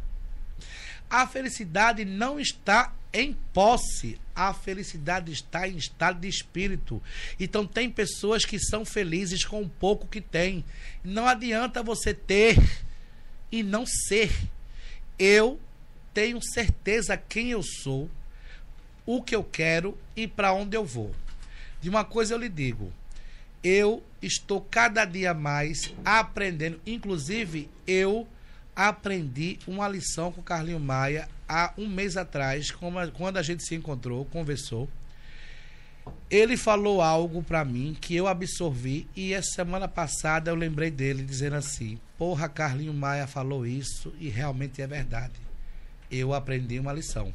A 1.10 1.26
felicidade 1.26 2.04
não 2.04 2.38
está 2.38 2.92
em 3.12 3.34
posse, 3.54 4.18
a 4.34 4.52
felicidade 4.52 5.32
está 5.32 5.66
em 5.66 5.76
estado 5.76 6.20
de 6.20 6.28
espírito. 6.28 7.02
Então 7.40 7.66
tem 7.66 7.90
pessoas 7.90 8.44
que 8.44 8.58
são 8.58 8.84
felizes 8.84 9.44
com 9.44 9.62
o 9.62 9.68
pouco 9.68 10.06
que 10.06 10.20
têm. 10.20 10.64
Não 11.02 11.26
adianta 11.26 11.82
você 11.82 12.12
ter 12.12 12.56
e 13.50 13.62
não 13.62 13.84
ser. 13.86 14.30
Eu 15.18 15.60
tenho 16.14 16.40
certeza 16.42 17.16
quem 17.16 17.50
eu 17.50 17.62
sou, 17.62 18.10
o 19.06 19.22
que 19.22 19.34
eu 19.34 19.44
quero 19.44 19.96
e 20.16 20.26
para 20.26 20.52
onde 20.52 20.76
eu 20.76 20.84
vou. 20.84 21.14
De 21.80 21.88
uma 21.88 22.04
coisa 22.04 22.34
eu 22.34 22.38
lhe 22.38 22.48
digo, 22.48 22.92
eu 23.62 24.02
estou 24.20 24.60
cada 24.60 25.04
dia 25.04 25.32
mais 25.32 25.92
aprendendo, 26.04 26.80
inclusive 26.86 27.68
eu 27.86 28.26
aprendi 28.74 29.58
uma 29.66 29.88
lição 29.88 30.30
com 30.30 30.40
o 30.40 30.44
Carlinho 30.44 30.78
Maia 30.78 31.28
há 31.48 31.72
um 31.76 31.88
mês 31.88 32.16
atrás, 32.16 32.70
quando 32.70 33.36
a 33.36 33.42
gente 33.42 33.64
se 33.64 33.74
encontrou, 33.74 34.24
conversou. 34.26 34.88
Ele 36.30 36.56
falou 36.56 37.02
algo 37.02 37.42
pra 37.42 37.64
mim 37.64 37.96
que 38.00 38.14
eu 38.14 38.26
absorvi 38.26 39.06
e 39.16 39.32
essa 39.32 39.50
semana 39.50 39.88
passada 39.88 40.50
eu 40.50 40.54
lembrei 40.54 40.90
dele 40.90 41.22
dizendo 41.22 41.56
assim: 41.56 41.98
"Porra, 42.18 42.48
Carlinho 42.48 42.92
Maia 42.92 43.26
falou 43.26 43.66
isso 43.66 44.12
e 44.18 44.28
realmente 44.28 44.82
é 44.82 44.86
verdade. 44.86 45.34
Eu 46.10 46.34
aprendi 46.34 46.78
uma 46.78 46.92
lição." 46.92 47.32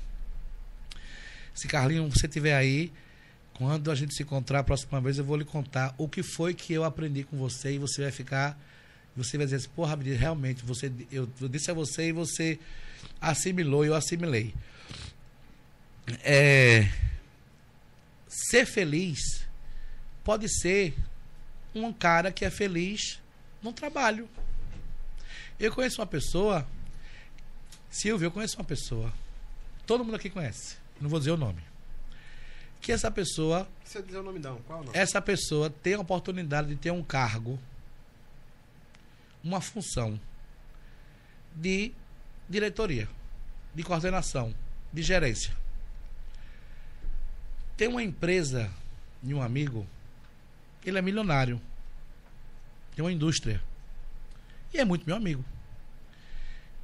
Se 1.53 1.67
Carlinho, 1.67 2.09
você 2.09 2.27
estiver 2.27 2.55
aí, 2.55 2.91
quando 3.53 3.89
a 3.89 3.95
gente 3.95 4.13
se 4.13 4.23
encontrar 4.23 4.59
a 4.59 4.63
próxima 4.63 4.99
vez, 4.99 5.17
eu 5.17 5.23
vou 5.23 5.37
lhe 5.37 5.45
contar 5.45 5.93
o 5.97 6.07
que 6.07 6.21
foi 6.21 6.53
que 6.53 6.73
eu 6.73 6.83
aprendi 6.83 7.23
com 7.23 7.37
você 7.37 7.73
e 7.73 7.77
você 7.77 8.01
vai 8.01 8.11
ficar 8.11 8.59
você 9.15 9.37
vai 9.37 9.45
dizer 9.45 9.57
assim, 9.57 9.69
porra, 9.75 9.95
realmente, 9.95 10.65
você, 10.65 10.91
eu, 11.11 11.29
eu 11.39 11.47
disse 11.47 11.69
a 11.69 11.73
você 11.73 12.07
e 12.07 12.11
você 12.11 12.59
assimilou 13.21 13.85
e 13.85 13.89
eu 13.89 13.95
assimilei. 13.95 14.53
É, 16.23 16.91
ser 18.27 18.65
feliz 18.65 19.47
pode 20.23 20.49
ser 20.49 20.95
um 21.75 21.93
cara 21.93 22.31
que 22.31 22.43
é 22.43 22.49
feliz 22.49 23.19
no 23.61 23.71
trabalho. 23.71 24.27
Eu 25.63 25.71
conheço 25.71 26.01
uma 26.01 26.05
pessoa, 26.05 26.67
Silvio, 27.89 28.25
eu 28.25 28.31
conheço 28.31 28.57
uma 28.57 28.65
pessoa, 28.65 29.13
todo 29.87 30.03
mundo 30.03 30.15
aqui 30.15 30.29
conhece, 30.29 30.75
não 30.99 31.09
vou 31.09 31.19
dizer 31.19 31.31
o 31.31 31.37
nome, 31.37 31.63
que 32.81 32.91
essa 32.91 33.09
pessoa, 33.09 33.65
Você 33.81 34.01
dizer 34.01 34.17
o 34.17 34.23
nome 34.23 34.39
não, 34.39 34.57
qual 34.63 34.81
o 34.81 34.83
nome? 34.83 34.97
essa 34.97 35.21
pessoa 35.21 35.69
tem 35.69 35.93
a 35.93 36.01
oportunidade 36.01 36.67
de 36.67 36.75
ter 36.75 36.91
um 36.91 37.01
cargo, 37.01 37.57
uma 39.41 39.61
função 39.61 40.19
de 41.55 41.93
diretoria, 42.49 43.07
de 43.73 43.83
coordenação, 43.83 44.53
de 44.91 45.01
gerência. 45.01 45.55
Tem 47.77 47.87
uma 47.87 48.03
empresa 48.03 48.69
de 49.21 49.33
um 49.33 49.41
amigo, 49.41 49.87
ele 50.83 50.97
é 50.97 51.01
milionário, 51.01 51.61
tem 52.93 53.05
uma 53.05 53.13
indústria. 53.13 53.63
E 54.73 54.77
é 54.77 54.83
muito 54.83 55.05
meu 55.05 55.15
amigo. 55.15 55.52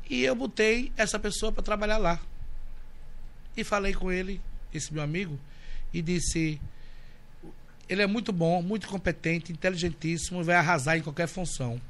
E 0.10 0.24
eu 0.24 0.36
botei 0.36 0.92
essa 0.98 1.20
pessoa 1.20 1.52
para 1.52 1.64
trabalhar 1.64 1.98
lá. 1.98 2.20
E 3.56 3.64
falei 3.64 3.94
com 3.94 4.12
ele, 4.12 4.42
esse 4.74 4.94
meu 4.94 5.04
amigo, 5.04 5.40
e 5.94 6.02
disse: 6.02 6.60
ele 7.88 8.04
é 8.04 8.08
muito 8.08 8.32
bom, 8.32 8.62
muito 8.62 8.88
competente, 8.88 9.52
inteligentíssimo, 9.52 10.44
vai 10.44 10.56
arrasar 10.56 10.98
em 10.98 11.02
qualquer 11.02 11.28
função. 11.28 11.82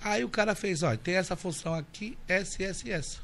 Aí 0.00 0.24
o 0.24 0.28
cara 0.28 0.54
fez: 0.54 0.82
olha, 0.82 0.96
tem 0.96 1.16
essa 1.16 1.34
função 1.36 1.74
aqui, 1.74 2.16
essa, 2.28 2.62
essa 2.62 2.88
essa. 2.88 3.18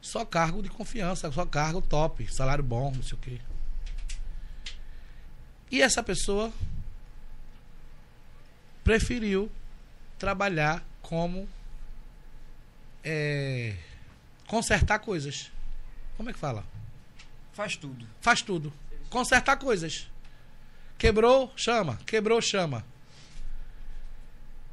Só 0.00 0.24
cargo 0.24 0.62
de 0.62 0.68
confiança, 0.68 1.30
só 1.30 1.44
cargo 1.44 1.82
top, 1.82 2.26
salário 2.32 2.64
bom, 2.64 2.92
não 2.94 3.02
sei 3.02 3.18
o 3.18 3.20
quê. 3.20 3.40
E 5.70 5.82
essa 5.82 6.02
pessoa 6.02 6.50
preferiu 8.82 9.50
trabalhar 10.18 10.82
como 11.02 11.46
é, 13.04 13.74
consertar 14.46 14.98
coisas. 14.98 15.50
Como 16.16 16.30
é 16.30 16.32
que 16.32 16.38
fala? 16.38 16.64
Faz 17.52 17.76
tudo. 17.76 18.06
Faz 18.20 18.42
tudo. 18.42 18.72
Consertar 19.10 19.56
coisas. 19.56 20.08
Quebrou, 20.96 21.52
chama. 21.56 21.98
Quebrou, 22.06 22.40
chama. 22.40 22.84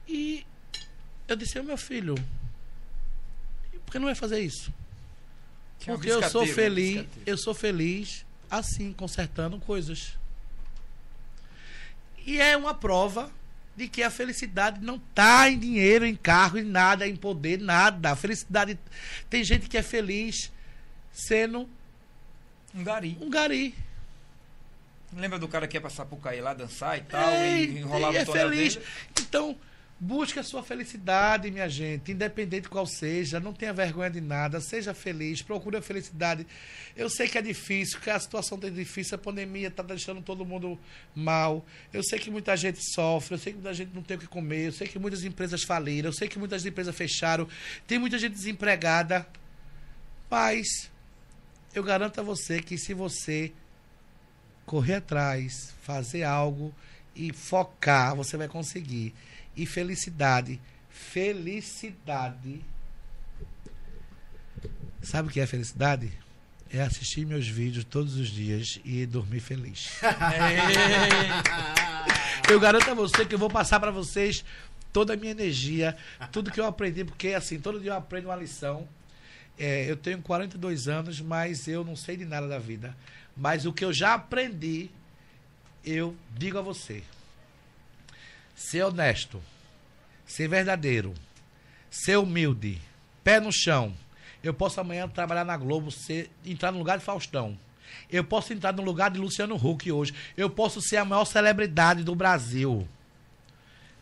E 0.08 0.46
eu 1.28 1.36
disse, 1.36 1.62
meu 1.62 1.78
filho, 1.78 2.16
por 3.86 3.92
que 3.92 4.00
não 4.00 4.06
vai 4.06 4.16
fazer 4.16 4.40
isso? 4.40 4.74
Que 5.80 5.90
é 5.90 5.94
Porque 5.94 6.10
eu 6.10 6.30
sou 6.30 6.44
um 6.44 6.48
feliz, 6.48 7.08
eu 7.26 7.38
sou 7.38 7.54
feliz 7.54 8.26
assim, 8.50 8.94
consertando 8.94 9.60
coisas. 9.60 10.18
E 12.26 12.40
é 12.40 12.58
uma 12.58 12.74
prova 12.74 13.32
de 13.76 13.88
que 13.90 14.02
a 14.04 14.10
felicidade 14.10 14.84
não 14.84 14.96
está 14.96 15.50
em 15.50 15.60
dinheiro, 15.60 16.06
em 16.06 16.16
carro, 16.16 16.58
em 16.58 16.64
nada, 16.64 17.08
em 17.08 17.16
poder, 17.16 17.60
nada. 17.60 18.12
A 18.12 18.16
felicidade. 18.16 18.80
Tem 19.30 19.44
gente 19.44 19.68
que 19.68 19.78
é 19.78 19.82
feliz 19.84 20.52
sendo 21.12 21.70
Um 22.74 22.84
gari. 22.84 23.18
um 23.22 23.30
gari. 23.30 23.76
Lembra 25.16 25.40
do 25.40 25.48
cara 25.48 25.68
que 25.68 25.78
ia 25.78 25.82
pra 25.82 25.90
Sapucaí 25.90 26.42
lá 26.42 26.54
dançar 26.54 26.98
e 26.98 27.02
tal, 27.02 27.30
É, 27.30 27.62
e 27.62 27.78
enrolava 27.80 28.14
e 28.14 28.18
é 28.18 28.24
o 28.24 28.26
feliz. 28.32 28.76
dele? 28.76 28.86
Então, 29.22 29.58
busque 30.00 30.38
a 30.38 30.44
sua 30.44 30.62
felicidade, 30.62 31.50
minha 31.50 31.70
gente, 31.70 32.12
independente 32.12 32.68
qual 32.68 32.86
seja, 32.86 33.40
não 33.40 33.54
tenha 33.54 33.72
vergonha 33.72 34.10
de 34.10 34.20
nada, 34.20 34.60
seja 34.60 34.94
feliz, 34.94 35.42
procure 35.42 35.78
a 35.78 35.82
felicidade. 35.82 36.46
Eu 36.96 37.10
sei 37.10 37.28
que 37.28 37.38
é 37.38 37.42
difícil, 37.42 38.00
que 38.00 38.10
a 38.10 38.20
situação 38.20 38.58
está 38.58 38.70
difícil, 38.70 39.16
a 39.16 39.18
pandemia 39.18 39.70
está 39.70 39.82
deixando 39.82 40.22
todo 40.22 40.46
mundo 40.46 40.78
mal. 41.16 41.66
Eu 41.94 42.04
sei 42.04 42.20
que 42.20 42.30
muita 42.30 42.56
gente 42.58 42.80
sofre, 42.94 43.36
eu 43.36 43.40
sei 43.40 43.54
que 43.54 43.60
muita 43.60 43.74
gente 43.74 43.94
não 43.94 44.04
tem 44.04 44.18
o 44.18 44.20
que 44.20 44.28
comer, 44.28 44.68
eu 44.68 44.74
sei 44.74 44.88
que 44.88 45.00
muitas 45.00 45.24
empresas 45.24 45.64
faliram, 45.64 46.10
eu 46.10 46.14
sei 46.14 46.28
que 46.28 46.38
muitas 46.38 46.66
empresas 46.66 46.94
fecharam, 46.94 47.48
tem 47.88 47.98
muita 47.98 48.20
gente 48.20 48.34
desempregada. 48.34 49.26
Mas 50.30 50.92
eu 51.74 51.84
garanto 51.84 52.20
a 52.20 52.24
você 52.24 52.62
que 52.62 52.78
se 52.78 52.94
você 52.94 53.54
correr 54.66 54.96
atrás, 54.96 55.74
fazer 55.82 56.24
algo 56.24 56.74
e 57.16 57.32
focar, 57.32 58.16
você 58.16 58.36
vai 58.36 58.48
conseguir. 58.48 59.14
E 59.56 59.66
felicidade, 59.66 60.60
felicidade. 60.90 62.62
Sabe 65.02 65.30
o 65.30 65.32
que 65.32 65.40
é 65.40 65.46
felicidade? 65.46 66.12
É 66.72 66.82
assistir 66.82 67.26
meus 67.26 67.48
vídeos 67.48 67.86
todos 67.86 68.18
os 68.18 68.28
dias 68.28 68.80
e 68.84 69.06
dormir 69.06 69.40
feliz. 69.40 70.00
eu 72.50 72.60
garanto 72.60 72.90
a 72.90 72.94
você 72.94 73.26
que 73.26 73.36
eu 73.36 73.40
vou 73.40 73.50
passar 73.50 73.80
para 73.80 73.92
vocês 73.92 74.44
toda 74.92 75.14
a 75.14 75.18
minha 75.18 75.32
energia, 75.32 75.96
tudo 76.32 76.52
que 76.52 76.60
eu 76.60 76.66
aprendi, 76.66 77.04
porque 77.04 77.30
assim, 77.30 77.60
todo 77.60 77.80
dia 77.80 77.92
eu 77.92 77.96
aprendo 77.96 78.30
uma 78.30 78.36
lição. 78.36 78.88
É, 79.58 79.90
eu 79.90 79.96
tenho 79.96 80.22
42 80.22 80.88
anos, 80.88 81.22
mas 81.22 81.68
eu 81.68 81.84
não 81.84 81.96
sei 81.96 82.18
de 82.18 82.26
nada 82.26 82.48
da 82.48 82.60
vida. 82.60 82.96
Mas 83.36 83.66
o 83.66 83.74
que 83.74 83.86
eu 83.86 83.94
já 83.94 84.14
aprendi, 84.14 84.90
eu 85.84 86.16
digo 86.38 86.58
a 86.58 86.62
você. 86.62 87.04
Ser 88.56 88.84
honesto, 88.84 89.42
ser 90.26 90.48
verdadeiro, 90.48 91.14
ser 91.90 92.18
humilde, 92.18 92.82
pé 93.24 93.40
no 93.40 93.52
chão. 93.52 93.94
Eu 94.42 94.54
posso 94.54 94.80
amanhã 94.80 95.08
trabalhar 95.08 95.44
na 95.44 95.58
Globo, 95.58 95.92
ser, 95.92 96.32
entrar 96.46 96.72
no 96.72 96.78
lugar 96.78 96.98
de 96.98 97.04
Faustão. 97.04 97.58
Eu 98.10 98.24
posso 98.24 98.54
entrar 98.54 98.74
no 98.74 98.84
lugar 98.84 99.12
de 99.12 99.20
Luciano 99.20 99.56
Huck 99.56 99.92
hoje. 99.92 100.14
Eu 100.38 100.50
posso 100.50 100.82
ser 100.82 100.98
a 100.98 101.06
maior 101.06 101.26
celebridade 101.26 102.04
do 102.04 102.16
Brasil. 102.16 102.88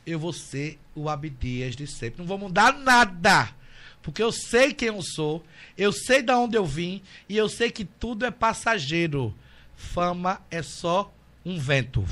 Eu 0.06 0.19
vou 0.19 0.33
ser 0.33 0.80
o 0.93 1.09
Abdias 1.09 1.75
de 1.75 1.88
sempre. 1.88 2.19
Não 2.19 2.27
vou 2.27 2.38
mudar 2.38 2.73
nada. 2.73 3.53
Porque 4.01 4.22
eu 4.22 4.32
sei 4.33 4.73
quem 4.73 4.90
eu 4.90 5.01
sou, 5.01 5.41
eu 5.77 5.93
sei 5.93 6.22
de 6.22 6.33
onde 6.33 6.57
eu 6.57 6.65
vim 6.65 7.01
e 7.30 7.38
eu 7.38 7.48
sei 7.48 7.72
que 7.72 7.85
tudo 7.85 8.25
é 8.25 8.32
passageiro. 8.32 9.33
Fama 9.77 10.41
é 10.51 10.61
só 10.61 11.11
um 11.45 11.57
vento. 11.57 12.06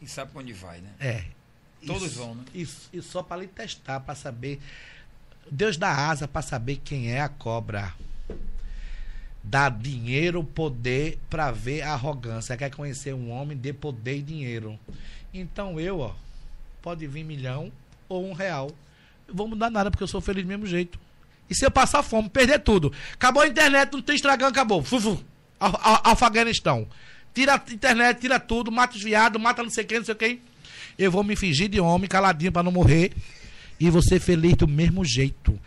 E 0.00 0.06
sabe 0.06 0.32
pra 0.32 0.40
onde 0.40 0.54
vai, 0.54 0.80
né? 0.80 0.90
É. 0.98 1.24
Todos 1.86 2.12
vão, 2.14 2.34
né? 2.34 2.44
Isso, 2.54 2.88
e 2.92 3.00
só 3.00 3.22
para 3.22 3.42
lhe 3.42 3.46
testar, 3.46 4.00
para 4.00 4.14
saber. 4.14 4.60
Deus 5.50 5.76
dá 5.76 6.08
asa 6.08 6.28
para 6.28 6.42
saber 6.42 6.76
quem 6.84 7.12
é 7.12 7.20
a 7.20 7.28
cobra. 7.28 7.94
Dá 9.42 9.68
dinheiro, 9.68 10.44
poder 10.44 11.18
para 11.30 11.50
ver 11.50 11.82
a 11.82 11.92
arrogância. 11.92 12.56
Quer 12.56 12.70
conhecer 12.70 13.14
um 13.14 13.30
homem, 13.30 13.56
dê 13.56 13.72
poder 13.72 14.18
e 14.18 14.22
dinheiro. 14.22 14.78
Então 15.32 15.80
eu, 15.80 16.00
ó, 16.00 16.14
pode 16.82 17.06
vir 17.06 17.24
milhão 17.24 17.72
ou 18.08 18.28
um 18.28 18.32
real. 18.32 18.70
Eu 19.26 19.34
vou 19.34 19.48
mudar 19.48 19.70
nada 19.70 19.90
porque 19.90 20.02
eu 20.02 20.08
sou 20.08 20.20
feliz 20.20 20.44
do 20.44 20.48
mesmo 20.48 20.66
jeito. 20.66 20.98
E 21.48 21.54
se 21.54 21.64
eu 21.64 21.70
passar 21.70 22.02
fome, 22.02 22.28
perder 22.28 22.60
tudo. 22.60 22.92
Acabou 23.14 23.42
a 23.42 23.48
internet, 23.48 23.92
não 23.92 24.02
tem 24.02 24.14
Instagram, 24.14 24.48
acabou. 24.48 24.84
Fufu. 24.84 25.22
Afeganistão. 25.58 26.86
Tira 27.34 27.54
a 27.54 27.72
internet, 27.72 28.20
tira 28.20 28.38
tudo, 28.38 28.70
mata 28.70 28.96
os 28.96 29.02
viados, 29.02 29.40
mata 29.40 29.62
não 29.62 29.70
sei 29.70 29.84
quem, 29.84 29.98
não 29.98 30.04
sei 30.04 30.14
quem. 30.14 30.42
Eu 31.00 31.10
vou 31.10 31.24
me 31.24 31.34
fingir 31.34 31.68
de 31.68 31.80
homem, 31.80 32.06
caladinho 32.08 32.52
pra 32.52 32.62
não 32.62 32.70
morrer. 32.70 33.12
E 33.80 33.88
vou 33.88 34.02
ser 34.02 34.20
feliz 34.20 34.54
do 34.56 34.68
mesmo 34.68 35.02
jeito. 35.04 35.58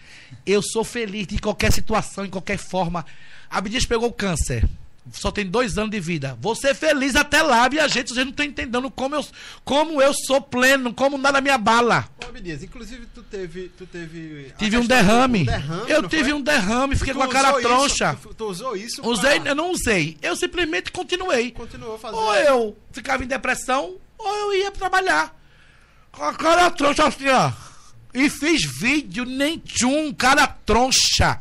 Eu 0.46 0.62
sou 0.62 0.84
feliz 0.84 1.26
de 1.26 1.40
qualquer 1.40 1.72
situação, 1.74 2.24
em 2.24 2.30
qualquer 2.30 2.58
forma. 2.60 3.04
Abdias 3.50 3.86
pegou 3.86 4.12
câncer. 4.14 4.64
Só 5.12 5.32
tem 5.32 5.46
dois 5.46 5.78
anos 5.78 5.90
de 5.92 6.00
vida. 6.00 6.38
Vou 6.40 6.56
ser 6.56 6.74
feliz 6.76 7.16
até 7.16 7.42
lá, 7.42 7.68
minha 7.68 7.88
gente. 7.90 8.14
Vocês 8.14 8.24
não 8.24 8.30
estão 8.32 8.46
entendendo 8.46 8.90
como 8.92 9.16
eu, 9.16 9.26
como 9.66 10.02
eu 10.02 10.14
sou 10.14 10.40
pleno, 10.40 10.94
como 10.94 11.18
nada 11.18 11.42
me 11.42 11.50
abala. 11.50 12.08
Ô, 12.24 12.28
Abdias, 12.30 12.64
inclusive 12.64 13.08
tu 13.14 13.22
teve. 13.24 13.70
Tu 13.78 13.86
teve 13.88 14.54
Tive 14.58 14.78
um 14.78 14.86
derrame. 14.86 15.40
do 15.40 15.46
derrame, 15.52 15.92
eu 15.92 16.08
tive 16.08 16.24
foi? 16.26 16.34
um 16.34 16.42
derrame, 16.42 16.96
fiquei 16.96 17.14
com 17.16 17.24
a 17.24 17.28
cara 17.28 17.50
isso- 17.52 17.62
troncha. 17.62 18.16
tu, 18.22 18.34
tu 18.34 18.46
usou 18.46 18.78
isso 18.78 19.02
Usei, 19.06 19.40
pra- 19.42 19.50
eu 19.50 19.56
não 19.56 19.72
usei. 19.72 20.16
Eu 20.22 20.36
simplesmente 20.38 20.90
continuei. 20.92 21.52
Continuou 21.52 21.98
fazendo. 21.98 22.20
Ou 22.22 22.34
eu 22.36 22.78
ficava 22.94 23.24
em 23.26 23.28
depressão, 23.28 23.96
ou 24.24 24.36
eu 24.36 24.54
ia 24.56 24.72
trabalhar. 24.72 25.36
Com 26.12 26.24
a 26.24 26.34
cara 26.34 26.70
troncha 26.72 27.08
assim, 27.08 27.28
ó. 27.30 27.52
E 28.14 28.30
fiz 28.30 28.64
vídeo, 28.64 29.26
nem 29.26 29.58
tchum, 29.58 30.14
cara 30.14 30.46
troncha. 30.48 31.40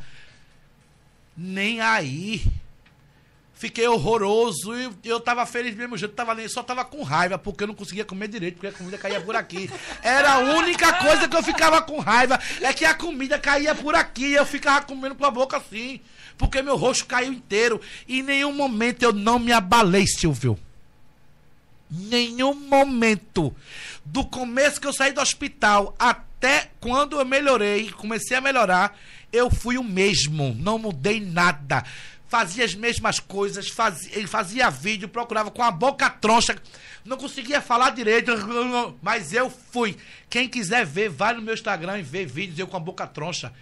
Nem 1.37 1.81
aí. 1.81 2.43
Fiquei 3.63 3.87
horroroso 3.87 4.75
e 4.75 4.91
eu 5.05 5.21
tava 5.21 5.47
feliz 5.47 5.77
mesmo 5.77 5.97
jeito, 5.97 6.17
tava 6.17 6.35
nem, 6.35 6.49
só 6.49 6.65
tava 6.65 6.85
com 6.85 7.01
raiva, 7.05 7.39
porque 7.39 7.63
eu 7.63 7.69
não 7.69 7.77
conseguia 7.77 8.05
comer 8.05 8.27
direito, 8.27 8.55
porque 8.55 8.67
a 8.67 8.73
comida 8.73 8.99
caía 8.99 9.21
por 9.21 9.37
aqui. 9.37 9.71
Era 10.03 10.33
a 10.33 10.39
única 10.39 10.93
coisa 10.95 11.29
que 11.29 11.37
eu 11.37 11.43
ficava 11.45 11.81
com 11.81 12.01
raiva, 12.01 12.41
é 12.61 12.73
que 12.73 12.85
a 12.85 12.93
comida 12.93 13.39
caía 13.39 13.73
por 13.73 13.95
aqui 13.95 14.25
e 14.25 14.35
eu 14.35 14.45
ficava 14.45 14.85
comendo 14.85 15.15
com 15.15 15.25
a 15.25 15.31
boca 15.31 15.59
assim, 15.59 16.01
porque 16.37 16.61
meu 16.61 16.77
rosto 16.77 17.07
caiu 17.07 17.33
inteiro. 17.33 17.81
E 18.09 18.19
em 18.19 18.23
nenhum 18.25 18.53
momento 18.53 19.05
eu 19.05 19.13
não 19.13 19.39
me 19.39 19.53
abalei, 19.53 20.09
Silvio. 20.09 20.59
Nenhum 21.93 22.55
momento. 22.55 23.55
Do 24.03 24.25
começo 24.25 24.81
que 24.81 24.87
eu 24.87 24.95
saí 24.95 25.13
do 25.13 25.21
hospital 25.21 25.95
até 25.99 26.71
quando 26.81 27.21
eu 27.21 27.25
melhorei, 27.25 27.91
comecei 27.91 28.35
a 28.35 28.41
melhorar, 28.41 28.99
eu 29.31 29.51
fui 29.51 29.77
o 29.77 29.85
mesmo. 29.85 30.57
Não 30.59 30.79
mudei 30.79 31.21
nada. 31.21 31.85
Fazia 32.29 32.65
as 32.65 32.75
mesmas 32.75 33.21
coisas, 33.21 33.69
fazia, 33.69 34.27
fazia 34.27 34.71
vídeo, 34.71 35.07
procurava 35.07 35.51
com 35.51 35.63
a 35.63 35.71
boca 35.71 36.09
troncha. 36.09 36.57
Não 37.05 37.19
conseguia 37.19 37.61
falar 37.61 37.91
direito, 37.91 38.33
mas 39.03 39.35
eu 39.35 39.51
fui. 39.51 39.99
Quem 40.31 40.49
quiser 40.49 40.87
ver, 40.87 41.11
vai 41.11 41.35
no 41.35 41.43
meu 41.43 41.53
Instagram 41.53 41.99
e 41.99 42.03
vê 42.03 42.25
vídeos 42.25 42.59
eu 42.59 42.67
com 42.67 42.77
a 42.79 42.81
boca 42.81 43.07
troncha. 43.07 43.53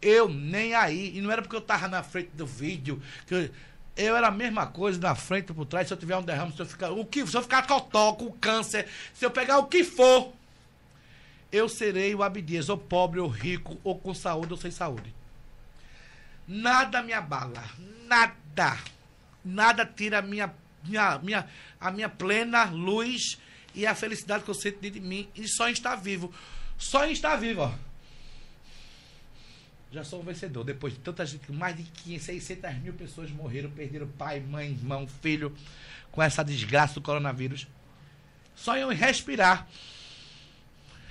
Eu 0.00 0.28
nem 0.28 0.74
aí. 0.74 1.16
E 1.16 1.20
não 1.20 1.30
era 1.30 1.42
porque 1.42 1.56
eu 1.56 1.60
tava 1.60 1.88
na 1.88 2.04
frente 2.04 2.30
do 2.34 2.46
vídeo. 2.46 3.02
Que 3.26 3.34
eu, 3.34 3.50
eu 3.96 4.16
era 4.16 4.28
a 4.28 4.30
mesma 4.30 4.66
coisa 4.66 4.98
na 5.00 5.14
frente 5.14 5.50
e 5.50 5.54
por 5.54 5.66
trás. 5.66 5.88
Se 5.88 5.94
eu 5.94 5.98
tiver 5.98 6.16
um 6.16 6.22
derrame, 6.22 6.52
se 6.52 6.60
eu 6.60 6.66
ficar. 6.66 6.90
O 6.90 7.04
que, 7.04 7.26
se 7.26 7.36
eu 7.36 7.42
ficar 7.42 7.66
cotó, 7.66 8.12
com 8.14 8.30
câncer, 8.32 8.88
se 9.14 9.24
eu 9.24 9.30
pegar 9.30 9.58
o 9.58 9.66
que 9.66 9.84
for, 9.84 10.32
eu 11.52 11.68
serei 11.68 12.14
o 12.14 12.22
Abdias, 12.22 12.68
ou 12.68 12.78
pobre, 12.78 13.20
ou 13.20 13.28
rico, 13.28 13.78
ou 13.82 13.98
com 13.98 14.14
saúde, 14.14 14.52
ou 14.52 14.58
sem 14.58 14.70
saúde. 14.70 15.14
Nada 16.46 17.02
me 17.02 17.12
abala. 17.12 17.64
Nada. 18.06 18.78
Nada 19.44 19.86
tira 19.86 20.18
a 20.18 20.22
minha, 20.22 20.52
minha, 20.84 21.18
minha, 21.18 21.48
a 21.80 21.90
minha 21.90 22.08
plena 22.08 22.64
luz 22.64 23.38
e 23.74 23.86
a 23.86 23.94
felicidade 23.94 24.44
que 24.44 24.50
eu 24.50 24.54
sinto 24.54 24.80
dentro 24.80 25.00
de 25.00 25.06
mim 25.06 25.28
e 25.34 25.46
só 25.46 25.68
em 25.68 25.72
estar 25.72 25.96
vivo. 25.96 26.32
Só 26.76 27.04
em 27.06 27.12
estar 27.12 27.36
vivo, 27.36 27.62
ó. 27.62 27.89
Já 29.92 30.04
sou 30.04 30.20
um 30.20 30.24
vencedor. 30.24 30.64
Depois 30.64 30.92
de 30.92 31.00
tanta 31.00 31.26
gente, 31.26 31.50
mais 31.50 31.76
de 31.76 31.82
500, 31.82 32.24
600 32.24 32.74
mil 32.76 32.92
pessoas 32.92 33.30
morreram, 33.30 33.70
perderam 33.70 34.06
pai, 34.06 34.40
mãe, 34.40 34.70
irmão, 34.70 35.06
filho, 35.20 35.54
com 36.12 36.22
essa 36.22 36.44
desgraça 36.44 36.94
do 36.94 37.00
coronavírus. 37.00 37.66
Só 38.54 38.76
eu 38.76 38.88
respirar, 38.90 39.66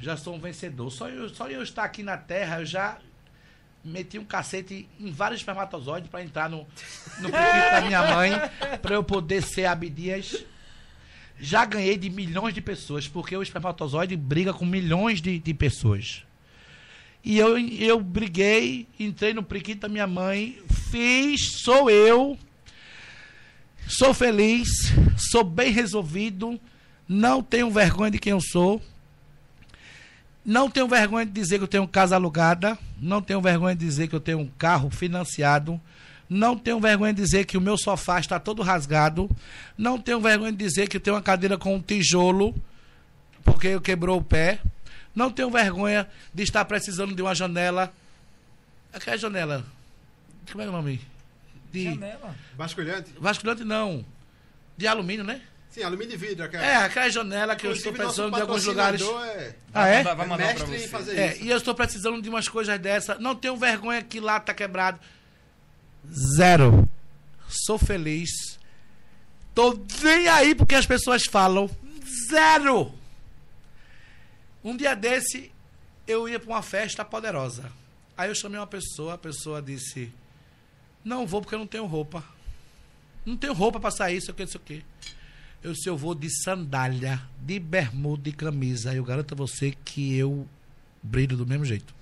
já 0.01 0.15
sou 0.15 0.35
um 0.35 0.39
vencedor. 0.39 0.89
Só 0.91 1.09
eu, 1.09 1.29
só 1.29 1.49
eu 1.49 1.61
estar 1.61 1.83
aqui 1.83 2.03
na 2.03 2.17
Terra, 2.17 2.61
eu 2.61 2.65
já 2.65 2.99
meti 3.83 4.19
um 4.19 4.25
cacete 4.25 4.87
em 4.99 5.11
vários 5.11 5.41
espermatozoides 5.41 6.09
para 6.09 6.23
entrar 6.23 6.49
no, 6.49 6.67
no 7.19 7.29
da 7.31 7.81
minha 7.81 8.15
mãe, 8.15 8.31
para 8.81 8.95
eu 8.95 9.03
poder 9.03 9.41
ser 9.41 9.65
Abdias. 9.65 10.45
Já 11.37 11.65
ganhei 11.65 11.97
de 11.97 12.09
milhões 12.09 12.53
de 12.53 12.61
pessoas, 12.61 13.07
porque 13.07 13.35
o 13.35 13.41
espermatozoide 13.41 14.15
briga 14.15 14.53
com 14.53 14.65
milhões 14.65 15.21
de, 15.21 15.39
de 15.39 15.53
pessoas. 15.53 16.25
E 17.23 17.37
eu, 17.37 17.57
eu 17.57 17.99
briguei, 17.99 18.87
entrei 18.99 19.33
no 19.33 19.43
periquito 19.43 19.81
da 19.81 19.89
minha 19.89 20.07
mãe, 20.07 20.57
fiz, 20.89 21.61
sou 21.63 21.89
eu, 21.89 22.37
sou 23.87 24.13
feliz, 24.13 24.69
sou 25.31 25.43
bem 25.43 25.71
resolvido, 25.71 26.59
não 27.07 27.41
tenho 27.41 27.69
vergonha 27.71 28.11
de 28.11 28.19
quem 28.19 28.31
eu 28.31 28.39
sou. 28.39 28.81
Não 30.45 30.69
tenho 30.69 30.87
vergonha 30.87 31.25
de 31.25 31.31
dizer 31.31 31.57
que 31.57 31.63
eu 31.63 31.67
tenho 31.67 31.87
casa 31.87 32.15
alugada. 32.15 32.77
Não 32.99 33.21
tenho 33.21 33.41
vergonha 33.41 33.75
de 33.75 33.85
dizer 33.85 34.07
que 34.07 34.15
eu 34.15 34.19
tenho 34.19 34.39
um 34.39 34.47
carro 34.47 34.89
financiado. 34.89 35.79
Não 36.29 36.55
tenho 36.55 36.79
vergonha 36.79 37.13
de 37.13 37.21
dizer 37.21 37.45
que 37.45 37.57
o 37.57 37.61
meu 37.61 37.77
sofá 37.77 38.19
está 38.19 38.39
todo 38.39 38.61
rasgado. 38.61 39.29
Não 39.77 39.97
tenho 39.97 40.21
vergonha 40.21 40.51
de 40.51 40.57
dizer 40.57 40.87
que 40.87 40.97
eu 40.97 41.01
tenho 41.01 41.15
uma 41.15 41.21
cadeira 41.21 41.57
com 41.57 41.75
um 41.75 41.81
tijolo, 41.81 42.53
porque 43.43 43.67
eu 43.67 43.81
quebrou 43.81 44.19
o 44.19 44.23
pé. 44.23 44.59
Não 45.19 45.29
tenho 45.29 45.49
vergonha 45.51 46.07
de 46.33 46.43
estar 46.43 46.63
precisando 46.63 47.13
de 47.13 47.21
uma 47.21 47.35
janela. 47.35 47.91
Aquela 48.93 49.17
janela. 49.17 49.65
Como 50.49 50.63
é 50.63 50.69
o 50.69 50.71
nome? 50.71 51.01
De 51.73 51.83
Janela. 51.83 52.33
Basculhante? 52.55 53.11
vasculhante 53.19 53.65
não. 53.65 54.05
De 54.77 54.87
alumínio, 54.87 55.25
né? 55.25 55.41
Sim, 55.71 55.83
alumínio 55.83 56.13
e 56.13 56.17
vidro. 56.17 56.45
Aquela. 56.45 56.65
É, 56.65 56.75
aquela 56.77 57.09
janela 57.09 57.53
que 57.53 57.67
eu 57.67 57.73
estou 57.73 57.91
Inclusive, 57.91 57.97
precisando 58.15 58.33
de 58.33 58.41
alguns 58.41 58.63
lugares. 58.63 59.01
É, 59.01 59.55
Ah, 59.73 59.87
é? 59.87 60.03
Vai 60.03 60.13
é 60.13 60.15
mandar 60.15 60.37
pra 60.37 60.37
mestre 60.47 60.79
você. 60.79 60.87
fazer 60.87 61.17
É, 61.19 61.33
isso. 61.33 61.43
e 61.43 61.49
eu 61.49 61.57
estou 61.57 61.75
precisando 61.75 62.21
de 62.21 62.29
umas 62.29 62.47
coisas 62.47 62.79
dessa. 62.79 63.15
Não 63.15 63.35
tenho 63.35 63.57
vergonha 63.57 64.01
que 64.01 64.21
lá 64.21 64.39
tá 64.39 64.53
quebrado. 64.53 65.01
Zero. 66.37 66.87
Sou 67.49 67.77
feliz. 67.77 68.29
Tô 69.53 69.77
nem 70.01 70.29
aí 70.29 70.55
porque 70.55 70.75
as 70.75 70.85
pessoas 70.85 71.23
falam. 71.29 71.69
Zero. 72.31 72.97
Um 74.63 74.75
dia 74.75 74.95
desse, 74.95 75.51
eu 76.05 76.27
ia 76.27 76.39
para 76.39 76.49
uma 76.49 76.61
festa 76.61 77.05
poderosa. 77.05 77.71
Aí 78.17 78.29
eu 78.29 78.35
chamei 78.35 78.59
uma 78.59 78.67
pessoa, 78.67 79.13
a 79.13 79.17
pessoa 79.17 79.61
disse: 79.61 80.11
Não 81.03 81.25
vou 81.25 81.41
porque 81.41 81.55
eu 81.55 81.59
não 81.59 81.67
tenho 81.67 81.85
roupa. 81.85 82.23
Não 83.25 83.37
tenho 83.37 83.53
roupa 83.53 83.79
para 83.79 83.91
sair, 83.91 84.17
isso 84.17 84.31
aqui, 84.31 84.43
isso 84.43 84.57
aqui. 84.57 84.83
Eu 85.63 85.71
disse: 85.71 85.87
Eu 85.87 85.95
vou 85.95 86.13
de 86.13 86.29
sandália, 86.43 87.21
de 87.39 87.59
bermuda 87.59 88.27
e 88.27 88.33
camisa. 88.33 88.93
Eu 88.93 89.03
garanto 89.03 89.33
a 89.33 89.37
você 89.37 89.71
que 89.85 90.17
eu 90.17 90.47
brilho 91.01 91.37
do 91.37 91.45
mesmo 91.45 91.63
jeito. 91.63 91.95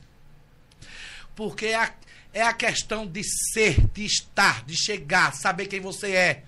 Porque 1.35 1.67
é 1.67 1.75
a, 1.75 1.93
é 2.33 2.41
a 2.41 2.53
questão 2.53 3.05
de 3.05 3.23
ser, 3.23 3.87
de 3.89 4.03
estar, 4.03 4.65
de 4.65 4.75
chegar, 4.75 5.35
saber 5.35 5.67
quem 5.67 5.79
você 5.79 6.11
é. 6.13 6.43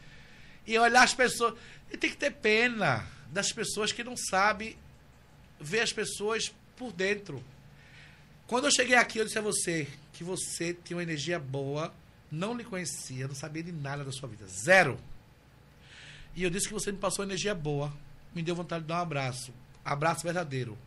E 0.65 0.77
olhar 0.79 1.03
as 1.03 1.13
pessoas. 1.13 1.53
E 1.91 1.97
tem 1.97 2.09
que 2.09 2.17
ter 2.17 2.31
pena 2.31 3.05
das 3.31 3.51
pessoas 3.51 3.91
que 3.91 4.03
não 4.03 4.17
sabem 4.17 4.75
ver 5.59 5.81
as 5.81 5.93
pessoas 5.93 6.53
por 6.75 6.91
dentro. 6.91 7.43
Quando 8.47 8.65
eu 8.65 8.71
cheguei 8.71 8.95
aqui, 8.95 9.19
eu 9.19 9.25
disse 9.25 9.37
a 9.37 9.41
você 9.41 9.87
que 10.13 10.23
você 10.23 10.73
tinha 10.73 10.97
uma 10.97 11.03
energia 11.03 11.39
boa, 11.39 11.93
não 12.31 12.55
lhe 12.55 12.63
conhecia, 12.63 13.27
não 13.27 13.35
sabia 13.35 13.61
de 13.61 13.71
nada 13.71 14.03
da 14.03 14.11
sua 14.11 14.27
vida. 14.27 14.45
Zero. 14.47 14.99
E 16.35 16.43
eu 16.43 16.49
disse 16.49 16.67
que 16.67 16.73
você 16.73 16.91
me 16.91 16.97
passou 16.97 17.25
energia 17.25 17.53
boa, 17.53 17.93
me 18.33 18.41
deu 18.41 18.55
vontade 18.55 18.83
de 18.83 18.87
dar 18.87 18.99
um 18.99 19.01
abraço. 19.01 19.53
Abraço 19.83 20.23
verdadeiro. 20.23 20.77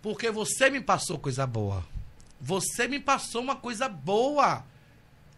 Porque 0.00 0.30
você 0.30 0.70
me 0.70 0.80
passou 0.80 1.18
coisa 1.18 1.46
boa. 1.46 1.84
Você 2.40 2.86
me 2.86 3.00
passou 3.00 3.42
uma 3.42 3.56
coisa 3.56 3.88
boa. 3.88 4.64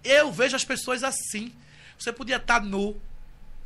Eu 0.04 0.30
vejo 0.30 0.56
as 0.56 0.64
pessoas 0.64 1.02
assim. 1.02 1.52
Você 1.98 2.12
podia 2.12 2.36
estar 2.36 2.62
nu. 2.62 3.00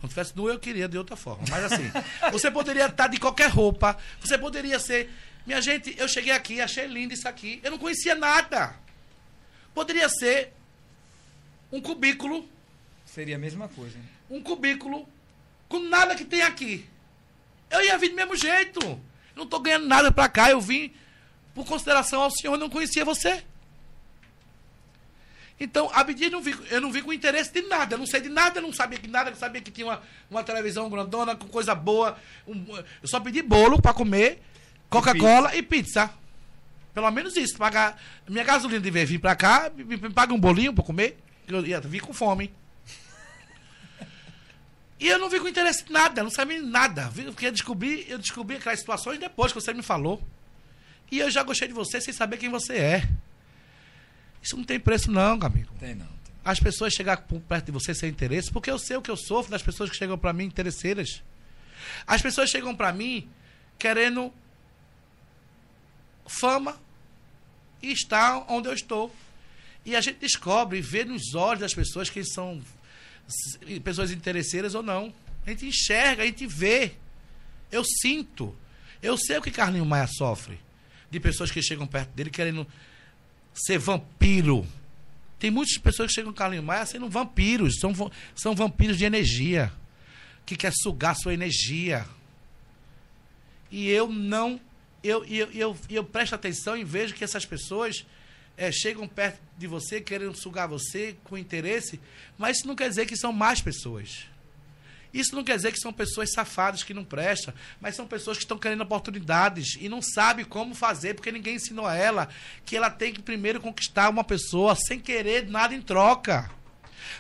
Não 0.05 0.09
tivesse 0.11 0.37
nu, 0.37 0.51
eu 0.51 0.59
queria 0.59 0.87
de 0.87 0.99
outra 0.99 1.17
forma. 1.17 1.43
Mas 1.49 1.65
assim, 1.73 1.91
você 2.31 2.51
poderia 2.51 2.85
estar 2.85 3.09
de 3.09 3.19
qualquer 3.19 3.49
roupa. 3.49 3.97
Você 4.21 4.37
poderia 4.37 4.79
ser. 4.79 5.11
Minha 5.47 5.63
gente, 5.63 5.95
eu 5.99 6.07
cheguei 6.07 6.31
aqui, 6.31 6.61
achei 6.61 6.87
lindo 6.87 7.15
isso 7.15 7.27
aqui. 7.27 7.59
Eu 7.63 7.71
não 7.71 7.79
conhecia 7.79 8.15
nada. 8.15 8.77
Poderia 9.73 10.07
ser 10.11 10.53
um 11.73 11.81
cubículo 11.81 12.47
Seria 13.07 13.37
a 13.37 13.39
mesma 13.39 13.67
coisa. 13.67 13.97
um 14.29 14.43
cubículo 14.43 15.09
com 15.71 15.79
nada 15.79 16.15
que 16.15 16.25
tem 16.27 16.43
aqui. 16.43 16.87
Eu 17.71 17.83
ia 17.83 17.97
vir 17.97 18.11
do 18.11 18.17
mesmo 18.17 18.37
jeito. 18.37 18.81
Não 19.35 19.45
estou 19.45 19.61
ganhando 19.61 19.87
nada 19.87 20.13
para 20.13 20.29
cá. 20.29 20.51
Eu 20.51 20.61
vim 20.61 20.93
por 21.55 21.65
consideração 21.65 22.21
ao 22.21 22.31
senhor, 22.31 22.55
eu 22.55 22.61
não 22.61 22.69
conhecia 22.69 23.07
você. 23.07 23.43
Então, 25.59 25.89
Abdi, 25.95 26.29
não 26.31 26.43
vi, 26.43 26.55
eu 26.71 26.81
não 26.81 26.91
vi 26.91 27.01
com 27.01 27.13
interesse 27.13 27.53
de 27.53 27.63
nada. 27.63 27.95
Eu 27.95 27.99
não 27.99 28.07
sei 28.07 28.21
de 28.21 28.29
nada, 28.29 28.59
eu 28.59 28.63
não 28.63 28.73
sabia 28.73 28.99
que 28.99 29.07
nada, 29.07 29.31
eu 29.31 29.37
sabia 29.37 29.61
que 29.61 29.71
tinha 29.71 29.87
uma, 29.87 30.03
uma 30.31 30.43
televisão 30.43 30.91
grandona 30.91 31.37
com 31.37 31.47
coisa 31.47 31.75
boa. 31.75 32.19
um- 32.47 32.65
eu 32.77 33.09
só 33.09 33.21
pedi 33.21 33.41
bolo 33.43 33.81
para 33.81 33.95
comer, 33.95 34.43
Coca-Cola 34.91 35.55
e 35.57 35.63
pizza. 35.63 36.11
Pelo 36.93 37.11
menos 37.11 37.37
isso. 37.37 37.57
Pagar 37.57 38.01
minha 38.29 38.45
gasolina 38.45 38.81
de 38.81 38.91
vir 38.91 39.19
para 39.21 39.35
cá, 39.37 39.71
me, 39.75 39.85
me 39.85 40.11
paga 40.11 40.33
um 40.35 40.39
bolinho 40.41 40.73
para 40.73 40.85
comer. 40.85 41.19
Eu 41.47 41.65
ia 41.65 41.81
vir 41.81 42.01
com 42.01 42.13
fome. 42.13 42.53
E 44.99 45.09
eu 45.09 45.19
não 45.19 45.29
vi 45.29 45.41
com 45.41 45.49
interesse 45.49 45.85
em 45.89 45.93
nada, 45.93 46.23
não 46.23 46.31
sabia 46.31 46.61
nada. 46.63 47.11
Porque 47.15 47.47
eu 47.47 47.53
descobri, 47.53 48.07
eu 48.09 48.19
descobri 48.19 48.57
aquelas 48.57 48.79
situações 48.79 49.19
depois 49.19 49.53
que 49.53 49.61
você 49.61 49.73
me 49.75 49.83
falou. 49.83 50.23
E 51.11 51.19
eu 51.19 51.31
já 51.31 51.43
gostei 51.43 51.69
de 51.69 51.75
você 51.75 52.01
sem 52.01 52.13
saber 52.15 52.39
quem 52.39 52.49
você 52.49 52.75
é. 52.75 53.09
Isso 54.45 54.59
não 54.59 54.65
tem 54.65 54.79
preço, 54.79 55.11
não, 55.11 55.39
amigo. 55.41 55.73
Tem 55.81 55.95
não. 55.95 56.05
tem. 56.05 56.35
As 56.45 56.61
pessoas 56.61 56.93
chegar 56.93 57.17
perto 57.49 57.65
de 57.65 57.73
você 57.73 57.95
sem 57.95 58.11
interesse, 58.11 58.53
porque 58.53 58.71
eu 58.71 58.79
sei 58.79 58.99
o 58.99 59.03
que 59.03 59.11
eu 59.11 59.17
sofro 59.17 59.51
das 59.51 59.63
pessoas 59.63 59.89
que 59.89 59.97
chegam 59.97 60.19
pra 60.19 60.35
mim 60.35 60.45
interesseiras. 60.45 61.23
As 62.07 62.21
pessoas 62.21 62.51
chegam 62.51 62.77
pra 62.77 62.93
mim 62.93 63.27
querendo 63.79 64.31
fama 66.27 66.79
e 67.83 67.91
estar 67.91 68.45
onde 68.51 68.69
eu 68.69 68.75
estou. 68.75 69.15
E 69.83 69.97
a 69.97 70.01
gente 70.03 70.19
descobre, 70.19 70.79
vê 70.83 71.07
nos 71.07 71.35
olhos 71.35 71.61
das 71.61 71.75
pessoas 71.75 72.11
que 72.11 72.23
são 72.23 72.63
pessoas 73.83 74.11
interesseiras 74.11 74.75
ou 74.75 74.83
não. 74.83 75.13
A 75.47 75.51
gente 75.51 75.67
enxerga, 75.67 76.23
a 76.23 76.27
gente 76.27 76.47
vê. 76.47 76.93
Eu 77.73 77.83
sinto. 77.83 78.55
Eu 79.03 79.17
sei 79.17 79.39
o 79.39 79.43
que 79.43 79.51
Carlinho 79.51 79.87
Maia 79.87 80.07
sofre. 80.07 80.61
De 81.11 81.19
pessoas 81.19 81.51
que 81.51 81.63
chegam 81.63 81.87
perto 81.87 82.11
dele 82.11 82.29
querendo 82.29 82.67
ser 83.55 83.79
vampiro. 83.79 84.67
Tem 85.39 85.51
muitas 85.51 85.79
pessoas 85.79 86.09
que 86.09 86.15
chegam 86.15 86.31
no 86.31 86.37
Carlinho 86.37 86.63
Maia 86.63 86.85
sendo 86.85 87.09
vampiros. 87.09 87.79
São, 87.79 87.93
são 88.35 88.55
vampiros 88.55 88.99
de 88.99 89.05
energia. 89.05 89.73
Que 90.45 90.57
quer 90.57 90.73
sugar 90.75 91.15
sua 91.15 91.33
energia. 91.33 92.05
E 93.71 93.89
eu 93.89 94.09
não. 94.09 94.61
Eu, 95.03 95.25
eu, 95.25 95.51
eu, 95.53 95.77
eu 95.89 96.05
presto 96.05 96.35
atenção 96.35 96.77
e 96.77 96.85
vejo 96.85 97.15
que 97.15 97.23
essas 97.23 97.45
pessoas 97.45 98.05
eh, 98.57 98.73
chegam 98.73 99.07
perto 99.07 99.41
de 99.59 99.67
você, 99.67 100.01
querendo 100.01 100.35
sugar 100.35 100.67
você 100.67 101.17
com 101.25 101.37
interesse, 101.37 102.01
mas 102.39 102.59
isso 102.59 102.67
não 102.67 102.75
quer 102.75 102.89
dizer 102.89 103.07
que 103.07 103.17
são 103.17 103.33
más 103.33 103.61
pessoas. 103.61 104.27
Isso 105.15 105.37
não 105.37 105.45
quer 105.45 105.55
dizer 105.55 105.71
que 105.71 105.79
são 105.79 105.93
pessoas 105.93 106.33
safadas 106.33 106.83
que 106.83 106.93
não 106.93 107.05
prestam, 107.05 107.55
mas 107.81 107.95
são 107.95 108.05
pessoas 108.05 108.37
que 108.37 108.43
estão 108.43 108.59
querendo 108.59 108.81
oportunidades 108.81 109.77
e 109.81 109.89
não 109.89 110.03
sabem 110.03 110.45
como 110.45 110.75
fazer, 110.75 111.15
porque 111.15 111.31
ninguém 111.31 111.55
ensinou 111.55 111.87
a 111.87 111.95
ela 111.95 112.29
que 112.67 112.77
ela 112.77 112.91
tem 112.91 113.13
que 113.13 113.23
primeiro 113.23 113.61
conquistar 113.61 114.09
uma 114.09 114.25
pessoa 114.25 114.75
sem 114.75 114.99
querer 114.99 115.49
nada 115.49 115.73
em 115.73 115.81
troca. 115.81 116.51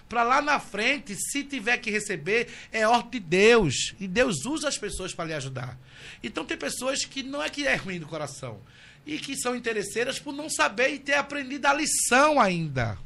Para 0.08 0.24
lá 0.24 0.42
na 0.42 0.58
frente, 0.58 1.14
se 1.14 1.44
tiver 1.44 1.78
que 1.78 1.90
receber, 1.90 2.48
é 2.72 2.86
ordem 2.86 3.12
de 3.12 3.20
Deus. 3.20 3.94
E 4.00 4.08
Deus 4.08 4.44
usa 4.44 4.68
as 4.68 4.76
pessoas 4.76 5.14
para 5.14 5.26
lhe 5.26 5.34
ajudar. 5.34 5.78
Então 6.22 6.44
tem 6.44 6.56
pessoas 6.56 7.04
que 7.04 7.22
não 7.22 7.40
é 7.40 7.48
que 7.48 7.64
é 7.64 7.76
ruim 7.76 8.00
do 8.00 8.06
coração. 8.06 8.60
E 9.06 9.18
que 9.18 9.36
são 9.36 9.54
interesseiras 9.54 10.18
por 10.18 10.32
não 10.32 10.50
saber 10.50 10.88
e 10.90 10.98
ter 10.98 11.14
aprendido 11.14 11.66
a 11.66 11.74
lição 11.74 12.40
ainda. 12.40 12.98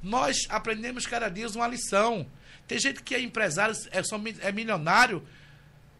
Nós 0.00 0.36
aprendemos 0.48 1.06
cada 1.06 1.28
dia 1.28 1.48
uma 1.48 1.66
lição. 1.66 2.26
Tem 2.68 2.78
gente 2.78 3.02
que 3.02 3.14
é 3.14 3.20
empresário, 3.20 3.74
é, 3.90 4.02
só, 4.02 4.20
é 4.40 4.52
milionário, 4.52 5.26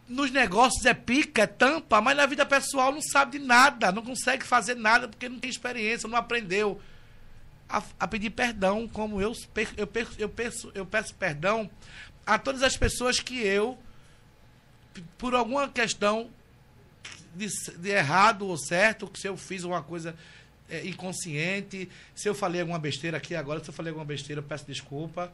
nos 0.07 0.31
negócios 0.31 0.85
é 0.85 0.93
pica, 0.93 1.41
é 1.41 1.47
tampa, 1.47 1.99
mas 1.99 2.15
na 2.15 2.25
vida 2.25 2.45
pessoal 2.45 2.91
não 2.91 3.01
sabe 3.01 3.39
de 3.39 3.45
nada, 3.45 3.91
não 3.91 4.03
consegue 4.03 4.43
fazer 4.45 4.75
nada 4.75 5.07
porque 5.07 5.27
não 5.27 5.39
tem 5.39 5.49
experiência, 5.49 6.07
não 6.07 6.17
aprendeu 6.17 6.79
a, 7.67 7.83
a 7.99 8.07
pedir 8.07 8.29
perdão, 8.29 8.87
como 8.87 9.19
eu, 9.21 9.33
eu, 9.77 9.87
per- 9.87 10.07
eu, 10.17 10.29
peço, 10.29 10.71
eu 10.73 10.85
peço 10.85 11.13
perdão 11.15 11.69
a 12.25 12.37
todas 12.37 12.63
as 12.63 12.77
pessoas 12.77 13.19
que 13.19 13.39
eu, 13.39 13.77
por 15.17 15.33
alguma 15.35 15.67
questão, 15.69 16.29
de, 17.35 17.47
de 17.77 17.89
errado 17.89 18.45
ou 18.47 18.57
certo, 18.57 19.11
se 19.15 19.27
eu 19.27 19.37
fiz 19.37 19.63
uma 19.63 19.81
coisa 19.81 20.15
é, 20.69 20.85
inconsciente, 20.87 21.89
se 22.15 22.27
eu 22.27 22.35
falei 22.35 22.61
alguma 22.61 22.79
besteira 22.79 23.17
aqui 23.17 23.35
agora, 23.35 23.63
se 23.63 23.69
eu 23.69 23.73
falei 23.73 23.89
alguma 23.91 24.05
besteira, 24.05 24.39
eu 24.39 24.45
peço 24.45 24.65
desculpa. 24.65 25.31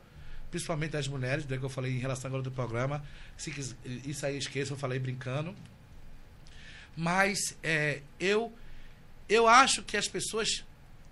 Principalmente 0.52 0.96
as 0.96 1.08
mulheres, 1.08 1.46
né, 1.46 1.58
que 1.58 1.64
eu 1.64 1.70
falei 1.70 1.92
em 1.92 2.00
relação 2.00 2.28
agora 2.30 2.44
do 2.44 2.52
programa. 2.52 3.04
Se 3.38 3.52
isso 4.06 4.26
aí 4.26 4.38
esqueça, 4.38 4.74
eu 4.74 4.78
falei 4.78 5.00
brincando. 5.00 5.56
Mas 6.96 7.58
é, 7.62 8.02
eu, 8.20 8.54
eu 9.28 9.48
acho 9.48 9.84
que 9.84 9.98
as 9.98 10.08
pessoas 10.08 10.64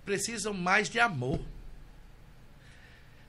precisam 0.06 0.54
mais 0.54 0.90
de 0.90 1.00
amor. 1.00 1.42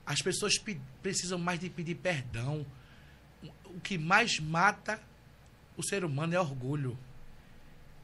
As 0.05 0.21
pessoas 0.21 0.57
pe- 0.57 0.79
precisam 1.01 1.37
mais 1.37 1.59
de 1.59 1.69
pedir 1.69 1.95
perdão. 1.95 2.65
O 3.65 3.79
que 3.81 3.97
mais 3.97 4.39
mata 4.39 5.01
o 5.75 5.83
ser 5.83 6.05
humano 6.05 6.33
é 6.33 6.39
orgulho. 6.39 6.97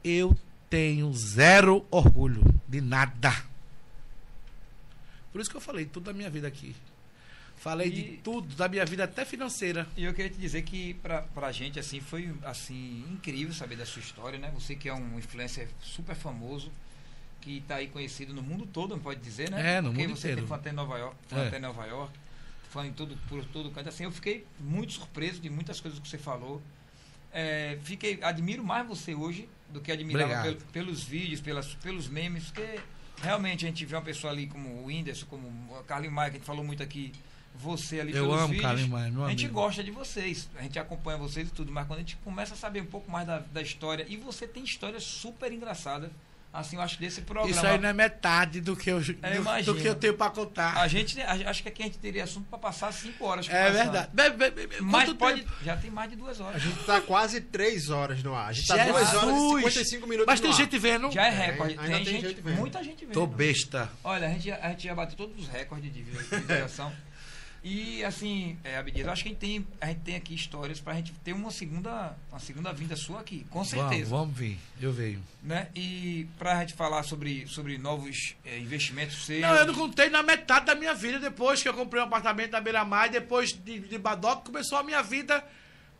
Eu 0.04 0.36
tenho 0.68 1.10
zero 1.14 1.86
orgulho 1.90 2.42
de 2.68 2.80
nada. 2.80 3.32
Por 5.30 5.40
isso 5.40 5.48
que 5.48 5.56
eu 5.56 5.60
falei 5.62 5.86
tudo 5.86 6.04
da 6.04 6.12
minha 6.12 6.28
vida 6.28 6.46
aqui. 6.46 6.76
Falei 7.62 7.90
de 7.90 8.00
E- 8.00 8.16
tudo, 8.24 8.56
da 8.56 8.66
minha 8.68 8.84
vida 8.84 9.04
até 9.04 9.24
financeira. 9.24 9.86
E 9.96 10.02
eu 10.02 10.12
queria 10.12 10.28
te 10.30 10.36
dizer 10.36 10.62
que 10.62 10.94
pra, 10.94 11.22
pra 11.22 11.52
gente, 11.52 11.78
assim, 11.78 12.00
foi, 12.00 12.34
assim, 12.42 13.04
incrível 13.08 13.54
saber 13.54 13.76
da 13.76 13.86
sua 13.86 14.00
história, 14.00 14.36
né? 14.36 14.50
Você 14.54 14.74
que 14.74 14.88
é 14.88 14.92
um 14.94 15.16
influencer 15.16 15.68
super 15.80 16.16
famoso, 16.16 16.72
que 17.40 17.58
está 17.58 17.76
aí 17.76 17.86
conhecido 17.86 18.34
no 18.34 18.42
mundo 18.42 18.66
todo, 18.66 18.98
pode 18.98 19.20
dizer, 19.20 19.48
né? 19.48 19.76
É, 19.76 19.80
no 19.80 19.90
Porque 19.90 20.06
mundo 20.08 20.16
você 20.16 20.28
inteiro. 20.28 20.40
tem 20.40 20.48
fã 20.48 20.56
até 20.56 20.70
em 20.70 20.72
Nova 20.72 20.98
York, 20.98 21.16
fã 21.28 21.36
É. 21.38 21.46
até 21.46 21.60
Nova 21.60 21.86
York, 21.86 22.12
fã 22.68 22.84
em 22.84 22.92
todo, 22.92 23.16
por 23.28 23.44
todo 23.44 23.70
canto. 23.70 23.88
Assim, 23.88 24.02
eu 24.04 24.10
fiquei 24.10 24.44
muito 24.58 24.94
surpreso 24.94 25.40
de 25.40 25.48
muitas 25.48 25.80
coisas 25.80 26.00
que 26.00 26.08
você 26.08 26.18
falou. 26.18 26.60
É, 27.32 27.78
fiquei, 27.84 28.18
admiro 28.22 28.64
mais 28.64 28.86
você 28.88 29.14
hoje 29.14 29.48
do 29.70 29.80
que 29.80 29.90
admirava 29.92 30.32
Obrigado. 30.34 30.56
pel- 30.58 30.66
pelos 30.72 31.04
vídeos, 31.04 31.40
pelas, 31.40 31.74
pelos 31.76 32.08
memes, 32.08 32.44
porque 32.50 32.80
realmente 33.22 33.64
a 33.64 33.68
gente 33.68 33.84
vê 33.86 33.94
uma 33.94 34.02
pessoa 34.02 34.32
ali 34.32 34.48
como 34.48 34.68
o 34.68 34.86
Whindersson, 34.86 35.26
como 35.26 35.46
o 35.46 35.84
Carlinhos 35.84 36.12
Maia, 36.14 36.30
que 36.30 36.36
a 36.36 36.38
gente 36.40 36.46
falou 36.46 36.64
muito 36.64 36.82
aqui, 36.82 37.12
você 37.54 38.00
ali 38.00 38.10
Eu 38.14 38.24
pelos 38.24 38.36
amo 38.38 38.46
vídeos. 38.48 38.62
Carlinhos 38.62 38.90
Maia, 38.90 39.10
meu 39.10 39.24
a 39.24 39.30
gente 39.30 39.44
amigo. 39.44 39.60
gosta 39.60 39.84
de 39.84 39.90
vocês, 39.90 40.48
a 40.58 40.62
gente 40.62 40.78
acompanha 40.78 41.18
vocês 41.18 41.48
e 41.48 41.50
tudo, 41.50 41.70
mas 41.70 41.86
quando 41.86 41.98
a 41.98 42.02
gente 42.02 42.16
começa 42.24 42.54
a 42.54 42.56
saber 42.56 42.80
um 42.82 42.86
pouco 42.86 43.10
mais 43.10 43.26
da, 43.26 43.38
da 43.38 43.62
história, 43.62 44.04
e 44.08 44.16
você 44.16 44.46
tem 44.46 44.64
histórias 44.64 45.02
super 45.04 45.52
engraçadas, 45.52 46.10
assim, 46.52 46.76
eu 46.76 46.82
acho 46.82 46.98
desse 47.00 47.22
programa. 47.22 47.50
Isso 47.50 47.66
aí 47.66 47.78
não 47.78 47.88
é 47.88 47.92
metade 47.94 48.60
do 48.60 48.76
que 48.76 48.90
eu, 48.90 49.00
do, 49.00 49.12
imagino. 49.36 49.74
do 49.74 49.80
que 49.80 49.86
eu 49.88 49.94
tenho 49.94 50.12
para 50.14 50.30
contar. 50.30 50.76
A 50.76 50.86
gente, 50.88 51.18
a- 51.22 51.48
acho 51.50 51.62
que 51.62 51.68
aqui 51.70 51.82
a 51.82 51.86
gente 51.86 51.96
teria 51.98 52.24
assunto 52.24 52.46
para 52.50 52.58
passar 52.58 52.92
cinco 52.92 53.24
horas. 53.24 53.48
É 53.48 53.70
verdade. 53.70 54.10
Be- 54.12 54.30
be- 54.30 54.50
be- 54.66 54.80
Mas 54.82 55.10
pode, 55.14 55.40
tempo? 55.42 55.52
já 55.64 55.76
tem 55.78 55.90
mais 55.90 56.10
de 56.10 56.16
duas 56.16 56.40
horas. 56.40 56.56
A 56.56 56.58
gente 56.58 56.84
tá 56.84 57.00
quase 57.00 57.40
3 57.40 57.88
horas 57.90 58.22
no 58.22 58.34
ar. 58.34 58.48
A 58.48 58.52
gente 58.52 58.66
tá! 58.68 58.76
2 58.84 59.14
horas 59.14 59.32
e 59.32 59.60
55 59.62 60.06
minutos 60.06 60.26
Mas 60.26 60.40
no 60.40 60.46
tem 60.46 60.52
ar. 60.52 60.56
gente 60.58 60.78
vendo. 60.78 61.10
Já 61.10 61.26
é 61.26 61.30
recorde. 61.30 61.78
ainda 61.78 61.82
Tem, 61.96 62.04
tem 62.04 62.14
gente, 62.16 62.28
gente 62.28 62.40
vendo. 62.42 62.58
muita 62.58 62.84
gente 62.84 63.04
vendo. 63.06 63.14
Tô 63.14 63.26
besta. 63.26 63.90
Olha, 64.04 64.26
a 64.26 64.30
gente, 64.30 64.44
já- 64.48 64.58
a 64.60 64.68
gente 64.70 64.82
já 64.84 64.94
bateu 64.94 65.16
todos 65.16 65.38
os 65.42 65.48
recordes 65.48 65.92
de 65.92 66.02
visualização. 66.02 66.92
E 67.64 68.02
assim, 68.04 68.58
é, 68.64 68.76
Abdias, 68.76 69.06
eu 69.06 69.12
acho 69.12 69.22
que 69.22 69.28
a 69.28 69.32
gente 69.32 69.38
tem, 69.40 69.66
a 69.80 69.86
gente 69.86 70.00
tem 70.00 70.16
aqui 70.16 70.34
histórias 70.34 70.80
pra 70.80 70.94
gente 70.94 71.12
ter 71.24 71.32
uma 71.32 71.50
segunda, 71.52 72.16
uma 72.28 72.40
segunda 72.40 72.72
vinda 72.72 72.96
sua 72.96 73.20
aqui, 73.20 73.46
com 73.50 73.62
Vamos, 73.62 73.68
certeza. 73.68 74.10
vamos 74.10 74.36
vir. 74.36 74.58
Eu 74.80 74.92
venho. 74.92 75.22
Né? 75.42 75.68
E 75.74 76.26
pra 76.38 76.58
gente 76.60 76.74
falar 76.74 77.04
sobre, 77.04 77.46
sobre 77.46 77.78
novos 77.78 78.34
é, 78.44 78.58
investimentos 78.58 79.24
seus. 79.24 79.40
Não, 79.42 79.54
eu 79.54 79.66
não 79.66 79.74
contei 79.74 80.08
na 80.10 80.24
metade 80.24 80.66
da 80.66 80.74
minha 80.74 80.92
vida, 80.92 81.20
depois 81.20 81.62
que 81.62 81.68
eu 81.68 81.74
comprei 81.74 82.02
um 82.02 82.06
apartamento 82.06 82.50
na 82.50 82.60
Beira-Mar, 82.60 83.06
e 83.06 83.12
depois 83.12 83.52
de, 83.52 83.78
de 83.78 83.96
Badoc, 83.98 84.44
começou 84.44 84.78
a 84.78 84.82
minha 84.82 85.02
vida. 85.02 85.44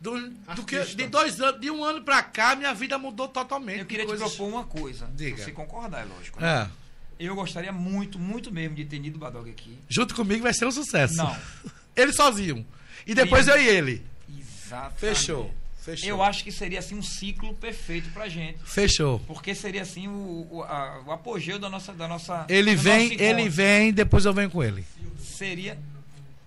Do, 0.00 0.30
do 0.56 0.64
que, 0.64 0.84
de 0.96 1.06
dois 1.06 1.40
anos, 1.40 1.60
de 1.60 1.70
um 1.70 1.84
ano 1.84 2.02
pra 2.02 2.24
cá, 2.24 2.56
minha 2.56 2.74
vida 2.74 2.98
mudou 2.98 3.28
totalmente. 3.28 3.78
Eu 3.78 3.86
queria 3.86 4.04
te 4.04 4.08
Coisas- 4.08 4.34
propor 4.34 4.52
uma 4.52 4.64
coisa. 4.64 5.08
Diga. 5.14 5.36
Se 5.36 5.44
você 5.44 5.52
concordar, 5.52 6.00
é 6.02 6.04
lógico. 6.06 6.40
né? 6.40 6.68
É. 6.68 6.81
Eu 7.24 7.34
gostaria 7.34 7.72
muito, 7.72 8.18
muito 8.18 8.50
mesmo 8.52 8.74
de 8.76 8.84
ter 8.84 8.96
ido 9.04 9.16
o 9.16 9.18
Badog 9.20 9.48
aqui. 9.50 9.78
Junto 9.88 10.14
comigo 10.14 10.42
vai 10.42 10.52
ser 10.54 10.66
um 10.66 10.72
sucesso. 10.72 11.14
Não. 11.16 11.36
Ele 11.96 12.12
sozinho. 12.12 12.66
E 13.06 13.14
depois 13.14 13.46
eu 13.48 13.60
e 13.60 13.68
ele. 13.68 14.02
Exato. 14.38 14.94
Fechou. 14.98 15.54
Fechou. 15.82 16.08
Eu 16.08 16.22
acho 16.22 16.44
que 16.44 16.52
seria 16.52 16.78
assim 16.78 16.94
um 16.94 17.02
ciclo 17.02 17.52
perfeito 17.54 18.08
pra 18.10 18.28
gente. 18.28 18.58
Fechou. 18.64 19.18
Porque 19.26 19.54
seria 19.54 19.82
assim 19.82 20.06
o, 20.08 20.46
o, 20.50 20.62
a- 20.62 21.02
o 21.06 21.10
apogeu 21.12 21.58
da 21.58 21.68
nossa. 21.68 21.92
Da 21.92 22.06
nossa 22.08 22.46
Ele 22.48 22.74
vem, 22.76 23.20
ele 23.20 23.48
vem, 23.48 23.92
depois 23.92 24.24
eu 24.24 24.32
venho 24.32 24.48
com 24.48 24.62
ele. 24.62 24.84
Seria. 25.18 25.76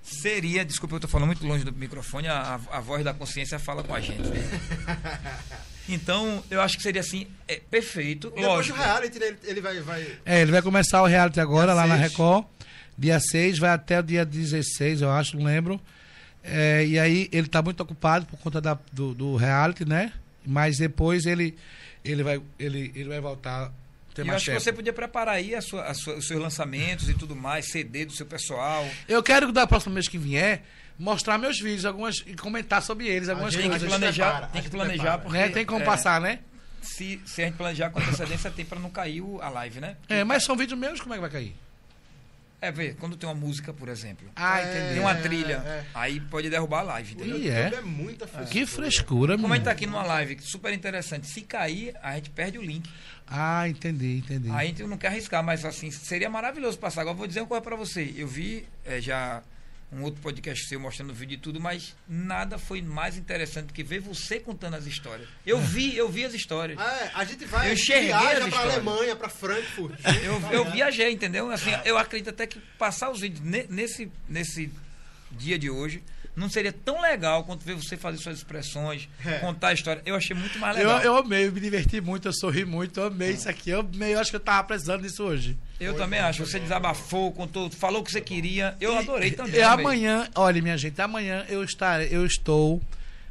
Seria, 0.05 0.63
desculpa, 0.63 0.95
eu 0.95 0.99
tô 0.99 1.07
falando 1.07 1.27
muito 1.27 1.45
longe 1.45 1.63
do 1.63 1.73
microfone, 1.73 2.27
a, 2.27 2.59
a 2.71 2.79
voz 2.79 3.03
da 3.03 3.11
consciência 3.11 3.57
fala 3.57 3.83
com 3.83 3.93
a 3.93 3.99
gente. 3.99 4.21
Então, 5.87 6.43
eu 6.49 6.61
acho 6.61 6.77
que 6.77 6.81
seria 6.81 7.01
assim, 7.01 7.27
é, 7.47 7.61
perfeito. 7.69 8.29
Depois 8.29 8.43
do 8.43 8.51
Lógico. 8.51 8.77
reality, 8.79 9.19
ele, 9.21 9.37
ele 9.43 9.61
vai, 9.61 9.79
vai... 9.81 10.17
É, 10.25 10.41
ele 10.41 10.51
vai 10.51 10.59
começar 10.63 10.99
o 11.03 11.05
reality 11.05 11.39
agora, 11.39 11.67
Dia 11.67 11.75
lá 11.75 11.85
na 11.85 11.95
seis. 11.95 12.09
Record. 12.09 12.45
Dia 12.97 13.19
6, 13.19 13.59
vai 13.59 13.71
até 13.71 13.99
o 13.99 14.03
dia 14.03 14.25
16, 14.25 15.01
eu 15.01 15.11
acho, 15.11 15.37
não 15.37 15.43
lembro. 15.45 15.79
É, 16.43 16.85
e 16.85 16.97
aí 16.97 17.29
ele 17.31 17.47
tá 17.47 17.61
muito 17.61 17.81
ocupado 17.81 18.25
por 18.25 18.39
conta 18.39 18.61
da, 18.61 18.77
do, 18.91 19.13
do 19.13 19.35
reality, 19.35 19.83
né? 19.83 20.13
Mas 20.45 20.77
depois 20.77 21.25
ele, 21.25 21.57
ele, 22.03 22.23
vai, 22.23 22.41
ele, 22.57 22.91
ele 22.95 23.09
vai 23.09 23.19
voltar. 23.19 23.71
Ter 24.15 24.25
E 24.25 24.29
eu 24.29 24.35
acho 24.35 24.45
que 24.45 24.51
tempo. 24.51 24.63
você 24.63 24.73
podia 24.73 24.93
preparar 24.93 25.35
aí 25.35 25.53
a 25.53 25.61
sua, 25.61 25.83
a 25.83 25.93
sua- 25.93 26.15
os 26.15 26.25
seus 26.27 26.41
lançamentos 26.41 27.07
e 27.09 27.13
tudo 27.13 27.35
mais, 27.35 27.69
CD 27.69 28.05
do 28.05 28.13
seu 28.13 28.25
pessoal. 28.25 28.87
Eu 29.07 29.21
quero 29.21 29.47
que 29.47 29.51
da 29.53 29.67
próxima 29.67 29.93
vez 29.93 30.07
que 30.07 30.17
vier, 30.17 30.63
mostrar 30.97 31.37
meus 31.37 31.59
vídeos 31.59 31.85
algumas, 31.85 32.23
e 32.25 32.33
comentar 32.33 32.81
sobre 32.81 33.07
eles, 33.07 33.27
algumas 33.29 33.53
gente- 33.53 33.61
Tem 33.63 33.69
coisas. 33.71 33.87
que 33.87 33.93
a 33.93 33.97
gente 33.97 33.99
planejar, 33.99 34.31
prepara, 34.31 34.47
tem 34.53 34.61
que 34.63 34.69
planejar 34.69 35.01
prepara. 35.03 35.21
porque 35.23 35.37
né? 35.37 35.49
Tem 35.49 35.65
como 35.65 35.81
é, 35.81 35.85
passar, 35.85 36.21
né? 36.21 36.39
Se, 36.81 37.19
se 37.25 37.41
a 37.41 37.45
gente 37.45 37.57
planejar 37.57 37.89
com 37.89 37.99
antecedência, 37.99 38.49
tem 38.49 38.63
pra 38.63 38.79
não 38.79 38.89
cair 38.89 39.19
o- 39.21 39.41
a 39.41 39.49
live, 39.49 39.79
né? 39.81 39.97
É, 40.07 40.23
mas 40.23 40.43
são 40.45 40.55
vídeos 40.55 40.79
meus, 40.79 41.01
como 41.01 41.13
é 41.13 41.17
que 41.17 41.21
vai 41.21 41.29
cair? 41.29 41.55
É, 42.61 42.71
vê, 42.71 42.93
quando 42.93 43.15
tem 43.17 43.27
uma 43.29 43.35
música, 43.35 43.71
por 43.73 43.89
exemplo, 43.89 44.27
Ah, 44.35 44.59
É, 44.59 44.65
tem 44.73 44.85
entendi. 44.85 44.99
uma 44.99 45.11
é, 45.11 45.21
trilha, 45.21 45.53
é. 45.65 45.85
aí 45.93 46.19
pode 46.19 46.49
derrubar 46.49 46.79
a 46.79 46.83
live, 46.83 47.13
entendeu? 47.13 47.37
Ih, 47.37 47.49
é? 47.49 47.73
É 47.75 47.81
muita 47.81 48.25
frescura. 48.25 48.49
Que 48.51 48.65
frescura, 48.65 49.37
Como 49.37 49.53
a 49.53 49.57
gente 49.57 49.65
tá 49.65 49.71
aqui 49.71 49.85
numa 49.85 50.03
live 50.03 50.37
super 50.41 50.73
interessante, 50.73 51.27
se 51.27 51.41
cair, 51.41 51.93
a 52.01 52.15
gente 52.15 52.29
perde 52.31 52.57
o 52.57 52.61
link. 52.61 52.89
Ah, 53.27 53.67
entendi, 53.67 54.17
entendi. 54.17 54.49
Aí 54.49 54.55
a 54.67 54.69
gente 54.69 54.83
não 54.83 54.97
quer 54.97 55.07
arriscar, 55.07 55.43
mas 55.43 55.65
assim, 55.65 55.91
seria 55.91 56.29
maravilhoso 56.29 56.77
passar. 56.79 57.01
Agora 57.01 57.15
vou 57.15 57.27
dizer 57.27 57.41
uma 57.41 57.47
coisa 57.47 57.61
pra 57.61 57.75
você. 57.75 58.13
Eu 58.15 58.27
vi 58.27 58.67
é, 58.85 58.99
já 59.01 59.43
um 59.91 60.01
outro 60.01 60.19
podcast 60.21 60.67
seu 60.67 60.79
mostrando 60.79 61.13
vídeo 61.13 61.35
e 61.35 61.37
tudo, 61.37 61.59
mas 61.61 61.95
nada 62.07 62.57
foi 62.57 62.81
mais 62.81 63.15
interessante 63.17 63.67
do 63.67 63.73
que 63.73 63.83
ver 63.83 63.99
você 63.99 64.39
contando 64.39 64.73
as 64.75 64.85
histórias. 64.85 65.27
Eu 65.45 65.59
vi, 65.59 65.95
eu 65.95 66.09
vi 66.09 66.25
as 66.25 66.33
histórias. 66.33 66.77
É, 66.79 67.11
a 67.13 67.23
gente 67.23 67.45
vai, 67.45 67.67
Eu 67.67 67.71
a 67.71 67.75
gente 67.75 67.85
viaja 68.01 68.47
pra. 68.49 68.59
Alemanha, 68.61 69.15
pra 69.15 69.29
Frankfurt. 69.29 69.97
Eu, 70.23 70.51
eu 70.51 70.71
viajei, 70.71 71.11
entendeu? 71.11 71.49
Assim, 71.49 71.71
eu 71.85 71.97
acredito 71.97 72.29
até 72.29 72.45
que 72.47 72.59
passar 72.77 73.09
os 73.11 73.21
vídeos 73.21 73.41
ne- 73.45 73.67
nesse, 73.69 74.11
nesse 74.27 74.69
dia 75.31 75.57
de 75.57 75.69
hoje 75.69 76.03
não 76.35 76.49
seria 76.49 76.73
tão 76.73 76.99
legal 77.01 77.45
quanto 77.45 77.63
ver 77.63 77.75
você 77.75 77.95
fazer 77.95 78.17
suas 78.17 78.37
expressões, 78.39 79.07
É. 79.25 79.39
contar 79.39 79.69
a 79.69 79.73
história. 79.73 80.01
Eu 80.05 80.15
achei 80.15 80.35
muito 80.35 80.59
mais 80.59 80.75
Eu, 80.77 80.83
legal. 80.87 81.01
eu 81.01 81.15
amei, 81.17 81.47
eu 81.47 81.51
me 81.53 81.61
diverti 81.61 82.01
muito, 82.01 82.27
eu 82.27 82.33
sorri 82.33 82.65
muito, 82.65 82.99
eu 82.99 83.05
amei 83.05 83.31
isso 83.31 83.47
aqui. 83.47 83.69
Eu 83.69 83.79
amei, 83.79 84.13
eu 84.15 84.19
acho 84.19 84.31
que 84.31 84.35
eu 84.35 84.41
tava 84.41 84.67
precisando 84.67 85.03
disso 85.03 85.23
hoje. 85.23 85.57
Eu 85.79 85.95
também 85.95 86.19
acho. 86.19 86.45
Você 86.45 86.59
desabafou, 86.59 87.31
contou, 87.31 87.69
falou 87.69 88.01
o 88.01 88.03
que 88.03 88.11
você 88.11 88.21
queria. 88.21 88.75
Eu 88.79 88.97
adorei 88.97 89.31
também. 89.31 89.55
E 89.55 89.57
amanhã, 89.81 90.29
olha, 90.35 90.61
minha 90.61 90.77
gente, 90.77 91.01
amanhã 91.01 91.45
eu 91.49 91.63
estarei, 91.63 92.07
eu 92.11 92.25
estou 92.25 92.81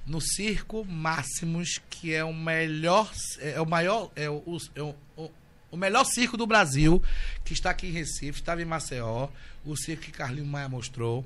no 0.07 0.21
Circo 0.21 0.85
Máximos, 0.85 1.81
que 1.89 2.13
é 2.13 2.23
o 2.23 2.35
melhor, 2.35 3.11
é 3.41 3.59
o 3.61 3.67
maior, 3.67 4.11
é 4.15 4.29
o, 4.29 4.35
o, 4.45 4.59
é 4.75 4.83
o, 4.83 4.95
o- 5.17 5.31
o 5.71 5.77
melhor 5.77 6.05
circo 6.05 6.37
do 6.37 6.47
Brasil, 6.47 7.03
que 7.45 7.53
está 7.53 7.71
aqui 7.71 7.89
em 7.89 7.91
Recife, 7.91 8.39
estava 8.39 8.63
em 8.63 8.65
Maceió, 8.65 9.29
o 9.65 9.75
circo 9.77 10.03
que 10.05 10.13
Carlinho 10.13 10.47
Maia 10.47 10.69
mostrou. 10.69 11.25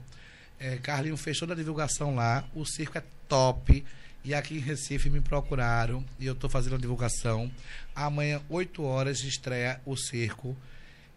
É, 0.59 0.77
Carlinho 0.77 1.17
fez 1.19 1.39
toda 1.39 1.53
a 1.53 1.57
divulgação 1.57 2.15
lá, 2.15 2.45
o 2.55 2.65
circo 2.65 2.97
é 2.97 3.03
top. 3.29 3.85
E 4.25 4.33
aqui 4.35 4.55
em 4.57 4.61
Recife 4.61 5.11
me 5.11 5.21
procuraram 5.21 6.03
e 6.19 6.27
eu 6.27 6.33
estou 6.33 6.49
fazendo 6.49 6.77
a 6.77 6.79
divulgação. 6.79 7.51
Amanhã, 7.95 8.41
8 8.49 8.83
horas, 8.83 9.21
estreia 9.21 9.81
o 9.85 9.97
circo. 9.97 10.57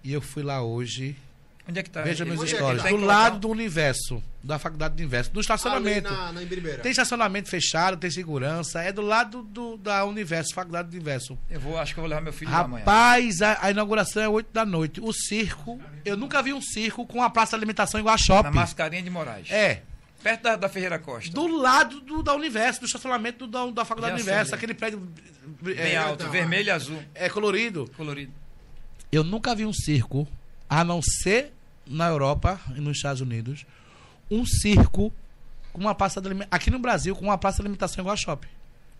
E 0.03 0.13
eu 0.13 0.21
fui 0.21 0.43
lá 0.43 0.61
hoje. 0.61 1.15
Onde 1.69 1.79
é 1.79 1.83
que 1.83 1.89
tá? 1.89 2.01
Veja 2.01 2.25
meus 2.25 2.41
é 2.41 2.47
stories. 2.47 2.81
tá 2.81 2.89
Do 2.89 2.95
em 2.95 3.01
lado 3.05 3.23
local? 3.35 3.39
do 3.39 3.49
universo, 3.49 4.23
da 4.43 4.57
faculdade 4.57 4.95
do 4.95 4.99
universo. 4.99 5.29
Ali 5.31 5.39
estacionamento. 5.41 6.11
na, 6.11 6.31
na. 6.33 6.41
Tem 6.81 6.91
estacionamento 6.91 7.49
fechado, 7.49 7.97
tem 7.97 8.09
segurança. 8.09 8.81
É 8.81 8.91
do 8.91 9.01
lado 9.01 9.43
do, 9.43 9.77
da 9.77 10.03
Universo, 10.03 10.53
faculdade 10.55 10.89
do 10.89 10.93
universo. 10.95 11.37
Eu 11.49 11.59
vou, 11.59 11.77
acho 11.77 11.93
que 11.93 11.99
eu 11.99 12.01
vou 12.01 12.09
levar 12.09 12.21
meu 12.21 12.33
filho 12.33 12.49
lá 12.51 12.61
amanhã. 12.61 12.79
Rapaz, 12.83 13.41
a, 13.43 13.59
a 13.61 13.71
inauguração 13.71 14.23
é 14.23 14.27
8 14.27 14.49
da 14.51 14.65
noite. 14.65 14.99
O 14.99 15.13
circo, 15.13 15.79
eu 16.03 16.17
nunca 16.17 16.41
vi 16.41 16.51
um 16.51 16.61
circo 16.61 17.05
com 17.05 17.21
a 17.21 17.29
praça 17.29 17.51
de 17.51 17.55
alimentação 17.57 17.99
igual 17.99 18.13
a 18.13 18.17
Na 18.17 18.23
shopping. 18.23 18.55
Mascarinha 18.55 19.03
de 19.03 19.09
Moraes. 19.09 19.51
É, 19.51 19.83
Perto 20.23 20.43
da, 20.43 20.55
da 20.55 20.69
Ferreira 20.69 20.99
Costa. 20.99 21.31
do 21.31 21.47
lado 21.47 21.99
do, 22.01 22.21
da 22.21 22.33
Universo, 22.35 22.79
do 22.81 22.85
estacionamento 22.85 23.47
do, 23.47 23.51
da, 23.51 23.71
da 23.71 23.85
faculdade 23.85 24.13
do 24.13 24.17
universo, 24.17 24.53
aquele 24.53 24.73
prédio 24.73 25.07
Bem 25.61 25.75
é, 25.77 25.97
alto, 25.97 26.21
então. 26.21 26.31
vermelho 26.31 26.67
e 26.67 26.71
azul. 26.71 27.01
é 27.15 27.27
colorido. 27.29 27.89
Colorido. 27.97 28.31
Eu 29.11 29.23
nunca 29.23 29.53
vi 29.55 29.65
um 29.65 29.73
circo, 29.73 30.27
a 30.69 30.83
não 30.83 31.01
ser 31.01 31.51
na 31.85 32.07
Europa 32.07 32.59
e 32.75 32.79
nos 32.79 32.97
Estados 32.97 33.21
Unidos, 33.21 33.65
um 34.29 34.45
circo 34.45 35.11
com 35.73 35.81
uma 35.81 35.93
praça 35.95 36.21
de 36.21 36.27
alimentação. 36.27 36.55
Aqui 36.55 36.69
no 36.71 36.79
Brasil, 36.79 37.15
com 37.15 37.25
uma 37.25 37.37
praça 37.37 37.57
de 37.57 37.63
alimentação 37.63 38.01
igual 38.01 38.13
a 38.13 38.17
shopping. 38.17 38.47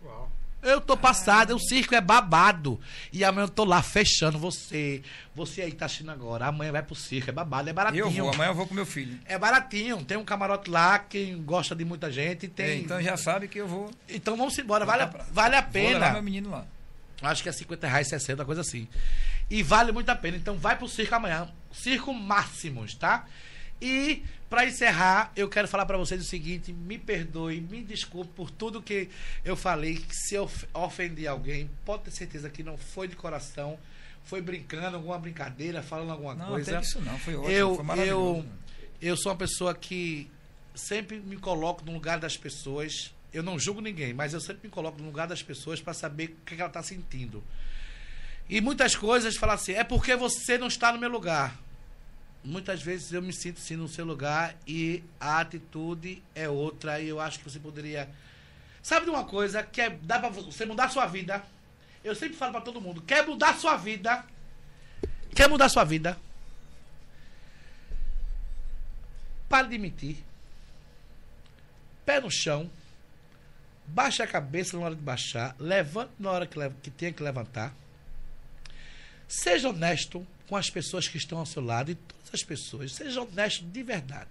Uau. 0.04 0.30
Eu 0.62 0.80
tô 0.80 0.96
passado, 0.96 1.56
o 1.56 1.58
circo 1.58 1.94
é 1.94 2.00
babado. 2.00 2.78
E 3.12 3.24
amanhã 3.24 3.46
eu 3.46 3.48
tô 3.48 3.64
lá 3.64 3.82
fechando 3.82 4.38
você. 4.38 5.02
Você 5.34 5.62
aí 5.62 5.72
tá 5.72 5.86
assistindo 5.86 6.10
agora. 6.10 6.46
Amanhã 6.46 6.70
vai 6.72 6.82
pro 6.82 6.94
circo, 6.94 7.30
é 7.30 7.32
babado, 7.32 7.68
é 7.68 7.72
baratinho. 7.72 8.04
Eu 8.04 8.10
vou, 8.10 8.32
amanhã 8.32 8.50
eu 8.50 8.54
vou 8.54 8.66
com 8.66 8.74
meu 8.74 8.86
filho. 8.86 9.18
É 9.24 9.38
baratinho. 9.38 10.04
Tem 10.04 10.16
um 10.18 10.24
camarote 10.24 10.70
lá, 10.70 10.98
quem 10.98 11.42
gosta 11.42 11.74
de 11.74 11.84
muita 11.84 12.12
gente. 12.12 12.46
Tem... 12.48 12.66
É, 12.66 12.76
então 12.76 13.02
já 13.02 13.16
sabe 13.16 13.48
que 13.48 13.58
eu 13.58 13.66
vou. 13.66 13.90
Então 14.08 14.36
vamos 14.36 14.56
embora, 14.58 14.84
vale, 14.84 15.06
pra- 15.06 15.24
vale 15.32 15.56
a 15.56 15.60
Vou 15.62 15.82
levar 15.82 15.98
meu 16.00 16.10
pena. 16.10 16.22
menino 16.22 16.50
lá. 16.50 16.64
Acho 17.22 17.42
que 17.42 17.48
é 17.48 17.52
50 17.52 17.86
reais, 17.86 18.08
60, 18.08 18.44
coisa 18.44 18.60
assim. 18.62 18.88
E 19.52 19.62
vale 19.62 19.92
muito 19.92 20.08
a 20.08 20.16
pena. 20.16 20.36
Então 20.36 20.56
vai 20.56 20.76
pro 20.78 20.88
circo 20.88 21.14
amanhã. 21.14 21.48
Circo 21.72 22.12
Máximos, 22.14 22.94
tá? 22.94 23.26
E 23.80 24.22
pra 24.48 24.64
encerrar, 24.66 25.32
eu 25.34 25.48
quero 25.48 25.66
falar 25.68 25.84
pra 25.86 25.98
vocês 25.98 26.20
o 26.20 26.24
seguinte: 26.24 26.72
me 26.72 26.96
perdoe, 26.98 27.60
me 27.60 27.82
desculpe 27.82 28.30
por 28.34 28.50
tudo 28.50 28.80
que 28.80 29.08
eu 29.44 29.54
falei. 29.56 29.96
Que 29.96 30.14
se 30.14 30.34
eu 30.36 30.44
of- 30.44 30.66
ofendi 30.72 31.26
alguém, 31.26 31.68
pode 31.84 32.04
ter 32.04 32.10
certeza 32.12 32.48
que 32.48 32.62
não 32.62 32.78
foi 32.78 33.08
de 33.08 33.16
coração. 33.16 33.78
Foi 34.24 34.40
brincando, 34.40 34.96
alguma 34.96 35.18
brincadeira, 35.18 35.82
falando 35.82 36.12
alguma 36.12 36.34
Não, 36.34 36.46
coisa. 36.50 36.70
teve 36.72 36.84
isso 36.84 37.00
não, 37.00 37.18
foi 37.18 37.34
ótimo, 37.34 37.50
eu, 37.50 37.74
foi 37.74 37.84
maravilhoso. 37.84 38.46
eu, 39.00 39.08
eu 39.10 39.16
sou 39.16 39.32
uma 39.32 39.38
pessoa 39.38 39.74
que 39.74 40.30
sempre 40.76 41.18
me 41.18 41.36
coloco 41.36 41.84
no 41.84 41.92
lugar 41.92 42.20
das 42.20 42.36
pessoas. 42.36 43.12
Eu 43.34 43.42
não 43.42 43.58
julgo 43.58 43.80
ninguém, 43.80 44.14
mas 44.14 44.32
eu 44.32 44.40
sempre 44.40 44.68
me 44.68 44.70
coloco 44.70 44.98
no 45.00 45.06
lugar 45.06 45.26
das 45.26 45.42
pessoas 45.42 45.80
para 45.80 45.92
saber 45.92 46.24
o 46.26 46.44
que, 46.46 46.54
que 46.54 46.60
ela 46.60 46.68
está 46.68 46.82
sentindo. 46.84 47.42
E 48.48 48.60
muitas 48.60 48.94
coisas 48.94 49.36
falam 49.36 49.54
assim, 49.54 49.72
é 49.72 49.84
porque 49.84 50.14
você 50.16 50.58
não 50.58 50.66
está 50.66 50.92
no 50.92 50.98
meu 50.98 51.08
lugar. 51.08 51.56
Muitas 52.44 52.82
vezes 52.82 53.12
eu 53.12 53.22
me 53.22 53.32
sinto 53.32 53.60
sim 53.60 53.76
no 53.76 53.88
seu 53.88 54.04
lugar 54.04 54.56
e 54.66 55.02
a 55.20 55.40
atitude 55.40 56.22
é 56.34 56.48
outra 56.48 57.00
e 57.00 57.08
eu 57.08 57.20
acho 57.20 57.38
que 57.38 57.44
você 57.44 57.58
poderia. 57.58 58.08
Sabe 58.82 59.04
de 59.04 59.10
uma 59.10 59.24
coisa 59.24 59.62
que 59.62 59.80
é, 59.80 59.90
dá 59.90 60.18
para 60.18 60.28
você 60.28 60.66
mudar 60.66 60.86
a 60.86 60.88
sua 60.88 61.06
vida? 61.06 61.42
Eu 62.02 62.16
sempre 62.16 62.36
falo 62.36 62.52
para 62.52 62.60
todo 62.60 62.80
mundo, 62.80 63.00
quer 63.00 63.24
mudar 63.24 63.50
a 63.50 63.54
sua 63.54 63.76
vida? 63.76 64.24
Quer 65.34 65.48
mudar 65.48 65.66
a 65.66 65.68
sua 65.68 65.84
vida? 65.84 66.18
Pare 69.48 69.68
de 69.68 69.78
mentir. 69.78 70.16
Pé 72.04 72.20
no 72.20 72.30
chão. 72.30 72.70
Baixa 73.86 74.24
a 74.24 74.26
cabeça 74.26 74.76
na 74.76 74.84
hora 74.84 74.94
de 74.94 75.02
baixar. 75.02 75.54
Levante 75.58 76.12
na 76.18 76.30
hora 76.30 76.46
que, 76.46 76.58
que 76.82 76.90
tenha 76.90 77.12
que 77.12 77.22
levantar. 77.22 77.72
Seja 79.32 79.70
honesto 79.70 80.26
com 80.46 80.54
as 80.54 80.68
pessoas 80.68 81.08
que 81.08 81.16
estão 81.16 81.38
ao 81.38 81.46
seu 81.46 81.64
lado 81.64 81.90
e 81.90 81.94
todas 81.94 82.34
as 82.34 82.42
pessoas. 82.42 82.92
Seja 82.92 83.22
honesto 83.22 83.64
de 83.64 83.82
verdade. 83.82 84.28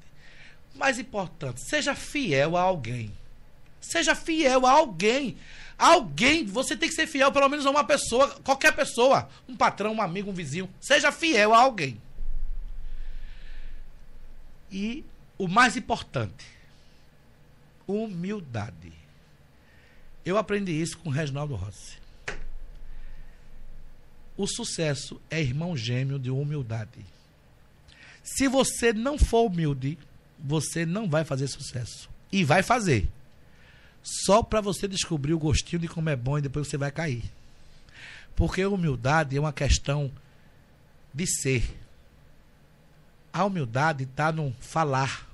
Mais 0.75 0.99
importante, 0.99 1.59
seja 1.59 1.95
fiel 1.95 2.55
a 2.55 2.61
alguém. 2.61 3.11
Seja 3.81 4.13
fiel 4.13 4.63
a 4.63 4.69
alguém. 4.69 5.39
Alguém, 5.75 6.45
você 6.45 6.77
tem 6.77 6.87
que 6.87 6.93
ser 6.93 7.07
fiel 7.07 7.31
pelo 7.31 7.49
menos 7.49 7.65
a 7.65 7.71
uma 7.71 7.83
pessoa, 7.83 8.29
qualquer 8.43 8.75
pessoa, 8.75 9.27
um 9.49 9.55
patrão, 9.55 9.95
um 9.95 10.01
amigo, 10.03 10.29
um 10.29 10.35
vizinho. 10.35 10.69
Seja 10.79 11.11
fiel 11.11 11.55
a 11.55 11.61
alguém. 11.61 11.99
E 14.71 15.03
o 15.35 15.47
mais 15.47 15.75
importante, 15.75 16.45
humildade. 17.87 18.93
Eu 20.23 20.37
aprendi 20.37 20.79
isso 20.79 20.99
com 20.99 21.09
o 21.09 21.11
Reginaldo 21.11 21.55
Rossi. 21.55 22.00
O 24.41 24.47
sucesso 24.47 25.21
é 25.29 25.39
irmão 25.39 25.77
gêmeo 25.77 26.17
de 26.17 26.31
humildade. 26.31 27.05
Se 28.23 28.47
você 28.47 28.91
não 28.91 29.15
for 29.15 29.45
humilde, 29.45 29.99
você 30.39 30.83
não 30.83 31.07
vai 31.07 31.23
fazer 31.23 31.47
sucesso. 31.47 32.09
E 32.31 32.43
vai 32.43 32.63
fazer. 32.63 33.07
Só 34.01 34.41
para 34.41 34.59
você 34.59 34.87
descobrir 34.87 35.35
o 35.35 35.37
gostinho 35.37 35.79
de 35.79 35.87
como 35.87 36.09
é 36.09 36.15
bom 36.15 36.39
e 36.39 36.41
depois 36.41 36.67
você 36.67 36.75
vai 36.75 36.91
cair. 36.91 37.23
Porque 38.35 38.65
humildade 38.65 39.37
é 39.37 39.39
uma 39.39 39.53
questão 39.53 40.11
de 41.13 41.27
ser. 41.27 41.77
A 43.31 43.45
humildade 43.45 44.05
está 44.05 44.31
no 44.31 44.51
falar. 44.59 45.29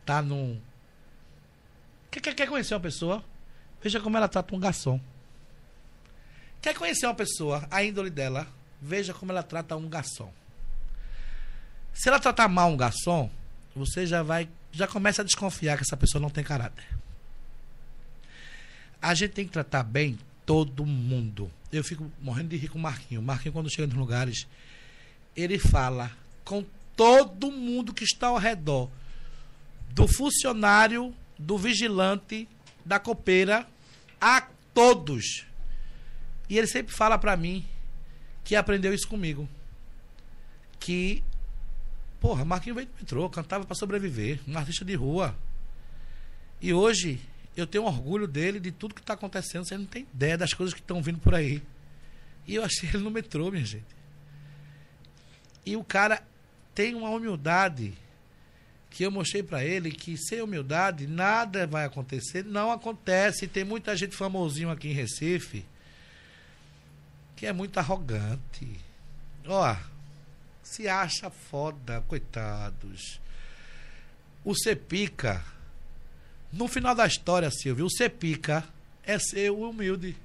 Está 0.00 0.20
no. 0.20 0.60
Quer, 2.10 2.18
quer, 2.18 2.34
quer 2.34 2.48
conhecer 2.48 2.74
uma 2.74 2.80
pessoa? 2.80 3.24
Veja 3.80 4.00
como 4.00 4.16
ela 4.16 4.26
trata 4.26 4.52
um 4.52 4.58
garçom. 4.58 5.00
Quer 6.64 6.74
conhecer 6.74 7.04
uma 7.04 7.14
pessoa, 7.14 7.68
a 7.70 7.84
índole 7.84 8.08
dela? 8.08 8.48
Veja 8.80 9.12
como 9.12 9.30
ela 9.30 9.42
trata 9.42 9.76
um 9.76 9.86
garçom. 9.86 10.32
Se 11.92 12.08
ela 12.08 12.18
tratar 12.18 12.48
mal 12.48 12.70
um 12.70 12.76
garçom, 12.78 13.30
você 13.76 14.06
já 14.06 14.22
vai, 14.22 14.48
já 14.72 14.86
começa 14.86 15.20
a 15.20 15.24
desconfiar 15.26 15.76
que 15.76 15.82
essa 15.82 15.94
pessoa 15.94 16.22
não 16.22 16.30
tem 16.30 16.42
caráter. 16.42 16.86
A 19.02 19.12
gente 19.12 19.32
tem 19.32 19.44
que 19.44 19.52
tratar 19.52 19.82
bem 19.82 20.18
todo 20.46 20.86
mundo. 20.86 21.50
Eu 21.70 21.84
fico 21.84 22.10
morrendo 22.18 22.48
de 22.48 22.56
rir 22.56 22.68
com 22.68 22.78
o 22.78 22.82
Marquinho. 22.82 23.20
O 23.20 23.24
Marquinho, 23.24 23.52
quando 23.52 23.70
chega 23.70 23.86
nos 23.86 23.98
lugares, 23.98 24.46
ele 25.36 25.58
fala 25.58 26.10
com 26.46 26.64
todo 26.96 27.52
mundo 27.52 27.92
que 27.92 28.04
está 28.04 28.28
ao 28.28 28.38
redor. 28.38 28.88
Do 29.90 30.08
funcionário, 30.08 31.14
do 31.38 31.58
vigilante, 31.58 32.48
da 32.86 32.98
copeira, 32.98 33.68
a 34.18 34.48
todos. 34.72 35.44
E 36.48 36.58
ele 36.58 36.66
sempre 36.66 36.94
fala 36.94 37.18
pra 37.18 37.36
mim 37.36 37.64
que 38.42 38.54
aprendeu 38.54 38.92
isso 38.92 39.08
comigo. 39.08 39.48
Que, 40.78 41.22
porra, 42.20 42.44
Marquinho 42.44 42.74
veio 42.74 42.86
do 42.86 42.94
metrô, 42.98 43.28
cantava 43.30 43.64
pra 43.64 43.74
sobreviver, 43.74 44.40
um 44.46 44.56
artista 44.56 44.84
de 44.84 44.94
rua. 44.94 45.34
E 46.60 46.72
hoje 46.72 47.20
eu 47.56 47.66
tenho 47.66 47.84
orgulho 47.84 48.26
dele, 48.26 48.60
de 48.60 48.70
tudo 48.70 48.94
que 48.94 49.02
tá 49.02 49.14
acontecendo, 49.14 49.66
você 49.66 49.78
não 49.78 49.86
tem 49.86 50.06
ideia 50.14 50.36
das 50.36 50.52
coisas 50.52 50.74
que 50.74 50.80
estão 50.80 51.02
vindo 51.02 51.18
por 51.18 51.34
aí. 51.34 51.62
E 52.46 52.56
eu 52.56 52.64
achei 52.64 52.88
ele 52.88 52.98
no 52.98 53.10
metrô, 53.10 53.50
minha 53.50 53.64
gente. 53.64 53.86
E 55.64 55.76
o 55.76 55.84
cara 55.84 56.22
tem 56.74 56.94
uma 56.94 57.08
humildade 57.08 57.94
que 58.90 59.02
eu 59.02 59.10
mostrei 59.10 59.42
pra 59.42 59.64
ele 59.64 59.90
que 59.90 60.16
sem 60.16 60.42
humildade 60.42 61.06
nada 61.06 61.66
vai 61.66 61.84
acontecer. 61.84 62.44
Não 62.44 62.70
acontece. 62.70 63.48
Tem 63.48 63.64
muita 63.64 63.96
gente 63.96 64.14
famosinho 64.14 64.70
aqui 64.70 64.88
em 64.88 64.92
Recife 64.92 65.64
que 67.36 67.46
é 67.46 67.52
muito 67.52 67.78
arrogante. 67.78 68.80
Ó, 69.46 69.76
se 70.62 70.88
acha 70.88 71.30
foda, 71.30 72.02
coitados. 72.08 73.20
O 74.44 74.54
Cepica, 74.54 75.42
no 76.52 76.68
final 76.68 76.94
da 76.94 77.06
história, 77.06 77.50
Silvio, 77.50 77.86
o 77.86 77.90
Cepica 77.90 78.64
é 79.02 79.18
ser 79.18 79.50
o 79.50 79.68
humilde. 79.68 80.16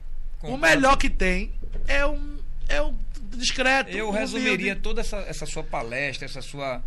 O 0.41 0.57
melhor 0.57 0.97
que 0.97 1.09
tem 1.09 1.53
é 1.87 2.05
um, 2.05 2.39
é 2.67 2.81
um 2.81 2.97
discreto. 3.35 3.91
Eu 3.91 4.09
humilde. 4.09 4.19
resumiria 4.19 4.75
toda 4.75 5.01
essa, 5.01 5.17
essa 5.17 5.45
sua 5.45 5.63
palestra, 5.63 6.25
essa 6.25 6.41
sua 6.41 6.81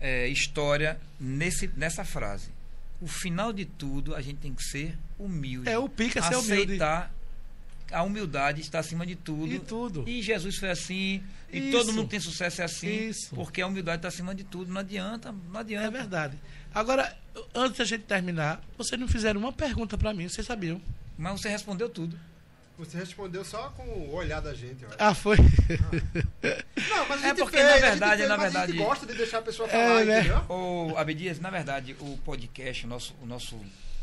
eh, 0.00 0.28
história 0.28 1.00
nesse, 1.18 1.68
nessa 1.76 2.04
frase. 2.04 2.48
O 3.00 3.08
final 3.08 3.52
de 3.52 3.64
tudo, 3.64 4.14
a 4.14 4.20
gente 4.20 4.38
tem 4.38 4.54
que 4.54 4.62
ser 4.62 4.96
humilde. 5.18 5.68
É, 5.68 5.76
o 5.76 5.88
pica 5.88 6.20
é 6.20 6.22
ser 6.22 6.36
humilde. 6.36 6.62
Aceitar 6.74 7.12
a 7.92 8.02
humildade 8.02 8.60
está 8.60 8.78
acima 8.78 9.06
de 9.06 9.14
tudo. 9.14 9.52
E 9.52 9.58
tudo. 9.58 10.04
E 10.08 10.22
Jesus 10.22 10.56
foi 10.56 10.70
assim. 10.70 11.22
E 11.52 11.58
Isso. 11.58 11.70
todo 11.78 11.92
mundo 11.92 12.08
tem 12.08 12.18
sucesso 12.20 12.62
é 12.62 12.64
assim. 12.64 13.08
Isso. 13.08 13.34
Porque 13.34 13.60
a 13.60 13.66
humildade 13.66 13.98
está 13.98 14.08
acima 14.08 14.34
de 14.34 14.42
tudo. 14.44 14.72
Não 14.72 14.80
adianta, 14.80 15.34
não 15.52 15.60
adianta. 15.60 15.86
É 15.86 15.90
verdade. 15.90 16.38
Agora, 16.74 17.14
antes 17.54 17.78
da 17.78 17.84
gente 17.84 18.04
terminar, 18.04 18.62
vocês 18.78 18.98
não 19.00 19.06
fizeram 19.06 19.38
uma 19.40 19.52
pergunta 19.52 19.96
pra 19.98 20.14
mim, 20.14 20.28
vocês 20.28 20.46
sabiam? 20.46 20.80
Mas 21.18 21.40
você 21.40 21.48
respondeu 21.48 21.88
tudo. 21.88 22.18
Você 22.78 22.96
respondeu 22.96 23.44
só 23.44 23.68
com 23.76 23.82
o 23.82 24.14
olhar 24.14 24.40
da 24.40 24.54
gente. 24.54 24.84
Ah, 24.98 25.12
foi. 25.14 25.36
Não, 26.88 27.08
mas 27.08 27.22
a 27.22 27.26
É 27.26 27.28
gente 27.28 27.38
porque, 27.38 27.56
fez, 27.58 27.68
na 27.68 27.72
a 27.72 27.74
gente 27.76 27.82
verdade, 27.90 28.16
fez, 28.16 28.28
na 28.28 28.36
mas 28.36 28.46
A 28.46 28.48
verdade- 28.48 28.72
gente 28.72 28.84
gosta 28.86 29.06
de 29.06 29.14
deixar 29.14 29.38
a 29.38 29.42
pessoa 29.42 29.68
É, 29.68 29.72
falar, 29.72 30.04
né? 30.04 30.18
entendeu? 30.20 30.44
Ô, 30.48 30.94
Abdias, 30.96 31.38
na 31.38 31.50
verdade, 31.50 31.94
o 32.00 32.16
podcast, 32.24 32.86
o 32.86 32.88
nosso, 32.88 33.14
o 33.22 33.26
nosso, 33.26 33.60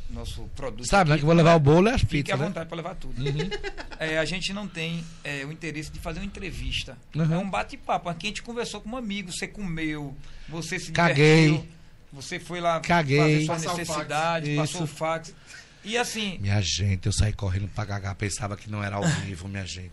nosso 0.10 0.44
produto. 0.56 0.88
Sabe, 0.88 1.10
né? 1.10 1.16
aqui, 1.16 1.20
Que 1.22 1.24
eu 1.24 1.28
vou 1.28 1.36
levar 1.36 1.56
o 1.56 1.60
bolo 1.60 1.88
e 1.90 1.92
as 1.94 2.02
Fique 2.02 2.32
à 2.32 2.36
pizzas, 2.36 2.40
né? 2.40 2.46
vontade 2.48 2.68
para 2.70 2.78
levar 2.78 2.96
tudo. 2.96 3.16
É, 4.02 4.18
a 4.18 4.24
gente 4.24 4.54
não 4.54 4.66
tem 4.66 5.04
é, 5.26 5.44
o 5.46 5.52
interesse 5.52 5.92
de 5.92 6.00
fazer 6.00 6.20
uma 6.20 6.26
entrevista. 6.26 6.98
Uhum. 7.14 7.34
É 7.34 7.38
um 7.38 7.50
bate-papo. 7.50 8.08
Aqui 8.08 8.28
a 8.28 8.30
gente 8.30 8.42
conversou 8.42 8.80
com 8.80 8.90
um 8.92 8.96
amigo, 8.98 9.30
você 9.30 9.46
comeu, 9.46 10.16
você 10.48 10.80
se 10.80 10.94
Caguei. 10.94 11.48
divertiu, 11.50 11.68
você 12.14 12.40
foi 12.40 12.62
lá 12.62 12.80
Caguei. 12.80 13.46
fazer 13.46 13.46
sua 13.46 13.56
Passar 13.56 13.78
necessidade, 13.78 14.56
fax. 14.56 14.72
passou 14.72 14.84
o 14.84 14.88
fax. 14.88 15.36
E 15.84 15.98
assim, 15.98 16.38
Minha 16.40 16.62
gente, 16.62 17.06
eu 17.08 17.12
saí 17.12 17.34
correndo 17.34 17.68
pra 17.76 17.86
cagar, 17.86 18.16
pensava 18.16 18.56
que 18.56 18.70
não 18.70 18.82
era 18.82 18.96
ao 18.96 19.04
vivo, 19.26 19.50
minha 19.50 19.66
gente. 19.66 19.92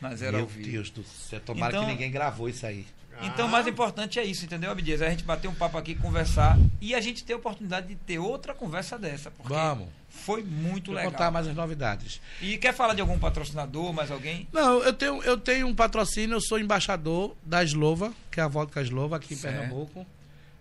mas 0.00 0.22
era 0.22 0.32
Meu 0.36 0.42
ao 0.42 0.46
vivo. 0.46 0.70
Deus 0.70 0.90
do 0.90 1.02
céu, 1.02 1.40
tomara 1.40 1.72
Então- 1.72 1.84
que 1.84 1.90
ninguém 1.92 2.10
gravou 2.12 2.48
isso 2.48 2.64
aí. 2.64 2.86
Então, 3.22 3.46
o 3.46 3.48
Ah. 3.48 3.52
mais 3.52 3.66
importante 3.66 4.18
é 4.18 4.24
isso, 4.24 4.44
entendeu, 4.44 4.70
Abdias? 4.70 5.00
A 5.02 5.08
gente 5.10 5.24
bater 5.24 5.48
um 5.48 5.54
papo 5.54 5.78
aqui, 5.78 5.94
conversar 5.94 6.58
e 6.80 6.94
a 6.94 7.00
gente 7.00 7.24
ter 7.24 7.32
a 7.32 7.36
oportunidade 7.36 7.86
de 7.88 7.94
ter 7.96 8.18
outra 8.18 8.52
conversa 8.54 8.98
dessa. 8.98 9.30
Porque 9.30 9.52
Vamos. 9.52 9.88
foi 10.10 10.42
muito 10.42 10.86
Vou 10.86 10.94
legal. 10.96 11.10
contar 11.12 11.30
mais 11.30 11.46
as 11.46 11.54
novidades. 11.54 12.20
E 12.42 12.58
quer 12.58 12.74
falar 12.74 12.94
de 12.94 13.00
algum 13.00 13.18
patrocinador, 13.18 13.92
mais 13.92 14.10
alguém? 14.10 14.46
Não, 14.52 14.80
eu 14.82 14.92
tenho, 14.92 15.22
eu 15.22 15.38
tenho 15.38 15.66
um 15.66 15.74
patrocínio, 15.74 16.34
eu 16.36 16.40
sou 16.40 16.58
embaixador 16.58 17.34
da 17.44 17.62
Slova, 17.64 18.12
que 18.30 18.38
é 18.40 18.42
a 18.42 18.48
vodka 18.48 18.82
Slova 18.82 19.16
aqui 19.16 19.34
em 19.34 19.36
Certo. 19.36 19.54
Pernambuco. 19.60 20.06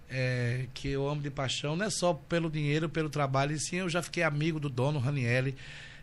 é, 0.07 0.67
que 0.73 0.87
eu 0.89 1.09
amo 1.09 1.19
de 1.21 1.31
paixão, 1.31 1.75
não 1.75 1.85
é 1.87 1.89
só 1.89 2.13
pelo 2.13 2.47
dinheiro, 2.49 2.87
pelo 2.87 3.09
trabalho, 3.09 3.53
e 3.53 3.59
sim 3.59 3.77
eu 3.77 3.89
já 3.89 4.03
fiquei 4.03 4.21
amigo 4.21 4.59
do 4.59 4.69
dono, 4.69 4.99
Ranielli. 4.99 5.55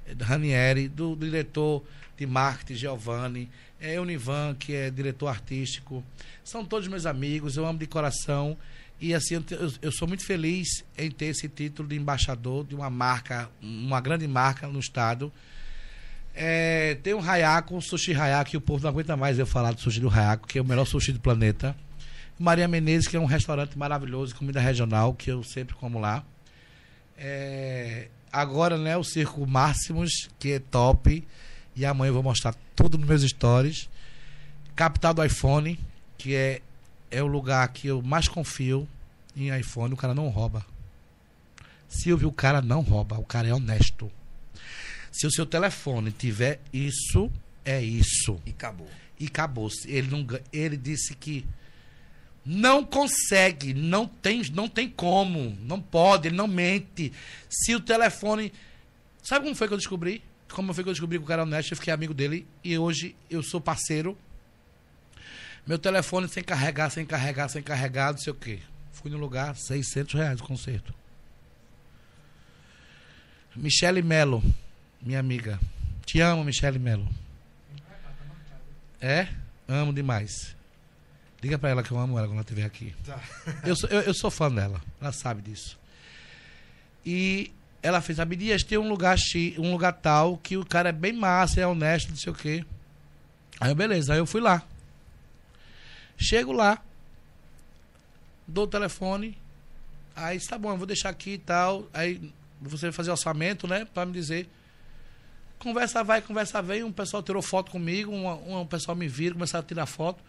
eh, 0.04 0.14
Ranieri, 0.20 0.88
do, 0.88 1.14
do 1.14 1.24
diretor 1.24 1.84
de 2.18 2.26
marketing, 2.26 2.74
Giovanni, 2.74 3.48
é 3.82 4.00
Univan, 4.00 4.54
que 4.58 4.72
é 4.74 4.90
diretor 4.90 5.26
artístico. 5.26 6.04
São 6.44 6.64
todos 6.64 6.86
meus 6.88 7.04
amigos, 7.04 7.56
eu 7.56 7.66
amo 7.66 7.78
de 7.78 7.86
coração. 7.86 8.56
E 9.00 9.12
assim, 9.12 9.34
eu, 9.50 9.72
eu- 9.82 9.90
sou 9.92 10.06
muito 10.06 10.24
feliz 10.24 10.68
em 10.96 11.10
ter 11.10 11.26
esse 11.26 11.48
título 11.48 11.88
de 11.88 11.96
embaixador 11.96 12.64
de 12.64 12.74
uma 12.76 12.88
marca, 12.88 13.50
uma 13.60 14.00
grande 14.00 14.28
marca 14.28 14.68
no 14.68 14.78
estado. 14.78 15.32
É, 16.34 16.96
tem 17.02 17.12
um 17.12 17.20
Hayako, 17.20 17.76
um 17.76 17.80
sushi 17.80 18.14
Hayako, 18.14 18.50
que 18.52 18.56
o 18.56 18.60
povo 18.60 18.82
não 18.84 18.90
aguenta 18.90 19.16
mais 19.16 19.38
eu 19.38 19.46
falar 19.46 19.72
do 19.72 19.80
sushi 19.80 19.98
do 20.00 20.08
Hayako, 20.08 20.46
que 20.46 20.58
é 20.58 20.62
o 20.62 20.64
melhor 20.64 20.86
sushi 20.86 21.10
do 21.12 21.18
planeta. 21.20 21.74
Maria 22.38 22.66
Menezes, 22.68 23.08
que 23.08 23.16
é 23.16 23.20
um 23.20 23.24
restaurante 23.26 23.76
maravilhoso, 23.76 24.34
comida 24.36 24.60
regional, 24.60 25.12
que 25.14 25.30
eu 25.30 25.42
sempre 25.42 25.74
como 25.74 25.98
lá. 25.98 26.24
É, 27.18 28.08
agora, 28.32 28.78
né, 28.78 28.96
o 28.96 29.04
Circo 29.04 29.46
Máximos, 29.46 30.10
que 30.38 30.52
é 30.52 30.58
top. 30.58 31.26
E 31.74 31.84
amanhã 31.84 32.10
eu 32.10 32.14
vou 32.14 32.22
mostrar 32.22 32.54
tudo 32.76 32.98
nos 32.98 33.08
meus 33.08 33.22
stories. 33.22 33.88
Capital 34.76 35.14
do 35.14 35.24
iPhone, 35.24 35.78
que 36.18 36.34
é, 36.34 36.60
é 37.10 37.22
o 37.22 37.26
lugar 37.26 37.66
que 37.68 37.88
eu 37.88 38.02
mais 38.02 38.28
confio 38.28 38.88
em 39.36 39.56
iPhone. 39.58 39.94
O 39.94 39.96
cara 39.96 40.14
não 40.14 40.28
rouba. 40.28 40.64
Silvio, 41.88 42.28
o 42.28 42.32
cara 42.32 42.60
não 42.60 42.80
rouba. 42.80 43.18
O 43.18 43.24
cara 43.24 43.48
é 43.48 43.54
honesto. 43.54 44.10
Se 45.10 45.26
o 45.26 45.30
seu 45.30 45.44
telefone 45.44 46.10
tiver 46.10 46.60
isso, 46.72 47.30
é 47.64 47.82
isso. 47.82 48.40
E 48.46 48.50
acabou. 48.50 48.88
E 49.18 49.26
acabou. 49.26 49.68
Ele, 49.86 50.08
não, 50.08 50.26
ele 50.52 50.76
disse 50.76 51.14
que 51.14 51.44
não 52.44 52.84
consegue, 52.84 53.72
não 53.72 54.06
tem, 54.06 54.42
não 54.52 54.68
tem 54.68 54.88
como, 54.88 55.56
não 55.62 55.80
pode, 55.80 56.28
ele 56.28 56.36
não 56.36 56.48
mente. 56.48 57.12
Se 57.48 57.74
o 57.74 57.80
telefone. 57.80 58.52
Sabe 59.22 59.44
como 59.44 59.54
foi 59.54 59.68
que 59.68 59.74
eu 59.74 59.78
descobri? 59.78 60.22
Como 60.52 60.72
foi 60.74 60.84
que 60.84 60.90
eu 60.90 60.92
descobri 60.92 61.18
que 61.18 61.24
o 61.24 61.26
cara 61.26 61.42
é 61.42 61.44
honesto? 61.44 61.72
Eu 61.72 61.76
fiquei 61.76 61.92
amigo 61.92 62.12
dele 62.12 62.46
e 62.62 62.76
hoje 62.78 63.16
eu 63.30 63.42
sou 63.42 63.60
parceiro. 63.60 64.16
Meu 65.66 65.78
telefone 65.78 66.28
sem 66.28 66.42
carregar, 66.42 66.90
sem 66.90 67.06
carregar, 67.06 67.48
sem 67.48 67.62
carregar, 67.62 68.12
não 68.12 68.18
sei 68.18 68.32
o 68.32 68.36
quê. 68.36 68.60
Fui 68.92 69.10
no 69.10 69.16
lugar, 69.16 69.56
600 69.56 70.14
reais 70.14 70.40
o 70.40 70.44
conserto. 70.44 70.94
Michele 73.54 74.02
Melo, 74.02 74.42
minha 75.00 75.20
amiga. 75.20 75.58
Te 76.04 76.20
amo, 76.20 76.44
Michele 76.44 76.78
Melo. 76.78 77.08
É? 79.00 79.28
Amo 79.68 79.92
demais. 79.92 80.56
Diga 81.40 81.58
pra 81.58 81.70
ela 81.70 81.82
que 81.82 81.90
eu 81.90 81.98
amo 81.98 82.18
ela 82.18 82.26
quando 82.26 82.34
ela 82.34 82.42
estiver 82.42 82.64
aqui. 82.64 82.94
Tá. 83.04 83.20
Eu, 83.64 83.74
sou, 83.74 83.88
eu, 83.90 84.00
eu 84.02 84.14
sou 84.14 84.30
fã 84.30 84.50
dela. 84.50 84.80
Ela 85.00 85.12
sabe 85.12 85.42
disso. 85.42 85.78
E 87.04 87.52
ela 87.82 88.00
fez, 88.00 88.20
Abdias, 88.20 88.62
tem 88.62 88.78
um 88.78 88.88
lugar, 88.88 89.16
um 89.58 89.72
lugar 89.72 89.92
tal 89.92 90.36
que 90.38 90.56
o 90.56 90.64
cara 90.64 90.90
é 90.90 90.92
bem 90.92 91.12
massa, 91.12 91.60
é 91.60 91.66
honesto, 91.66 92.10
não 92.10 92.16
sei 92.16 92.32
o 92.32 92.36
quê. 92.36 92.64
Aí 93.60 93.70
eu, 93.70 93.74
beleza, 93.74 94.12
aí 94.12 94.18
eu 94.18 94.26
fui 94.26 94.40
lá. 94.40 94.62
Chego 96.16 96.52
lá, 96.52 96.80
dou 98.46 98.64
o 98.64 98.68
telefone, 98.68 99.36
aí 100.14 100.38
tá 100.40 100.56
bom, 100.56 100.70
eu 100.70 100.76
vou 100.76 100.86
deixar 100.86 101.08
aqui 101.08 101.32
e 101.32 101.38
tal. 101.38 101.88
Aí 101.92 102.32
você 102.60 102.86
vai 102.86 102.92
fazer 102.92 103.10
orçamento, 103.10 103.66
né? 103.66 103.84
Pra 103.92 104.06
me 104.06 104.12
dizer. 104.12 104.48
Conversa 105.58 106.04
vai, 106.04 106.22
conversa 106.22 106.62
vem. 106.62 106.84
Um 106.84 106.92
pessoal 106.92 107.22
tirou 107.22 107.42
foto 107.42 107.70
comigo, 107.72 108.12
um, 108.12 108.60
um 108.60 108.66
pessoal 108.66 108.96
me 108.96 109.08
vira, 109.08 109.34
começaram 109.34 109.64
a 109.64 109.66
tirar 109.66 109.86
foto. 109.86 110.22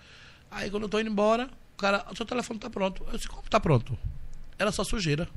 Aí 0.50 0.70
quando 0.72 0.84
eu 0.84 0.90
tô 0.90 1.00
indo 1.00 1.10
embora, 1.10 1.50
o 1.76 1.78
cara, 1.78 2.06
o 2.12 2.16
seu 2.16 2.26
telefone 2.26 2.60
tá 2.60 2.70
pronto. 2.70 3.04
Eu 3.12 3.18
disse, 3.18 3.28
como 3.28 3.48
tá 3.50 3.60
pronto? 3.60 3.98
Era 4.58 4.72
só 4.72 4.84
sujeira. 4.84 5.28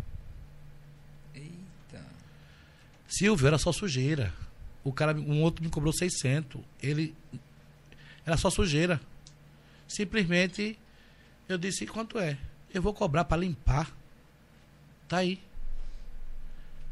Silvio, 3.09 3.47
era 3.47 3.59
só 3.59 3.73
sujeira. 3.73 4.33
O 4.85 4.93
cara, 4.93 5.15
um 5.17 5.43
outro 5.43 5.65
me 5.65 5.71
cobrou 5.71 5.93
600. 5.93 6.61
Ele 6.83 7.15
era 8.25 8.37
só 8.37 8.51
sujeira. 8.51 9.01
Simplesmente 9.89 10.79
eu 11.49 11.57
disse, 11.59 11.87
quanto 11.87 12.19
é? 12.19 12.37
Eu 12.73 12.83
vou 12.83 12.93
cobrar 12.93 13.25
para 13.25 13.37
limpar. 13.41 13.91
Tá 15.09 15.19
aí. 15.19 15.41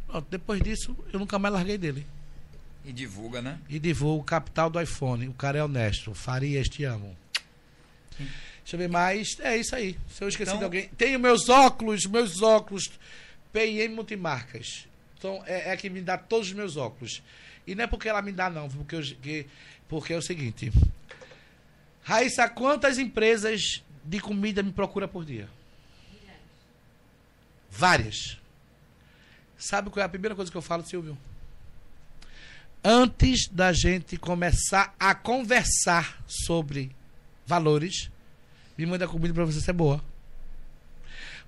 Pronto, 0.07 0.26
depois 0.31 0.60
disso, 0.62 0.97
eu 1.12 1.18
nunca 1.18 1.39
mais 1.39 1.52
larguei 1.55 1.76
dele. 1.78 2.07
E 2.84 2.93
divulga, 2.93 3.41
né? 3.43 3.59
E 3.68 3.78
divulgo 3.78 4.23
o 4.23 4.25
capital 4.25 4.68
do 4.70 4.81
iPhone. 4.81 5.26
O 5.28 5.33
cara 5.34 5.59
é 5.59 5.65
honesto. 5.65 6.15
Farias, 6.15 6.68
te 6.68 6.84
amo. 6.84 7.17
Deixa 8.18 8.75
eu 8.75 8.78
ver 8.78 8.89
mais. 8.89 9.28
É 9.41 9.57
isso 9.57 9.75
aí. 9.75 9.99
Se 10.09 10.23
eu 10.23 10.28
esqueci 10.28 10.51
Então- 10.51 10.59
de 10.59 10.65
alguém. 10.65 10.89
Tenho 10.97 11.18
meus 11.18 11.49
óculos, 11.49 12.05
meus 12.07 12.41
óculos. 12.43 12.91
PIM 13.52 13.89
Multimarcas. 13.89 14.86
Então, 15.18 15.43
é, 15.47 15.73
é 15.73 15.76
que 15.76 15.89
me 15.89 16.01
dá 16.01 16.18
todos 16.18 16.49
os 16.49 16.52
meus 16.52 16.76
óculos. 16.76 17.23
E 17.67 17.75
não 17.75 17.84
é 17.84 17.86
porque 17.86 18.09
ela 18.09 18.20
me 18.23 18.33
dá, 18.33 18.51
não. 18.51 18.68
Porque, 18.68 18.97
eu, 18.97 19.02
que, 19.02 19.47
porque 19.89 20.12
é 20.12 20.17
o 20.17 20.23
seguinte. 20.23 20.73
Raíssa, 22.02 22.49
quantas 22.49 22.99
empresas 22.99 23.83
de 24.05 24.20
comida 24.20 24.62
me 24.62 24.73
procura 24.73 25.09
por 25.09 25.25
dia? 25.25 25.49
Várias. 27.70 28.39
Sabe 29.57 29.91
qual 29.91 30.02
é 30.02 30.07
a 30.07 30.09
primeira 30.09 30.34
coisa 30.34 30.51
que 30.51 30.57
eu 30.57 30.62
falo, 30.62 30.84
Silvio? 30.84 31.17
Antes 32.84 33.49
da 33.49 33.73
gente 33.73 34.18
começar 34.18 34.94
a 35.01 35.15
conversar 35.15 36.23
sobre 36.26 36.94
valores, 37.47 38.10
me 38.76 38.84
manda 38.84 39.09
comida 39.09 39.33
para 39.33 39.47
você 39.47 39.60
ser 39.60 39.73
boa. 39.73 40.05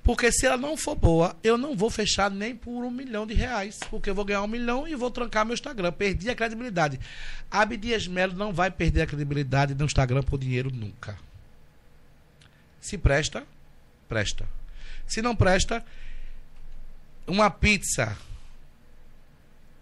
Porque 0.06 0.30
se 0.30 0.46
ela 0.46 0.56
não 0.56 0.76
for 0.76 0.94
boa, 0.94 1.36
eu 1.42 1.58
não 1.58 1.76
vou 1.76 1.90
fechar 1.90 2.30
nem 2.30 2.54
por 2.54 2.84
um 2.84 2.92
milhão 2.92 3.26
de 3.26 3.34
reais. 3.34 3.80
Porque 3.90 4.08
eu 4.08 4.14
vou 4.14 4.24
ganhar 4.24 4.40
um 4.40 4.46
milhão 4.46 4.86
e 4.86 4.94
vou 4.94 5.10
trancar 5.10 5.44
meu 5.44 5.52
Instagram. 5.52 5.90
Perdi 5.90 6.30
a 6.30 6.34
credibilidade. 6.36 7.00
Abdias 7.50 8.06
Melo 8.06 8.32
não 8.32 8.52
vai 8.52 8.70
perder 8.70 9.02
a 9.02 9.06
credibilidade 9.08 9.74
no 9.74 9.84
Instagram 9.84 10.22
por 10.22 10.38
dinheiro 10.38 10.70
nunca. 10.72 11.18
Se 12.80 12.96
presta, 12.96 13.44
presta. 14.08 14.48
Se 15.08 15.20
não 15.20 15.34
presta, 15.34 15.84
uma 17.26 17.50
pizza. 17.50 18.16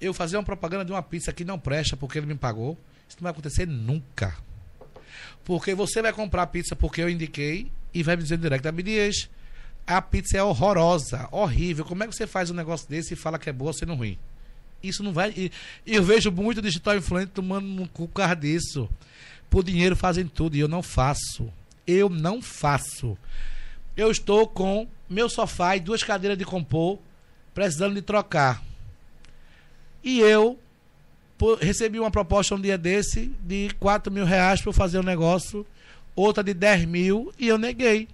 Eu 0.00 0.14
fazer 0.14 0.38
uma 0.38 0.42
propaganda 0.42 0.86
de 0.86 0.92
uma 0.92 1.02
pizza 1.02 1.34
que 1.34 1.44
não 1.44 1.58
presta 1.58 1.98
porque 1.98 2.18
ele 2.18 2.26
me 2.26 2.34
pagou, 2.34 2.78
isso 3.06 3.18
não 3.18 3.24
vai 3.24 3.32
acontecer 3.32 3.66
nunca. 3.66 4.34
Porque 5.44 5.74
você 5.74 6.00
vai 6.00 6.14
comprar 6.14 6.46
pizza 6.46 6.74
porque 6.74 7.02
eu 7.02 7.10
indiquei 7.10 7.70
e 7.92 8.02
vai 8.02 8.16
me 8.16 8.22
dizer 8.22 8.38
direto, 8.38 8.66
Abdias, 8.66 9.28
a 9.86 10.00
pizza 10.00 10.38
é 10.38 10.42
horrorosa, 10.42 11.28
horrível. 11.30 11.84
Como 11.84 12.02
é 12.02 12.06
que 12.06 12.14
você 12.14 12.26
faz 12.26 12.50
um 12.50 12.54
negócio 12.54 12.88
desse 12.88 13.14
e 13.14 13.16
fala 13.16 13.38
que 13.38 13.50
é 13.50 13.52
boa 13.52 13.72
sendo 13.72 13.94
ruim? 13.94 14.18
Isso 14.82 15.02
não 15.02 15.12
vai. 15.12 15.32
E 15.36 15.50
eu 15.86 16.02
vejo 16.02 16.30
muito 16.30 16.60
digital 16.60 16.96
influente 16.96 17.32
tomando 17.32 17.66
no 17.66 17.88
cu 17.88 18.08
por 18.08 18.14
causa 18.14 18.34
disso. 18.34 18.88
Por 19.48 19.62
dinheiro 19.62 19.96
fazem 19.96 20.26
tudo 20.26 20.56
e 20.56 20.60
eu 20.60 20.68
não 20.68 20.82
faço. 20.82 21.52
Eu 21.86 22.08
não 22.08 22.40
faço. 22.40 23.16
Eu 23.96 24.10
estou 24.10 24.46
com 24.46 24.88
meu 25.08 25.28
sofá 25.28 25.76
e 25.76 25.80
duas 25.80 26.02
cadeiras 26.02 26.38
de 26.38 26.44
compor 26.44 26.98
precisando 27.54 27.94
de 27.94 28.02
trocar. 28.02 28.62
E 30.02 30.20
eu 30.20 30.58
recebi 31.60 32.00
uma 32.00 32.10
proposta 32.10 32.54
um 32.54 32.60
dia 32.60 32.76
desse 32.76 33.32
de 33.40 33.70
4 33.78 34.12
mil 34.12 34.24
reais 34.24 34.60
para 34.60 34.72
fazer 34.72 34.98
um 34.98 35.02
negócio, 35.02 35.66
outra 36.16 36.42
de 36.42 36.52
10 36.52 36.84
mil, 36.86 37.32
e 37.38 37.48
eu 37.48 37.56
neguei. 37.56 38.08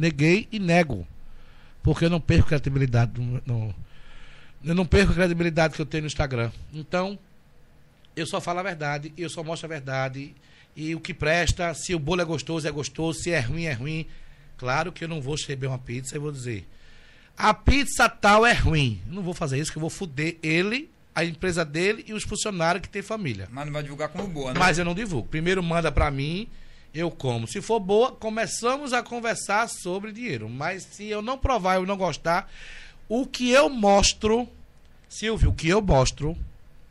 Neguei 0.00 0.48
e 0.50 0.58
nego. 0.58 1.06
Porque 1.82 2.04
eu 2.04 2.10
não 2.10 2.20
perco 2.20 2.48
credibilidade 2.48 3.20
no, 3.20 3.40
no- 3.46 3.74
eu 4.64 4.74
não 4.74 4.84
perco 4.84 5.12
a 5.12 5.14
credibilidade 5.14 5.74
que 5.74 5.80
eu 5.80 5.86
tenho 5.86 6.02
no 6.02 6.06
Instagram. 6.06 6.50
Então, 6.72 7.18
eu 8.14 8.26
só 8.26 8.40
falo 8.40 8.58
a 8.58 8.62
verdade, 8.62 9.12
eu 9.16 9.28
só 9.30 9.42
mostro 9.42 9.66
a 9.66 9.68
verdade. 9.68 10.34
E 10.76 10.94
o 10.94 11.00
que 11.00 11.12
presta, 11.14 11.72
se 11.74 11.94
o 11.94 11.98
bolo 11.98 12.20
é 12.20 12.24
gostoso, 12.24 12.66
é 12.66 12.70
gostoso, 12.70 13.20
se 13.20 13.30
é 13.30 13.40
ruim, 13.40 13.64
é 13.64 13.72
ruim. 13.72 14.06
Claro 14.56 14.92
que 14.92 15.02
eu 15.04 15.08
não 15.08 15.20
vou 15.20 15.34
receber 15.34 15.66
uma 15.66 15.78
pizza 15.78 16.14
e 16.14 16.18
vou 16.18 16.30
dizer, 16.30 16.66
a 17.36 17.52
pizza 17.54 18.08
tal 18.08 18.44
é 18.46 18.52
ruim. 18.52 19.00
Não 19.06 19.22
vou 19.22 19.32
fazer 19.34 19.58
isso, 19.58 19.70
que 19.72 19.78
eu 19.78 19.80
vou 19.80 19.90
foder 19.90 20.36
ele, 20.42 20.90
a 21.14 21.24
empresa 21.24 21.64
dele 21.64 22.04
e 22.06 22.12
os 22.12 22.22
funcionários 22.24 22.82
que 22.82 22.88
têm 22.88 23.02
família. 23.02 23.48
Mas 23.50 23.64
não 23.66 23.72
vai 23.72 23.82
divulgar 23.82 24.08
como 24.10 24.28
boa, 24.28 24.52
né? 24.52 24.60
Mas 24.60 24.78
eu 24.78 24.84
não 24.84 24.94
divulgo. 24.94 25.26
Primeiro 25.28 25.62
manda 25.62 25.90
pra 25.90 26.10
mim, 26.10 26.46
eu 26.94 27.10
como. 27.10 27.46
Se 27.46 27.60
for 27.60 27.80
boa, 27.80 28.12
começamos 28.12 28.92
a 28.92 29.02
conversar 29.02 29.68
sobre 29.68 30.12
dinheiro. 30.12 30.48
Mas 30.48 30.82
se 30.84 31.08
eu 31.08 31.22
não 31.22 31.38
provar, 31.38 31.76
eu 31.76 31.86
não 31.86 31.96
gostar, 31.96 32.50
o 33.08 33.26
que 33.26 33.50
eu 33.50 33.68
mostro, 33.68 34.48
Silvio, 35.08 35.50
o 35.50 35.54
que 35.54 35.68
eu 35.68 35.80
mostro 35.82 36.36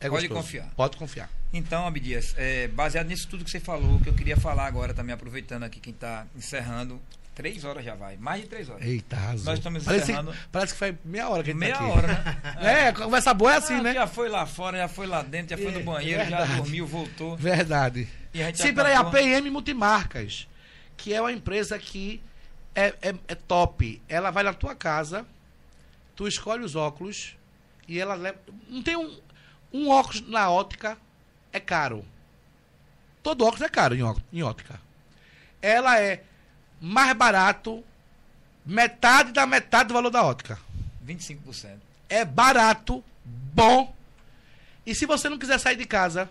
é 0.00 0.08
Pode 0.08 0.28
gostoso. 0.28 0.40
confiar. 0.46 0.70
Pode 0.76 0.96
confiar. 0.96 1.30
Então, 1.52 1.86
Abdias, 1.86 2.34
é, 2.38 2.68
baseado 2.68 3.08
nisso 3.08 3.26
tudo 3.28 3.44
que 3.44 3.50
você 3.50 3.58
falou, 3.60 3.98
que 4.00 4.08
eu 4.08 4.14
queria 4.14 4.36
falar 4.36 4.66
agora 4.66 4.94
também, 4.94 5.12
aproveitando 5.12 5.64
aqui 5.64 5.80
quem 5.80 5.92
está 5.92 6.24
encerrando, 6.36 7.00
três 7.34 7.64
horas 7.64 7.84
já 7.84 7.94
vai, 7.96 8.16
mais 8.16 8.42
de 8.42 8.48
três 8.48 8.68
horas. 8.68 8.86
Eita, 8.86 9.16
arrasou. 9.16 9.46
Nós 9.46 9.58
estamos 9.58 9.82
parece, 9.84 10.04
encerrando. 10.04 10.32
parece 10.52 10.72
que 10.74 10.78
foi 10.78 10.96
meia 11.04 11.28
hora 11.28 11.42
que 11.42 11.50
a 11.50 11.52
gente 11.52 11.60
Meia 11.60 11.74
tá 11.76 11.84
aqui. 11.84 11.90
hora, 11.92 12.06
né? 12.06 12.36
É, 12.88 12.92
conversa 12.92 13.34
boa 13.34 13.52
é 13.52 13.56
assim, 13.56 13.74
Ah, 13.74 13.82
né? 13.82 13.94
Já 13.94 14.06
foi 14.06 14.28
lá 14.28 14.46
fora, 14.46 14.78
já 14.78 14.86
foi 14.88 15.06
lá 15.08 15.22
dentro, 15.22 15.50
já 15.50 15.56
foi 15.60 15.72
no 15.72 15.80
É, 15.80 15.82
banheiro, 15.82 16.18
já 16.30 16.38
verdade. 16.38 16.56
dormiu, 16.60 16.86
voltou. 16.86 17.36
Verdade. 17.36 18.06
Sim, 18.54 18.74
peraí, 18.74 18.94
a. 18.94 19.04
PM 19.04 19.50
Multimarcas, 19.50 20.48
que 20.96 21.12
é 21.12 21.20
uma 21.20 21.32
empresa 21.32 21.78
que 21.78 22.22
é, 22.74 22.94
é, 23.02 23.14
é 23.28 23.34
top. 23.34 24.00
Ela 24.08 24.30
vai 24.30 24.42
na 24.42 24.52
tua 24.52 24.74
casa, 24.74 25.26
tu 26.14 26.28
escolhe 26.28 26.64
os 26.64 26.76
óculos 26.76 27.36
E 27.88 27.98
ela 27.98 28.14
leva. 28.14 28.38
Não 28.68 28.82
tem 28.82 28.96
um. 28.96 29.18
Um 29.72 29.88
óculos 29.88 30.26
na 30.28 30.50
ótica 30.50 30.98
é 31.52 31.60
caro. 31.60 32.04
Todo 33.22 33.44
óculos 33.44 33.62
é 33.62 33.68
caro 33.68 33.94
em, 33.94 34.02
em 34.32 34.42
ótica. 34.42 34.80
Ela 35.62 36.00
é 36.00 36.24
mais 36.80 37.12
barato, 37.12 37.84
metade 38.64 39.32
da 39.32 39.46
metade 39.46 39.88
do 39.88 39.94
valor 39.94 40.10
da 40.10 40.24
ótica. 40.24 40.58
25%. 41.06 41.76
É 42.08 42.24
barato, 42.24 43.04
bom. 43.24 43.94
E 44.84 44.94
se 44.94 45.06
você 45.06 45.28
não 45.28 45.38
quiser 45.38 45.58
sair 45.58 45.76
de 45.76 45.84
casa, 45.84 46.28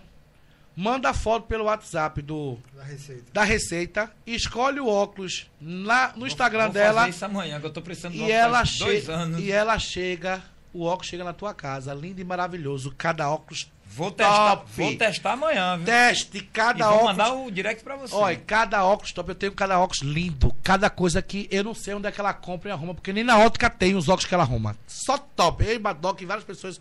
manda 0.80 1.14
foto 1.14 1.45
pelo 1.45 1.66
WhatsApp 1.66 2.22
do, 2.22 2.58
Da 2.74 2.83
receita. 2.83 3.24
da 3.33 3.43
Receita, 3.43 4.11
escolhe 4.25 4.80
o 4.80 4.88
óculos 4.88 5.48
lá 5.61 6.14
no 6.16 6.25
Instagram 6.25 6.66
Vou 6.66 6.74
dela 6.74 6.99
fazer 7.01 7.09
isso 7.09 7.25
amanhã, 7.25 7.59
que 7.59 7.66
eu 7.66 7.74
tô 7.74 7.82
precisando 7.82 8.14
de 8.14 8.19
e 8.19 8.22
óculos 8.22 8.33
ela, 8.35 8.64
dois 8.80 9.09
anos. 9.09 9.40
e 9.41 9.51
ela 9.51 9.77
chega, 9.77 10.41
o 10.74 10.85
óculos 10.85 11.08
chega 11.08 11.24
na 11.24 11.33
tua 11.33 11.53
casa, 11.53 11.93
lindo 11.93 12.22
e 12.22 12.24
maravilhoso, 12.24 12.93
cada 12.98 13.30
óculos 13.30 13.69
Vou 13.91 14.11
testar, 14.11 14.58
top. 14.58 14.72
vou 14.77 14.95
testar 14.98 15.32
amanhã, 15.33 15.75
viu? 15.75 15.85
teste, 15.88 16.38
e 16.38 16.41
cada 16.41 16.85
vou 16.85 16.93
óculos. 16.98 17.17
mandar 17.17 17.33
o 17.33 17.49
direct 17.49 17.83
pra 17.83 17.95
você. 17.95 18.14
Olha, 18.14 18.38
cada 18.38 18.85
óculos 18.85 19.11
top, 19.11 19.30
eu 19.30 19.35
tenho 19.35 19.51
cada 19.51 19.80
óculos 19.80 20.03
lindo, 20.03 20.56
cada 20.64 20.91
coisa 20.91 21.22
que 21.24 21.48
eu 21.49 21.64
não 21.64 21.74
sei 21.74 21.95
onde 21.95 22.08
é 22.08 22.11
que 22.11 22.22
ela 22.22 22.32
compra 22.32 22.69
e 22.69 22.72
arruma, 22.72 22.93
porque 22.93 23.11
nem 23.11 23.24
na 23.24 23.40
ótica 23.40 23.67
tem 23.67 23.95
os 23.95 24.08
óculos 24.08 24.25
que 24.25 24.33
ela 24.33 24.43
arruma. 24.43 24.77
Só 24.88 25.17
top. 25.17 25.66
Eu 25.66 25.74
e 25.74 25.80
Badoc 25.80 26.22
e 26.22 26.25
várias 26.25 26.45
pessoas. 26.45 26.80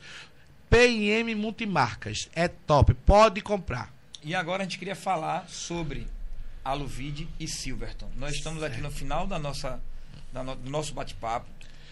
P&M 0.70 1.34
Multimarcas. 1.34 2.28
É 2.34 2.48
top. 2.48 2.94
Pode 2.94 3.40
comprar. 3.40 3.92
E 4.22 4.34
agora 4.34 4.62
a 4.62 4.64
gente 4.64 4.78
queria 4.78 4.97
falar 4.97 5.48
sobre 5.48 6.06
Aluvide 6.64 7.28
e 7.38 7.47
Silverton. 7.48 8.10
Nós 8.16 8.34
estamos 8.34 8.62
aqui 8.62 8.80
no 8.80 8.90
final 8.90 9.26
da 9.26 9.38
nossa, 9.38 9.80
da 10.32 10.42
no- 10.42 10.56
do 10.56 10.70
nosso 10.70 10.92
bate-papo. 10.92 11.47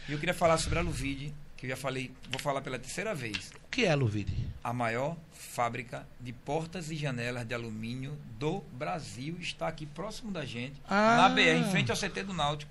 E 0.08 0.12
eu 0.12 0.18
queria 0.18 0.34
falar 0.34 0.58
sobre 0.58 0.78
a 0.78 0.82
Aluvide, 0.82 1.32
que 1.56 1.66
eu 1.66 1.70
já 1.70 1.76
falei, 1.76 2.12
vou 2.30 2.40
falar 2.40 2.60
pela 2.60 2.78
terceira 2.78 3.14
vez. 3.14 3.50
O 3.64 3.68
que 3.70 3.84
é, 3.84 3.94
Luvide? 3.94 4.36
A 4.62 4.72
maior 4.72 5.16
fábrica 5.32 6.06
de 6.20 6.32
portas 6.32 6.90
e 6.90 6.96
janelas 6.96 7.46
de 7.46 7.54
alumínio 7.54 8.16
do 8.38 8.60
Brasil 8.72 9.36
está 9.40 9.68
aqui 9.68 9.86
próximo 9.86 10.30
da 10.30 10.44
gente, 10.44 10.74
Ah. 10.88 11.16
na 11.16 11.28
BR, 11.30 11.58
em 11.66 11.70
frente 11.70 11.90
ao 11.90 11.96
CT 11.96 12.22
do 12.24 12.32
Náutico. 12.34 12.70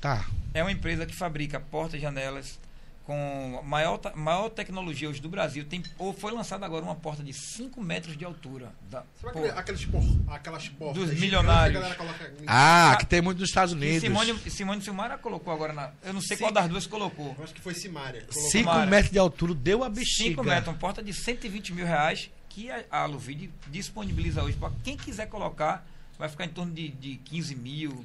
Tá. 0.00 0.26
É 0.52 0.62
uma 0.62 0.72
empresa 0.72 1.06
que 1.06 1.14
fabrica 1.14 1.60
portas 1.60 1.94
e 1.98 2.02
janelas 2.02 2.58
com 3.06 3.62
maior, 3.64 4.00
maior 4.16 4.48
tecnologia 4.50 5.08
hoje 5.08 5.20
do 5.22 5.28
Brasil. 5.28 5.64
Tem, 5.64 5.80
ou 5.96 6.12
foi 6.12 6.32
lançada 6.32 6.66
agora 6.66 6.84
uma 6.84 6.96
porta 6.96 7.22
de 7.22 7.32
5 7.32 7.80
metros 7.80 8.16
de 8.18 8.24
altura. 8.24 8.72
Da, 8.90 9.02
pô, 9.22 9.28
aquele- 9.28 9.50
aqueles 9.50 9.84
por, 9.84 10.02
aquelas 10.28 10.68
portas 10.68 11.04
Dos 11.10 11.20
milionários. 11.20 11.78
que 11.80 11.86
a 11.86 11.88
galera 11.88 11.94
coloca 11.94 12.34
Ah, 12.48 12.96
que 12.98 13.06
tem 13.06 13.22
muito 13.22 13.38
nos 13.38 13.48
Estados 13.48 13.72
Unidos. 13.72 14.00
Simone, 14.00 14.50
Simone 14.50 14.82
Silmara 14.82 15.16
colocou 15.16 15.54
agora 15.54 15.72
na. 15.72 15.92
Eu 16.02 16.12
não 16.14 16.20
sei 16.20 16.36
Sim. 16.36 16.42
qual 16.42 16.52
das 16.52 16.68
duas 16.68 16.86
colocou. 16.88 17.32
Eu 17.38 17.44
acho 17.44 17.54
que 17.54 17.60
foi 17.60 17.74
Simária. 17.74 18.22
Colocou- 18.22 18.50
5 18.50 18.64
Tomara. 18.68 18.90
metros 18.90 19.12
de 19.12 19.18
altura, 19.20 19.54
deu 19.54 19.84
a 19.84 19.88
bexiga. 19.88 20.30
5 20.30 20.42
metros, 20.42 20.66
uma 20.66 20.74
porta 20.78 21.00
de 21.00 21.12
120 21.12 21.72
mil 21.72 21.86
reais 21.86 22.28
que 22.48 22.70
a, 22.72 22.84
a 22.90 23.02
Aluvide 23.02 23.50
disponibiliza 23.68 24.42
hoje 24.42 24.56
para 24.56 24.72
quem 24.82 24.96
quiser 24.96 25.26
colocar. 25.28 25.86
Vai 26.18 26.28
ficar 26.28 26.46
em 26.46 26.48
torno 26.48 26.72
de, 26.72 26.88
de 26.88 27.16
15 27.18 27.54
mil, 27.54 28.02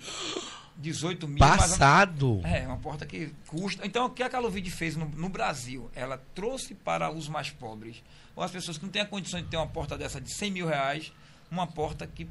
18 0.81 1.27
mil. 1.27 1.37
Passado. 1.39 2.41
É, 2.43 2.65
uma 2.67 2.77
porta 2.77 3.05
que 3.05 3.31
custa. 3.47 3.85
Então, 3.85 4.05
o 4.05 4.09
que 4.09 4.23
a 4.23 4.29
Calovide 4.29 4.69
fez 4.71 4.95
no, 4.95 5.05
no 5.09 5.29
Brasil? 5.29 5.89
Ela 5.95 6.21
trouxe 6.35 6.73
para 6.73 7.11
os 7.11 7.27
mais 7.29 7.49
pobres, 7.49 8.01
ou 8.35 8.43
as 8.43 8.51
pessoas 8.51 8.77
que 8.77 8.83
não 8.83 8.91
têm 8.91 9.01
a 9.01 9.05
condição 9.05 9.39
de 9.41 9.47
ter 9.47 9.57
uma 9.57 9.67
porta 9.67 9.97
dessa 9.97 10.19
de 10.19 10.33
100 10.33 10.51
mil 10.51 10.67
reais, 10.67 11.11
uma 11.49 11.67
porta 11.67 12.05
que 12.07 12.27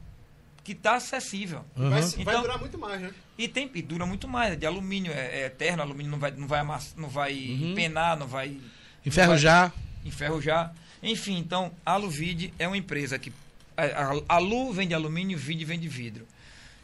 que 0.62 0.72
está 0.72 0.96
acessível. 0.96 1.64
Vai, 1.74 1.86
Uhum. 2.02 2.08
vai 2.10 2.20
Então- 2.20 2.42
durar 2.42 2.58
muito 2.60 2.76
mais, 2.78 3.00
né? 3.00 3.10
E, 3.38 3.48
tem, 3.48 3.70
e 3.74 3.80
dura 3.80 4.04
muito 4.04 4.28
mais, 4.28 4.52
é 4.52 4.56
de 4.56 4.66
alumínio, 4.66 5.10
é, 5.10 5.40
é 5.40 5.46
eterno, 5.46 5.82
alumínio 5.82 6.12
não 6.12 6.18
vai, 6.18 6.30
não 6.32 6.46
vai, 6.46 6.60
amass- 6.60 6.94
não 6.98 7.08
vai 7.08 7.32
Uhum. 7.34 7.74
penar, 7.74 8.14
não 8.18 8.26
vai 8.26 8.60
Enferrujar. 9.04 9.72
enferrujar. 10.04 10.74
Enfim, 11.02 11.38
então, 11.38 11.72
a 11.84 11.92
Aluvide 11.92 12.52
é 12.58 12.66
uma 12.68 12.76
empresa 12.76 13.18
que. 13.18 13.32
A, 13.74 13.84
a, 13.84 14.36
a 14.36 14.38
Lu 14.38 14.70
vem 14.70 14.86
de 14.86 14.92
alumínio, 14.94 15.38
Vide 15.38 15.64
vem 15.64 15.80
de 15.80 15.88
vidro. 15.88 16.26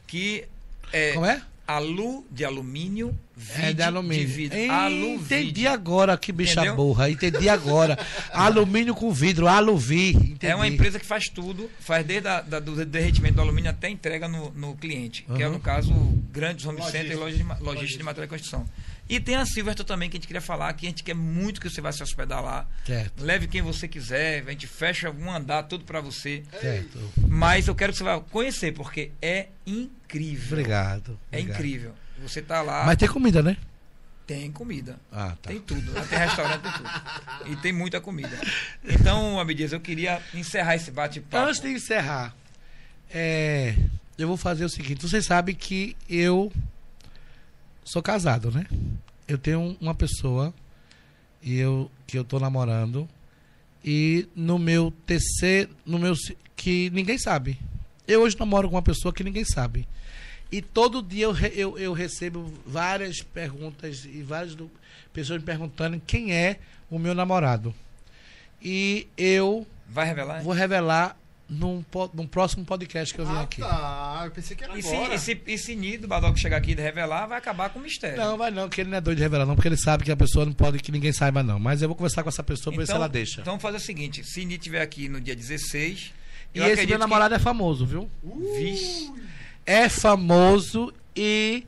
Que 0.06 0.48
é. 0.90 1.12
Como 1.12 1.26
é? 1.26 1.42
Alu 1.66 2.24
de 2.30 2.44
alumínio, 2.44 3.16
É 3.56 3.72
de 3.72 3.82
alumínio. 3.82 4.28
vidro. 4.28 4.56
Ei, 4.56 4.68
Aluvide. 4.70 5.24
Entendi 5.42 5.66
agora, 5.66 6.16
que 6.16 6.30
bicha 6.32 6.52
Entendeu? 6.60 6.76
burra. 6.76 7.10
Entendi 7.10 7.48
agora. 7.48 7.98
alumínio 8.32 8.94
com 8.94 9.10
vidro, 9.12 9.48
aluvi. 9.48 10.10
Entendi. 10.10 10.46
É 10.46 10.54
uma 10.54 10.68
empresa 10.68 10.98
que 11.00 11.04
faz 11.06 11.24
tudo, 11.28 11.68
faz 11.80 12.06
desde 12.06 12.28
a, 12.28 12.40
da, 12.40 12.60
do 12.60 12.84
derretimento 12.86 13.34
do 13.34 13.40
alumínio 13.42 13.70
até 13.70 13.88
a 13.88 13.90
entrega 13.90 14.28
no, 14.28 14.50
no 14.52 14.76
cliente, 14.76 15.24
que 15.34 15.42
é, 15.42 15.46
Uhum. 15.48 15.54
no 15.54 15.60
caso, 15.60 15.92
grandes 16.32 16.64
home 16.66 16.80
centers 16.82 17.10
e 17.10 17.14
lojas 17.14 17.36
de, 17.38 17.44
Logística. 17.62 17.98
de 17.98 18.04
material 18.04 18.26
de 18.26 18.30
construção. 18.30 18.66
E 19.08 19.20
tem 19.20 19.36
a 19.36 19.46
Silverton 19.46 19.84
também, 19.84 20.10
que 20.10 20.16
a 20.16 20.18
gente 20.18 20.26
queria 20.26 20.40
falar, 20.40 20.72
que 20.74 20.86
a 20.86 20.88
gente 20.88 21.02
quer 21.04 21.14
muito 21.14 21.60
que 21.60 21.70
você 21.70 21.80
vá 21.80 21.92
se 21.92 22.02
hospedar 22.02 22.42
lá. 22.42 22.66
Certo, 22.84 23.22
Leve 23.22 23.46
quem 23.46 23.62
você 23.62 23.86
quiser, 23.86 24.42
a 24.46 24.50
gente 24.50 24.66
fecha 24.66 25.10
um 25.10 25.30
andar, 25.30 25.62
tudo 25.64 25.84
para 25.84 26.00
você. 26.00 26.42
certo. 26.60 26.98
Mas 27.28 27.68
eu 27.68 27.74
quero 27.74 27.92
que 27.92 27.98
você 27.98 28.04
vá 28.04 28.20
conhecer, 28.20 28.72
porque 28.72 29.12
é 29.22 29.46
incrível. 29.66 30.58
Obrigado. 30.58 31.18
É 31.30 31.38
obrigado. 31.38 31.56
incrível. 31.56 31.94
Você 32.22 32.42
tá 32.42 32.62
lá, 32.62 32.84
Mas 32.86 32.96
tem 32.96 33.08
comida, 33.08 33.42
né? 33.42 33.56
tem 34.26 34.50
comida. 34.50 34.98
Ah, 35.12 35.36
tá. 35.40 35.50
Tem 35.50 35.60
tudo. 35.60 35.92
Tem 36.08 36.18
restaurante, 36.18 36.62
tem 36.62 36.72
tudo. 36.72 36.90
E 37.52 37.56
tem 37.56 37.72
muita 37.72 38.00
comida. 38.00 38.36
Então, 38.84 39.38
Abdias, 39.38 39.72
eu 39.72 39.78
queria 39.80 40.20
encerrar 40.34 40.74
esse 40.74 40.90
bate-papo. 40.90 41.46
Antes 41.48 41.60
de 41.60 41.68
encerrar, 41.68 42.34
é, 43.08 43.76
eu 44.18 44.26
vou 44.26 44.36
fazer 44.36 44.64
o 44.64 44.68
seguinte: 44.68 45.00
vocês 45.02 45.24
sabem 45.26 45.54
que 45.54 45.96
eu 46.10 46.52
sou 47.86 48.02
casado, 48.02 48.50
né? 48.50 48.66
Eu 49.26 49.38
tenho 49.38 49.76
uma 49.80 49.94
pessoa 49.94 50.52
e 51.42 51.56
eu, 51.58 51.90
que 52.06 52.18
eu 52.18 52.24
tô 52.24 52.38
namorando 52.38 53.08
e 53.84 54.28
no 54.34 54.58
meu 54.58 54.92
terceiro, 55.06 55.70
no 55.84 55.98
meu 55.98 56.14
que 56.56 56.90
ninguém 56.90 57.16
sabe. 57.18 57.58
Eu 58.06 58.22
hoje 58.22 58.36
namoro 58.38 58.68
com 58.68 58.74
uma 58.76 58.82
pessoa 58.82 59.12
que 59.14 59.24
ninguém 59.24 59.44
sabe. 59.44 59.86
E 60.50 60.62
todo 60.62 61.02
dia 61.02 61.24
eu, 61.24 61.36
eu, 61.54 61.78
eu 61.78 61.92
recebo 61.92 62.52
várias 62.66 63.20
perguntas 63.20 64.04
e 64.04 64.22
várias 64.22 64.54
do- 64.54 64.70
pessoas 65.12 65.40
me 65.40 65.46
perguntando 65.46 66.00
quem 66.06 66.32
é 66.32 66.58
o 66.90 66.98
meu 66.98 67.14
namorado. 67.14 67.74
E 68.62 69.06
eu 69.16 69.66
Vai 69.88 70.06
revelar? 70.06 70.42
Vou 70.42 70.52
revelar 70.52 71.16
num, 71.48 71.84
num 72.12 72.26
próximo 72.26 72.64
podcast 72.64 73.14
que 73.14 73.20
eu 73.20 73.26
vim 73.26 73.34
ah, 73.34 73.40
aqui. 73.42 73.60
tá. 73.60 74.22
Eu 74.24 74.30
pensei 74.30 74.56
que 74.56 74.64
era 74.64 74.76
E 74.76 74.82
se, 74.82 74.94
agora. 74.94 75.14
e 75.14 75.18
se, 75.18 75.42
e 75.46 75.58
se 75.58 75.76
Nido 75.76 76.08
Badoc 76.08 76.36
chegar 76.36 76.56
aqui 76.56 76.72
e 76.72 76.74
revelar, 76.74 77.26
vai 77.26 77.38
acabar 77.38 77.70
com 77.70 77.78
o 77.78 77.82
mistério. 77.82 78.16
Não, 78.16 78.36
vai 78.36 78.50
não, 78.50 78.68
que 78.68 78.80
ele 78.80 78.90
não 78.90 78.98
é 78.98 79.00
doido 79.00 79.18
de 79.18 79.22
revelar, 79.22 79.46
não, 79.46 79.54
porque 79.54 79.68
ele 79.68 79.76
sabe 79.76 80.04
que 80.04 80.10
a 80.10 80.16
pessoa 80.16 80.44
não 80.44 80.52
pode 80.52 80.78
que 80.80 80.90
ninguém 80.90 81.12
saiba, 81.12 81.42
não. 81.42 81.58
Mas 81.58 81.82
eu 81.82 81.88
vou 81.88 81.96
conversar 81.96 82.22
com 82.22 82.28
essa 82.28 82.42
pessoa 82.42 82.72
pra 82.74 82.82
ver 82.82 82.86
se 82.86 82.92
ela 82.92 83.08
deixa. 83.08 83.40
Então 83.40 83.52
vamos 83.52 83.62
fazer 83.62 83.76
o 83.76 83.80
seguinte: 83.80 84.24
se 84.24 84.44
Nido 84.44 84.58
estiver 84.60 84.82
aqui 84.82 85.08
no 85.08 85.20
dia 85.20 85.36
16, 85.36 86.12
e 86.54 86.60
esse 86.60 86.86
meu 86.86 86.98
namorado 86.98 87.34
é 87.34 87.38
famoso, 87.38 87.86
viu? 87.86 88.10
que... 88.22 88.58
Vixe. 88.58 89.12
É 89.64 89.88
famoso 89.88 90.92
e 91.14 91.64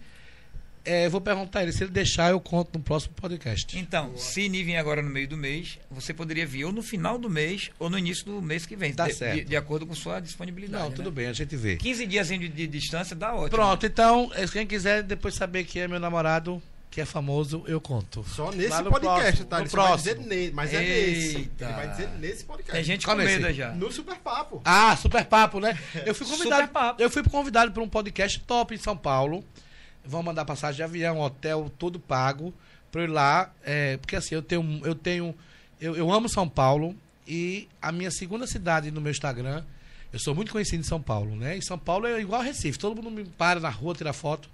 é, 0.89 1.07
eu 1.07 1.11
vou 1.11 1.21
perguntar 1.21 1.61
a 1.61 1.63
ele. 1.63 1.73
Se 1.73 1.85
ele 1.85 1.91
deixar, 1.91 2.31
eu 2.31 2.41
conto 2.41 2.79
no 2.79 2.83
próximo 2.83 3.15
podcast. 3.15 3.79
Então, 3.79 4.17
se 4.17 4.49
Ni 4.49 4.63
vir 4.63 4.77
agora 4.77 5.03
no 5.03 5.11
meio 5.11 5.29
do 5.29 5.37
mês, 5.37 5.79
você 5.91 6.13
poderia 6.15 6.47
vir 6.47 6.65
ou 6.65 6.73
no 6.73 6.83
final 6.83 7.19
do 7.19 7.29
mês 7.29 7.71
ou 7.79 7.89
no 7.91 7.99
início 7.99 8.25
do 8.25 8.41
mês 8.43 8.65
que 8.67 8.75
vem. 8.75 8.93
Tá 8.93 9.07
de, 9.07 9.15
certo. 9.15 9.37
De, 9.37 9.45
de 9.45 9.57
acordo 9.57 9.87
com 9.87 9.95
sua 9.95 10.21
disponibilidade. 10.21 10.83
Não, 10.85 10.91
tudo 10.91 11.11
né? 11.11 11.17
bem, 11.17 11.27
a 11.27 11.33
gente 11.33 11.55
vê. 11.57 11.77
15 11.77 12.07
dias 12.07 12.29
de, 12.29 12.49
de 12.49 12.67
distância 12.67 13.15
dá 13.15 13.35
ótimo. 13.35 13.51
Pronto, 13.51 13.85
então, 13.87 14.31
eh, 14.35 14.47
quem 14.47 14.67
quiser 14.67 15.03
depois 15.03 15.35
saber 15.35 15.65
que 15.65 15.79
é 15.79 15.87
meu 15.87 16.01
namorado, 16.01 16.63
que 16.91 17.01
é 17.01 17.05
famoso, 17.05 17.63
eu 17.67 17.81
conto. 17.81 18.25
Só 18.27 18.51
nesse 18.51 18.83
podcast, 18.83 19.45
próximo, 19.45 19.45
tá? 19.47 19.57
no 19.59 19.63
Ele 19.63 19.69
só 19.71 19.77
vai 19.77 19.87
próximo. 19.89 20.23
dizer 20.23 20.27
ne- 20.27 20.51
mas 20.53 20.73
é 20.75 20.81
nesse. 20.81 21.37
Eita. 21.37 21.65
Ele 21.65 21.73
vai 21.75 21.89
dizer 21.91 22.09
nesse 22.19 22.45
podcast. 22.45 22.73
Tem 22.73 22.85
gente 22.85 23.05
Qual 23.05 23.17
com 23.17 23.23
é 23.23 23.27
medo 23.27 23.53
já. 23.53 23.73
No 23.73 23.93
Super 23.93 24.17
Papo. 24.17 24.63
Ah, 24.65 24.97
super 24.97 25.25
papo, 25.27 25.61
né? 25.61 25.79
Eu 26.07 26.15
fui 26.15 26.27
convidado. 26.27 26.63
Super 26.63 26.73
papo. 26.73 27.03
Eu 27.03 27.11
fui 27.11 27.23
convidado 27.23 27.73
para 27.73 27.83
um 27.83 27.89
podcast 27.89 28.41
top 28.41 28.75
em 28.75 28.79
São 28.79 28.97
Paulo. 28.97 29.45
Vão 30.09 30.23
mandar 30.23 30.45
passagem 30.47 30.77
de 30.77 30.83
avião, 30.83 31.21
hotel, 31.21 31.71
tudo 31.79 32.01
pago 32.01 32.53
para 32.91 33.05
ir 33.05 33.09
lá, 33.09 33.53
é, 33.63 33.99
porque 33.99 34.17
assim 34.17 34.35
eu 34.35 34.43
tenho, 34.43 34.81
eu 34.83 34.95
tenho, 34.95 35.35
eu, 35.79 35.95
eu 35.95 36.11
amo 36.11 36.29
São 36.29 36.49
Paulo 36.49 36.97
e 37.27 37.69
a 37.83 37.93
minha 37.93 38.11
segunda 38.11 38.47
cidade 38.47 38.91
no 38.91 39.01
meu 39.03 39.11
Instagram. 39.13 39.63
Eu 40.11 40.19
sou 40.19 40.35
muito 40.35 40.51
conhecido 40.51 40.81
em 40.81 40.85
São 40.85 41.03
Paulo, 41.03 41.37
né? 41.37 41.59
E 41.59 41.63
São 41.63 41.79
Paulo 41.79 42.07
é 42.07 42.19
igual 42.19 42.41
a 42.41 42.45
Recife, 42.45 42.79
todo 42.79 42.97
mundo 42.97 43.11
me 43.11 43.25
para 43.27 43.61
na 43.61 43.69
rua 43.69 43.95
tirar 43.95 44.15
foto. 44.15 44.49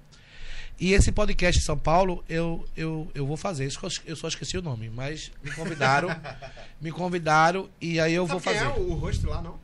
E 0.81 0.93
esse 0.93 1.13
podcast 1.13 1.61
em 1.63 1.65
São 1.65 1.79
Paulo, 1.79 2.25
eu, 2.29 2.67
eu, 2.77 3.09
eu 3.15 3.25
vou 3.25 3.37
fazer. 3.37 3.71
Eu- 4.05 4.17
só 4.17 4.27
esqueci 4.27 4.59
o 4.59 4.63
nome, 4.63 4.91
mas 4.91 5.31
me 5.41 5.53
convidaram. 5.53 6.09
me 6.83 6.91
convidaram 6.91 7.71
e 7.81 8.01
aí 8.01 8.13
eu 8.13 8.27
Sabe 8.27 8.41
vou 8.41 8.53
quem 8.53 8.61
fazer. 8.61 8.67
é 8.73 8.83
o, 8.83 8.95
rosto 8.95 9.29
lá, 9.29 9.41
não? 9.41 9.57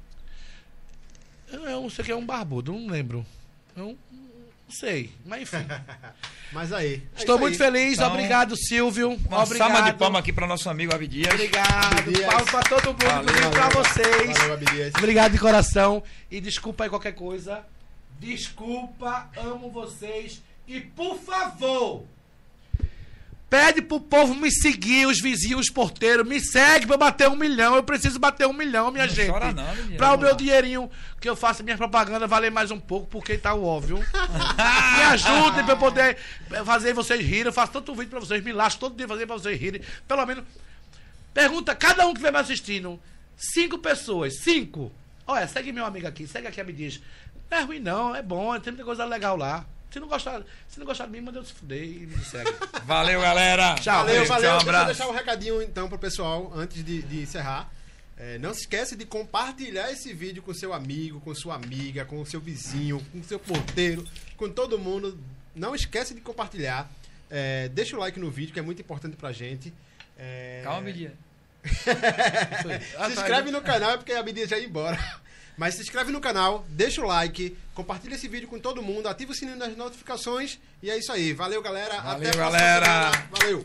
Eu, 1.51 1.83
não 1.83 1.91
sei 1.91 2.05
que 2.05 2.13
é 2.13 2.17
um 2.17 2.25
barbudo, 2.25 2.73
não 2.73 2.87
lembro. 2.87 3.27
Eu 3.77 3.99
não 4.71 4.77
sei, 4.77 5.11
mas 5.27 5.43
enfim. 5.43 5.67
Mas 6.53 6.73
aí. 6.73 6.95
é 7.17 7.21
Estou 7.21 7.37
isso 7.37 7.39
muito 7.43 7.63
aí. 7.63 7.71
feliz, 7.73 7.95
Então, 7.95 8.09
obrigado 8.13 8.57
Silvio. 8.57 9.11
Uma 9.29 9.43
obrigado. 9.45 9.69
salva 9.73 9.83
de 9.93 9.97
palma 9.97 10.19
aqui 10.19 10.33
para 10.33 10.49
nosso 10.49 10.69
amigo 10.69 10.93
Abdias. 10.93 11.33
Obrigado, 11.33 12.13
palmas 12.27 12.51
pra 12.51 12.61
todo 12.63 12.87
mundo, 12.87 13.05
Valeu, 13.05 13.51
valeu. 13.53 13.85
vocês. 13.85 14.39
Valeu, 14.39 14.55
Abdias. 14.55 14.93
Obrigado 14.97 15.33
de 15.33 15.39
coração. 15.39 16.03
E 16.29 16.41
desculpa 16.41 16.83
aí 16.85 16.91
qualquer 16.91 17.13
coisa. 17.13 17.65
Desculpa, 18.19 19.29
amo 19.37 19.71
vocês. 19.71 20.43
E 20.67 20.81
por 20.81 21.19
favor, 21.21 22.05
Pede 23.51 23.83
pro 23.83 23.99
povo 23.99 24.33
me 24.37 24.49
seguir, 24.49 25.07
os 25.07 25.21
vizinhos, 25.21 25.63
os 25.63 25.71
porteiros. 25.71 26.25
Me 26.25 26.41
segue 26.41 26.87
pra 26.87 26.95
eu 26.95 26.99
bater 26.99 27.29
um 27.29 27.35
milhão. 27.35 27.75
Eu 27.75 27.83
preciso 27.83 28.17
bater 28.17 28.47
um 28.47 28.53
milhão, 28.53 28.93
minha 28.93 29.07
Não 29.09 29.13
gente. 29.13 29.29
chora 29.29 29.51
não, 29.51 29.75
menino. 29.75 29.97
Pra 29.97 30.15
o 30.15 30.19
meu 30.19 30.37
dinheirinho 30.37 30.89
que 31.21 31.29
eu 31.29 31.35
faço 31.35 31.65
minha 31.65 31.77
propaganda 31.77 32.29
valer 32.29 32.53
mais 32.53 32.71
um 32.71 32.79
pouco, 32.79 33.09
porque 33.09 33.37
tá 33.37 33.53
o 33.53 33.65
óbvio. 33.65 33.99
me 34.97 35.03
ajudem 35.03 35.65
pra 35.65 35.75
eu 35.75 35.79
poder 35.79 36.17
fazer 36.65 36.95
vocês 36.95 37.21
rirem. 37.21 37.47
Eu 37.47 37.53
faço 37.53 37.73
tanto 37.73 37.93
vídeo 37.93 38.11
pra 38.11 38.21
vocês, 38.21 38.43
me 38.45 38.53
lasco 38.53 38.79
todo 38.79 38.97
dia 38.97 39.09
fazer 39.09 39.27
pra 39.27 39.35
vocês 39.35 39.61
rirem. 39.61 39.83
Pelo 40.07 40.25
menos. 40.25 40.45
Pergunta, 41.35 41.75
cada 41.75 42.05
um 42.07 42.11
que 42.13 42.19
estiver 42.21 42.33
me 42.33 42.39
assistindo, 42.39 43.01
cinco 43.37 43.79
pessoas, 43.79 44.39
cinco. 44.39 44.93
Olha, 45.27 45.49
segue 45.49 45.73
meu 45.73 45.85
amigo 45.85 46.07
aqui, 46.07 46.25
segue 46.27 46.47
aqui 46.47 46.61
a 46.61 46.65
me 46.65 46.73
diz. 46.73 47.01
Não 47.51 47.59
é 47.59 47.63
ruim 47.63 47.81
não, 47.81 48.15
é 48.15 48.23
bom, 48.23 48.57
tem 48.61 48.73
muita 48.73 48.85
coisa 48.85 49.05
legal 49.05 49.37
lá. 49.37 49.67
Se 49.91 49.99
não 49.99 50.07
gostar, 50.07 50.43
se 50.69 50.79
não 50.79 50.87
gostar 50.87 51.07
de 51.07 51.13
mim, 51.13 51.21
manda 51.21 51.39
eu 51.39 51.45
se 51.45 51.53
fuder 51.53 51.83
e 51.83 52.07
me 52.07 52.25
segue. 52.25 52.53
Valeu, 52.87 53.21
galera. 53.21 53.75
Tchau, 53.75 53.99
Valeu, 53.99 54.15
beijo, 54.15 54.29
valeu. 54.29 54.55
um 54.55 54.59
Deixa 54.59 54.79
eu 54.79 54.87
deixar 54.87 55.09
um 55.09 55.13
recadinho 55.13 55.63
então 55.63 55.89
pro 55.89 55.99
pessoal 55.99 56.53
antes 56.55 56.85
de, 56.85 57.03
de 57.03 57.23
encerrar. 57.23 57.69
É, 58.17 58.39
não 58.39 58.53
se 58.53 58.61
esqueça 58.61 58.95
de 58.95 59.05
compartilhar 59.05 59.91
esse 59.91 60.13
vídeo 60.13 60.43
com 60.43 60.53
seu 60.53 60.73
amigo, 60.73 61.21
com 61.21 61.35
sua 61.35 61.55
amiga, 61.55 62.05
com 62.05 62.25
seu 62.25 62.39
vizinho, 62.39 63.05
com 63.11 63.23
seu 63.23 63.39
porteiro, 63.39 64.07
com 64.37 64.49
todo 64.49 64.79
mundo. 64.79 65.19
Não 65.57 65.75
esquece 65.75 66.15
de 66.15 66.21
compartilhar. 66.21 66.89
É, 67.31 67.69
deixa 67.71 67.97
o 67.97 67.99
like 67.99 68.21
no 68.21 68.31
vídeo, 68.31 68.53
que 68.53 68.59
é 68.59 68.63
muito 68.63 68.83
importante 68.83 69.17
pra 69.17 69.33
gente. 69.33 69.73
É, 70.19 70.61
Calma, 70.63 70.83
Midia. 70.83 71.15
Ah, 72.99 73.07
se 73.09 73.13
inscreve 73.15 73.51
no 73.51 73.63
canal, 73.63 73.97
porque 73.97 74.13
a 74.13 74.21
Abdias 74.21 74.51
já 74.51 74.59
ia 74.59 74.67
embora. 74.67 74.99
Mas 75.61 75.75
se 75.75 75.83
inscreve 75.83 76.11
no 76.11 76.23
canal, 76.23 76.65
deixa 76.71 77.03
o 77.03 77.07
like, 77.07 77.55
compartilha 77.75 78.15
esse 78.15 78.27
vídeo 78.27 78.49
com 78.49 78.59
todo 78.59 78.83
mundo, 78.83 79.07
ativa 79.07 79.33
o 79.33 79.35
sininho 79.35 79.59
das 79.59 79.77
notificações 79.77 80.59
e 80.83 80.89
é 80.91 80.97
isso 80.97 81.13
aí. 81.13 81.35
Valeu, 81.35 81.61
galera. 81.61 82.01
Valeu, 82.01 82.31
Até 82.31 82.31
a 82.31 82.33
próxima 82.33 82.59
galera. 82.59 82.87
semana. 82.87 83.29
Valeu. 83.31 83.65